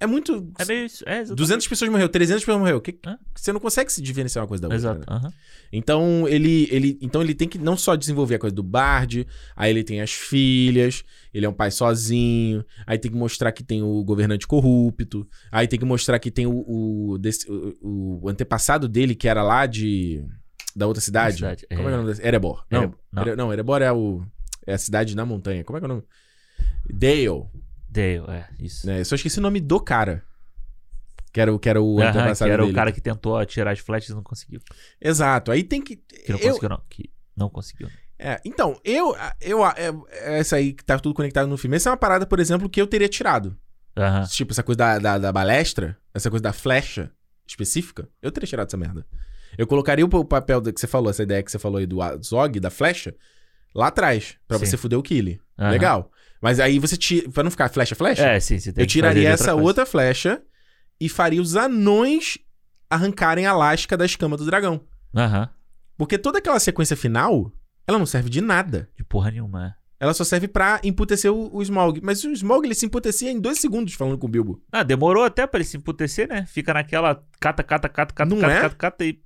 É 0.00 0.06
muito. 0.06 0.52
é 0.58 0.64
meio 0.64 0.86
isso. 0.86 1.02
É, 1.08 1.14
exatamente. 1.20 1.36
200 1.36 1.68
pessoas 1.68 1.90
morreu, 1.90 2.08
300 2.08 2.44
pessoas 2.44 2.58
morreu. 2.60 2.80
Que, 2.80 2.96
você 3.34 3.52
não 3.52 3.58
consegue 3.60 3.92
se 3.92 4.00
diferenciar 4.00 4.42
uma 4.44 4.48
coisa 4.48 4.62
da 4.62 4.66
outra. 4.68 4.76
Exato. 4.78 5.00
né? 5.00 5.06
aham. 5.08 5.32
Então 5.72 6.26
ele, 6.28 6.68
ele, 6.70 6.98
então 7.02 7.20
ele 7.20 7.34
tem 7.34 7.48
que 7.48 7.58
não 7.58 7.76
só 7.76 7.96
desenvolver 7.96 8.36
a 8.36 8.38
coisa 8.38 8.54
do 8.54 8.62
Bard, 8.62 9.26
aí 9.56 9.70
ele 9.70 9.82
tem 9.84 10.00
as 10.00 10.12
filhas, 10.12 11.04
ele 11.34 11.44
é 11.44 11.48
um 11.48 11.52
pai 11.52 11.70
sozinho, 11.70 12.64
aí 12.86 12.96
tem 12.98 13.10
que 13.10 13.16
mostrar 13.16 13.50
que 13.52 13.62
tem 13.64 13.82
o 13.82 14.02
governante 14.04 14.46
corrupto, 14.46 15.26
aí 15.52 15.66
tem 15.66 15.78
que 15.78 15.84
mostrar 15.84 16.18
que 16.18 16.30
tem 16.30 16.46
o, 16.46 16.64
o, 17.12 17.18
desse- 17.18 17.50
o- 17.50 18.20
o 18.22 18.28
antepassado 18.28 18.88
dele 18.88 19.14
que 19.14 19.28
era 19.28 19.42
lá 19.42 19.66
de 19.66 20.24
da 20.76 20.86
outra 20.86 21.00
cidade. 21.02 21.36
cidade, 21.36 21.66
Como 21.68 21.80
é, 21.80 21.82
é. 21.82 21.86
que 21.86 21.90
é 21.90 21.94
o 21.94 21.96
nome 21.98 22.08
desse? 22.10 22.26
Erebor. 22.26 22.64
Não, 22.70 22.78
Erebor, 22.82 22.98
não. 23.12 23.22
Ere- 23.22 23.36
não, 23.36 23.52
Erebor 23.52 23.82
é 23.82 23.92
o 23.92 24.22
é 24.66 24.74
a 24.74 24.78
cidade 24.78 25.16
na 25.16 25.26
montanha. 25.26 25.64
Como 25.64 25.76
é 25.76 25.80
que 25.80 25.84
é 25.84 25.88
o 25.88 25.88
nome? 25.88 26.02
Dale, 26.88 27.44
Dale, 27.88 28.22
é, 28.28 28.46
isso. 28.60 28.86
né? 28.86 29.00
Eu 29.00 29.04
só 29.04 29.14
esqueci 29.14 29.38
o 29.38 29.42
nome 29.42 29.60
do 29.60 29.80
cara. 29.80 30.22
Que 31.32 31.40
era, 31.40 31.52
o- 31.52 31.58
que 31.58 31.68
era 31.68 31.80
o 31.80 32.00
Aham, 32.00 32.08
antepassado 32.08 32.48
que 32.48 32.52
era 32.52 32.62
dele. 32.62 32.72
o 32.72 32.74
cara 32.74 32.90
que 32.92 33.00
tentou 33.00 33.36
atirar 33.36 33.72
as 33.72 33.78
flechas 33.78 34.10
e 34.10 34.14
não 34.14 34.22
conseguiu. 34.22 34.60
Exato. 35.00 35.50
Aí 35.52 35.62
tem 35.62 35.80
que 35.82 35.96
Que 35.96 36.32
não 36.32 36.38
eu- 36.38 36.48
conseguiu, 36.48 36.68
não. 36.70 36.82
Que 36.88 37.10
não 37.36 37.48
conseguiu. 37.50 37.88
É, 38.18 38.40
então, 38.44 38.80
eu, 38.82 39.14
eu, 39.40 39.64
é, 39.66 39.92
essa 40.40 40.56
aí 40.56 40.72
que 40.72 40.84
tá 40.84 40.98
tudo 40.98 41.14
conectado 41.14 41.46
no 41.46 41.56
filme, 41.56 41.76
essa 41.76 41.88
é 41.88 41.92
uma 41.92 41.96
parada, 41.96 42.26
por 42.26 42.40
exemplo, 42.40 42.68
que 42.68 42.80
eu 42.80 42.86
teria 42.86 43.08
tirado. 43.08 43.56
Aham. 43.96 44.24
Tipo, 44.24 44.52
essa 44.52 44.62
coisa 44.62 44.76
da, 44.78 44.98
da, 44.98 45.18
da 45.18 45.32
balestra, 45.32 45.96
essa 46.12 46.28
coisa 46.30 46.42
da 46.42 46.52
flecha 46.52 47.12
específica, 47.46 48.08
eu 48.20 48.32
teria 48.32 48.46
tirado 48.48 48.66
essa 48.66 48.76
merda. 48.76 49.06
Eu 49.56 49.66
colocaria 49.66 50.04
o, 50.04 50.08
o 50.08 50.24
papel 50.24 50.60
que 50.62 50.80
você 50.80 50.86
falou, 50.86 51.10
essa 51.10 51.22
ideia 51.22 51.42
que 51.42 51.50
você 51.50 51.58
falou 51.58 51.78
aí 51.78 51.86
do 51.86 51.98
Zog, 52.24 52.58
da 52.58 52.70
flecha, 52.70 53.14
lá 53.74 53.88
atrás, 53.88 54.36
pra 54.48 54.58
Sim. 54.58 54.66
você 54.66 54.76
fuder 54.76 54.98
o 54.98 55.02
Killy. 55.02 55.40
Aham. 55.58 55.70
Legal. 55.70 56.10
Mas 56.40 56.60
aí 56.60 56.78
você 56.78 56.96
tira, 56.96 57.28
pra 57.30 57.42
não 57.42 57.50
ficar 57.50 57.68
flecha, 57.68 57.94
flecha, 57.94 58.22
É, 58.26 58.38
sim, 58.40 58.58
você 58.58 58.72
tem 58.72 58.82
eu 58.82 58.86
que 58.86 58.92
tiraria 58.92 59.28
essa 59.28 59.52
coisa. 59.52 59.60
outra 59.66 59.84
flecha 59.86 60.40
e 61.00 61.08
faria 61.08 61.40
os 61.42 61.56
anões 61.56 62.38
arrancarem 62.90 63.46
a 63.46 63.52
lasca 63.52 63.96
da 63.96 64.04
escama 64.04 64.36
do 64.36 64.44
dragão. 64.46 64.80
Aham. 65.14 65.48
Porque 65.96 66.16
toda 66.16 66.38
aquela 66.38 66.60
sequência 66.60 66.96
final, 66.96 67.52
ela 67.86 67.98
não 67.98 68.06
serve 68.06 68.30
de 68.30 68.40
nada. 68.40 68.88
De 68.96 69.02
porra 69.04 69.30
nenhuma. 69.30 69.66
é. 69.74 69.78
Ela 70.00 70.14
só 70.14 70.22
serve 70.22 70.46
pra 70.46 70.80
emputecer 70.84 71.32
o, 71.32 71.50
o 71.52 71.60
Smaug. 71.60 72.00
Mas 72.04 72.22
o 72.22 72.30
Smaug, 72.30 72.64
ele 72.64 72.74
se 72.74 72.86
emputecia 72.86 73.32
em 73.32 73.40
dois 73.40 73.58
segundos 73.58 73.94
falando 73.94 74.16
com 74.16 74.28
o 74.28 74.30
Bilbo. 74.30 74.62
Ah, 74.70 74.84
demorou 74.84 75.24
até 75.24 75.44
pra 75.44 75.58
ele 75.58 75.68
se 75.68 75.76
emputecer, 75.76 76.28
né? 76.28 76.46
Fica 76.46 76.72
naquela 76.72 77.20
cata, 77.40 77.64
cata, 77.64 77.88
cata, 77.88 78.14
cata, 78.14 78.30
Não 78.32 78.40
cata, 78.40 78.52
é? 78.52 78.60
cata, 78.60 78.76
cata 78.76 79.04
e. 79.04 79.20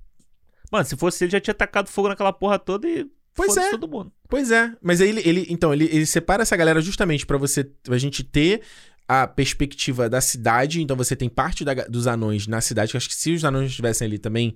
Mano, 0.71 0.83
se 0.85 0.97
fosse 0.97 1.23
ele, 1.25 1.31
já 1.31 1.39
tinha 1.39 1.53
tacado 1.53 1.89
fogo 1.89 2.09
naquela 2.09 2.33
porra 2.33 2.57
toda 2.57 2.87
e. 2.89 3.05
Pois 3.35 3.55
é. 3.57 3.69
todo 3.71 3.87
mundo. 3.87 4.11
Pois 4.29 4.51
é. 4.51 4.71
Mas 4.81 5.01
ele, 5.01 5.21
ele- 5.25 5.45
então, 5.49 5.73
ele, 5.73 5.85
ele 5.85 6.05
separa 6.05 6.43
essa 6.43 6.55
galera 6.55 6.81
justamente 6.81 7.25
pra 7.25 7.37
você, 7.37 7.63
pra 7.63 7.97
gente 7.97 8.23
ter 8.23 8.61
a 9.07 9.27
perspectiva 9.27 10.09
da 10.09 10.21
cidade. 10.21 10.81
Então 10.81 10.95
você 10.95 11.15
tem 11.15 11.27
parte 11.29 11.65
da 11.65 11.73
dos 11.73 12.07
anões 12.07 12.47
na 12.47 12.61
cidade. 12.61 12.91
Que 12.91 12.95
eu 12.95 12.99
acho 12.99 13.09
que 13.09 13.15
se 13.15 13.31
os 13.33 13.43
anões 13.43 13.69
estivessem 13.69 14.05
ali 14.07 14.17
também, 14.19 14.55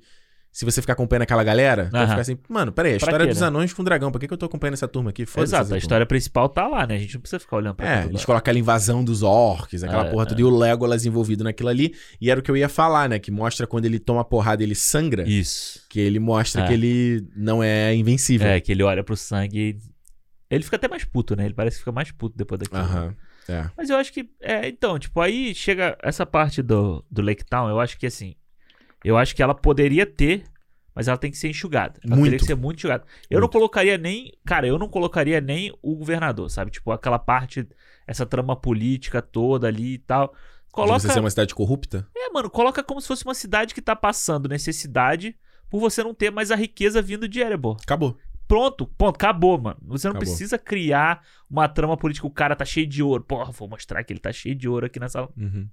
se 0.58 0.66
você 0.66 0.82
ficar 0.82 0.94
acompanhando 0.94 1.22
aquela 1.22 1.44
galera, 1.44 1.88
vai 1.92 2.08
ficar 2.08 2.22
assim, 2.22 2.36
mano, 2.50 2.72
peraí, 2.72 2.96
a 2.96 2.98
Pra 2.98 3.06
história 3.10 3.26
quê, 3.28 3.32
dos 3.32 3.42
né? 3.42 3.48
anões 3.48 3.74
com 3.74 3.84
o 3.84 3.86
dragão, 3.86 4.12
por 4.12 4.20
que, 4.20 4.28
que 4.28 4.34
eu 4.34 4.38
tô 4.40 4.48
acompanhando 4.48 4.74
essa 4.74 4.88
turma 4.88 5.12
aqui? 5.12 5.24
Foda-se 5.24 5.54
Exato, 5.54 5.76
a 5.76 5.78
história 5.78 6.04
principal 6.04 6.50
tá 6.50 6.66
lá, 6.66 6.88
né? 6.88 6.96
A 6.96 6.98
gente 6.98 7.14
não 7.14 7.22
precisa 7.22 7.40
ficar 7.40 7.58
olhando 7.58 7.76
pra 7.76 7.88
É, 7.88 8.06
eles 8.06 8.26
colocam 8.26 8.40
aquela 8.40 8.58
invasão 8.58 9.04
dos 9.04 9.22
orcs, 9.22 9.84
aquela 9.84 10.08
É, 10.08 10.10
porra 10.10 10.24
é. 10.24 10.26
toda, 10.26 10.42
e 10.42 10.44
o 10.44 10.50
Legolas 10.50 11.06
envolvido 11.06 11.44
naquilo 11.44 11.70
ali. 11.70 11.94
E 12.20 12.32
era 12.32 12.40
o 12.40 12.44
que 12.44 12.50
eu 12.50 12.58
ia 12.58 12.68
falar, 12.68 13.08
né? 13.08 13.20
Que 13.20 13.30
mostra 13.30 13.68
quando 13.68 13.86
ele 13.86 14.00
toma 14.00 14.26
porrada, 14.26 14.64
ele 14.64 14.74
sangra. 14.74 15.30
Isso. 15.30 15.80
Que 15.90 16.00
ele 16.00 16.18
mostra 16.18 16.64
É. 16.64 16.68
que 16.68 16.74
ele 16.74 17.28
não 17.36 17.62
é 17.62 17.94
invencível. 17.94 18.48
É, 18.48 18.60
que 18.60 18.72
ele 18.72 18.82
olha 18.82 19.04
pro 19.04 19.16
sangue 19.16 19.60
e. 19.60 19.78
Ele 20.50 20.64
fica 20.64 20.78
até 20.78 20.88
mais 20.88 21.04
puto, 21.04 21.36
né? 21.36 21.46
Ele 21.46 21.54
parece 21.54 21.76
que 21.76 21.82
fica 21.82 21.92
mais 21.92 22.10
puto 22.12 22.36
depois 22.36 22.58
daquilo. 22.60 22.82
Aham. 22.82 23.14
É. 23.48 23.66
Mas 23.78 23.92
eu 23.92 23.98
acho 23.98 24.12
que. 24.12 24.28
É, 24.42 24.68
então, 24.68 24.98
tipo, 24.98 25.22
aí 25.22 25.54
chega 25.54 25.96
essa 26.02 26.26
parte 26.26 26.64
do, 26.64 27.06
do 27.12 27.22
Lake 27.22 27.46
Town, 27.46 27.70
eu 27.70 27.80
acho 27.80 27.96
que 28.00 28.08
assim. 28.08 28.34
Eu 29.04 29.18
acho 29.18 29.36
que 29.36 29.44
ela 29.44 29.54
poderia 29.54 30.06
ter, 30.06 30.44
mas 30.94 31.08
ela 31.08 31.18
tem 31.18 31.30
que 31.30 31.38
ser 31.38 31.50
enxugada. 31.50 32.00
Ela 32.04 32.16
Muito. 32.16 32.26
teria 32.26 32.40
que 32.40 32.46
ser 32.46 32.56
muito 32.56 32.78
enxugada. 32.78 33.06
Eu 33.30 33.36
não 33.36 33.46
Muito. 33.46 33.54
colocaria 33.54 33.98
nem. 33.98 34.34
Cara, 34.46 34.68
eu 34.68 34.80
não 34.80 34.90
colocaria 34.90 35.40
nem 35.40 35.72
o 35.82 35.96
governador, 35.96 36.50
sabe? 36.50 36.72
Tipo, 36.72 36.92
aquela 36.92 37.20
parte, 37.20 37.68
essa 38.06 38.26
trama 38.26 38.56
política 38.56 39.22
toda 39.22 39.68
ali 39.68 39.94
e 39.94 39.98
tal. 40.00 40.34
Coloca. 40.72 41.00
Você 41.00 41.12
ser 41.12 41.20
uma 41.20 41.30
cidade 41.30 41.54
corrupta? 41.56 42.08
É, 42.16 42.30
mano, 42.30 42.50
coloca 42.50 42.84
como 42.84 43.00
se 43.02 43.08
fosse 43.08 43.24
uma 43.24 43.34
cidade 43.34 43.74
que 43.74 43.82
tá 43.82 43.96
passando 43.96 44.50
necessidade 44.50 45.36
por 45.70 45.80
você 45.80 46.04
não 46.04 46.14
ter 46.14 46.32
mais 46.32 46.52
a 46.52 46.56
riqueza 46.56 47.02
vindo 47.02 47.28
de 47.28 47.40
Erebor. 47.40 47.78
Acabou. 47.82 48.18
Pronto, 48.48 48.86
ponto, 48.88 49.16
acabou, 49.16 49.60
mano. 49.60 49.78
Você 49.88 50.08
não 50.08 50.14
Acabou. 50.14 50.28
precisa 50.28 50.58
criar 50.58 51.22
uma 51.50 51.68
trama 51.68 51.98
política. 51.98 52.26
O 52.26 52.32
cara 52.32 52.56
tá 52.56 52.64
cheio 52.64 52.88
de 52.88 53.04
ouro. 53.04 53.24
Porra, 53.24 53.52
vou 53.52 53.68
mostrar 53.68 54.04
que 54.04 54.14
ele 54.14 54.20
tá 54.20 54.32
cheio 54.32 54.56
de 54.56 54.70
ouro 54.70 54.86
aqui 54.86 55.00
nessa. 55.00 55.24
Uhum. 55.38 55.68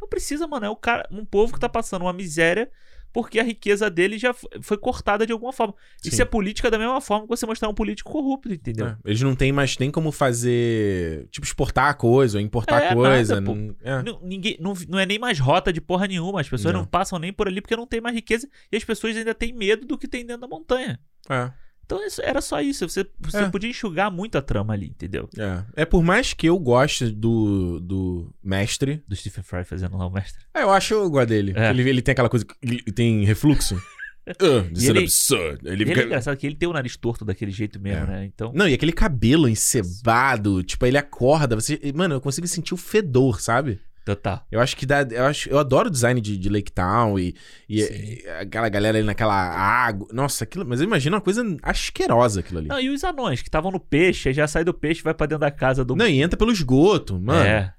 Não 0.00 0.08
precisa, 0.08 0.46
mano. 0.46 0.66
É 0.66 0.70
o 0.70 0.76
cara, 0.76 1.08
um 1.10 1.24
povo 1.24 1.52
que 1.52 1.58
tá 1.60 1.68
passando 1.68 2.02
uma 2.02 2.12
miséria 2.12 2.70
porque 3.12 3.40
a 3.40 3.42
riqueza 3.42 3.90
dele 3.90 4.16
já 4.18 4.32
foi 4.62 4.78
cortada 4.78 5.26
de 5.26 5.32
alguma 5.32 5.52
forma. 5.52 5.74
Isso 6.04 6.14
Sim. 6.14 6.22
é 6.22 6.24
política 6.24 6.70
da 6.70 6.78
mesma 6.78 7.00
forma 7.00 7.24
que 7.24 7.28
você 7.30 7.44
mostrar 7.44 7.68
um 7.68 7.74
político 7.74 8.12
corrupto, 8.12 8.54
entendeu? 8.54 8.86
É, 8.86 8.96
Eles 9.04 9.20
não 9.20 9.34
têm 9.34 9.50
mais 9.50 9.76
nem 9.78 9.90
como 9.90 10.12
fazer. 10.12 11.26
Tipo, 11.32 11.44
exportar 11.44 11.96
coisa, 11.96 12.38
ou 12.38 12.44
importar 12.44 12.80
É, 12.80 12.94
coisa. 12.94 13.40
nada, 13.40 13.52
não- 13.54 13.74
é. 13.82 14.02
Não, 14.04 14.20
ninguém, 14.22 14.56
não, 14.60 14.74
não 14.88 14.98
é 15.00 15.04
nem 15.06 15.18
mais 15.18 15.40
rota 15.40 15.72
de 15.72 15.80
porra 15.80 16.06
nenhuma. 16.06 16.40
As 16.40 16.48
pessoas 16.48 16.72
não. 16.72 16.82
Não. 16.82 16.86
passam 16.86 17.18
nem 17.18 17.32
por 17.32 17.48
ali 17.48 17.60
porque 17.60 17.74
não 17.74 17.86
tem 17.88 18.00
mais 18.00 18.14
riqueza. 18.14 18.48
E 18.70 18.76
as 18.76 18.84
pessoas 18.84 19.16
ainda 19.16 19.34
têm 19.34 19.52
medo 19.52 19.84
do 19.84 19.98
que 19.98 20.06
tem 20.06 20.24
dentro 20.24 20.42
da 20.42 20.46
montanha. 20.48 21.00
É. 21.28 21.50
Então 21.90 22.06
isso- 22.06 22.22
era 22.22 22.40
só 22.40 22.60
isso. 22.60 22.88
Você, 22.88 23.04
você 23.18 23.38
É. 23.38 23.48
podia 23.48 23.68
enxugar 23.68 24.10
muito 24.12 24.38
a 24.38 24.42
trama 24.42 24.74
ali, 24.74 24.86
entendeu? 24.86 25.28
É. 25.36 25.82
É 25.82 25.84
por 25.84 26.02
mais 26.04 26.32
que 26.32 26.46
eu 26.48 26.56
goste 26.58 27.10
do, 27.10 27.80
do 27.80 28.32
mestre. 28.42 29.02
Do 29.08 29.16
Stephen 29.16 29.42
Fry 29.42 29.64
fazendo 29.64 29.96
lá 29.96 30.06
o 30.06 30.10
mestre. 30.10 30.40
É, 30.54 30.62
eu 30.62 30.70
acho 30.70 30.94
eu 30.94 31.10
gosto 31.10 31.28
dele. 31.30 31.52
É. 31.56 31.70
Ele, 31.70 31.88
ele 31.88 32.02
tem 32.02 32.12
aquela 32.12 32.28
coisa. 32.28 32.44
que 32.44 32.54
Ele 32.62 32.80
tem 32.82 33.24
refluxo. 33.24 33.76
Uh, 34.40 34.62
this 34.72 34.84
ele- 34.84 35.00
absurd. 35.00 35.58
Ele 35.64 35.82
ele 35.82 36.00
é 36.00 36.04
engraçado 36.04 36.36
que 36.36 36.46
ele 36.46 36.54
tem 36.54 36.68
o 36.68 36.72
nariz 36.72 36.96
torto 36.96 37.24
daquele 37.24 37.50
jeito 37.50 37.80
mesmo, 37.80 38.04
É. 38.04 38.06
né? 38.06 38.24
Então. 38.26 38.52
Não, 38.54 38.68
e 38.68 38.74
aquele 38.74 38.92
cabelo 38.92 39.48
encebado, 39.48 40.62
tipo, 40.62 40.86
ele 40.86 40.98
acorda, 40.98 41.56
você... 41.56 41.80
Mano, 41.94 42.14
eu 42.14 42.20
consigo 42.20 42.46
sentir 42.46 42.74
o 42.74 42.76
fedor, 42.76 43.40
sabe? 43.40 43.80
Total. 44.04 44.44
Eu 44.50 44.60
acho 44.60 44.76
que 44.76 44.86
dá. 44.86 45.02
Eu, 45.02 45.26
acho, 45.26 45.48
eu 45.48 45.58
adoro 45.58 45.88
o 45.88 45.90
design 45.90 46.20
de, 46.20 46.36
de 46.36 46.48
Lake 46.48 46.72
Town 46.72 47.18
e, 47.18 47.34
e- 47.68 47.80
e 48.24 48.28
aquela 48.40 48.68
galera 48.68 48.98
ali 48.98 49.06
naquela 49.06 49.34
água. 49.34 50.08
Nossa, 50.12 50.44
aquilo. 50.44 50.64
Mas 50.66 50.80
eu 50.80 50.86
imagino 50.86 51.16
uma 51.16 51.20
coisa 51.22 51.44
asquerosa 51.62 52.40
aquilo 52.40 52.58
ali. 52.60 52.68
Não, 52.68 52.76
Não, 52.76 52.82
e 52.82 52.88
os 52.90 53.04
anões 53.04 53.42
que 53.42 53.48
estavam 53.48 53.70
no 53.70 53.78
peixe, 53.80 54.28
aí 54.30 54.34
já 54.34 54.46
sai 54.48 54.64
do 54.64 54.72
peixe 54.74 55.00
e 55.00 55.04
vai 55.04 55.14
pra 55.14 55.26
dentro 55.26 55.40
da 55.40 55.50
casa 55.50 55.84
do. 55.84 55.94
e 56.02 56.20
entra 56.22 56.36
pelo 56.38 56.50
esgoto, 56.52 57.20
mano. 57.20 57.44
É. 57.46 57.72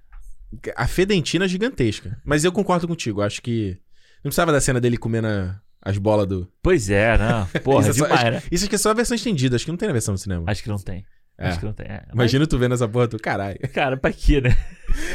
A 0.76 0.88
fedentina 0.88 1.46
é 1.46 1.48
gigantesca. 1.48 2.20
Mas 2.26 2.44
eu 2.44 2.52
concordo 2.52 2.88
contigo. 2.88 3.22
Acho 3.22 3.42
que. 3.42 3.78
Não 4.24 4.30
precisava 4.30 4.52
da 4.52 4.62
cena 4.62 4.80
dele 4.80 4.98
comendo 4.98 5.28
a- 5.28 5.60
as 5.82 5.98
bolas 5.98 6.28
do. 6.28 6.48
Pois 6.62 6.90
é, 6.90 7.18
não. 7.18 7.48
Porra, 7.64 7.90
Isso 7.90 8.04
é 8.04 8.08
só- 8.08 8.16
demais, 8.16 8.34
né? 8.36 8.44
Isso 8.52 8.64
acho 8.66 8.70
que 8.70 8.76
é 8.76 8.78
só 8.78 8.92
a 8.92 8.94
versão 8.94 9.16
estendida. 9.16 9.56
Acho 9.56 9.66
que 9.66 9.72
não 9.72 9.78
tem 9.78 9.88
na 9.88 9.94
versão 9.94 10.14
do 10.14 10.20
cinema. 10.20 10.44
Acho 10.48 10.62
que 10.62 10.70
não 10.70 10.78
tem. 10.78 11.04
É. 11.42 11.48
Acho 11.50 11.60
que 11.60 11.66
não 11.66 11.74
tem. 11.74 11.88
É. 11.88 12.04
Imagina 12.14 12.46
tu 12.48 12.58
vendo 12.58 12.74
essa 12.74 12.88
porra, 12.88 13.08
tu, 13.08 13.18
caralho. 13.18 13.58
Mas, 13.62 13.72
cara, 13.74 13.98
pra 13.98 14.12
quê, 14.14 14.42
né? 14.42 14.56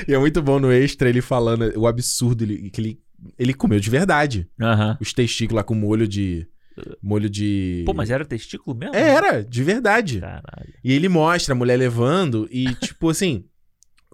E 0.07 0.15
é 0.15 0.19
muito 0.19 0.43
bom 0.43 0.59
no 0.59 0.73
extra 0.73 1.09
ele 1.09 1.21
falando 1.21 1.73
o 1.77 1.87
absurdo 1.87 2.45
ele, 2.45 2.71
que 2.71 2.81
ele, 2.81 3.01
ele 3.39 3.55
comeu 3.55 3.79
de 3.81 3.91
verdade. 3.91 4.49
Aham. 4.61 4.97
Os 5.01 5.13
testículos 5.13 5.57
lá 5.57 5.63
com 5.65 5.75
molho 5.75 6.07
de. 6.09 6.47
Molho 7.03 7.31
de. 7.31 7.83
Pô, 7.87 7.95
mas 7.95 8.11
era 8.11 8.25
testículo 8.25 8.77
mesmo? 8.77 8.95
É, 8.95 9.09
Era, 9.09 9.43
de 9.43 9.63
verdade. 9.63 10.21
Caralho. 10.21 10.75
E 10.85 10.93
ele 10.93 11.09
mostra 11.09 11.55
a 11.55 11.57
mulher 11.57 11.77
levando 11.77 12.49
e, 12.51 12.75
tipo 12.77 13.09
assim. 13.09 13.45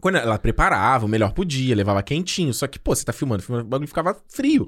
Quando 0.00 0.16
ela 0.18 0.36
preparava, 0.36 1.06
o 1.06 1.08
melhor 1.08 1.32
podia, 1.32 1.76
levava 1.76 2.02
quentinho. 2.02 2.52
Só 2.52 2.66
que, 2.66 2.76
pô, 2.78 2.94
você 2.94 3.04
tá 3.04 3.12
filmando, 3.12 3.42
filmando, 3.42 3.66
o 3.66 3.68
bagulho 3.68 3.86
ficava 3.86 4.20
frio. 4.28 4.66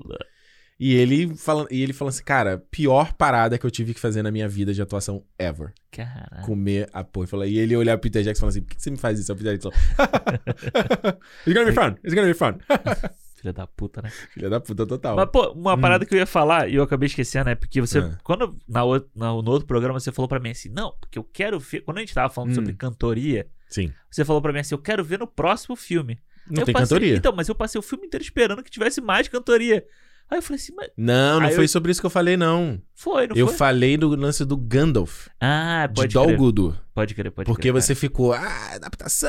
E 0.78 0.92
ele 0.94 1.34
falando, 1.36 1.68
e 1.70 1.80
ele 1.82 1.92
falando 1.92 2.12
assim, 2.14 2.24
cara, 2.24 2.58
pior 2.70 3.12
parada 3.12 3.56
que 3.56 3.64
eu 3.64 3.70
tive 3.70 3.94
que 3.94 4.00
fazer 4.00 4.22
na 4.22 4.30
minha 4.32 4.48
vida 4.48 4.74
de 4.74 4.82
atuação 4.82 5.24
ever. 5.38 5.72
Caralho. 5.92 6.44
Comer 6.44 6.88
a 6.92 7.04
porra. 7.04 7.26
E 7.26 7.28
falou- 7.28 7.46
E 7.46 7.58
ele 7.58 7.76
olhar 7.76 7.96
pro 7.96 8.02
Peter 8.10 8.22
Jackson 8.24 8.38
e 8.38 8.40
falar 8.40 8.50
assim, 8.50 8.60
por 8.62 8.70
que 8.70 8.76
que 8.76 8.82
você 8.82 8.90
me 8.90 8.96
faz 8.96 9.18
isso? 9.20 9.30
Aí 9.32 9.36
O 9.36 9.38
Peter 9.38 9.52
Jackson. 9.52 9.70
It's 11.46 11.54
gonna 11.54 11.66
be 11.66 11.72
fun, 11.72 11.94
it's 12.04 12.14
gonna 12.14 12.26
be 12.26 12.34
fun. 12.34 12.58
Filha 13.36 13.52
da 13.52 13.66
puta, 13.66 14.00
né? 14.00 14.10
Filha 14.32 14.48
da 14.48 14.58
puta 14.58 14.86
total. 14.86 15.16
Mas, 15.16 15.28
pô, 15.30 15.52
uma 15.52 15.78
parada 15.78 16.06
que 16.06 16.14
eu 16.14 16.18
ia 16.18 16.24
falar 16.26 16.66
e 16.68 16.76
eu 16.76 16.82
acabei 16.82 17.06
esquecendo, 17.08 17.50
é 17.50 17.54
porque 17.54 17.78
você. 17.78 18.00
Hum. 18.00 18.12
É. 18.14 18.18
Quando 18.24 18.56
na, 18.66 18.84
o- 18.86 18.96
na- 19.14 19.32
no 19.42 19.50
outro 19.50 19.66
programa 19.66 20.00
você 20.00 20.10
falou 20.10 20.26
pra 20.28 20.40
mim 20.40 20.50
assim, 20.50 20.70
não, 20.70 20.94
porque 20.98 21.18
eu 21.18 21.24
quero 21.24 21.60
ver. 21.60 21.82
Quando 21.82 21.98
a 21.98 22.00
gente 22.00 22.14
tava 22.14 22.32
falando 22.32 22.52
Hum. 22.52 22.54
sobre 22.54 22.72
cantoria, 22.72 23.46
Sim. 23.68 23.92
você 24.10 24.24
falou 24.24 24.40
pra 24.40 24.50
mim 24.52 24.60
assim, 24.60 24.74
eu 24.74 24.78
quero 24.78 25.04
ver 25.04 25.18
no 25.18 25.26
próximo 25.26 25.76
filme. 25.76 26.18
Não 26.50 26.62
Eu 26.62 26.64
tem 26.66 26.72
passei- 26.72 26.88
cantoria. 26.88 27.16
Então, 27.16 27.34
mas 27.36 27.48
eu 27.48 27.54
passei 27.54 27.78
o 27.78 27.82
filme 27.82 28.06
inteiro 28.06 28.24
esperando 28.24 28.62
que 28.62 28.70
tivesse 28.70 29.00
mais 29.02 29.28
cantoria. 29.28 29.84
Aí 30.30 30.38
eu 30.38 30.42
falei 30.42 30.56
assim, 30.60 30.72
mas 30.74 30.88
Não, 30.96 31.38
não 31.40 31.46
Aí 31.48 31.54
foi 31.54 31.64
eu- 31.64 31.68
sobre 31.68 31.92
isso 31.92 32.00
que 32.00 32.06
eu 32.06 32.10
falei, 32.10 32.36
não. 32.36 32.80
foi, 32.94 33.26
não 33.28 33.36
eu 33.36 33.46
foi? 33.48 33.56
falei 33.56 33.96
do 33.96 34.08
lance 34.16 34.44
do 34.44 34.56
Gandalf, 34.56 35.28
Ah, 35.40 35.86
de 35.86 35.94
pode 35.94 36.14
Dol 36.14 36.26
crer. 36.26 36.36
Guldur. 36.38 36.76
Pode 36.94 37.14
crer, 37.14 37.30
pode 37.30 37.46
Porque 37.46 37.70
crer. 37.70 37.72
você 37.72 37.94
ficou, 37.94 38.32
ah, 38.32 38.70
adaptação. 38.74 39.28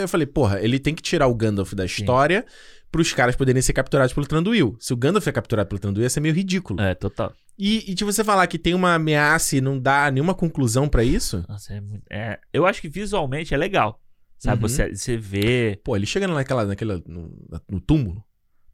Eu 0.00 0.08
falei, 0.08 0.26
porra, 0.26 0.60
ele 0.60 0.78
tem 0.78 0.94
que 0.94 1.02
tirar 1.02 1.26
o 1.26 1.34
Gandalf 1.34 1.72
da 1.74 1.84
história 1.84 2.44
pros 2.90 3.12
caras 3.12 3.36
poderem 3.36 3.62
ser 3.62 3.72
capturados 3.72 4.12
pelo 4.12 4.26
Tranduil. 4.26 4.76
Se 4.80 4.92
o 4.92 4.96
Gandalf 4.96 5.26
é 5.26 5.32
capturado 5.32 5.68
pelo 5.68 5.78
Tranduil, 5.78 6.02
ia 6.02 6.10
ser 6.10 6.20
meio 6.20 6.34
ridículo. 6.34 6.80
É, 6.80 6.94
total. 6.94 7.32
E, 7.58 7.90
e 7.90 7.94
de 7.94 8.02
você 8.04 8.24
falar 8.24 8.46
que 8.46 8.58
tem 8.58 8.72
uma 8.74 8.94
ameaça 8.94 9.54
e 9.56 9.60
não 9.60 9.78
dá 9.78 10.10
nenhuma 10.10 10.34
conclusão 10.34 10.88
pra 10.88 11.04
isso, 11.04 11.44
Nossa, 11.48 11.74
é 11.74 11.80
muito. 11.80 12.04
É, 12.10 12.38
eu 12.52 12.64
acho 12.66 12.80
que 12.80 12.88
visualmente 12.88 13.52
é 13.54 13.56
legal. 13.56 14.00
Sabe, 14.38 14.62
Uhum. 14.62 14.68
você, 14.68 14.94
você 14.96 15.16
vê. 15.18 15.78
pô, 15.84 15.94
ele 15.94 16.06
chegando 16.06 16.32
naquela, 16.32 16.64
naquela 16.64 17.00
no, 17.06 17.30
no 17.70 17.80
túmulo. 17.80 18.24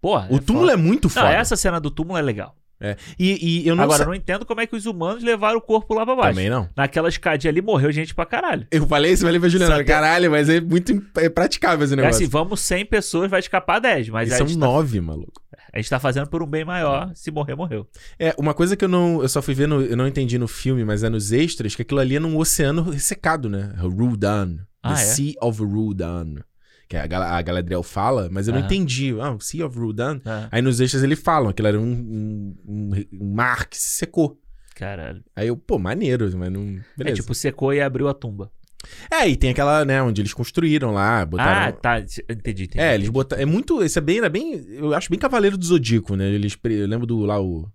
Porra. 0.06 0.28
O 0.30 0.36
é 0.36 0.38
túmulo 0.38 0.66
foda. 0.68 0.72
é 0.72 0.76
muito 0.76 1.06
Não, 1.06 1.10
foda. 1.10 1.32
essa 1.32 1.56
cena 1.56 1.80
do 1.80 1.90
túmulo 1.90 2.16
é 2.16 2.22
legal. 2.22 2.54
É. 2.80 2.94
E, 3.18 3.62
e 3.64 3.66
eu 3.66 3.74
não 3.74 3.82
Agora, 3.82 4.02
eu 4.04 4.06
não 4.06 4.14
entendo 4.14 4.44
como 4.46 4.60
é 4.60 4.66
que 4.66 4.76
os 4.76 4.86
humanos 4.86 5.20
levaram 5.24 5.56
o 5.58 5.60
corpo 5.60 5.94
lá 5.94 6.04
pra 6.06 6.14
baixo. 6.14 6.30
Também 6.36 6.48
não. 6.48 6.68
Naquela 6.76 7.08
escadinha 7.08 7.50
ali 7.50 7.60
morreu 7.60 7.90
gente 7.90 8.14
pra 8.14 8.24
caralho. 8.24 8.66
Eu 8.70 8.86
falei 8.86 9.12
isso, 9.12 9.24
falei 9.24 9.40
pra 9.40 9.48
Juliana, 9.48 9.82
caralho, 9.82 10.30
mas 10.30 10.48
é 10.48 10.60
muito 10.60 10.92
im- 10.92 11.02
é 11.16 11.28
praticável 11.28 11.84
esse 11.84 11.94
É 11.94 11.96
negócio. 11.96 12.16
assim, 12.22 12.28
vamos 12.30 12.60
100 12.60 12.84
pessoas, 12.86 13.28
vai 13.30 13.40
escapar 13.40 13.80
10. 13.80 14.10
Mas 14.10 14.28
são 14.28 14.46
gente, 14.46 14.60
tá, 14.60 14.66
nove, 14.66 15.00
maluco. 15.00 15.40
a 15.72 15.78
gente 15.78 15.88
tá 15.90 15.98
fazendo 15.98 16.28
por 16.28 16.40
um 16.42 16.46
bem 16.46 16.64
maior. 16.64 17.10
Se 17.14 17.30
morrer, 17.32 17.56
morreu. 17.56 17.88
É, 18.18 18.32
uma 18.38 18.52
coisa 18.54 18.76
que 18.76 18.84
eu 18.84 18.88
não. 18.88 19.22
Eu 19.22 19.28
só 19.28 19.40
fui 19.42 19.54
ver, 19.54 19.66
no, 19.66 19.80
eu 19.80 19.96
não 19.96 20.06
entendi 20.06 20.38
no 20.38 20.46
filme, 20.46 20.84
mas 20.84 21.02
é 21.02 21.08
nos 21.08 21.32
extras, 21.32 21.74
que 21.74 21.82
aquilo 21.82 21.98
ali 21.98 22.14
é 22.16 22.20
num 22.20 22.36
oceano 22.36 22.82
ressecado, 22.90 23.48
né? 23.48 23.72
Rudan. 23.78 24.58
Ah, 24.82 24.92
The 24.94 25.00
é? 25.00 25.04
Sea 25.04 25.34
of 25.42 25.60
Rudan. 25.62 26.34
Que 26.88 26.96
a, 26.96 27.06
Gal- 27.06 27.22
a 27.22 27.42
Galadriel 27.42 27.82
fala, 27.82 28.28
mas 28.30 28.46
eu 28.46 28.52
não 28.52 28.60
Aham. 28.60 28.66
entendi. 28.66 29.12
Ah, 29.20 29.32
o 29.32 29.40
Sea 29.40 29.66
of 29.66 29.76
Rudan. 29.78 30.20
Ah, 30.24 30.48
Aí 30.52 30.62
nos 30.62 30.78
extras 30.80 31.02
eles 31.02 31.18
falam 31.20 31.52
que 31.52 31.60
era 31.66 31.78
um, 31.80 31.84
um, 31.84 32.54
um- 32.64 33.04
um 33.20 33.34
mar 33.34 33.66
que 33.66 33.76
se 33.76 33.96
secou. 33.96 34.38
caralho. 34.74 35.22
Aí 35.34 35.48
eu, 35.48 35.56
pô, 35.56 35.78
maneiro, 35.78 36.30
mas 36.36 36.52
não. 36.52 36.62
É 36.62 36.82
Beleza. 36.96 37.16
tipo, 37.22 37.34
secou 37.34 37.72
e 37.74 37.80
abriu 37.80 38.06
a 38.08 38.14
tumba. 38.14 38.50
É, 39.10 39.28
e 39.28 39.34
tem 39.36 39.50
aquela, 39.50 39.84
né, 39.84 40.00
onde 40.00 40.20
eles 40.22 40.32
construíram 40.32 40.92
lá, 40.92 41.26
botaram. 41.26 41.68
Ah, 41.68 41.72
tá. 41.72 41.98
Entendi, 41.98 42.64
entendi. 42.64 42.78
É, 42.78 42.94
eles 42.94 43.08
botaram. 43.08 43.42
É 43.42 43.46
muito. 43.46 43.82
Esse 43.82 43.98
é 43.98 44.02
bem, 44.02 44.18
era 44.18 44.28
bem. 44.28 44.64
Eu 44.68 44.94
acho 44.94 45.10
bem 45.10 45.18
Cavaleiro 45.18 45.58
do 45.58 45.64
Zodíaco, 45.66 46.14
né? 46.14 46.28
Eles. 46.30 46.56
Eu 46.62 46.86
lembro 46.86 47.04
do 47.06 47.18
lá 47.24 47.40
o. 47.40 47.68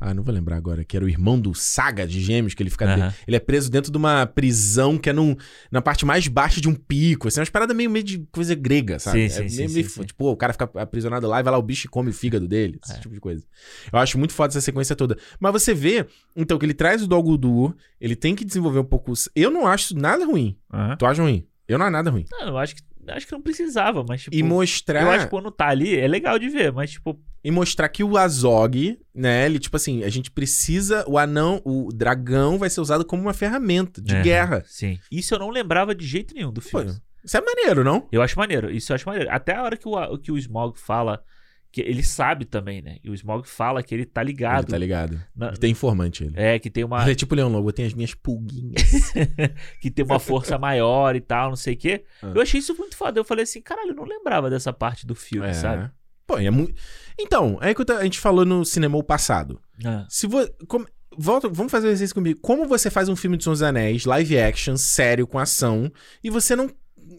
Ah, 0.00 0.14
não 0.14 0.22
vou 0.22 0.32
lembrar 0.32 0.56
agora, 0.56 0.84
que 0.84 0.96
era 0.96 1.04
o 1.04 1.08
irmão 1.08 1.40
do 1.40 1.54
Saga 1.54 2.06
de 2.06 2.20
Gêmeos, 2.20 2.54
que 2.54 2.62
ele 2.62 2.70
fica. 2.70 2.84
Aham. 2.86 3.12
Ele 3.26 3.36
é 3.36 3.40
preso 3.40 3.70
dentro 3.70 3.90
de 3.90 3.98
uma 3.98 4.26
prisão 4.26 4.96
que 4.96 5.10
é 5.10 5.12
num, 5.12 5.34
na 5.70 5.82
parte 5.82 6.04
mais 6.06 6.26
baixa 6.28 6.60
de 6.60 6.68
um 6.68 6.74
pico. 6.74 7.26
Assim, 7.28 7.40
umas 7.40 7.50
paradas 7.50 7.76
meio, 7.76 7.90
meio 7.90 8.04
de 8.04 8.18
coisa 8.30 8.54
grega, 8.54 8.98
sabe? 8.98 9.28
Sim, 9.28 9.28
sim, 9.28 9.44
é 9.44 9.48
sim, 9.48 9.56
meio, 9.56 9.68
sim, 9.68 9.74
meio- 9.74 9.88
sim. 9.90 10.02
Tipo, 10.04 10.30
o 10.30 10.36
cara 10.36 10.52
fica 10.52 10.70
aprisionado 10.74 11.26
lá 11.26 11.40
e 11.40 11.42
vai 11.42 11.50
lá 11.52 11.58
o 11.58 11.62
bicho 11.62 11.86
e 11.86 11.90
come 11.90 12.10
o 12.10 12.12
fígado 12.12 12.46
dele. 12.46 12.78
Esse 12.84 12.94
É. 12.96 13.00
tipo 13.00 13.14
de 13.14 13.20
coisa. 13.20 13.44
Eu 13.92 13.98
acho 13.98 14.18
muito 14.18 14.32
foda 14.34 14.52
essa 14.52 14.60
sequência 14.60 14.94
toda. 14.94 15.16
Mas 15.40 15.52
você 15.52 15.74
vê, 15.74 16.06
então, 16.36 16.58
que 16.58 16.64
ele 16.66 16.74
traz 16.74 17.02
o 17.02 17.06
Dol 17.08 17.22
Guldur, 17.22 17.74
ele 18.00 18.14
tem 18.14 18.34
que 18.34 18.44
desenvolver 18.44 18.78
um 18.78 18.84
pouco. 18.84 19.12
Eu 19.34 19.50
não 19.50 19.66
acho 19.66 19.96
nada 19.96 20.24
ruim. 20.24 20.56
Aham. 20.72 20.96
Tu 20.96 21.06
acha 21.06 21.22
ruim? 21.22 21.44
Eu 21.66 21.76
não 21.78 21.86
acho 21.86 21.92
nada 21.92 22.10
ruim. 22.10 22.24
Não, 22.30 22.48
eu 22.48 22.58
acho 22.58 22.76
que, 22.76 22.82
acho 23.10 23.26
que 23.26 23.32
não 23.32 23.42
precisava, 23.42 24.04
mas 24.06 24.22
tipo. 24.22 24.36
E 24.36 24.42
mostrar. 24.42 25.02
Eu 25.02 25.10
acho 25.10 25.24
que 25.24 25.30
quando 25.30 25.50
tá 25.50 25.68
ali 25.68 25.98
é 25.98 26.06
legal 26.06 26.38
de 26.38 26.48
ver, 26.48 26.72
mas 26.72 26.90
tipo. 26.90 27.20
e 27.42 27.50
mostrar 27.50 27.88
que 27.88 28.04
o 28.04 28.16
Azog, 28.16 28.98
né, 29.14 29.46
ele, 29.46 29.58
tipo 29.58 29.76
assim, 29.76 30.04
a 30.04 30.08
gente 30.08 30.30
precisa, 30.30 31.04
o 31.08 31.18
anão, 31.18 31.60
o 31.64 31.88
dragão 31.92 32.58
vai 32.58 32.70
ser 32.70 32.80
usado 32.80 33.04
como 33.04 33.22
uma 33.22 33.34
ferramenta 33.34 34.00
de 34.00 34.14
é, 34.14 34.22
guerra. 34.22 34.62
Sim. 34.66 34.98
Isso 35.10 35.34
eu 35.34 35.38
não 35.38 35.50
lembrava 35.50 35.94
de 35.94 36.06
jeito 36.06 36.34
nenhum 36.34 36.52
do 36.52 36.60
Pô, 36.60 36.80
filme. 36.80 36.96
isso 37.24 37.36
é 37.36 37.40
maneiro, 37.40 37.82
não? 37.84 38.08
Eu 38.12 38.22
acho 38.22 38.38
maneiro, 38.38 38.70
isso 38.70 38.92
eu 38.92 38.94
acho 38.94 39.08
maneiro. 39.08 39.30
Até 39.30 39.54
a 39.54 39.62
hora 39.62 39.76
que 39.76 39.88
o, 39.88 40.18
que 40.18 40.32
o 40.32 40.38
Smog 40.38 40.78
fala, 40.78 41.22
que 41.70 41.80
ele 41.82 42.02
sabe 42.02 42.44
também, 42.44 42.80
né? 42.80 42.96
E 43.04 43.10
o 43.10 43.14
Smog 43.14 43.46
fala 43.46 43.82
que 43.82 43.94
ele 43.94 44.04
tá 44.06 44.22
ligado. 44.22 44.64
Ele 44.64 44.70
tá 44.72 44.78
ligado. 44.78 45.20
na- 45.36 45.48
Ele 45.48 45.56
tem 45.58 45.70
informante, 45.72 46.24
ele. 46.24 46.32
É, 46.36 46.58
que 46.58 46.70
tem 46.70 46.82
uma, 46.84 47.02
Ele 47.02 47.12
é 47.12 47.14
tipo 47.14 47.34
o 47.34 47.36
Leão 47.36 47.48
Lobo, 47.50 47.68
eu 47.68 47.72
tenho 47.72 47.86
as 47.88 47.94
minhas 47.94 48.14
pulguinhas. 48.14 48.82
que 49.80 49.90
tem 49.90 50.04
uma 50.04 50.18
força 50.18 50.58
maior 50.58 51.14
e 51.16 51.20
tal, 51.20 51.50
não 51.50 51.56
sei 51.56 51.74
o 51.74 51.76
quê. 51.76 52.04
Ah. 52.22 52.32
Eu 52.34 52.40
achei 52.42 52.58
isso 52.60 52.74
muito 52.76 52.96
foda. 52.96 53.18
Eu 53.20 53.24
falei 53.24 53.42
assim, 53.44 53.60
caralho, 53.60 53.90
eu 53.90 53.94
não 53.96 54.04
lembrava 54.04 54.48
dessa 54.50 54.72
parte 54.72 55.06
do 55.06 55.14
filme, 55.14 55.48
É. 55.48 55.52
sabe? 55.52 55.90
Pô, 56.26 56.38
é 56.38 56.50
muito... 56.50 56.74
Então, 57.18 57.58
é 57.62 57.72
que 57.74 57.90
a 57.92 58.02
gente 58.04 58.18
falou 58.18 58.44
no 58.44 58.64
cinema 58.64 59.02
passado. 59.02 59.60
Ah, 59.84 60.06
Se 60.08 60.26
vo... 60.26 60.38
como- 60.66 60.86
Volta, 61.20 61.48
vamos 61.48 61.72
fazer 61.72 61.86
um 61.88 61.90
exercício 61.90 62.14
comigo. 62.14 62.38
Como 62.40 62.66
você 62.68 62.90
faz 62.90 63.08
um 63.08 63.16
filme 63.16 63.36
de 63.36 63.42
Senhor 63.42 63.54
dos 63.54 63.62
Anéis, 63.62 64.04
live 64.04 64.38
action, 64.38 64.76
sério, 64.76 65.26
com 65.26 65.38
ação, 65.38 65.90
e 66.22 66.30
você 66.30 66.54
não 66.54 66.70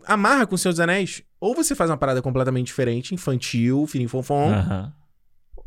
amarra 0.06 0.46
com 0.48 0.56
o 0.56 0.58
Senhor 0.58 0.72
dos 0.72 0.80
Anéis? 0.80 1.22
Ou 1.40 1.56
você 1.56 1.74
faz 1.76 1.90
uma 1.90 1.98
parada 1.98 2.22
completamente 2.22 2.68
diferente, 2.68 3.14
infantil, 3.16 3.86
firim 3.88 4.08
fonfon. 4.08 4.50
aham. 4.52 4.94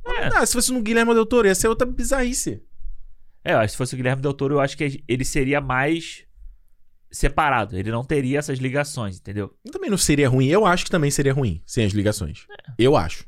É. 0.05 0.27
Ah, 0.35 0.45
se 0.45 0.53
fosse 0.53 0.73
no 0.73 0.83
Guilherme 0.83 1.15
Del 1.15 1.25
Toro, 1.25 1.47
ia 1.47 1.55
ser 1.55 1.69
outra 1.69 1.87
bizarrice. 1.87 2.63
É, 3.45 3.53
eu 3.55 3.59
acho 3.59 3.67
que 3.69 3.71
se 3.73 3.77
fosse 3.79 3.95
o 3.95 3.97
Guilherme 3.97 4.21
Del 4.21 4.35
Toro, 4.35 4.55
eu 4.57 4.61
acho 4.61 4.77
que 4.77 5.03
ele 5.09 5.25
seria 5.25 5.61
mais 5.61 6.25
separado. 7.11 7.77
Ele 7.77 7.91
não 7.91 8.05
teria 8.05 8.39
essas 8.39 8.59
ligações, 8.59 9.19
entendeu? 9.19 9.55
Também 9.71 9.91
não 9.91 9.97
seria 9.99 10.29
ruim. 10.29 10.47
Eu 10.47 10.67
acho 10.67 10.85
que 10.85 10.91
também 10.91 11.11
seria 11.11 11.33
ruim, 11.33 11.63
sem 11.67 11.85
as 11.85 11.93
ligações. 11.93 12.47
É. 12.51 12.73
Eu 12.79 12.97
acho. 12.97 13.25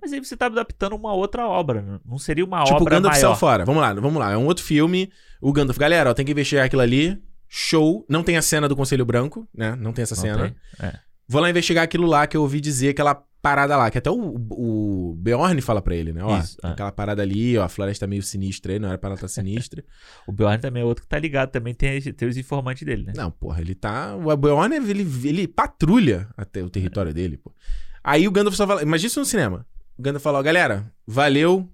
Mas 0.00 0.12
aí 0.12 0.18
você 0.20 0.36
tá 0.36 0.46
adaptando 0.46 0.94
uma 0.96 1.12
outra 1.12 1.46
obra. 1.46 1.82
né? 1.82 2.00
Não 2.06 2.18
seria 2.18 2.44
uma 2.44 2.62
tipo, 2.64 2.78
o 2.78 2.82
obra 2.82 2.96
Gandalf 2.96 3.14
maior. 3.14 3.28
saiu 3.28 3.36
fora. 3.36 3.64
Vamos 3.64 3.82
lá, 3.82 3.92
vamos 3.94 4.18
lá. 4.20 4.32
É 4.32 4.36
um 4.36 4.46
outro 4.46 4.64
filme. 4.64 5.12
O 5.40 5.52
Gandalf, 5.52 5.76
galera, 5.78 6.10
ó, 6.10 6.14
tem 6.14 6.24
que 6.24 6.32
investigar 6.32 6.64
aquilo 6.66 6.82
ali. 6.82 7.20
Show. 7.48 8.06
Não 8.08 8.22
tem 8.22 8.36
a 8.36 8.42
cena 8.42 8.68
do 8.68 8.76
Conselho 8.76 9.04
Branco, 9.04 9.46
né? 9.52 9.74
Não 9.76 9.92
tem 9.92 10.02
essa 10.04 10.14
Não 10.14 10.22
cena. 10.22 10.42
tem? 10.42 10.56
É. 10.88 10.98
Vou 11.30 11.40
lá 11.40 11.48
investigar 11.48 11.84
aquilo 11.84 12.08
lá 12.08 12.26
que 12.26 12.36
eu 12.36 12.42
ouvi 12.42 12.60
dizer, 12.60 12.88
aquela 12.88 13.14
parada 13.40 13.76
lá, 13.76 13.88
que 13.88 13.96
até 13.96 14.10
o, 14.10 14.34
o 14.50 15.14
Beorn 15.16 15.60
fala 15.60 15.80
pra 15.80 15.94
ele, 15.94 16.12
né? 16.12 16.24
Ó, 16.24 16.36
Isso, 16.36 16.58
é. 16.60 16.66
aquela 16.66 16.90
parada 16.90 17.22
ali, 17.22 17.56
ó, 17.56 17.62
a 17.62 17.68
floresta 17.68 18.04
meio 18.04 18.20
sinistra 18.20 18.72
aí, 18.72 18.80
não 18.80 18.88
era 18.88 18.98
pra 18.98 19.10
ela 19.10 19.14
estar 19.14 19.28
sinistra. 19.28 19.84
O 20.26 20.32
Bjorn 20.32 20.58
também 20.58 20.82
é 20.82 20.84
outro 20.84 21.04
que 21.04 21.08
tá 21.08 21.20
ligado, 21.20 21.52
também 21.52 21.72
tem, 21.72 22.00
tem 22.00 22.28
os 22.28 22.36
informantes 22.36 22.84
dele, 22.84 23.04
né? 23.04 23.12
não, 23.14 23.30
porra, 23.30 23.60
ele 23.60 23.76
tá. 23.76 24.16
O 24.16 24.36
Beorn, 24.36 24.74
ele, 24.74 25.06
ele 25.22 25.46
patrulha 25.46 26.28
até 26.36 26.64
o 26.64 26.68
território 26.68 27.14
dele, 27.14 27.36
pô. 27.36 27.54
Aí 28.02 28.26
o 28.26 28.32
Gandalf 28.32 28.56
só 28.56 28.66
fala. 28.66 28.82
Imagina 28.82 29.06
isso 29.06 29.20
no 29.20 29.26
cinema. 29.26 29.64
O 29.96 30.02
Gandalf 30.02 30.24
falou, 30.24 30.42
galera, 30.42 30.92
valeu. 31.06 31.70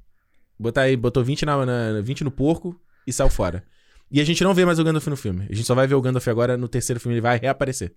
Botar 0.58 0.82
aí, 0.82 0.98
botou 0.98 1.24
20, 1.24 1.46
na, 1.46 1.64
na, 1.64 2.00
20 2.02 2.24
no 2.24 2.30
porco 2.30 2.78
e 3.06 3.12
saiu 3.12 3.30
fora. 3.30 3.64
E 4.10 4.20
a 4.20 4.24
gente 4.24 4.44
não 4.44 4.52
vê 4.52 4.66
mais 4.66 4.78
o 4.78 4.84
Gandalf 4.84 5.06
no 5.06 5.16
filme. 5.16 5.46
A 5.48 5.54
gente 5.54 5.64
só 5.64 5.74
vai 5.74 5.86
ver 5.86 5.94
o 5.94 6.00
Gandalf 6.02 6.28
agora 6.28 6.58
no 6.58 6.68
terceiro 6.68 7.00
filme, 7.00 7.14
ele 7.14 7.22
vai 7.22 7.38
reaparecer. 7.38 7.94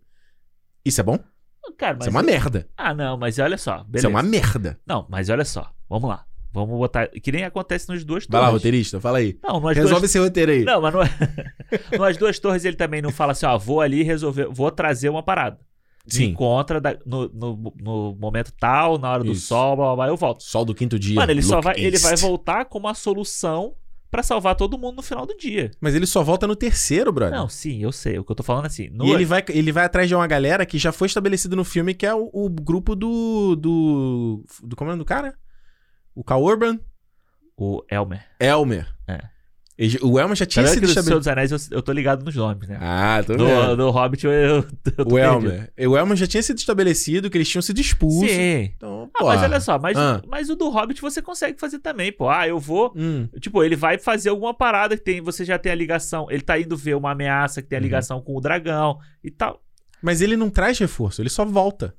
Isso 0.85 1.01
é 1.01 1.03
bom? 1.03 1.19
Cara, 1.77 1.93
mas 1.93 2.07
Isso 2.07 2.09
é 2.09 2.11
uma 2.11 2.23
merda. 2.23 2.67
Ah, 2.77 2.93
não, 2.93 3.17
mas 3.17 3.39
olha 3.39 3.57
só. 3.57 3.77
Beleza. 3.83 3.97
Isso 3.97 4.07
é 4.07 4.09
uma 4.09 4.23
merda. 4.23 4.79
Não, 4.85 5.05
mas 5.09 5.29
olha 5.29 5.45
só. 5.45 5.69
Vamos 5.89 6.09
lá. 6.09 6.25
Vamos 6.51 6.77
botar. 6.77 7.07
Que 7.07 7.31
nem 7.31 7.43
acontece 7.43 7.87
nas 7.89 8.03
duas 8.03 8.25
Vai 8.27 8.41
lá, 8.41 8.47
torres. 8.47 8.61
roteirista, 8.61 8.99
fala 8.99 9.19
aí. 9.19 9.37
Não, 9.43 9.59
Resolve 9.59 9.89
duas... 9.91 10.03
esse 10.03 10.19
roteiro 10.19 10.51
aí. 10.51 10.63
Não, 10.63 10.81
mas 10.81 10.93
não 10.93 11.01
é... 11.03 11.09
nas 11.97 12.17
duas 12.17 12.39
torres 12.39 12.65
ele 12.65 12.75
também 12.75 13.01
não 13.01 13.11
fala 13.11 13.33
assim, 13.33 13.45
ó, 13.45 13.57
vou 13.57 13.81
ali 13.81 14.01
resolver, 14.03 14.47
vou 14.49 14.71
trazer 14.71 15.09
uma 15.09 15.21
parada. 15.21 15.59
Me 16.07 16.13
Sim. 16.13 16.23
encontra 16.25 16.81
da- 16.81 16.97
no, 17.05 17.29
no, 17.29 17.73
no 17.79 18.15
momento 18.19 18.51
tal, 18.59 18.97
na 18.97 19.11
hora 19.11 19.23
do 19.23 19.31
Isso. 19.33 19.45
sol, 19.47 19.75
blá, 19.75 19.85
blá, 19.87 19.95
blá, 19.95 20.07
eu 20.07 20.17
volto. 20.17 20.41
Sol 20.41 20.65
do 20.65 20.73
quinto 20.73 20.97
dia. 20.97 21.15
Mano, 21.15 21.31
ele 21.31 21.43
só 21.43 21.57
look 21.57 21.65
vai, 21.65 21.75
ele 21.77 21.97
vai 21.99 22.13
east. 22.13 22.21
voltar 22.23 22.65
com 22.65 22.79
uma 22.79 22.95
solução 22.95 23.75
pra 24.09 24.23
salvar 24.23 24.55
todo 24.55 24.77
mundo 24.77 24.97
no 24.97 25.01
final 25.01 25.25
do 25.25 25.35
dia. 25.37 25.71
Mas 25.79 25.95
ele 25.95 26.05
só 26.05 26.23
volta 26.23 26.47
no 26.47 26.55
terceiro, 26.55 27.11
brother. 27.11 27.37
Não, 27.37 27.47
sim, 27.47 27.81
eu 27.83 27.91
sei. 27.91 28.17
O 28.17 28.23
que 28.23 28.31
eu 28.31 28.35
tô 28.35 28.43
falando 28.43 28.65
é 28.65 28.67
assim. 28.67 28.89
No... 28.89 29.05
E 29.05 29.11
ele 29.11 29.25
vai, 29.25 29.43
ele 29.49 29.71
vai 29.71 29.85
atrás 29.85 30.07
de 30.07 30.15
uma 30.15 30.27
galera 30.27 30.65
que 30.65 30.77
já 30.77 30.91
foi 30.91 31.07
estabelecido 31.07 31.55
no 31.55 31.63
filme, 31.63 31.93
que 31.93 32.05
é 32.05 32.13
o, 32.13 32.29
o 32.33 32.49
grupo 32.49 32.95
do, 32.95 33.55
do. 33.55 34.43
do. 34.63 34.75
Como 34.75 34.89
é 34.89 34.93
o 34.93 34.95
nome 34.95 35.03
do 35.03 35.07
cara? 35.07 35.35
O 36.15 36.23
Cal 36.23 36.43
Urban? 36.43 36.79
O 37.55 37.83
Elmer. 37.89 38.25
Elmer. 38.39 38.87
É. 39.07 39.19
O 40.01 40.19
Elmer 40.19 40.35
já 40.35 40.45
tinha 40.45 40.67
sido 40.67 40.81
no 40.81 40.87
Senhor 40.87 40.99
estabelecido. 40.99 41.17
dos 41.19 41.27
Anéis 41.27 41.51
eu, 41.51 41.77
eu 41.77 41.81
tô 41.81 41.91
ligado 41.93 42.25
nos 42.25 42.35
nomes, 42.35 42.67
né? 42.67 42.77
Ah, 42.81 43.23
tô 43.25 43.33
vendo. 43.33 43.77
no 43.77 43.89
Hobbit 43.91 44.25
eu, 44.25 44.31
eu, 44.31 44.55
eu 44.57 44.63
tô 44.63 45.03
O 45.03 45.15
perdido. 45.15 45.21
Elmer. 45.51 45.71
O 45.87 45.97
Elmer 45.97 46.17
já 46.17 46.27
tinha 46.27 46.43
sido 46.43 46.57
estabelecido, 46.57 47.29
que 47.29 47.37
eles 47.37 47.47
tinham 47.47 47.61
sido 47.61 47.79
expulsos. 47.79 48.29
Sim. 48.29 48.71
Então, 48.75 49.09
Ah, 49.17 49.23
mas 49.23 49.41
olha 49.41 49.59
só, 49.61 49.79
mas, 49.79 49.97
Ah. 49.97 50.21
mas 50.27 50.49
o 50.49 50.55
do 50.55 50.69
Hobbit 50.69 51.01
você 51.01 51.21
consegue 51.21 51.57
fazer 51.59 51.79
também, 51.79 52.11
pô. 52.11 52.29
Ah, 52.29 52.47
eu 52.47 52.59
vou. 52.59 52.91
Hum, 52.95 53.27
Tipo, 53.39 53.63
ele 53.63 53.75
vai 53.77 53.97
fazer 53.97 54.29
alguma 54.29 54.53
parada 54.53 54.97
que 54.97 55.03
tem. 55.03 55.21
Você 55.21 55.45
já 55.45 55.57
tem 55.57 55.71
a 55.71 55.75
ligação. 55.75 56.27
Ele 56.29 56.41
tá 56.41 56.59
indo 56.59 56.75
ver 56.75 56.95
uma 56.95 57.11
ameaça 57.11 57.61
que 57.61 57.69
tem 57.69 57.77
a 57.77 57.79
Uhum. 57.79 57.83
ligação 57.85 58.21
com 58.21 58.35
o 58.35 58.41
dragão 58.41 58.97
e 59.23 59.31
tal. 59.31 59.61
Mas 60.01 60.21
ele 60.21 60.35
não 60.35 60.49
traz 60.49 60.77
reforço, 60.77 61.21
ele 61.21 61.29
só 61.29 61.45
volta. 61.45 61.93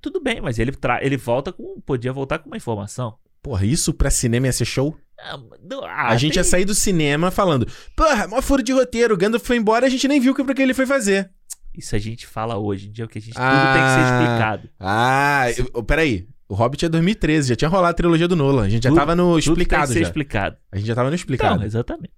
Tudo 0.00 0.20
bem, 0.20 0.40
mas 0.40 0.58
ele, 0.58 0.72
tra... 0.72 1.04
ele 1.04 1.16
volta 1.16 1.52
com. 1.52 1.80
Podia 1.80 2.12
voltar 2.12 2.38
com 2.38 2.48
uma 2.48 2.56
informação. 2.56 3.14
Porra, 3.42 3.64
isso 3.64 3.92
pra 3.94 4.10
cinema 4.10 4.46
ia 4.46 4.52
ser 4.52 4.64
show? 4.64 4.96
Ah, 5.24 5.38
não- 5.62 5.84
ah, 5.84 6.08
a 6.08 6.16
gente 6.16 6.32
tem- 6.34 6.40
ia 6.40 6.44
sair 6.44 6.64
do 6.64 6.74
cinema 6.74 7.30
falando, 7.30 7.66
porra, 7.96 8.26
mó 8.26 8.40
furo 8.40 8.62
de 8.62 8.72
roteiro, 8.72 9.14
o 9.14 9.16
Gandalf 9.16 9.44
foi 9.46 9.56
embora 9.56 9.84
e 9.86 9.88
a 9.88 9.90
gente 9.90 10.06
nem 10.08 10.20
viu 10.20 10.32
o 10.32 10.34
que 10.34 10.54
que 10.54 10.62
ele 10.62 10.74
foi 10.74 10.86
fazer. 10.86 11.30
Isso 11.76 11.94
a 11.94 11.98
gente 11.98 12.26
fala 12.26 12.56
hoje 12.58 12.88
em 12.88 12.92
dia, 12.92 13.06
porque 13.06 13.18
a 13.18 13.22
gente 13.22 13.34
tudo 13.34 13.42
Ah. 13.44 13.72
tem 13.74 13.82
que 13.82 13.90
ser 13.94 14.22
explicado. 14.24 14.68
Ah, 14.78 15.44
eu- 15.74 15.82
peraí. 15.84 16.26
O 16.48 16.54
Hobbit 16.54 16.84
é 16.84 16.88
2013, 16.88 17.50
já 17.50 17.54
tinha 17.56 17.68
rolado 17.68 17.92
a 17.92 17.94
trilogia 17.94 18.26
do 18.26 18.34
Nolan. 18.34 18.64
A 18.64 18.68
gente 18.68 18.82
já 18.82 18.90
Tudo- 18.90 18.98
tava 18.98 19.14
no 19.14 19.22
Tudo 19.22 19.34
tem 19.34 19.42
que 19.42 19.50
explicado 19.50 19.92
ser 19.92 20.00
já. 20.00 20.06
explicado. 20.06 20.56
A 20.72 20.76
gente 20.78 20.86
já 20.88 20.94
tava 20.96 21.08
no 21.08 21.14
explicado. 21.14 21.54
Então, 21.54 21.66
exatamente. 21.66 22.12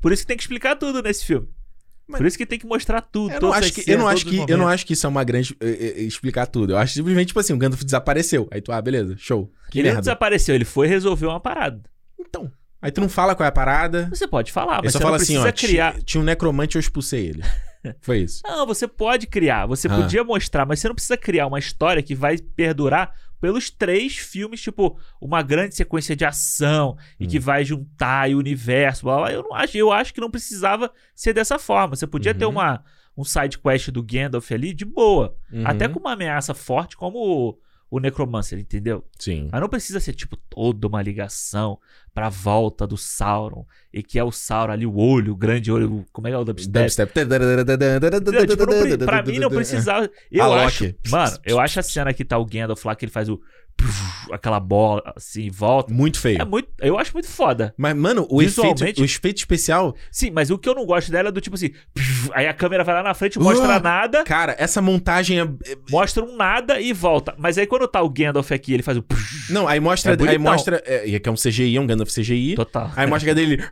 Por 0.00 0.10
isso 0.12 0.22
que 0.22 0.26
tem 0.26 0.36
que 0.36 0.42
explicar 0.42 0.74
tudo 0.74 1.00
nesse 1.02 1.24
filme. 1.24 1.46
Mas- 2.08 2.18
Por 2.18 2.26
isso 2.26 2.36
que 2.38 2.46
tem 2.46 2.58
que 2.58 2.66
mostrar 2.66 3.00
tudo. 3.00 3.32
eu 3.32 3.40
não, 3.40 3.52
acho 3.52 3.72
que, 3.72 3.88
eu, 3.90 3.98
não 3.98 4.08
acho 4.08 4.24
que, 4.26 4.36
eu 4.36 4.40
não 4.40 4.46
momentos. 4.58 4.72
acho 4.74 4.86
que 4.86 4.92
isso 4.92 5.06
é 5.06 5.08
uma 5.08 5.22
grande. 5.24 5.56
eh, 5.60 5.94
eh, 5.98 6.02
explicar 6.02 6.46
tudo. 6.46 6.72
Eu 6.72 6.78
acho 6.78 6.94
simplesmente, 6.94 7.28
tipo 7.28 7.38
assim, 7.40 7.52
o 7.52 7.56
Gandalf 7.58 7.82
desapareceu. 7.84 8.48
Aí 8.50 8.60
tu, 8.60 8.72
ah, 8.72 8.80
beleza, 8.82 9.14
show. 9.18 9.52
Que 9.70 9.78
Ele 9.78 9.88
não 9.88 9.94
merda. 9.94 10.00
desapareceu, 10.02 10.54
ele 10.56 10.64
foi 10.64 10.88
resolver 10.88 11.26
uma 11.26 11.38
parada. 11.40 11.80
Então. 12.18 12.50
Aí 12.80 12.90
tu 12.90 13.00
não 13.00 13.08
fala 13.08 13.34
qual 13.34 13.44
é 13.44 13.48
a 13.48 13.52
parada. 13.52 14.08
Você 14.10 14.28
pode 14.28 14.52
falar, 14.52 14.82
mas 14.82 14.92
só 14.92 14.98
você 14.98 15.02
fala 15.02 15.16
não 15.16 15.22
assim, 15.22 15.40
precisa 15.42 15.48
ó. 15.48 15.52
criar. 15.52 16.02
Tinha, 16.02 16.20
um 16.20 16.24
necromante 16.24 16.76
eu 16.76 16.80
expulsei 16.80 17.26
ele. 17.28 17.42
Foi 18.00 18.18
isso. 18.18 18.42
Não, 18.46 18.66
você 18.66 18.86
pode 18.88 19.26
criar, 19.26 19.64
você 19.66 19.86
Ah. 19.88 19.96
podia 19.96 20.22
mostrar, 20.24 20.66
mas 20.66 20.80
você 20.80 20.88
não 20.88 20.94
precisa 20.94 21.16
criar 21.16 21.46
uma 21.46 21.58
história 21.58 22.02
que 22.02 22.14
vai 22.14 22.36
perdurar 22.38 23.12
pelos 23.40 23.70
três 23.70 24.16
filmes, 24.16 24.60
tipo, 24.60 24.98
uma 25.20 25.40
grande 25.42 25.74
sequência 25.76 26.16
de 26.16 26.24
ação 26.24 26.96
e 27.20 27.24
Hum. 27.26 27.28
que 27.28 27.38
vai 27.38 27.64
juntar 27.64 28.28
o 28.30 28.38
universo, 28.38 29.04
blá, 29.04 29.16
blá. 29.18 29.32
Eu 29.32 29.42
não 29.44 29.54
acho, 29.54 29.76
eu 29.76 29.92
acho 29.92 30.12
que 30.12 30.20
não 30.20 30.30
precisava 30.30 30.90
ser 31.14 31.32
dessa 31.32 31.58
forma. 31.58 31.94
Você 31.96 32.06
podia 32.06 32.34
ter 32.34 32.44
Uhum. 32.44 32.52
uma 32.52 32.84
um 33.18 33.24
side 33.24 33.58
quest 33.58 33.88
do 33.90 34.02
Gandalf 34.02 34.50
ali 34.52 34.74
de 34.74 34.84
boa, 34.84 35.34
Uhum. 35.50 35.66
até 35.66 35.88
com 35.88 35.98
uma 35.98 36.12
ameaça 36.12 36.52
forte 36.54 36.96
como 36.96 37.58
o, 37.90 38.00
Necromancer, 38.00 38.58
entendeu? 38.58 39.04
Sim. 39.18 39.48
Mas 39.50 39.60
não 39.60 39.68
precisa 39.68 40.00
ser, 40.00 40.12
tipo, 40.12 40.36
toda 40.36 40.86
uma 40.86 41.00
ligação 41.02 41.78
pra 42.12 42.28
volta 42.28 42.86
do 42.86 42.96
Sauron. 42.96 43.66
E 43.92 44.02
que 44.02 44.18
é 44.18 44.24
o 44.24 44.32
Sauron 44.32 44.72
ali, 44.72 44.86
o 44.86 44.96
olho, 44.96 45.32
o 45.32 45.36
grande 45.36 45.70
olho. 45.70 46.04
Como 46.12 46.26
é 46.26 46.30
que 46.30 46.34
é 46.34 46.38
o 46.38 46.44
dubstep? 46.44 46.72
Dubstep. 46.72 47.12
Tipo, 47.12 47.36
não 48.98 49.06
pra 49.06 49.22
mim 49.22 49.38
não 49.38 49.50
precisava. 49.50 50.10
Eu 50.30 50.52
A 50.52 50.64
acho. 50.64 50.84
Loki. 50.84 50.98
Mano, 51.08 51.38
eu 51.44 51.60
acho 51.60 51.78
a 51.78 51.82
cena 51.82 52.12
que 52.12 52.24
tá 52.24 52.38
o 52.38 52.44
Gandalf 52.44 52.84
lá, 52.84 52.96
que 52.96 53.04
ele 53.04 53.12
faz 53.12 53.28
o. 53.28 53.40
aquela 54.32 54.58
bola 54.60 55.02
assim, 55.16 55.50
volta. 55.50 55.92
Muito 55.92 56.18
feio. 56.18 56.40
É 56.40 56.44
muito. 56.44 56.68
Eu 56.80 56.98
acho 56.98 57.12
muito 57.12 57.28
foda. 57.28 57.74
Mas, 57.76 57.94
mano, 57.96 58.26
o 58.30 58.42
efeito, 58.42 59.00
o 59.00 59.04
efeito 59.04 59.38
especial. 59.38 59.94
Sim, 60.10 60.30
mas 60.30 60.50
o 60.50 60.58
que 60.58 60.68
eu 60.68 60.74
não 60.74 60.84
gosto 60.86 61.10
dela 61.10 61.28
é 61.28 61.32
do 61.32 61.40
tipo 61.40 61.56
assim. 61.56 61.70
Aí 62.32 62.46
a 62.46 62.54
câmera 62.54 62.84
vai 62.84 62.94
lá 62.94 63.02
na 63.02 63.14
frente, 63.14 63.38
mostra 63.38 63.78
Uh! 63.78 63.80
nada, 63.80 64.24
Cara, 64.24 64.54
essa 64.58 64.80
montagem 64.82 65.40
é. 65.40 65.42
é- 65.42 65.76
mostra 65.90 66.24
um 66.24 66.36
nada 66.36 66.80
e 66.80 66.92
volta. 66.92 67.34
Mas 67.38 67.58
aí 67.58 67.66
quando 67.66 67.86
tá 67.88 68.02
o 68.02 68.08
Gandalf 68.08 68.50
aqui, 68.52 68.74
ele 68.74 68.82
faz 68.82 68.98
o. 68.98 69.04
Não, 69.50 69.66
aí 69.68 69.80
mostra. 69.80 70.14
É 70.14 70.28
aí 70.28 70.38
mostra. 70.38 70.82
É, 70.86 71.18
que 71.18 71.28
é 71.28 71.32
um 71.32 71.36
CGI, 71.36 71.76
é 71.76 71.80
um 71.80 71.86
Gandalf 71.86 72.10
CGI. 72.10 72.54
Total. 72.56 72.90
Aí 72.96 73.06
mostra 73.06 73.30
a 73.30 73.34
dele. 73.34 73.62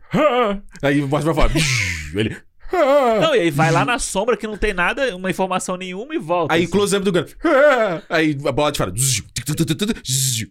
Aí 0.83 1.01
mostra 1.03 1.33
pra 1.35 1.49
fora. 1.49 1.53
Ele. 2.15 2.37
Não, 3.21 3.35
e 3.37 3.41
aí 3.41 3.51
vai 3.51 3.71
lá 3.71 3.85
na 3.85 3.99
sombra 3.99 4.37
que 4.37 4.47
não 4.47 4.57
tem 4.57 4.73
nada, 4.75 5.15
uma 5.17 5.31
informação 5.31 5.77
nenhuma 5.77 6.15
e 6.15 6.19
volta. 6.19 6.53
Aí 6.55 6.63
assim. 6.65 6.73
close-up 6.73 7.05
do 7.05 7.13
Gandalf. 7.13 7.35
"Ah". 7.45 8.03
Aí 8.09 8.37
a 8.45 8.53
bola 8.53 8.73
de 8.73 8.79
fora. 8.79 8.93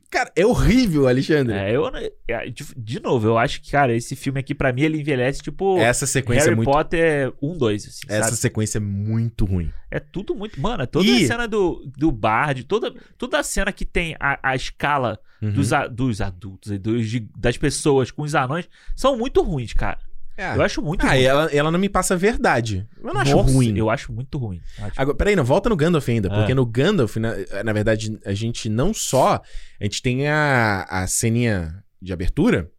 Cara, 0.10 0.32
é 0.36 0.46
horrível, 0.46 1.08
Alexandre. 1.08 1.56
É, 1.56 1.76
eu. 1.76 1.86
é, 2.28 2.50
De, 2.78 3.00
novo, 3.02 3.28
eu 3.28 3.38
acho 3.38 3.62
que, 3.62 3.72
cara, 3.72 3.94
esse 3.96 4.16
filme 4.16 4.40
aqui, 4.40 4.54
pra 4.54 4.72
mim, 4.72 4.82
ele 4.84 5.00
envelhece 5.00 5.42
tipo. 5.42 5.78
Essa 5.80 6.06
sequência 6.06 6.44
Harry 6.46 6.54
é 6.54 6.56
muito. 6.56 6.72
Potter 6.72 7.34
1, 7.42 7.58
2, 7.58 7.88
assim, 7.88 8.00
Essa 8.08 8.26
sabe? 8.26 8.38
sequência 8.38 8.78
é 8.78 8.82
muito 8.82 9.46
ruim. 9.46 9.72
É 9.92 10.00
tudo 10.00 10.36
muito. 10.36 10.60
Mano, 10.62 10.84
é 10.84 10.86
toda 10.86 11.06
E- 11.08 11.24
a 11.24 11.28
cena 11.28 11.48
do, 11.48 11.84
do 11.98 12.12
bar, 12.12 12.54
de 12.54 12.64
toda, 12.64 12.94
toda 13.18 13.40
a 13.40 13.44
cena 13.44 13.72
que 13.72 13.86
tem 13.86 14.16
a, 14.20 14.40
a 14.42 14.56
escala 14.56 15.20
Uhum. 15.42 15.52
dos, 15.52 15.74
a- 15.74 15.88
dos 15.88 16.22
adultos 16.22 16.72
e 16.72 16.78
dos, 16.78 17.06
das 17.38 17.58
pessoas 17.58 18.10
com 18.10 18.22
os 18.22 18.34
anões 18.34 18.70
são 18.96 19.18
muito 19.18 19.42
ruins, 19.42 19.74
cara. 19.74 20.00
É. 20.38 20.56
Eu 20.56 20.62
acho 20.64 20.82
muito 20.82 21.06
Ah, 21.06 21.10
ruim. 21.12 21.22
ela, 21.22 21.46
ela 21.54 21.72
não 21.72 21.80
me 21.80 21.88
passa 21.90 22.16
a 22.16 22.18
verdade. 22.18 22.88
Eu 23.02 23.14
não 23.14 23.22
acho 23.22 23.36
Nossa, 23.36 23.52
ruim. 23.54 23.78
Eu 23.78 23.90
acho 23.90 24.12
muito 24.12 24.38
ruim. 24.38 24.60
Acho- 24.80 24.94
Agora, 25.00 25.16
peraí, 25.18 25.36
não, 25.36 25.44
volta 25.44 25.70
no 25.70 25.76
Gandalf 25.76 26.10
ainda, 26.10 26.28
Ah. 26.32 26.36
porque 26.40 26.56
no 26.56 26.66
Gandalf, 26.66 27.16
na, 27.18 27.34
na 27.64 27.74
verdade, 27.74 28.18
a 28.26 28.34
gente 28.34 28.68
não 28.70 28.94
só. 28.94 29.42
A 29.80 29.84
gente 29.84 30.02
tem 30.02 30.28
a, 30.28 30.86
a 30.90 31.06
ceninha 31.08 31.76
de 32.02 32.12
abertura, 32.12 32.70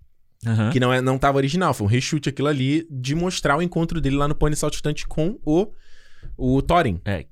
Aham. 0.47 0.71
que 0.71 0.81
não, 0.81 0.93
é, 0.93 1.01
não 1.01 1.17
tava 1.17 1.39
original, 1.39 1.73
foi 1.73 1.87
um 1.87 1.91
reshoot 1.91 2.29
aquilo 2.29 2.49
ali 2.49 2.87
de 2.91 3.15
mostrar 3.15 3.57
o 3.57 3.63
encontro 3.63 4.01
dele 4.01 4.17
lá 4.17 4.27
no 4.29 4.35
Pony 4.35 4.57
Saltitante 4.57 5.07
com 5.07 5.39
o, 5.45 5.69
o 6.37 6.61
Thorin. 6.61 7.01
É. 7.05 7.25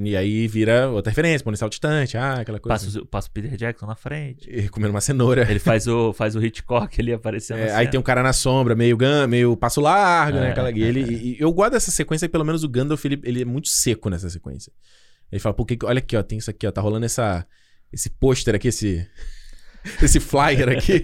E 0.00 0.16
aí 0.16 0.46
vira 0.48 0.88
outra 0.88 1.10
referência, 1.10 1.44
Pony 1.44 1.56
Saltitante, 1.56 2.16
ah, 2.16 2.40
aquela 2.40 2.58
coisa. 2.58 2.74
Passa, 2.86 3.00
o- 3.00 3.06
passa 3.06 3.28
o 3.28 3.30
Peter 3.30 3.56
Jackson 3.56 3.86
na 3.86 3.94
frente. 3.94 4.48
E 4.50 4.68
comendo 4.68 4.92
uma 4.92 5.00
cenoura. 5.00 5.46
Ele 5.50 5.58
faz 5.58 5.86
o, 5.86 6.12
faz 6.12 6.34
o 6.36 6.44
Hitchcock 6.44 7.00
ali 7.00 7.12
aparecendo. 7.12 7.58
É, 7.58 7.74
aí 7.74 7.88
tem 7.88 7.98
um 8.00 8.02
cara 8.02 8.22
na 8.22 8.32
sombra, 8.32 8.74
meio, 8.74 8.96
gan, 8.96 9.26
meio 9.26 9.56
passo 9.56 9.80
largo, 9.80 10.38
né? 10.38 10.48
É, 10.48 10.50
Aquela, 10.52 10.70
e 10.70 10.82
ele, 10.82 11.00
e- 11.02 11.32
e 11.32 11.36
eu 11.40 11.52
gosto 11.52 11.72
dessa 11.72 11.90
sequência, 11.90 12.28
pelo 12.28 12.44
menos 12.44 12.64
o 12.64 12.68
Gandalf, 12.68 13.04
ele, 13.04 13.20
ele 13.24 13.42
é 13.42 13.44
muito 13.44 13.68
seco 13.68 14.08
nessa 14.08 14.28
sequência. 14.30 14.72
Ele 15.30 15.40
fala, 15.40 15.54
pô, 15.54 15.64
que, 15.64 15.76
que- 15.76 15.86
olha 15.86 15.98
aqui, 15.98 16.16
ó, 16.16 16.22
tem 16.22 16.38
isso 16.38 16.50
aqui, 16.50 16.66
ó, 16.66 16.70
tá 16.70 16.80
rolando 16.80 17.04
essa, 17.06 17.46
esse 17.92 18.08
pôster 18.10 18.54
aqui, 18.54 18.68
esse, 18.68 19.06
esse 20.02 20.20
flyer 20.20 20.68
aqui, 20.68 21.02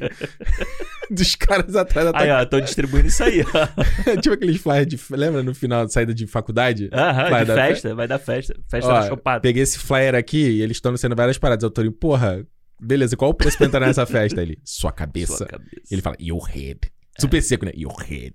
dos 1.10 1.34
caras 1.34 1.74
atrás 1.76 2.12
da 2.12 2.18
Aí, 2.18 2.30
ó, 2.30 2.44
tô 2.44 2.60
distribuindo 2.60 3.08
isso 3.08 3.22
aí, 3.22 3.42
ó. 3.42 4.16
tipo 4.20 4.34
aqueles 4.34 4.60
flyers 4.60 4.86
de, 4.86 4.98
lembra 5.10 5.42
no 5.42 5.54
final 5.54 5.86
de 5.86 5.92
saída 5.92 6.14
de 6.14 6.26
faculdade? 6.26 6.88
Aham, 6.92 7.30
Vai 7.30 7.40
de 7.42 7.48
dar 7.48 7.54
festa, 7.54 7.94
vai 7.94 8.08
dar 8.08 8.18
festa. 8.18 8.54
Festa 8.70 8.90
Ó, 8.90 9.00
da 9.00 9.08
chopada. 9.08 9.40
peguei 9.40 9.62
esse 9.62 9.78
flyer 9.78 10.14
aqui 10.14 10.38
e 10.38 10.62
eles 10.62 10.76
estão 10.76 10.96
sendo 10.96 11.16
várias 11.16 11.38
paradas. 11.38 11.62
Eu 11.62 11.70
tô 11.70 11.80
ali, 11.80 11.90
porra, 11.90 12.44
beleza, 12.80 13.16
qual 13.16 13.30
o 13.30 13.34
preço 13.34 13.56
pra 13.58 13.66
entrar 13.66 13.80
nessa 13.80 14.06
festa? 14.06 14.40
Ele, 14.42 14.58
sua 14.64 14.92
cabeça. 14.92 15.36
Sua 15.36 15.46
cabeça. 15.46 15.82
Ele 15.90 16.02
fala, 16.02 16.16
your 16.20 16.44
head. 16.44 16.80
Super 17.18 17.42
seco, 17.42 17.64
né? 17.64 17.72
Your 17.74 17.96
head. 18.02 18.34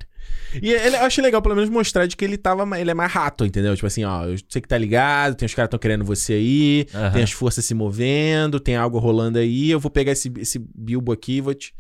E 0.62 0.72
ele, 0.72 0.96
eu 0.96 1.02
acho 1.04 1.22
legal, 1.22 1.42
pelo 1.42 1.56
menos, 1.56 1.70
mostrar 1.70 2.06
de 2.06 2.16
que 2.16 2.24
ele 2.24 2.38
tava. 2.38 2.80
Ele 2.80 2.92
é 2.92 2.94
mais 2.94 3.12
rato, 3.12 3.46
entendeu? 3.46 3.76
Tipo 3.76 3.88
assim, 3.88 4.04
ó, 4.04 4.26
eu 4.26 4.38
sei 4.50 4.62
que 4.62 4.68
tá 4.68 4.78
ligado, 4.78 5.36
tem 5.36 5.46
os 5.46 5.54
caras 5.54 5.68
que 5.68 5.76
estão 5.76 5.80
querendo 5.80 6.06
você 6.06 6.34
aí, 6.34 6.88
Aham. 6.94 7.12
tem 7.12 7.24
as 7.24 7.32
forças 7.32 7.66
se 7.66 7.74
movendo, 7.74 8.60
tem 8.60 8.76
algo 8.76 9.00
rolando 9.00 9.40
aí. 9.40 9.70
Eu 9.72 9.80
vou 9.80 9.90
pegar 9.92 10.12
esse, 10.12 10.32
esse 10.38 10.60
Bilbo 10.76 11.12
aqui 11.12 11.38
e 11.38 11.42
vou 11.42 11.54
te. 11.54 11.74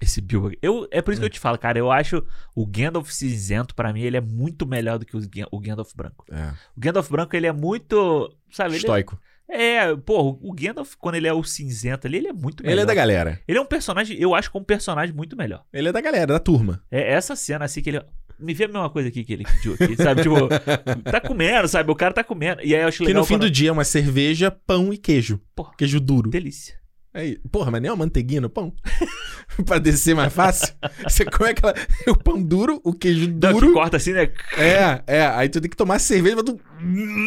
Esse 0.00 0.20
Bilbo. 0.20 0.50
Eu, 0.60 0.88
é 0.90 1.00
por 1.00 1.12
isso 1.12 1.20
que 1.20 1.26
eu 1.26 1.30
te 1.30 1.38
falo, 1.38 1.56
cara. 1.56 1.78
Eu 1.78 1.90
acho 1.90 2.24
o 2.56 2.66
Gandalf 2.66 3.08
cinzento, 3.10 3.72
pra 3.74 3.92
mim, 3.92 4.00
ele 4.02 4.16
é 4.16 4.20
muito 4.20 4.66
melhor 4.66 4.98
do 4.98 5.06
que 5.06 5.16
o, 5.16 5.20
o 5.52 5.60
Gandalf 5.60 5.92
branco. 5.94 6.24
É, 6.30 6.48
O 6.76 6.80
Gandalf 6.80 7.08
branco, 7.08 7.36
ele 7.36 7.46
é 7.46 7.52
muito. 7.52 8.34
Sabe? 8.50 8.70
Ele 8.70 8.78
estoico. 8.78 9.18
É, 9.52 9.96
pô, 9.96 10.38
o 10.40 10.52
Gandalf, 10.52 10.94
quando 10.98 11.16
ele 11.16 11.28
é 11.28 11.32
o 11.32 11.42
cinzento 11.44 12.06
ali, 12.06 12.18
ele 12.18 12.28
é 12.28 12.32
muito 12.32 12.62
melhor. 12.62 12.72
Ele 12.74 12.80
é 12.82 12.86
da 12.86 12.94
galera. 12.94 13.40
Ele 13.46 13.58
é 13.58 13.60
um 13.60 13.66
personagem, 13.66 14.16
eu 14.20 14.34
acho 14.34 14.50
que 14.50 14.56
é 14.56 14.60
um 14.60 14.64
personagem 14.64 15.14
muito 15.14 15.36
melhor. 15.36 15.64
Ele 15.72 15.88
é 15.88 15.92
da 15.92 16.00
galera, 16.00 16.26
da 16.32 16.38
turma. 16.38 16.82
É 16.90 17.12
essa 17.12 17.36
cena 17.36 17.64
assim 17.64 17.82
que 17.82 17.90
ele. 17.90 18.00
Me 18.38 18.54
vê 18.54 18.64
a 18.64 18.68
mesma 18.68 18.90
coisa 18.90 19.08
aqui 19.08 19.22
que 19.22 19.32
ele 19.32 19.44
pediu 19.44 19.74
aqui, 19.74 19.94
sabe? 19.96 20.22
Tipo, 20.22 20.48
tá 21.08 21.20
comendo, 21.20 21.68
sabe? 21.68 21.92
O 21.92 21.94
cara 21.94 22.12
tá 22.12 22.24
comendo. 22.24 22.60
E 22.64 22.74
aí 22.74 22.82
eu 22.82 22.88
acho 22.88 22.98
Que 22.98 23.04
legal. 23.04 23.20
no 23.22 23.26
fim 23.26 23.34
quando- 23.34 23.42
do 23.42 23.50
dia 23.50 23.68
é 23.68 23.72
uma 23.72 23.84
cerveja, 23.84 24.50
pão 24.50 24.92
e 24.92 24.98
queijo. 24.98 25.40
Porra. 25.54 25.72
Queijo 25.78 26.00
duro. 26.00 26.28
Delícia. 26.28 26.74
Aí, 27.14 27.38
porra, 27.50 27.70
mas 27.70 27.82
nem 27.82 27.90
uma 27.90 27.96
manteiguinha 27.98 28.40
no 28.40 28.48
pão? 28.48 28.72
pra 29.66 29.78
descer 29.78 30.14
mais 30.16 30.32
fácil? 30.32 30.74
Você 31.04 31.24
come 31.26 31.50
aquela. 31.50 31.74
O 32.08 32.16
pão 32.16 32.42
duro, 32.42 32.80
o 32.82 32.92
queijo 32.94 33.28
Não, 33.28 33.34
que 33.52 33.60
duro. 33.60 33.72
corta 33.74 33.98
assim, 33.98 34.12
né? 34.12 34.30
É, 34.56 35.02
é. 35.18 35.26
Aí 35.26 35.48
tu 35.48 35.60
tem 35.60 35.68
que 35.70 35.76
tomar 35.76 35.98
cerveja 35.98 36.36
pra 36.36 36.44
tu. 36.44 36.58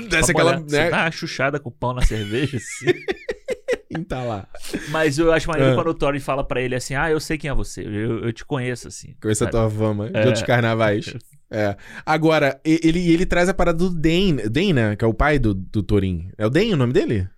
Desce 0.09 0.31
aquela. 0.31 0.57
Você 0.59 0.75
Né? 0.77 0.89
dá 0.89 1.03
uma 1.03 1.11
chuchada 1.11 1.59
com 1.59 1.69
pão 1.69 1.93
na 1.93 2.01
cerveja, 2.01 2.57
assim. 2.57 2.97
tá 4.09 4.23
lá. 4.23 4.47
Mas 4.89 5.17
eu 5.19 5.31
acho 5.31 5.47
maneiro 5.47 5.71
É. 5.71 5.75
quando 5.75 5.87
o 5.87 5.93
Thorin 5.93 6.19
fala 6.19 6.43
pra 6.43 6.59
ele 6.61 6.73
assim: 6.75 6.95
Ah, 6.95 7.09
eu 7.11 7.19
sei 7.19 7.37
quem 7.37 7.49
é 7.49 7.53
você, 7.53 7.81
eu, 7.81 8.25
eu 8.25 8.33
te 8.33 8.43
conheço, 8.43 8.87
assim. 8.87 9.15
Essa 9.23 9.35
sabe? 9.45 9.51
tua 9.51 9.69
fama 9.69 10.09
de 10.09 10.17
É. 10.17 10.25
outros 10.25 10.43
carnavais. 10.43 11.13
É. 11.51 11.77
Agora, 12.03 12.59
ele, 12.65 13.11
ele 13.11 13.25
traz 13.25 13.47
a 13.49 13.53
parada 13.53 13.77
do 13.77 13.89
Dane. 13.91 14.49
Dane, 14.49 14.73
né? 14.73 14.95
Que 14.95 15.05
é 15.05 15.07
o 15.07 15.13
pai 15.13 15.37
do, 15.37 15.53
do 15.53 15.83
Thorin. 15.83 16.29
É 16.39 16.45
o 16.45 16.49
Dane 16.49 16.73
o 16.73 16.77
nome 16.77 16.91
dele? 16.91 17.29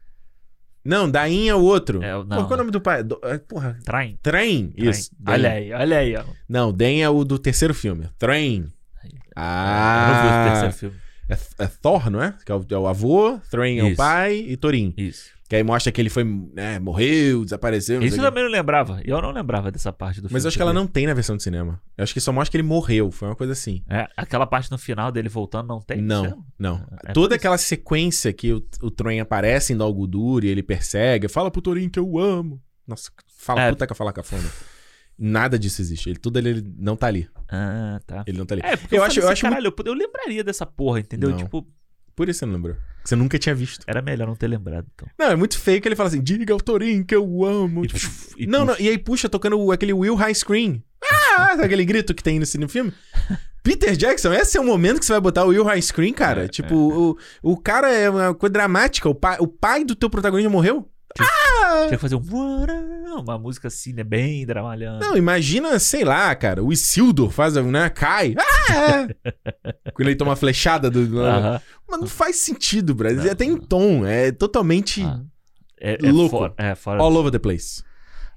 Não, 0.88 1.10
Dain 1.12 1.50
é 1.50 1.54
o 1.56 1.60
outro. 1.62 2.02
É, 2.02 2.14
não. 2.14 2.26
qual 2.46 2.52
é 2.52 2.54
o 2.54 2.58
nome 2.58 2.72
do 2.72 2.80
pai? 2.82 3.04
Do- 3.04 3.20
é, 3.24 3.38
porra. 3.38 3.78
Traem. 3.84 4.18
Train. 4.24 4.74
Isso. 4.78 5.12
Traem. 5.24 5.40
Olha 5.40 5.52
aí, 5.52 5.74
olha 5.74 5.98
aí, 5.98 6.16
ó. 6.16 6.24
Não, 6.48 6.72
Dan 6.72 6.92
é 7.00 7.10
o 7.10 7.24
do 7.24 7.38
terceiro 7.38 7.74
filme. 7.74 8.08
Train. 8.18 8.72
Eu 9.04 9.12
não 9.12 9.12
vi 9.12 9.28
o 9.28 9.34
Ah. 9.36 10.46
terceiro 10.50 10.74
filme. 10.74 10.96
É, 11.30 11.64
é 11.64 11.68
Thor, 11.82 12.10
não 12.10 12.22
é? 12.24 12.34
Que 12.46 12.52
é 12.52 12.56
o, 12.56 12.66
é 12.72 12.78
o 12.78 12.88
avô, 12.88 13.38
Thrain 13.52 13.78
é 13.80 13.84
o 13.84 13.96
pai 13.96 14.38
e 14.38 14.56
Thorin. 14.56 14.94
Isso. 14.98 15.30
Que 15.50 15.56
aí 15.56 15.64
mostra 15.64 15.92
que 15.94 16.02
ele 16.02 16.10
foi, 16.10 16.26
né, 16.26 16.78
morreu, 16.78 17.44
desapareceu. 17.46 18.00
não 18.02 18.06
Isso 18.06 18.18
eu 18.18 18.24
também 18.24 18.44
não 18.44 18.52
lembrava. 18.52 19.00
Eu 19.06 19.22
não 19.22 19.32
lembrava 19.32 19.72
dessa 19.72 19.94
parte 19.94 20.16
do 20.20 20.24
filme. 20.28 20.34
Mas 20.34 20.44
eu 20.44 20.50
acho 20.50 20.58
que 20.58 20.62
ela 20.62 20.74
não 20.74 20.86
tem 20.86 21.08
na 21.08 21.14
versão 21.14 21.38
de 21.38 21.44
cinema. 21.44 21.82
Eu 21.98 22.04
acho 22.04 22.14
que 22.14 22.20
só 22.20 22.34
mostra 22.34 22.52
que 22.52 22.58
ele 22.58 22.68
morreu. 22.68 23.10
Foi 23.12 23.30
uma 23.30 23.36
coisa 23.36 23.54
assim. 23.54 23.82
É, 23.90 24.10
aquela 24.18 24.46
parte 24.46 24.70
no 24.70 24.78
final 24.78 25.10
dele 25.10 25.30
voltando 25.30 25.68
não 25.70 25.80
tem? 25.80 26.02
não, 26.02 26.24
Você- 26.26 26.36
não. 26.60 26.76
É 27.02 27.08
por 27.08 27.14
Toda 27.14 27.28
isso. 27.36 27.40
aquela 27.40 27.58
sequência 27.58 28.34
que 28.34 28.52
o, 28.52 28.62
o 28.82 28.92
Thrain 28.92 29.22
aparece 29.22 29.72
em 29.72 29.78
Dol 29.78 29.94
Guldur 29.94 30.44
e 30.44 30.48
ele 30.50 30.62
persegue, 30.62 31.30
fala 31.30 31.50
pro 31.50 31.62
Thorin 31.62 31.88
que 31.88 32.00
eu 32.00 32.20
amo. 32.20 32.62
Nossa, 32.86 33.10
fala 33.38 33.62
É. 33.62 33.70
puta 33.70 33.88
que 33.88 33.94
eu 33.94 33.98
falar 33.98 34.12
cafona. 34.12 34.50
Nada 35.18 35.58
disso 35.58 35.82
existe. 35.82 36.10
Ele, 36.10 36.20
tudo 36.20 36.38
ele, 36.38 36.50
ele 36.50 36.74
não 36.78 36.96
tá 36.96 37.08
ali. 37.08 37.28
Ah, 37.50 38.00
tá. 38.06 38.24
Ele 38.28 38.38
não 38.38 38.46
tá 38.46 38.54
ali. 38.54 38.62
É, 38.64 38.76
porque 38.76 38.96
Eu 38.96 39.00
eu, 39.00 39.04
acho- 39.06 39.20
eu 39.20 39.24
assim, 39.24 39.32
acho 39.34 39.42
caralho, 39.44 39.68
eu, 39.76 39.86
eu 39.86 39.94
lembraria 39.94 40.44
dessa 40.44 40.66
porra, 40.66 41.00
entendeu? 41.00 41.30
Não. 41.32 41.38
Tipo, 41.38 41.66
Por 42.18 42.28
isso 42.28 42.40
você 42.40 42.46
não 42.48 42.54
lembrou. 42.56 42.76
Você 43.06 43.16
nunca 43.16 43.38
tinha 43.38 43.54
visto. 43.54 43.84
era 43.86 44.02
melhor 44.02 44.28
não 44.28 44.36
ter 44.36 44.48
lembrado, 44.48 44.88
então. 44.94 45.08
Não, 45.20 45.28
é 45.28 45.36
muito 45.36 45.58
feio 45.60 45.80
que 45.80 45.88
ele 45.88 45.96
fala 45.96 46.10
assim: 46.10 46.20
diga 46.20 46.52
ao 46.52 46.60
Thorin 46.60 47.04
que 47.04 47.16
eu 47.16 47.46
amo. 47.46 47.86
E, 47.86 47.88
Tipo, 47.88 48.12
e 48.36 48.48
não, 48.48 48.66
puxa. 48.66 48.80
não, 48.80 48.86
e 48.86 48.90
aí 48.90 48.98
puxa 48.98 49.30
tocando 49.30 49.72
aquele 49.72 49.94
Will 49.94 50.16
High 50.16 50.34
Screen. 50.34 50.84
Ah, 51.38 51.54
aquele 51.62 51.86
grito 51.86 52.16
que 52.16 52.24
tem 52.24 52.40
no, 52.40 52.68
filme? 52.68 52.92
Peter 53.62 53.96
Jackson, 53.96 54.34
esse 54.34 54.58
é 54.58 54.62
o 54.62 54.64
momento 54.66 55.00
que 55.00 55.06
você 55.06 55.14
vai 55.14 55.22
botar 55.22 55.46
o 55.46 55.50
Will 55.50 55.64
High 55.64 55.82
Screen, 55.84 56.12
cara. 56.12 56.46
É, 56.46 56.48
tipo, 56.48 56.76
o, 56.76 57.18
o 57.44 57.56
cara 57.56 57.94
é 57.94 58.10
uma 58.10 58.34
coisa 58.34 58.52
dramática. 58.52 59.08
O 59.08 59.14
pai, 59.14 59.38
o 59.40 59.48
pai 59.48 59.86
do 59.86 59.96
teu 59.96 60.10
protagonista 60.10 60.50
morreu? 60.50 60.90
Tinha 61.86 61.90
que 61.90 61.98
fazer 61.98 62.16
um... 62.16 62.22
Uma 63.20 63.38
música 63.38 63.68
assim, 63.68 63.94
né? 63.94 64.04
Bem 64.04 64.46
dramalhando. 64.46 65.00
Não, 65.00 65.18
imagina, 65.18 65.78
sei 65.80 66.04
lá, 66.04 66.34
cara. 66.36 66.64
O 66.64 66.72
Isildur 66.72 67.32
faz, 67.32 67.56
né? 67.56 67.90
Cai. 67.90 68.36
Ah! 68.38 69.08
Quando 69.94 70.08
ele 70.08 70.16
toma 70.16 70.34
a 70.34 70.36
flechada 70.36 70.90
do. 70.90 71.08
do- 71.08 71.22
Aham. 71.22 71.62
Mas 71.88 72.00
não 72.00 72.08
faz 72.08 72.36
sentido, 72.38 72.94
Brasil. 72.94 73.24
Não, 73.24 73.32
Até 73.32 73.46
em 73.46 73.58
tom. 73.58 74.06
É 74.06 74.32
totalmente 74.32 75.02
Ah. 75.04 75.22
É, 75.80 75.98
é 76.06 76.12
Louco. 76.12 76.38
Fora, 76.38 76.54
é, 76.58 76.76
fora. 76.76 77.02
all 77.02 77.16
over 77.16 77.32
the 77.32 77.40
place. 77.40 77.84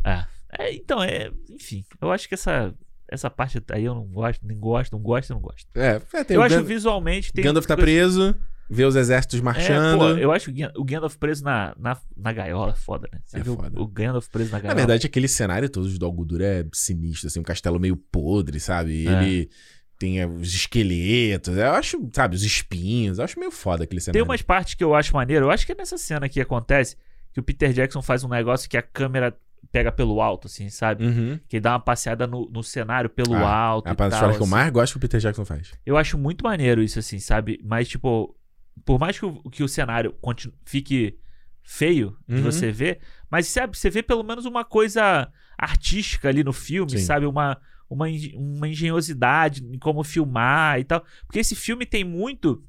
É. 0.05 0.25
É, 0.59 0.75
então, 0.75 1.03
é. 1.03 1.31
Enfim, 1.49 1.85
eu 2.01 2.11
acho 2.11 2.29
que 2.29 2.35
essa, 2.35 2.75
essa 3.09 3.31
parte 3.31 3.63
aí 3.73 3.85
eu 3.85 3.95
não 3.95 4.05
gosto, 4.05 4.47
nem 4.47 4.59
gosto, 4.59 4.93
não 4.93 5.01
gosto, 5.01 5.33
não 5.33 5.41
gosto. 5.41 5.67
É, 5.75 6.01
é 6.13 6.25
tem 6.25 6.37
eu 6.37 6.43
acho 6.43 6.57
Gan- 6.57 6.63
visualmente. 6.63 7.33
Tem 7.33 7.45
Gandalf 7.45 7.67
tá 7.67 7.77
preso, 7.77 8.35
vê 8.71 8.85
os 8.85 8.95
exércitos 8.95 9.41
É, 9.41 9.43
marchando. 9.43 9.99
pô, 9.99 10.09
eu 10.11 10.31
acho 10.33 10.51
o 10.51 10.55
Gan- 10.55 10.73
o 10.77 10.85
Gandalf 10.85 11.17
preso 11.17 11.43
na, 11.43 11.75
na, 11.79 11.97
na 12.17 12.33
gaiola 12.33 12.71
é 12.73 12.77
foda, 12.77 13.09
né? 13.13 13.19
Você 13.25 13.39
É 13.39 13.43
viu 13.43 13.57
foda. 13.57 13.81
o 13.81 13.87
Gandalf 13.87 14.29
preso 14.29 14.51
na 14.53 14.59
Na 14.59 14.63
gaiola? 14.63 14.77
verdade, 14.79 15.07
aquele 15.07 15.27
cenário 15.29 15.69
todo 15.69 15.89
Dol 15.99 16.13
Guldur 16.13 16.41
é 16.41 16.65
sinistro, 16.73 17.27
assim, 17.27 17.41
um 17.41 17.43
castelo 17.43 17.81
meio 17.81 17.97
podre, 17.97 18.61
sabe? 18.61 19.07
É. 19.09 19.11
Ele 19.23 19.51
tem 19.99 20.21
é, 20.21 20.27
os 20.27 20.55
esqueletos, 20.55 21.57
eu 21.57 21.73
acho, 21.73 22.09
sabe, 22.15 22.35
os 22.37 22.43
espinhos, 22.43 23.19
eu 23.19 23.25
acho 23.25 23.39
meio 23.39 23.51
foda 23.51 23.85
aquele 23.85 24.01
Tem 24.01 24.05
cenário. 24.07 24.25
umas 24.25 24.41
partes 24.43 24.75
que 24.75 24.83
eu 24.85 24.95
acho 24.95 25.13
maneiro. 25.15 25.47
Eu 25.47 25.51
acho 25.51 25.67
que 25.67 25.73
é 25.73 25.75
nessa 25.75 25.99
cena 25.99 26.29
que 26.29 26.41
acontece 26.41 26.97
que 27.33 27.41
o 27.41 27.43
Peter 27.43 27.73
Jackson 27.73 28.01
faz 28.01 28.25
um 28.25 28.29
negócio 28.29 28.69
que 28.69 28.77
a 28.77 28.83
câmera 28.83 29.37
pega 29.71 29.93
pelo 29.93 30.21
alto, 30.23 30.47
assim, 30.47 30.71
sabe? 30.71 31.05
Uhum. 31.05 31.39
Que 31.47 31.57
ele 31.57 31.61
dá 31.61 31.73
uma 31.73 31.81
passeada 31.81 32.27
no, 32.27 32.49
no 32.51 32.63
cenário 32.63 33.11
pelo 33.11 33.35
Ah, 33.37 33.55
alto. 33.55 33.89
É 33.89 33.93
a 33.93 33.95
parada 33.95 34.17
que 34.19 34.25
eu 34.25 34.43
assim. 34.43 34.51
mais 34.51 34.73
gosto 34.73 34.93
que 34.95 34.97
o 34.97 35.01
Peter 35.01 35.21
Jackson 35.21 35.45
faz. 35.45 35.73
Eu 35.85 35.97
acho 35.99 36.17
muito 36.17 36.43
maneiro 36.43 36.83
isso, 36.83 36.99
assim, 36.99 37.19
sabe? 37.19 37.61
Mas, 37.63 37.87
tipo, 37.87 38.35
por 38.85 38.99
mais 38.99 39.19
que 39.19 39.27
o, 39.27 39.43
que 39.51 39.63
o 39.63 39.69
cenário 39.69 40.13
continu- 40.21 40.55
fique 40.65 41.19
feio 41.63 42.17
de 42.27 42.37
Uhum. 42.37 42.43
você 42.43 42.73
ver, 42.73 43.01
mas 43.31 43.47
sabe, 43.47 43.77
você 43.77 43.91
vê 43.91 44.03
pelo 44.03 44.23
menos 44.25 44.45
uma 44.47 44.65
coisa 44.65 45.31
artística 45.59 46.29
ali 46.29 46.43
no 46.43 46.53
filme, 46.53 46.91
Sim. 46.93 46.99
sabe? 46.99 47.27
Uma, 47.27 47.61
uma, 47.89 48.07
uma 48.35 48.69
engenhosidade 48.69 49.63
em 49.65 49.79
como 49.79 50.03
filmar 50.03 50.81
e 50.81 50.85
tal. 50.85 51.05
Porque 51.27 51.39
esse 51.39 51.55
filme 51.55 51.85
tem 51.87 52.03
muito 52.03 52.65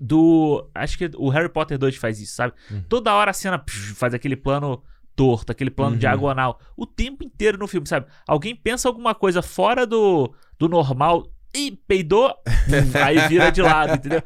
do. 0.00 0.68
Acho 0.74 0.98
que 0.98 1.10
o 1.16 1.28
Harry 1.28 1.48
Potter 1.48 1.78
2 1.78 1.96
faz 1.96 2.20
isso, 2.20 2.34
sabe? 2.34 2.54
Uhum. 2.70 2.82
Toda 2.88 3.14
hora 3.14 3.30
a 3.30 3.34
cena 3.34 3.58
psh, 3.58 3.92
faz 3.96 4.12
aquele 4.14 4.36
plano 4.36 4.82
torto, 5.14 5.52
aquele 5.52 5.70
plano 5.70 5.92
Uhum. 5.92 5.98
diagonal. 5.98 6.60
O 6.76 6.84
tempo 6.86 7.24
inteiro 7.24 7.56
no 7.56 7.66
filme, 7.68 7.86
sabe? 7.88 8.06
Alguém 8.26 8.54
pensa 8.54 8.88
alguma 8.88 9.14
coisa 9.14 9.40
fora 9.40 9.86
do, 9.86 10.34
do 10.58 10.68
normal. 10.68 11.32
Ih, 11.56 11.78
peidou, 11.88 12.34
aí 13.02 13.28
vira 13.28 13.50
de 13.50 13.62
lado, 13.62 13.94
entendeu? 13.94 14.22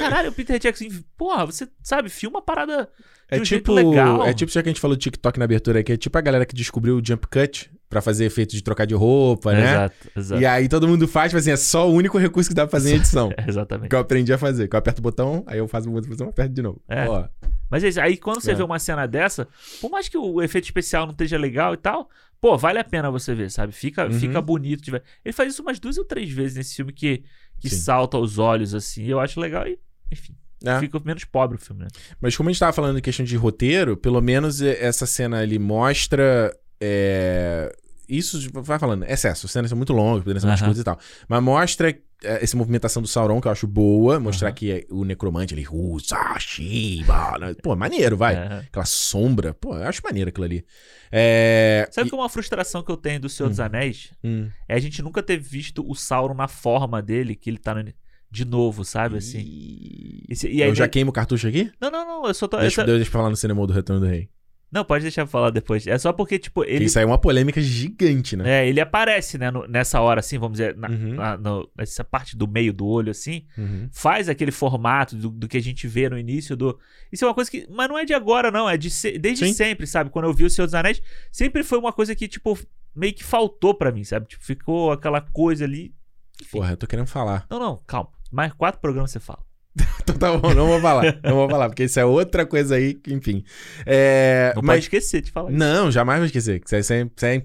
Caralho, 0.00 0.30
o 0.30 0.32
Peter 0.32 0.58
Jackson, 0.58 0.86
porra, 1.16 1.46
você 1.46 1.68
sabe, 1.82 2.08
filma 2.08 2.40
a 2.40 2.42
parada 2.42 2.88
É 3.30 3.38
um 3.38 3.42
tipo, 3.42 3.72
legal. 3.72 4.24
é 4.26 4.32
tipo, 4.34 4.50
já 4.50 4.62
que 4.62 4.68
a 4.68 4.72
gente 4.72 4.80
falou 4.80 4.96
de 4.96 5.02
TikTok 5.02 5.38
na 5.38 5.44
abertura 5.44 5.80
aqui, 5.80 5.92
é 5.92 5.96
tipo 5.96 6.16
a 6.18 6.20
galera 6.20 6.44
que 6.44 6.54
descobriu 6.54 6.96
o 6.96 7.02
jump 7.04 7.26
cut 7.28 7.70
pra 7.88 8.00
fazer 8.00 8.24
efeito 8.24 8.52
de 8.56 8.62
trocar 8.62 8.86
de 8.86 8.94
roupa, 8.94 9.52
né? 9.52 9.70
Exato, 9.70 9.94
exato. 10.16 10.40
E 10.42 10.46
aí 10.46 10.66
todo 10.68 10.88
mundo 10.88 11.06
faz, 11.06 11.30
tipo 11.30 11.38
assim, 11.38 11.50
é 11.50 11.56
só 11.56 11.88
o 11.88 11.92
único 11.92 12.16
recurso 12.18 12.48
que 12.48 12.54
dá 12.54 12.66
pra 12.66 12.70
fazer 12.70 12.92
em 12.92 12.96
edição. 12.96 13.30
Exatamente. 13.46 13.90
que 13.90 13.94
eu 13.94 13.98
aprendi 14.00 14.32
a 14.32 14.38
fazer. 14.38 14.66
Que 14.66 14.74
eu 14.74 14.78
aperto 14.78 15.00
o 15.00 15.02
botão, 15.02 15.44
aí 15.46 15.58
eu 15.58 15.68
faço 15.68 15.90
o 15.90 16.00
botão, 16.00 16.28
aperto 16.30 16.54
de 16.54 16.62
novo. 16.62 16.80
É. 16.88 17.06
Ó, 17.06 17.26
Mas 17.70 17.84
é 17.84 17.88
isso, 17.88 18.00
aí 18.00 18.16
quando 18.16 18.40
você 18.40 18.52
É. 18.52 18.54
vê 18.54 18.62
uma 18.62 18.78
cena 18.78 19.06
dessa, 19.06 19.46
por 19.80 19.90
mais 19.90 20.08
que 20.08 20.16
o 20.16 20.40
efeito 20.42 20.64
especial 20.64 21.04
não 21.04 21.12
esteja 21.12 21.36
legal 21.38 21.74
e 21.74 21.76
tal, 21.76 22.08
pô, 22.42 22.58
vale 22.58 22.80
a 22.80 22.84
pena 22.84 23.08
você 23.10 23.34
ver, 23.34 23.50
sabe? 23.52 23.72
Fica, 23.72 24.04
Uhum. 24.06 24.12
fica 24.18 24.42
bonito. 24.42 24.82
Tiver... 24.82 25.02
Ele 25.24 25.32
faz 25.32 25.52
isso 25.52 25.62
umas 25.62 25.78
duas 25.78 25.96
ou 25.96 26.04
três 26.04 26.28
vezes 26.28 26.56
nesse 26.56 26.74
filme 26.74 26.92
que, 26.92 27.22
que 27.60 27.70
Sim. 27.70 27.76
salta 27.76 28.16
aos 28.16 28.36
olhos, 28.36 28.74
assim. 28.74 29.04
Eu 29.06 29.20
acho 29.20 29.38
legal 29.40 29.64
e, 29.66 29.78
enfim, 30.10 30.34
né? 30.62 30.80
fica 30.80 31.00
menos 31.04 31.24
pobre 31.24 31.56
o 31.56 31.60
filme, 31.60 31.82
né? 31.84 31.88
Mas 32.20 32.36
como 32.36 32.48
a 32.48 32.52
gente 32.52 32.58
tava 32.58 32.72
falando 32.72 32.98
em 32.98 33.02
questão 33.02 33.24
de 33.24 33.36
roteiro, 33.36 33.96
pelo 33.96 34.20
menos 34.20 34.60
é, 34.60 34.84
essa 34.84 35.06
cena 35.06 35.38
ali 35.38 35.58
mostra. 35.58 36.52
é, 36.80 37.72
Isso, 38.16 38.38
vai 38.52 38.78
falando, 38.78 39.04
excesso. 39.04 39.48
Cenas 39.48 39.70
são 39.70 39.76
muito 39.76 39.92
longas, 39.92 40.20
poderiam 40.22 40.40
ser 40.40 40.46
mais 40.46 40.60
curtas 40.60 40.78
e 40.80 40.84
tal. 40.84 40.98
Mas 41.28 41.42
mostra 41.42 41.88
é, 41.90 41.98
essa 42.44 42.56
movimentação 42.56 43.00
do 43.02 43.08
Sauron, 43.08 43.40
que 43.40 43.48
eu 43.48 43.52
acho 43.52 43.66
boa. 43.66 44.20
Mostrar 44.20 44.52
que 44.52 44.70
é 44.70 44.84
o 44.90 45.04
necromante 45.04 45.54
ali, 45.54 45.62
Rusa, 45.62 46.16
Shiba. 46.38 47.38
né? 47.38 47.54
Pô, 47.62 47.74
maneiro, 47.74 48.16
vai. 48.16 48.34
É. 48.34 48.58
Aquela 48.68 48.84
sombra. 48.84 49.54
Pô, 49.54 49.74
eu 49.76 49.84
acho 49.84 50.00
maneiro 50.04 50.28
aquilo 50.28 50.44
ali. 50.44 50.64
É. 51.10 51.88
Sabe 51.90 52.06
e- 52.06 52.10
que 52.10 52.14
uma 52.16 52.28
frustração 52.28 52.82
que 52.82 52.90
eu 52.90 52.96
tenho 52.96 53.20
do 53.20 53.28
Senhor 53.28 53.48
dos 53.48 53.60
Anéis 53.60 54.10
Hum. 54.22 54.48
é 54.68 54.74
a 54.74 54.78
gente 54.80 55.02
nunca 55.02 55.22
ter 55.22 55.38
visto 55.38 55.84
o 55.88 55.94
Sauron 55.94 56.34
na 56.34 56.48
forma 56.48 57.00
dele, 57.02 57.34
que 57.34 57.48
ele 57.50 57.58
tá 57.58 57.74
no- 57.74 57.92
de 58.30 58.44
novo, 58.44 58.84
sabe? 58.84 59.18
Assim. 59.18 59.40
E... 59.40 60.24
Esse- 60.28 60.48
e 60.48 60.62
aí 60.62 60.68
eu 60.70 60.74
já 60.74 60.84
ne- 60.84 60.90
queimo 60.90 61.10
o 61.10 61.12
cartucho 61.12 61.46
aqui? 61.48 61.70
Não, 61.80 61.90
não, 61.90 62.06
não, 62.06 62.26
eu 62.26 62.34
só 62.34 62.48
tô. 62.48 62.58
Deixa, 62.58 62.82
eu 62.82 63.06
falar 63.06 63.28
no 63.30 63.36
cinema 63.36 63.66
do 63.66 63.72
Retorno 63.72 64.00
do 64.00 64.06
Rei. 64.08 64.28
Não, 64.72 64.84
pode 64.84 65.02
deixar 65.02 65.22
eu 65.22 65.26
falar 65.26 65.50
depois. 65.50 65.86
É 65.86 65.98
só 65.98 66.12
porque, 66.14 66.38
tipo, 66.38 66.64
Ele... 66.64 66.86
Isso 66.86 66.98
aí 66.98 67.02
é 67.04 67.06
uma 67.06 67.18
polêmica 67.18 67.60
gigante, 67.60 68.34
né? 68.36 68.62
É, 68.64 68.68
ele 68.68 68.80
aparece, 68.80 69.36
né, 69.36 69.50
no- 69.50 69.66
nessa 69.68 70.00
hora, 70.00 70.20
assim, 70.20 70.38
vamos 70.38 70.56
dizer, 70.58 70.74
na, 70.76 70.88
Uhum. 70.88 71.14
na- 71.14 71.36
no- 71.36 71.70
nessa 71.76 72.02
parte 72.02 72.36
do 72.36 72.48
meio 72.48 72.72
do 72.72 72.86
olho, 72.86 73.10
assim, 73.10 73.44
Uhum. 73.58 73.88
faz 73.92 74.28
aquele 74.30 74.50
formato 74.50 75.14
do, 75.14 75.28
do 75.28 75.46
que 75.46 75.58
a 75.58 75.62
gente 75.62 75.86
vê 75.86 76.08
no 76.08 76.18
início 76.18 76.56
do. 76.56 76.78
Isso 77.12 77.24
é 77.24 77.28
uma 77.28 77.34
coisa 77.34 77.50
que. 77.50 77.66
Mas 77.70 77.86
não 77.88 77.98
é 77.98 78.04
de 78.06 78.14
agora, 78.14 78.50
não, 78.50 78.68
é 78.68 78.78
de 78.78 78.88
se- 78.88 79.18
desde 79.18 79.46
Sim. 79.46 79.52
sempre, 79.52 79.86
sabe? 79.86 80.08
Quando 80.08 80.24
eu 80.24 80.32
vi 80.32 80.44
o 80.44 80.50
Senhor 80.50 80.66
dos 80.66 80.74
Anéis, 80.74 81.02
sempre 81.30 81.62
foi 81.62 81.78
uma 81.78 81.92
coisa 81.92 82.14
que, 82.14 82.26
tipo, 82.26 82.58
meio 82.96 83.12
que 83.12 83.22
faltou 83.22 83.74
pra 83.74 83.92
mim, 83.92 84.04
sabe? 84.04 84.26
Tipo, 84.26 84.42
ficou 84.42 84.90
aquela 84.90 85.20
coisa 85.20 85.64
ali. 85.64 85.94
Enfim. 86.40 86.50
Porra, 86.58 86.70
eu 86.72 86.76
tô 86.78 86.86
querendo 86.86 87.06
falar. 87.08 87.46
Não, 87.50 87.58
não, 87.60 87.76
calma. 87.86 88.08
Mais 88.30 88.52
quatro 88.54 88.80
programas 88.80 89.10
você 89.10 89.20
fala. 89.20 89.44
Então 90.02 90.16
tá 90.18 90.36
bom, 90.36 90.52
não 90.52 90.66
vou 90.66 90.80
falar. 90.80 91.18
Não 91.22 91.34
vou 91.36 91.48
falar, 91.48 91.68
porque 91.68 91.84
isso 91.84 91.98
é 91.98 92.04
outra 92.04 92.44
coisa 92.44 92.74
aí, 92.74 92.98
enfim. 93.08 93.44
É, 93.86 94.48
Não 94.48 94.62
pode 94.62 94.66
mas. 94.66 94.84
esquecer 94.84 95.22
de 95.22 95.30
falar 95.30 95.50
isso. 95.50 95.58
Não, 95.58 95.90
jamais 95.92 96.18
vou 96.18 96.26
esquecer. 96.26 96.58
que 96.60 96.66
Isso 96.66 96.74
é, 96.74 96.80
isso 96.80 97.24
é- 97.24 97.36
é 97.36 97.42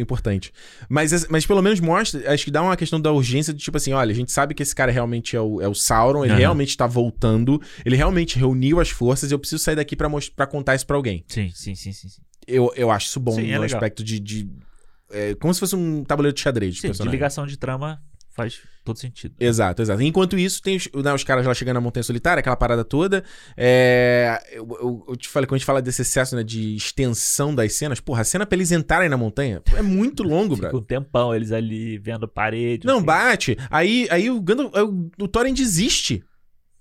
importante. 0.00 0.52
Mas, 0.88 1.26
mas 1.28 1.46
pelo 1.46 1.62
menos 1.62 1.78
mostra, 1.80 2.32
acho 2.32 2.44
que 2.44 2.50
dá 2.50 2.60
uma 2.62 2.76
questão 2.76 3.00
da 3.00 3.12
urgência 3.12 3.54
de 3.54 3.60
tipo 3.62 3.76
assim: 3.76 3.92
olha, 3.92 4.10
a 4.10 4.14
gente 4.14 4.32
sabe 4.32 4.52
que 4.54 4.62
esse 4.62 4.74
cara 4.74 4.90
realmente 4.90 5.36
é 5.36 5.40
o, 5.40 5.60
é 5.62 5.68
o 5.68 5.74
Sauron, 5.74 6.24
ele 6.24 6.32
Aham. 6.32 6.40
realmente 6.40 6.76
tá 6.76 6.86
voltando, 6.86 7.60
ele 7.84 7.94
realmente 7.96 8.36
reuniu 8.38 8.80
as 8.80 8.90
forças 8.90 9.30
e 9.30 9.34
eu 9.34 9.38
preciso 9.38 9.62
sair 9.62 9.76
daqui 9.76 9.94
pra 9.96 10.46
contar 10.46 10.74
isso 10.74 10.86
pra 10.86 10.96
alguém. 10.96 11.24
Sim, 11.28 11.50
sim, 11.54 11.74
sim, 11.76 11.92
sim. 11.92 12.08
sim. 12.08 12.20
Eu, 12.46 12.72
eu 12.76 12.90
acho 12.90 13.06
isso 13.06 13.20
bom 13.20 13.32
Sim, 13.32 13.50
é 13.50 13.54
no 13.54 13.62
legal. 13.62 13.76
aspecto 13.78 14.02
de. 14.02 14.18
de- 14.20 14.50
é, 15.10 15.34
como 15.36 15.54
se 15.54 15.60
fosse 15.60 15.76
um 15.76 16.02
tabuleiro 16.02 16.34
de 16.34 16.40
xadrez. 16.42 16.74
de 16.74 16.80
Sim, 16.80 16.88
de 16.88 16.92
personagem. 16.92 17.12
ligação 17.16 17.46
de 17.46 17.56
trama 17.56 18.02
faz 18.34 18.60
todo 18.84 18.98
sentido. 18.98 19.34
Exato, 19.40 19.80
exato. 19.80 20.02
Enquanto 20.02 20.38
isso, 20.38 20.60
tem 20.62 20.76
os, 20.76 20.88
né, 21.02 21.12
os 21.14 21.24
caras 21.24 21.46
lá 21.46 21.54
chegando 21.54 21.74
na 21.74 21.80
Montanha 21.80 22.02
Solitária, 22.04 22.40
aquela 22.40 22.56
parada 22.56 22.84
toda. 22.84 23.24
É, 23.56 24.42
eu, 24.52 24.66
eu- 24.80 25.04
eu 25.08 25.16
te 25.16 25.28
falei, 25.28 25.46
quando 25.46 25.54
a 25.56 25.58
gente 25.58 25.66
fala 25.66 25.80
desse 25.80 26.02
excesso 26.02 26.36
né, 26.36 26.42
de 26.42 26.74
extensão 26.76 27.54
das 27.54 27.72
cenas, 27.74 28.00
porra, 28.00 28.20
a 28.20 28.24
cena 28.24 28.44
pra 28.44 28.56
eles 28.56 28.72
entrarem 28.72 29.08
na 29.08 29.16
montanha 29.16 29.62
é 29.76 29.82
muito 29.82 30.22
longo, 30.26 30.54
Fica 30.56 30.68
brother. 30.68 30.80
um 30.80 30.84
tempão 30.84 31.34
eles 31.34 31.52
ali 31.52 31.96
vendo 31.98 32.28
parede. 32.28 32.86
Não, 32.86 32.96
sei. 32.96 33.06
bate. 33.06 33.56
Aí, 33.70 34.06
aí 34.10 34.30
o, 34.30 34.40
Gandalf, 34.40 34.72
o, 34.74 35.10
o 35.24 35.28
Thorin 35.28 35.54
desiste. 35.54 36.22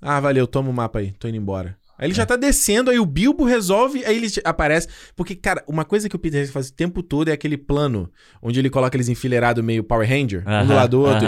Ah, 0.02 0.20
valeu, 0.20 0.46
toma 0.46 0.70
o 0.70 0.74
mapa 0.74 1.00
aí, 1.00 1.14
tô 1.14 1.28
indo 1.30 1.38
embora. 1.38 1.78
Aí 2.04 2.08
ele 2.10 2.14
já 2.14 2.26
tá 2.26 2.36
descendo, 2.36 2.92
aí 2.92 3.00
o 3.00 3.06
Bilbo 3.06 3.46
resolve, 3.46 4.04
aí 4.06 4.18
ele 4.18 4.28
aparece. 4.44 4.90
Porque, 5.16 5.36
cara, 5.36 5.64
uma 5.68 5.86
coisa 5.86 6.10
que 6.10 6.16
o 6.16 6.20
Peter 6.20 6.52
faz 6.52 6.68
o 6.68 6.74
tempo 6.74 7.02
todo 7.02 7.30
é 7.30 7.32
aquele 7.32 7.56
plano 7.58 8.12
onde 8.42 8.60
ele 8.60 8.70
coloca 8.70 8.98
eles 8.98 9.08
enfileirados 9.08 9.64
meio 9.64 9.84
Power 9.86 10.08
Ranger, 10.08 10.44
um 10.64 10.68
do 10.68 10.74
lado 10.74 10.90
do 10.92 11.02
outro. 11.02 11.28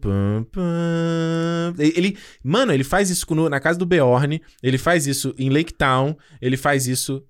pam, 0.00 0.44
pam. 0.50 1.74
Ele, 1.78 2.16
mano, 2.42 2.72
ele 2.72 2.84
faz 2.84 3.10
isso 3.10 3.26
no- 3.34 3.48
na 3.48 3.60
casa 3.60 3.78
do 3.78 3.86
Beorn, 3.86 4.40
ele 4.62 4.78
faz 4.78 5.06
isso 5.06 5.34
em 5.38 5.50
Lake 5.50 5.74
Town, 5.74 6.16
ele 6.40 6.56
faz 6.56 6.86
isso 6.86 7.22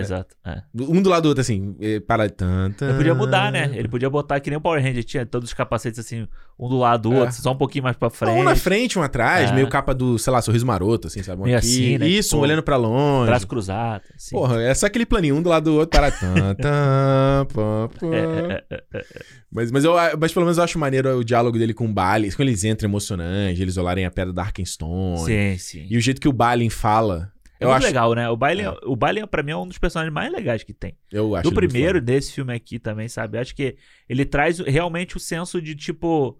Exato. 0.00 0.34
É. 0.44 0.62
um 0.80 1.00
do 1.00 1.08
lado 1.10 1.22
do 1.24 1.28
outro, 1.28 1.40
assim, 1.40 1.76
para. 2.06 2.28
Tan, 2.28 2.72
tan. 2.72 2.86
Ele 2.88 2.96
podia 2.96 3.14
mudar, 3.14 3.52
né? 3.52 3.70
Ele 3.74 3.88
podia 3.88 4.10
botar 4.10 4.40
que 4.40 4.50
nem 4.50 4.56
o 4.56 4.60
Power 4.60 4.82
Ranger, 4.82 5.04
tinha 5.04 5.24
todos 5.24 5.50
os 5.50 5.54
capacetes 5.54 5.98
assim, 6.00 6.26
um 6.58 6.68
do 6.68 6.78
lado 6.78 7.08
do 7.10 7.14
É. 7.16 7.20
outro, 7.20 7.34
só 7.36 7.52
um 7.52 7.56
pouquinho 7.56 7.84
mais 7.84 7.96
pra 7.96 8.10
frente. 8.10 8.38
Um 8.38 8.42
na 8.42 8.56
frente, 8.56 8.98
um 8.98 9.02
atrás, 9.02 9.50
É. 9.50 9.54
meio 9.54 9.68
capa 9.68 9.94
do, 9.94 10.18
sei 10.18 10.32
lá, 10.32 10.42
sorriso 10.42 10.66
maroto, 10.66 11.06
assim, 11.06 11.22
sabe? 11.22 11.42
Um 11.42 11.44
Meio 11.44 11.56
aqui. 11.58 11.66
assim, 11.66 11.98
né? 11.98 12.08
Isso, 12.08 12.30
Tipo, 12.30 12.40
um 12.40 12.42
olhando 12.42 12.62
pra 12.62 12.76
longe. 12.76 13.26
Braço 13.26 13.46
cruzado. 13.46 14.02
Assim. 14.16 14.34
Porra, 14.34 14.60
é 14.62 14.74
só 14.74 14.86
aquele 14.86 15.06
planinho, 15.06 15.36
um 15.36 15.42
do 15.42 15.48
lado 15.48 15.64
do 15.64 15.74
outro, 15.76 15.90
para. 15.98 16.10
tan, 16.10 16.54
tan, 16.54 17.46
pam, 17.54 17.88
pam. 18.00 18.14
É, 18.14 18.64
é, 18.70 18.82
é. 18.94 19.04
Mas, 19.52 19.70
mas, 19.70 19.84
eu, 19.84 19.94
mas 20.18 20.32
pelo 20.32 20.44
menos 20.44 20.58
eu 20.58 20.64
acho 20.64 20.78
maneiro 20.78 21.18
o 21.18 21.24
diálogo 21.24 21.56
dele 21.58 21.72
com 21.72 21.86
o 21.86 21.92
Balin. 21.92 22.30
Quando 22.32 22.48
eles 22.48 22.64
entram 22.64 22.88
emocionante, 22.88 23.62
eles 23.62 23.76
olharem 23.76 24.04
a 24.04 24.10
pedra 24.10 24.32
da 24.32 24.42
Arkenstone. 24.42 25.18
Sim, 25.24 25.56
sim. 25.58 25.86
E 25.88 25.96
o 25.96 26.00
jeito 26.00 26.20
que 26.20 26.28
o 26.28 26.32
Balin 26.32 26.68
fala. 26.70 27.30
É 27.60 27.64
eu 27.64 27.68
muito 27.68 27.78
acho, 27.78 27.86
legal, 27.86 28.14
né? 28.14 28.28
O 28.28 28.36
Baile, 28.36 28.62
É. 28.62 28.70
o 28.84 28.96
Baile 28.96 29.26
pra 29.26 29.42
mim 29.42 29.52
é 29.52 29.56
um 29.56 29.66
dos 29.66 29.78
personagens 29.78 30.12
mais 30.12 30.32
legais 30.32 30.62
que 30.64 30.74
tem. 30.74 30.96
Eu 31.10 31.34
acho 31.36 31.44
Do 31.44 31.50
ele 31.50 31.66
primeiro, 31.68 32.00
desse 32.00 32.32
filme 32.32 32.52
aqui 32.52 32.78
também, 32.78 33.08
sabe? 33.08 33.36
Eu 33.38 33.42
acho 33.42 33.54
que 33.54 33.76
ele 34.08 34.24
traz 34.24 34.58
realmente 34.58 35.16
o 35.16 35.20
senso 35.20 35.62
de, 35.62 35.74
tipo... 35.74 36.38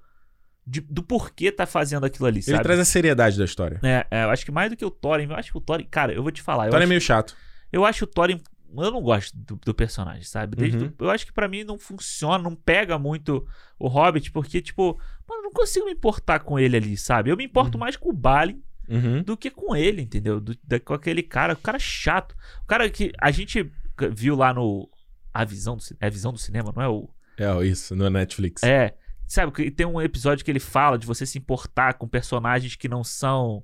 de- 0.67 0.81
do 0.81 1.03
porquê 1.03 1.53
tá 1.53 1.67
fazendo 1.67 2.05
aquilo 2.05 2.27
ali, 2.27 2.39
Ele 2.39 2.43
sabe? 2.43 2.63
traz 2.63 2.81
a 2.81 2.85
seriedade 2.85 3.39
da 3.39 3.45
história. 3.45 3.79
É, 3.83 4.07
é, 4.11 4.25
eu 4.25 4.31
acho 4.31 4.45
que 4.45 4.51
mais 4.51 4.71
do 4.71 4.77
que 4.77 4.85
o 4.85 4.91
Thorin, 4.91 5.29
eu 5.31 5.37
acho 5.37 5.53
que 5.53 5.59
o 5.59 5.61
Thorin... 5.61 5.87
Cara, 5.91 6.13
eu 6.13 6.23
vou 6.23 6.33
te 6.33 6.43
falar, 6.43 6.65
O 6.65 6.67
eu, 6.67 6.71
Thor 6.73 6.83
é 6.83 6.87
meio 6.87 7.01
chato. 7.01 7.37
eu 7.73 7.85
acho 7.85 8.05
o 8.05 8.09
Thorin... 8.09 8.41
Eu 8.77 8.91
não 8.91 9.01
gosto 9.01 9.37
do, 9.39 9.55
do 9.65 9.73
personagem, 9.73 10.25
sabe? 10.25 10.61
Uhum. 10.61 10.89
do- 10.89 11.05
eu 11.05 11.11
acho 11.11 11.25
que 11.25 11.33
pra 11.33 11.47
mim 11.47 11.63
não 11.63 11.79
funciona, 11.79 12.43
não 12.43 12.57
pega 12.57 12.99
muito 12.99 13.47
o 13.79 13.87
Hobbit, 13.87 14.33
porque, 14.33 14.61
tipo... 14.61 14.99
Mano, 15.29 15.43
eu 15.43 15.45
não 15.45 15.53
consigo 15.53 15.87
me 15.87 15.93
importar 15.93 16.41
com 16.41 16.59
ele 16.59 16.77
ali, 16.77 16.97
sabe? 16.97 17.31
Eu 17.31 17.37
me 17.37 17.45
importo 17.45 17.79
mais 17.79 17.97
com 17.97 18.09
o 18.09 18.13
Balin 18.13 18.61
Uhum. 18.89 19.23
do 19.23 19.37
que 19.37 19.51
com 19.51 19.75
ele, 19.75 20.03
entendeu? 20.03 20.41
Do- 20.41 20.57
da- 20.63 20.81
com 20.81 20.95
aquele 20.95 21.23
cara, 21.23 21.55
o 21.55 21.57
cara 21.57 21.79
chato. 21.79 22.35
O 22.63 22.67
cara 22.67 22.89
que 22.91 23.13
a 23.21 23.31
gente 23.31 23.71
viu 24.13 24.37
lá 24.37 24.53
no. 24.53 24.89
A 25.33 25.45
visão 25.45 25.77
do, 25.77 25.83
é 26.01 26.07
a 26.07 26.11
visão 26.11 26.33
do 26.33 26.39
cinema, 26.39 26.73
não 26.75 26.83
é 26.83 26.89
o. 26.89 27.09
É, 27.39 27.67
isso, 27.67 27.97
no 27.97 28.09
Netflix. 28.11 28.63
É. 28.63 28.95
Sabe, 29.27 29.51
que 29.53 29.71
tem 29.71 29.87
um 29.87 30.01
episódio 30.01 30.45
que 30.45 30.51
ele 30.51 30.61
fala 30.61 30.99
de 30.99 31.07
você 31.07 31.25
se 31.27 31.39
importar 31.39 31.95
com 31.95 32.07
personagens 32.07 32.77
que 32.77 32.89
não 32.89 33.03
são. 33.03 33.63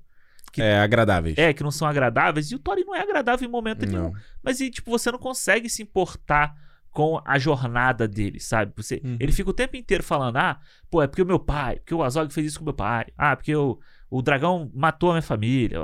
que- 0.52 0.60
É, 0.62 0.80
agradáveis. 0.80 1.38
É, 1.38 1.52
que 1.52 1.62
não 1.62 1.70
são 1.70 1.86
agradáveis. 1.86 2.50
E 2.50 2.56
o 2.56 2.58
Thorin 2.58 2.82
não 2.84 2.96
é 2.96 3.00
agradável 3.02 3.46
em 3.46 3.50
momento 3.50 3.86
nenhum. 3.86 4.10
Não. 4.10 4.12
Mas 4.42 4.58
e, 4.58 4.68
tipo, 4.70 4.90
você 4.90 5.12
não 5.12 5.18
consegue 5.18 5.68
se 5.68 5.80
importar 5.82 6.52
com 6.90 7.22
a 7.24 7.38
jornada 7.38 8.08
dele, 8.08 8.40
sabe? 8.40 8.72
Você, 8.74 9.00
Uhum. 9.04 9.16
Ele 9.20 9.30
fica 9.30 9.48
o 9.48 9.54
tempo 9.54 9.76
inteiro 9.76 10.02
falando: 10.02 10.38
ah, 10.38 10.58
pô, 10.90 11.00
é 11.02 11.06
porque 11.06 11.22
o 11.22 11.26
meu 11.26 11.38
pai, 11.38 11.76
porque 11.76 11.94
o 11.94 12.02
Azog 12.02 12.32
fez 12.34 12.48
isso 12.48 12.58
com 12.58 12.64
meu 12.64 12.74
pai, 12.74 13.06
ah, 13.16 13.36
porque 13.36 13.54
o, 13.54 13.78
o 14.10 14.20
dragão 14.20 14.70
matou 14.74 15.10
a 15.10 15.14
minha 15.14 15.22
família, 15.22 15.80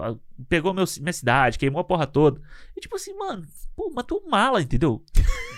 pegou 0.49 0.75
meu, 0.75 0.85
minha 1.01 1.13
cidade, 1.13 1.59
queimou 1.59 1.81
a 1.81 1.85
porra 1.85 2.07
toda. 2.07 2.41
E 2.77 2.81
tipo 2.81 2.97
assim, 2.97 3.17
mano, 3.17 3.47
pô, 3.77 3.91
matou 3.95 4.23
mala, 4.29 4.61
entendeu? 4.61 5.03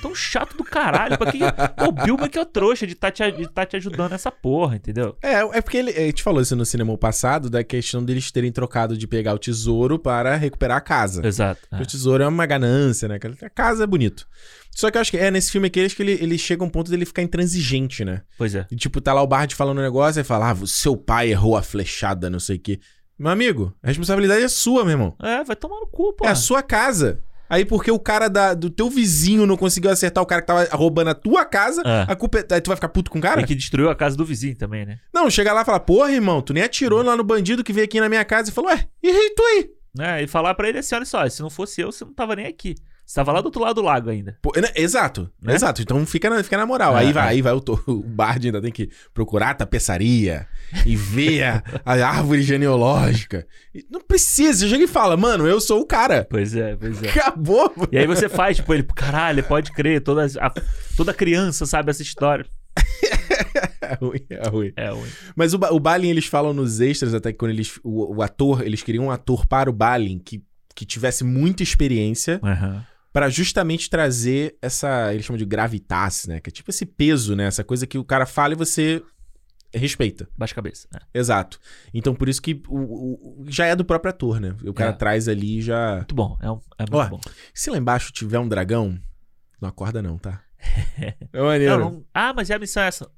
Tão 0.00 0.14
chato 0.14 0.56
do 0.56 0.64
caralho. 0.64 1.18
Pra 1.18 1.30
que. 1.30 1.38
Pô, 1.76 1.86
o 1.88 1.92
Bilbo 1.92 2.24
é 2.24 2.28
que 2.28 2.38
é 2.38 2.40
o 2.40 2.46
trouxa 2.46 2.86
de 2.86 2.94
tá, 2.94 3.10
te, 3.10 3.30
de 3.32 3.48
tá 3.48 3.66
te 3.66 3.76
ajudando 3.76 4.12
nessa 4.12 4.30
porra, 4.30 4.76
entendeu? 4.76 5.16
É, 5.22 5.34
é 5.58 5.60
porque 5.60 5.76
ele, 5.78 5.90
a 5.90 6.00
gente 6.00 6.22
falou 6.22 6.40
isso 6.40 6.54
no 6.54 6.64
cinema 6.64 6.96
passado, 6.96 7.50
da 7.50 7.64
questão 7.64 8.04
deles 8.04 8.30
terem 8.30 8.52
trocado 8.52 8.96
de 8.96 9.06
pegar 9.06 9.34
o 9.34 9.38
tesouro 9.38 9.98
para 9.98 10.36
recuperar 10.36 10.76
a 10.76 10.80
casa. 10.80 11.26
Exato. 11.26 11.60
Porque 11.68 11.82
O 11.82 11.86
tesouro 11.86 12.22
é 12.22 12.28
uma 12.28 12.46
ganância, 12.46 13.08
né? 13.08 13.18
A 13.42 13.50
casa 13.50 13.84
é 13.84 13.86
bonito. 13.86 14.26
Só 14.70 14.90
que 14.90 14.96
eu 14.96 15.00
acho 15.00 15.10
que 15.10 15.16
é 15.16 15.30
nesse 15.30 15.50
filme 15.50 15.66
aqui, 15.66 15.84
acho 15.84 15.96
que 15.96 16.02
ele, 16.02 16.12
ele 16.12 16.38
chega 16.38 16.62
a 16.62 16.66
um 16.66 16.70
ponto 16.70 16.90
dele 16.90 17.04
ficar 17.04 17.22
intransigente, 17.22 18.04
né? 18.04 18.22
Pois 18.36 18.54
é. 18.54 18.64
E 18.70 18.76
tipo, 18.76 19.00
tá 19.00 19.12
lá 19.12 19.22
o 19.22 19.26
Bard 19.26 19.52
falando 19.54 19.78
um 19.78 19.82
negócio 19.82 20.20
e 20.20 20.24
fala, 20.24 20.52
ah, 20.52 20.56
seu 20.66 20.96
pai 20.96 21.30
errou 21.30 21.56
a 21.56 21.62
flechada, 21.62 22.30
não 22.30 22.38
sei 22.38 22.56
o 22.56 22.60
quê. 22.60 22.78
Meu 23.18 23.32
amigo, 23.32 23.74
a 23.82 23.88
responsabilidade 23.88 24.44
é 24.44 24.48
sua, 24.48 24.84
meu 24.84 24.92
irmão. 24.92 25.16
É, 25.20 25.42
vai 25.42 25.56
tomar 25.56 25.80
no 25.80 25.88
cu, 25.88 26.12
pô. 26.12 26.24
É 26.24 26.28
a 26.28 26.36
sua 26.36 26.62
casa. 26.62 27.20
Aí 27.50 27.64
porque 27.64 27.90
o 27.90 27.98
cara 27.98 28.28
da- 28.28 28.54
do 28.54 28.68
teu 28.70 28.90
vizinho 28.90 29.46
não 29.46 29.56
conseguiu 29.56 29.90
acertar 29.90 30.22
o 30.22 30.26
cara 30.26 30.42
que 30.42 30.46
tava 30.46 30.68
roubando 30.72 31.08
a 31.10 31.14
tua 31.14 31.44
casa, 31.44 31.82
É. 31.84 32.06
a 32.12 32.16
culpa 32.16 32.38
é... 32.40 32.54
Aí 32.54 32.60
tu 32.60 32.68
vai 32.68 32.76
ficar 32.76 32.88
puto 32.88 33.10
com 33.10 33.18
o 33.18 33.22
cara? 33.22 33.40
E 33.40 33.44
que 33.46 33.54
destruiu 33.54 33.88
a 33.90 33.94
casa 33.94 34.16
do 34.16 34.24
vizinho 34.24 34.56
também, 34.56 34.84
né? 34.84 34.98
Não, 35.14 35.30
chega 35.30 35.52
lá 35.52 35.62
e 35.62 35.64
fala, 35.64 35.80
porra, 35.80 36.12
irmão, 36.12 36.42
tu 36.42 36.52
nem 36.52 36.62
atirou 36.62 37.02
lá 37.02 37.16
no 37.16 37.24
bandido 37.24 37.64
que 37.64 37.72
veio 37.72 37.84
aqui 37.86 38.00
na 38.00 38.08
minha 38.08 38.24
casa 38.24 38.50
e 38.50 38.52
falou, 38.52 38.70
ué, 38.70 38.86
e 39.02 39.34
tu 39.34 39.42
aí? 39.42 39.70
É, 40.00 40.22
e 40.22 40.26
falar 40.28 40.54
pra 40.54 40.68
ele 40.68 40.78
assim: 40.78 40.94
olha 40.94 41.04
só, 41.04 41.28
se 41.28 41.40
não 41.42 41.50
fosse 41.50 41.80
eu, 41.80 41.90
você 41.90 42.04
não 42.04 42.12
tava 42.12 42.36
nem 42.36 42.46
aqui. 42.46 42.74
Você 43.08 43.14
tava 43.14 43.32
lá 43.32 43.40
do 43.40 43.46
outro 43.46 43.62
lado 43.62 43.76
do 43.76 43.80
lago 43.80 44.10
ainda. 44.10 44.36
Pô, 44.42 44.52
né, 44.54 44.68
exato, 44.76 45.30
Né? 45.40 45.54
exato. 45.54 45.80
Então 45.80 46.04
fica 46.04 46.28
na, 46.28 46.44
fica 46.44 46.58
na 46.58 46.66
moral. 46.66 46.94
É, 46.94 47.00
aí 47.00 47.10
vai, 47.14 47.24
é. 47.24 47.28
aí 47.30 47.40
vai 47.40 47.54
o, 47.54 47.62
o 47.88 48.02
Bard 48.02 48.46
ainda 48.46 48.60
tem 48.60 48.70
que 48.70 48.90
procurar 49.14 49.48
a 49.50 49.54
tapeçaria 49.54 50.46
e 50.84 50.94
ver 50.94 51.42
a, 51.42 51.62
a 51.86 51.92
árvore 52.06 52.42
genealógica. 52.42 53.46
E 53.74 53.82
Não 53.90 54.02
precisa, 54.02 54.58
você 54.58 54.68
chega 54.68 54.84
e 54.84 54.86
fala, 54.86 55.16
mano, 55.16 55.46
eu 55.46 55.58
sou 55.58 55.80
o 55.80 55.86
cara. 55.86 56.26
Pois 56.28 56.54
é, 56.54 56.76
pois 56.76 57.02
é. 57.02 57.08
Acabou. 57.08 57.72
E 57.90 57.96
aí 57.96 58.06
você 58.06 58.28
faz, 58.28 58.58
tipo, 58.58 58.74
ele, 58.74 58.82
caralho, 58.82 59.42
pode 59.42 59.72
crer, 59.72 60.02
toda, 60.02 60.26
a- 60.38 60.52
toda 60.94 61.14
criança 61.14 61.64
sabe 61.64 61.90
essa 61.90 62.02
história. 62.02 62.44
É 63.80 63.94
ruim, 63.94 64.20
é 64.28 64.48
ruim. 64.48 64.72
É 64.76 64.88
ruim. 64.90 65.08
Mas 65.34 65.54
o, 65.54 65.56
o 65.70 65.80
Balin, 65.80 66.08
eles 66.10 66.26
falam 66.26 66.52
nos 66.52 66.78
extras, 66.78 67.14
até 67.14 67.32
que 67.32 67.38
quando 67.38 67.52
eles. 67.52 67.80
O, 67.82 68.16
o 68.16 68.22
ator, 68.22 68.60
eles 68.62 68.82
queriam 68.82 69.04
um 69.06 69.10
ator 69.10 69.46
para 69.46 69.70
o 69.70 69.72
Balin 69.72 70.18
que, 70.18 70.42
que 70.74 70.84
tivesse 70.84 71.24
muita 71.24 71.62
experiência 71.62 72.38
Aham. 72.42 72.84
Pra 73.12 73.28
justamente 73.30 73.88
trazer 73.88 74.56
essa. 74.60 75.12
Eles 75.12 75.24
chamam 75.24 75.38
de 75.38 75.44
gravitas, 75.46 76.26
né? 76.26 76.40
Que 76.40 76.50
é 76.50 76.52
tipo 76.52 76.70
esse 76.70 76.84
peso, 76.86 77.34
né? 77.34 77.44
Essa 77.44 77.64
coisa 77.64 77.86
que 77.86 77.96
o 77.98 78.04
cara 78.04 78.26
fala 78.26 78.52
e 78.52 78.56
você 78.56 79.02
respeita. 79.74 80.28
Baixa 80.36 80.54
cabeça. 80.54 80.86
né? 80.92 81.00
Exato. 81.12 81.58
Então 81.92 82.14
por 82.14 82.28
isso 82.28 82.40
que 82.40 82.62
o, 82.68 83.42
o- 83.42 83.44
já 83.48 83.66
é 83.66 83.74
do 83.76 83.84
próprio 83.84 84.10
ator, 84.10 84.40
né? 84.40 84.54
O 84.64 84.72
cara 84.74 84.90
É. 84.90 84.94
traz 84.94 85.26
ali 85.28 85.58
e 85.58 85.62
já. 85.62 85.96
Muito 85.96 86.14
bom, 86.14 86.36
é, 86.40 86.50
um- 86.50 86.60
é 86.78 86.82
muito 86.82 86.94
Ó, 86.96 87.08
bom. 87.08 87.20
Se 87.54 87.70
lá 87.70 87.78
embaixo 87.78 88.12
tiver 88.12 88.38
um 88.38 88.48
dragão, 88.48 88.98
não 89.60 89.68
acorda, 89.68 90.00
não, 90.02 90.18
tá? 90.18 90.42
É 91.32 91.42
maneiro. 91.42 91.78
Não, 91.78 91.90
não- 91.90 92.04
ah, 92.14 92.32
mas 92.34 92.50
é 92.50 92.54
a 92.54 92.58
missão 92.58 92.82
essa. 92.82 93.10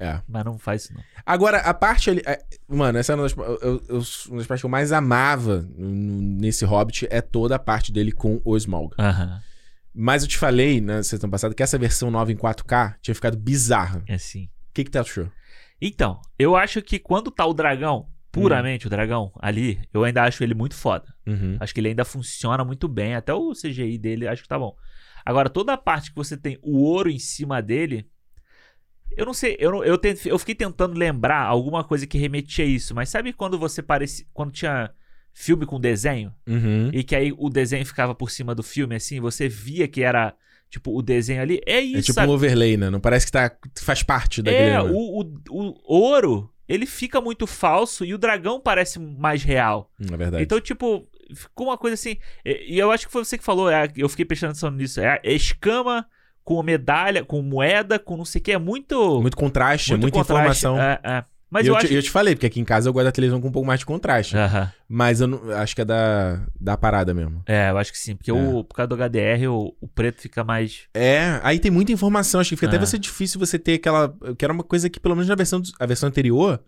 É. 0.00 0.22
Mas 0.26 0.44
não 0.46 0.58
faz 0.58 0.84
isso, 0.84 0.94
não. 0.94 1.02
Agora, 1.26 1.58
a 1.58 1.74
parte 1.74 2.08
ali. 2.08 2.22
é, 2.24 2.42
mano, 2.66 2.98
essa 2.98 3.12
é 3.12 3.14
uma 3.14 3.24
das, 3.24 3.36
eu- 3.36 3.82
eu- 3.88 4.02
uma 4.30 4.38
das 4.38 4.46
partes 4.46 4.60
que 4.62 4.66
eu 4.66 4.70
mais 4.70 4.92
amava 4.92 5.68
nesse 5.76 6.64
Hobbit 6.64 7.06
é 7.10 7.20
toda 7.20 7.54
a 7.56 7.58
parte 7.58 7.92
dele 7.92 8.10
com 8.10 8.40
o 8.44 8.56
Smaug. 8.56 8.94
Aham. 8.98 9.40
Mas 9.94 10.22
eu 10.22 10.28
te 10.28 10.38
falei 10.38 10.80
na 10.80 11.02
sessão 11.02 11.28
passada 11.28 11.54
que 11.54 11.62
essa 11.62 11.76
versão 11.76 12.10
nova 12.10 12.32
em 12.32 12.36
4K 12.36 12.96
tinha 13.02 13.14
ficado 13.14 13.36
bizarra. 13.36 14.02
É 14.06 14.14
assim. 14.14 14.44
O 14.44 14.72
que 14.72 14.84
que 14.84 14.90
tu 14.90 14.98
achou? 14.98 15.30
Então, 15.82 16.20
eu 16.38 16.56
acho 16.56 16.80
que 16.80 16.98
quando 16.98 17.30
tá 17.30 17.44
o 17.44 17.52
dragão, 17.52 18.06
puramente 18.30 18.86
o 18.86 18.90
dragão 18.90 19.32
ali, 19.40 19.80
eu 19.92 20.04
ainda 20.04 20.22
acho 20.22 20.42
ele 20.44 20.54
muito 20.54 20.74
foda. 20.76 21.12
Uhum. 21.26 21.56
Acho 21.58 21.74
que 21.74 21.80
ele 21.80 21.88
ainda 21.88 22.04
funciona 22.04 22.64
muito 22.64 22.86
bem. 22.86 23.14
Até 23.16 23.34
o 23.34 23.52
CGI 23.52 23.98
dele, 23.98 24.28
acho 24.28 24.42
que 24.42 24.48
tá 24.48 24.58
bom. 24.58 24.74
Agora, 25.26 25.50
toda 25.50 25.72
a 25.72 25.76
parte 25.76 26.10
que 26.10 26.16
você 26.16 26.36
tem 26.36 26.56
o 26.62 26.78
ouro 26.84 27.10
em 27.10 27.18
cima 27.18 27.60
dele. 27.60 28.08
Eu 29.16 29.26
não 29.26 29.34
sei, 29.34 29.56
eu, 29.58 29.70
não- 29.72 29.84
eu, 29.84 29.98
eu 30.26 30.38
fiquei 30.38 30.54
tentando 30.54 30.96
lembrar 30.98 31.42
alguma 31.42 31.82
coisa 31.84 32.06
que 32.06 32.16
remetia 32.18 32.64
a 32.64 32.68
isso, 32.68 32.94
mas 32.94 33.08
sabe 33.08 33.32
quando 33.32 33.58
você 33.58 33.82
parecia. 33.82 34.24
Quando 34.32 34.52
tinha 34.52 34.90
filme 35.32 35.64
com 35.66 35.78
desenho? 35.80 36.32
Uhum. 36.46 36.90
E 36.92 37.02
que 37.04 37.14
aí 37.14 37.32
o 37.36 37.48
desenho 37.48 37.84
ficava 37.86 38.14
por 38.14 38.30
cima 38.30 38.54
do 38.54 38.62
filme, 38.62 38.94
assim, 38.96 39.20
você 39.20 39.48
via 39.48 39.86
que 39.86 40.02
era, 40.02 40.34
tipo, 40.68 40.96
o 40.96 41.02
desenho 41.02 41.40
ali. 41.42 41.60
É 41.66 41.80
isso, 41.80 41.98
É 41.98 42.02
tipo 42.02 42.12
sabe? 42.14 42.28
um 42.28 42.34
overlay, 42.34 42.76
né? 42.76 42.90
Não 42.90 43.00
parece 43.00 43.26
que 43.26 43.32
tá, 43.32 43.50
faz 43.80 44.02
parte 44.02 44.42
daquele. 44.42 44.70
É, 44.70 44.80
o, 44.80 45.20
o, 45.20 45.34
o 45.50 45.74
ouro, 45.86 46.52
ele 46.68 46.86
fica 46.86 47.20
muito 47.20 47.46
falso 47.46 48.04
e 48.04 48.14
o 48.14 48.18
dragão 48.18 48.60
parece 48.60 48.98
mais 48.98 49.42
real. 49.42 49.90
Hum, 50.00 50.06
É 50.12 50.16
verdade. 50.16 50.42
Então, 50.44 50.60
tipo, 50.60 51.08
ficou 51.34 51.68
uma 51.68 51.78
coisa 51.78 51.94
assim. 51.94 52.16
E, 52.44 52.78
eu 52.78 52.90
acho 52.90 53.06
que 53.06 53.12
foi 53.12 53.24
você 53.24 53.38
que 53.38 53.44
falou, 53.44 53.70
é, 53.70 53.88
eu 53.96 54.08
fiquei 54.08 54.24
prestando 54.24 54.50
atenção 54.52 54.70
nisso. 54.70 55.00
É, 55.00 55.20
é 55.22 55.32
escama 55.32 56.06
com 56.44 56.62
medalha, 56.62 57.24
com 57.24 57.40
moeda, 57.42 57.98
com 57.98 58.16
não 58.16 58.24
sei 58.24 58.40
o 58.40 58.44
que. 58.44 58.52
É 58.52 58.58
muito. 58.58 59.20
muito 59.20 59.36
contraste, 59.36 59.90
muito 59.90 60.02
muita 60.02 60.18
contraste. 60.18 60.58
informação. 60.66 60.80
É, 60.80 61.00
é. 61.04 61.24
Mas 61.52 61.66
eu, 61.66 61.72
eu, 61.72 61.78
acho. 61.78 61.88
te, 61.88 61.94
eu 61.94 62.02
te 62.02 62.10
falei, 62.12 62.36
porque 62.36 62.46
aqui 62.46 62.60
em 62.60 62.64
casa 62.64 62.88
eu 62.88 62.92
gosto 62.92 63.06
da 63.06 63.10
televisão 63.12 63.40
com 63.40 63.48
um 63.48 63.52
pouco 63.52 63.66
mais 63.66 63.80
de 63.80 63.86
contraste. 63.86 64.36
Aham. 64.36 64.70
Mas 64.88 65.20
eu 65.20 65.26
não- 65.26 65.50
acho 65.50 65.74
que 65.74 65.80
é 65.80 65.84
da, 65.84 66.46
da 66.60 66.76
parada 66.76 67.12
mesmo. 67.12 67.42
É, 67.44 67.70
eu 67.70 67.76
acho 67.78 67.90
que 67.90 67.98
sim. 67.98 68.14
Porque 68.14 68.30
É. 68.30 68.34
o, 68.34 68.62
por 68.62 68.76
causa 68.76 68.86
do 68.86 68.94
HDR, 68.94 69.48
o, 69.48 69.74
o 69.80 69.88
preto 69.88 70.20
fica 70.20 70.44
mais. 70.44 70.82
É, 70.94 71.40
aí 71.42 71.58
tem 71.58 71.68
muita 71.70 71.90
informação. 71.90 72.40
Acho 72.40 72.50
que 72.50 72.56
fica 72.56 72.68
até 72.68 72.76
É. 72.76 72.78
vai 72.78 72.86
ser 72.86 72.98
difícil 72.98 73.40
você 73.40 73.58
ter 73.58 73.74
aquela. 73.74 74.14
Que 74.38 74.44
era 74.44 74.52
uma 74.54 74.62
coisa 74.62 74.88
que, 74.88 75.00
pelo 75.00 75.16
menos 75.16 75.28
na 75.28 75.34
versão, 75.34 75.60
a 75.80 75.86
versão 75.86 76.08
anterior. 76.08 76.62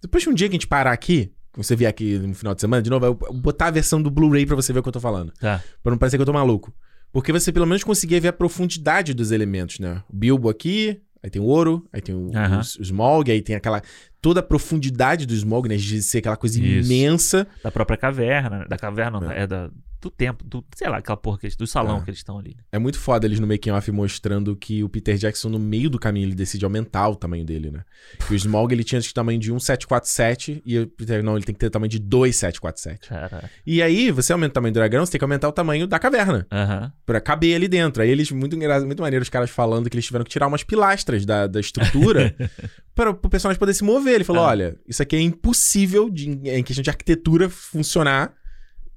Depois 0.00 0.22
de 0.22 0.30
um 0.30 0.34
dia 0.34 0.48
que 0.48 0.52
a 0.52 0.58
gente 0.58 0.68
parar 0.68 0.92
aqui, 0.92 1.32
você 1.56 1.74
vier 1.74 1.90
aqui 1.90 2.16
no 2.20 2.32
final 2.34 2.54
de 2.54 2.60
semana, 2.60 2.80
de 2.80 2.88
novo, 2.88 3.04
eu 3.06 3.18
eu 3.26 3.32
botar 3.34 3.66
a 3.66 3.70
versão 3.72 4.00
do 4.00 4.12
Blu-ray 4.12 4.46
pra 4.46 4.54
você 4.54 4.72
ver 4.72 4.78
o 4.78 4.82
que 4.84 4.88
eu 4.88 4.92
tô 4.92 5.00
falando. 5.00 5.32
Tá. 5.40 5.60
Pra 5.82 5.90
não 5.90 5.98
parecer 5.98 6.16
que 6.16 6.22
eu 6.22 6.26
tô 6.26 6.32
maluco. 6.32 6.72
Porque 7.12 7.32
você 7.32 7.52
pelo 7.52 7.66
menos 7.66 7.82
conseguia 7.84 8.20
ver 8.20 8.28
a 8.28 8.32
profundidade 8.32 9.12
dos 9.14 9.30
elementos, 9.32 9.78
né? 9.78 10.02
O 10.08 10.16
Bilbo 10.16 10.48
aqui, 10.48 11.00
aí 11.22 11.28
tem 11.30 11.40
o 11.42 11.44
ouro, 11.44 11.86
aí 11.92 12.00
tem 12.00 12.14
o, 12.14 12.30
Aham. 12.36 12.58
o, 12.58 12.80
o 12.80 12.82
Smaug, 12.82 13.30
aí 13.30 13.42
tem 13.42 13.56
aquela. 13.56 13.82
toda 14.20 14.40
a 14.40 14.42
profundidade 14.42 15.26
do 15.26 15.34
Smaug, 15.34 15.68
né? 15.68 15.76
De 15.76 16.02
ser 16.02 16.18
aquela 16.18 16.36
coisa 16.36 16.62
Isso. 16.62 16.90
imensa. 16.92 17.46
Da 17.64 17.70
própria 17.70 17.96
caverna. 17.96 18.64
Da 18.68 18.76
caverna, 18.78 19.34
É. 19.34 19.42
é 19.42 19.46
da, 19.46 19.70
do 20.00 20.10
templo, 20.10 20.46
do, 20.48 20.64
sei 20.74 20.88
lá, 20.88 20.98
aquela 20.98 21.16
porra 21.16 21.38
que 21.38 21.46
eles, 21.46 21.56
do 21.56 21.66
salão 21.66 21.98
É. 21.98 22.00
que 22.02 22.10
eles 22.10 22.20
estão 22.20 22.38
ali. 22.38 22.50
né? 22.56 22.62
É 22.72 22.78
muito 22.78 22.98
foda 22.98 23.26
eles 23.26 23.38
no 23.38 23.46
making 23.46 23.70
off 23.70 23.90
mostrando 23.92 24.56
que 24.56 24.82
o 24.82 24.88
Peter 24.88 25.16
Jackson, 25.16 25.48
no 25.48 25.58
meio 25.58 25.90
do 25.90 25.98
caminho, 25.98 26.26
ele 26.26 26.34
decide 26.34 26.64
aumentar 26.64 27.08
o 27.08 27.16
tamanho 27.16 27.44
dele, 27.44 27.70
né? 27.70 27.84
Que 28.26 28.32
o 28.32 28.36
Smaug, 28.36 28.72
ele 28.72 28.82
tinha 28.84 29.00
o 29.00 29.14
tamanho 29.14 29.38
de 29.38 29.50
1747 29.50 30.62
e 30.64 30.78
o 30.78 30.86
Peter, 30.86 31.22
não, 31.22 31.36
ele 31.36 31.44
tem 31.44 31.54
que 31.54 31.58
ter 31.58 31.66
o 31.66 31.70
tamanho 31.70 31.90
de 31.90 31.98
2747. 31.98 33.08
Cara. 33.08 33.50
E 33.66 33.82
aí, 33.82 34.10
você 34.10 34.32
aumenta 34.32 34.52
o 34.52 34.54
tamanho 34.54 34.72
do 34.72 34.76
dragão, 34.76 35.04
você 35.04 35.12
tem 35.12 35.18
que 35.18 35.24
aumentar 35.24 35.48
o 35.48 35.52
tamanho 35.52 35.86
da 35.86 35.98
caverna. 35.98 36.46
Aham. 36.50 36.92
Pra 37.04 37.20
caber 37.20 37.54
ali 37.56 37.68
dentro. 37.68 38.02
Aí 38.02 38.08
eles, 38.10 38.30
muito 38.30 38.56
engraçado, 38.56 38.86
muito 38.86 39.02
maneiro, 39.02 39.22
os 39.22 39.28
caras 39.28 39.50
falando 39.50 39.88
que 39.90 39.94
eles 39.96 40.06
tiveram 40.06 40.24
que 40.24 40.30
tirar 40.30 40.46
umas 40.46 40.62
pilastras 40.62 41.24
da, 41.26 41.46
da 41.46 41.60
estrutura 41.60 42.34
para 42.94 43.10
o 43.10 43.14
personagem 43.14 43.58
poder 43.58 43.74
se 43.74 43.84
mover. 43.84 44.14
Ele 44.16 44.24
falou: 44.24 44.44
Ah. 44.44 44.48
olha, 44.48 44.76
isso 44.86 45.02
aqui 45.02 45.16
é 45.16 45.20
impossível 45.20 46.08
de, 46.10 46.30
em 46.30 46.62
questão 46.62 46.82
de 46.82 46.90
arquitetura 46.90 47.48
funcionar. 47.48 48.32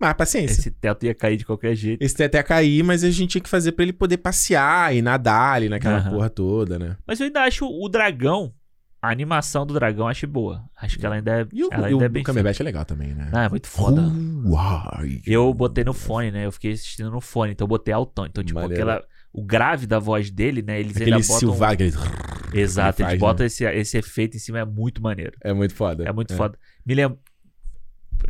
Mas 0.04 0.14
paciência. 0.16 0.60
Esse 0.60 0.72
teto 0.72 1.06
ia 1.06 1.16
cair 1.16 1.38
de 1.38 1.46
qualquer 1.46 1.74
jeito. 1.76 2.04
Esse 2.04 2.14
tem 2.14 2.26
até 2.26 2.44
cair, 2.44 2.84
mas 2.84 3.04
a 3.06 3.10
gente 3.10 3.32
tinha 3.32 3.42
que 3.42 3.50
fazer 3.50 3.72
pra 3.72 3.84
ele 3.84 3.94
poder 3.94 4.18
passear 4.18 4.94
e 4.94 5.02
nadar 5.02 5.56
ali 5.56 5.70
naquela 5.70 6.00
Aham. 6.00 6.12
porra 6.12 6.30
toda, 6.30 6.78
né? 6.78 6.98
Mas 7.08 7.22
eu 7.22 7.28
ainda 7.28 7.44
acho 7.44 7.66
o 7.66 7.88
dragão, 7.88 8.54
a 9.02 9.10
animação 9.10 9.66
do 9.66 9.74
dragão, 9.74 10.06
eu 10.06 10.10
acho 10.10 10.28
boa. 10.28 10.64
Acho 10.76 11.00
que 11.00 11.06
ela 11.06 11.16
ainda 11.16 11.42
é, 11.42 11.48
E 11.54 11.64
o, 11.64 11.70
ela 11.72 11.90
e 11.90 11.94
o, 11.94 11.96
ainda 11.96 12.06
é 12.06 12.10
bem 12.10 12.22
o 12.22 12.26
Cumberbatch 12.26 12.60
é 12.60 12.64
legal 12.64 12.84
também, 12.84 13.14
né? 13.14 13.30
Ah, 13.32 13.46
é 13.46 13.50
muito 13.50 13.68
foda. 13.68 14.02
Uai. 14.46 15.22
Eu 15.26 15.54
botei 15.54 15.86
no 15.86 15.94
fone, 15.94 16.32
né? 16.32 16.46
Eu 16.46 16.52
fiquei 16.52 16.74
assistindo 16.74 17.10
no 17.10 17.22
fone, 17.22 17.54
então 17.54 17.64
eu 17.64 17.70
botei 17.70 17.94
altão. 17.94 18.26
Então, 18.26 18.44
tipo, 18.44 18.60
Maneiro. 18.60 18.84
aquela. 18.84 19.04
O 19.32 19.44
grave 19.44 19.88
da 19.88 20.00
voz 20.00 20.30
dele, 20.30 20.62
né? 20.62 20.80
Eles 20.80 20.96
Aquele 20.96 21.14
ainda 21.14 21.26
botam. 21.26 21.40
silvar, 21.40 21.72
aquele... 21.72 21.92
Exato, 22.54 23.02
ele 23.02 23.06
faz, 23.06 23.14
eles 23.14 23.20
botam 23.20 23.46
esse, 23.46 23.66
esse 23.66 23.98
efeito 23.98 24.38
em 24.38 24.40
cima, 24.40 24.60
é 24.60 24.66
muito 24.66 25.02
maneiro. 25.02 25.34
É 25.42 25.52
muito 25.54 25.74
foda. 25.74 26.04
É 26.08 26.12
muito 26.12 26.36
foda. 26.36 26.58
Me 26.86 26.94
lembro. 26.94 27.18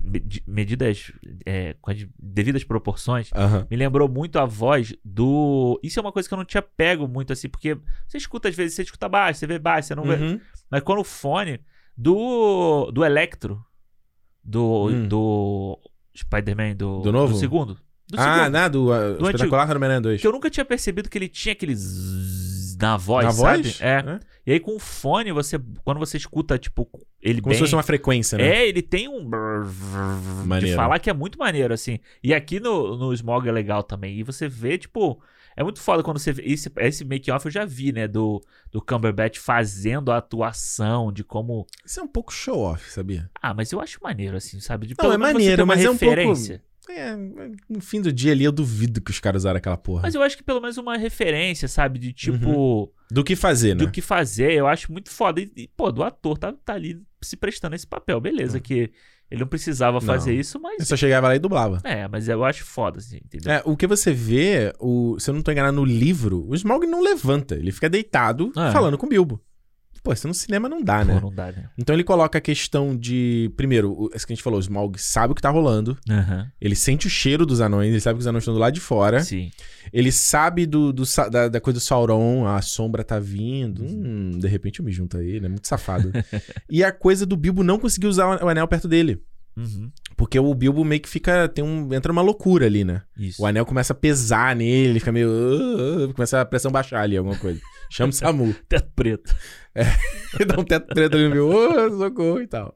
Medi- 0.04 0.44
Medidas 0.48 1.12
é, 1.46 1.76
com 1.82 1.92
as 1.92 2.06
devidas 2.18 2.64
proporções. 2.64 3.30
Aham. 3.36 3.68
Me 3.70 3.76
lembrou 3.78 4.08
muito 4.08 4.40
a 4.40 4.46
voz 4.46 4.94
do. 5.04 5.80
Isso 5.84 6.00
é 6.00 6.02
uma 6.02 6.12
coisa 6.12 6.28
que 6.28 6.34
eu 6.34 6.38
não 6.38 6.46
tinha 6.46 6.62
pego 6.62 7.08
muito 7.08 7.34
assim, 7.34 7.50
porque 7.50 7.78
você 8.08 8.18
escuta 8.18 8.48
às 8.50 8.56
vezes, 8.56 8.76
você 8.76 8.84
escuta 8.84 9.08
baixo, 9.10 9.40
você 9.40 9.48
vê 9.48 9.60
baixo, 9.60 9.90
você 9.90 9.96
não 9.96 10.04
vê. 10.04 10.16
Uhum. 10.16 10.40
Mas 10.72 10.82
quando 10.82 11.00
o 11.00 11.04
fone 11.04 11.60
do. 11.98 12.90
do 12.92 13.04
Electro. 13.04 13.64
Do. 14.44 14.88
Hum. 14.90 15.08
Do. 15.08 15.80
Spider-Man, 16.16 16.76
do. 16.76 17.02
Do 17.02 17.12
novo? 17.12 17.34
Do 17.34 17.40
segundo. 17.40 17.76
Do 18.10 18.20
Ah, 18.20 18.36
segundo. 18.40 18.52
né? 18.54 18.70
Do, 18.70 18.86
uh, 18.92 19.18
Do 19.18 19.26
espetacular 19.30 19.70
Homem-Aranha 19.76 20.02
2. 20.02 20.22
Que 20.22 20.28
eu 20.28 20.32
nunca 20.32 20.50
tinha 20.50 20.66
percebido 20.66 21.10
que 21.10 21.18
ele 21.18 21.28
tinha 21.30 21.54
aquele 21.54 21.74
zzz 21.76 22.78
na 22.78 22.98
voz, 22.98 23.26
Na 23.26 23.32
sabe? 23.32 23.64
voz? 23.64 23.82
É. 23.82 24.20
E 24.46 24.52
aí 24.52 24.60
com 24.60 24.76
o 24.76 24.80
fone, 24.80 25.32
você. 25.32 25.58
Quando 25.84 26.00
você 26.00 26.18
escuta, 26.18 26.58
tipo, 26.60 26.88
ele 27.24 27.42
Como 27.42 27.50
bem. 27.52 27.56
se 27.58 27.60
fosse 27.62 27.76
uma 27.76 27.82
frequência, 27.84 28.38
né? 28.38 28.46
É, 28.48 28.68
ele 28.68 28.82
tem 28.82 29.08
um. 29.08 29.24
brrr, 29.26 29.66
de 30.42 30.48
Maneiro. 30.48 30.76
falar 30.76 31.00
que 31.00 31.10
é 31.10 31.14
muito 31.14 31.40
maneiro, 31.40 31.74
assim. 31.74 32.00
E 32.22 32.34
aqui 32.34 32.60
no, 32.60 32.98
no 32.98 33.14
Smog 33.14 33.48
é 33.48 33.52
legal 33.52 33.82
também. 33.82 34.20
E 34.20 34.24
você 34.24 34.48
vê, 34.48 34.78
tipo. 34.78 35.22
É 35.56 35.62
muito 35.64 35.80
foda 35.80 36.02
quando 36.02 36.18
você 36.20 36.34
vê. 36.34 36.42
Esse, 36.46 36.72
esse 36.78 37.06
make-off 37.06 37.46
eu 37.46 37.52
já 37.52 37.64
vi, 37.64 37.92
né? 37.92 38.08
Do, 38.08 38.42
do 38.72 38.82
Cumberbatch 38.82 39.38
fazendo 39.38 40.12
a 40.12 40.18
atuação, 40.18 41.12
de 41.12 41.24
como. 41.24 41.66
Isso 41.86 42.00
é 42.00 42.04
um 42.04 42.08
pouco 42.08 42.34
show-off, 42.34 42.92
sabia? 42.92 43.30
Ah, 43.42 43.54
mas 43.54 43.72
eu 43.72 43.80
acho 43.80 44.00
maneiro, 44.02 44.36
assim, 44.36 44.60
sabe? 44.60 44.88
De, 44.88 44.96
Não, 45.02 45.14
é 45.14 45.18
maneiro, 45.18 45.66
mas 45.66 45.80
é 45.84 45.90
um 45.90 45.96
pouco- 45.98 46.06
referência. 46.06 46.62
É, 46.90 47.16
no 47.70 47.80
fim 47.82 48.02
do 48.02 48.12
dia 48.12 48.32
ali 48.32 48.44
eu 48.44 48.52
duvido 48.52 49.02
que 49.02 49.12
os 49.12 49.20
caras 49.20 49.44
usaram 49.44 49.58
aquela 49.58 49.78
porra. 49.78 50.02
Mas 50.04 50.16
eu 50.16 50.22
acho 50.22 50.38
que 50.38 50.44
pelo 50.44 50.60
menos 50.62 50.78
uma 50.78 50.98
referência, 50.98 51.68
sabe? 51.68 52.00
De 52.00 52.12
tipo. 52.14 52.50
Uhum. 52.50 52.88
Do 53.12 53.24
que 53.24 53.36
fazer, 53.36 53.76
né? 53.76 53.86
do 53.86 53.92
que 53.92 54.02
fazer, 54.02 54.54
eu 54.54 54.66
acho 54.66 54.92
muito 54.92 55.10
foda. 55.12 55.40
E, 55.40 55.52
e, 55.56 55.68
pô, 55.68 55.92
do 55.92 56.04
ator 56.04 56.38
tá, 56.38 56.52
tá 56.52 56.74
ali 56.74 57.00
se 57.22 57.38
prestando 57.38 57.76
esse 57.76 57.86
papel. 57.86 58.20
Beleza, 58.20 58.60
que 58.60 58.92
ele 59.30 59.42
não 59.42 59.48
precisava 59.48 60.02
fazer. 60.02 60.34
Não. 60.34 60.40
isso, 60.40 60.60
mas. 60.60 60.88
só 60.88 60.98
chegava 60.98 61.28
lá 61.28 61.36
e 61.36 61.40
dublava. 61.40 61.80
É, 61.84 62.08
mas 62.08 62.28
eu 62.28 62.44
acho 62.44 62.64
foda, 62.66 63.00
assim, 63.00 63.18
entendeu? 63.18 63.52
É, 63.52 63.62
o 63.66 63.78
que 63.78 63.88
você 63.88 64.12
vê, 64.12 64.74
o, 64.80 65.18
se 65.20 65.30
eu 65.30 65.34
não 65.34 65.42
tô 65.42 65.52
enganado 65.52 65.76
no 65.76 65.86
livro, 65.86 66.46
o 66.48 66.56
Smaug 66.56 66.86
não 66.86 67.02
levanta. 67.02 67.56
Ele 67.56 67.72
fica 67.72 67.90
deitado 67.90 68.52
É. 68.58 68.72
falando 68.72 68.98
com 68.98 69.06
o 69.06 69.10
Bilbo. 69.10 69.40
Pô, 70.04 70.12
isso 70.12 70.28
no 70.28 70.34
cinema 70.34 70.68
não 70.68 70.84
dá, 70.84 71.06
né? 71.06 71.14
Pô, 71.16 71.22
não 71.22 71.34
dá, 71.34 71.46
né? 71.52 71.70
Então 71.78 71.96
ele 71.96 72.04
coloca 72.04 72.38
a 72.38 72.42
questão 72.42 72.94
de. 72.96 73.50
Primeiro, 73.56 73.94
o- 73.94 74.10
isso 74.14 74.28
que 74.28 74.34
a 74.34 74.36
gente 74.36 74.44
falou, 74.44 74.60
o 74.60 74.62
Smaug 74.62 74.98
sabe 75.00 75.32
o 75.32 75.36
que 75.36 75.42
tá 75.42 75.50
rolando. 75.50 75.98
Aham. 76.10 76.46
Ele 76.60 76.76
sente 76.76 77.08
o 77.08 77.10
cheiro 77.10 77.46
dos 77.46 77.62
anões, 77.62 77.90
ele 77.90 78.02
sabe 78.02 78.18
que 78.18 78.22
os 78.22 78.28
anões 78.28 78.42
estão 78.44 78.54
do 78.54 78.60
lado 78.60 78.74
de 78.74 78.82
fora. 78.82 79.22
Sim. 79.24 79.50
Ele 79.94 80.12
sabe 80.12 80.66
do, 80.66 80.92
do 80.92 81.04
da, 81.32 81.48
da 81.48 81.62
coisa 81.62 81.80
do 81.80 81.82
Sauron, 81.84 82.46
a 82.46 82.62
sombra 82.62 83.02
tá 83.04 83.18
vindo. 83.18 83.82
Hum, 83.86 84.32
de 84.38 84.48
repente 84.48 84.82
eu 84.82 84.86
me 84.86 84.92
junto 84.92 85.16
a 85.18 85.24
ele, 85.24 85.46
é 85.46 85.50
muito 85.50 85.68
safado. 85.68 86.12
e 86.70 86.84
a 86.84 86.92
coisa 86.92 87.26
do 87.26 87.38
Bilbo 87.38 87.64
não 87.64 87.80
conseguir 87.80 88.08
usar 88.08 88.44
o 88.44 88.50
anel 88.50 88.68
perto 88.68 88.90
dele. 88.90 89.22
Uhum. 89.56 89.90
Porque 90.18 90.40
o 90.40 90.54
Bilbo 90.54 90.84
meio 90.84 91.00
que 91.00 91.08
fica. 91.08 91.48
Tem 91.48 91.64
um, 91.64 91.94
entra 91.94 92.12
uma 92.12 92.24
loucura 92.24 92.66
ali, 92.66 92.84
né? 92.84 93.04
Isso. 93.18 93.42
O 93.42 93.46
anel 93.46 93.66
começa 93.68 93.94
a 93.94 93.96
pesar 93.96 94.56
nele, 94.56 94.90
ele 94.90 95.00
fica 95.00 95.12
meio. 95.12 95.30
"Ah, 95.30 96.10
ah", 96.10 96.14
começa 96.14 96.42
a 96.42 96.46
pressão 96.46 96.72
baixar 96.72 97.02
ali, 97.02 97.16
alguma 97.16 97.38
coisa. 97.38 97.62
Chama 97.92 98.10
o 98.10 98.14
Samu. 98.14 98.56
Teto 98.68 98.90
preto. 98.96 99.36
Dá 100.48 100.60
um 100.60 100.64
teto 100.64 100.88
preto 100.94 101.16
ali 101.16 101.24
no 101.28 101.30
meu, 101.32 101.50
"Oh, 101.50 101.98
socorro 101.98 102.42
e 102.42 102.48
tal. 102.48 102.74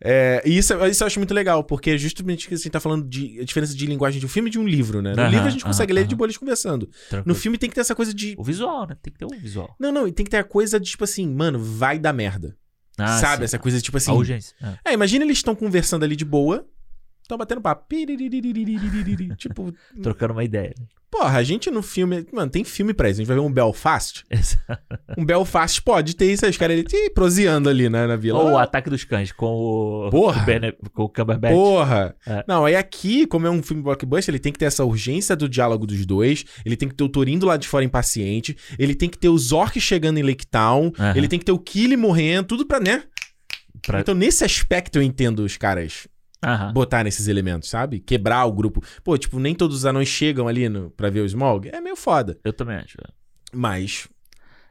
É, 0.00 0.42
e 0.44 0.56
isso, 0.58 0.74
isso 0.86 1.02
eu 1.02 1.06
acho 1.06 1.18
muito 1.18 1.32
legal, 1.32 1.64
porque 1.64 1.90
é 1.90 1.98
justamente 1.98 2.46
que 2.48 2.54
a 2.54 2.56
gente 2.56 2.70
tá 2.70 2.80
falando 2.80 3.06
de 3.08 3.40
a 3.40 3.44
diferença 3.44 3.74
de 3.74 3.86
linguagem 3.86 4.20
de 4.20 4.26
um 4.26 4.28
filme 4.28 4.48
e 4.48 4.52
de 4.52 4.58
um 4.58 4.66
livro, 4.66 5.00
né? 5.00 5.14
No 5.14 5.22
Aham, 5.22 5.30
livro 5.30 5.46
a 5.46 5.50
gente 5.50 5.64
consegue 5.64 5.92
aham, 5.92 6.00
ler 6.02 6.06
de 6.06 6.14
boa 6.14 6.26
eles 6.26 6.36
conversando. 6.36 6.86
No 6.86 7.08
Tranquilo. 7.08 7.34
filme 7.36 7.58
tem 7.58 7.68
que 7.68 7.74
ter 7.74 7.80
essa 7.80 7.94
coisa 7.94 8.12
de. 8.12 8.34
O 8.38 8.44
visual, 8.44 8.86
né? 8.86 8.96
Tem 9.00 9.12
que 9.12 9.18
ter 9.18 9.24
um 9.24 9.38
visual. 9.40 9.74
Não, 9.80 9.90
não, 9.92 10.06
e 10.06 10.12
tem 10.12 10.24
que 10.24 10.30
ter 10.30 10.36
a 10.38 10.44
coisa 10.44 10.78
de 10.78 10.90
tipo 10.90 11.04
assim, 11.04 11.26
mano, 11.32 11.58
vai 11.58 11.98
dar 11.98 12.12
merda. 12.12 12.56
Ah, 12.98 13.18
sabe? 13.18 13.38
sim. 13.38 13.44
Essa 13.44 13.58
coisa 13.58 13.78
de 13.78 13.82
tipo 13.82 13.96
assim. 13.96 14.10
A 14.10 14.14
urgência. 14.14 14.54
Ah. 14.62 14.78
É, 14.84 14.92
imagina 14.92 15.24
eles 15.24 15.38
estão 15.38 15.54
conversando 15.54 16.04
ali 16.04 16.14
de 16.14 16.24
boa, 16.24 16.66
Estão 17.24 17.38
batendo 17.38 17.62
papo. 17.62 17.86
tipo. 19.38 19.72
Trocando 20.02 20.34
uma 20.34 20.44
ideia. 20.44 20.74
Né? 20.78 20.86
Porra, 21.10 21.38
a 21.38 21.42
gente 21.42 21.70
no 21.70 21.80
filme. 21.80 22.26
Mano, 22.30 22.50
tem 22.50 22.64
filme 22.64 22.92
pra 22.92 23.08
isso. 23.08 23.18
A 23.18 23.22
gente 23.22 23.28
vai 23.28 23.36
ver 23.36 23.42
um 23.42 23.50
Belfast. 23.50 24.24
um 25.16 25.24
Belfast 25.24 25.80
pode 25.80 26.14
ter 26.16 26.30
isso. 26.30 26.46
Os 26.46 26.58
caras 26.58 26.76
ali 26.76 27.10
proseando 27.14 27.70
ali 27.70 27.88
né, 27.88 28.06
na 28.06 28.16
vila. 28.16 28.40
Ou 28.40 28.50
o 28.50 28.58
ah. 28.58 28.64
Ataque 28.64 28.90
dos 28.90 29.04
Cães 29.04 29.32
com 29.32 29.46
o. 29.46 30.10
Porra! 30.10 30.42
O 30.42 30.44
Bene... 30.44 30.72
Com 30.92 31.04
o 31.04 31.08
Cumberbatch. 31.08 31.54
Porra! 31.54 32.14
É. 32.26 32.44
Não, 32.46 32.66
aí 32.66 32.76
aqui, 32.76 33.26
como 33.26 33.46
é 33.46 33.50
um 33.50 33.62
filme 33.62 33.82
blockbuster, 33.82 34.34
ele 34.34 34.38
tem 34.38 34.52
que 34.52 34.58
ter 34.58 34.66
essa 34.66 34.84
urgência 34.84 35.34
do 35.34 35.48
diálogo 35.48 35.86
dos 35.86 36.04
dois. 36.04 36.44
Ele 36.62 36.76
tem 36.76 36.90
que 36.90 36.94
ter 36.94 37.04
o 37.04 37.08
Torin 37.08 37.38
lá 37.38 37.56
de 37.56 37.66
fora 37.66 37.86
impaciente. 37.86 38.54
Ele 38.78 38.94
tem 38.94 39.08
que 39.08 39.16
ter 39.16 39.30
os 39.30 39.50
orcs 39.50 39.82
chegando 39.82 40.18
em 40.18 40.22
Lake 40.22 40.46
Town. 40.46 40.92
Uhum. 40.98 41.12
Ele 41.14 41.26
tem 41.26 41.38
que 41.38 41.46
ter 41.46 41.52
o 41.52 41.58
Killy 41.58 41.96
morrendo. 41.96 42.48
Tudo 42.48 42.66
pra, 42.66 42.80
né? 42.80 43.02
Pra... 43.86 44.00
Então, 44.00 44.14
nesse 44.14 44.44
aspecto, 44.44 44.98
eu 44.98 45.02
entendo 45.02 45.40
os 45.40 45.56
caras 45.56 46.06
Aham. 46.44 46.72
botar 46.72 47.02
nesses 47.04 47.26
elementos, 47.28 47.68
sabe? 47.70 47.98
Quebrar 48.00 48.44
o 48.44 48.52
grupo. 48.52 48.82
Pô, 49.02 49.16
tipo, 49.16 49.38
nem 49.38 49.54
todos 49.54 49.76
os 49.78 49.84
anões 49.86 50.08
chegam 50.08 50.46
ali 50.46 50.68
no, 50.68 50.90
pra 50.90 51.10
ver 51.10 51.20
o 51.20 51.26
Smog. 51.26 51.68
É 51.72 51.80
meio 51.80 51.96
foda. 51.96 52.38
Eu 52.44 52.52
também 52.52 52.76
acho. 52.76 52.98
Mas, 53.52 54.08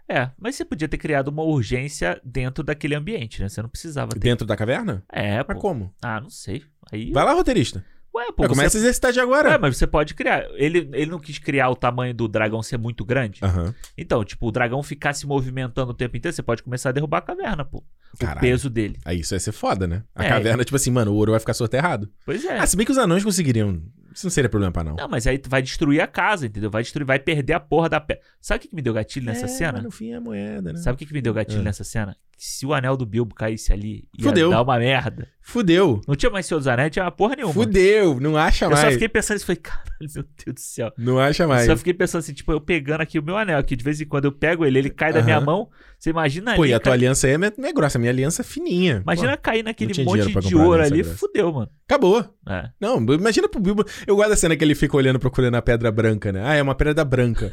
É, 0.08 0.30
mas 0.38 0.56
você 0.56 0.66
podia 0.66 0.88
ter 0.88 0.98
criado 0.98 1.30
uma 1.30 1.44
urgência 1.44 2.20
dentro 2.24 2.64
daquele 2.64 2.94
ambiente, 2.94 3.42
né? 3.42 3.48
Você 3.50 3.62
não 3.62 3.70
precisava 3.70 4.12
ter. 4.12 4.20
dentro 4.20 4.46
da 4.46 4.56
caverna? 4.56 5.04
É, 5.12 5.38
Mas 5.38 5.56
pô. 5.56 5.62
como? 5.62 5.94
Ah, 6.02 6.20
não 6.20 6.30
sei. 6.30 6.64
Aí. 6.92 7.12
Vai 7.12 7.24
lá, 7.24 7.34
roteirista. 7.34 7.84
Ué, 8.16 8.26
pô. 8.28 8.44
Vai, 8.44 8.50
começa 8.50 8.70
você... 8.72 8.78
a 8.78 8.80
exercitar 8.82 9.12
de 9.12 9.20
agora. 9.20 9.50
Ué, 9.50 9.58
mas 9.58 9.76
você 9.76 9.88
pode 9.88 10.14
criar. 10.14 10.46
Ele, 10.54 10.88
ele 10.94 11.10
não 11.10 11.20
quis 11.20 11.40
criar 11.40 11.70
o 11.70 11.76
tamanho 11.76 12.14
do 12.14 12.28
dragão 12.28 12.62
ser 12.62 12.78
muito 12.78 13.04
grande. 13.04 13.40
Aham. 13.44 13.74
Então, 13.98 14.24
tipo, 14.24 14.48
o 14.48 14.52
dragão 14.52 14.84
ficar 14.84 15.14
se 15.14 15.26
movimentando 15.26 15.92
o 15.92 15.94
tempo 15.96 16.16
inteiro, 16.16 16.36
você 16.36 16.44
pode 16.44 16.62
começar 16.62 16.90
a 16.90 16.92
derrubar 16.92 17.18
a 17.18 17.22
caverna, 17.22 17.66
pô. 17.66 17.84
O 18.14 18.18
Caralho. 18.18 18.42
peso 18.42 18.70
dele. 18.70 19.00
Aí 19.04 19.22
isso 19.22 19.32
vai 19.32 19.40
ser 19.40 19.52
foda, 19.52 19.88
né? 19.88 20.04
A 20.14 20.26
É. 20.26 20.30
caverna, 20.30 20.64
tipo 20.64 20.76
assim, 20.76 20.92
mano, 20.92 21.12
o 21.12 21.16
ouro 21.16 21.32
vai 21.32 21.40
ficar 21.40 21.56
soterrado. 21.56 22.08
Pois 22.24 22.46
é. 22.46 22.60
Ah, 22.60 22.68
se 22.68 22.78
bem 22.78 22.86
que 22.86 22.92
os 22.92 22.98
anões 23.00 23.24
conseguiriam. 23.24 23.82
Isso 24.14 24.26
não 24.26 24.32
seria 24.32 24.50
problema 24.50 24.72
pra 24.72 24.84
não. 24.84 24.96
Não, 24.96 25.08
mas 25.08 25.26
aí 25.28 25.38
tu 25.38 25.50
vai 25.50 25.62
destruir 25.62 26.02
a 26.02 26.08
casa, 26.08 26.46
entendeu? 26.46 26.70
Vai 26.70 26.84
destruir, 26.84 27.06
vai 27.06 27.20
perder 27.20 27.54
a 27.54 27.60
porra 27.60 27.90
da 27.90 28.00
pedra. 28.00 28.24
Sabe 28.42 28.58
o 28.58 28.62
que, 28.62 28.68
que 28.70 28.76
me 28.76 28.82
deu 28.82 28.94
gatilho 28.94 29.26
nessa 29.26 29.46
É, 29.46 29.48
cena? 29.48 29.74
Mas 29.74 29.84
no 29.84 29.92
fim 29.92 30.12
é 30.12 30.16
a 30.16 30.22
moeda, 30.22 30.74
né? 30.74 30.80
Sabe 30.80 30.96
o 30.96 30.98
que, 30.98 31.06
que 31.06 31.14
me 31.14 31.22
deu 31.22 31.34
gatilho 31.34 31.62
É. 31.62 31.64
nessa 31.64 31.84
cena? 31.84 32.16
Que 32.38 32.46
se 32.46 32.66
o 32.66 32.74
anel 32.74 32.98
do 32.98 33.06
Bilbo 33.06 33.34
caísse 33.34 33.72
ali, 33.72 34.08
ia 34.18 34.26
Fudeu. 34.30 34.50
dar 34.50 34.62
uma 34.64 34.78
merda. 34.80 35.28
Fudeu. 35.42 36.02
Não 36.08 36.16
tinha 36.16 36.30
mais 36.32 36.46
Senhor 36.46 36.60
dos 36.60 36.68
Anéis, 36.68 36.92
tinha 36.92 37.04
uma 37.06 37.12
porra 37.12 37.36
nenhuma. 37.36 37.54
Fudeu. 37.54 38.20
Não 38.20 38.36
acha 38.38 38.66
Eu 38.66 38.70
mais. 38.72 38.82
só 38.82 38.92
fiquei 38.92 39.10
pensando 39.10 39.38
isso, 39.38 39.46
falei, 39.46 39.62
caralho, 39.62 39.88
meu 40.16 40.24
Deus 40.24 40.54
do 40.56 40.60
céu. 40.60 40.92
Não 40.98 41.20
acha 41.20 41.44
Eu 41.44 41.48
mais. 41.48 41.66
só 41.66 41.76
fiquei 41.78 41.94
pensando 41.94 42.20
assim, 42.20 42.34
tipo, 42.34 42.52
eu 42.52 42.60
pegando 42.62 43.02
aqui 43.02 43.20
o 43.20 43.24
meu 43.24 43.38
anel, 43.38 43.64
que 43.64 43.76
de 43.76 43.84
vez 43.84 44.00
em 44.02 44.06
quando 44.06 44.26
eu 44.26 44.32
pego 44.32 44.66
ele, 44.66 44.80
ele 44.80 44.90
cai 44.90 45.12
da 45.14 45.22
minha 45.22 45.38
Aham. 45.38 45.46
mão. 45.46 45.70
Você 46.00 46.10
imagina 46.10 46.56
Pô, 46.56 46.64
ali. 46.64 46.72
e 46.72 46.74
a 46.74 46.80
tua 46.80 46.94
aliança 46.94 47.28
aí 47.28 47.34
é 47.34 47.38
meio 47.38 47.74
grossa. 47.74 47.98
A 47.98 48.00
minha 48.00 48.12
aliança 48.12 48.42
é 48.42 48.46
fininha. 48.46 49.02
Imagina 49.04 49.38
Pô, 49.38 49.44
cair 49.44 49.64
naquele 49.64 50.04
monte 50.04 50.42
de 50.48 50.56
ouro 50.56 50.82
ali, 50.82 51.02
grossa. 51.02 51.18
fudeu, 51.18 51.54
mano. 51.54 51.70
acabou. 51.88 52.26
É. 52.50 52.70
Não, 52.80 52.98
imagina 53.14 53.48
pro 53.48 53.62
Bilbo. 53.62 53.86
Eu 54.08 54.16
gosto 54.16 54.30
da 54.30 54.36
cena 54.36 54.56
que 54.56 54.64
ele 54.64 54.76
fica 54.76 54.96
olhando, 54.98 55.20
procurando 55.20 55.56
a 55.56 55.62
pedra 55.62 55.92
branca, 55.92 56.32
né? 56.32 56.42
Ah, 56.46 56.56
é 56.56 56.62
uma 56.62 56.76
pedra 56.76 57.04
branca. 57.06 57.50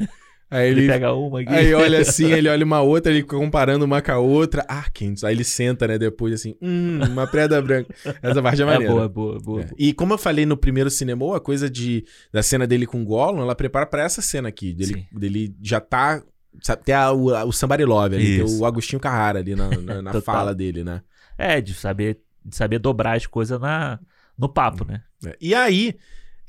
Aí 0.49 0.69
Ele, 0.69 0.81
ele. 0.81 0.87
pega 0.89 1.13
uma 1.13 1.39
aqui. 1.39 1.49
Aí 1.53 1.73
olha 1.73 1.99
assim, 1.99 2.29
ele 2.33 2.49
olha 2.49 2.65
uma 2.65 2.81
outra, 2.81 3.09
ele 3.09 3.23
comparando 3.23 3.85
uma 3.85 4.01
com 4.01 4.11
a 4.11 4.17
outra. 4.17 4.65
Ah, 4.67 4.85
Kent. 4.93 5.23
Aí 5.23 5.33
ele 5.33 5.45
senta, 5.45 5.87
né? 5.87 5.97
Depois 5.97 6.33
assim, 6.33 6.55
hum, 6.61 6.99
uma 7.09 7.25
pedra 7.25 7.61
branca. 7.61 7.93
Essa 8.21 8.41
parte 8.41 8.59
é 8.61 8.63
é 8.63 8.67
maneira. 8.67 8.91
boa, 8.93 9.07
boa, 9.07 9.39
boa. 9.39 9.61
É. 9.61 9.67
E 9.77 9.93
como 9.93 10.13
eu 10.13 10.17
falei 10.17 10.45
no 10.45 10.57
primeiro 10.57 10.89
cinema, 10.89 11.37
a 11.37 11.39
coisa 11.39 11.69
de 11.69 12.03
da 12.33 12.43
cena 12.43 12.67
dele 12.67 12.85
com 12.85 13.01
o 13.01 13.05
Gollum, 13.05 13.41
ela 13.41 13.55
prepara 13.55 13.85
pra 13.85 14.03
essa 14.03 14.21
cena 14.21 14.49
aqui. 14.49 14.73
Dele, 14.73 14.93
Sim. 14.93 15.17
dele 15.17 15.55
já 15.61 15.79
tá 15.79 16.21
Sabe, 16.61 16.83
tem 16.83 16.93
a- 16.93 17.13
o, 17.13 17.27
o 17.47 17.51
Somebody 17.53 17.85
Love 17.85 18.13
ali, 18.17 18.43
o 18.43 18.65
Agostinho 18.65 18.99
Carrara 18.99 19.39
ali 19.39 19.55
na, 19.55 19.69
na, 19.69 20.01
na 20.13 20.21
fala 20.21 20.53
dele, 20.53 20.83
né? 20.83 21.01
É, 21.37 21.61
de 21.61 21.73
saber, 21.73 22.19
de 22.43 22.53
saber 22.53 22.77
dobrar 22.77 23.15
as 23.15 23.25
coisas 23.25 23.57
na, 23.57 23.97
no 24.37 24.49
papo, 24.49 24.83
né? 24.83 25.01
É. 25.25 25.37
E 25.39 25.55
aí, 25.55 25.95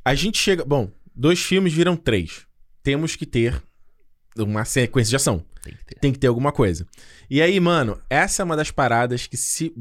a 0.05 0.15
gente 0.15 0.39
chega. 0.39 0.65
Bom, 0.65 0.91
dois 1.15 1.41
filmes 1.41 1.73
viram 1.73 1.97
três. 1.97 2.47
Temos 2.83 3.17
que 3.17 3.27
ter 3.27 3.63
uma 4.37 4.65
sequência 4.65 5.11
de 5.11 5.17
ação. 5.17 5.45
Tem 5.63 5.75
que 5.75 5.85
ter. 5.85 5.95
Tem 6.01 6.13
que 6.13 6.19
ter 6.19 6.27
alguma 6.27 6.53
coisa. 6.53 6.87
E 7.31 7.41
aí, 7.41 7.59
mano, 7.61 8.01
essa 8.11 8.43
é 8.43 8.45
uma 8.45 8.57
das 8.57 8.71
paradas 8.71 9.27
que 9.27 9.37
se. 9.37 9.73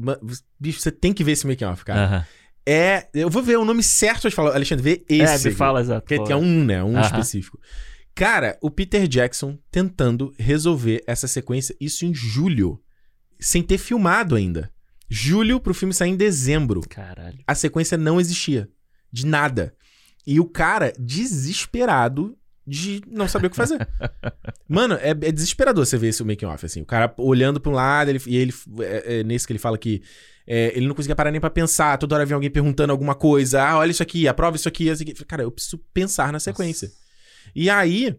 Bicho, 0.58 0.80
você 0.80 0.92
tem 0.92 1.12
que 1.12 1.24
ver 1.24 1.32
esse 1.32 1.46
making-off, 1.46 1.84
cara. 1.84 2.04
Aham. 2.04 2.26
É. 2.64 3.08
Eu 3.12 3.28
vou 3.28 3.42
ver 3.42 3.58
o 3.58 3.64
nome 3.64 3.82
certo 3.82 4.28
de 4.28 4.34
falar. 4.34 4.54
Alexandre, 4.54 4.82
vê 4.82 5.04
esse. 5.08 5.48
É, 5.48 5.50
me 5.50 5.56
fala 5.56 5.80
exato. 5.80 6.06
Porque 6.06 6.32
é. 6.32 6.36
um, 6.36 6.64
né? 6.64 6.82
Um 6.82 6.96
Aham. 6.96 7.06
específico. 7.06 7.58
Cara, 8.14 8.58
o 8.60 8.70
Peter 8.70 9.08
Jackson 9.08 9.58
tentando 9.70 10.32
resolver 10.38 11.02
essa 11.06 11.26
sequência, 11.26 11.74
isso 11.80 12.04
em 12.04 12.14
julho. 12.14 12.80
Sem 13.40 13.62
ter 13.62 13.78
filmado 13.78 14.36
ainda. 14.36 14.70
Julho 15.08 15.58
pro 15.58 15.74
filme 15.74 15.92
sair 15.92 16.10
em 16.10 16.16
dezembro. 16.16 16.80
Caralho. 16.88 17.38
A 17.46 17.54
sequência 17.54 17.98
não 17.98 18.20
existia. 18.20 18.68
De 19.10 19.26
nada. 19.26 19.74
E 20.26 20.38
o 20.38 20.44
cara 20.44 20.92
desesperado 20.98 22.36
de 22.66 23.02
não 23.08 23.26
saber 23.26 23.48
o 23.48 23.50
que 23.50 23.56
fazer. 23.56 23.86
Mano, 24.68 24.94
é, 24.94 25.10
é 25.10 25.32
desesperador 25.32 25.84
você 25.84 25.98
ver 25.98 26.08
esse 26.08 26.22
making 26.22 26.46
off 26.46 26.64
assim. 26.64 26.82
O 26.82 26.86
cara 26.86 27.12
olhando 27.18 27.60
pra 27.60 27.72
um 27.72 27.74
lado, 27.74 28.08
ele, 28.08 28.20
e 28.26 28.36
ele 28.36 28.54
é, 28.80 29.20
é 29.20 29.24
nesse 29.24 29.46
que 29.46 29.52
ele 29.52 29.58
fala 29.58 29.76
que 29.76 30.02
é, 30.46 30.72
ele 30.76 30.86
não 30.86 30.94
conseguia 30.94 31.16
parar 31.16 31.30
nem 31.30 31.40
pra 31.40 31.50
pensar. 31.50 31.98
Toda 31.98 32.14
hora 32.14 32.24
vinha 32.24 32.36
alguém 32.36 32.50
perguntando 32.50 32.92
alguma 32.92 33.14
coisa. 33.14 33.62
Ah, 33.62 33.78
olha 33.78 33.90
isso 33.90 34.02
aqui, 34.02 34.28
aprova 34.28 34.56
isso 34.56 34.68
aqui. 34.68 34.88
Isso 34.88 35.02
aqui. 35.02 35.12
Cara, 35.24 35.42
eu 35.42 35.50
preciso 35.50 35.78
pensar 35.92 36.32
na 36.32 36.38
sequência. 36.38 36.90
E 37.54 37.68
aí 37.68 38.16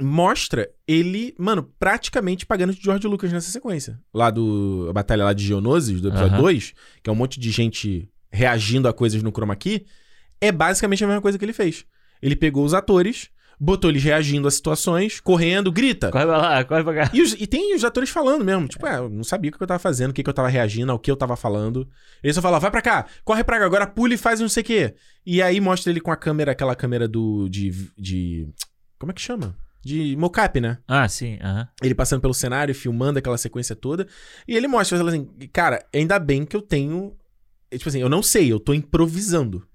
mostra 0.00 0.68
ele, 0.88 1.34
mano, 1.38 1.62
praticamente 1.78 2.44
pagando 2.44 2.74
de 2.74 2.82
George 2.82 3.06
Lucas 3.06 3.32
nessa 3.32 3.50
sequência. 3.50 4.00
Lá 4.12 4.30
do 4.30 4.86
a 4.88 4.92
batalha 4.92 5.24
lá 5.24 5.32
de 5.32 5.44
Geonosis, 5.44 6.00
do 6.00 6.08
episódio 6.08 6.34
Aham. 6.34 6.42
2, 6.42 6.74
que 7.02 7.10
é 7.10 7.12
um 7.12 7.16
monte 7.16 7.38
de 7.38 7.50
gente 7.50 8.08
reagindo 8.32 8.88
a 8.88 8.92
coisas 8.92 9.22
no 9.22 9.30
chroma 9.30 9.54
key, 9.54 9.86
é 10.46 10.52
basicamente 10.52 11.02
a 11.04 11.06
mesma 11.06 11.22
coisa 11.22 11.38
que 11.38 11.44
ele 11.44 11.52
fez. 11.52 11.84
Ele 12.22 12.34
pegou 12.36 12.64
os 12.64 12.72
atores, 12.74 13.28
botou 13.60 13.90
eles 13.90 14.02
reagindo 14.02 14.48
a 14.48 14.50
situações, 14.50 15.20
correndo, 15.20 15.70
grita. 15.70 16.10
Corre 16.10 16.24
pra 16.24 16.36
lá, 16.38 16.64
corre 16.64 16.82
pra 16.84 16.94
cá. 16.94 17.10
E, 17.12 17.20
os- 17.22 17.32
e 17.38 17.46
tem 17.46 17.74
os 17.74 17.84
atores 17.84 18.10
falando 18.10 18.44
mesmo. 18.44 18.66
Tipo, 18.68 18.86
é, 18.86 18.98
eu 18.98 19.08
não 19.08 19.22
sabia 19.24 19.50
o 19.50 19.54
que 19.56 19.62
eu 19.62 19.66
tava 19.66 19.78
fazendo, 19.78 20.10
o 20.10 20.14
que, 20.14 20.22
que 20.22 20.30
eu 20.30 20.34
tava 20.34 20.48
reagindo, 20.48 20.90
ao 20.90 20.98
que 20.98 21.10
eu 21.10 21.16
tava 21.16 21.36
falando. 21.36 21.88
Ele 22.22 22.32
só 22.32 22.40
fala, 22.42 22.58
vai 22.58 22.70
pra 22.70 22.82
cá, 22.82 23.06
corre 23.24 23.44
pra 23.44 23.58
cá, 23.58 23.64
agora 23.66 23.86
pula 23.86 24.14
e 24.14 24.18
faz 24.18 24.40
não 24.40 24.48
sei 24.48 24.62
o 24.62 24.66
quê. 24.66 24.94
E 25.26 25.40
aí 25.42 25.60
mostra 25.60 25.90
ele 25.92 26.00
com 26.00 26.10
a 26.10 26.16
câmera, 26.16 26.52
aquela 26.52 26.74
câmera 26.74 27.06
do. 27.06 27.48
de. 27.48 27.70
de 27.98 28.48
como 28.98 29.12
é 29.12 29.14
que 29.14 29.20
chama? 29.20 29.56
De 29.84 30.16
mocap, 30.16 30.58
né? 30.62 30.78
Ah, 30.88 31.06
sim. 31.06 31.38
Aham. 31.42 31.68
Ele 31.82 31.94
passando 31.94 32.22
pelo 32.22 32.32
cenário, 32.32 32.74
filmando 32.74 33.18
aquela 33.18 33.36
sequência 33.36 33.76
toda. 33.76 34.06
E 34.48 34.56
ele 34.56 34.66
mostra, 34.66 34.96
fala 34.96 35.10
assim, 35.10 35.28
cara, 35.52 35.84
ainda 35.94 36.18
bem 36.18 36.46
que 36.46 36.56
eu 36.56 36.62
tenho. 36.62 37.14
Tipo 37.70 37.90
assim, 37.90 38.00
eu 38.00 38.08
não 38.08 38.22
sei, 38.22 38.50
eu 38.50 38.58
tô 38.58 38.72
improvisando. 38.72 39.66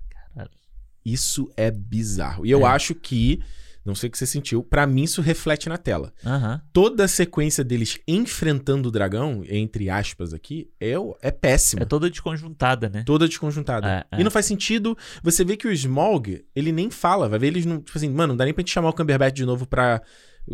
Isso 1.06 1.50
é 1.58 1.72
bizarro. 1.72 2.46
E 2.46 2.52
eu 2.52 2.62
É. 2.66 2.70
acho 2.70 2.94
que. 2.96 3.40
Não 3.86 3.96
sei 3.96 4.10
o 4.10 4.12
que 4.12 4.18
você 4.18 4.26
sentiu. 4.28 4.62
Pra 4.62 4.86
mim, 4.86 5.04
isso 5.04 5.22
reflete 5.22 5.68
na 5.70 5.78
tela 5.78 6.14
Aham. 6.24 6.62
toda 6.72 7.06
a 7.06 7.08
sequência 7.08 7.64
deles 7.64 7.98
enfrentando 8.08 8.90
o 8.90 8.92
dragão, 8.92 9.42
entre 9.50 9.90
aspas 9.90 10.34
aqui, 10.34 10.70
é, 10.80 10.92
é 11.22 11.32
péssima. 11.32 11.82
É 11.82 11.86
toda 11.86 12.10
desconjuntada, 12.10 12.90
né? 12.90 13.04
Toda 13.06 13.26
desconjuntada. 13.28 14.06
É, 14.12 14.18
é. 14.18 14.22
E 14.22 14.24
não 14.24 14.30
faz 14.30 14.46
sentido. 14.46 14.96
Você 15.24 15.44
vê 15.46 15.56
que 15.58 15.66
o 15.68 15.72
Smog, 15.72 16.44
ele 16.56 16.72
nem 16.72 16.92
fala. 16.92 17.28
Vai 17.30 17.40
ver 17.40 17.48
eles 17.48 17.66
não. 17.66 17.80
Tipo 17.82 17.98
assim, 17.98 18.10
mano, 18.10 18.34
não 18.34 18.38
dá 18.38 18.46
nem 18.46 18.54
pra 18.54 18.62
gente 18.62 18.72
chamar 18.72 18.90
o 18.90 18.94
Cumberbatch 18.94 19.34
de 19.36 19.46
novo 19.46 19.66
pra. 19.66 20.02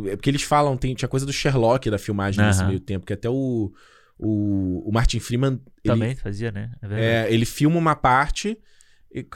é 0.06 0.16
Porque 0.16 0.30
eles 0.30 0.44
falam, 0.44 0.78
tem, 0.78 0.94
tinha 0.94 1.10
coisa 1.10 1.26
do 1.26 1.34
Sherlock 1.34 1.90
da 1.90 1.98
filmagem 1.98 2.46
nesse 2.46 2.60
Aham. 2.62 2.68
meio 2.70 2.80
tempo, 2.80 3.06
que 3.06 3.14
até 3.14 3.30
o. 3.30 3.74
O, 4.18 4.88
o 4.88 4.92
Martin 4.94 5.20
Freeman. 5.20 5.60
Ele, 5.84 5.94
Também 5.94 6.16
fazia, 6.16 6.50
né? 6.52 6.72
É 6.82 6.88
verdade. 6.88 7.28
é, 7.30 7.34
ele 7.34 7.44
filma 7.46 7.78
uma 7.78 7.96
parte. 7.96 8.58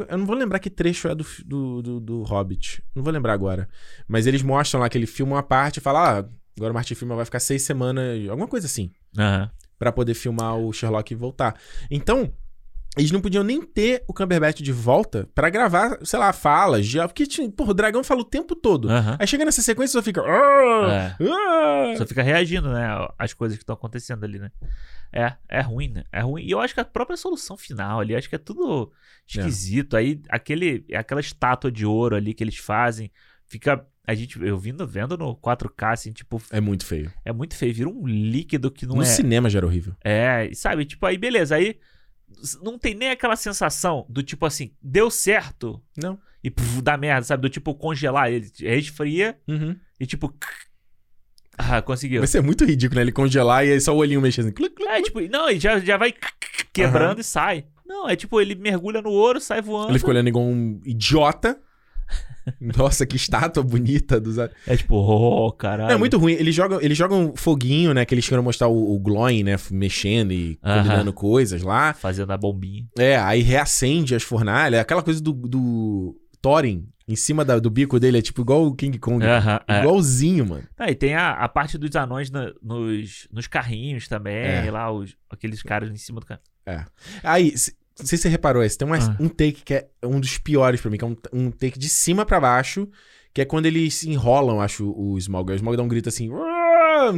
Eu 0.10 0.18
não 0.18 0.26
vou 0.26 0.36
lembrar 0.36 0.60
que 0.60 0.70
trecho 0.70 1.08
é 1.08 1.16
do, 1.16 1.26
do, 1.46 1.82
do, 1.82 2.00
do 2.02 2.24
Hobbit. 2.24 2.84
Não 2.94 3.02
vou 3.02 3.14
lembrar 3.14 3.32
agora. 3.32 3.70
Mas 4.08 4.28
eles 4.28 4.42
mostram 4.42 4.82
lá 4.82 4.90
que 4.90 4.98
ele 4.98 5.06
filma 5.06 5.38
uma 5.38 5.44
parte 5.44 5.78
e 5.78 5.82
fala: 5.82 6.20
Ah, 6.20 6.30
agora 6.58 6.72
o 6.72 6.74
Martin 6.74 6.96
Freeman 6.96 7.16
vai 7.16 7.24
ficar 7.24 7.40
seis 7.40 7.62
semanas. 7.62 8.28
Alguma 8.28 8.48
coisa 8.48 8.68
assim. 8.68 8.92
Aham. 9.18 9.50
Pra 9.78 9.94
poder 9.94 10.14
filmar 10.14 10.58
o 10.58 10.74
Sherlock 10.74 11.14
e 11.14 11.16
voltar. 11.16 11.56
Então. 11.90 12.34
Eles 12.98 13.12
não 13.12 13.22
podiam 13.22 13.44
nem 13.44 13.62
ter 13.62 14.04
o 14.08 14.14
Cumberbatch 14.14 14.62
de 14.62 14.72
volta 14.72 15.30
pra 15.36 15.50
gravar, 15.50 16.00
sei 16.04 16.18
lá, 16.20 16.34
falas. 16.34 16.86
Já, 16.86 17.08
porque, 17.08 17.26
tinha- 17.28 17.50
porra, 17.50 17.72
o 17.72 17.74
dragão 17.74 18.04
fala 18.04 18.22
o 18.22 18.26
tempo 18.26 18.56
todo. 18.56 18.90
Aham. 18.90 19.16
Aí 19.20 19.28
chega 19.28 19.46
nessa 19.46 19.62
sequência 19.62 19.92
e 19.92 20.00
só 20.00 20.04
fica. 20.04 20.22
"Ah, 20.22 21.16
É. 21.20 21.24
ah". 21.24 21.96
Só 21.98 22.06
fica 22.06 22.24
reagindo, 22.24 22.72
né? 22.74 22.88
Às 23.18 23.32
coisas 23.34 23.58
que 23.58 23.64
estão 23.64 23.76
acontecendo 23.76 24.24
ali, 24.24 24.40
né? 24.40 24.52
É, 25.14 25.34
é 25.48 25.62
ruim, 25.62 25.90
né? 25.90 26.04
É 26.12 26.20
ruim. 26.22 26.44
E 26.44 26.52
eu 26.52 26.60
acho 26.60 26.74
que 26.74 26.80
a 26.80 26.86
própria 26.86 27.16
solução 27.16 27.56
final 27.56 28.00
ali, 28.00 28.16
acho 28.16 28.28
que 28.28 28.36
é 28.36 28.40
tudo 28.40 28.92
esquisito. 29.28 29.96
Aí, 29.96 30.22
aquele, 30.30 30.86
aquela 30.94 31.22
estátua 31.22 31.72
de 31.72 31.86
ouro 31.86 32.16
ali 32.16 32.34
que 32.34 32.44
eles 32.44 32.58
fazem, 32.58 33.12
fica. 33.48 33.86
A 34.06 34.16
gente, 34.16 34.44
eu 34.44 34.58
vindo 34.58 34.88
vendo 34.88 35.16
no 35.16 35.36
4K, 35.36 35.92
assim, 35.92 36.12
tipo, 36.12 36.42
É 36.50 36.60
muito 36.60 36.84
feio. 36.84 37.14
é 37.24 37.32
muito 37.32 37.56
feio. 37.56 37.74
Vira 37.74 37.88
um 37.90 38.08
líquido 38.08 38.72
que 38.72 38.88
não 38.88 38.96
no 38.96 39.04
é. 39.04 39.06
cinema 39.06 39.48
já 39.50 39.60
era 39.60 39.68
horrível. 39.68 39.94
É, 40.04 40.50
sabe? 40.56 40.84
Tipo, 40.86 41.06
aí 41.06 41.16
beleza. 41.18 41.56
Aí 41.56 41.78
não 42.62 42.78
tem 42.78 42.94
nem 42.96 43.10
aquela 43.12 43.36
sensação 43.36 44.06
do 44.10 44.22
tipo 44.24 44.46
assim, 44.46 44.72
deu 44.82 45.10
certo 45.12 45.82
Não. 45.98 46.20
e 46.44 46.50
puf, 46.50 46.82
dá 46.82 46.98
merda, 46.98 47.24
sabe? 47.24 47.42
Do 47.42 47.50
tipo 47.50 47.74
congelar 47.76 48.32
ele, 48.32 48.50
resfria 48.60 49.38
Uhum. 49.48 49.76
e 50.00 50.06
tipo. 50.06 50.34
Ah, 51.62 51.82
conseguiu. 51.82 52.22
Vai 52.22 52.28
ser 52.28 52.42
muito 52.42 52.64
ridículo, 52.64 52.96
né? 52.96 53.02
Ele 53.02 53.12
congelar 53.12 53.68
e 53.68 53.74
aí 53.74 53.82
só 53.82 53.94
o 53.94 53.98
olhinho 53.98 54.22
mexendo 54.22 54.46
assim. 54.48 54.88
É, 54.88 55.02
tipo, 55.02 55.20
não, 55.28 55.50
e 55.50 55.60
já, 55.60 55.78
já 55.80 55.98
vai 55.98 56.14
quebrando 56.72 57.20
e 57.20 57.24
sai. 57.24 57.66
Não, 57.86 58.08
é 58.08 58.16
tipo, 58.16 58.40
ele 58.40 58.56
mergulha 58.56 59.02
no 59.02 59.10
ouro, 59.10 59.42
sai 59.42 59.62
voando. 59.62 59.92
Ele 59.92 60.00
ficou 60.00 60.14
olhando 60.14 60.30
igual 60.30 60.46
um 60.46 60.80
idiota. 60.86 61.60
Nossa, 62.60 63.06
que 63.06 63.16
estátua 63.16 63.62
bonita 63.64 64.20
dos. 64.20 64.38
É 64.38 64.50
É 64.66 64.76
tipo, 64.78 64.96
oh, 64.96 65.52
caralho. 65.52 65.92
é 65.92 65.98
muito 65.98 66.18
ruim. 66.18 66.34
Eles 66.34 66.56
jogam, 66.56 66.82
eles 66.82 66.98
jogam 66.98 67.34
foguinho, 67.36 67.94
né? 67.94 68.06
Que 68.06 68.14
eles 68.16 68.28
querem 68.28 68.44
mostrar 68.44 68.68
o, 68.68 68.96
o 68.96 69.00
glowing, 69.00 69.44
né? 69.44 69.56
Mexendo 69.72 70.32
e 70.32 70.56
combinando 70.58 71.14
coisas 71.14 71.62
lá. 71.62 71.94
Fazendo 71.94 72.32
a 72.32 72.38
bombinha. 72.38 72.88
É, 72.98 73.18
aí 73.18 73.42
reacende 73.42 74.16
as 74.16 74.24
fornalhas. 74.24 74.80
Aquela 74.82 75.04
coisa 75.04 75.22
do, 75.22 75.32
do 75.34 76.16
Thorin 76.42 76.88
em 77.08 77.16
cima 77.16 77.44
da- 77.46 77.60
do 77.60 77.70
bico 77.70 78.00
dele 78.00 78.20
é 78.20 78.22
tipo 78.22 78.42
igual 78.42 78.66
o 78.66 78.74
King 78.76 78.98
Kong. 78.98 79.24
Aham, 79.26 79.60
é. 79.68 79.80
Igualzinho, 79.82 80.46
mano. 80.48 80.64
Ah, 80.78 80.90
e 80.90 80.96
tem 80.96 81.14
a, 81.16 81.32
a 81.32 81.50
parte 81.50 81.78
dos 81.78 81.96
anões 81.96 82.32
nos, 82.32 83.28
nos 83.32 83.48
carrinhos 83.48 84.08
também, 84.08 84.34
É. 84.46 84.72
lá, 84.72 84.92
os, 84.92 85.16
aqueles 85.30 85.62
caras 85.64 85.90
em 85.92 85.96
cima 85.98 86.20
do 86.20 86.26
carro. 86.26 86.42
Aí, 87.24 87.58
se- 87.58 87.74
não 88.00 88.06
sei 88.06 88.18
se 88.18 88.24
você 88.24 88.30
reparou 88.30 88.64
esse, 88.64 88.78
tem 88.78 88.88
uma- 88.88 88.98
Ah. 88.98 89.18
um 89.20 89.28
take 89.30 89.62
que 89.64 89.74
é 89.74 89.88
um 90.04 90.20
dos 90.20 90.38
piores 90.38 90.82
pra 90.82 90.90
mim, 90.90 90.98
que 90.98 91.04
é 91.04 91.08
um, 91.08 91.16
um 91.34 91.52
take 91.52 91.78
de 91.78 91.90
cima 91.90 92.26
pra 92.26 92.40
baixo, 92.40 92.88
que 93.34 93.42
é 93.42 93.46
quando 93.46 93.66
eles 93.68 93.94
se 93.96 94.10
enrolam, 94.10 94.60
acho, 94.62 94.90
o 94.92 95.18
Smog. 95.18 95.52
O 95.52 95.56
Smog 95.56 95.78
dá 95.78 95.84
um 95.84 95.88
grito 95.88 96.10
assim, 96.10 96.30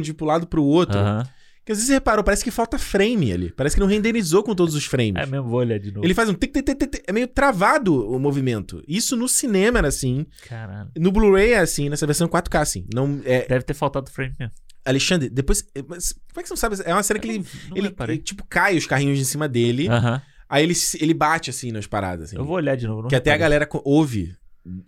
de 0.02 0.12
pro 0.14 0.26
lado 0.26 0.46
pro 0.46 0.62
outro. 0.62 0.98
Aham. 0.98 1.26
Que 1.64 1.70
às 1.70 1.78
vezes 1.78 1.86
você 1.86 1.92
reparou, 1.94 2.24
parece 2.24 2.42
que 2.42 2.50
falta 2.50 2.76
frame 2.76 3.32
ali. 3.32 3.52
Parece 3.52 3.76
que 3.76 3.80
não 3.80 3.86
renderizou 3.86 4.42
com 4.42 4.52
todos 4.52 4.74
os 4.74 4.84
frames. 4.84 5.22
É 5.22 5.26
mesmo, 5.26 5.48
vou 5.48 5.60
olhar 5.60 5.78
de 5.78 5.92
novo. 5.92 6.04
Ele 6.04 6.12
faz 6.12 6.28
um 6.28 6.34
tic, 6.34 6.52
tic, 6.52 6.64
tic, 6.66 6.76
tic, 6.90 7.04
é 7.06 7.12
meio 7.12 7.28
travado 7.28 8.04
o 8.10 8.18
movimento. 8.18 8.82
Isso 8.88 9.16
no 9.16 9.28
cinema 9.28 9.78
era 9.78 9.86
assim, 9.86 10.26
Caralho. 10.48 10.90
no 10.98 11.12
Blu-ray 11.12 11.52
é 11.52 11.60
assim, 11.60 11.88
nessa 11.88 12.04
versão 12.04 12.26
4K 12.26 12.60
assim. 12.60 12.84
Não, 12.92 13.20
é, 13.24 13.46
Deve 13.46 13.62
ter 13.64 13.74
faltado 13.74 14.10
frame 14.10 14.34
mesmo. 14.40 14.52
Alexandre, 14.84 15.30
depois, 15.30 15.64
é, 15.76 15.84
mas 15.86 16.12
como 16.12 16.40
é 16.40 16.42
que 16.42 16.48
você 16.48 16.52
não 16.54 16.56
sabe? 16.56 16.76
É 16.84 16.92
uma 16.92 17.02
cena 17.04 17.20
que 17.20 17.28
ele, 17.28 17.46
ele, 17.76 17.94
ele, 18.08 18.18
tipo 18.18 18.44
cai 18.50 18.76
os 18.76 18.84
carrinhos 18.84 19.20
em 19.20 19.24
cima 19.24 19.48
dele, 19.48 19.86
Aham. 19.88 20.20
Aí 20.52 20.62
ele, 20.64 20.74
ele 21.00 21.14
bate 21.14 21.50
assim 21.50 21.72
nas 21.72 21.86
paradas 21.86 22.28
assim. 22.28 22.36
Eu 22.36 22.44
vou 22.44 22.56
olhar 22.56 22.76
de 22.76 22.86
novo. 22.86 23.08
Que 23.08 23.16
até 23.16 23.32
a 23.32 23.36
galera 23.36 23.68
ouve 23.84 24.36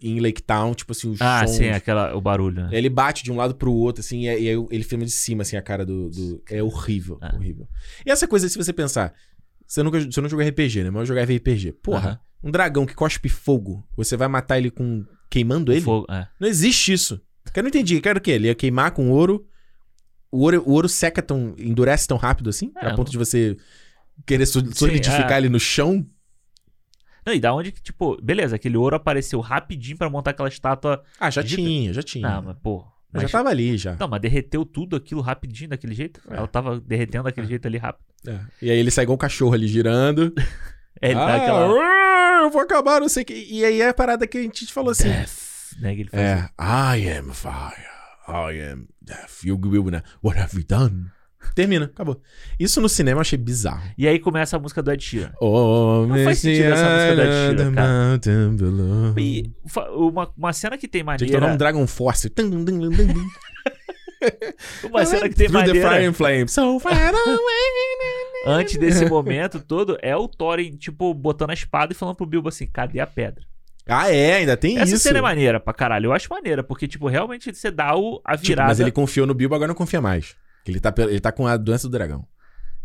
em 0.01 0.20
Lake 0.20 0.41
Town, 0.43 0.73
tipo 0.74 0.93
assim, 0.93 1.11
os 1.11 1.20
Ah, 1.20 1.45
sons. 1.47 1.57
sim, 1.57 1.69
aquela, 1.70 2.15
o 2.16 2.20
barulho. 2.20 2.62
né? 2.62 2.69
Ele 2.73 2.89
bate 2.89 3.24
de 3.24 3.32
um 3.32 3.36
lado 3.36 3.57
pro 3.57 3.73
outro, 3.73 4.01
assim, 4.01 4.23
e, 4.23 4.28
aí 4.28 4.47
ele 4.70 4.85
filma 4.85 5.05
de 5.05 5.11
cima, 5.11 5.43
assim, 5.43 5.57
a 5.57 5.62
cara 5.62 5.85
do. 5.85 6.09
do- 6.11 6.43
É 6.49 6.62
horrível, 6.62 7.19
Ah. 7.20 7.32
horrível. 7.35 7.66
E 8.07 8.11
essa 8.11 8.28
coisa, 8.28 8.49
se 8.49 8.57
você 8.57 8.73
pensar, 8.73 9.12
você 9.66 9.82
nunca 9.82 9.99
você 10.01 10.20
não 10.20 10.28
jogou 10.28 10.47
RPG, 10.47 10.85
né? 10.85 10.91
Mas 10.91 11.01
eu 11.01 11.07
jogava 11.07 11.32
RPG. 11.32 11.73
Porra, 11.82 12.09
Aham. 12.11 12.19
um 12.45 12.51
dragão 12.53 12.86
que 12.86 12.95
cospe 12.95 13.28
fogo, 13.28 13.85
você 13.97 14.16
vai 14.16 14.28
matar 14.28 14.59
ele 14.59 14.70
com. 14.70 15.05
queimando 15.28 15.73
ele? 15.73 15.81
Fogo, 15.81 16.07
é. 16.09 16.28
Não 16.39 16.47
existe 16.47 16.93
isso. 16.93 17.20
Eu 17.55 17.62
não 17.65 17.69
entendi. 17.69 18.01
Quero 18.01 18.19
o 18.19 18.23
quê? 18.23 18.31
Ele 18.32 18.47
ia 18.47 18.55
queimar 18.55 18.93
com 18.93 19.11
ouro. 19.11 19.45
O 20.31 20.39
ouro, 20.43 20.62
o 20.66 20.73
ouro 20.73 20.89
seca 20.89 21.20
tão. 21.23 21.55
endurece 21.59 22.07
tão 22.07 22.16
rápido 22.16 22.49
assim? 22.51 22.70
É, 22.81 22.86
a 22.86 22.95
ponto 22.95 23.11
de 23.11 23.19
você 23.19 23.57
querer 24.27 24.47
so- 24.47 24.74
solidificar 24.74 25.32
é. 25.32 25.39
ele 25.39 25.49
no 25.49 25.61
chão? 25.61 26.07
Não, 27.27 27.32
e 27.32 27.41
da 27.41 27.55
onde 27.55 27.73
que, 27.73 27.81
tipo, 27.82 28.20
beleza, 28.23 28.57
aquele 28.57 28.77
ouro 28.77 28.97
apareceu 28.97 29.41
rapidinho 29.41 29.97
pra 29.97 30.11
montar 30.11 30.32
aquela 30.32 30.49
estátua. 30.49 31.03
Ah, 31.19 31.31
já 31.31 31.41
Dita- 31.43 31.57
tinha, 31.62 31.93
já 31.93 32.03
tinha. 32.03 32.28
Não, 32.28 32.43
mas, 32.43 32.57
pô. 32.62 32.85
Mas 33.12 33.23
mas- 33.23 33.31
já 33.31 33.39
tava 33.39 33.49
ali 33.49 33.78
já. 33.78 33.97
Não, 33.99 34.09
mas 34.09 34.20
derreteu 34.20 34.65
tudo 34.65 34.97
aquilo 34.97 35.20
rapidinho 35.23 35.70
daquele 35.70 35.95
jeito? 35.95 36.20
É. 36.28 36.36
Ela 36.36 36.47
tava 36.49 36.81
derretendo 36.81 37.24
daquele 37.24 37.47
É. 37.47 37.51
jeito 37.51 37.66
ali 37.66 37.78
rápido. 37.78 38.05
É. 38.27 38.41
E 38.61 38.70
aí 38.70 38.78
ele 38.78 38.91
sai 38.91 39.05
igual 39.05 39.15
um 39.15 39.19
cachorro 39.19 39.55
ali 39.55 39.66
girando. 39.69 40.32
É, 41.03 41.11
ele 41.11 41.19
ah, 41.19 41.27
dá 41.27 41.36
aquela. 41.36 41.66
"Ah, 41.74 42.41
eu 42.45 42.51
vou 42.51 42.62
acabar, 42.62 43.01
não 43.01 43.09
sei 43.09 43.24
o 43.24 43.27
que. 43.27 43.35
E 43.35 43.65
aí 43.65 43.81
é 43.81 43.89
a 43.89 43.93
parada 43.95 44.28
que 44.28 44.39
a 44.39 44.43
gente 44.43 44.73
falou 44.73 44.93
assim. 44.93 45.09
Death, 45.09 45.77
né? 45.81 45.93
Que 45.95 46.01
ele 46.03 46.09
faz. 46.09 46.23
É, 46.23 46.49
I 46.97 47.19
am 47.19 47.32
fire. 47.35 47.89
I 48.28 48.70
am 48.73 48.86
deaf. 49.03 49.47
You 49.47 49.59
will, 49.61 49.91
né? 49.91 50.03
What 50.23 50.39
have 50.39 50.57
you 50.57 50.65
done? 50.65 51.07
Termina, 51.55 51.87
acabou. 51.87 52.21
Isso 52.59 52.81
no 52.81 52.89
cinema 52.89 53.19
eu 53.19 53.21
achei 53.23 53.39
bizarro. 53.39 53.83
E 53.99 54.07
aí 54.07 54.19
começa 54.19 54.57
a 54.57 54.59
música 54.61 54.83
do 54.83 54.91
Ed 54.93 55.03
Sheeran. 55.03 55.33
Oh, 55.41 56.07
Não 56.09 56.23
faz 56.25 56.39
sentido 56.39 56.73
essa 56.73 56.85
música 56.85 57.16
da 57.16 57.25
Sheeran, 57.25 57.57
the 57.57 57.75
cara. 57.75 59.21
E 59.21 59.51
uma, 59.97 60.31
uma 60.37 60.53
cena 60.53 60.79
que 60.79 60.87
tem 60.89 61.03
Tinha 61.03 61.16
que 61.16 61.25
um 61.37 61.41
maneira. 61.41 61.57
Dragon 61.57 61.87
Force. 61.87 62.31
Uma 64.85 65.05
cena 65.05 65.29
que 65.29 65.35
tem 65.35 65.49
Through 65.49 65.65
the 65.65 65.73
fire 65.73 65.85
maneira. 65.85 66.09
and 66.11 66.12
flame. 66.15 66.49
So 66.49 66.79
far 66.81 66.93
away. 66.95 67.37
Antes 68.47 68.77
desse 68.79 69.05
momento 69.07 69.61
todo, 69.61 69.99
é 70.01 70.16
o 70.16 70.27
Thorin, 70.29 70.77
tipo, 70.77 71.12
botando 71.15 71.51
a 71.51 71.55
espada 71.55 71.93
e 71.93 71.97
falando 71.97 72.16
pro 72.16 72.27
Bilbo 72.27 72.49
assim: 72.49 72.66
cadê 72.66 73.01
a 73.01 73.07
pedra? 73.07 73.45
Ah, 73.87 74.11
é, 74.11 74.37
ainda 74.37 74.57
tem 74.57 74.79
Essa 74.79 74.95
isso. 74.95 75.03
cena 75.03 75.19
é 75.19 75.23
maneira 75.23 75.61
pra 75.61 75.75
caralho. 75.75 76.07
Eu 76.07 76.12
acho 76.15 76.27
maneira, 76.31 76.62
porque, 76.65 76.89
tipo, 76.89 77.07
realmente 77.07 77.55
você 77.55 77.71
dá 77.71 77.95
o, 77.95 78.19
a 78.25 78.33
Tipo, 78.35 78.47
virada. 78.49 78.69
mas 78.69 78.81
ele 78.81 78.91
confiou 78.91 79.27
no 79.27 79.35
Bilbo, 79.35 79.55
agora 79.55 79.69
não 79.69 79.75
confia 79.75 80.01
mais. 80.01 80.35
Ele 80.66 80.81
tá, 80.81 80.93
ele 80.99 81.20
tá 81.20 81.31
com 81.32 81.47
a 81.47 81.57
doença 81.57 81.89
do 81.89 81.93
dragão. 81.93 82.27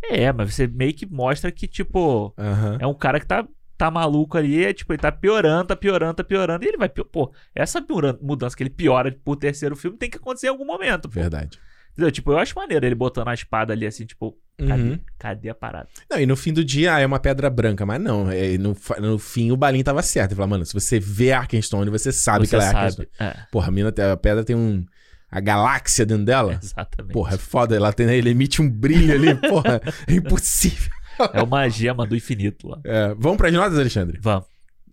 É, 0.03 0.31
mas 0.31 0.53
você 0.53 0.68
meio 0.68 0.93
que 0.93 1.06
mostra 1.06 1.51
que, 1.51 1.68
tipo, 1.68 2.34
Aham. 2.38 2.77
é 2.80 2.88
um 2.88 2.93
cara 2.93 3.19
que 3.19 3.26
tá, 3.26 3.45
tá 3.77 3.91
maluco 3.91 4.38
ali, 4.38 4.64
é, 4.65 4.73
tipo, 4.73 4.91
ele 4.93 5.01
tá 5.01 5.11
piorando, 5.11 5.65
tá 5.68 5.76
piorando, 5.76 6.14
tá 6.14 6.23
piorando, 6.23 6.64
e 6.64 6.68
ele 6.68 6.77
vai. 6.77 6.89
Pô, 6.89 7.34
essa 7.53 7.85
mudança 8.22 8.56
que 8.56 8.64
ele 8.64 8.69
piora 8.69 9.11
pro 9.23 9.35
terceiro 9.35 9.76
filme 9.76 9.97
tem 9.97 10.10
que 10.10 10.18
acontecer 10.18 10.47
em 10.47 10.49
algum 10.49 10.65
momento, 10.65 11.10
pô. 11.10 11.19
Verdade. 11.19 11.60
Entendeu? 11.91 12.11
Tipo, 12.11 12.31
eu 12.31 12.38
acho 12.38 12.56
maneiro 12.56 12.85
ele 12.85 12.95
botando 12.95 13.27
a 13.27 13.34
espada 13.34 13.73
ali 13.73 13.85
assim, 13.85 14.06
tipo, 14.06 14.38
cadê, 14.57 14.81
Uhum. 14.81 14.99
cadê 15.18 15.49
a 15.49 15.56
parada? 15.56 15.89
Não, 16.10 16.18
e 16.19 16.26
no 16.26 16.38
fim 16.38 16.53
do 16.53 16.64
dia, 16.64 16.95
ah, 16.95 16.99
é 17.01 17.06
uma 17.06 17.19
pedra 17.19 17.49
branca. 17.49 17.85
Mas 17.85 17.99
não, 17.99 18.30
é, 18.31 18.57
no, 18.57 18.76
no 19.01 19.19
fim 19.19 19.51
o 19.51 19.57
Balin 19.57 19.84
tava 19.84 20.01
certo. 20.01 20.31
Ele 20.31 20.35
falou, 20.38 20.49
mano, 20.49 20.65
se 20.65 20.73
você 20.73 20.97
vê 20.97 21.34
Arkenstone, 21.34 21.89
você 21.89 22.11
sabe 22.14 22.45
Você 22.45 22.51
que 22.51 22.56
ela 22.56 22.64
é 22.64 22.68
sabe. 22.68 22.77
Arkenstone. 22.80 23.10
É, 23.19 23.35
Porra, 23.51 23.68
a, 23.68 23.72
mina, 23.72 23.89
a 24.14 24.15
pedra 24.18 24.45
tem 24.45 24.56
um... 24.56 24.85
A 25.31 25.39
galáxia 25.39 26.06
dentro 26.06 26.26
dela. 26.26 26.60
exatamente. 26.61 27.14
Porra, 27.14 27.35
é 27.35 27.38
foda. 27.38 27.76
Ela 27.76 27.93
tem, 27.93 28.10
ele 28.10 28.30
emite 28.31 28.61
um 28.61 28.69
brilho 28.69 29.14
ali. 29.14 29.35
Porra, 29.47 29.81
é 30.07 30.14
impossível. 30.14 30.91
É 31.34 31.41
uma 31.43 31.68
gema 31.69 32.06
do 32.07 32.15
infinito 32.15 32.68
lá. 32.68 32.80
É, 32.84 33.14
vamos 33.18 33.38
pras 33.38 33.53
notas, 33.53 33.77
Alexandre? 33.77 34.18
Vamos, 34.22 34.47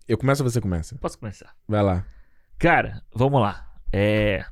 Eu 0.07 0.17
começo 0.17 0.43
ou 0.43 0.49
você 0.49 0.59
começa? 0.61 0.95
posso 0.97 1.17
começar? 1.17 1.53
Vai 1.67 1.81
lá. 1.81 2.05
Cara, 2.59 3.01
vamos 3.13 3.41
lá. 3.41 3.65
É. 3.91 4.45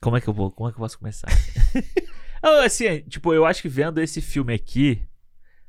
Como 0.00 0.16
é 0.16 0.20
que 0.20 0.28
eu 0.28 0.34
vou? 0.34 0.50
Como 0.50 0.68
é 0.68 0.72
que 0.72 0.76
eu 0.76 0.82
posso 0.82 0.98
começar? 0.98 1.28
Assim, 2.64 3.00
tipo, 3.08 3.32
eu 3.32 3.46
acho 3.46 3.62
que 3.62 3.68
vendo 3.68 4.00
esse 4.00 4.20
filme 4.20 4.52
aqui, 4.52 5.00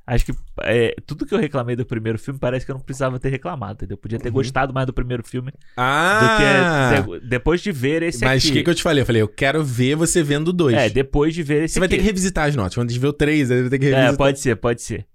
acho 0.08 0.26
que 0.26 0.34
é, 0.62 0.96
tudo 1.06 1.26
que 1.26 1.34
eu 1.34 1.40
reclamei 1.40 1.76
do 1.76 1.86
primeiro 1.86 2.20
filme 2.20 2.40
parece 2.40 2.66
que 2.66 2.72
eu 2.72 2.76
não 2.76 2.82
precisava 2.82 3.20
ter 3.20 3.30
reclamado, 3.30 3.74
entendeu? 3.74 3.96
Eu 3.96 3.98
podia 3.98 4.20
ter 4.20 4.28
Uhum. 4.30 4.36
gostado 4.36 4.74
mais 4.74 4.86
do 4.86 4.94
primeiro 4.94 5.24
filme 5.24 5.52
Ah! 5.76 6.20
do 6.22 7.06
que 7.08 7.20
ter- 7.20 7.28
depois 7.28 7.62
de 7.62 7.72
ver 7.72 8.04
esse 8.04 8.24
Mas 8.24 8.44
o 8.44 8.48
aqui. 8.48 8.58
que, 8.58 8.64
que 8.64 8.70
eu 8.70 8.76
te 8.76 8.84
falei? 8.84 9.02
Eu 9.02 9.06
falei, 9.06 9.22
eu 9.22 9.28
quero 9.28 9.64
ver 9.64 9.96
você 9.96 10.22
vendo 10.22 10.54
dois. 10.54 10.76
É, 10.76 10.90
depois 10.90 11.34
de 11.34 11.42
ver 11.44 11.64
esse 11.64 11.74
Você 11.74 11.80
vai 11.80 11.88
aqui. 11.88 11.96
ter 11.96 12.02
que 12.02 12.06
revisitar 12.08 12.48
as 12.48 12.56
notas. 12.56 12.76
Quando 12.76 12.90
a 12.90 12.92
gente 12.94 13.02
vê 13.02 13.08
o 13.08 13.14
três, 13.14 13.50
aí 13.50 13.62
vai 13.62 13.70
ter 13.70 13.80
que 13.80 13.86
revisitar. 13.86 14.14
É, 14.14 14.18
pode 14.18 14.40
ser, 14.40 14.56
pode 14.58 14.82
ser. 14.82 15.06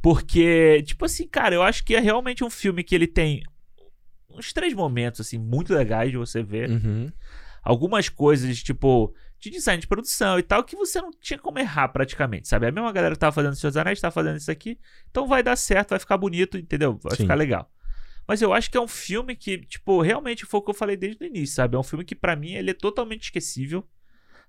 Porque, 0.00 0.82
tipo 0.86 1.04
assim, 1.04 1.26
cara, 1.26 1.54
eu 1.54 1.62
acho 1.62 1.84
que 1.84 1.94
é 1.96 2.00
realmente 2.00 2.44
um 2.44 2.50
filme 2.50 2.84
que 2.84 2.94
ele 2.94 3.06
tem 3.08 3.42
uns 4.30 4.52
três 4.52 4.72
momentos, 4.74 5.20
assim, 5.20 5.38
muito 5.38 5.74
legais 5.74 6.10
de 6.10 6.16
você 6.18 6.42
ver. 6.42 6.70
Uhum. 6.70 7.10
Algumas 7.62 8.08
coisas, 8.08 8.62
tipo, 8.62 9.12
de 9.38 9.50
design 9.50 9.80
de 9.80 9.86
produção 9.86 10.38
e 10.38 10.42
tal, 10.42 10.64
que 10.64 10.76
você 10.76 11.00
não 11.00 11.10
tinha 11.10 11.38
como 11.38 11.58
errar 11.58 11.88
praticamente, 11.88 12.48
sabe? 12.48 12.66
A 12.66 12.72
mesma 12.72 12.92
galera 12.92 13.14
que 13.14 13.18
tava 13.18 13.32
fazendo 13.32 13.54
Seus 13.54 13.76
Anéis 13.76 14.00
tava 14.00 14.12
fazendo 14.12 14.36
isso 14.36 14.50
aqui, 14.50 14.78
então 15.10 15.26
vai 15.26 15.42
dar 15.42 15.56
certo, 15.56 15.90
vai 15.90 15.98
ficar 15.98 16.16
bonito, 16.16 16.58
entendeu? 16.58 16.98
Vai 17.02 17.16
Sim. 17.16 17.24
ficar 17.24 17.34
legal. 17.34 17.70
Mas 18.26 18.42
eu 18.42 18.52
acho 18.52 18.70
que 18.70 18.76
é 18.76 18.80
um 18.80 18.88
filme 18.88 19.36
que, 19.36 19.58
tipo, 19.58 20.02
realmente 20.02 20.44
foi 20.44 20.58
o 20.58 20.62
que 20.62 20.70
eu 20.70 20.74
falei 20.74 20.96
desde 20.96 21.22
o 21.22 21.26
início, 21.26 21.54
sabe? 21.54 21.76
É 21.76 21.78
um 21.78 21.82
filme 21.82 22.04
que 22.04 22.14
pra 22.14 22.34
mim 22.34 22.54
ele 22.54 22.70
é 22.70 22.74
totalmente 22.74 23.24
esquecível. 23.24 23.86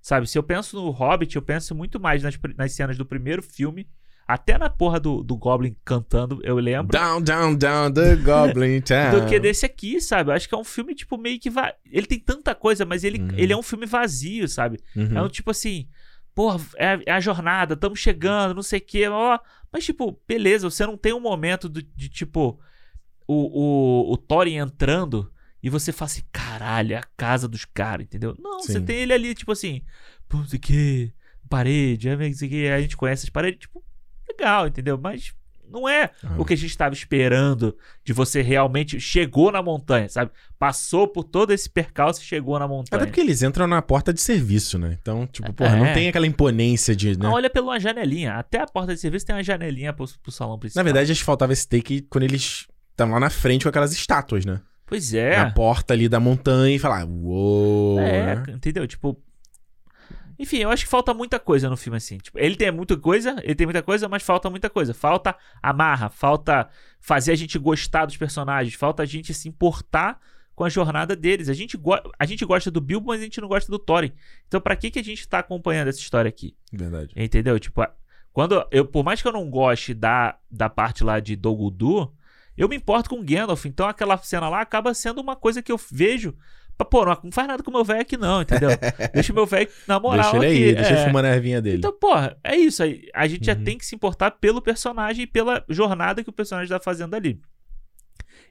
Sabe, 0.02 0.28
se 0.28 0.38
eu 0.38 0.44
penso 0.44 0.76
no 0.76 0.90
Hobbit, 0.90 1.36
eu 1.36 1.42
penso 1.42 1.76
muito 1.76 2.00
mais 2.00 2.24
nas, 2.24 2.38
nas 2.56 2.72
cenas 2.72 2.98
do 2.98 3.06
primeiro 3.06 3.44
filme. 3.44 3.88
Até 4.28 4.58
na 4.58 4.70
porra 4.70 5.00
do, 5.00 5.24
do 5.24 5.38
Goblin 5.38 5.74
cantando, 5.86 6.42
eu 6.44 6.58
lembro. 6.58 6.92
Down, 6.92 7.22
down, 7.22 7.56
down 7.56 7.94
the 7.94 8.16
Goblin 8.18 8.82
Town. 8.86 9.12
Do 9.22 9.26
que 9.26 9.40
desse 9.40 9.66
aqui, 9.66 10.02
sabe? 10.02 10.30
Eu 10.32 10.36
acho 10.36 10.50
que 10.50 10.54
é 10.54 10.58
um 10.58 10.66
filme, 10.66 10.94
tipo, 10.94 11.18
meio 11.18 11.40
que. 11.40 11.50
Va... 11.50 11.74
Ele 11.90 12.06
tem 12.06 12.20
tanta 12.20 12.54
coisa, 12.54 12.86
mas 12.86 13.04
ele, 13.06 13.20
Uhum. 13.22 13.30
ele 13.38 13.54
é 13.54 13.58
um 13.58 13.64
filme 13.64 13.86
vazio, 13.86 14.48
sabe? 14.50 14.80
Uhum. 14.96 15.18
É 15.18 15.22
um 15.24 15.30
tipo 15.30 15.50
assim. 15.52 15.88
Porra, 16.36 16.60
é, 16.76 17.00
é 17.06 17.12
a 17.14 17.20
jornada, 17.22 17.74
estamos 17.74 18.00
chegando, 18.00 18.54
não 18.54 18.62
sei 18.62 18.80
o 18.80 18.86
quê. 18.86 19.08
Ó, 19.08 19.40
mas, 19.72 19.86
tipo, 19.86 20.20
beleza, 20.28 20.70
você 20.70 20.86
não 20.86 20.98
tem 20.98 21.14
um 21.14 21.20
momento 21.22 21.68
do- 21.70 21.82
de, 21.82 22.10
tipo, 22.10 22.60
o, 23.28 24.10
o, 24.10 24.14
o 24.14 24.18
Thorin 24.18 24.58
entrando 24.58 25.32
e 25.64 25.70
você 25.70 25.92
fala 25.92 26.12
assim, 26.12 26.22
caralho, 26.32 26.94
é 26.94 26.98
a 26.98 27.04
casa 27.16 27.48
dos 27.48 27.66
caras, 27.66 28.06
entendeu? 28.06 28.36
Não, 28.40 28.60
você 28.60 28.74
Sim. 28.74 28.86
tem 28.86 28.98
ele 28.98 29.14
ali, 29.14 29.34
tipo 29.34 29.52
assim, 29.52 29.82
pô, 30.30 30.38
não 30.38 30.46
sei 30.46 30.60
o 30.60 30.62
quê, 30.62 31.14
parede, 31.50 32.10
é, 32.10 32.16
não 32.16 32.34
sei 32.34 32.48
o 32.48 32.52
quê, 32.52 32.68
a 32.76 32.82
gente 32.82 32.96
conhece 32.98 33.26
as 33.26 33.30
paredes, 33.32 33.62
tipo, 33.62 33.84
legal, 34.38 34.68
entendeu? 34.68 34.98
Mas 35.02 35.34
não 35.70 35.88
é 35.88 36.12
Ah. 36.24 36.36
o 36.38 36.46
que 36.46 36.54
a 36.54 36.58
gente 36.58 36.70
estava 36.70 36.94
esperando 36.94 37.76
de 38.04 38.14
você 38.14 38.42
realmente 38.42 39.00
chegou 39.02 39.52
na 39.52 39.62
montanha, 39.62 40.08
sabe? 40.08 40.32
Passou 40.58 41.08
por 41.10 41.26
todo 41.26 41.52
esse 41.52 41.70
percalço 41.70 42.22
e 42.22 42.24
chegou 42.24 42.58
na 42.58 42.66
montanha. 42.68 43.02
Até 43.02 43.06
porque 43.06 43.20
eles 43.20 43.44
entram 43.44 43.68
na 43.68 43.82
porta 43.82 44.14
de 44.14 44.22
serviço, 44.22 44.78
né? 44.80 44.98
Então, 45.02 45.28
tipo, 45.28 45.52
porra, 45.54 45.76
É. 45.76 45.80
não 45.80 45.94
tem 45.94 46.08
aquela 46.08 46.26
imponência 46.26 46.96
de. 46.96 47.10
Né? 47.10 47.16
Não, 47.20 47.34
olha 47.34 47.50
pela 47.50 47.78
janelinha. 47.80 48.36
Até 48.36 48.62
a 48.62 48.66
porta 48.66 48.94
de 48.96 49.02
serviço 49.02 49.26
tem 49.26 49.36
uma 49.36 49.44
janelinha 49.44 49.92
pro, 49.92 50.06
pro 50.24 50.32
salão 50.32 50.54
Na 50.54 50.60
principal. 50.60 50.84
verdade, 50.86 51.12
acho 51.12 51.20
que 51.22 51.26
faltava 51.26 51.52
esse 51.52 51.68
take 51.68 52.02
quando 52.04 52.24
eles 52.24 52.66
estão 52.92 53.12
lá 53.12 53.20
na 53.20 53.30
frente 53.30 53.64
com 53.64 53.70
aquelas 53.70 53.92
estátuas, 53.92 54.46
né? 54.46 54.62
Pois 54.86 55.14
é. 55.14 55.36
Na 55.36 55.52
porta 55.52 55.94
ali 55.94 56.08
da 56.08 56.18
montanha 56.18 56.74
e 56.78 56.80
falar, 56.80 57.06
uou. 57.06 58.00
É, 58.00 58.36
né? 58.38 58.44
entendeu? 58.56 58.88
Tipo. 58.88 59.22
Enfim, 60.40 60.58
eu 60.58 60.70
acho 60.70 60.84
que 60.86 60.90
falta 60.90 61.14
muita 61.14 61.40
coisa 61.40 61.70
no 61.70 61.76
filme, 61.76 61.98
assim. 61.98 62.18
Tipo, 62.18 62.38
ele 62.40 62.56
tem 62.56 62.72
muita 62.72 62.96
coisa, 62.96 63.36
ele 63.44 63.56
tem 63.56 63.66
muita 63.66 63.82
coisa, 63.82 64.08
mas 64.08 64.24
falta 64.24 64.50
muita 64.50 64.70
coisa. 64.70 64.94
Falta 64.94 65.36
amarra, 65.62 66.10
falta 66.10 66.70
fazer 67.00 67.32
a 67.32 67.36
gente 67.36 67.58
gostar 67.58 68.06
dos 68.06 68.18
personagens, 68.18 68.76
falta 68.76 69.04
a 69.04 69.06
gente 69.06 69.34
se 69.34 69.50
importar 69.50 70.20
com 70.56 70.64
a 70.64 70.70
jornada 70.70 71.16
deles. 71.16 71.50
A 71.50 71.54
gente, 71.54 71.80
a 72.20 72.26
gente 72.26 72.46
gosta 72.46 72.72
do 72.72 72.82
Bilbo, 72.82 73.08
mas 73.08 73.22
a 73.22 73.24
gente 73.24 73.40
não 73.40 73.48
gosta 73.48 73.72
do 73.72 73.80
Thorin. 73.80 74.12
Então, 74.48 74.60
pra 74.60 74.76
que, 74.76 74.92
que 74.92 75.00
a 75.00 75.04
gente 75.04 75.28
tá 75.28 75.40
acompanhando 75.40 75.88
essa 75.88 76.00
história 76.00 76.30
aqui? 76.30 76.56
Verdade. 76.72 77.14
Entendeu? 77.16 77.60
Tipo, 77.60 77.86
quando 78.34 78.68
eu, 78.72 78.86
por 78.86 79.04
mais 79.04 79.22
que 79.22 79.28
eu 79.28 79.32
não 79.32 79.50
goste 79.50 79.94
da, 79.94 80.38
da 80.50 80.70
parte 80.70 81.04
lá 81.04 81.20
de 81.20 81.36
Dol 81.36 81.56
Guldur, 81.56 82.12
eu 82.58 82.68
me 82.68 82.76
importo 82.76 83.10
com 83.10 83.24
Gandalf. 83.24 83.66
Então 83.66 83.88
aquela 83.88 84.18
cena 84.18 84.50
lá 84.50 84.62
acaba 84.62 84.94
sendo 84.94 85.22
uma 85.22 85.36
coisa 85.36 85.62
que 85.62 85.72
eu 85.72 85.80
vejo. 85.92 86.36
Pô, 86.86 87.06
não, 87.06 87.18
não 87.24 87.32
faz 87.32 87.48
nada 87.48 87.64
com 87.64 87.72
o 87.72 87.74
meu 87.74 87.84
velho 87.84 88.02
aqui, 88.02 88.16
não, 88.18 88.42
entendeu? 88.42 88.70
deixa 89.14 89.32
o 89.32 89.36
meu 89.36 89.46
velho 89.46 89.68
na 89.88 90.00
moral 90.00 90.32
deixa 90.32 90.46
ele 90.46 90.46
aí, 90.46 90.64
aqui. 90.66 90.76
deixa 90.76 90.92
ele 90.92 91.00
é. 91.00 91.06
fumando 91.08 91.26
a 91.26 91.30
ervinha 91.36 91.62
dele. 91.62 91.78
Então, 91.78 91.92
porra, 91.92 92.38
é 92.44 92.56
isso 92.56 92.84
aí. 92.84 93.08
A 93.14 93.28
gente 93.28 93.46
já 93.46 93.54
Uhum. 93.56 93.64
tem 93.64 93.78
que 93.78 93.86
se 93.86 93.96
importar 93.96 94.32
pelo 94.32 94.62
personagem 94.62 95.24
e 95.24 95.28
pela 95.28 95.66
jornada 95.68 96.24
que 96.24 96.30
o 96.30 96.34
personagem 96.34 96.70
tá 96.70 96.80
fazendo 96.80 97.16
ali. 97.16 97.42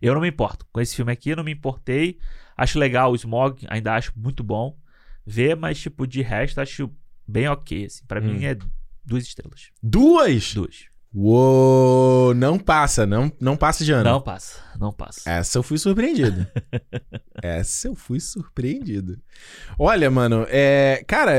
Eu 0.03 0.13
não 0.15 0.21
me 0.21 0.29
importo. 0.29 0.67
Com 0.73 0.81
esse 0.81 0.95
filme 0.97 1.13
aqui, 1.13 1.31
eu 1.31 1.37
não 1.37 1.45
me 1.45 1.53
importei. 1.53 2.19
Acho 2.57 2.79
legal 2.79 3.13
o 3.13 3.17
Smog, 3.17 3.65
ainda 3.69 3.95
acho 3.95 4.13
muito 4.17 4.43
bom 4.43 4.77
ver, 5.25 5.57
mas, 5.57 5.79
tipo, 5.79 6.07
de 6.07 6.21
resto, 6.23 6.61
acho 6.61 6.91
bem 7.27 7.49
ok. 7.49 7.87
Assim. 7.87 8.05
Pra 8.07 8.21
Hum. 8.21 8.25
mim 8.25 8.45
é 8.45 8.57
duas 9.05 9.25
estrelas. 9.25 9.71
Duas? 9.83 10.53
Duas. 10.55 10.85
Uou, 11.19 12.35
não 12.35 12.59
passa, 12.59 13.07
não, 13.07 13.33
não 13.41 13.57
passa 13.57 13.83
de 13.85 13.91
ano. 13.91 14.05
Não 14.05 14.21
passa, 14.21 14.61
não 14.79 14.93
passa. 14.93 15.23
Essa 15.29 15.57
eu 15.59 15.63
fui 15.63 15.79
surpreendido. 15.79 16.47
Essa 17.43 17.89
eu 17.89 17.95
fui 17.95 18.21
surpreendido. 18.21 19.19
Olha, 19.79 20.11
mano, 20.11 20.47
é. 20.51 21.03
Cara, 21.07 21.33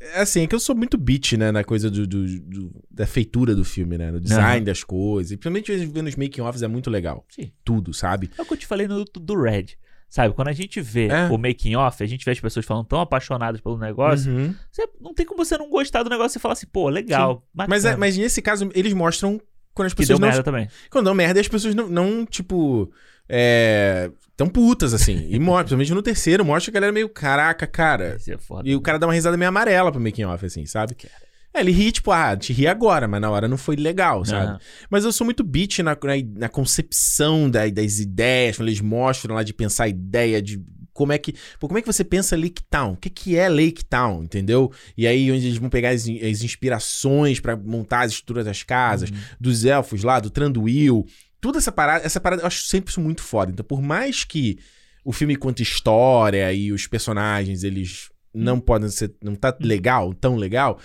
é 0.00 0.20
assim, 0.20 0.42
é 0.42 0.46
que 0.48 0.54
eu 0.54 0.58
sou 0.60 0.74
muito 0.74 0.98
bitch, 0.98 1.34
né, 1.34 1.52
na 1.52 1.62
coisa 1.62 1.88
do, 1.90 2.06
do- 2.06 2.40
do- 2.40 2.82
da 2.90 3.06
feitura 3.06 3.54
do 3.54 3.64
filme, 3.64 3.96
né? 3.96 4.10
No 4.10 4.20
design 4.20 4.56
Aham. 4.56 4.64
das 4.64 4.82
coisas. 4.82 5.30
E 5.32 5.36
principalmente 5.36 5.86
vendo 5.86 6.08
os 6.08 6.16
making-offs 6.16 6.62
é 6.62 6.68
muito 6.68 6.90
legal. 6.90 7.24
Sim. 7.28 7.52
Tudo, 7.64 7.94
sabe? 7.94 8.30
É 8.36 8.42
o 8.42 8.44
que 8.44 8.52
eu 8.52 8.56
te 8.58 8.66
falei 8.66 8.88
no 8.88 9.04
do 9.04 9.40
Red. 9.40 9.76
Sabe, 10.10 10.34
quando 10.34 10.48
a 10.48 10.52
gente 10.52 10.80
vê 10.80 11.06
É. 11.06 11.28
o 11.28 11.38
making 11.38 11.76
off, 11.76 12.02
a 12.02 12.06
gente 12.06 12.24
vê 12.24 12.32
as 12.32 12.40
pessoas 12.40 12.66
falando 12.66 12.84
tão 12.84 13.00
apaixonadas 13.00 13.60
pelo 13.60 13.78
negócio, 13.78 14.30
Uhum. 14.32 14.52
você, 14.70 14.84
não 15.00 15.14
tem 15.14 15.24
como 15.24 15.44
você 15.44 15.56
não 15.56 15.70
gostar 15.70 16.02
do 16.02 16.10
negócio 16.10 16.36
e 16.36 16.40
falar 16.40 16.54
assim, 16.54 16.66
pô, 16.66 16.88
legal. 16.88 17.46
Mas, 17.54 17.84
é- 17.84 17.94
mas 17.96 18.18
nesse 18.18 18.42
caso, 18.42 18.68
eles 18.74 18.92
mostram 18.92 19.40
quando 19.72 19.86
as 19.86 19.94
que 19.94 19.98
deu 19.98 20.08
pessoas 20.08 20.20
não. 20.20 20.26
merda 20.28 20.42
também. 20.42 20.68
Quando 20.90 21.04
dão 21.04 21.14
merda, 21.14 21.40
as 21.40 21.46
pessoas 21.46 21.74
não, 21.76 21.88
não, 21.88 22.26
tipo. 22.26 22.92
É. 23.28 24.10
Tão 24.36 24.48
putas, 24.48 24.92
assim. 24.94 25.28
E 25.30 25.38
mostra, 25.38 25.76
principalmente 25.76 25.94
no 25.94 26.02
terceiro, 26.02 26.44
mostra 26.44 26.72
que 26.72 26.76
a 26.76 26.80
galera 26.80 26.92
meio, 26.92 27.08
caraca, 27.08 27.66
cara. 27.66 28.16
É 28.28 28.36
foda. 28.38 28.68
E 28.68 28.74
o 28.74 28.80
cara 28.80 28.98
dá 28.98 29.06
uma 29.06 29.12
risada 29.12 29.36
meio 29.36 29.48
amarela 29.48 29.92
pro 29.92 30.00
making 30.00 30.24
off, 30.24 30.44
assim, 30.44 30.66
sabe? 30.66 30.96
É, 31.52 31.60
ele 31.60 31.72
ri, 31.72 31.90
tipo, 31.90 32.12
ah, 32.12 32.36
te 32.36 32.52
ri 32.52 32.66
agora, 32.66 33.08
mas 33.08 33.20
na 33.20 33.28
hora 33.30 33.48
não 33.48 33.56
foi 33.58 33.74
legal, 33.76 34.24
sabe? 34.24 34.46
Aham. 34.46 34.58
Mas 34.88 35.04
eu 35.04 35.12
sou 35.12 35.24
muito 35.24 35.42
beat 35.42 35.78
na, 35.80 35.92
na, 35.96 35.98
na 36.36 36.48
concepção 36.48 37.50
da- 37.50 37.68
das 37.68 37.98
ideias, 37.98 38.56
quando 38.56 38.68
eles 38.68 38.80
mostram 38.80 39.34
lá 39.34 39.42
de 39.42 39.52
pensar 39.52 39.84
a 39.84 39.88
ideia 39.88 40.40
de 40.40 40.62
como 40.92 41.12
é 41.12 41.18
que. 41.18 41.32
Pô, 41.58 41.66
como 41.66 41.78
é 41.78 41.82
que 41.82 41.86
você 41.86 42.04
pensa 42.04 42.36
Lake 42.36 42.62
Town? 42.68 42.92
O 42.92 42.96
que, 42.96 43.08
que 43.10 43.36
é 43.36 43.48
Lake 43.48 43.84
Town, 43.84 44.22
entendeu? 44.22 44.70
E 44.96 45.06
aí, 45.06 45.30
onde 45.32 45.46
eles 45.46 45.58
vão 45.58 45.70
pegar 45.70 45.90
as, 45.90 46.02
as 46.02 46.42
inspirações 46.42 47.40
pra 47.40 47.56
montar 47.56 48.02
as 48.02 48.12
estruturas 48.12 48.44
das 48.44 48.62
casas, 48.62 49.10
Uhum. 49.10 49.16
dos 49.40 49.64
elfos 49.64 50.02
lá, 50.02 50.20
do 50.20 50.30
Tranduil. 50.30 51.04
Toda 51.40 51.58
essa 51.58 51.72
parada, 51.72 52.04
essa 52.04 52.20
parada 52.20 52.42
eu 52.42 52.46
acho 52.46 52.64
sempre 52.64 52.90
isso 52.90 53.00
muito 53.00 53.22
foda. 53.22 53.50
Então, 53.50 53.64
por 53.64 53.80
mais 53.80 54.24
que 54.24 54.58
o 55.04 55.12
filme 55.12 55.36
conte 55.36 55.62
história 55.62 56.52
e 56.52 56.70
os 56.70 56.86
personagens, 56.86 57.64
eles 57.64 58.10
não 58.34 58.60
pode 58.60 58.90
ser, 58.92 59.12
não 59.22 59.34
tá 59.34 59.56
legal, 59.58 60.12
tão 60.12 60.36
legal, 60.36 60.78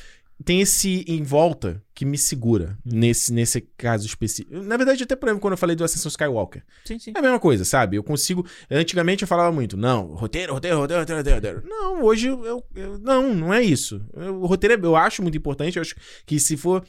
tem 0.43 0.59
esse 0.61 1.05
em 1.07 1.23
volta 1.23 1.81
que 1.93 2.03
me 2.03 2.17
segura 2.17 2.77
nesse, 2.83 3.31
nesse 3.31 3.61
caso 3.77 4.05
específico. 4.05 4.61
Na 4.61 4.75
verdade, 4.75 5.03
até 5.03 5.15
por 5.15 5.27
exemplo, 5.27 5.41
quando 5.41 5.53
eu 5.53 5.57
falei 5.57 5.75
do 5.75 5.83
Ascensão 5.83 6.09
Skywalker. 6.09 6.63
Sim, 6.83 6.99
sim. 6.99 7.13
É 7.15 7.19
a 7.19 7.21
mesma 7.21 7.39
coisa, 7.39 7.63
sabe? 7.63 7.95
Eu 7.95 8.03
consigo. 8.03 8.45
Antigamente 8.69 9.21
eu 9.23 9.27
falava 9.27 9.51
muito, 9.51 9.77
não, 9.77 10.07
roteiro, 10.13 10.53
roteiro, 10.53 10.77
roteiro, 10.77 11.01
roteiro, 11.01 11.19
roteiro. 11.19 11.35
roteiro. 11.37 11.67
Não, 11.67 12.03
hoje 12.03 12.27
eu, 12.27 12.45
eu- 12.45 12.63
eu- 12.75 12.99
Não, 12.99 13.33
não 13.33 13.53
é 13.53 13.61
isso. 13.61 14.05
Eu- 14.13 14.41
O 14.41 14.45
roteiro 14.45 14.73
é- 14.73 14.85
eu 14.85 14.95
acho 14.95 15.21
muito 15.21 15.37
importante. 15.37 15.77
Eu 15.77 15.81
acho 15.81 15.95
que 16.25 16.39
se 16.39 16.57
for. 16.57 16.85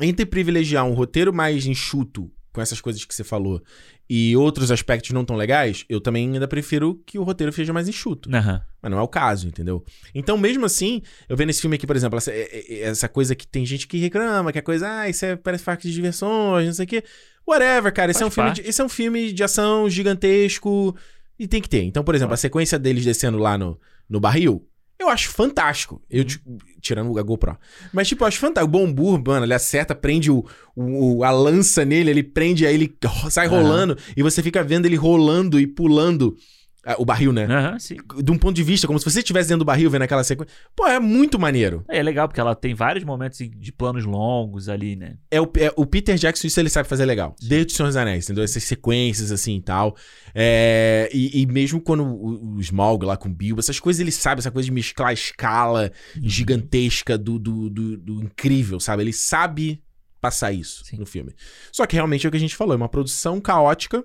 Entre 0.00 0.26
privilegiar 0.26 0.84
um 0.84 0.92
roteiro 0.92 1.32
mais 1.32 1.66
enxuto, 1.66 2.28
com 2.54 2.62
essas 2.62 2.80
coisas 2.80 3.04
que 3.04 3.12
você 3.12 3.24
falou, 3.24 3.60
e 4.08 4.36
outros 4.36 4.70
aspectos 4.70 5.10
não 5.10 5.24
tão 5.24 5.34
legais, 5.34 5.84
eu 5.88 6.00
também 6.00 6.32
ainda 6.32 6.46
prefiro 6.46 7.02
que 7.04 7.18
o 7.18 7.24
roteiro 7.24 7.52
seja 7.52 7.72
mais 7.72 7.88
enxuto. 7.88 8.34
Aham. 8.34 8.62
Mas 8.80 8.90
não 8.92 8.98
é 8.98 9.02
o 9.02 9.08
caso, 9.08 9.48
entendeu? 9.48 9.84
Então, 10.14 10.38
mesmo 10.38 10.64
assim, 10.64 11.02
eu 11.28 11.36
vendo 11.36 11.50
esse 11.50 11.60
filme 11.60 11.74
aqui, 11.74 11.86
por 11.86 11.96
exemplo, 11.96 12.16
essa, 12.16 12.30
é- 12.30 12.48
é- 12.52 12.80
essa 12.82 13.08
coisa 13.08 13.34
que 13.34 13.44
tem 13.46 13.66
gente 13.66 13.88
que 13.88 13.98
reclama, 13.98 14.52
que 14.52 14.58
é 14.58 14.62
coisa, 14.62 14.88
ah, 15.00 15.08
isso 15.08 15.24
é, 15.26 15.34
parece 15.34 15.64
parque 15.64 15.88
de 15.88 15.92
diversões, 15.94 16.66
não 16.66 16.74
sei 16.74 16.84
o 16.84 16.88
quê. 16.88 17.02
Whatever, 17.46 17.92
cara. 17.92 18.12
Esse 18.12 18.22
é, 18.22 18.26
um 18.26 18.30
filme 18.30 18.52
de, 18.52 18.60
esse 18.62 18.80
é 18.80 18.84
um 18.84 18.88
filme 18.88 19.32
de 19.32 19.42
ação 19.42 19.90
gigantesco 19.90 20.96
e 21.38 21.48
tem 21.48 21.60
que 21.60 21.68
ter. 21.68 21.82
Então, 21.82 22.04
por 22.04 22.14
exemplo, 22.14 22.34
a 22.34 22.36
sequência 22.36 22.78
deles 22.78 23.04
descendo 23.04 23.38
lá 23.38 23.58
no, 23.58 23.78
no 24.08 24.20
barril, 24.20 24.64
eu 24.98 25.08
acho 25.08 25.28
fantástico. 25.30 26.00
Eu, 26.10 26.24
ti- 26.24 26.40
tirando 26.80 27.10
o 27.10 27.24
GoPro. 27.24 27.56
Mas, 27.92 28.08
tipo, 28.08 28.22
eu 28.24 28.28
acho 28.28 28.38
fantástico. 28.38 28.76
O 28.76 28.80
Bombur, 28.80 29.22
mano, 29.26 29.44
ele 29.44 29.54
acerta, 29.54 29.94
prende 29.94 30.30
o, 30.30 30.44
o- 30.76 31.24
a 31.24 31.30
lança 31.30 31.84
nele, 31.84 32.10
ele 32.10 32.22
prende, 32.22 32.66
aí 32.66 32.74
ele 32.74 32.94
sai 33.30 33.46
rolando, 33.46 33.98
e 34.16 34.22
você 34.22 34.42
fica 34.42 34.62
vendo 34.62 34.86
ele 34.86 34.96
rolando 34.96 35.58
e 35.60 35.66
pulando 35.66 36.36
o 36.98 37.04
barril, 37.04 37.32
né? 37.32 37.44
Aham, 37.46 37.78
sim. 37.78 37.96
de 38.22 38.30
um 38.30 38.36
ponto 38.38 38.54
de 38.54 38.62
vista, 38.62 38.86
como 38.86 38.98
se 38.98 39.04
você 39.04 39.20
estivesse 39.20 39.48
dentro 39.48 39.60
do 39.60 39.64
barril 39.64 39.90
vendo 39.90 40.02
aquela 40.02 40.22
sequência. 40.24 40.54
Pô, 40.76 40.86
é 40.86 40.98
muito 41.00 41.38
maneiro. 41.38 41.84
É 41.88 42.02
legal, 42.02 42.28
porque 42.28 42.40
ela 42.40 42.54
tem 42.54 42.74
vários 42.74 43.04
momentos 43.04 43.38
de 43.38 43.72
planos 43.72 44.04
longos 44.04 44.68
ali, 44.68 44.96
né? 44.96 45.16
É 45.30 45.40
o, 45.40 45.50
é- 45.56 45.72
o 45.76 45.86
Peter 45.86 46.16
Jackson, 46.16 46.46
isso 46.46 46.60
ele 46.60 46.68
sabe 46.68 46.88
fazer 46.88 47.04
legal. 47.04 47.34
Desde 47.40 47.72
o 47.72 47.76
Senhor 47.76 47.88
dos 47.88 47.96
Anéis, 47.96 48.24
entendeu? 48.24 48.44
Essas 48.44 48.64
sequências 48.64 49.32
assim 49.32 49.56
e 49.56 49.62
tal. 49.62 49.96
É, 50.34 51.08
e, 51.12 51.42
e 51.42 51.46
mesmo 51.46 51.80
quando 51.80 52.04
o, 52.04 52.56
o 52.56 52.60
Smaug 52.60 53.04
lá 53.04 53.16
com 53.16 53.28
o 53.28 53.32
Bilbo, 53.34 53.60
essas 53.60 53.78
coisas 53.80 54.00
ele 54.00 54.10
sabe, 54.12 54.40
essa 54.40 54.50
coisa 54.50 54.66
de 54.66 54.72
mesclar 54.72 55.10
a 55.10 55.12
escala 55.12 55.90
Uhum. 56.16 56.22
gigantesca 56.28 57.16
do, 57.18 57.38
do, 57.38 57.70
do, 57.70 57.96
do 57.96 58.22
incrível, 58.22 58.78
sabe? 58.78 59.02
Ele 59.02 59.12
sabe 59.12 59.82
passar 60.20 60.52
isso 60.52 60.84
Sim. 60.84 60.96
no 60.98 61.06
filme. 61.06 61.34
Só 61.72 61.86
que 61.86 61.94
realmente 61.96 62.26
é 62.26 62.28
o 62.28 62.30
que 62.30 62.36
a 62.36 62.40
gente 62.40 62.56
falou, 62.56 62.72
é 62.74 62.76
uma 62.76 62.88
produção 62.88 63.40
caótica, 63.40 64.04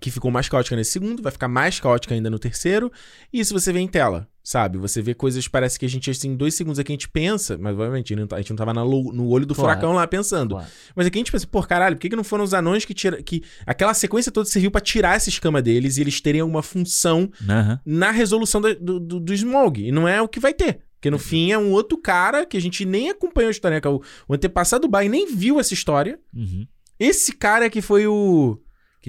que 0.00 0.10
ficou 0.10 0.30
mais 0.30 0.48
caótica 0.48 0.76
nesse 0.76 0.92
segundo, 0.92 1.22
vai 1.22 1.32
ficar 1.32 1.48
mais 1.48 1.78
caótica 1.80 2.14
ainda 2.14 2.30
no 2.30 2.38
terceiro, 2.38 2.90
e 3.32 3.40
isso 3.40 3.52
você 3.52 3.72
vê 3.72 3.80
em 3.80 3.88
tela, 3.88 4.28
sabe? 4.42 4.78
Você 4.78 5.02
vê 5.02 5.14
coisas, 5.14 5.46
parece 5.48 5.78
que 5.78 5.84
a 5.84 5.88
gente, 5.88 6.10
assim, 6.10 6.30
em 6.30 6.36
dois 6.36 6.54
segundos 6.54 6.78
aqui 6.78 6.92
a 6.92 6.94
gente 6.94 7.08
pensa, 7.08 7.58
mas 7.58 7.72
obviamente 7.74 8.12
a 8.14 8.16
gente 8.38 8.50
não 8.50 8.56
tá- 8.56 8.64
tava 8.64 8.82
lo- 8.82 9.12
no 9.12 9.28
olho 9.28 9.44
do 9.46 9.54
Claro. 9.54 9.70
furacão 9.70 9.92
lá 9.94 10.06
pensando. 10.06 10.54
Claro. 10.54 10.68
Mas 10.94 11.06
aqui 11.06 11.18
a 11.18 11.20
gente 11.20 11.32
pensa, 11.32 11.46
pô, 11.46 11.62
caralho, 11.62 11.96
por 11.96 12.00
que, 12.02 12.08
que 12.10 12.16
não 12.16 12.24
foram 12.24 12.44
os 12.44 12.54
anões 12.54 12.84
que 12.84 12.94
tira, 12.94 13.22
que 13.22 13.42
aquela 13.66 13.92
sequência 13.94 14.30
toda 14.32 14.48
serviu 14.48 14.70
pra 14.70 14.80
tirar 14.80 15.16
essa 15.16 15.28
escama 15.28 15.60
deles 15.60 15.96
e 15.96 16.00
eles 16.00 16.20
terem 16.20 16.40
alguma 16.40 16.62
função 16.62 17.30
Aham. 17.48 17.80
na 17.84 18.10
resolução 18.10 18.60
do, 18.60 18.74
do, 19.00 19.20
do 19.20 19.34
Smaug? 19.34 19.80
E 19.86 19.90
não 19.92 20.06
é 20.08 20.20
o 20.22 20.28
que 20.28 20.40
vai 20.40 20.54
ter. 20.54 20.80
Porque 21.00 21.10
no 21.12 21.18
fim 21.18 21.52
é 21.52 21.58
um 21.58 21.70
outro 21.70 21.96
cara 21.96 22.44
que 22.44 22.56
a 22.56 22.60
gente 22.60 22.84
nem 22.84 23.08
acompanhou 23.10 23.46
a 23.48 23.52
história, 23.52 23.76
né? 23.76 23.80
Que 23.80 23.86
é 23.86 23.90
o, 23.90 24.02
o 24.26 24.34
antepassado 24.34 24.82
do 24.82 24.90
Bai 24.90 25.08
nem 25.08 25.32
viu 25.32 25.60
essa 25.60 25.72
história. 25.72 26.18
Uhum. 26.34 26.66
Esse 26.98 27.30
cara 27.32 27.66
é 27.66 27.70
que 27.70 27.80
foi 27.80 28.08
o, 28.08 28.58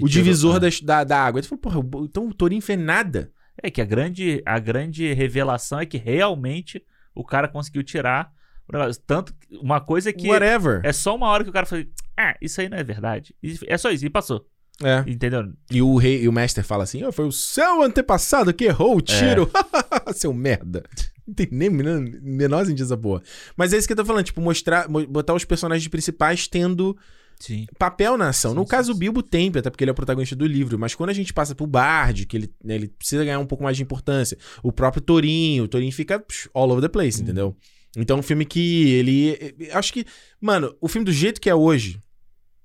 o 0.00 0.08
divisor 0.08 0.58
das- 0.60 0.80
da, 0.80 1.04
da 1.04 1.18
água. 1.20 1.40
Ele 1.40 1.46
falou, 1.46 1.60
porra, 1.60 2.04
então 2.04 2.28
o 2.28 2.34
Thorin 2.34 2.60
fez 2.60 2.78
nada. 2.78 3.30
É 3.62 3.70
que 3.70 3.80
a 3.80 3.84
grande, 3.84 4.42
a 4.46 4.58
grande 4.58 5.12
revelação 5.12 5.80
é 5.80 5.86
que 5.86 5.98
realmente 5.98 6.82
o 7.14 7.24
cara 7.24 7.46
conseguiu 7.48 7.82
tirar 7.82 8.30
o 8.68 8.72
negócio. 8.76 9.02
Tanto 9.06 9.34
uma 9.60 9.80
coisa 9.80 10.12
que 10.12 10.28
Whatever. 10.28 10.80
é 10.84 10.92
só 10.92 11.14
uma 11.14 11.26
hora 11.28 11.44
que 11.44 11.50
o 11.50 11.52
cara 11.52 11.66
fala, 11.66 11.84
ah, 12.16 12.36
isso 12.40 12.60
aí 12.60 12.68
não 12.68 12.78
é 12.78 12.84
verdade. 12.84 13.34
E 13.42 13.58
É 13.66 13.76
só 13.76 13.90
isso, 13.90 14.06
e 14.06 14.10
passou. 14.10 14.46
É. 14.82 15.04
Entendeu? 15.06 15.52
E 15.70 15.82
o 15.82 15.96
rei 15.96 16.22
e 16.22 16.28
o 16.28 16.32
mestre 16.32 16.62
fala 16.64 16.84
assim: 16.84 17.02
"Ah, 17.02 17.12
foi 17.12 17.26
o 17.26 17.32
seu 17.32 17.82
antepassado 17.82 18.54
que 18.54 18.64
errou 18.64 18.96
o 18.96 19.00
tiro. 19.02 19.50
seu 20.14 20.32
merda. 20.32 20.82
Não 21.26 21.34
tem 21.34 21.46
nem 21.52 21.68
menor, 21.68 22.64
sentido 22.64 22.84
essa 22.86 22.96
porra. 22.96 23.22
Mas 23.54 23.74
é 23.74 23.76
isso 23.76 23.86
que 23.86 23.92
eu 23.92 23.96
tô 23.98 24.06
falando, 24.06 24.24
tipo, 24.24 24.40
mostrar, 24.40 24.88
mo- 24.88 25.06
botar 25.06 25.34
os 25.34 25.44
personagens 25.44 25.86
principais 25.86 26.48
tendo 26.48 26.96
Sim. 27.40 27.66
papel 27.78 28.16
na 28.16 28.28
ação. 28.28 28.50
Sim, 28.52 28.56
no 28.56 28.62
sim, 28.62 28.68
caso, 28.68 28.92
o 28.92 28.94
Bilbo 28.94 29.22
tem, 29.22 29.48
até 29.48 29.68
porque 29.70 29.82
ele 29.82 29.90
é 29.90 29.92
o 29.92 29.94
protagonista 29.96 30.36
do 30.36 30.46
livro, 30.46 30.78
mas 30.78 30.94
quando 30.94 31.10
a 31.10 31.14
gente 31.14 31.32
passa 31.32 31.54
pro 31.54 31.66
Bard, 31.66 32.26
que 32.26 32.36
ele, 32.36 32.52
né, 32.62 32.74
ele 32.76 32.88
precisa 32.88 33.24
ganhar 33.24 33.38
um 33.40 33.46
pouco 33.46 33.64
mais 33.64 33.76
de 33.76 33.82
importância, 33.82 34.36
o 34.62 34.70
próprio 34.70 35.02
Torinho, 35.02 35.64
o 35.64 35.68
Torinho 35.68 35.90
fica 35.92 36.20
psh, 36.20 36.48
all 36.54 36.70
over 36.70 36.82
the 36.82 36.88
place, 36.88 37.18
Uhum. 37.18 37.24
entendeu? 37.24 37.56
Então, 37.96 38.18
é 38.18 38.20
um 38.20 38.22
filme 38.22 38.44
que 38.44 38.90
ele. 38.90 39.36
Acho 39.72 39.92
que. 39.92 40.04
Mano, 40.40 40.76
o 40.80 40.86
filme 40.86 41.04
do 41.04 41.10
jeito 41.12 41.40
que 41.40 41.50
é 41.50 41.54
hoje, 41.54 42.00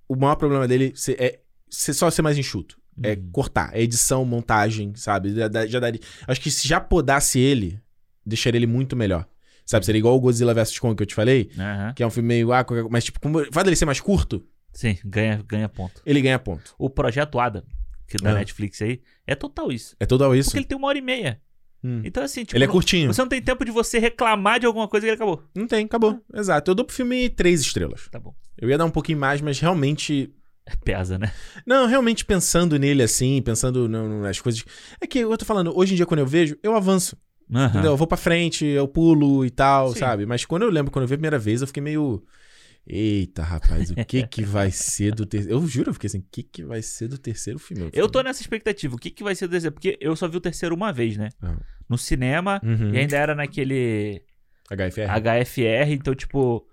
o 0.07 0.15
maior 0.15 0.35
problema 0.35 0.67
dele 0.67 0.93
é 1.17 1.39
só 1.71 2.11
ser 2.11 2.21
mais 2.21 2.37
enxuto. 2.37 2.77
É 3.01 3.13
Uhum. 3.13 3.29
cortar. 3.31 3.71
É 3.73 3.81
edição, 3.81 4.23
montagem, 4.23 4.93
sabe? 4.95 5.33
Já, 5.33 5.49
já 5.65 5.79
daria. 5.79 5.99
Acho 6.27 6.39
que 6.39 6.51
se 6.51 6.67
já 6.67 6.79
podasse 6.79 7.39
ele, 7.39 7.79
deixaria 8.25 8.59
ele 8.59 8.67
muito 8.67 8.95
melhor. 8.95 9.27
Sabe? 9.65 9.83
Seria 9.83 9.97
igual 9.97 10.15
o 10.15 10.19
Godzilla 10.19 10.53
vs. 10.53 10.77
Kong 10.77 10.95
que 10.95 11.01
eu 11.01 11.07
te 11.07 11.15
falei, 11.15 11.49
Aham. 11.57 11.93
que 11.95 12.03
é 12.03 12.05
um 12.07 12.11
filme 12.11 12.27
meio. 12.27 12.53
Ah, 12.53 12.63
mas, 12.91 13.03
tipo, 13.05 13.19
como, 13.19 13.39
fato 13.51 13.63
dele 13.65 13.75
ser 13.75 13.85
mais 13.85 13.99
curto, 13.99 14.45
Sim, 14.75 14.97
ganha, 15.03 15.43
ganha 15.47 15.67
ponto. 15.67 16.01
ele 16.05 16.21
ganha 16.21 16.37
ponto. 16.37 16.75
O 16.77 16.89
Projeto 16.89 17.39
Adam, 17.39 17.63
que 18.07 18.17
da 18.17 18.29
Ah. 18.31 18.35
Netflix 18.35 18.81
aí, 18.81 19.01
é 19.25 19.33
total 19.33 19.71
isso. 19.71 19.95
É 19.99 20.05
total 20.05 20.35
isso. 20.35 20.49
Porque 20.49 20.59
ele 20.59 20.65
tem 20.67 20.77
uma 20.77 20.87
hora 20.87 20.97
e 20.97 21.01
meia. 21.01 21.41
Hum. 21.83 22.01
Então, 22.03 22.21
assim, 22.23 22.43
tipo, 22.43 22.57
Ele 22.57 22.63
é 22.65 22.67
curtinho. 22.67 23.13
você 23.13 23.21
não 23.21 23.29
tem 23.29 23.41
tempo 23.41 23.63
de 23.63 23.71
você 23.71 23.99
reclamar 23.99 24.59
de 24.59 24.65
alguma 24.65 24.87
coisa 24.87 25.05
que 25.05 25.09
ele 25.11 25.15
acabou. 25.15 25.43
Não 25.55 25.65
tem, 25.67 25.85
acabou. 25.85 26.19
Exato. 26.33 26.71
Eu 26.71 26.75
dou 26.75 26.83
pro 26.85 26.95
filme 26.95 27.29
três 27.29 27.61
estrelas. 27.61 28.07
Tá 28.11 28.19
bom. 28.19 28.35
Eu 28.57 28.69
ia 28.69 28.77
dar 28.77 28.85
um 28.85 28.91
pouquinho 28.91 29.17
mais, 29.19 29.39
mas 29.41 29.59
realmente. 29.59 30.31
Pesa, 30.83 31.19
né? 31.19 31.31
Não, 31.63 31.85
realmente 31.85 32.25
pensando 32.25 32.79
nele 32.79 33.03
assim, 33.03 33.39
pensando 33.39 33.87
no- 33.87 34.21
nas 34.23 34.41
coisas. 34.41 34.65
É 34.99 35.05
que 35.05 35.19
eu 35.19 35.37
tô 35.37 35.45
falando, 35.45 35.71
hoje 35.77 35.93
em 35.93 35.95
dia, 35.95 36.07
quando 36.07 36.21
eu 36.21 36.25
vejo, 36.25 36.57
eu 36.63 36.75
avanço. 36.75 37.15
Aham. 37.53 37.67
Entendeu? 37.69 37.91
Eu 37.91 37.97
vou 37.97 38.07
pra 38.07 38.17
frente, 38.17 38.65
eu 38.65 38.87
pulo 38.87 39.45
e 39.45 39.51
tal, 39.51 39.93
Sim. 39.93 39.99
sabe? 39.99 40.25
Mas 40.25 40.43
quando 40.43 40.63
eu 40.63 40.71
lembro, 40.71 40.91
quando 40.91 41.03
eu 41.03 41.07
vi 41.07 41.13
a 41.13 41.17
primeira 41.17 41.37
vez, 41.37 41.61
eu 41.61 41.67
fiquei 41.67 41.83
meio. 41.83 42.23
Eita, 42.87 43.41
rapaz, 43.41 43.89
o 43.89 43.95
que 44.05 44.27
que 44.27 44.43
vai 44.43 44.69
ser 44.69 45.15
do 45.15 45.25
terceiro. 45.25 45.57
Eu 45.57 45.67
juro, 45.67 45.89
eu 45.89 45.93
fiquei 45.93 46.07
assim, 46.07 46.19
o 46.19 46.25
que 46.31 46.43
que 46.43 46.63
vai 46.63 46.81
ser 46.83 47.07
do 47.07 47.17
terceiro 47.17 47.57
filme? 47.57 47.89
Eu 47.91 48.07
tô 48.07 48.21
nessa 48.21 48.41
expectativa. 48.41 48.95
O 48.95 48.99
que, 48.99 49.09
que 49.09 49.23
vai 49.23 49.33
ser 49.33 49.47
do 49.47 49.51
terceiro? 49.51 49.73
Porque 49.73 49.97
eu 49.99 50.15
só 50.15 50.27
vi 50.27 50.37
o 50.37 50.41
terceiro 50.41 50.75
uma 50.75 50.93
vez, 50.93 51.17
né? 51.17 51.29
Ah. 51.41 51.57
No 51.89 51.97
cinema. 51.97 52.61
Uhum. 52.63 52.93
E 52.93 52.99
ainda 52.99 53.17
era 53.17 53.33
naquele 53.33 54.21
HFR. 54.69 55.09
HFR. 55.19 55.91
Então, 55.93 56.13
tipo, 56.13 56.67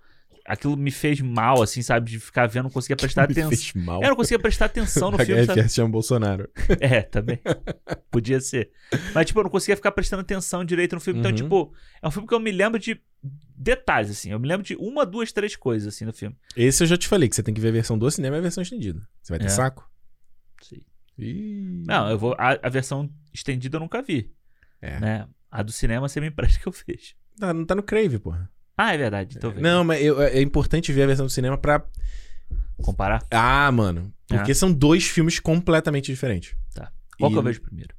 aquilo 0.46 0.76
me 0.76 0.90
fez 0.90 1.20
mal, 1.20 1.62
assim, 1.62 1.82
sabe? 1.82 2.10
De 2.10 2.18
ficar 2.18 2.46
vendo, 2.46 2.64
não 2.64 2.70
conseguia 2.70 2.96
prestar 2.96 3.26
Me 3.28 3.32
atenção. 3.32 3.48
fez 3.50 3.72
mal. 3.74 4.02
Eu 4.02 4.08
não 4.10 4.16
conseguia 4.16 4.38
prestar 4.38 4.66
atenção 4.66 5.10
no 5.10 5.18
filme, 5.24 5.44
sabe? 5.46 5.68
Chama 5.68 5.88
Bolsonaro. 5.90 6.48
É, 6.80 7.02
também. 7.02 7.38
Podia 8.10 8.40
ser. 8.40 8.70
Mas, 9.14 9.26
tipo, 9.26 9.38
eu 9.40 9.44
não 9.44 9.50
conseguia 9.50 9.76
ficar 9.76 9.92
prestando 9.92 10.20
atenção 10.22 10.64
direito 10.64 10.94
no 10.94 11.00
filme. 11.00 11.20
Então, 11.20 11.30
Uhum. 11.30 11.36
tipo, 11.36 11.74
é 12.02 12.08
um 12.08 12.10
filme 12.10 12.26
que 12.28 12.34
eu 12.34 12.40
me 12.40 12.50
lembro 12.52 12.78
de 12.78 13.00
detalhes, 13.56 14.10
assim. 14.10 14.30
Eu 14.32 14.38
me 14.40 14.48
lembro 14.48 14.64
de 14.66 14.74
uma, 14.76 15.06
duas, 15.06 15.32
três 15.32 15.54
coisas, 15.56 15.94
assim, 15.94 16.04
no 16.04 16.12
filme. 16.12 16.36
Esse 16.56 16.82
eu 16.82 16.86
já 16.86 16.96
te 16.96 17.06
falei, 17.08 17.28
que 17.28 17.36
você 17.36 17.42
tem 17.42 17.54
que 17.54 17.60
ver 17.60 17.68
a 17.68 17.72
versão 17.72 17.96
do 17.98 18.10
cinema 18.10 18.36
e 18.36 18.38
a 18.38 18.42
versão 18.42 18.62
estendida. 18.62 19.00
Você 19.22 19.32
vai 19.32 19.38
ter 19.38 19.46
É. 19.46 19.48
saco? 19.50 19.88
Sim. 20.62 20.80
Ih. 21.18 21.84
Não, 21.86 22.08
eu 22.10 22.18
vou. 22.18 22.34
A, 22.38 22.58
a 22.62 22.68
versão 22.68 23.08
estendida 23.32 23.76
eu 23.76 23.80
nunca 23.80 24.02
vi. 24.02 24.32
É. 24.80 24.98
Né? 24.98 25.28
A 25.50 25.62
do 25.62 25.70
cinema 25.70 26.08
você 26.08 26.20
me 26.20 26.28
empresta 26.28 26.58
que 26.58 26.66
eu 26.66 26.72
vejo. 26.72 27.14
Tá, 27.38 27.52
não 27.54 27.64
tá 27.64 27.74
no 27.74 27.82
Crave, 27.82 28.18
porra. 28.18 28.50
Ah, 28.76 28.94
é 28.94 28.98
verdade. 28.98 29.36
Então 29.36 29.50
vem. 29.52 29.62
Não, 29.62 29.84
mas 29.84 30.02
eu- 30.02 30.20
é 30.20 30.40
importante 30.40 30.92
ver 30.92 31.02
a 31.02 31.06
versão 31.06 31.26
do 31.26 31.32
cinema 31.32 31.56
pra. 31.58 31.84
Comparar? 32.82 33.24
Ah, 33.30 33.70
mano. 33.70 34.12
Porque 34.26 34.54
são 34.54 34.72
dois 34.72 35.04
filmes 35.06 35.38
completamente 35.38 36.06
diferentes. 36.06 36.56
Qual 37.18 37.30
que 37.30 37.36
E- 37.36 37.38
eu 37.38 37.42
vejo 37.42 37.60
primeiro? 37.60 37.94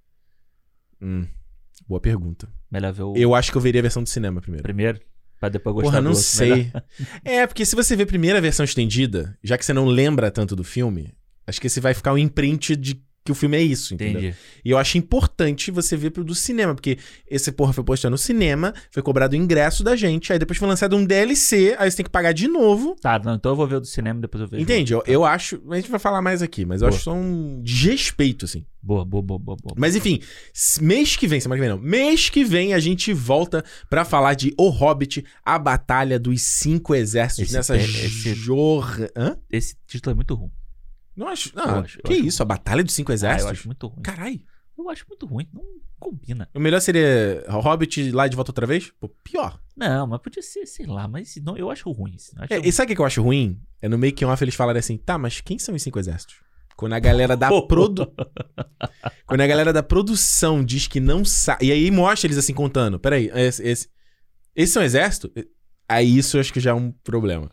Hum, 1.02 1.28
boa 1.88 2.02
pergunta. 2.02 2.50
Melhor 2.72 2.91
ver 2.91 3.04
o 3.04 3.14
Eu 3.16 3.36
acho 3.36 3.52
que 3.52 3.58
eu 3.58 3.62
veria 3.62 3.80
a 3.80 3.84
versão 3.84 4.04
do 4.04 4.10
cinema 4.10 4.41
primeiro. 4.41 4.64
primeiro? 4.64 5.00
Pra 5.40 5.50
depois 5.50 5.74
gostar 5.76 5.90
Porra, 5.91 6.02
não 6.02 6.12
outro. 6.12 6.24
sei. 6.26 6.50
Melhor. 6.50 6.84
É, 7.24 7.48
porque 7.48 7.66
se 7.66 7.76
você 7.76 7.95
ver 7.95 8.06
primeiro 8.08 8.38
a 8.38 8.41
versão 8.41 8.64
estendida, 8.64 9.38
já 9.44 9.58
que 9.58 9.64
você 9.66 9.74
não 9.74 9.86
lembra 9.86 10.32
tanto 10.32 10.56
do 10.56 10.64
filme, 10.64 11.14
acho 11.45 11.62
que 11.62 11.70
você 11.70 11.80
vai 11.80 11.94
ficar 11.94 12.14
um 12.14 12.18
imprint 12.18 12.76
de 12.76 13.02
que 13.26 13.32
o 13.32 13.36
filme 13.36 13.56
é 13.58 13.62
isso, 13.62 13.94
entendeu? 13.94 14.20
Entendi. 14.22 14.36
E 14.66 14.70
eu 14.70 14.78
acho 14.78 14.98
importante 14.98 15.72
você 15.72 15.95
ver 15.95 16.10
pro 16.12 16.24
do 16.24 16.36
cinema, 16.36 16.76
porque 16.76 16.98
esse 17.30 17.52
porra 17.52 17.72
foi 17.72 17.84
postado 17.84 18.12
no 18.12 18.18
cinema, 18.18 18.74
foi 18.91 19.02
cobrado 19.02 19.34
o 19.34 19.40
ingresso 19.40 19.84
da 19.84 19.95
gente, 19.95 20.34
aí 20.34 20.38
depois 20.40 20.58
foi 20.60 20.68
lançado 20.68 20.95
um 20.98 21.06
DLC, 21.06 21.76
aí 21.80 21.90
você 21.90 21.98
tem 21.98 22.04
que 22.04 22.10
pagar 22.12 22.34
de 22.34 22.48
novo. 22.48 22.95
Tá, 23.02 23.18
não, 23.20 23.36
então 23.36 23.52
eu 23.54 23.56
vou 23.56 23.66
ver 23.68 23.76
o 23.76 23.80
do 23.80 23.88
cinema 23.88 24.20
e 24.20 24.22
depois 24.24 24.41
eu 24.41 24.48
vejo. 24.48 24.60
o 24.60 24.64
Entende? 24.64 24.91
Eu, 24.94 24.98
outro. 24.98 25.12
eu 25.14 25.24
acho. 25.24 25.62
A 25.70 25.76
gente 25.78 25.90
vai 25.90 26.00
falar 26.00 26.22
mais 26.22 26.41
aqui, 26.41 26.66
mas 26.66 26.82
eu 26.82 26.88
Boa. 26.90 26.95
acho 26.95 27.04
só 27.06 27.14
um 27.14 27.62
desrespeito, 27.64 28.45
assim. 28.45 28.66
Boa, 28.82 29.06
boa, 29.06 29.24
boa, 29.24 29.40
boa, 29.40 29.58
boa. 29.64 29.76
Mas 29.78 29.95
enfim, 29.95 30.20
mês 30.82 31.16
que 31.16 31.26
vem, 31.26 31.40
semana 31.40 31.62
que 31.62 31.68
vem 31.68 31.78
não. 31.78 31.82
Mês 31.82 32.30
que 32.30 32.44
vem 32.44 32.74
a 32.74 32.80
gente 32.80 33.14
volta 33.14 33.64
pra 33.90 34.04
falar 34.04 34.34
de 34.34 34.54
O 34.58 34.68
Hobbit, 34.68 35.24
a 35.45 35.58
Batalha 35.58 36.20
dos 36.20 36.41
Cinco 36.41 36.94
Exércitos 36.94 37.45
Esse 37.45 37.54
nessa 37.54 37.78
é- 37.78 37.82
esse- 37.84 38.34
jorra. 38.36 39.10
Hã? 39.16 39.38
Esse 39.50 39.76
título 39.88 40.12
é 40.12 40.16
muito 40.16 40.36
ruim. 40.36 40.52
Não 41.15 41.27
acho. 41.27 41.56
Não, 41.56 41.64
Eu 41.65 41.76
acho- 41.84 41.99
eu 41.99 42.03
que 42.03 42.14
acho- 42.14 42.26
isso? 42.26 42.41
A 42.41 42.45
Batalha 42.45 42.84
dos 42.84 42.94
Cinco 42.94 43.11
Ah, 43.11 43.15
Exércitos? 43.15 43.45
eu 43.45 43.52
acho 43.52 43.68
muito 43.68 43.88
ruim. 43.88 44.02
Carai. 44.02 44.41
Eu 44.77 44.90
acho 44.90 45.06
muito 45.07 45.26
ruim. 45.27 45.48
Não 45.53 45.64
combina. 45.99 46.49
O 46.53 46.60
melhor 46.60 46.80
seria 46.81 47.44
Hobbit 47.48 48.11
lá 48.11 48.27
de 48.27 48.35
volta 48.35 48.49
outra 48.52 48.65
vez? 48.65 48.91
Pô, 48.99 49.07
pior. 49.07 49.60
Não, 49.77 50.07
mas 50.07 50.19
podia 50.22 50.41
ser, 50.41 50.65
sei 50.65 50.85
lá, 50.88 51.07
mas 51.07 51.35
não, 51.44 51.56
eu 51.56 51.69
acho 51.69 51.91
ruim. 51.91 52.15
Acho 52.38 52.53
É, 52.53 52.57
e 52.60 52.72
sabe 52.72 52.91
o 52.91 52.95
que 52.95 53.02
eu 53.02 53.06
acho 53.06 53.22
ruim? 53.22 53.61
É 53.81 53.88
no 53.88 53.98
making 53.98 54.26
off 54.26 54.44
eles 54.44 54.56
falarem 54.56 54.80
assim, 54.80 54.98
tá, 54.98 55.18
mas 55.18 55.40
quem 55.41 55.60
são 55.60 55.76
os 55.76 55.81
cinco 55.84 55.99
exércitos? 55.99 56.38
Quando 56.76 56.94
a 56.94 56.99
galera 56.99 57.38
da 57.38 57.49
produ... 57.68 58.11
Quando 59.27 59.41
a 59.41 59.48
galera 59.48 59.72
da 59.72 59.84
produção 59.84 60.64
diz 60.65 60.88
que 60.88 60.99
não 60.99 61.23
sabe. 61.23 61.68
E 61.68 61.72
aí 61.72 61.91
mostra 61.91 62.26
eles 62.27 62.38
assim 62.38 62.53
contando. 62.53 62.99
Peraí, 62.99 63.30
esse, 63.35 63.61
esse... 63.64 63.90
Esses 64.56 64.73
são 64.73 64.84
exército? 64.84 65.31
Aí 65.88 66.18
isso 66.18 66.38
eu 66.38 66.41
acho 66.41 66.52
que 66.52 66.60
já 66.60 66.72
é 66.72 66.73
um 66.73 66.91
problema. 66.91 67.52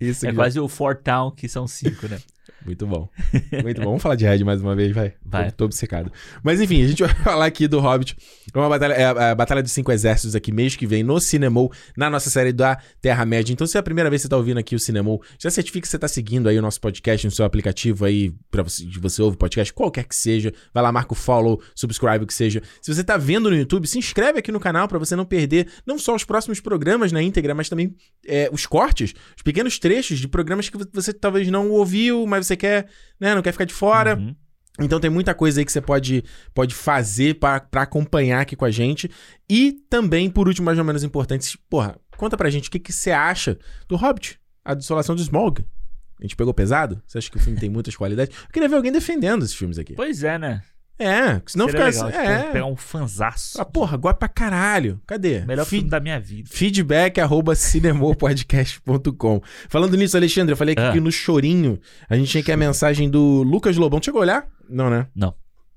Isso 0.00 0.26
É 0.26 0.30
que 0.30 0.34
já- 0.34 0.42
quase 0.42 0.58
o 0.58 0.66
Four 0.68 0.96
Town, 0.96 1.30
que 1.30 1.48
são 1.48 1.66
cinco, 1.68 2.08
né? 2.08 2.20
Muito 2.64 2.86
bom. 2.86 3.08
Muito 3.62 3.80
bom. 3.80 3.88
Vamos 3.88 4.02
falar 4.02 4.14
de 4.14 4.24
Red 4.24 4.44
mais 4.44 4.60
uma 4.60 4.74
vez, 4.74 4.92
vai. 4.92 5.14
Vai. 5.24 5.50
Tô, 5.50 5.58
tô 5.58 5.64
obcecado. 5.66 6.12
Mas 6.42 6.60
enfim, 6.60 6.82
a 6.82 6.86
gente 6.86 7.02
vai 7.02 7.14
falar 7.22 7.46
aqui 7.46 7.68
do 7.68 7.80
Hobbit. 7.80 8.16
É 8.52 8.58
uma 8.58 8.68
batalha, 8.68 8.94
é 8.94 9.04
a 9.04 9.34
Batalha 9.34 9.62
dos 9.62 9.72
Cinco 9.72 9.92
Exércitos 9.92 10.34
aqui 10.34 10.52
mês 10.52 10.76
que 10.76 10.86
vem 10.86 11.02
no 11.02 11.20
Cinemol, 11.20 11.72
na 11.96 12.10
nossa 12.10 12.30
série 12.30 12.52
da 12.52 12.78
Terra-média. 13.00 13.52
Então, 13.52 13.66
se 13.66 13.76
é 13.76 13.80
a 13.80 13.82
primeira 13.82 14.10
vez 14.10 14.22
que 14.22 14.24
você 14.24 14.28
tá 14.28 14.36
ouvindo 14.36 14.58
aqui 14.58 14.74
o 14.74 14.78
Cinemol, 14.78 15.22
já 15.38 15.50
certifica 15.50 15.82
que 15.82 15.88
você 15.88 15.98
tá 15.98 16.08
seguindo 16.08 16.48
aí 16.48 16.58
o 16.58 16.62
nosso 16.62 16.80
podcast 16.80 17.26
no 17.26 17.30
seu 17.30 17.44
aplicativo 17.44 18.04
aí, 18.04 18.32
pra 18.50 18.62
você, 18.62 18.86
você 19.00 19.22
ouve 19.22 19.36
podcast, 19.36 19.72
qualquer 19.72 20.04
que 20.04 20.16
seja. 20.16 20.52
Vai 20.72 20.82
lá, 20.82 20.92
marca 20.92 21.12
o 21.12 21.16
follow, 21.16 21.60
subscribe, 21.74 22.24
o 22.24 22.26
que 22.26 22.34
seja. 22.34 22.62
Se 22.80 22.92
você 22.92 23.04
tá 23.04 23.16
vendo 23.16 23.50
no 23.50 23.56
YouTube, 23.56 23.86
se 23.86 23.98
inscreve 23.98 24.38
aqui 24.38 24.52
no 24.52 24.60
canal 24.60 24.88
pra 24.88 24.98
você 24.98 25.16
não 25.16 25.24
perder 25.24 25.68
não 25.86 25.98
só 25.98 26.14
os 26.14 26.24
próximos 26.24 26.60
programas 26.60 27.12
na 27.12 27.22
íntegra, 27.22 27.54
mas 27.54 27.68
também 27.68 27.94
é, 28.26 28.48
os 28.52 28.66
cortes, 28.66 29.14
os 29.36 29.42
pequenos 29.42 29.78
trechos 29.78 30.18
de 30.18 30.28
programas 30.28 30.68
que 30.68 30.76
você 30.92 31.12
talvez 31.12 31.48
não 31.48 31.70
ouviu, 31.70 32.26
mas 32.32 32.46
você 32.46 32.56
quer, 32.56 32.88
né, 33.20 33.34
não 33.34 33.42
quer 33.42 33.52
ficar 33.52 33.64
de 33.64 33.74
fora. 33.74 34.16
Uhum. 34.16 34.34
Então 34.80 34.98
tem 34.98 35.10
muita 35.10 35.34
coisa 35.34 35.60
aí 35.60 35.64
que 35.64 35.72
você 35.72 35.80
pode, 35.80 36.24
pode 36.54 36.74
fazer 36.74 37.38
pra 37.38 37.60
pra 37.60 37.82
acompanhar 37.82 38.40
aqui 38.40 38.56
com 38.56 38.64
a 38.64 38.70
gente. 38.70 39.10
E 39.48 39.72
também, 39.90 40.30
por 40.30 40.48
último, 40.48 40.64
mais 40.64 40.78
ou 40.78 40.84
menos 40.84 41.04
importante, 41.04 41.58
porra, 41.68 41.98
conta 42.16 42.36
pra 42.36 42.50
gente 42.50 42.68
o 42.68 42.72
que, 42.72 42.78
que 42.78 42.92
você 42.92 43.10
acha 43.10 43.58
do 43.86 43.96
Hobbit, 43.96 44.40
a 44.64 44.74
Desolação 44.74 45.14
do 45.14 45.20
Smog. 45.20 45.64
A 46.18 46.22
gente 46.22 46.36
pegou 46.36 46.54
pesado? 46.54 47.02
Você 47.06 47.18
acha 47.18 47.30
que 47.30 47.36
o 47.36 47.40
filme 47.40 47.58
tem 47.58 47.68
muitas 47.68 47.96
qualidades? 47.96 48.34
Eu 48.44 48.52
queria 48.52 48.68
ver 48.68 48.76
alguém 48.76 48.92
defendendo 48.92 49.44
esses 49.44 49.56
filmes 49.56 49.76
aqui. 49.76 49.94
Pois 49.94 50.22
é, 50.22 50.38
né? 50.38 50.62
É, 50.98 51.40
senão 51.46 51.66
Seria 51.68 51.90
fica 51.92 52.04
legal, 52.06 52.08
assim. 52.08 52.18
tipo, 52.18 52.30
É. 52.48 52.52
pegar 52.52 52.66
um 52.66 52.76
fanzaço. 52.76 53.60
Ah, 53.60 53.64
porra, 53.64 53.96
gosta 53.96 54.18
pra 54.18 54.28
caralho. 54.28 55.00
Cadê? 55.06 55.40
Melhor 55.40 55.64
Fi- 55.64 55.76
filme 55.76 55.90
da 55.90 55.98
minha 55.98 56.20
vida. 56.20 56.48
Feedback 56.52 57.20
arroba 57.20 57.54
cinemopodcast.com. 57.56 59.40
Falando 59.68 59.96
nisso, 59.96 60.16
Alexandre, 60.16 60.52
eu 60.52 60.56
falei 60.56 60.72
aqui 60.74 60.82
Ah. 60.82 60.92
que 60.92 61.00
no 61.00 61.10
chorinho 61.10 61.78
a 62.08 62.16
gente 62.16 62.30
tinha 62.30 62.40
aqui 62.40 62.52
a 62.52 62.56
mensagem 62.56 63.10
do 63.10 63.42
Lucas 63.42 63.76
Lobão. 63.76 64.00
Chegou 64.02 64.20
a 64.20 64.22
olhar? 64.22 64.46
Não, 64.68 64.88
né? 64.90 65.06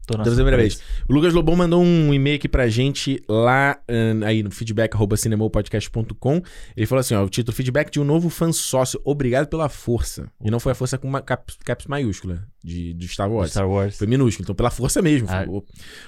Tô 0.07 0.15
na 0.19 0.23
primeira 0.23 0.55
vez. 0.55 0.79
O 1.09 1.13
Lucas 1.13 1.33
Lobão 1.33 1.55
mandou 1.55 1.81
um 1.81 2.13
e-mail 2.13 2.35
aqui 2.35 2.47
pra 2.47 2.67
gente 2.67 3.19
lá 3.27 3.79
ahn, 3.89 4.23
aí 4.23 4.43
no 4.43 4.51
feedback 4.51 4.93
arroba 4.93 5.17
cinemopodcast.com. 5.17 6.41
Ele 6.77 6.85
falou 6.85 6.99
assim: 6.99 7.15
ó, 7.15 7.23
o 7.23 7.29
título 7.29 7.55
feedback 7.57 7.89
de 7.89 7.99
um 7.99 8.03
novo 8.03 8.29
fã 8.29 8.51
sócio. 8.51 9.01
Obrigado 9.03 9.47
pela 9.47 9.67
força. 9.67 10.29
E 10.43 10.51
não 10.51 10.59
foi 10.59 10.73
a 10.73 10.75
força 10.75 10.99
com 10.99 11.07
uma 11.07 11.21
caps, 11.23 11.57
caps 11.65 11.87
maiúscula 11.87 12.43
de, 12.65 12.93
de 12.93 13.07
Star 13.07 13.31
Wars. 13.31 13.51
Star 13.51 13.69
Wars. 13.69 13.97
Foi 13.97 14.07
minúsculo, 14.07 14.43
então 14.43 14.55
pela 14.55 14.71
força 14.71 15.01
mesmo. 15.01 15.27
Ah. 15.29 15.45
Foi- 15.45 15.61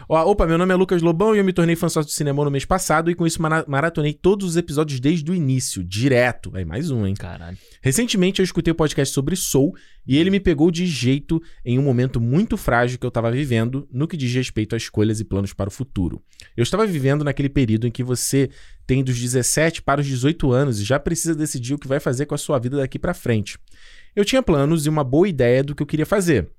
Ó, 0.10 0.32
opa, 0.32 0.48
meu 0.48 0.58
nome 0.58 0.74
é 0.74 0.76
Lucas 0.76 1.02
Lobão 1.02 1.36
e 1.36 1.38
eu 1.38 1.44
me 1.46 1.54
tornei 1.54 1.76
fã 1.76 1.88
sócio 1.88 2.10
do 2.10 2.14
cinema 2.14 2.44
no 2.44 2.50
mês 2.52 2.66
passado 2.66 3.12
e 3.12 3.16
com 3.16 3.26
isso 3.28 3.42
mara- 3.42 3.64
maratonei 3.68 4.14
todos 4.14 4.48
os 4.48 4.58
episódios 4.58 5.00
desde 5.00 5.30
o 5.32 5.36
início, 5.36 5.84
direto. 5.84 6.52
Aí, 6.56 6.66
mais 6.66 6.90
um, 6.90 7.06
hein? 7.06 7.14
Caralho. 7.14 7.58
Recentemente 7.82 8.40
eu 8.42 8.44
escutei 8.44 8.72
o 8.72 8.76
podcast 8.76 9.14
sobre 9.14 9.36
Soul 9.36 9.74
e 10.06 10.18
ele 10.18 10.30
me 10.30 10.40
pegou 10.40 10.72
de 10.72 10.86
jeito 10.88 11.42
em 11.64 11.78
um 11.78 11.84
momento 11.84 12.20
muito 12.20 12.58
frágil 12.58 12.98
que 12.98 13.06
eu 13.06 13.10
estava 13.10 13.30
vivendo 13.32 13.88
no 13.92 14.08
que 14.08 14.18
diz 14.18 14.34
respeito 14.34 14.74
a 14.74 14.78
escolhas 14.78 15.20
e 15.20 15.26
planos 15.26 15.54
para 15.54 15.68
o 15.70 15.72
futuro. 15.72 16.22
Eu 16.56 16.64
estava 16.64 16.88
vivendo 16.88 17.24
naquele 17.24 17.50
período 17.50 17.86
em 17.88 17.92
que 17.92 18.04
você 18.04 18.50
tem 18.88 19.04
dos 19.04 19.20
17 19.20 19.82
para 19.82 20.00
os 20.00 20.08
18 20.08 20.50
anos 20.52 20.80
e 20.80 20.86
já 20.86 20.98
precisa 20.98 21.36
decidir 21.36 21.74
o 21.74 21.78
que 21.78 21.88
vai 21.88 22.00
fazer 22.00 22.26
com 22.26 22.34
a 22.34 22.38
sua 22.38 22.58
vida 22.58 22.78
daqui 22.78 22.98
para 22.98 23.14
frente. 23.14 23.60
Eu 24.16 24.24
tinha 24.24 24.42
planos 24.42 24.86
e 24.86 24.90
uma 24.90 25.04
boa 25.04 25.28
ideia 25.28 25.62
do 25.62 25.76
que 25.76 25.84
eu 25.84 25.88
queria 25.88 26.06
fazer. 26.06 26.50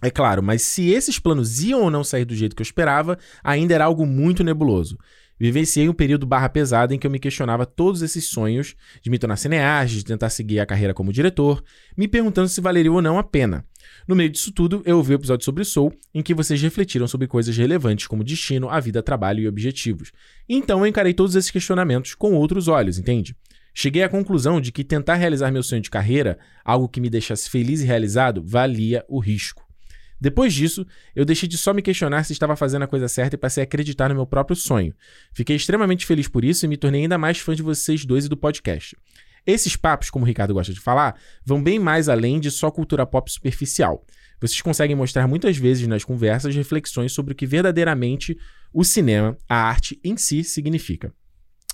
É 0.00 0.10
claro, 0.10 0.42
mas 0.42 0.62
se 0.62 0.90
esses 0.90 1.18
planos 1.18 1.62
iam 1.62 1.82
ou 1.82 1.90
não 1.90 2.02
sair 2.02 2.24
do 2.24 2.34
jeito 2.34 2.56
que 2.56 2.62
eu 2.62 2.64
esperava, 2.64 3.18
ainda 3.42 3.74
era 3.74 3.84
algo 3.84 4.06
muito 4.06 4.42
nebuloso. 4.42 4.96
Vivenciei 5.42 5.88
um 5.88 5.92
período 5.92 6.24
barra 6.24 6.48
pesada 6.48 6.94
em 6.94 6.98
que 7.00 7.04
eu 7.04 7.10
me 7.10 7.18
questionava 7.18 7.66
todos 7.66 8.00
esses 8.00 8.26
sonhos 8.26 8.76
de 9.02 9.10
me 9.10 9.18
tornar 9.18 9.36
cineasta, 9.36 9.96
de 9.96 10.04
tentar 10.04 10.30
seguir 10.30 10.60
a 10.60 10.66
carreira 10.66 10.94
como 10.94 11.12
diretor, 11.12 11.64
me 11.96 12.06
perguntando 12.06 12.46
se 12.46 12.60
valeria 12.60 12.92
ou 12.92 13.02
não 13.02 13.18
a 13.18 13.24
pena. 13.24 13.66
No 14.06 14.14
meio 14.14 14.30
disso 14.30 14.52
tudo, 14.52 14.84
eu 14.86 14.98
ouvi 14.98 15.14
o 15.14 15.16
episódio 15.16 15.44
sobre 15.44 15.64
Soul, 15.64 15.92
em 16.14 16.22
que 16.22 16.32
vocês 16.32 16.62
refletiram 16.62 17.08
sobre 17.08 17.26
coisas 17.26 17.56
relevantes 17.56 18.06
como 18.06 18.22
destino, 18.22 18.70
a 18.70 18.78
vida, 18.78 19.02
trabalho 19.02 19.40
e 19.40 19.48
objetivos. 19.48 20.12
Então 20.48 20.78
eu 20.78 20.86
encarei 20.86 21.12
todos 21.12 21.34
esses 21.34 21.50
questionamentos 21.50 22.14
com 22.14 22.34
outros 22.34 22.68
olhos, 22.68 22.96
entende? 22.96 23.34
Cheguei 23.74 24.04
à 24.04 24.08
conclusão 24.08 24.60
de 24.60 24.70
que 24.70 24.84
tentar 24.84 25.16
realizar 25.16 25.50
meu 25.50 25.64
sonho 25.64 25.82
de 25.82 25.90
carreira, 25.90 26.38
algo 26.64 26.88
que 26.88 27.00
me 27.00 27.10
deixasse 27.10 27.50
feliz 27.50 27.80
e 27.80 27.84
realizado, 27.84 28.44
valia 28.46 29.04
o 29.08 29.18
risco. 29.18 29.71
Depois 30.22 30.54
disso, 30.54 30.86
eu 31.16 31.24
deixei 31.24 31.48
de 31.48 31.58
só 31.58 31.74
me 31.74 31.82
questionar 31.82 32.22
se 32.22 32.32
estava 32.32 32.54
fazendo 32.54 32.82
a 32.82 32.86
coisa 32.86 33.08
certa 33.08 33.34
e 33.34 33.38
passei 33.38 33.60
a 33.60 33.64
acreditar 33.64 34.08
no 34.08 34.14
meu 34.14 34.24
próprio 34.24 34.54
sonho. 34.54 34.94
Fiquei 35.32 35.56
extremamente 35.56 36.06
feliz 36.06 36.28
por 36.28 36.44
isso 36.44 36.64
e 36.64 36.68
me 36.68 36.76
tornei 36.76 37.02
ainda 37.02 37.18
mais 37.18 37.40
fã 37.40 37.56
de 37.56 37.60
vocês 37.62 38.04
dois 38.04 38.26
e 38.26 38.28
do 38.28 38.36
podcast. 38.36 38.96
Esses 39.44 39.74
papos, 39.74 40.10
como 40.10 40.24
o 40.24 40.28
Ricardo 40.28 40.54
gosta 40.54 40.72
de 40.72 40.78
falar, 40.78 41.18
vão 41.44 41.60
bem 41.60 41.80
mais 41.80 42.08
além 42.08 42.38
de 42.38 42.52
só 42.52 42.70
cultura 42.70 43.04
pop 43.04 43.32
superficial. 43.32 44.06
Vocês 44.40 44.60
conseguem 44.60 44.94
mostrar 44.94 45.26
muitas 45.26 45.56
vezes 45.56 45.88
nas 45.88 46.04
conversas 46.04 46.54
reflexões 46.54 47.12
sobre 47.12 47.32
o 47.32 47.36
que 47.36 47.44
verdadeiramente 47.44 48.38
o 48.72 48.84
cinema, 48.84 49.36
a 49.48 49.56
arte 49.56 49.98
em 50.04 50.16
si, 50.16 50.44
significa. 50.44 51.12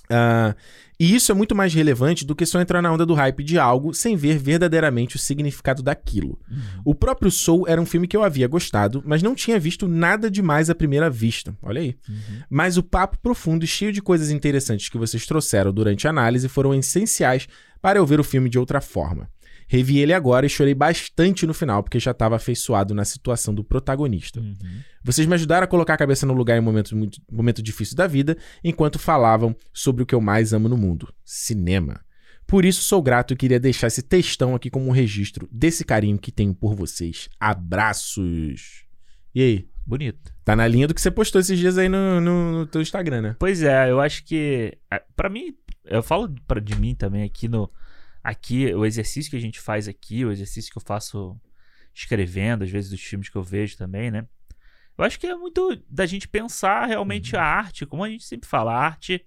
Ah, 0.09 0.55
e 0.99 1.15
isso 1.15 1.31
é 1.31 1.35
muito 1.35 1.55
mais 1.55 1.73
relevante 1.73 2.25
do 2.25 2.35
que 2.35 2.45
só 2.45 2.59
entrar 2.59 2.81
na 2.81 2.91
onda 2.91 3.05
do 3.05 3.13
hype 3.13 3.41
de 3.41 3.57
algo 3.57 3.93
sem 3.93 4.17
ver 4.17 4.37
verdadeiramente 4.37 5.15
o 5.15 5.19
significado 5.19 5.81
daquilo. 5.81 6.37
O 6.83 6.93
próprio 6.93 7.31
Soul 7.31 7.65
era 7.69 7.79
um 7.79 7.85
filme 7.85 8.05
que 8.05 8.17
eu 8.17 8.23
havia 8.23 8.47
gostado, 8.47 9.01
mas 9.05 9.23
não 9.23 9.33
tinha 9.33 9.57
visto 9.57 9.87
nada 9.87 10.29
demais 10.29 10.69
à 10.69 10.75
primeira 10.75 11.09
vista. 11.09 11.55
Olha 11.61 11.79
aí. 11.79 11.95
Mas 12.49 12.75
o 12.75 12.83
papo 12.83 13.17
profundo 13.21 13.63
e 13.63 13.67
cheio 13.67 13.93
de 13.93 14.01
coisas 14.01 14.29
interessantes 14.29 14.89
que 14.89 14.97
vocês 14.97 15.25
trouxeram 15.25 15.71
durante 15.71 16.05
a 16.05 16.09
análise 16.09 16.49
foram 16.49 16.73
essenciais 16.73 17.47
para 17.81 17.97
eu 17.97 18.05
ver 18.05 18.19
o 18.19 18.23
filme 18.23 18.49
de 18.49 18.59
outra 18.59 18.81
forma. 18.81 19.29
Revi 19.71 19.99
ele 19.99 20.13
agora 20.13 20.47
e 20.47 20.49
chorei 20.49 20.73
bastante 20.73 21.45
no 21.45 21.53
final, 21.53 21.83
porque 21.83 21.99
já 21.99 22.09
estava 22.09 22.37
afeiçoado 22.37 22.95
na 22.95 23.05
situação 23.05 23.53
do 23.53 23.63
protagonista. 23.63 24.39
Uhum. 24.39 24.57
Vocês 25.03 25.27
me 25.27 25.35
ajudaram 25.35 25.65
a 25.65 25.67
colocar 25.67 25.93
a 25.93 25.97
cabeça 25.97 26.25
no 26.25 26.33
lugar 26.33 26.57
em 26.57 26.59
um 26.59 26.63
momento, 26.63 26.95
muito, 26.97 27.21
momento 27.31 27.61
difícil 27.61 27.95
da 27.95 28.07
vida, 28.07 28.35
enquanto 28.63 28.97
falavam 28.97 29.55
sobre 29.71 30.01
o 30.01 30.07
que 30.07 30.15
eu 30.15 30.19
mais 30.19 30.53
amo 30.53 30.67
no 30.67 30.75
mundo: 30.75 31.13
cinema. 31.23 32.01
Por 32.47 32.65
isso 32.65 32.81
sou 32.81 32.99
grato 32.99 33.31
e 33.31 33.37
queria 33.37 33.59
deixar 33.59 33.85
esse 33.85 34.01
textão 34.01 34.55
aqui 34.55 34.71
como 34.71 34.87
um 34.87 34.91
registro 34.91 35.47
desse 35.51 35.85
carinho 35.85 36.17
que 36.17 36.31
tenho 36.31 36.55
por 36.55 36.73
vocês. 36.73 37.29
Abraços! 37.39 38.85
E 39.35 39.41
aí? 39.43 39.69
Bonito. 39.85 40.33
Tá 40.43 40.55
na 40.55 40.67
linha 40.67 40.87
do 40.87 40.95
que 40.95 41.01
você 41.01 41.11
postou 41.11 41.39
esses 41.39 41.59
dias 41.59 41.77
aí 41.77 41.87
no, 41.87 42.19
no, 42.19 42.51
no 42.51 42.65
teu 42.65 42.81
Instagram, 42.81 43.21
né? 43.21 43.35
Pois 43.37 43.61
é, 43.61 43.91
eu 43.91 43.99
acho 43.99 44.23
que. 44.25 44.75
ah, 44.89 45.01
Pra 45.15 45.29
mim, 45.29 45.55
eu 45.85 46.01
falo 46.01 46.33
pra, 46.47 46.59
de 46.59 46.75
mim 46.75 46.95
também 46.95 47.23
aqui 47.23 47.47
no. 47.47 47.69
Aqui, 48.23 48.73
o 48.73 48.85
exercício 48.85 49.29
que 49.31 49.37
a 49.37 49.41
gente 49.41 49.59
faz 49.59 49.87
aqui, 49.87 50.25
o 50.25 50.31
exercício 50.31 50.71
que 50.71 50.77
eu 50.77 50.81
faço 50.85 51.39
escrevendo, 51.93 52.63
às 52.63 52.69
vezes 52.69 52.89
dos 52.91 53.01
filmes 53.01 53.29
que 53.29 53.35
eu 53.35 53.43
vejo 53.43 53.77
também, 53.77 54.11
né? 54.11 54.25
Eu 54.97 55.05
acho 55.05 55.19
que 55.19 55.27
é 55.27 55.35
muito 55.35 55.81
da 55.89 56.05
gente 56.05 56.27
pensar 56.27 56.85
realmente 56.85 57.35
a 57.35 57.43
arte, 57.43 57.85
como 57.85 58.03
a 58.03 58.09
gente 58.09 58.25
sempre 58.25 58.47
fala, 58.49 58.73
a 58.73 58.77
arte, 58.77 59.25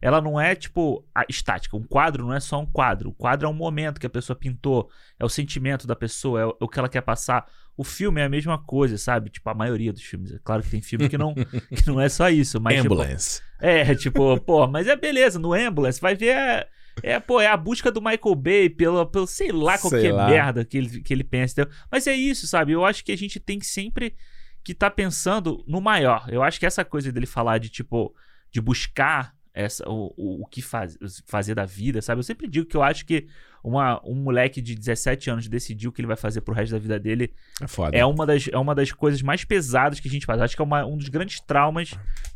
ela 0.00 0.20
não 0.20 0.38
é 0.38 0.54
tipo 0.54 1.02
a- 1.14 1.24
estática. 1.28 1.76
Um 1.76 1.82
quadro 1.82 2.26
não 2.26 2.34
é 2.34 2.40
só 2.40 2.60
um 2.60 2.66
quadro. 2.66 3.08
O 3.08 3.14
quadro 3.14 3.46
é 3.46 3.50
um 3.50 3.54
momento 3.54 3.98
que 3.98 4.06
a 4.06 4.10
pessoa 4.10 4.36
pintou, 4.36 4.90
é 5.18 5.24
o 5.24 5.28
sentimento 5.30 5.86
da 5.86 5.96
pessoa, 5.96 6.40
é 6.40 6.44
o, 6.44 6.50
é 6.50 6.64
o 6.64 6.68
que 6.68 6.78
ela 6.78 6.90
quer 6.90 7.00
passar. 7.00 7.50
O 7.74 7.82
filme 7.82 8.20
é 8.20 8.24
a 8.24 8.28
mesma 8.28 8.58
coisa, 8.62 8.98
sabe? 8.98 9.30
Tipo, 9.30 9.48
a 9.48 9.54
maioria 9.54 9.92
dos 9.94 10.02
filmes. 10.02 10.30
É 10.32 10.38
claro 10.44 10.62
que 10.62 10.70
tem 10.70 10.82
filme 10.82 11.08
que 11.08 11.16
não, 11.16 11.34
que 11.74 11.86
não 11.86 11.98
é 11.98 12.08
só 12.10 12.28
isso, 12.28 12.60
mas 12.60 12.82
tipo, 12.82 12.92
Ambulance. 12.94 13.42
é, 13.58 13.94
tipo, 13.94 14.38
pô, 14.42 14.66
mas 14.66 14.86
é 14.86 14.94
beleza, 14.94 15.38
no 15.38 15.54
Ambulance, 15.54 16.00
vai 16.00 16.14
ver. 16.14 16.36
É, 16.36 16.68
é, 17.02 17.18
pô, 17.18 17.40
é 17.40 17.46
a 17.46 17.56
busca 17.56 17.90
do 17.90 18.00
Michael 18.00 18.34
Bay 18.34 18.70
pelo, 18.70 19.04
pelo 19.06 19.26
sei 19.26 19.50
lá, 19.50 19.76
Sei 19.76 19.90
qualquer 19.90 20.12
lá. 20.12 20.28
merda 20.28 20.64
que 20.64 20.78
ele, 20.78 21.00
que 21.00 21.12
ele 21.12 21.24
pensa. 21.24 21.68
Mas 21.90 22.06
é 22.06 22.14
isso, 22.14 22.46
sabe? 22.46 22.72
Eu 22.72 22.84
acho 22.84 23.04
que 23.04 23.12
a 23.12 23.16
gente 23.16 23.40
tem 23.40 23.58
que 23.58 23.66
sempre 23.66 24.14
que 24.62 24.74
tá 24.74 24.90
pensando 24.90 25.62
no 25.66 25.80
maior. 25.80 26.26
Eu 26.28 26.42
acho 26.42 26.58
que 26.58 26.66
essa 26.66 26.84
coisa 26.84 27.12
dele 27.12 27.26
falar 27.26 27.58
de, 27.58 27.68
tipo, 27.68 28.14
de 28.50 28.60
buscar 28.60 29.34
essa, 29.52 29.88
o, 29.88 30.12
o, 30.16 30.42
o 30.42 30.46
que 30.46 30.62
faz, 30.62 30.96
fazer 31.26 31.54
da 31.54 31.64
vida, 31.64 32.00
sabe? 32.02 32.18
Eu 32.18 32.24
sempre 32.24 32.48
digo 32.48 32.66
que 32.66 32.76
eu 32.76 32.82
acho 32.82 33.04
que 33.04 33.26
uma, 33.64 34.00
um 34.04 34.14
moleque 34.14 34.60
de 34.60 34.74
17 34.74 35.30
anos 35.30 35.48
decidir 35.48 35.88
o 35.88 35.92
que 35.92 36.00
ele 36.00 36.06
vai 36.06 36.16
fazer 36.16 36.42
pro 36.42 36.54
resto 36.54 36.72
da 36.72 36.78
vida 36.78 37.00
dele 37.00 37.32
É 37.62 37.66
foda. 37.66 37.96
é 37.96 38.04
uma 38.04 38.26
das, 38.26 38.46
é 38.52 38.58
uma 38.58 38.74
das 38.74 38.92
coisas 38.92 39.22
mais 39.22 39.42
pesadas 39.44 39.98
que 39.98 40.06
a 40.06 40.10
gente 40.10 40.26
faz. 40.26 40.40
Acho 40.40 40.54
que 40.54 40.60
é 40.62 40.64
uma- 40.64 40.84
um 40.86 40.96
dos 40.98 41.08
grandes 41.08 41.40
traumas 41.40 41.92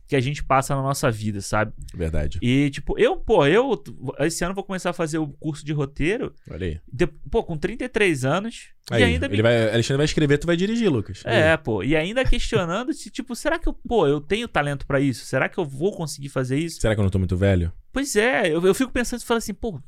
que 0.06 0.16
a 0.16 0.20
gente 0.20 0.42
passa 0.42 0.74
na 0.74 0.80
nossa 0.80 1.10
vida, 1.10 1.42
sabe? 1.42 1.70
Verdade. 1.94 2.38
E, 2.40 2.70
tipo, 2.70 2.98
eu, 2.98 3.14
pô, 3.18 3.46
eu 3.46 3.78
esse 4.20 4.42
ano 4.42 4.55
vou 4.55 4.64
começar 4.64 4.88
a 4.88 4.94
fazer 4.94 5.18
o 5.18 5.28
curso 5.28 5.62
de 5.64 5.72
roteiro. 5.74 6.34
Olha 6.50 6.66
aí. 6.66 6.80
de- 6.90 7.06
pô, 7.06 7.44
com 7.44 7.59
33 7.59 8.24
anos. 8.24 8.68
Aí, 8.90 9.02
e 9.02 9.05
ainda 9.05 9.28
me 9.28 9.34
ele 9.34 9.42
vai, 9.42 9.68
Alexandre 9.70 9.98
vai 9.98 10.06
escrever, 10.06 10.38
tu 10.38 10.46
vai 10.46 10.56
dirigir, 10.56 10.90
Lucas. 10.90 11.22
É, 11.26 11.55
pô. 11.59 11.82
E 11.82 11.94
ainda 11.94 12.24
questionando 12.24 12.90
se, 12.94 13.10
tipo, 13.12 13.36
será 13.36 13.59
que 13.59 13.68
eu, 13.68 13.74
pô, 13.74 14.06
eu 14.06 14.18
tenho 14.18 14.48
talento 14.48 14.86
pra 14.86 14.98
isso? 14.98 15.26
Será 15.26 15.46
que 15.46 15.59
eu 15.59 15.64
vou 15.66 15.92
conseguir 15.94 16.30
fazer 16.30 16.59
isso? 16.59 16.80
Será 16.80 16.94
que 16.94 17.00
eu 17.00 17.05
não 17.05 17.10
tô 17.10 17.18
muito 17.18 17.36
velho? 17.36 17.70
Pois 17.92 18.16
é, 18.16 18.48
eu, 18.48 18.64
eu 18.64 18.74
fico 18.74 18.90
pensando 18.90 19.20
e 19.20 19.24
falo 19.26 19.38
assim, 19.38 19.52
pô, 19.52 19.78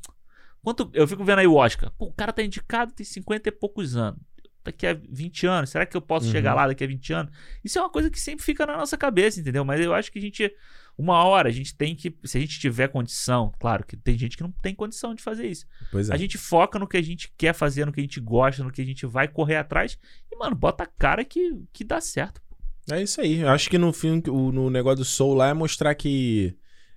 quanto. 0.63 0.89
Eu 0.93 1.07
fico 1.07 1.23
vendo 1.23 1.39
aí 1.39 1.47
o 1.47 1.55
Oscar. 1.55 1.91
Pô, 1.97 2.05
o 2.05 2.13
cara 2.13 2.31
tá 2.33 2.43
indicado, 2.43 2.91
tem 2.93 3.05
50 3.05 3.49
e 3.49 3.51
poucos 3.51 3.95
anos. 3.95 4.19
Daqui 4.63 4.85
a 4.85 4.93
20 4.93 5.47
anos, 5.47 5.71
será 5.71 5.87
que 5.87 5.97
eu 5.97 6.01
posso 6.01 6.27
Uhum. 6.27 6.31
chegar 6.33 6.53
lá 6.53 6.67
daqui 6.67 6.83
a 6.83 6.87
20 6.87 7.13
anos? 7.13 7.31
Isso 7.63 7.79
é 7.79 7.81
uma 7.81 7.89
coisa 7.89 8.11
que 8.11 8.19
sempre 8.19 8.45
fica 8.45 8.63
na 8.65 8.77
nossa 8.77 8.95
cabeça, 8.95 9.39
entendeu? 9.39 9.65
Mas 9.65 9.81
eu 9.81 9.91
acho 9.93 10.11
que 10.11 10.19
a 10.19 10.21
gente. 10.21 10.53
Uma 10.95 11.23
hora 11.23 11.49
a 11.49 11.51
gente 11.51 11.75
tem 11.75 11.95
que. 11.95 12.15
Se 12.25 12.37
a 12.37 12.41
gente 12.41 12.59
tiver 12.59 12.87
condição, 12.89 13.51
claro 13.59 13.83
que 13.83 13.97
tem 13.97 14.15
gente 14.19 14.37
que 14.37 14.43
não 14.43 14.51
tem 14.51 14.75
condição 14.75 15.15
de 15.15 15.23
fazer 15.23 15.47
isso. 15.47 15.65
Pois 15.91 16.11
é. 16.11 16.13
A 16.13 16.17
gente 16.17 16.37
foca 16.37 16.77
no 16.77 16.87
que 16.87 16.97
a 16.97 17.01
gente 17.01 17.33
quer 17.35 17.53
fazer, 17.53 17.85
no 17.85 17.91
que 17.91 17.99
a 17.99 18.03
gente 18.03 18.19
gosta, 18.19 18.63
no 18.63 18.71
que 18.71 18.81
a 18.81 18.85
gente 18.85 19.03
vai 19.07 19.27
correr 19.27 19.55
atrás. 19.55 19.97
E, 20.31 20.35
mano, 20.35 20.55
bota 20.55 20.83
a 20.83 20.87
cara 20.87 21.25
que, 21.25 21.55
que 21.73 21.83
dá 21.83 21.99
certo. 21.99 22.39
É 22.91 23.01
isso 23.01 23.19
aí. 23.19 23.39
Eu 23.39 23.49
acho 23.49 23.67
que 23.67 23.79
no 23.79 23.91
filme, 23.91 24.21
o- 24.27 24.51
no 24.51 24.69
negócio 24.69 24.97
do 24.97 25.05
Soul 25.05 25.33
lá 25.33 25.47
é 25.49 25.53
mostrar 25.53 25.95
que, 25.95 26.55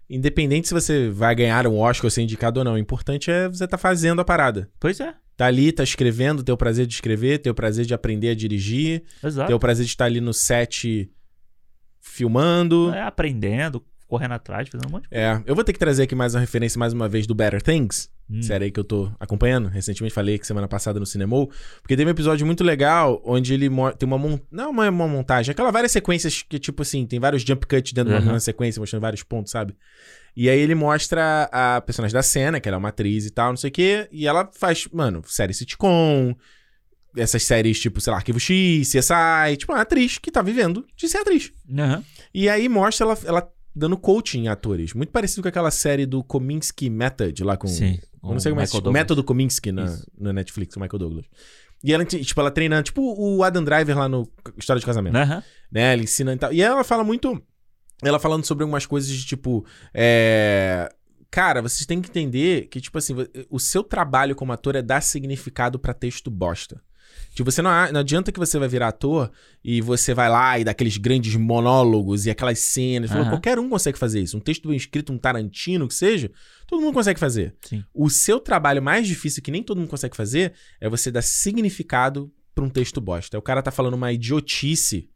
independente 0.09 0.69
se 0.69 0.75
você 0.75 1.09
vai 1.09 1.35
ganhar 1.35 1.67
um 1.67 1.79
Oscar 1.79 2.07
ou 2.07 2.11
ser 2.11 2.23
indicado 2.23 2.61
ou 2.61 2.65
não, 2.65 2.75
o 2.75 2.79
importante 2.79 3.31
é 3.31 3.49
você 3.49 3.67
tá 3.67 3.79
fazendo 3.79 4.21
a 4.21 4.25
parada. 4.25 4.71
Pois 4.79 5.01
é, 5.01 5.15
Tá 5.37 5.47
ali, 5.47 5.73
tá 5.73 5.83
escrevendo, 5.83 6.45
ter 6.45 6.53
o 6.53 6.57
prazer 6.57 6.87
de 6.87 6.95
escrever, 6.95 7.39
ter 7.39 7.51
o 7.51 7.55
prazer 7.55 7.85
de 7.85 7.93
aprender 7.93 8.31
a 8.31 8.35
dirigir, 8.35 9.03
exato. 9.23 9.49
ter 9.49 9.55
o 9.55 9.59
prazer 9.59 9.85
de 9.85 9.91
estar 9.91 10.05
ali 10.05 10.21
no 10.21 10.33
set 10.33 11.11
filmando. 12.01 12.93
É, 12.95 13.03
aprendendo, 13.03 13.85
correndo 14.19 14.33
atrás, 14.33 14.69
fazendo 14.69 14.89
um 14.89 14.93
monte 14.93 15.03
de 15.05 15.09
coisa. 15.11 15.25
É, 15.25 15.43
eu 15.47 15.55
vou 15.55 15.63
ter 15.65 15.73
que 15.73 15.79
trazer 15.79 16.05
aqui 16.05 16.15
mais 16.15 16.35
uma 16.35 16.41
referência 16.41 16.79
mais 16.79 16.93
uma 16.93 17.09
vez 17.09 17.27
do 17.27 17.35
Better 17.35 17.61
Things, 17.63 18.09
Hum. 18.31 18.41
série 18.41 18.65
aí 18.65 18.71
que 18.71 18.81
eu 18.81 18.85
tô 18.85 19.13
acompanhando. 19.21 19.69
Recentemente 19.69 20.15
falei 20.15 20.39
que 20.39 20.47
semana 20.47 20.67
passada 20.67 20.99
no 20.99 21.05
Cinemol, 21.05 21.51
porque 21.83 21.95
teve 21.95 22.09
um 22.09 22.11
episódio 22.13 22.47
muito 22.47 22.65
legal 22.65 23.21
onde 23.25 23.53
ele 23.53 23.69
tem 23.99 24.07
uma 24.07 24.17
mon- 24.17 24.39
não 24.51 24.71
uma, 24.71 24.89
uma 24.89 25.07
montagem, 25.07 25.53
aquela 25.53 25.71
várias 25.71 25.93
sequências 25.93 26.43
que 26.43 26.59
tipo 26.59 26.81
assim, 26.83 27.05
tem 27.07 27.21
vários 27.21 27.43
jump 27.43 27.67
cuts 27.67 27.93
dentro 27.93 28.19
de 28.19 28.27
uma, 28.29 28.41
sequência 28.41 28.81
mostrando 28.81 29.03
vários 29.03 29.23
pontos, 29.23 29.53
sabe? 29.53 29.77
E 30.37 30.49
aí 30.49 30.59
ele 30.59 30.75
mostra 30.75 31.49
a 31.53 31.81
personagem 31.83 32.15
da 32.15 32.23
cena, 32.23 32.59
que 32.61 32.69
ela 32.69 32.77
é 32.77 32.79
uma 32.79 32.89
atriz 32.89 33.27
e 33.27 33.31
tal, 33.31 33.51
não 33.51 33.57
sei 33.59 33.69
o 33.69 33.73
quê, 33.73 34.09
e 34.11 34.27
ela 34.27 34.51
faz, 34.59 34.89
mano, 34.93 35.23
série 35.27 35.53
sitcom, 35.53 36.35
essas 37.17 37.43
séries 37.45 37.79
tipo, 37.79 38.01
sei 38.01 38.11
lá, 38.11 38.17
Arquivo 38.17 38.41
X, 38.41 38.89
CSI, 38.91 39.57
tipo, 39.59 39.73
uma 39.73 39.83
atriz 39.83 40.19
que 40.19 40.31
tá 40.33 40.43
vivendo 40.43 40.85
de 40.97 41.09
ser 41.09 41.19
atriz. 41.19 41.53
Aham. 41.79 42.03
E 42.33 42.49
aí 42.49 42.69
mostra 42.69 43.07
ela, 43.07 43.19
ela 43.27 43.53
dando 43.75 43.97
coaching 43.97 44.45
em 44.45 44.49
atores. 44.49 44.95
Muito 44.95 45.11
parecido 45.11 45.43
com 45.43 45.49
aquela 45.49 45.71
série 45.71 46.07
do 46.07 46.23
Kominsky 46.23 46.89
Method, 46.89 47.43
lá 47.43 47.57
com. 47.57 47.67
Sim. 47.67 47.99
Eu 48.23 48.31
não 48.31 48.41
sei 48.41 48.53
como 48.53 48.61
é 48.61 48.65
Michael 48.65 48.83
Douglas. 48.83 49.01
Método 49.01 49.25
Kominsky 49.25 49.73
na, 49.73 49.85
Isso. 49.85 50.07
na 50.19 50.33
Netflix, 50.33 50.77
o 50.77 50.81
Michael 50.81 50.99
Douglas. 50.99 51.27
E 51.83 51.93
ela, 51.93 52.05
tipo, 52.05 52.41
ela 52.41 52.51
treinando, 52.51 52.85
tipo 52.85 53.03
o 53.03 53.43
Adam 53.43 53.63
Driver 53.63 53.99
lá 53.99 54.09
no 54.09 54.27
História 54.57 54.81
de 54.81 54.87
Casamento. 54.87 55.17
Aham. 55.17 55.43
Né? 55.71 55.93
Ela 55.93 56.03
ensina 56.03 56.33
e 56.33 56.37
tal. 56.37 56.53
E 56.53 56.63
ela 56.63 56.83
fala 56.85 57.05
muito. 57.05 57.43
Ela 58.03 58.19
falando 58.19 58.45
sobre 58.45 58.63
algumas 58.63 58.87
coisas 58.87 59.11
de 59.11 59.27
tipo. 59.27 59.67
É. 59.93 60.91
Cara, 61.31 61.61
vocês 61.61 61.85
têm 61.85 62.01
que 62.01 62.09
entender 62.09 62.69
que, 62.69 62.81
tipo 62.81 62.97
assim, 62.97 63.13
o 63.51 63.59
seu 63.59 63.83
trabalho 63.83 64.37
como 64.37 64.53
ator 64.53 64.77
é 64.77 64.83
dar 64.83 65.03
significado 65.03 65.81
pra 65.81 65.93
texto 65.93 66.31
bosta. 66.31 66.81
Tipo, 67.35 67.51
você 67.51 67.61
não, 67.61 67.71
não 67.93 68.01
adianta 68.01 68.31
que 68.31 68.39
você 68.39 68.59
vai 68.59 68.69
virar 68.69 68.89
ator 68.89 69.31
e 69.63 69.81
você 69.81 70.15
vai 70.15 70.29
lá 70.29 70.59
e 70.59 70.65
dá 70.65 70.71
aqueles 70.71 70.97
grandes 70.97 71.35
monólogos 71.35 72.27
e 72.27 72.31
aquelas 72.31 72.61
cenas. 72.61 73.11
Aham. 73.11 73.29
qualquer 73.29 73.59
um 73.59 73.69
consegue 73.69 73.99
fazer 73.99 74.21
isso. 74.21 74.37
Um 74.37 74.41
texto 74.41 74.69
bem 74.69 74.77
escrito, 74.77 75.13
um 75.13 75.19
Tarantino, 75.19 75.89
que 75.89 75.95
seja, 75.95 76.31
todo 76.67 76.81
mundo 76.81 76.95
consegue 76.95 77.19
fazer. 77.19 77.55
Sim. 77.63 77.85
O 77.93 78.09
seu 78.09 78.39
trabalho 78.39 78.81
mais 78.81 79.09
difícil, 79.09 79.43
que 79.43 79.51
nem 79.51 79.63
todo 79.63 79.79
mundo 79.79 79.91
consegue 79.91 80.17
fazer, 80.17 80.53
é 80.81 80.89
você 80.89 81.11
dar 81.11 81.23
significado 81.23 82.33
pra 82.55 82.65
um 82.65 82.69
texto 82.71 83.01
bosta. 83.01 83.37
O 83.37 83.43
cara 83.43 83.63
tá 83.63 83.73
falando 83.73 83.95
uma 83.95 84.13
idiotice 84.13 85.11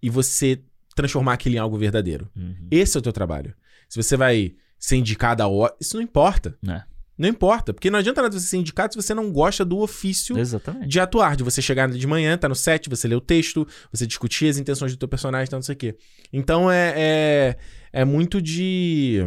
e 0.00 0.08
você 0.08 0.62
transformar 0.94 1.32
aquilo 1.32 1.56
em 1.56 1.58
algo 1.58 1.76
verdadeiro. 1.76 2.30
Uhum. 2.36 2.68
Esse 2.70 2.96
é 2.96 3.00
o 3.00 3.02
teu 3.02 3.12
trabalho. 3.12 3.52
Se 3.88 4.00
você 4.00 4.16
vai 4.16 4.54
ser 4.78 4.96
indicado 4.96 5.42
a 5.42 5.48
hora, 5.48 5.74
isso 5.80 5.96
não 5.96 6.02
importa. 6.02 6.56
É. 6.68 6.82
Não 7.16 7.28
importa, 7.28 7.72
porque 7.72 7.90
não 7.90 7.98
adianta 8.00 8.20
nada 8.22 8.38
você 8.38 8.46
ser 8.46 8.56
indicado 8.56 8.92
se 8.92 9.00
você 9.00 9.14
não 9.14 9.30
gosta 9.30 9.64
do 9.64 9.78
ofício 9.78 10.36
Exatamente. 10.36 10.88
de 10.88 10.98
atuar, 10.98 11.36
de 11.36 11.44
você 11.44 11.62
chegar 11.62 11.88
de 11.88 12.06
manhã, 12.06 12.36
tá 12.36 12.48
no 12.48 12.56
set, 12.56 12.88
você 12.90 13.06
lê 13.06 13.14
o 13.14 13.20
texto, 13.20 13.66
você 13.92 14.04
discutir 14.06 14.48
as 14.48 14.58
intenções 14.58 14.90
do 14.92 14.98
teu 14.98 15.06
personagem, 15.08 15.48
tá 15.48 15.56
não 15.56 15.62
sei 15.62 15.74
o 15.74 15.78
quê. 15.78 15.96
Então 16.32 16.68
é, 16.70 16.92
é, 16.96 17.56
é 17.92 18.04
muito 18.04 18.42
de. 18.42 19.20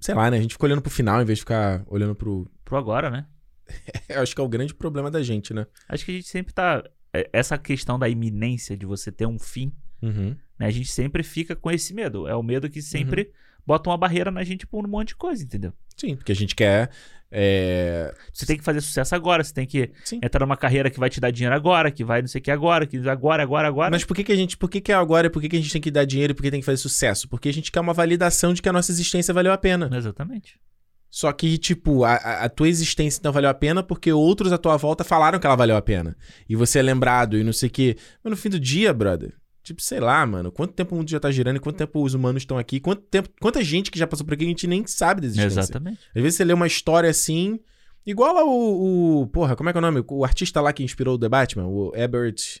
Sei 0.00 0.14
lá, 0.14 0.30
né? 0.30 0.38
A 0.38 0.40
gente 0.42 0.54
fica 0.54 0.64
olhando 0.66 0.82
pro 0.82 0.90
final 0.90 1.20
em 1.22 1.24
vez 1.24 1.38
de 1.38 1.42
ficar 1.42 1.84
olhando 1.86 2.14
pro. 2.14 2.50
Pro 2.64 2.76
agora, 2.76 3.08
né? 3.10 3.26
Acho 4.20 4.34
que 4.34 4.40
é 4.40 4.44
o 4.44 4.48
grande 4.48 4.74
problema 4.74 5.10
da 5.10 5.22
gente, 5.22 5.54
né? 5.54 5.66
Acho 5.88 6.04
que 6.04 6.10
a 6.10 6.14
gente 6.14 6.26
sempre 6.28 6.52
tá. 6.52 6.82
é, 7.12 7.28
Essa 7.32 7.56
questão 7.56 7.98
da 7.98 8.08
iminência 8.08 8.76
de 8.76 8.84
você 8.86 9.12
ter 9.12 9.26
um 9.26 9.38
fim, 9.38 9.72
Uhum. 10.02 10.34
né? 10.58 10.66
A 10.66 10.70
gente 10.70 10.90
sempre 10.90 11.22
fica 11.22 11.54
com 11.54 11.70
esse 11.70 11.92
medo. 11.94 12.26
É 12.26 12.34
o 12.34 12.42
medo 12.42 12.68
que 12.68 12.80
sempre 12.82 13.22
Uhum. 13.22 13.28
Bota 13.70 13.88
uma 13.88 13.96
barreira 13.96 14.30
na 14.30 14.42
gente 14.42 14.66
por 14.66 14.84
um 14.84 14.88
monte 14.88 15.08
de 15.08 15.16
coisa, 15.16 15.44
entendeu? 15.44 15.72
Sim, 15.96 16.16
porque 16.16 16.32
a 16.32 16.34
gente 16.34 16.54
quer. 16.56 16.90
é, 17.30 18.12
Você 18.32 18.44
tem 18.46 18.56
que 18.58 18.64
fazer 18.64 18.80
sucesso 18.80 19.14
agora, 19.14 19.44
você 19.44 19.52
tem 19.54 19.66
que 19.66 19.90
Sim. 20.04 20.18
entrar 20.22 20.40
numa 20.44 20.56
carreira 20.56 20.90
que 20.90 20.98
vai 20.98 21.08
te 21.08 21.20
dar 21.20 21.30
dinheiro 21.30 21.54
agora, 21.54 21.90
que 21.90 22.02
vai 22.04 22.20
não 22.20 22.28
sei 22.28 22.40
o 22.40 22.42
que 22.42 22.50
agora, 22.50 22.86
que 22.86 22.96
agora, 23.08 23.42
agora, 23.42 23.68
agora. 23.68 23.90
Mas 23.90 24.04
por 24.04 24.16
que, 24.16 24.24
que 24.24 24.32
a 24.32 24.36
gente. 24.36 24.56
Por 24.56 24.68
que, 24.68 24.80
que 24.80 24.90
é 24.90 24.94
agora 24.94 25.28
e 25.28 25.30
por 25.30 25.40
que, 25.40 25.48
que 25.48 25.56
a 25.56 25.60
gente 25.60 25.72
tem 25.72 25.80
que 25.80 25.90
dar 25.90 26.04
dinheiro 26.04 26.32
e 26.32 26.34
por 26.34 26.42
que 26.42 26.50
tem 26.50 26.60
que 26.60 26.66
fazer 26.66 26.78
sucesso? 26.78 27.28
Porque 27.28 27.48
a 27.48 27.52
gente 27.52 27.70
quer 27.70 27.80
uma 27.80 27.92
validação 27.94 28.52
de 28.52 28.60
que 28.60 28.68
a 28.68 28.72
nossa 28.72 28.90
existência 28.90 29.32
valeu 29.32 29.52
a 29.52 29.58
pena. 29.58 29.88
Exatamente. 29.92 30.58
Só 31.12 31.32
que, 31.32 31.58
tipo, 31.58 32.04
a, 32.04 32.14
a- 32.14 32.44
a 32.44 32.48
tua 32.48 32.68
existência 32.68 33.20
não 33.24 33.32
valeu 33.32 33.50
a 33.50 33.54
pena 33.54 33.82
porque 33.82 34.12
outros 34.12 34.52
à 34.52 34.58
tua 34.58 34.76
volta 34.76 35.02
falaram 35.04 35.38
que 35.40 35.46
ela 35.46 35.56
valeu 35.56 35.76
a 35.76 35.82
pena. 35.82 36.16
E 36.48 36.54
você 36.56 36.78
é 36.78 36.82
lembrado 36.82 37.36
e 37.36 37.42
não 37.44 37.52
sei 37.52 37.68
o 37.68 37.72
quê. 37.72 37.96
Mas 38.22 38.30
no 38.30 38.36
fim 38.36 38.48
do 38.48 38.60
dia, 38.60 38.92
brother, 38.94 39.32
tipo, 39.62 39.82
sei 39.82 40.00
lá, 40.00 40.24
mano, 40.26 40.50
quanto 40.50 40.72
tempo 40.72 40.94
o 40.94 40.98
mundo 40.98 41.10
já 41.10 41.20
tá 41.20 41.30
girando 41.30 41.56
e 41.56 41.60
quanto 41.60 41.76
tempo 41.76 42.02
os 42.02 42.14
humanos 42.14 42.42
estão 42.42 42.58
aqui, 42.58 42.80
quanto 42.80 43.02
tempo, 43.02 43.28
quanta 43.40 43.62
gente 43.62 43.90
que 43.90 43.98
já 43.98 44.06
passou 44.06 44.24
por 44.24 44.34
aqui 44.34 44.44
que 44.44 44.46
a 44.46 44.48
gente 44.48 44.66
nem 44.66 44.86
sabe 44.86 45.20
da 45.20 45.26
existência. 45.26 45.60
Exatamente. 45.60 46.00
Às 46.14 46.22
vezes 46.22 46.36
você 46.36 46.44
lê 46.44 46.52
uma 46.52 46.66
história 46.66 47.10
assim, 47.10 47.60
igual 48.06 48.36
ao, 48.36 48.48
o, 48.48 49.26
Porra, 49.28 49.54
como 49.56 49.68
é 49.68 49.72
que 49.72 49.78
é 49.78 49.80
o 49.80 49.82
nome? 49.82 50.04
O 50.08 50.24
artista 50.24 50.60
lá 50.60 50.72
que 50.72 50.82
inspirou 50.82 51.14
o 51.14 51.18
The 51.18 51.28
Batman, 51.28 51.66
o 51.66 51.92
Ebert. 51.94 52.60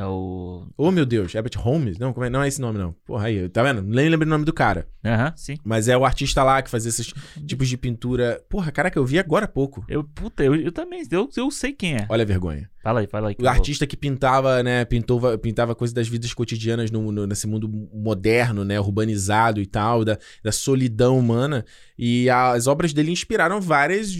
É 0.00 0.06
o. 0.06 0.66
Oh, 0.78 0.90
meu 0.90 1.04
Deus, 1.04 1.34
Ebert 1.34 1.58
Holmes? 1.58 1.98
Não, 1.98 2.14
como 2.14 2.24
é? 2.24 2.30
não 2.30 2.42
é 2.42 2.48
esse 2.48 2.58
nome, 2.58 2.78
não. 2.78 2.94
Porra, 3.04 3.26
aí, 3.26 3.50
tá 3.50 3.62
vendo? 3.62 3.82
Nem 3.82 4.08
lembro 4.08 4.26
o 4.26 4.30
nome 4.30 4.46
do 4.46 4.52
cara. 4.52 4.88
Aham, 5.04 5.30
sim. 5.36 5.58
Mas 5.62 5.88
é 5.88 5.96
o 5.98 6.06
artista 6.06 6.42
lá 6.42 6.62
que 6.62 6.70
fazia 6.70 6.88
esses 6.88 7.12
tipos 7.46 7.68
de 7.68 7.76
pintura. 7.76 8.42
Porra, 8.48 8.72
caraca, 8.72 8.98
eu 8.98 9.04
vi 9.04 9.18
agora 9.18 9.44
há 9.44 9.48
pouco. 9.48 9.84
Eu, 9.86 10.02
puta, 10.02 10.42
eu, 10.42 10.54
eu 10.56 10.72
também. 10.72 11.02
Eu, 11.10 11.28
eu 11.36 11.50
sei 11.50 11.74
quem 11.74 11.96
é. 11.96 12.06
Olha 12.08 12.22
a 12.22 12.26
vergonha. 12.26 12.70
Fala 12.82 13.00
aí, 13.00 13.06
fala 13.06 13.28
aí. 13.28 13.36
O 13.38 13.46
artista 13.46 13.86
que 13.86 13.94
pintava, 13.94 14.62
né, 14.62 14.86
pintou, 14.86 15.20
pintava 15.38 15.74
coisas 15.74 15.92
das 15.92 16.08
vidas 16.08 16.32
cotidianas 16.32 16.90
no, 16.90 17.12
no- 17.12 17.26
nesse 17.26 17.46
mundo 17.46 17.68
moderno, 17.68 18.64
né, 18.64 18.80
urbanizado 18.80 19.60
e 19.60 19.66
tal, 19.66 20.02
da, 20.02 20.18
da 20.42 20.50
solidão 20.50 21.18
humana. 21.18 21.62
E 21.98 22.30
as 22.30 22.66
obras 22.66 22.94
dele 22.94 23.10
inspiraram 23.12 23.60
várias 23.60 24.10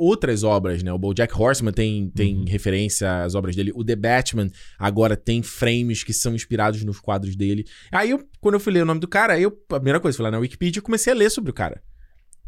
outras 0.00 0.42
obras, 0.42 0.82
né? 0.82 0.92
O 0.92 0.98
BoJack 0.98 1.34
Horseman 1.40 1.72
tem, 1.72 2.08
tem 2.10 2.38
Uhum. 2.38 2.44
referência 2.46 3.22
às 3.22 3.34
obras 3.34 3.54
dele. 3.54 3.70
O 3.74 3.84
The 3.84 3.96
Batman 3.96 4.48
agora 4.78 5.16
tem 5.16 5.42
frames 5.42 6.02
que 6.02 6.12
são 6.12 6.34
inspirados 6.34 6.82
nos 6.84 6.98
quadros 6.98 7.36
dele. 7.36 7.64
Aí, 7.92 8.10
eu, 8.10 8.26
quando 8.40 8.54
eu 8.54 8.60
fui 8.60 8.72
ler 8.72 8.82
o 8.82 8.86
nome 8.86 9.00
do 9.00 9.06
cara, 9.08 9.34
aí 9.34 9.42
eu, 9.42 9.50
a 9.70 9.74
primeira 9.74 10.00
coisa, 10.00 10.16
fui 10.16 10.24
lá 10.24 10.30
na 10.30 10.38
Wikipedia 10.38 10.78
e 10.80 10.82
comecei 10.82 11.12
a 11.12 11.16
ler 11.16 11.30
sobre 11.30 11.50
o 11.50 11.54
cara. 11.54 11.82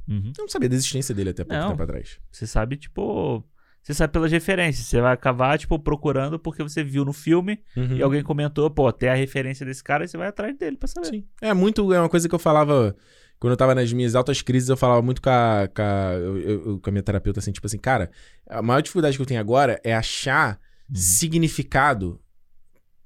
Uhum. 0.09 0.33
Eu 0.37 0.43
não 0.43 0.49
sabia 0.49 0.69
da 0.69 0.75
existência 0.75 1.15
dele 1.15 1.31
até 1.31 1.45
pouco 1.45 1.63
Não. 1.63 1.71
tempo 1.71 1.83
atrás. 1.83 2.19
Você 2.31 2.47
sabe, 2.47 2.77
tipo. 2.77 3.45
Você 3.83 3.95
sabe 3.95 4.13
pelas 4.13 4.31
referências. 4.31 4.87
Você 4.87 5.01
vai 5.01 5.13
acabar, 5.13 5.59
tipo, 5.59 5.77
procurando 5.79 6.39
porque 6.39 6.63
você 6.63 6.85
viu 6.85 7.05
no 7.05 7.13
filme 7.13 7.59
Uhum. 7.77 7.97
e 7.97 8.03
alguém 8.03 8.23
comentou, 8.23 8.71
pô, 8.71 8.93
tem 8.93 9.09
a 9.09 9.15
referência 9.15 9.67
desse 9.67 9.83
cara 9.83 10.05
e 10.05 10.09
você 10.09 10.17
vai 10.17 10.29
atrás 10.29 10.57
dele 10.57 10.77
pra 10.77 10.87
saber. 10.89 11.07
Sim. 11.09 11.25
É 11.41 11.53
muito. 11.53 11.93
É 11.93 11.99
uma 11.99 12.09
coisa 12.09 12.29
que 12.29 12.35
eu 12.35 12.39
falava. 12.39 12.95
Quando 13.43 13.51
eu 13.53 13.57
tava 13.57 13.75
nas 13.75 13.93
minhas 13.93 14.15
altas 14.15 14.41
crises, 14.41 14.69
eu 14.69 14.77
falava 14.77 15.03
muito 15.03 15.21
com 15.21 15.29
a, 15.29 15.69
com 15.75 15.83
a, 15.83 16.13
eu- 16.15 16.39
eu- 16.39 16.79
com 16.79 16.89
a 16.89 16.93
minha 16.93 17.03
terapeuta, 17.03 17.41
assim, 17.41 17.51
tipo 17.51 17.67
assim, 17.67 17.77
cara, 17.77 18.09
a 18.49 18.63
maior 18.63 18.81
dificuldade 18.81 19.17
que 19.17 19.23
eu 19.23 19.27
tenho 19.27 19.41
agora 19.41 19.81
é 19.83 19.93
achar 19.93 20.61
Uhum. 20.89 20.95
significado 20.97 22.21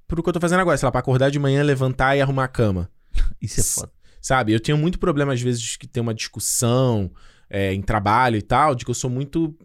pro 0.07 0.23
que 0.23 0.29
eu 0.29 0.33
tô 0.35 0.41
fazendo 0.41 0.61
agora. 0.61 0.77
Sei 0.77 0.87
lá, 0.87 0.91
pra 0.93 1.01
acordar 1.01 1.31
de 1.31 1.39
manhã, 1.39 1.63
levantar 1.63 2.17
e 2.17 2.21
arrumar 2.21 2.45
a 2.45 2.49
cama. 2.49 2.91
Isso 3.41 3.61
é 3.61 3.63
foda. 3.63 3.93
Sabe? 4.21 4.53
Eu 4.53 4.61
tenho 4.61 4.77
muito 4.77 4.99
problema, 4.99 5.33
às 5.33 5.41
vezes, 5.41 5.77
que 5.77 5.87
tem 5.87 6.03
uma 6.03 6.13
discussão 6.15 7.11
é, 7.49 7.73
em 7.73 7.81
trabalho 7.81 8.37
e 8.37 8.43
tal, 8.43 8.75
de 8.75 8.85
que 8.85 8.91
eu 8.91 8.95
sou 8.95 9.09
muito. 9.09 9.57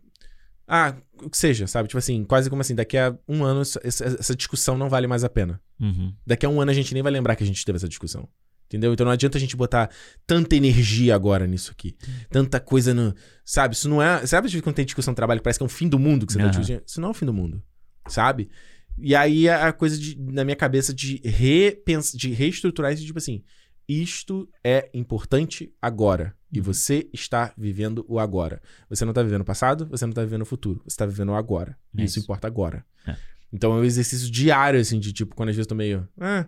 Ah, 0.67 0.95
o 1.21 1.29
que 1.29 1.37
seja, 1.37 1.67
sabe? 1.67 1.89
Tipo 1.89 1.97
assim, 1.97 2.23
quase 2.23 2.49
como 2.49 2.61
assim, 2.61 2.75
daqui 2.75 2.97
a 2.97 3.13
um 3.27 3.43
ano 3.43 3.61
essa, 3.61 3.79
essa- 3.83 4.35
discussão 4.35 4.77
não 4.77 4.87
vale 4.87 5.05
mais 5.07 5.23
a 5.23 5.29
pena. 5.29 5.59
Uhum. 5.79 6.13
Daqui 6.25 6.45
a 6.45 6.49
um 6.49 6.61
ano 6.61 6.71
a 6.71 6.73
gente 6.73 6.93
nem 6.93 7.03
vai 7.03 7.11
lembrar 7.11 7.35
que 7.35 7.43
a 7.43 7.47
gente 7.47 7.65
teve 7.65 7.75
essa 7.77 7.89
discussão. 7.89 8.29
Entendeu? 8.71 8.93
Então 8.93 9.03
não 9.05 9.11
adianta 9.11 9.37
a 9.37 9.41
gente 9.41 9.57
botar 9.57 9.89
tanta 10.25 10.55
energia 10.55 11.13
agora 11.13 11.45
nisso 11.45 11.71
aqui. 11.71 11.93
Tanta 12.29 12.57
coisa 12.57 12.93
no. 12.93 13.13
Sabe? 13.43 13.75
Isso 13.75 13.89
não 13.89 14.01
é. 14.01 14.25
Sabe 14.25 14.61
quando 14.61 14.75
tem 14.77 14.85
discussão 14.85 15.11
no 15.11 15.15
trabalho 15.17 15.41
que 15.41 15.43
parece 15.43 15.59
que 15.59 15.63
é 15.63 15.65
um 15.65 15.69
fim 15.69 15.89
do 15.89 15.99
mundo 15.99 16.25
que 16.25 16.31
você 16.31 16.37
tá 16.39 16.45
Aham. 16.45 16.51
discutindo? 16.51 16.81
Isso 16.87 17.01
não 17.01 17.09
é 17.09 17.11
o 17.11 17.13
fim 17.13 17.25
do 17.25 17.33
mundo. 17.33 17.61
Sabe? 18.07 18.49
E 18.97 19.13
aí 19.13 19.49
a 19.49 19.73
coisa 19.73 19.97
de, 19.97 20.17
na 20.19 20.45
minha 20.45 20.55
cabeça 20.55 20.93
de 20.93 21.19
repensar, 21.25 22.17
de 22.17 22.31
reestruturar 22.31 22.93
isso, 22.93 23.03
tipo 23.05 23.17
assim. 23.17 23.43
isto 23.89 24.47
é 24.63 24.89
importante 24.93 25.73
agora. 25.81 26.33
E 26.53 26.59
Uhum. 26.59 26.63
você 26.65 27.09
está 27.13 27.53
vivendo 27.57 28.05
o 28.07 28.19
agora. 28.19 28.61
Você 28.89 29.03
não 29.03 29.11
está 29.11 29.21
vivendo 29.21 29.41
o 29.41 29.45
passado, 29.45 29.85
você 29.89 30.05
não 30.05 30.11
está 30.11 30.21
vivendo 30.23 30.43
o 30.43 30.45
futuro. 30.45 30.79
Você 30.85 30.93
está 30.93 31.05
vivendo 31.05 31.29
o 31.29 31.35
agora. 31.35 31.77
É 31.97 32.01
E 32.01 32.05
isso 32.05 32.17
isso. 32.17 32.23
importa 32.25 32.47
agora. 32.47 32.85
É. 33.05 33.15
Então 33.51 33.73
é 33.73 33.81
um 33.81 33.83
exercício 33.83 34.31
diário, 34.31 34.79
assim, 34.79 34.97
de 34.97 35.11
tipo, 35.11 35.35
quando 35.35 35.49
às 35.49 35.55
vezes 35.55 35.65
eu 35.65 35.69
tô 35.69 35.75
meio. 35.75 36.07
Ah, 36.19 36.45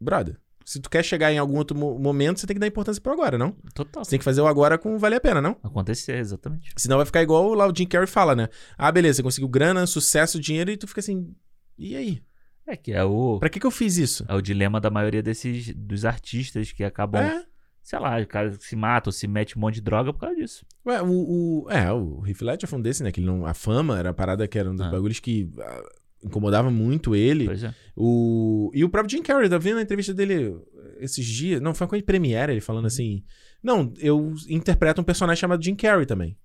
brother, 0.00 0.36
se 0.64 0.80
tu 0.80 0.88
quer 0.90 1.04
chegar 1.04 1.32
em 1.32 1.38
algum 1.38 1.56
outro 1.58 1.76
mo- 1.76 1.98
momento, 1.98 2.40
você 2.40 2.46
tem 2.46 2.54
que 2.54 2.60
dar 2.60 2.66
importância 2.66 3.00
pro 3.02 3.12
agora, 3.12 3.36
não? 3.38 3.52
Total. 3.74 4.04
Você 4.04 4.10
tem 4.10 4.18
que 4.18 4.24
fazer 4.24 4.40
o 4.40 4.46
agora 4.46 4.78
com 4.78 4.98
valer 4.98 5.16
a 5.16 5.20
pena, 5.20 5.40
não? 5.40 5.56
Acontecer, 5.62 6.16
exatamente. 6.18 6.72
Senão 6.76 6.96
vai 6.96 7.06
ficar 7.06 7.22
igual 7.22 7.52
lá 7.54 7.66
o 7.68 7.74
Jim 7.76 7.86
Carrey 7.86 8.06
fala, 8.06 8.34
né? 8.34 8.48
Ah, 8.78 8.90
beleza, 8.90 9.16
você 9.16 9.22
conseguiu 9.22 9.48
grana, 9.48 9.86
sucesso, 9.86 10.40
dinheiro, 10.40 10.70
e 10.70 10.76
tu 10.76 10.86
fica 10.88 11.00
assim. 11.00 11.34
E 11.78 11.94
aí? 11.96 12.22
É 12.66 12.76
que 12.76 12.92
é 12.92 13.04
o, 13.04 13.38
Pra 13.38 13.50
que 13.50 13.60
que 13.60 13.66
eu 13.66 13.70
fiz 13.70 13.98
isso? 13.98 14.24
é 14.26 14.34
o 14.34 14.40
dilema 14.40 14.80
da 14.80 14.88
maioria 14.90 15.22
desses 15.22 15.74
dos 15.74 16.04
artistas 16.06 16.72
que 16.72 16.82
acabam, 16.82 17.22
É. 17.22 17.44
sei 17.82 17.98
lá, 17.98 18.18
o 18.18 18.26
cara 18.26 18.54
se 18.58 18.74
mata 18.74 19.10
ou 19.10 19.12
se 19.12 19.26
mete 19.28 19.58
um 19.58 19.60
monte 19.60 19.74
de 19.74 19.80
droga 19.82 20.14
por 20.14 20.20
causa 20.20 20.34
disso. 20.36 20.64
Ué, 20.86 21.02
o, 21.02 21.64
o- 21.64 21.70
é, 21.70 21.92
o 21.92 22.22
Heath 22.26 22.40
Ledger 22.40 22.66
foi 22.66 22.78
um 22.78 22.82
desse, 22.82 23.02
né? 23.02 23.12
Que 23.12 23.20
não, 23.20 23.44
a 23.44 23.52
fama 23.52 23.98
era 23.98 24.08
a 24.10 24.14
parada 24.14 24.48
que 24.48 24.58
era 24.58 24.70
um 24.70 24.74
dos 24.76 24.86
Ah. 24.86 24.90
bagulhos 24.90 25.20
que 25.20 25.50
ah, 25.60 25.82
incomodava 26.24 26.70
muito 26.70 27.14
ele. 27.14 27.44
Pois 27.46 27.62
é. 27.62 27.74
O, 27.96 28.70
e 28.74 28.82
o 28.84 28.88
próprio 28.88 29.16
Jim 29.16 29.22
Carrey, 29.22 29.48
tá 29.48 29.58
vendo 29.58 29.78
a 29.78 29.82
entrevista 29.82 30.12
dele 30.14 30.56
esses 30.98 31.24
dias? 31.24 31.60
Não, 31.60 31.74
foi 31.74 31.86
com 31.86 31.94
a 31.96 32.02
Premiere, 32.02 32.52
ele 32.52 32.60
falando 32.60 32.86
assim: 32.86 33.22
Não, 33.62 33.92
eu 33.98 34.32
interpreto 34.48 35.00
um 35.00 35.04
personagem 35.04 35.40
chamado 35.40 35.62
Jim 35.64 35.74
Carrey 35.74 36.06
também. 36.06 36.36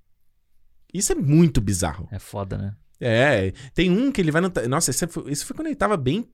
Isso 0.94 1.12
é 1.12 1.16
muito 1.16 1.62
bizarro. 1.62 2.08
É 2.12 2.20
foda, 2.20 2.58
né? 2.58 2.76
É, 3.02 3.54
tem 3.74 3.90
um 3.90 4.12
que 4.12 4.20
ele 4.20 4.30
vai 4.32 4.42
no. 4.42 4.52
Nossa, 4.68 4.92
esse 4.92 5.08
foi, 5.08 5.32
esse 5.32 5.46
foi 5.46 5.56
quando 5.56 5.68
ele 5.68 5.76
tava 5.76 5.96
bem. 5.96 6.28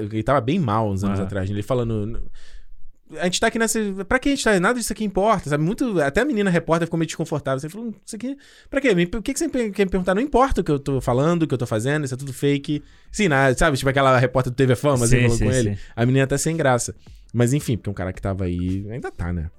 Ele 0.00 0.22
tava 0.22 0.40
bem 0.40 0.58
mal 0.58 0.90
uns 0.90 1.04
anos 1.04 1.20
Ah. 1.20 1.24
atrás. 1.24 1.50
Ele 1.50 1.62
falando. 1.62 2.30
A 3.20 3.24
gente 3.24 3.38
tá 3.40 3.46
aqui 3.46 3.58
nessa. 3.58 3.78
Pra 4.08 4.18
que 4.18 4.28
a 4.28 4.32
gente 4.32 4.42
tá? 4.42 4.58
Nada 4.58 4.78
disso 4.78 4.92
aqui 4.92 5.04
importa, 5.04 5.48
sabe? 5.48 5.62
Muito. 5.62 6.00
Até 6.00 6.22
a 6.22 6.24
menina 6.24 6.50
repórter 6.50 6.86
ficou 6.88 6.98
meio 6.98 7.06
desconfortável. 7.06 7.60
Você 7.60 7.68
falou, 7.68 7.94
isso 8.04 8.16
aqui. 8.16 8.36
Pra 8.68 8.80
quê? 8.80 8.90
O 8.90 9.22
que, 9.22 9.32
que 9.32 9.38
você 9.38 9.48
quer 9.48 9.84
me 9.84 9.90
perguntar? 9.90 10.14
Não 10.14 10.20
importa 10.22 10.60
o 10.60 10.64
que 10.64 10.70
eu 10.72 10.78
tô 10.80 11.00
falando, 11.00 11.44
o 11.44 11.46
que 11.46 11.54
eu 11.54 11.58
tô 11.58 11.66
fazendo, 11.66 12.04
isso 12.04 12.14
é 12.14 12.16
tudo 12.16 12.32
fake. 12.32 12.82
Sim, 13.12 13.28
na- 13.28 13.54
sabe? 13.54 13.76
Tipo 13.76 13.90
aquela 13.90 14.18
repórter 14.18 14.52
do 14.52 14.56
TV 14.56 14.74
Fama, 14.74 15.04
assim, 15.04 15.16
Sim, 15.16 15.22
falando 15.22 15.38
sim, 15.38 15.44
com 15.44 15.52
ele. 15.52 15.76
sim. 15.76 15.82
A 15.94 16.04
menina 16.04 16.26
tá 16.26 16.36
sem 16.36 16.56
graça. 16.56 16.96
Mas 17.32 17.52
enfim, 17.52 17.76
porque 17.76 17.90
um 17.90 17.94
cara 17.94 18.12
que 18.12 18.20
tava 18.20 18.44
aí. 18.44 18.84
Ainda 18.90 19.10
tá, 19.12 19.32
né? 19.32 19.50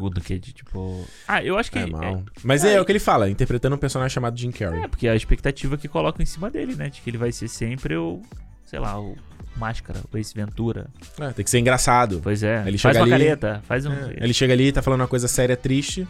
O 0.00 0.08
do 0.08 0.20
que 0.22 0.38
de 0.38 0.52
tipo. 0.52 1.06
Ah, 1.28 1.44
eu 1.44 1.56
acho 1.58 1.70
que. 1.70 1.78
É 1.78 1.82
É, 1.82 1.86
mal. 1.86 2.24
Mas 2.42 2.64
é, 2.64 2.80
o 2.80 2.84
que 2.84 2.90
ele 2.92 2.98
fala, 2.98 3.28
interpretando 3.28 3.74
um 3.74 3.78
personagem 3.78 4.12
chamado 4.14 4.38
Jim 4.38 4.50
Carrey. 4.50 4.82
é, 4.82 4.88
porque 4.88 5.06
a 5.06 5.14
expectativa 5.14 5.76
que 5.76 5.86
colocam 5.86 6.22
em 6.22 6.26
cima 6.26 6.50
dele, 6.50 6.74
né? 6.74 6.88
De 6.88 7.00
que 7.02 7.10
ele 7.10 7.18
vai 7.18 7.30
ser 7.30 7.46
sempre 7.46 7.94
o. 7.94 8.22
Sei 8.64 8.78
lá, 8.80 8.98
o 8.98 9.14
Máscara, 9.56 10.00
o 10.12 10.16
Ace 10.18 10.34
Ventura. 10.34 10.86
É, 11.20 11.28
tem 11.30 11.44
que 11.44 11.50
ser 11.50 11.58
engraçado. 11.58 12.20
Pois 12.22 12.42
é. 12.42 12.62
Ele 12.66 12.78
faz 12.78 12.96
uma 12.96 13.02
ali- 13.02 13.10
careta, 13.10 13.62
faz 13.66 13.86
um. 13.86 13.92
É, 13.92 14.14
ele 14.18 14.32
chega 14.34 14.52
ali 14.52 14.68
e 14.68 14.72
tá 14.72 14.82
falando 14.82 15.00
uma 15.00 15.08
coisa 15.08 15.28
séria, 15.28 15.56
triste. 15.56 16.06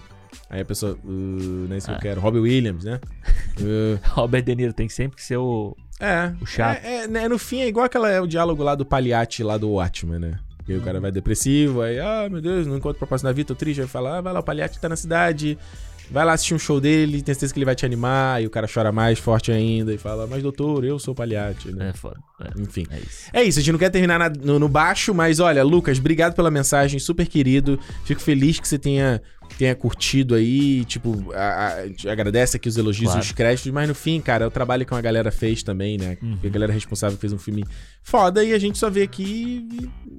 Aí 0.49 0.61
a 0.63 0.65
pessoa, 0.65 0.97
uh, 1.05 1.09
não 1.69 1.75
é 1.75 1.79
isso 1.79 1.87
que 1.87 1.93
eu 1.93 1.97
Ah. 1.97 2.01
quero. 2.01 2.21
Robbie 2.21 2.39
Williams, 2.39 2.85
né? 2.85 3.01
Uh, 3.61 3.99
Robert 4.15 4.43
De 4.43 4.55
Niro 4.55 4.73
tem 4.73 4.87
que 4.87 4.93
sempre 4.95 5.21
ser 5.23 5.37
o. 5.37 5.77
é. 6.01 6.33
O 6.41 6.47
chato. 6.47 6.83
É, 6.83 7.03
é, 7.05 7.07
né, 7.07 7.29
no 7.29 7.39
fim 7.39 7.61
é 7.61 7.69
igual 7.69 7.85
aquela, 7.85 8.09
é 8.11 8.19
o 8.21 8.27
diálogo 8.27 8.63
lá 8.63 8.75
do 8.75 8.85
Paliati, 8.85 9.43
lá 9.43 9.59
do 9.59 9.69
Watchmen, 9.73 10.19
né? 10.19 10.39
Que 10.65 10.73
aí 10.73 10.79
o 10.79 10.83
cara 10.83 11.01
vai 11.01 11.11
depressivo, 11.13 11.83
aí, 11.83 11.99
ah, 12.01 12.29
meu 12.31 12.41
Deus, 12.41 12.67
não 12.67 12.77
encontro 12.77 12.99
propósito 12.99 13.25
na 13.27 13.33
vida, 13.33 13.49
tô 13.49 13.55
triste. 13.55 13.81
Aí 13.83 13.87
fala, 13.87 14.19
ah, 14.19 14.21
vai 14.23 14.33
lá, 14.33 14.41
o 14.41 14.43
Paliati 14.43 14.79
tá 14.81 14.89
na 14.89 14.97
cidade. 14.97 15.59
Vai 16.13 16.25
lá 16.25 16.35
assistir 16.35 16.55
um 16.55 16.59
show 16.59 16.79
dele, 16.81 17.23
tem 17.23 17.35
certeza 17.35 17.53
que 17.53 17.59
ele 17.59 17.65
vai 17.65 17.75
te 17.75 17.87
animar. 17.87 18.43
E 18.43 18.47
o 18.47 18.51
cara 18.51 18.69
chora 18.73 18.93
mais 18.93 19.19
forte 19.19 19.51
ainda 19.51 19.93
e 19.95 19.99
fala, 19.99 20.27
mas 20.27 20.43
doutor, 20.43 20.85
eu 20.85 20.99
sou 20.99 21.13
o 21.13 21.15
Paliati, 21.15 21.73
né? 21.73 21.89
É 21.89 21.93
foda. 21.93 22.17
É, 22.41 22.61
Enfim. 22.61 22.87
é 22.91 22.99
isso. 22.99 23.31
É 23.33 23.43
isso, 23.43 23.59
a 23.59 23.63
gente 23.63 23.73
não 23.73 23.79
quer 23.79 23.91
terminar 23.91 24.19
na- 24.19 24.29
no, 24.29 24.59
no 24.59 24.69
baixo, 24.69 25.15
mas 25.15 25.41
olha, 25.41 25.63
Lucas, 25.65 25.99
obrigado 25.99 26.35
pela 26.35 26.51
mensagem, 26.51 26.99
super 27.01 27.27
querido. 27.27 27.79
Fico 28.05 28.21
feliz 28.21 28.61
que 28.61 28.69
você 28.69 28.79
tenha, 28.79 29.23
tenha 29.63 29.75
curtido 29.77 30.35
aí. 30.35 30.85
Tipo, 30.85 31.33
a, 31.33 31.69
a- 32.09 32.11
agradece 32.13 32.57
aqui 32.57 32.69
os 32.69 32.77
elogios 32.77 33.11
e 33.11 33.13
Claro. 33.13 33.21
os 33.21 33.33
créditos, 33.33 33.71
mas 33.73 33.89
no 33.89 33.95
fim, 33.95 34.21
cara, 34.21 34.45
é 34.45 34.47
o 34.47 34.51
trabalho 34.51 34.85
que 34.85 34.93
uma 34.93 35.01
galera 35.01 35.31
fez 35.31 35.63
também, 35.63 35.97
né? 35.97 36.19
Uhum. 36.21 36.37
A 36.45 36.49
galera 36.49 36.73
responsável 36.73 37.17
fez 37.17 37.33
um 37.33 37.39
filme 37.39 37.65
foda 38.03 38.43
e 38.43 38.53
a 38.53 38.59
gente 38.59 38.77
só 38.79 38.91
vê 38.91 39.03
aqui 39.03 39.67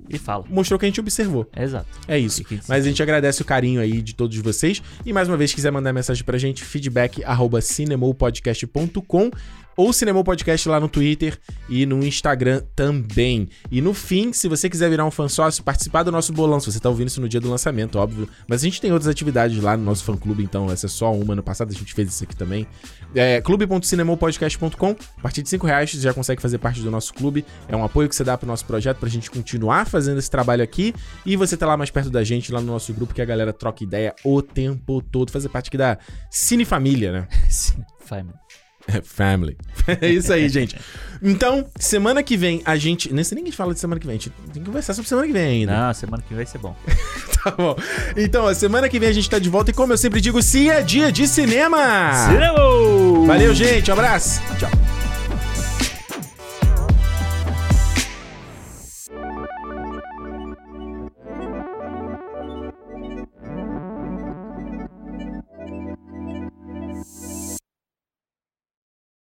E 0.09 0.17
fala. 0.17 0.45
e 0.49 0.53
mostrou 0.53 0.77
o 0.77 0.79
que 0.79 0.85
a 0.85 0.89
gente 0.89 0.99
observou. 1.01 1.45
É 1.53 1.63
exato. 1.63 1.87
É 2.07 2.17
isso. 2.17 2.41
E 2.41 2.59
Mas 2.69 2.85
a 2.85 2.87
gente 2.87 3.03
agradece 3.03 3.41
o 3.41 3.45
carinho 3.45 3.81
aí 3.81 4.01
de 4.01 4.15
todos 4.15 4.37
vocês. 4.37 4.81
E 5.05 5.11
mais 5.11 5.27
uma 5.27 5.35
vez, 5.35 5.49
se 5.51 5.55
quiser 5.55 5.71
mandar 5.71 5.91
mensagem 5.91 6.23
pra 6.23 6.37
gente, 6.37 6.63
feedback 6.63 7.23
arroba 7.25 7.59
cinemopodcast.com 7.61 9.31
ou 9.75 9.91
Cinemou 9.93 10.23
Podcast 10.23 10.67
lá 10.69 10.79
no 10.79 10.87
Twitter 10.87 11.39
e 11.69 11.85
no 11.85 12.05
Instagram 12.05 12.61
também. 12.75 13.49
E 13.71 13.81
no 13.81 13.93
fim, 13.93 14.33
se 14.33 14.47
você 14.47 14.69
quiser 14.69 14.89
virar 14.89 15.05
um 15.05 15.11
fã 15.11 15.27
sócio, 15.27 15.63
participar 15.63 16.03
do 16.03 16.11
nosso 16.11 16.31
bolão, 16.33 16.59
se 16.59 16.71
você 16.71 16.79
tá 16.79 16.89
ouvindo 16.89 17.07
isso 17.07 17.21
no 17.21 17.29
dia 17.29 17.39
do 17.39 17.49
lançamento, 17.49 17.97
óbvio. 17.97 18.27
Mas 18.47 18.61
a 18.61 18.65
gente 18.65 18.79
tem 18.81 18.91
outras 18.91 19.09
atividades 19.09 19.61
lá 19.61 19.75
no 19.75 19.83
nosso 19.83 20.03
fã 20.03 20.15
clube, 20.15 20.43
então 20.43 20.71
essa 20.71 20.85
é 20.85 20.89
só 20.89 21.11
uma. 21.13 21.35
No 21.35 21.43
passado 21.43 21.71
a 21.71 21.73
gente 21.73 21.93
fez 21.93 22.09
isso 22.09 22.23
aqui 22.23 22.35
também. 22.35 22.67
É 23.15 23.41
clube.cinemopodcast.com. 23.41 24.95
A 25.17 25.21
partir 25.21 25.41
de 25.41 25.49
5 25.49 25.65
reais 25.65 25.91
você 25.91 25.99
já 25.99 26.13
consegue 26.13 26.41
fazer 26.41 26.57
parte 26.57 26.81
do 26.81 26.89
nosso 26.91 27.13
clube. 27.13 27.45
É 27.67 27.75
um 27.75 27.83
apoio 27.83 28.09
que 28.09 28.15
você 28.15 28.23
dá 28.23 28.37
pro 28.37 28.47
nosso 28.47 28.65
projeto 28.65 28.97
pra 28.97 29.09
gente 29.09 29.29
continuar 29.29 29.85
fazendo 29.85 30.19
esse 30.19 30.29
trabalho 30.29 30.63
aqui. 30.63 30.93
E 31.25 31.35
você 31.35 31.55
tá 31.57 31.65
lá 31.65 31.77
mais 31.77 31.89
perto 31.89 32.09
da 32.09 32.23
gente, 32.23 32.51
lá 32.51 32.59
no 32.59 32.67
nosso 32.67 32.93
grupo, 32.93 33.13
que 33.13 33.21
a 33.21 33.25
galera 33.25 33.53
troca 33.53 33.83
ideia 33.83 34.13
o 34.23 34.41
tempo 34.41 35.01
todo. 35.01 35.31
Fazer 35.31 35.49
parte 35.49 35.67
aqui 35.67 35.77
da 35.77 35.97
Cine 36.29 36.65
Família, 36.65 37.11
né? 37.11 37.27
Sim, 37.49 37.83
Family. 37.99 38.42
É, 38.87 39.01
Family. 39.03 39.57
É 40.01 40.07
isso 40.07 40.31
aí, 40.31 40.47
gente. 40.49 40.77
Então, 41.21 41.65
semana 41.77 42.21
que 42.21 42.35
vem 42.35 42.61
a 42.65 42.75
gente. 42.75 43.13
Nem 43.13 43.23
sei 43.23 43.35
nem 43.35 43.43
que 43.43 43.49
a 43.49 43.51
gente 43.51 43.57
fala 43.57 43.73
de 43.73 43.79
semana 43.79 43.99
que 43.99 44.05
vem. 44.05 44.15
A 44.15 44.19
gente 44.19 44.29
tem 44.51 44.61
que 44.61 44.67
conversar 44.67 44.93
sobre 44.93 45.07
semana 45.07 45.27
que 45.27 45.33
vem 45.33 45.61
ainda. 45.61 45.87
Não, 45.87 45.93
semana 45.93 46.21
que 46.21 46.29
vem 46.29 46.37
vai 46.37 46.45
ser 46.45 46.57
bom. 46.57 46.75
Tá 47.43 47.51
bom. 47.51 47.75
Então, 48.15 48.47
a 48.47 48.55
semana 48.55 48.87
que 48.87 48.97
vem 48.97 49.09
a 49.09 49.11
gente 49.11 49.29
tá 49.29 49.37
de 49.37 49.49
volta 49.49 49.69
e, 49.69 49.73
como 49.73 49.91
eu 49.91 49.97
sempre 49.97 50.21
digo, 50.21 50.41
se 50.41 50.69
é 50.69 50.81
dia 50.81 51.11
de 51.11 51.27
cinema! 51.27 52.13
Cinema! 52.29 53.27
Valeu, 53.27 53.53
gente. 53.53 53.91
Um 53.91 53.93
abraço. 53.93 54.41
Tchau. 54.57 55.02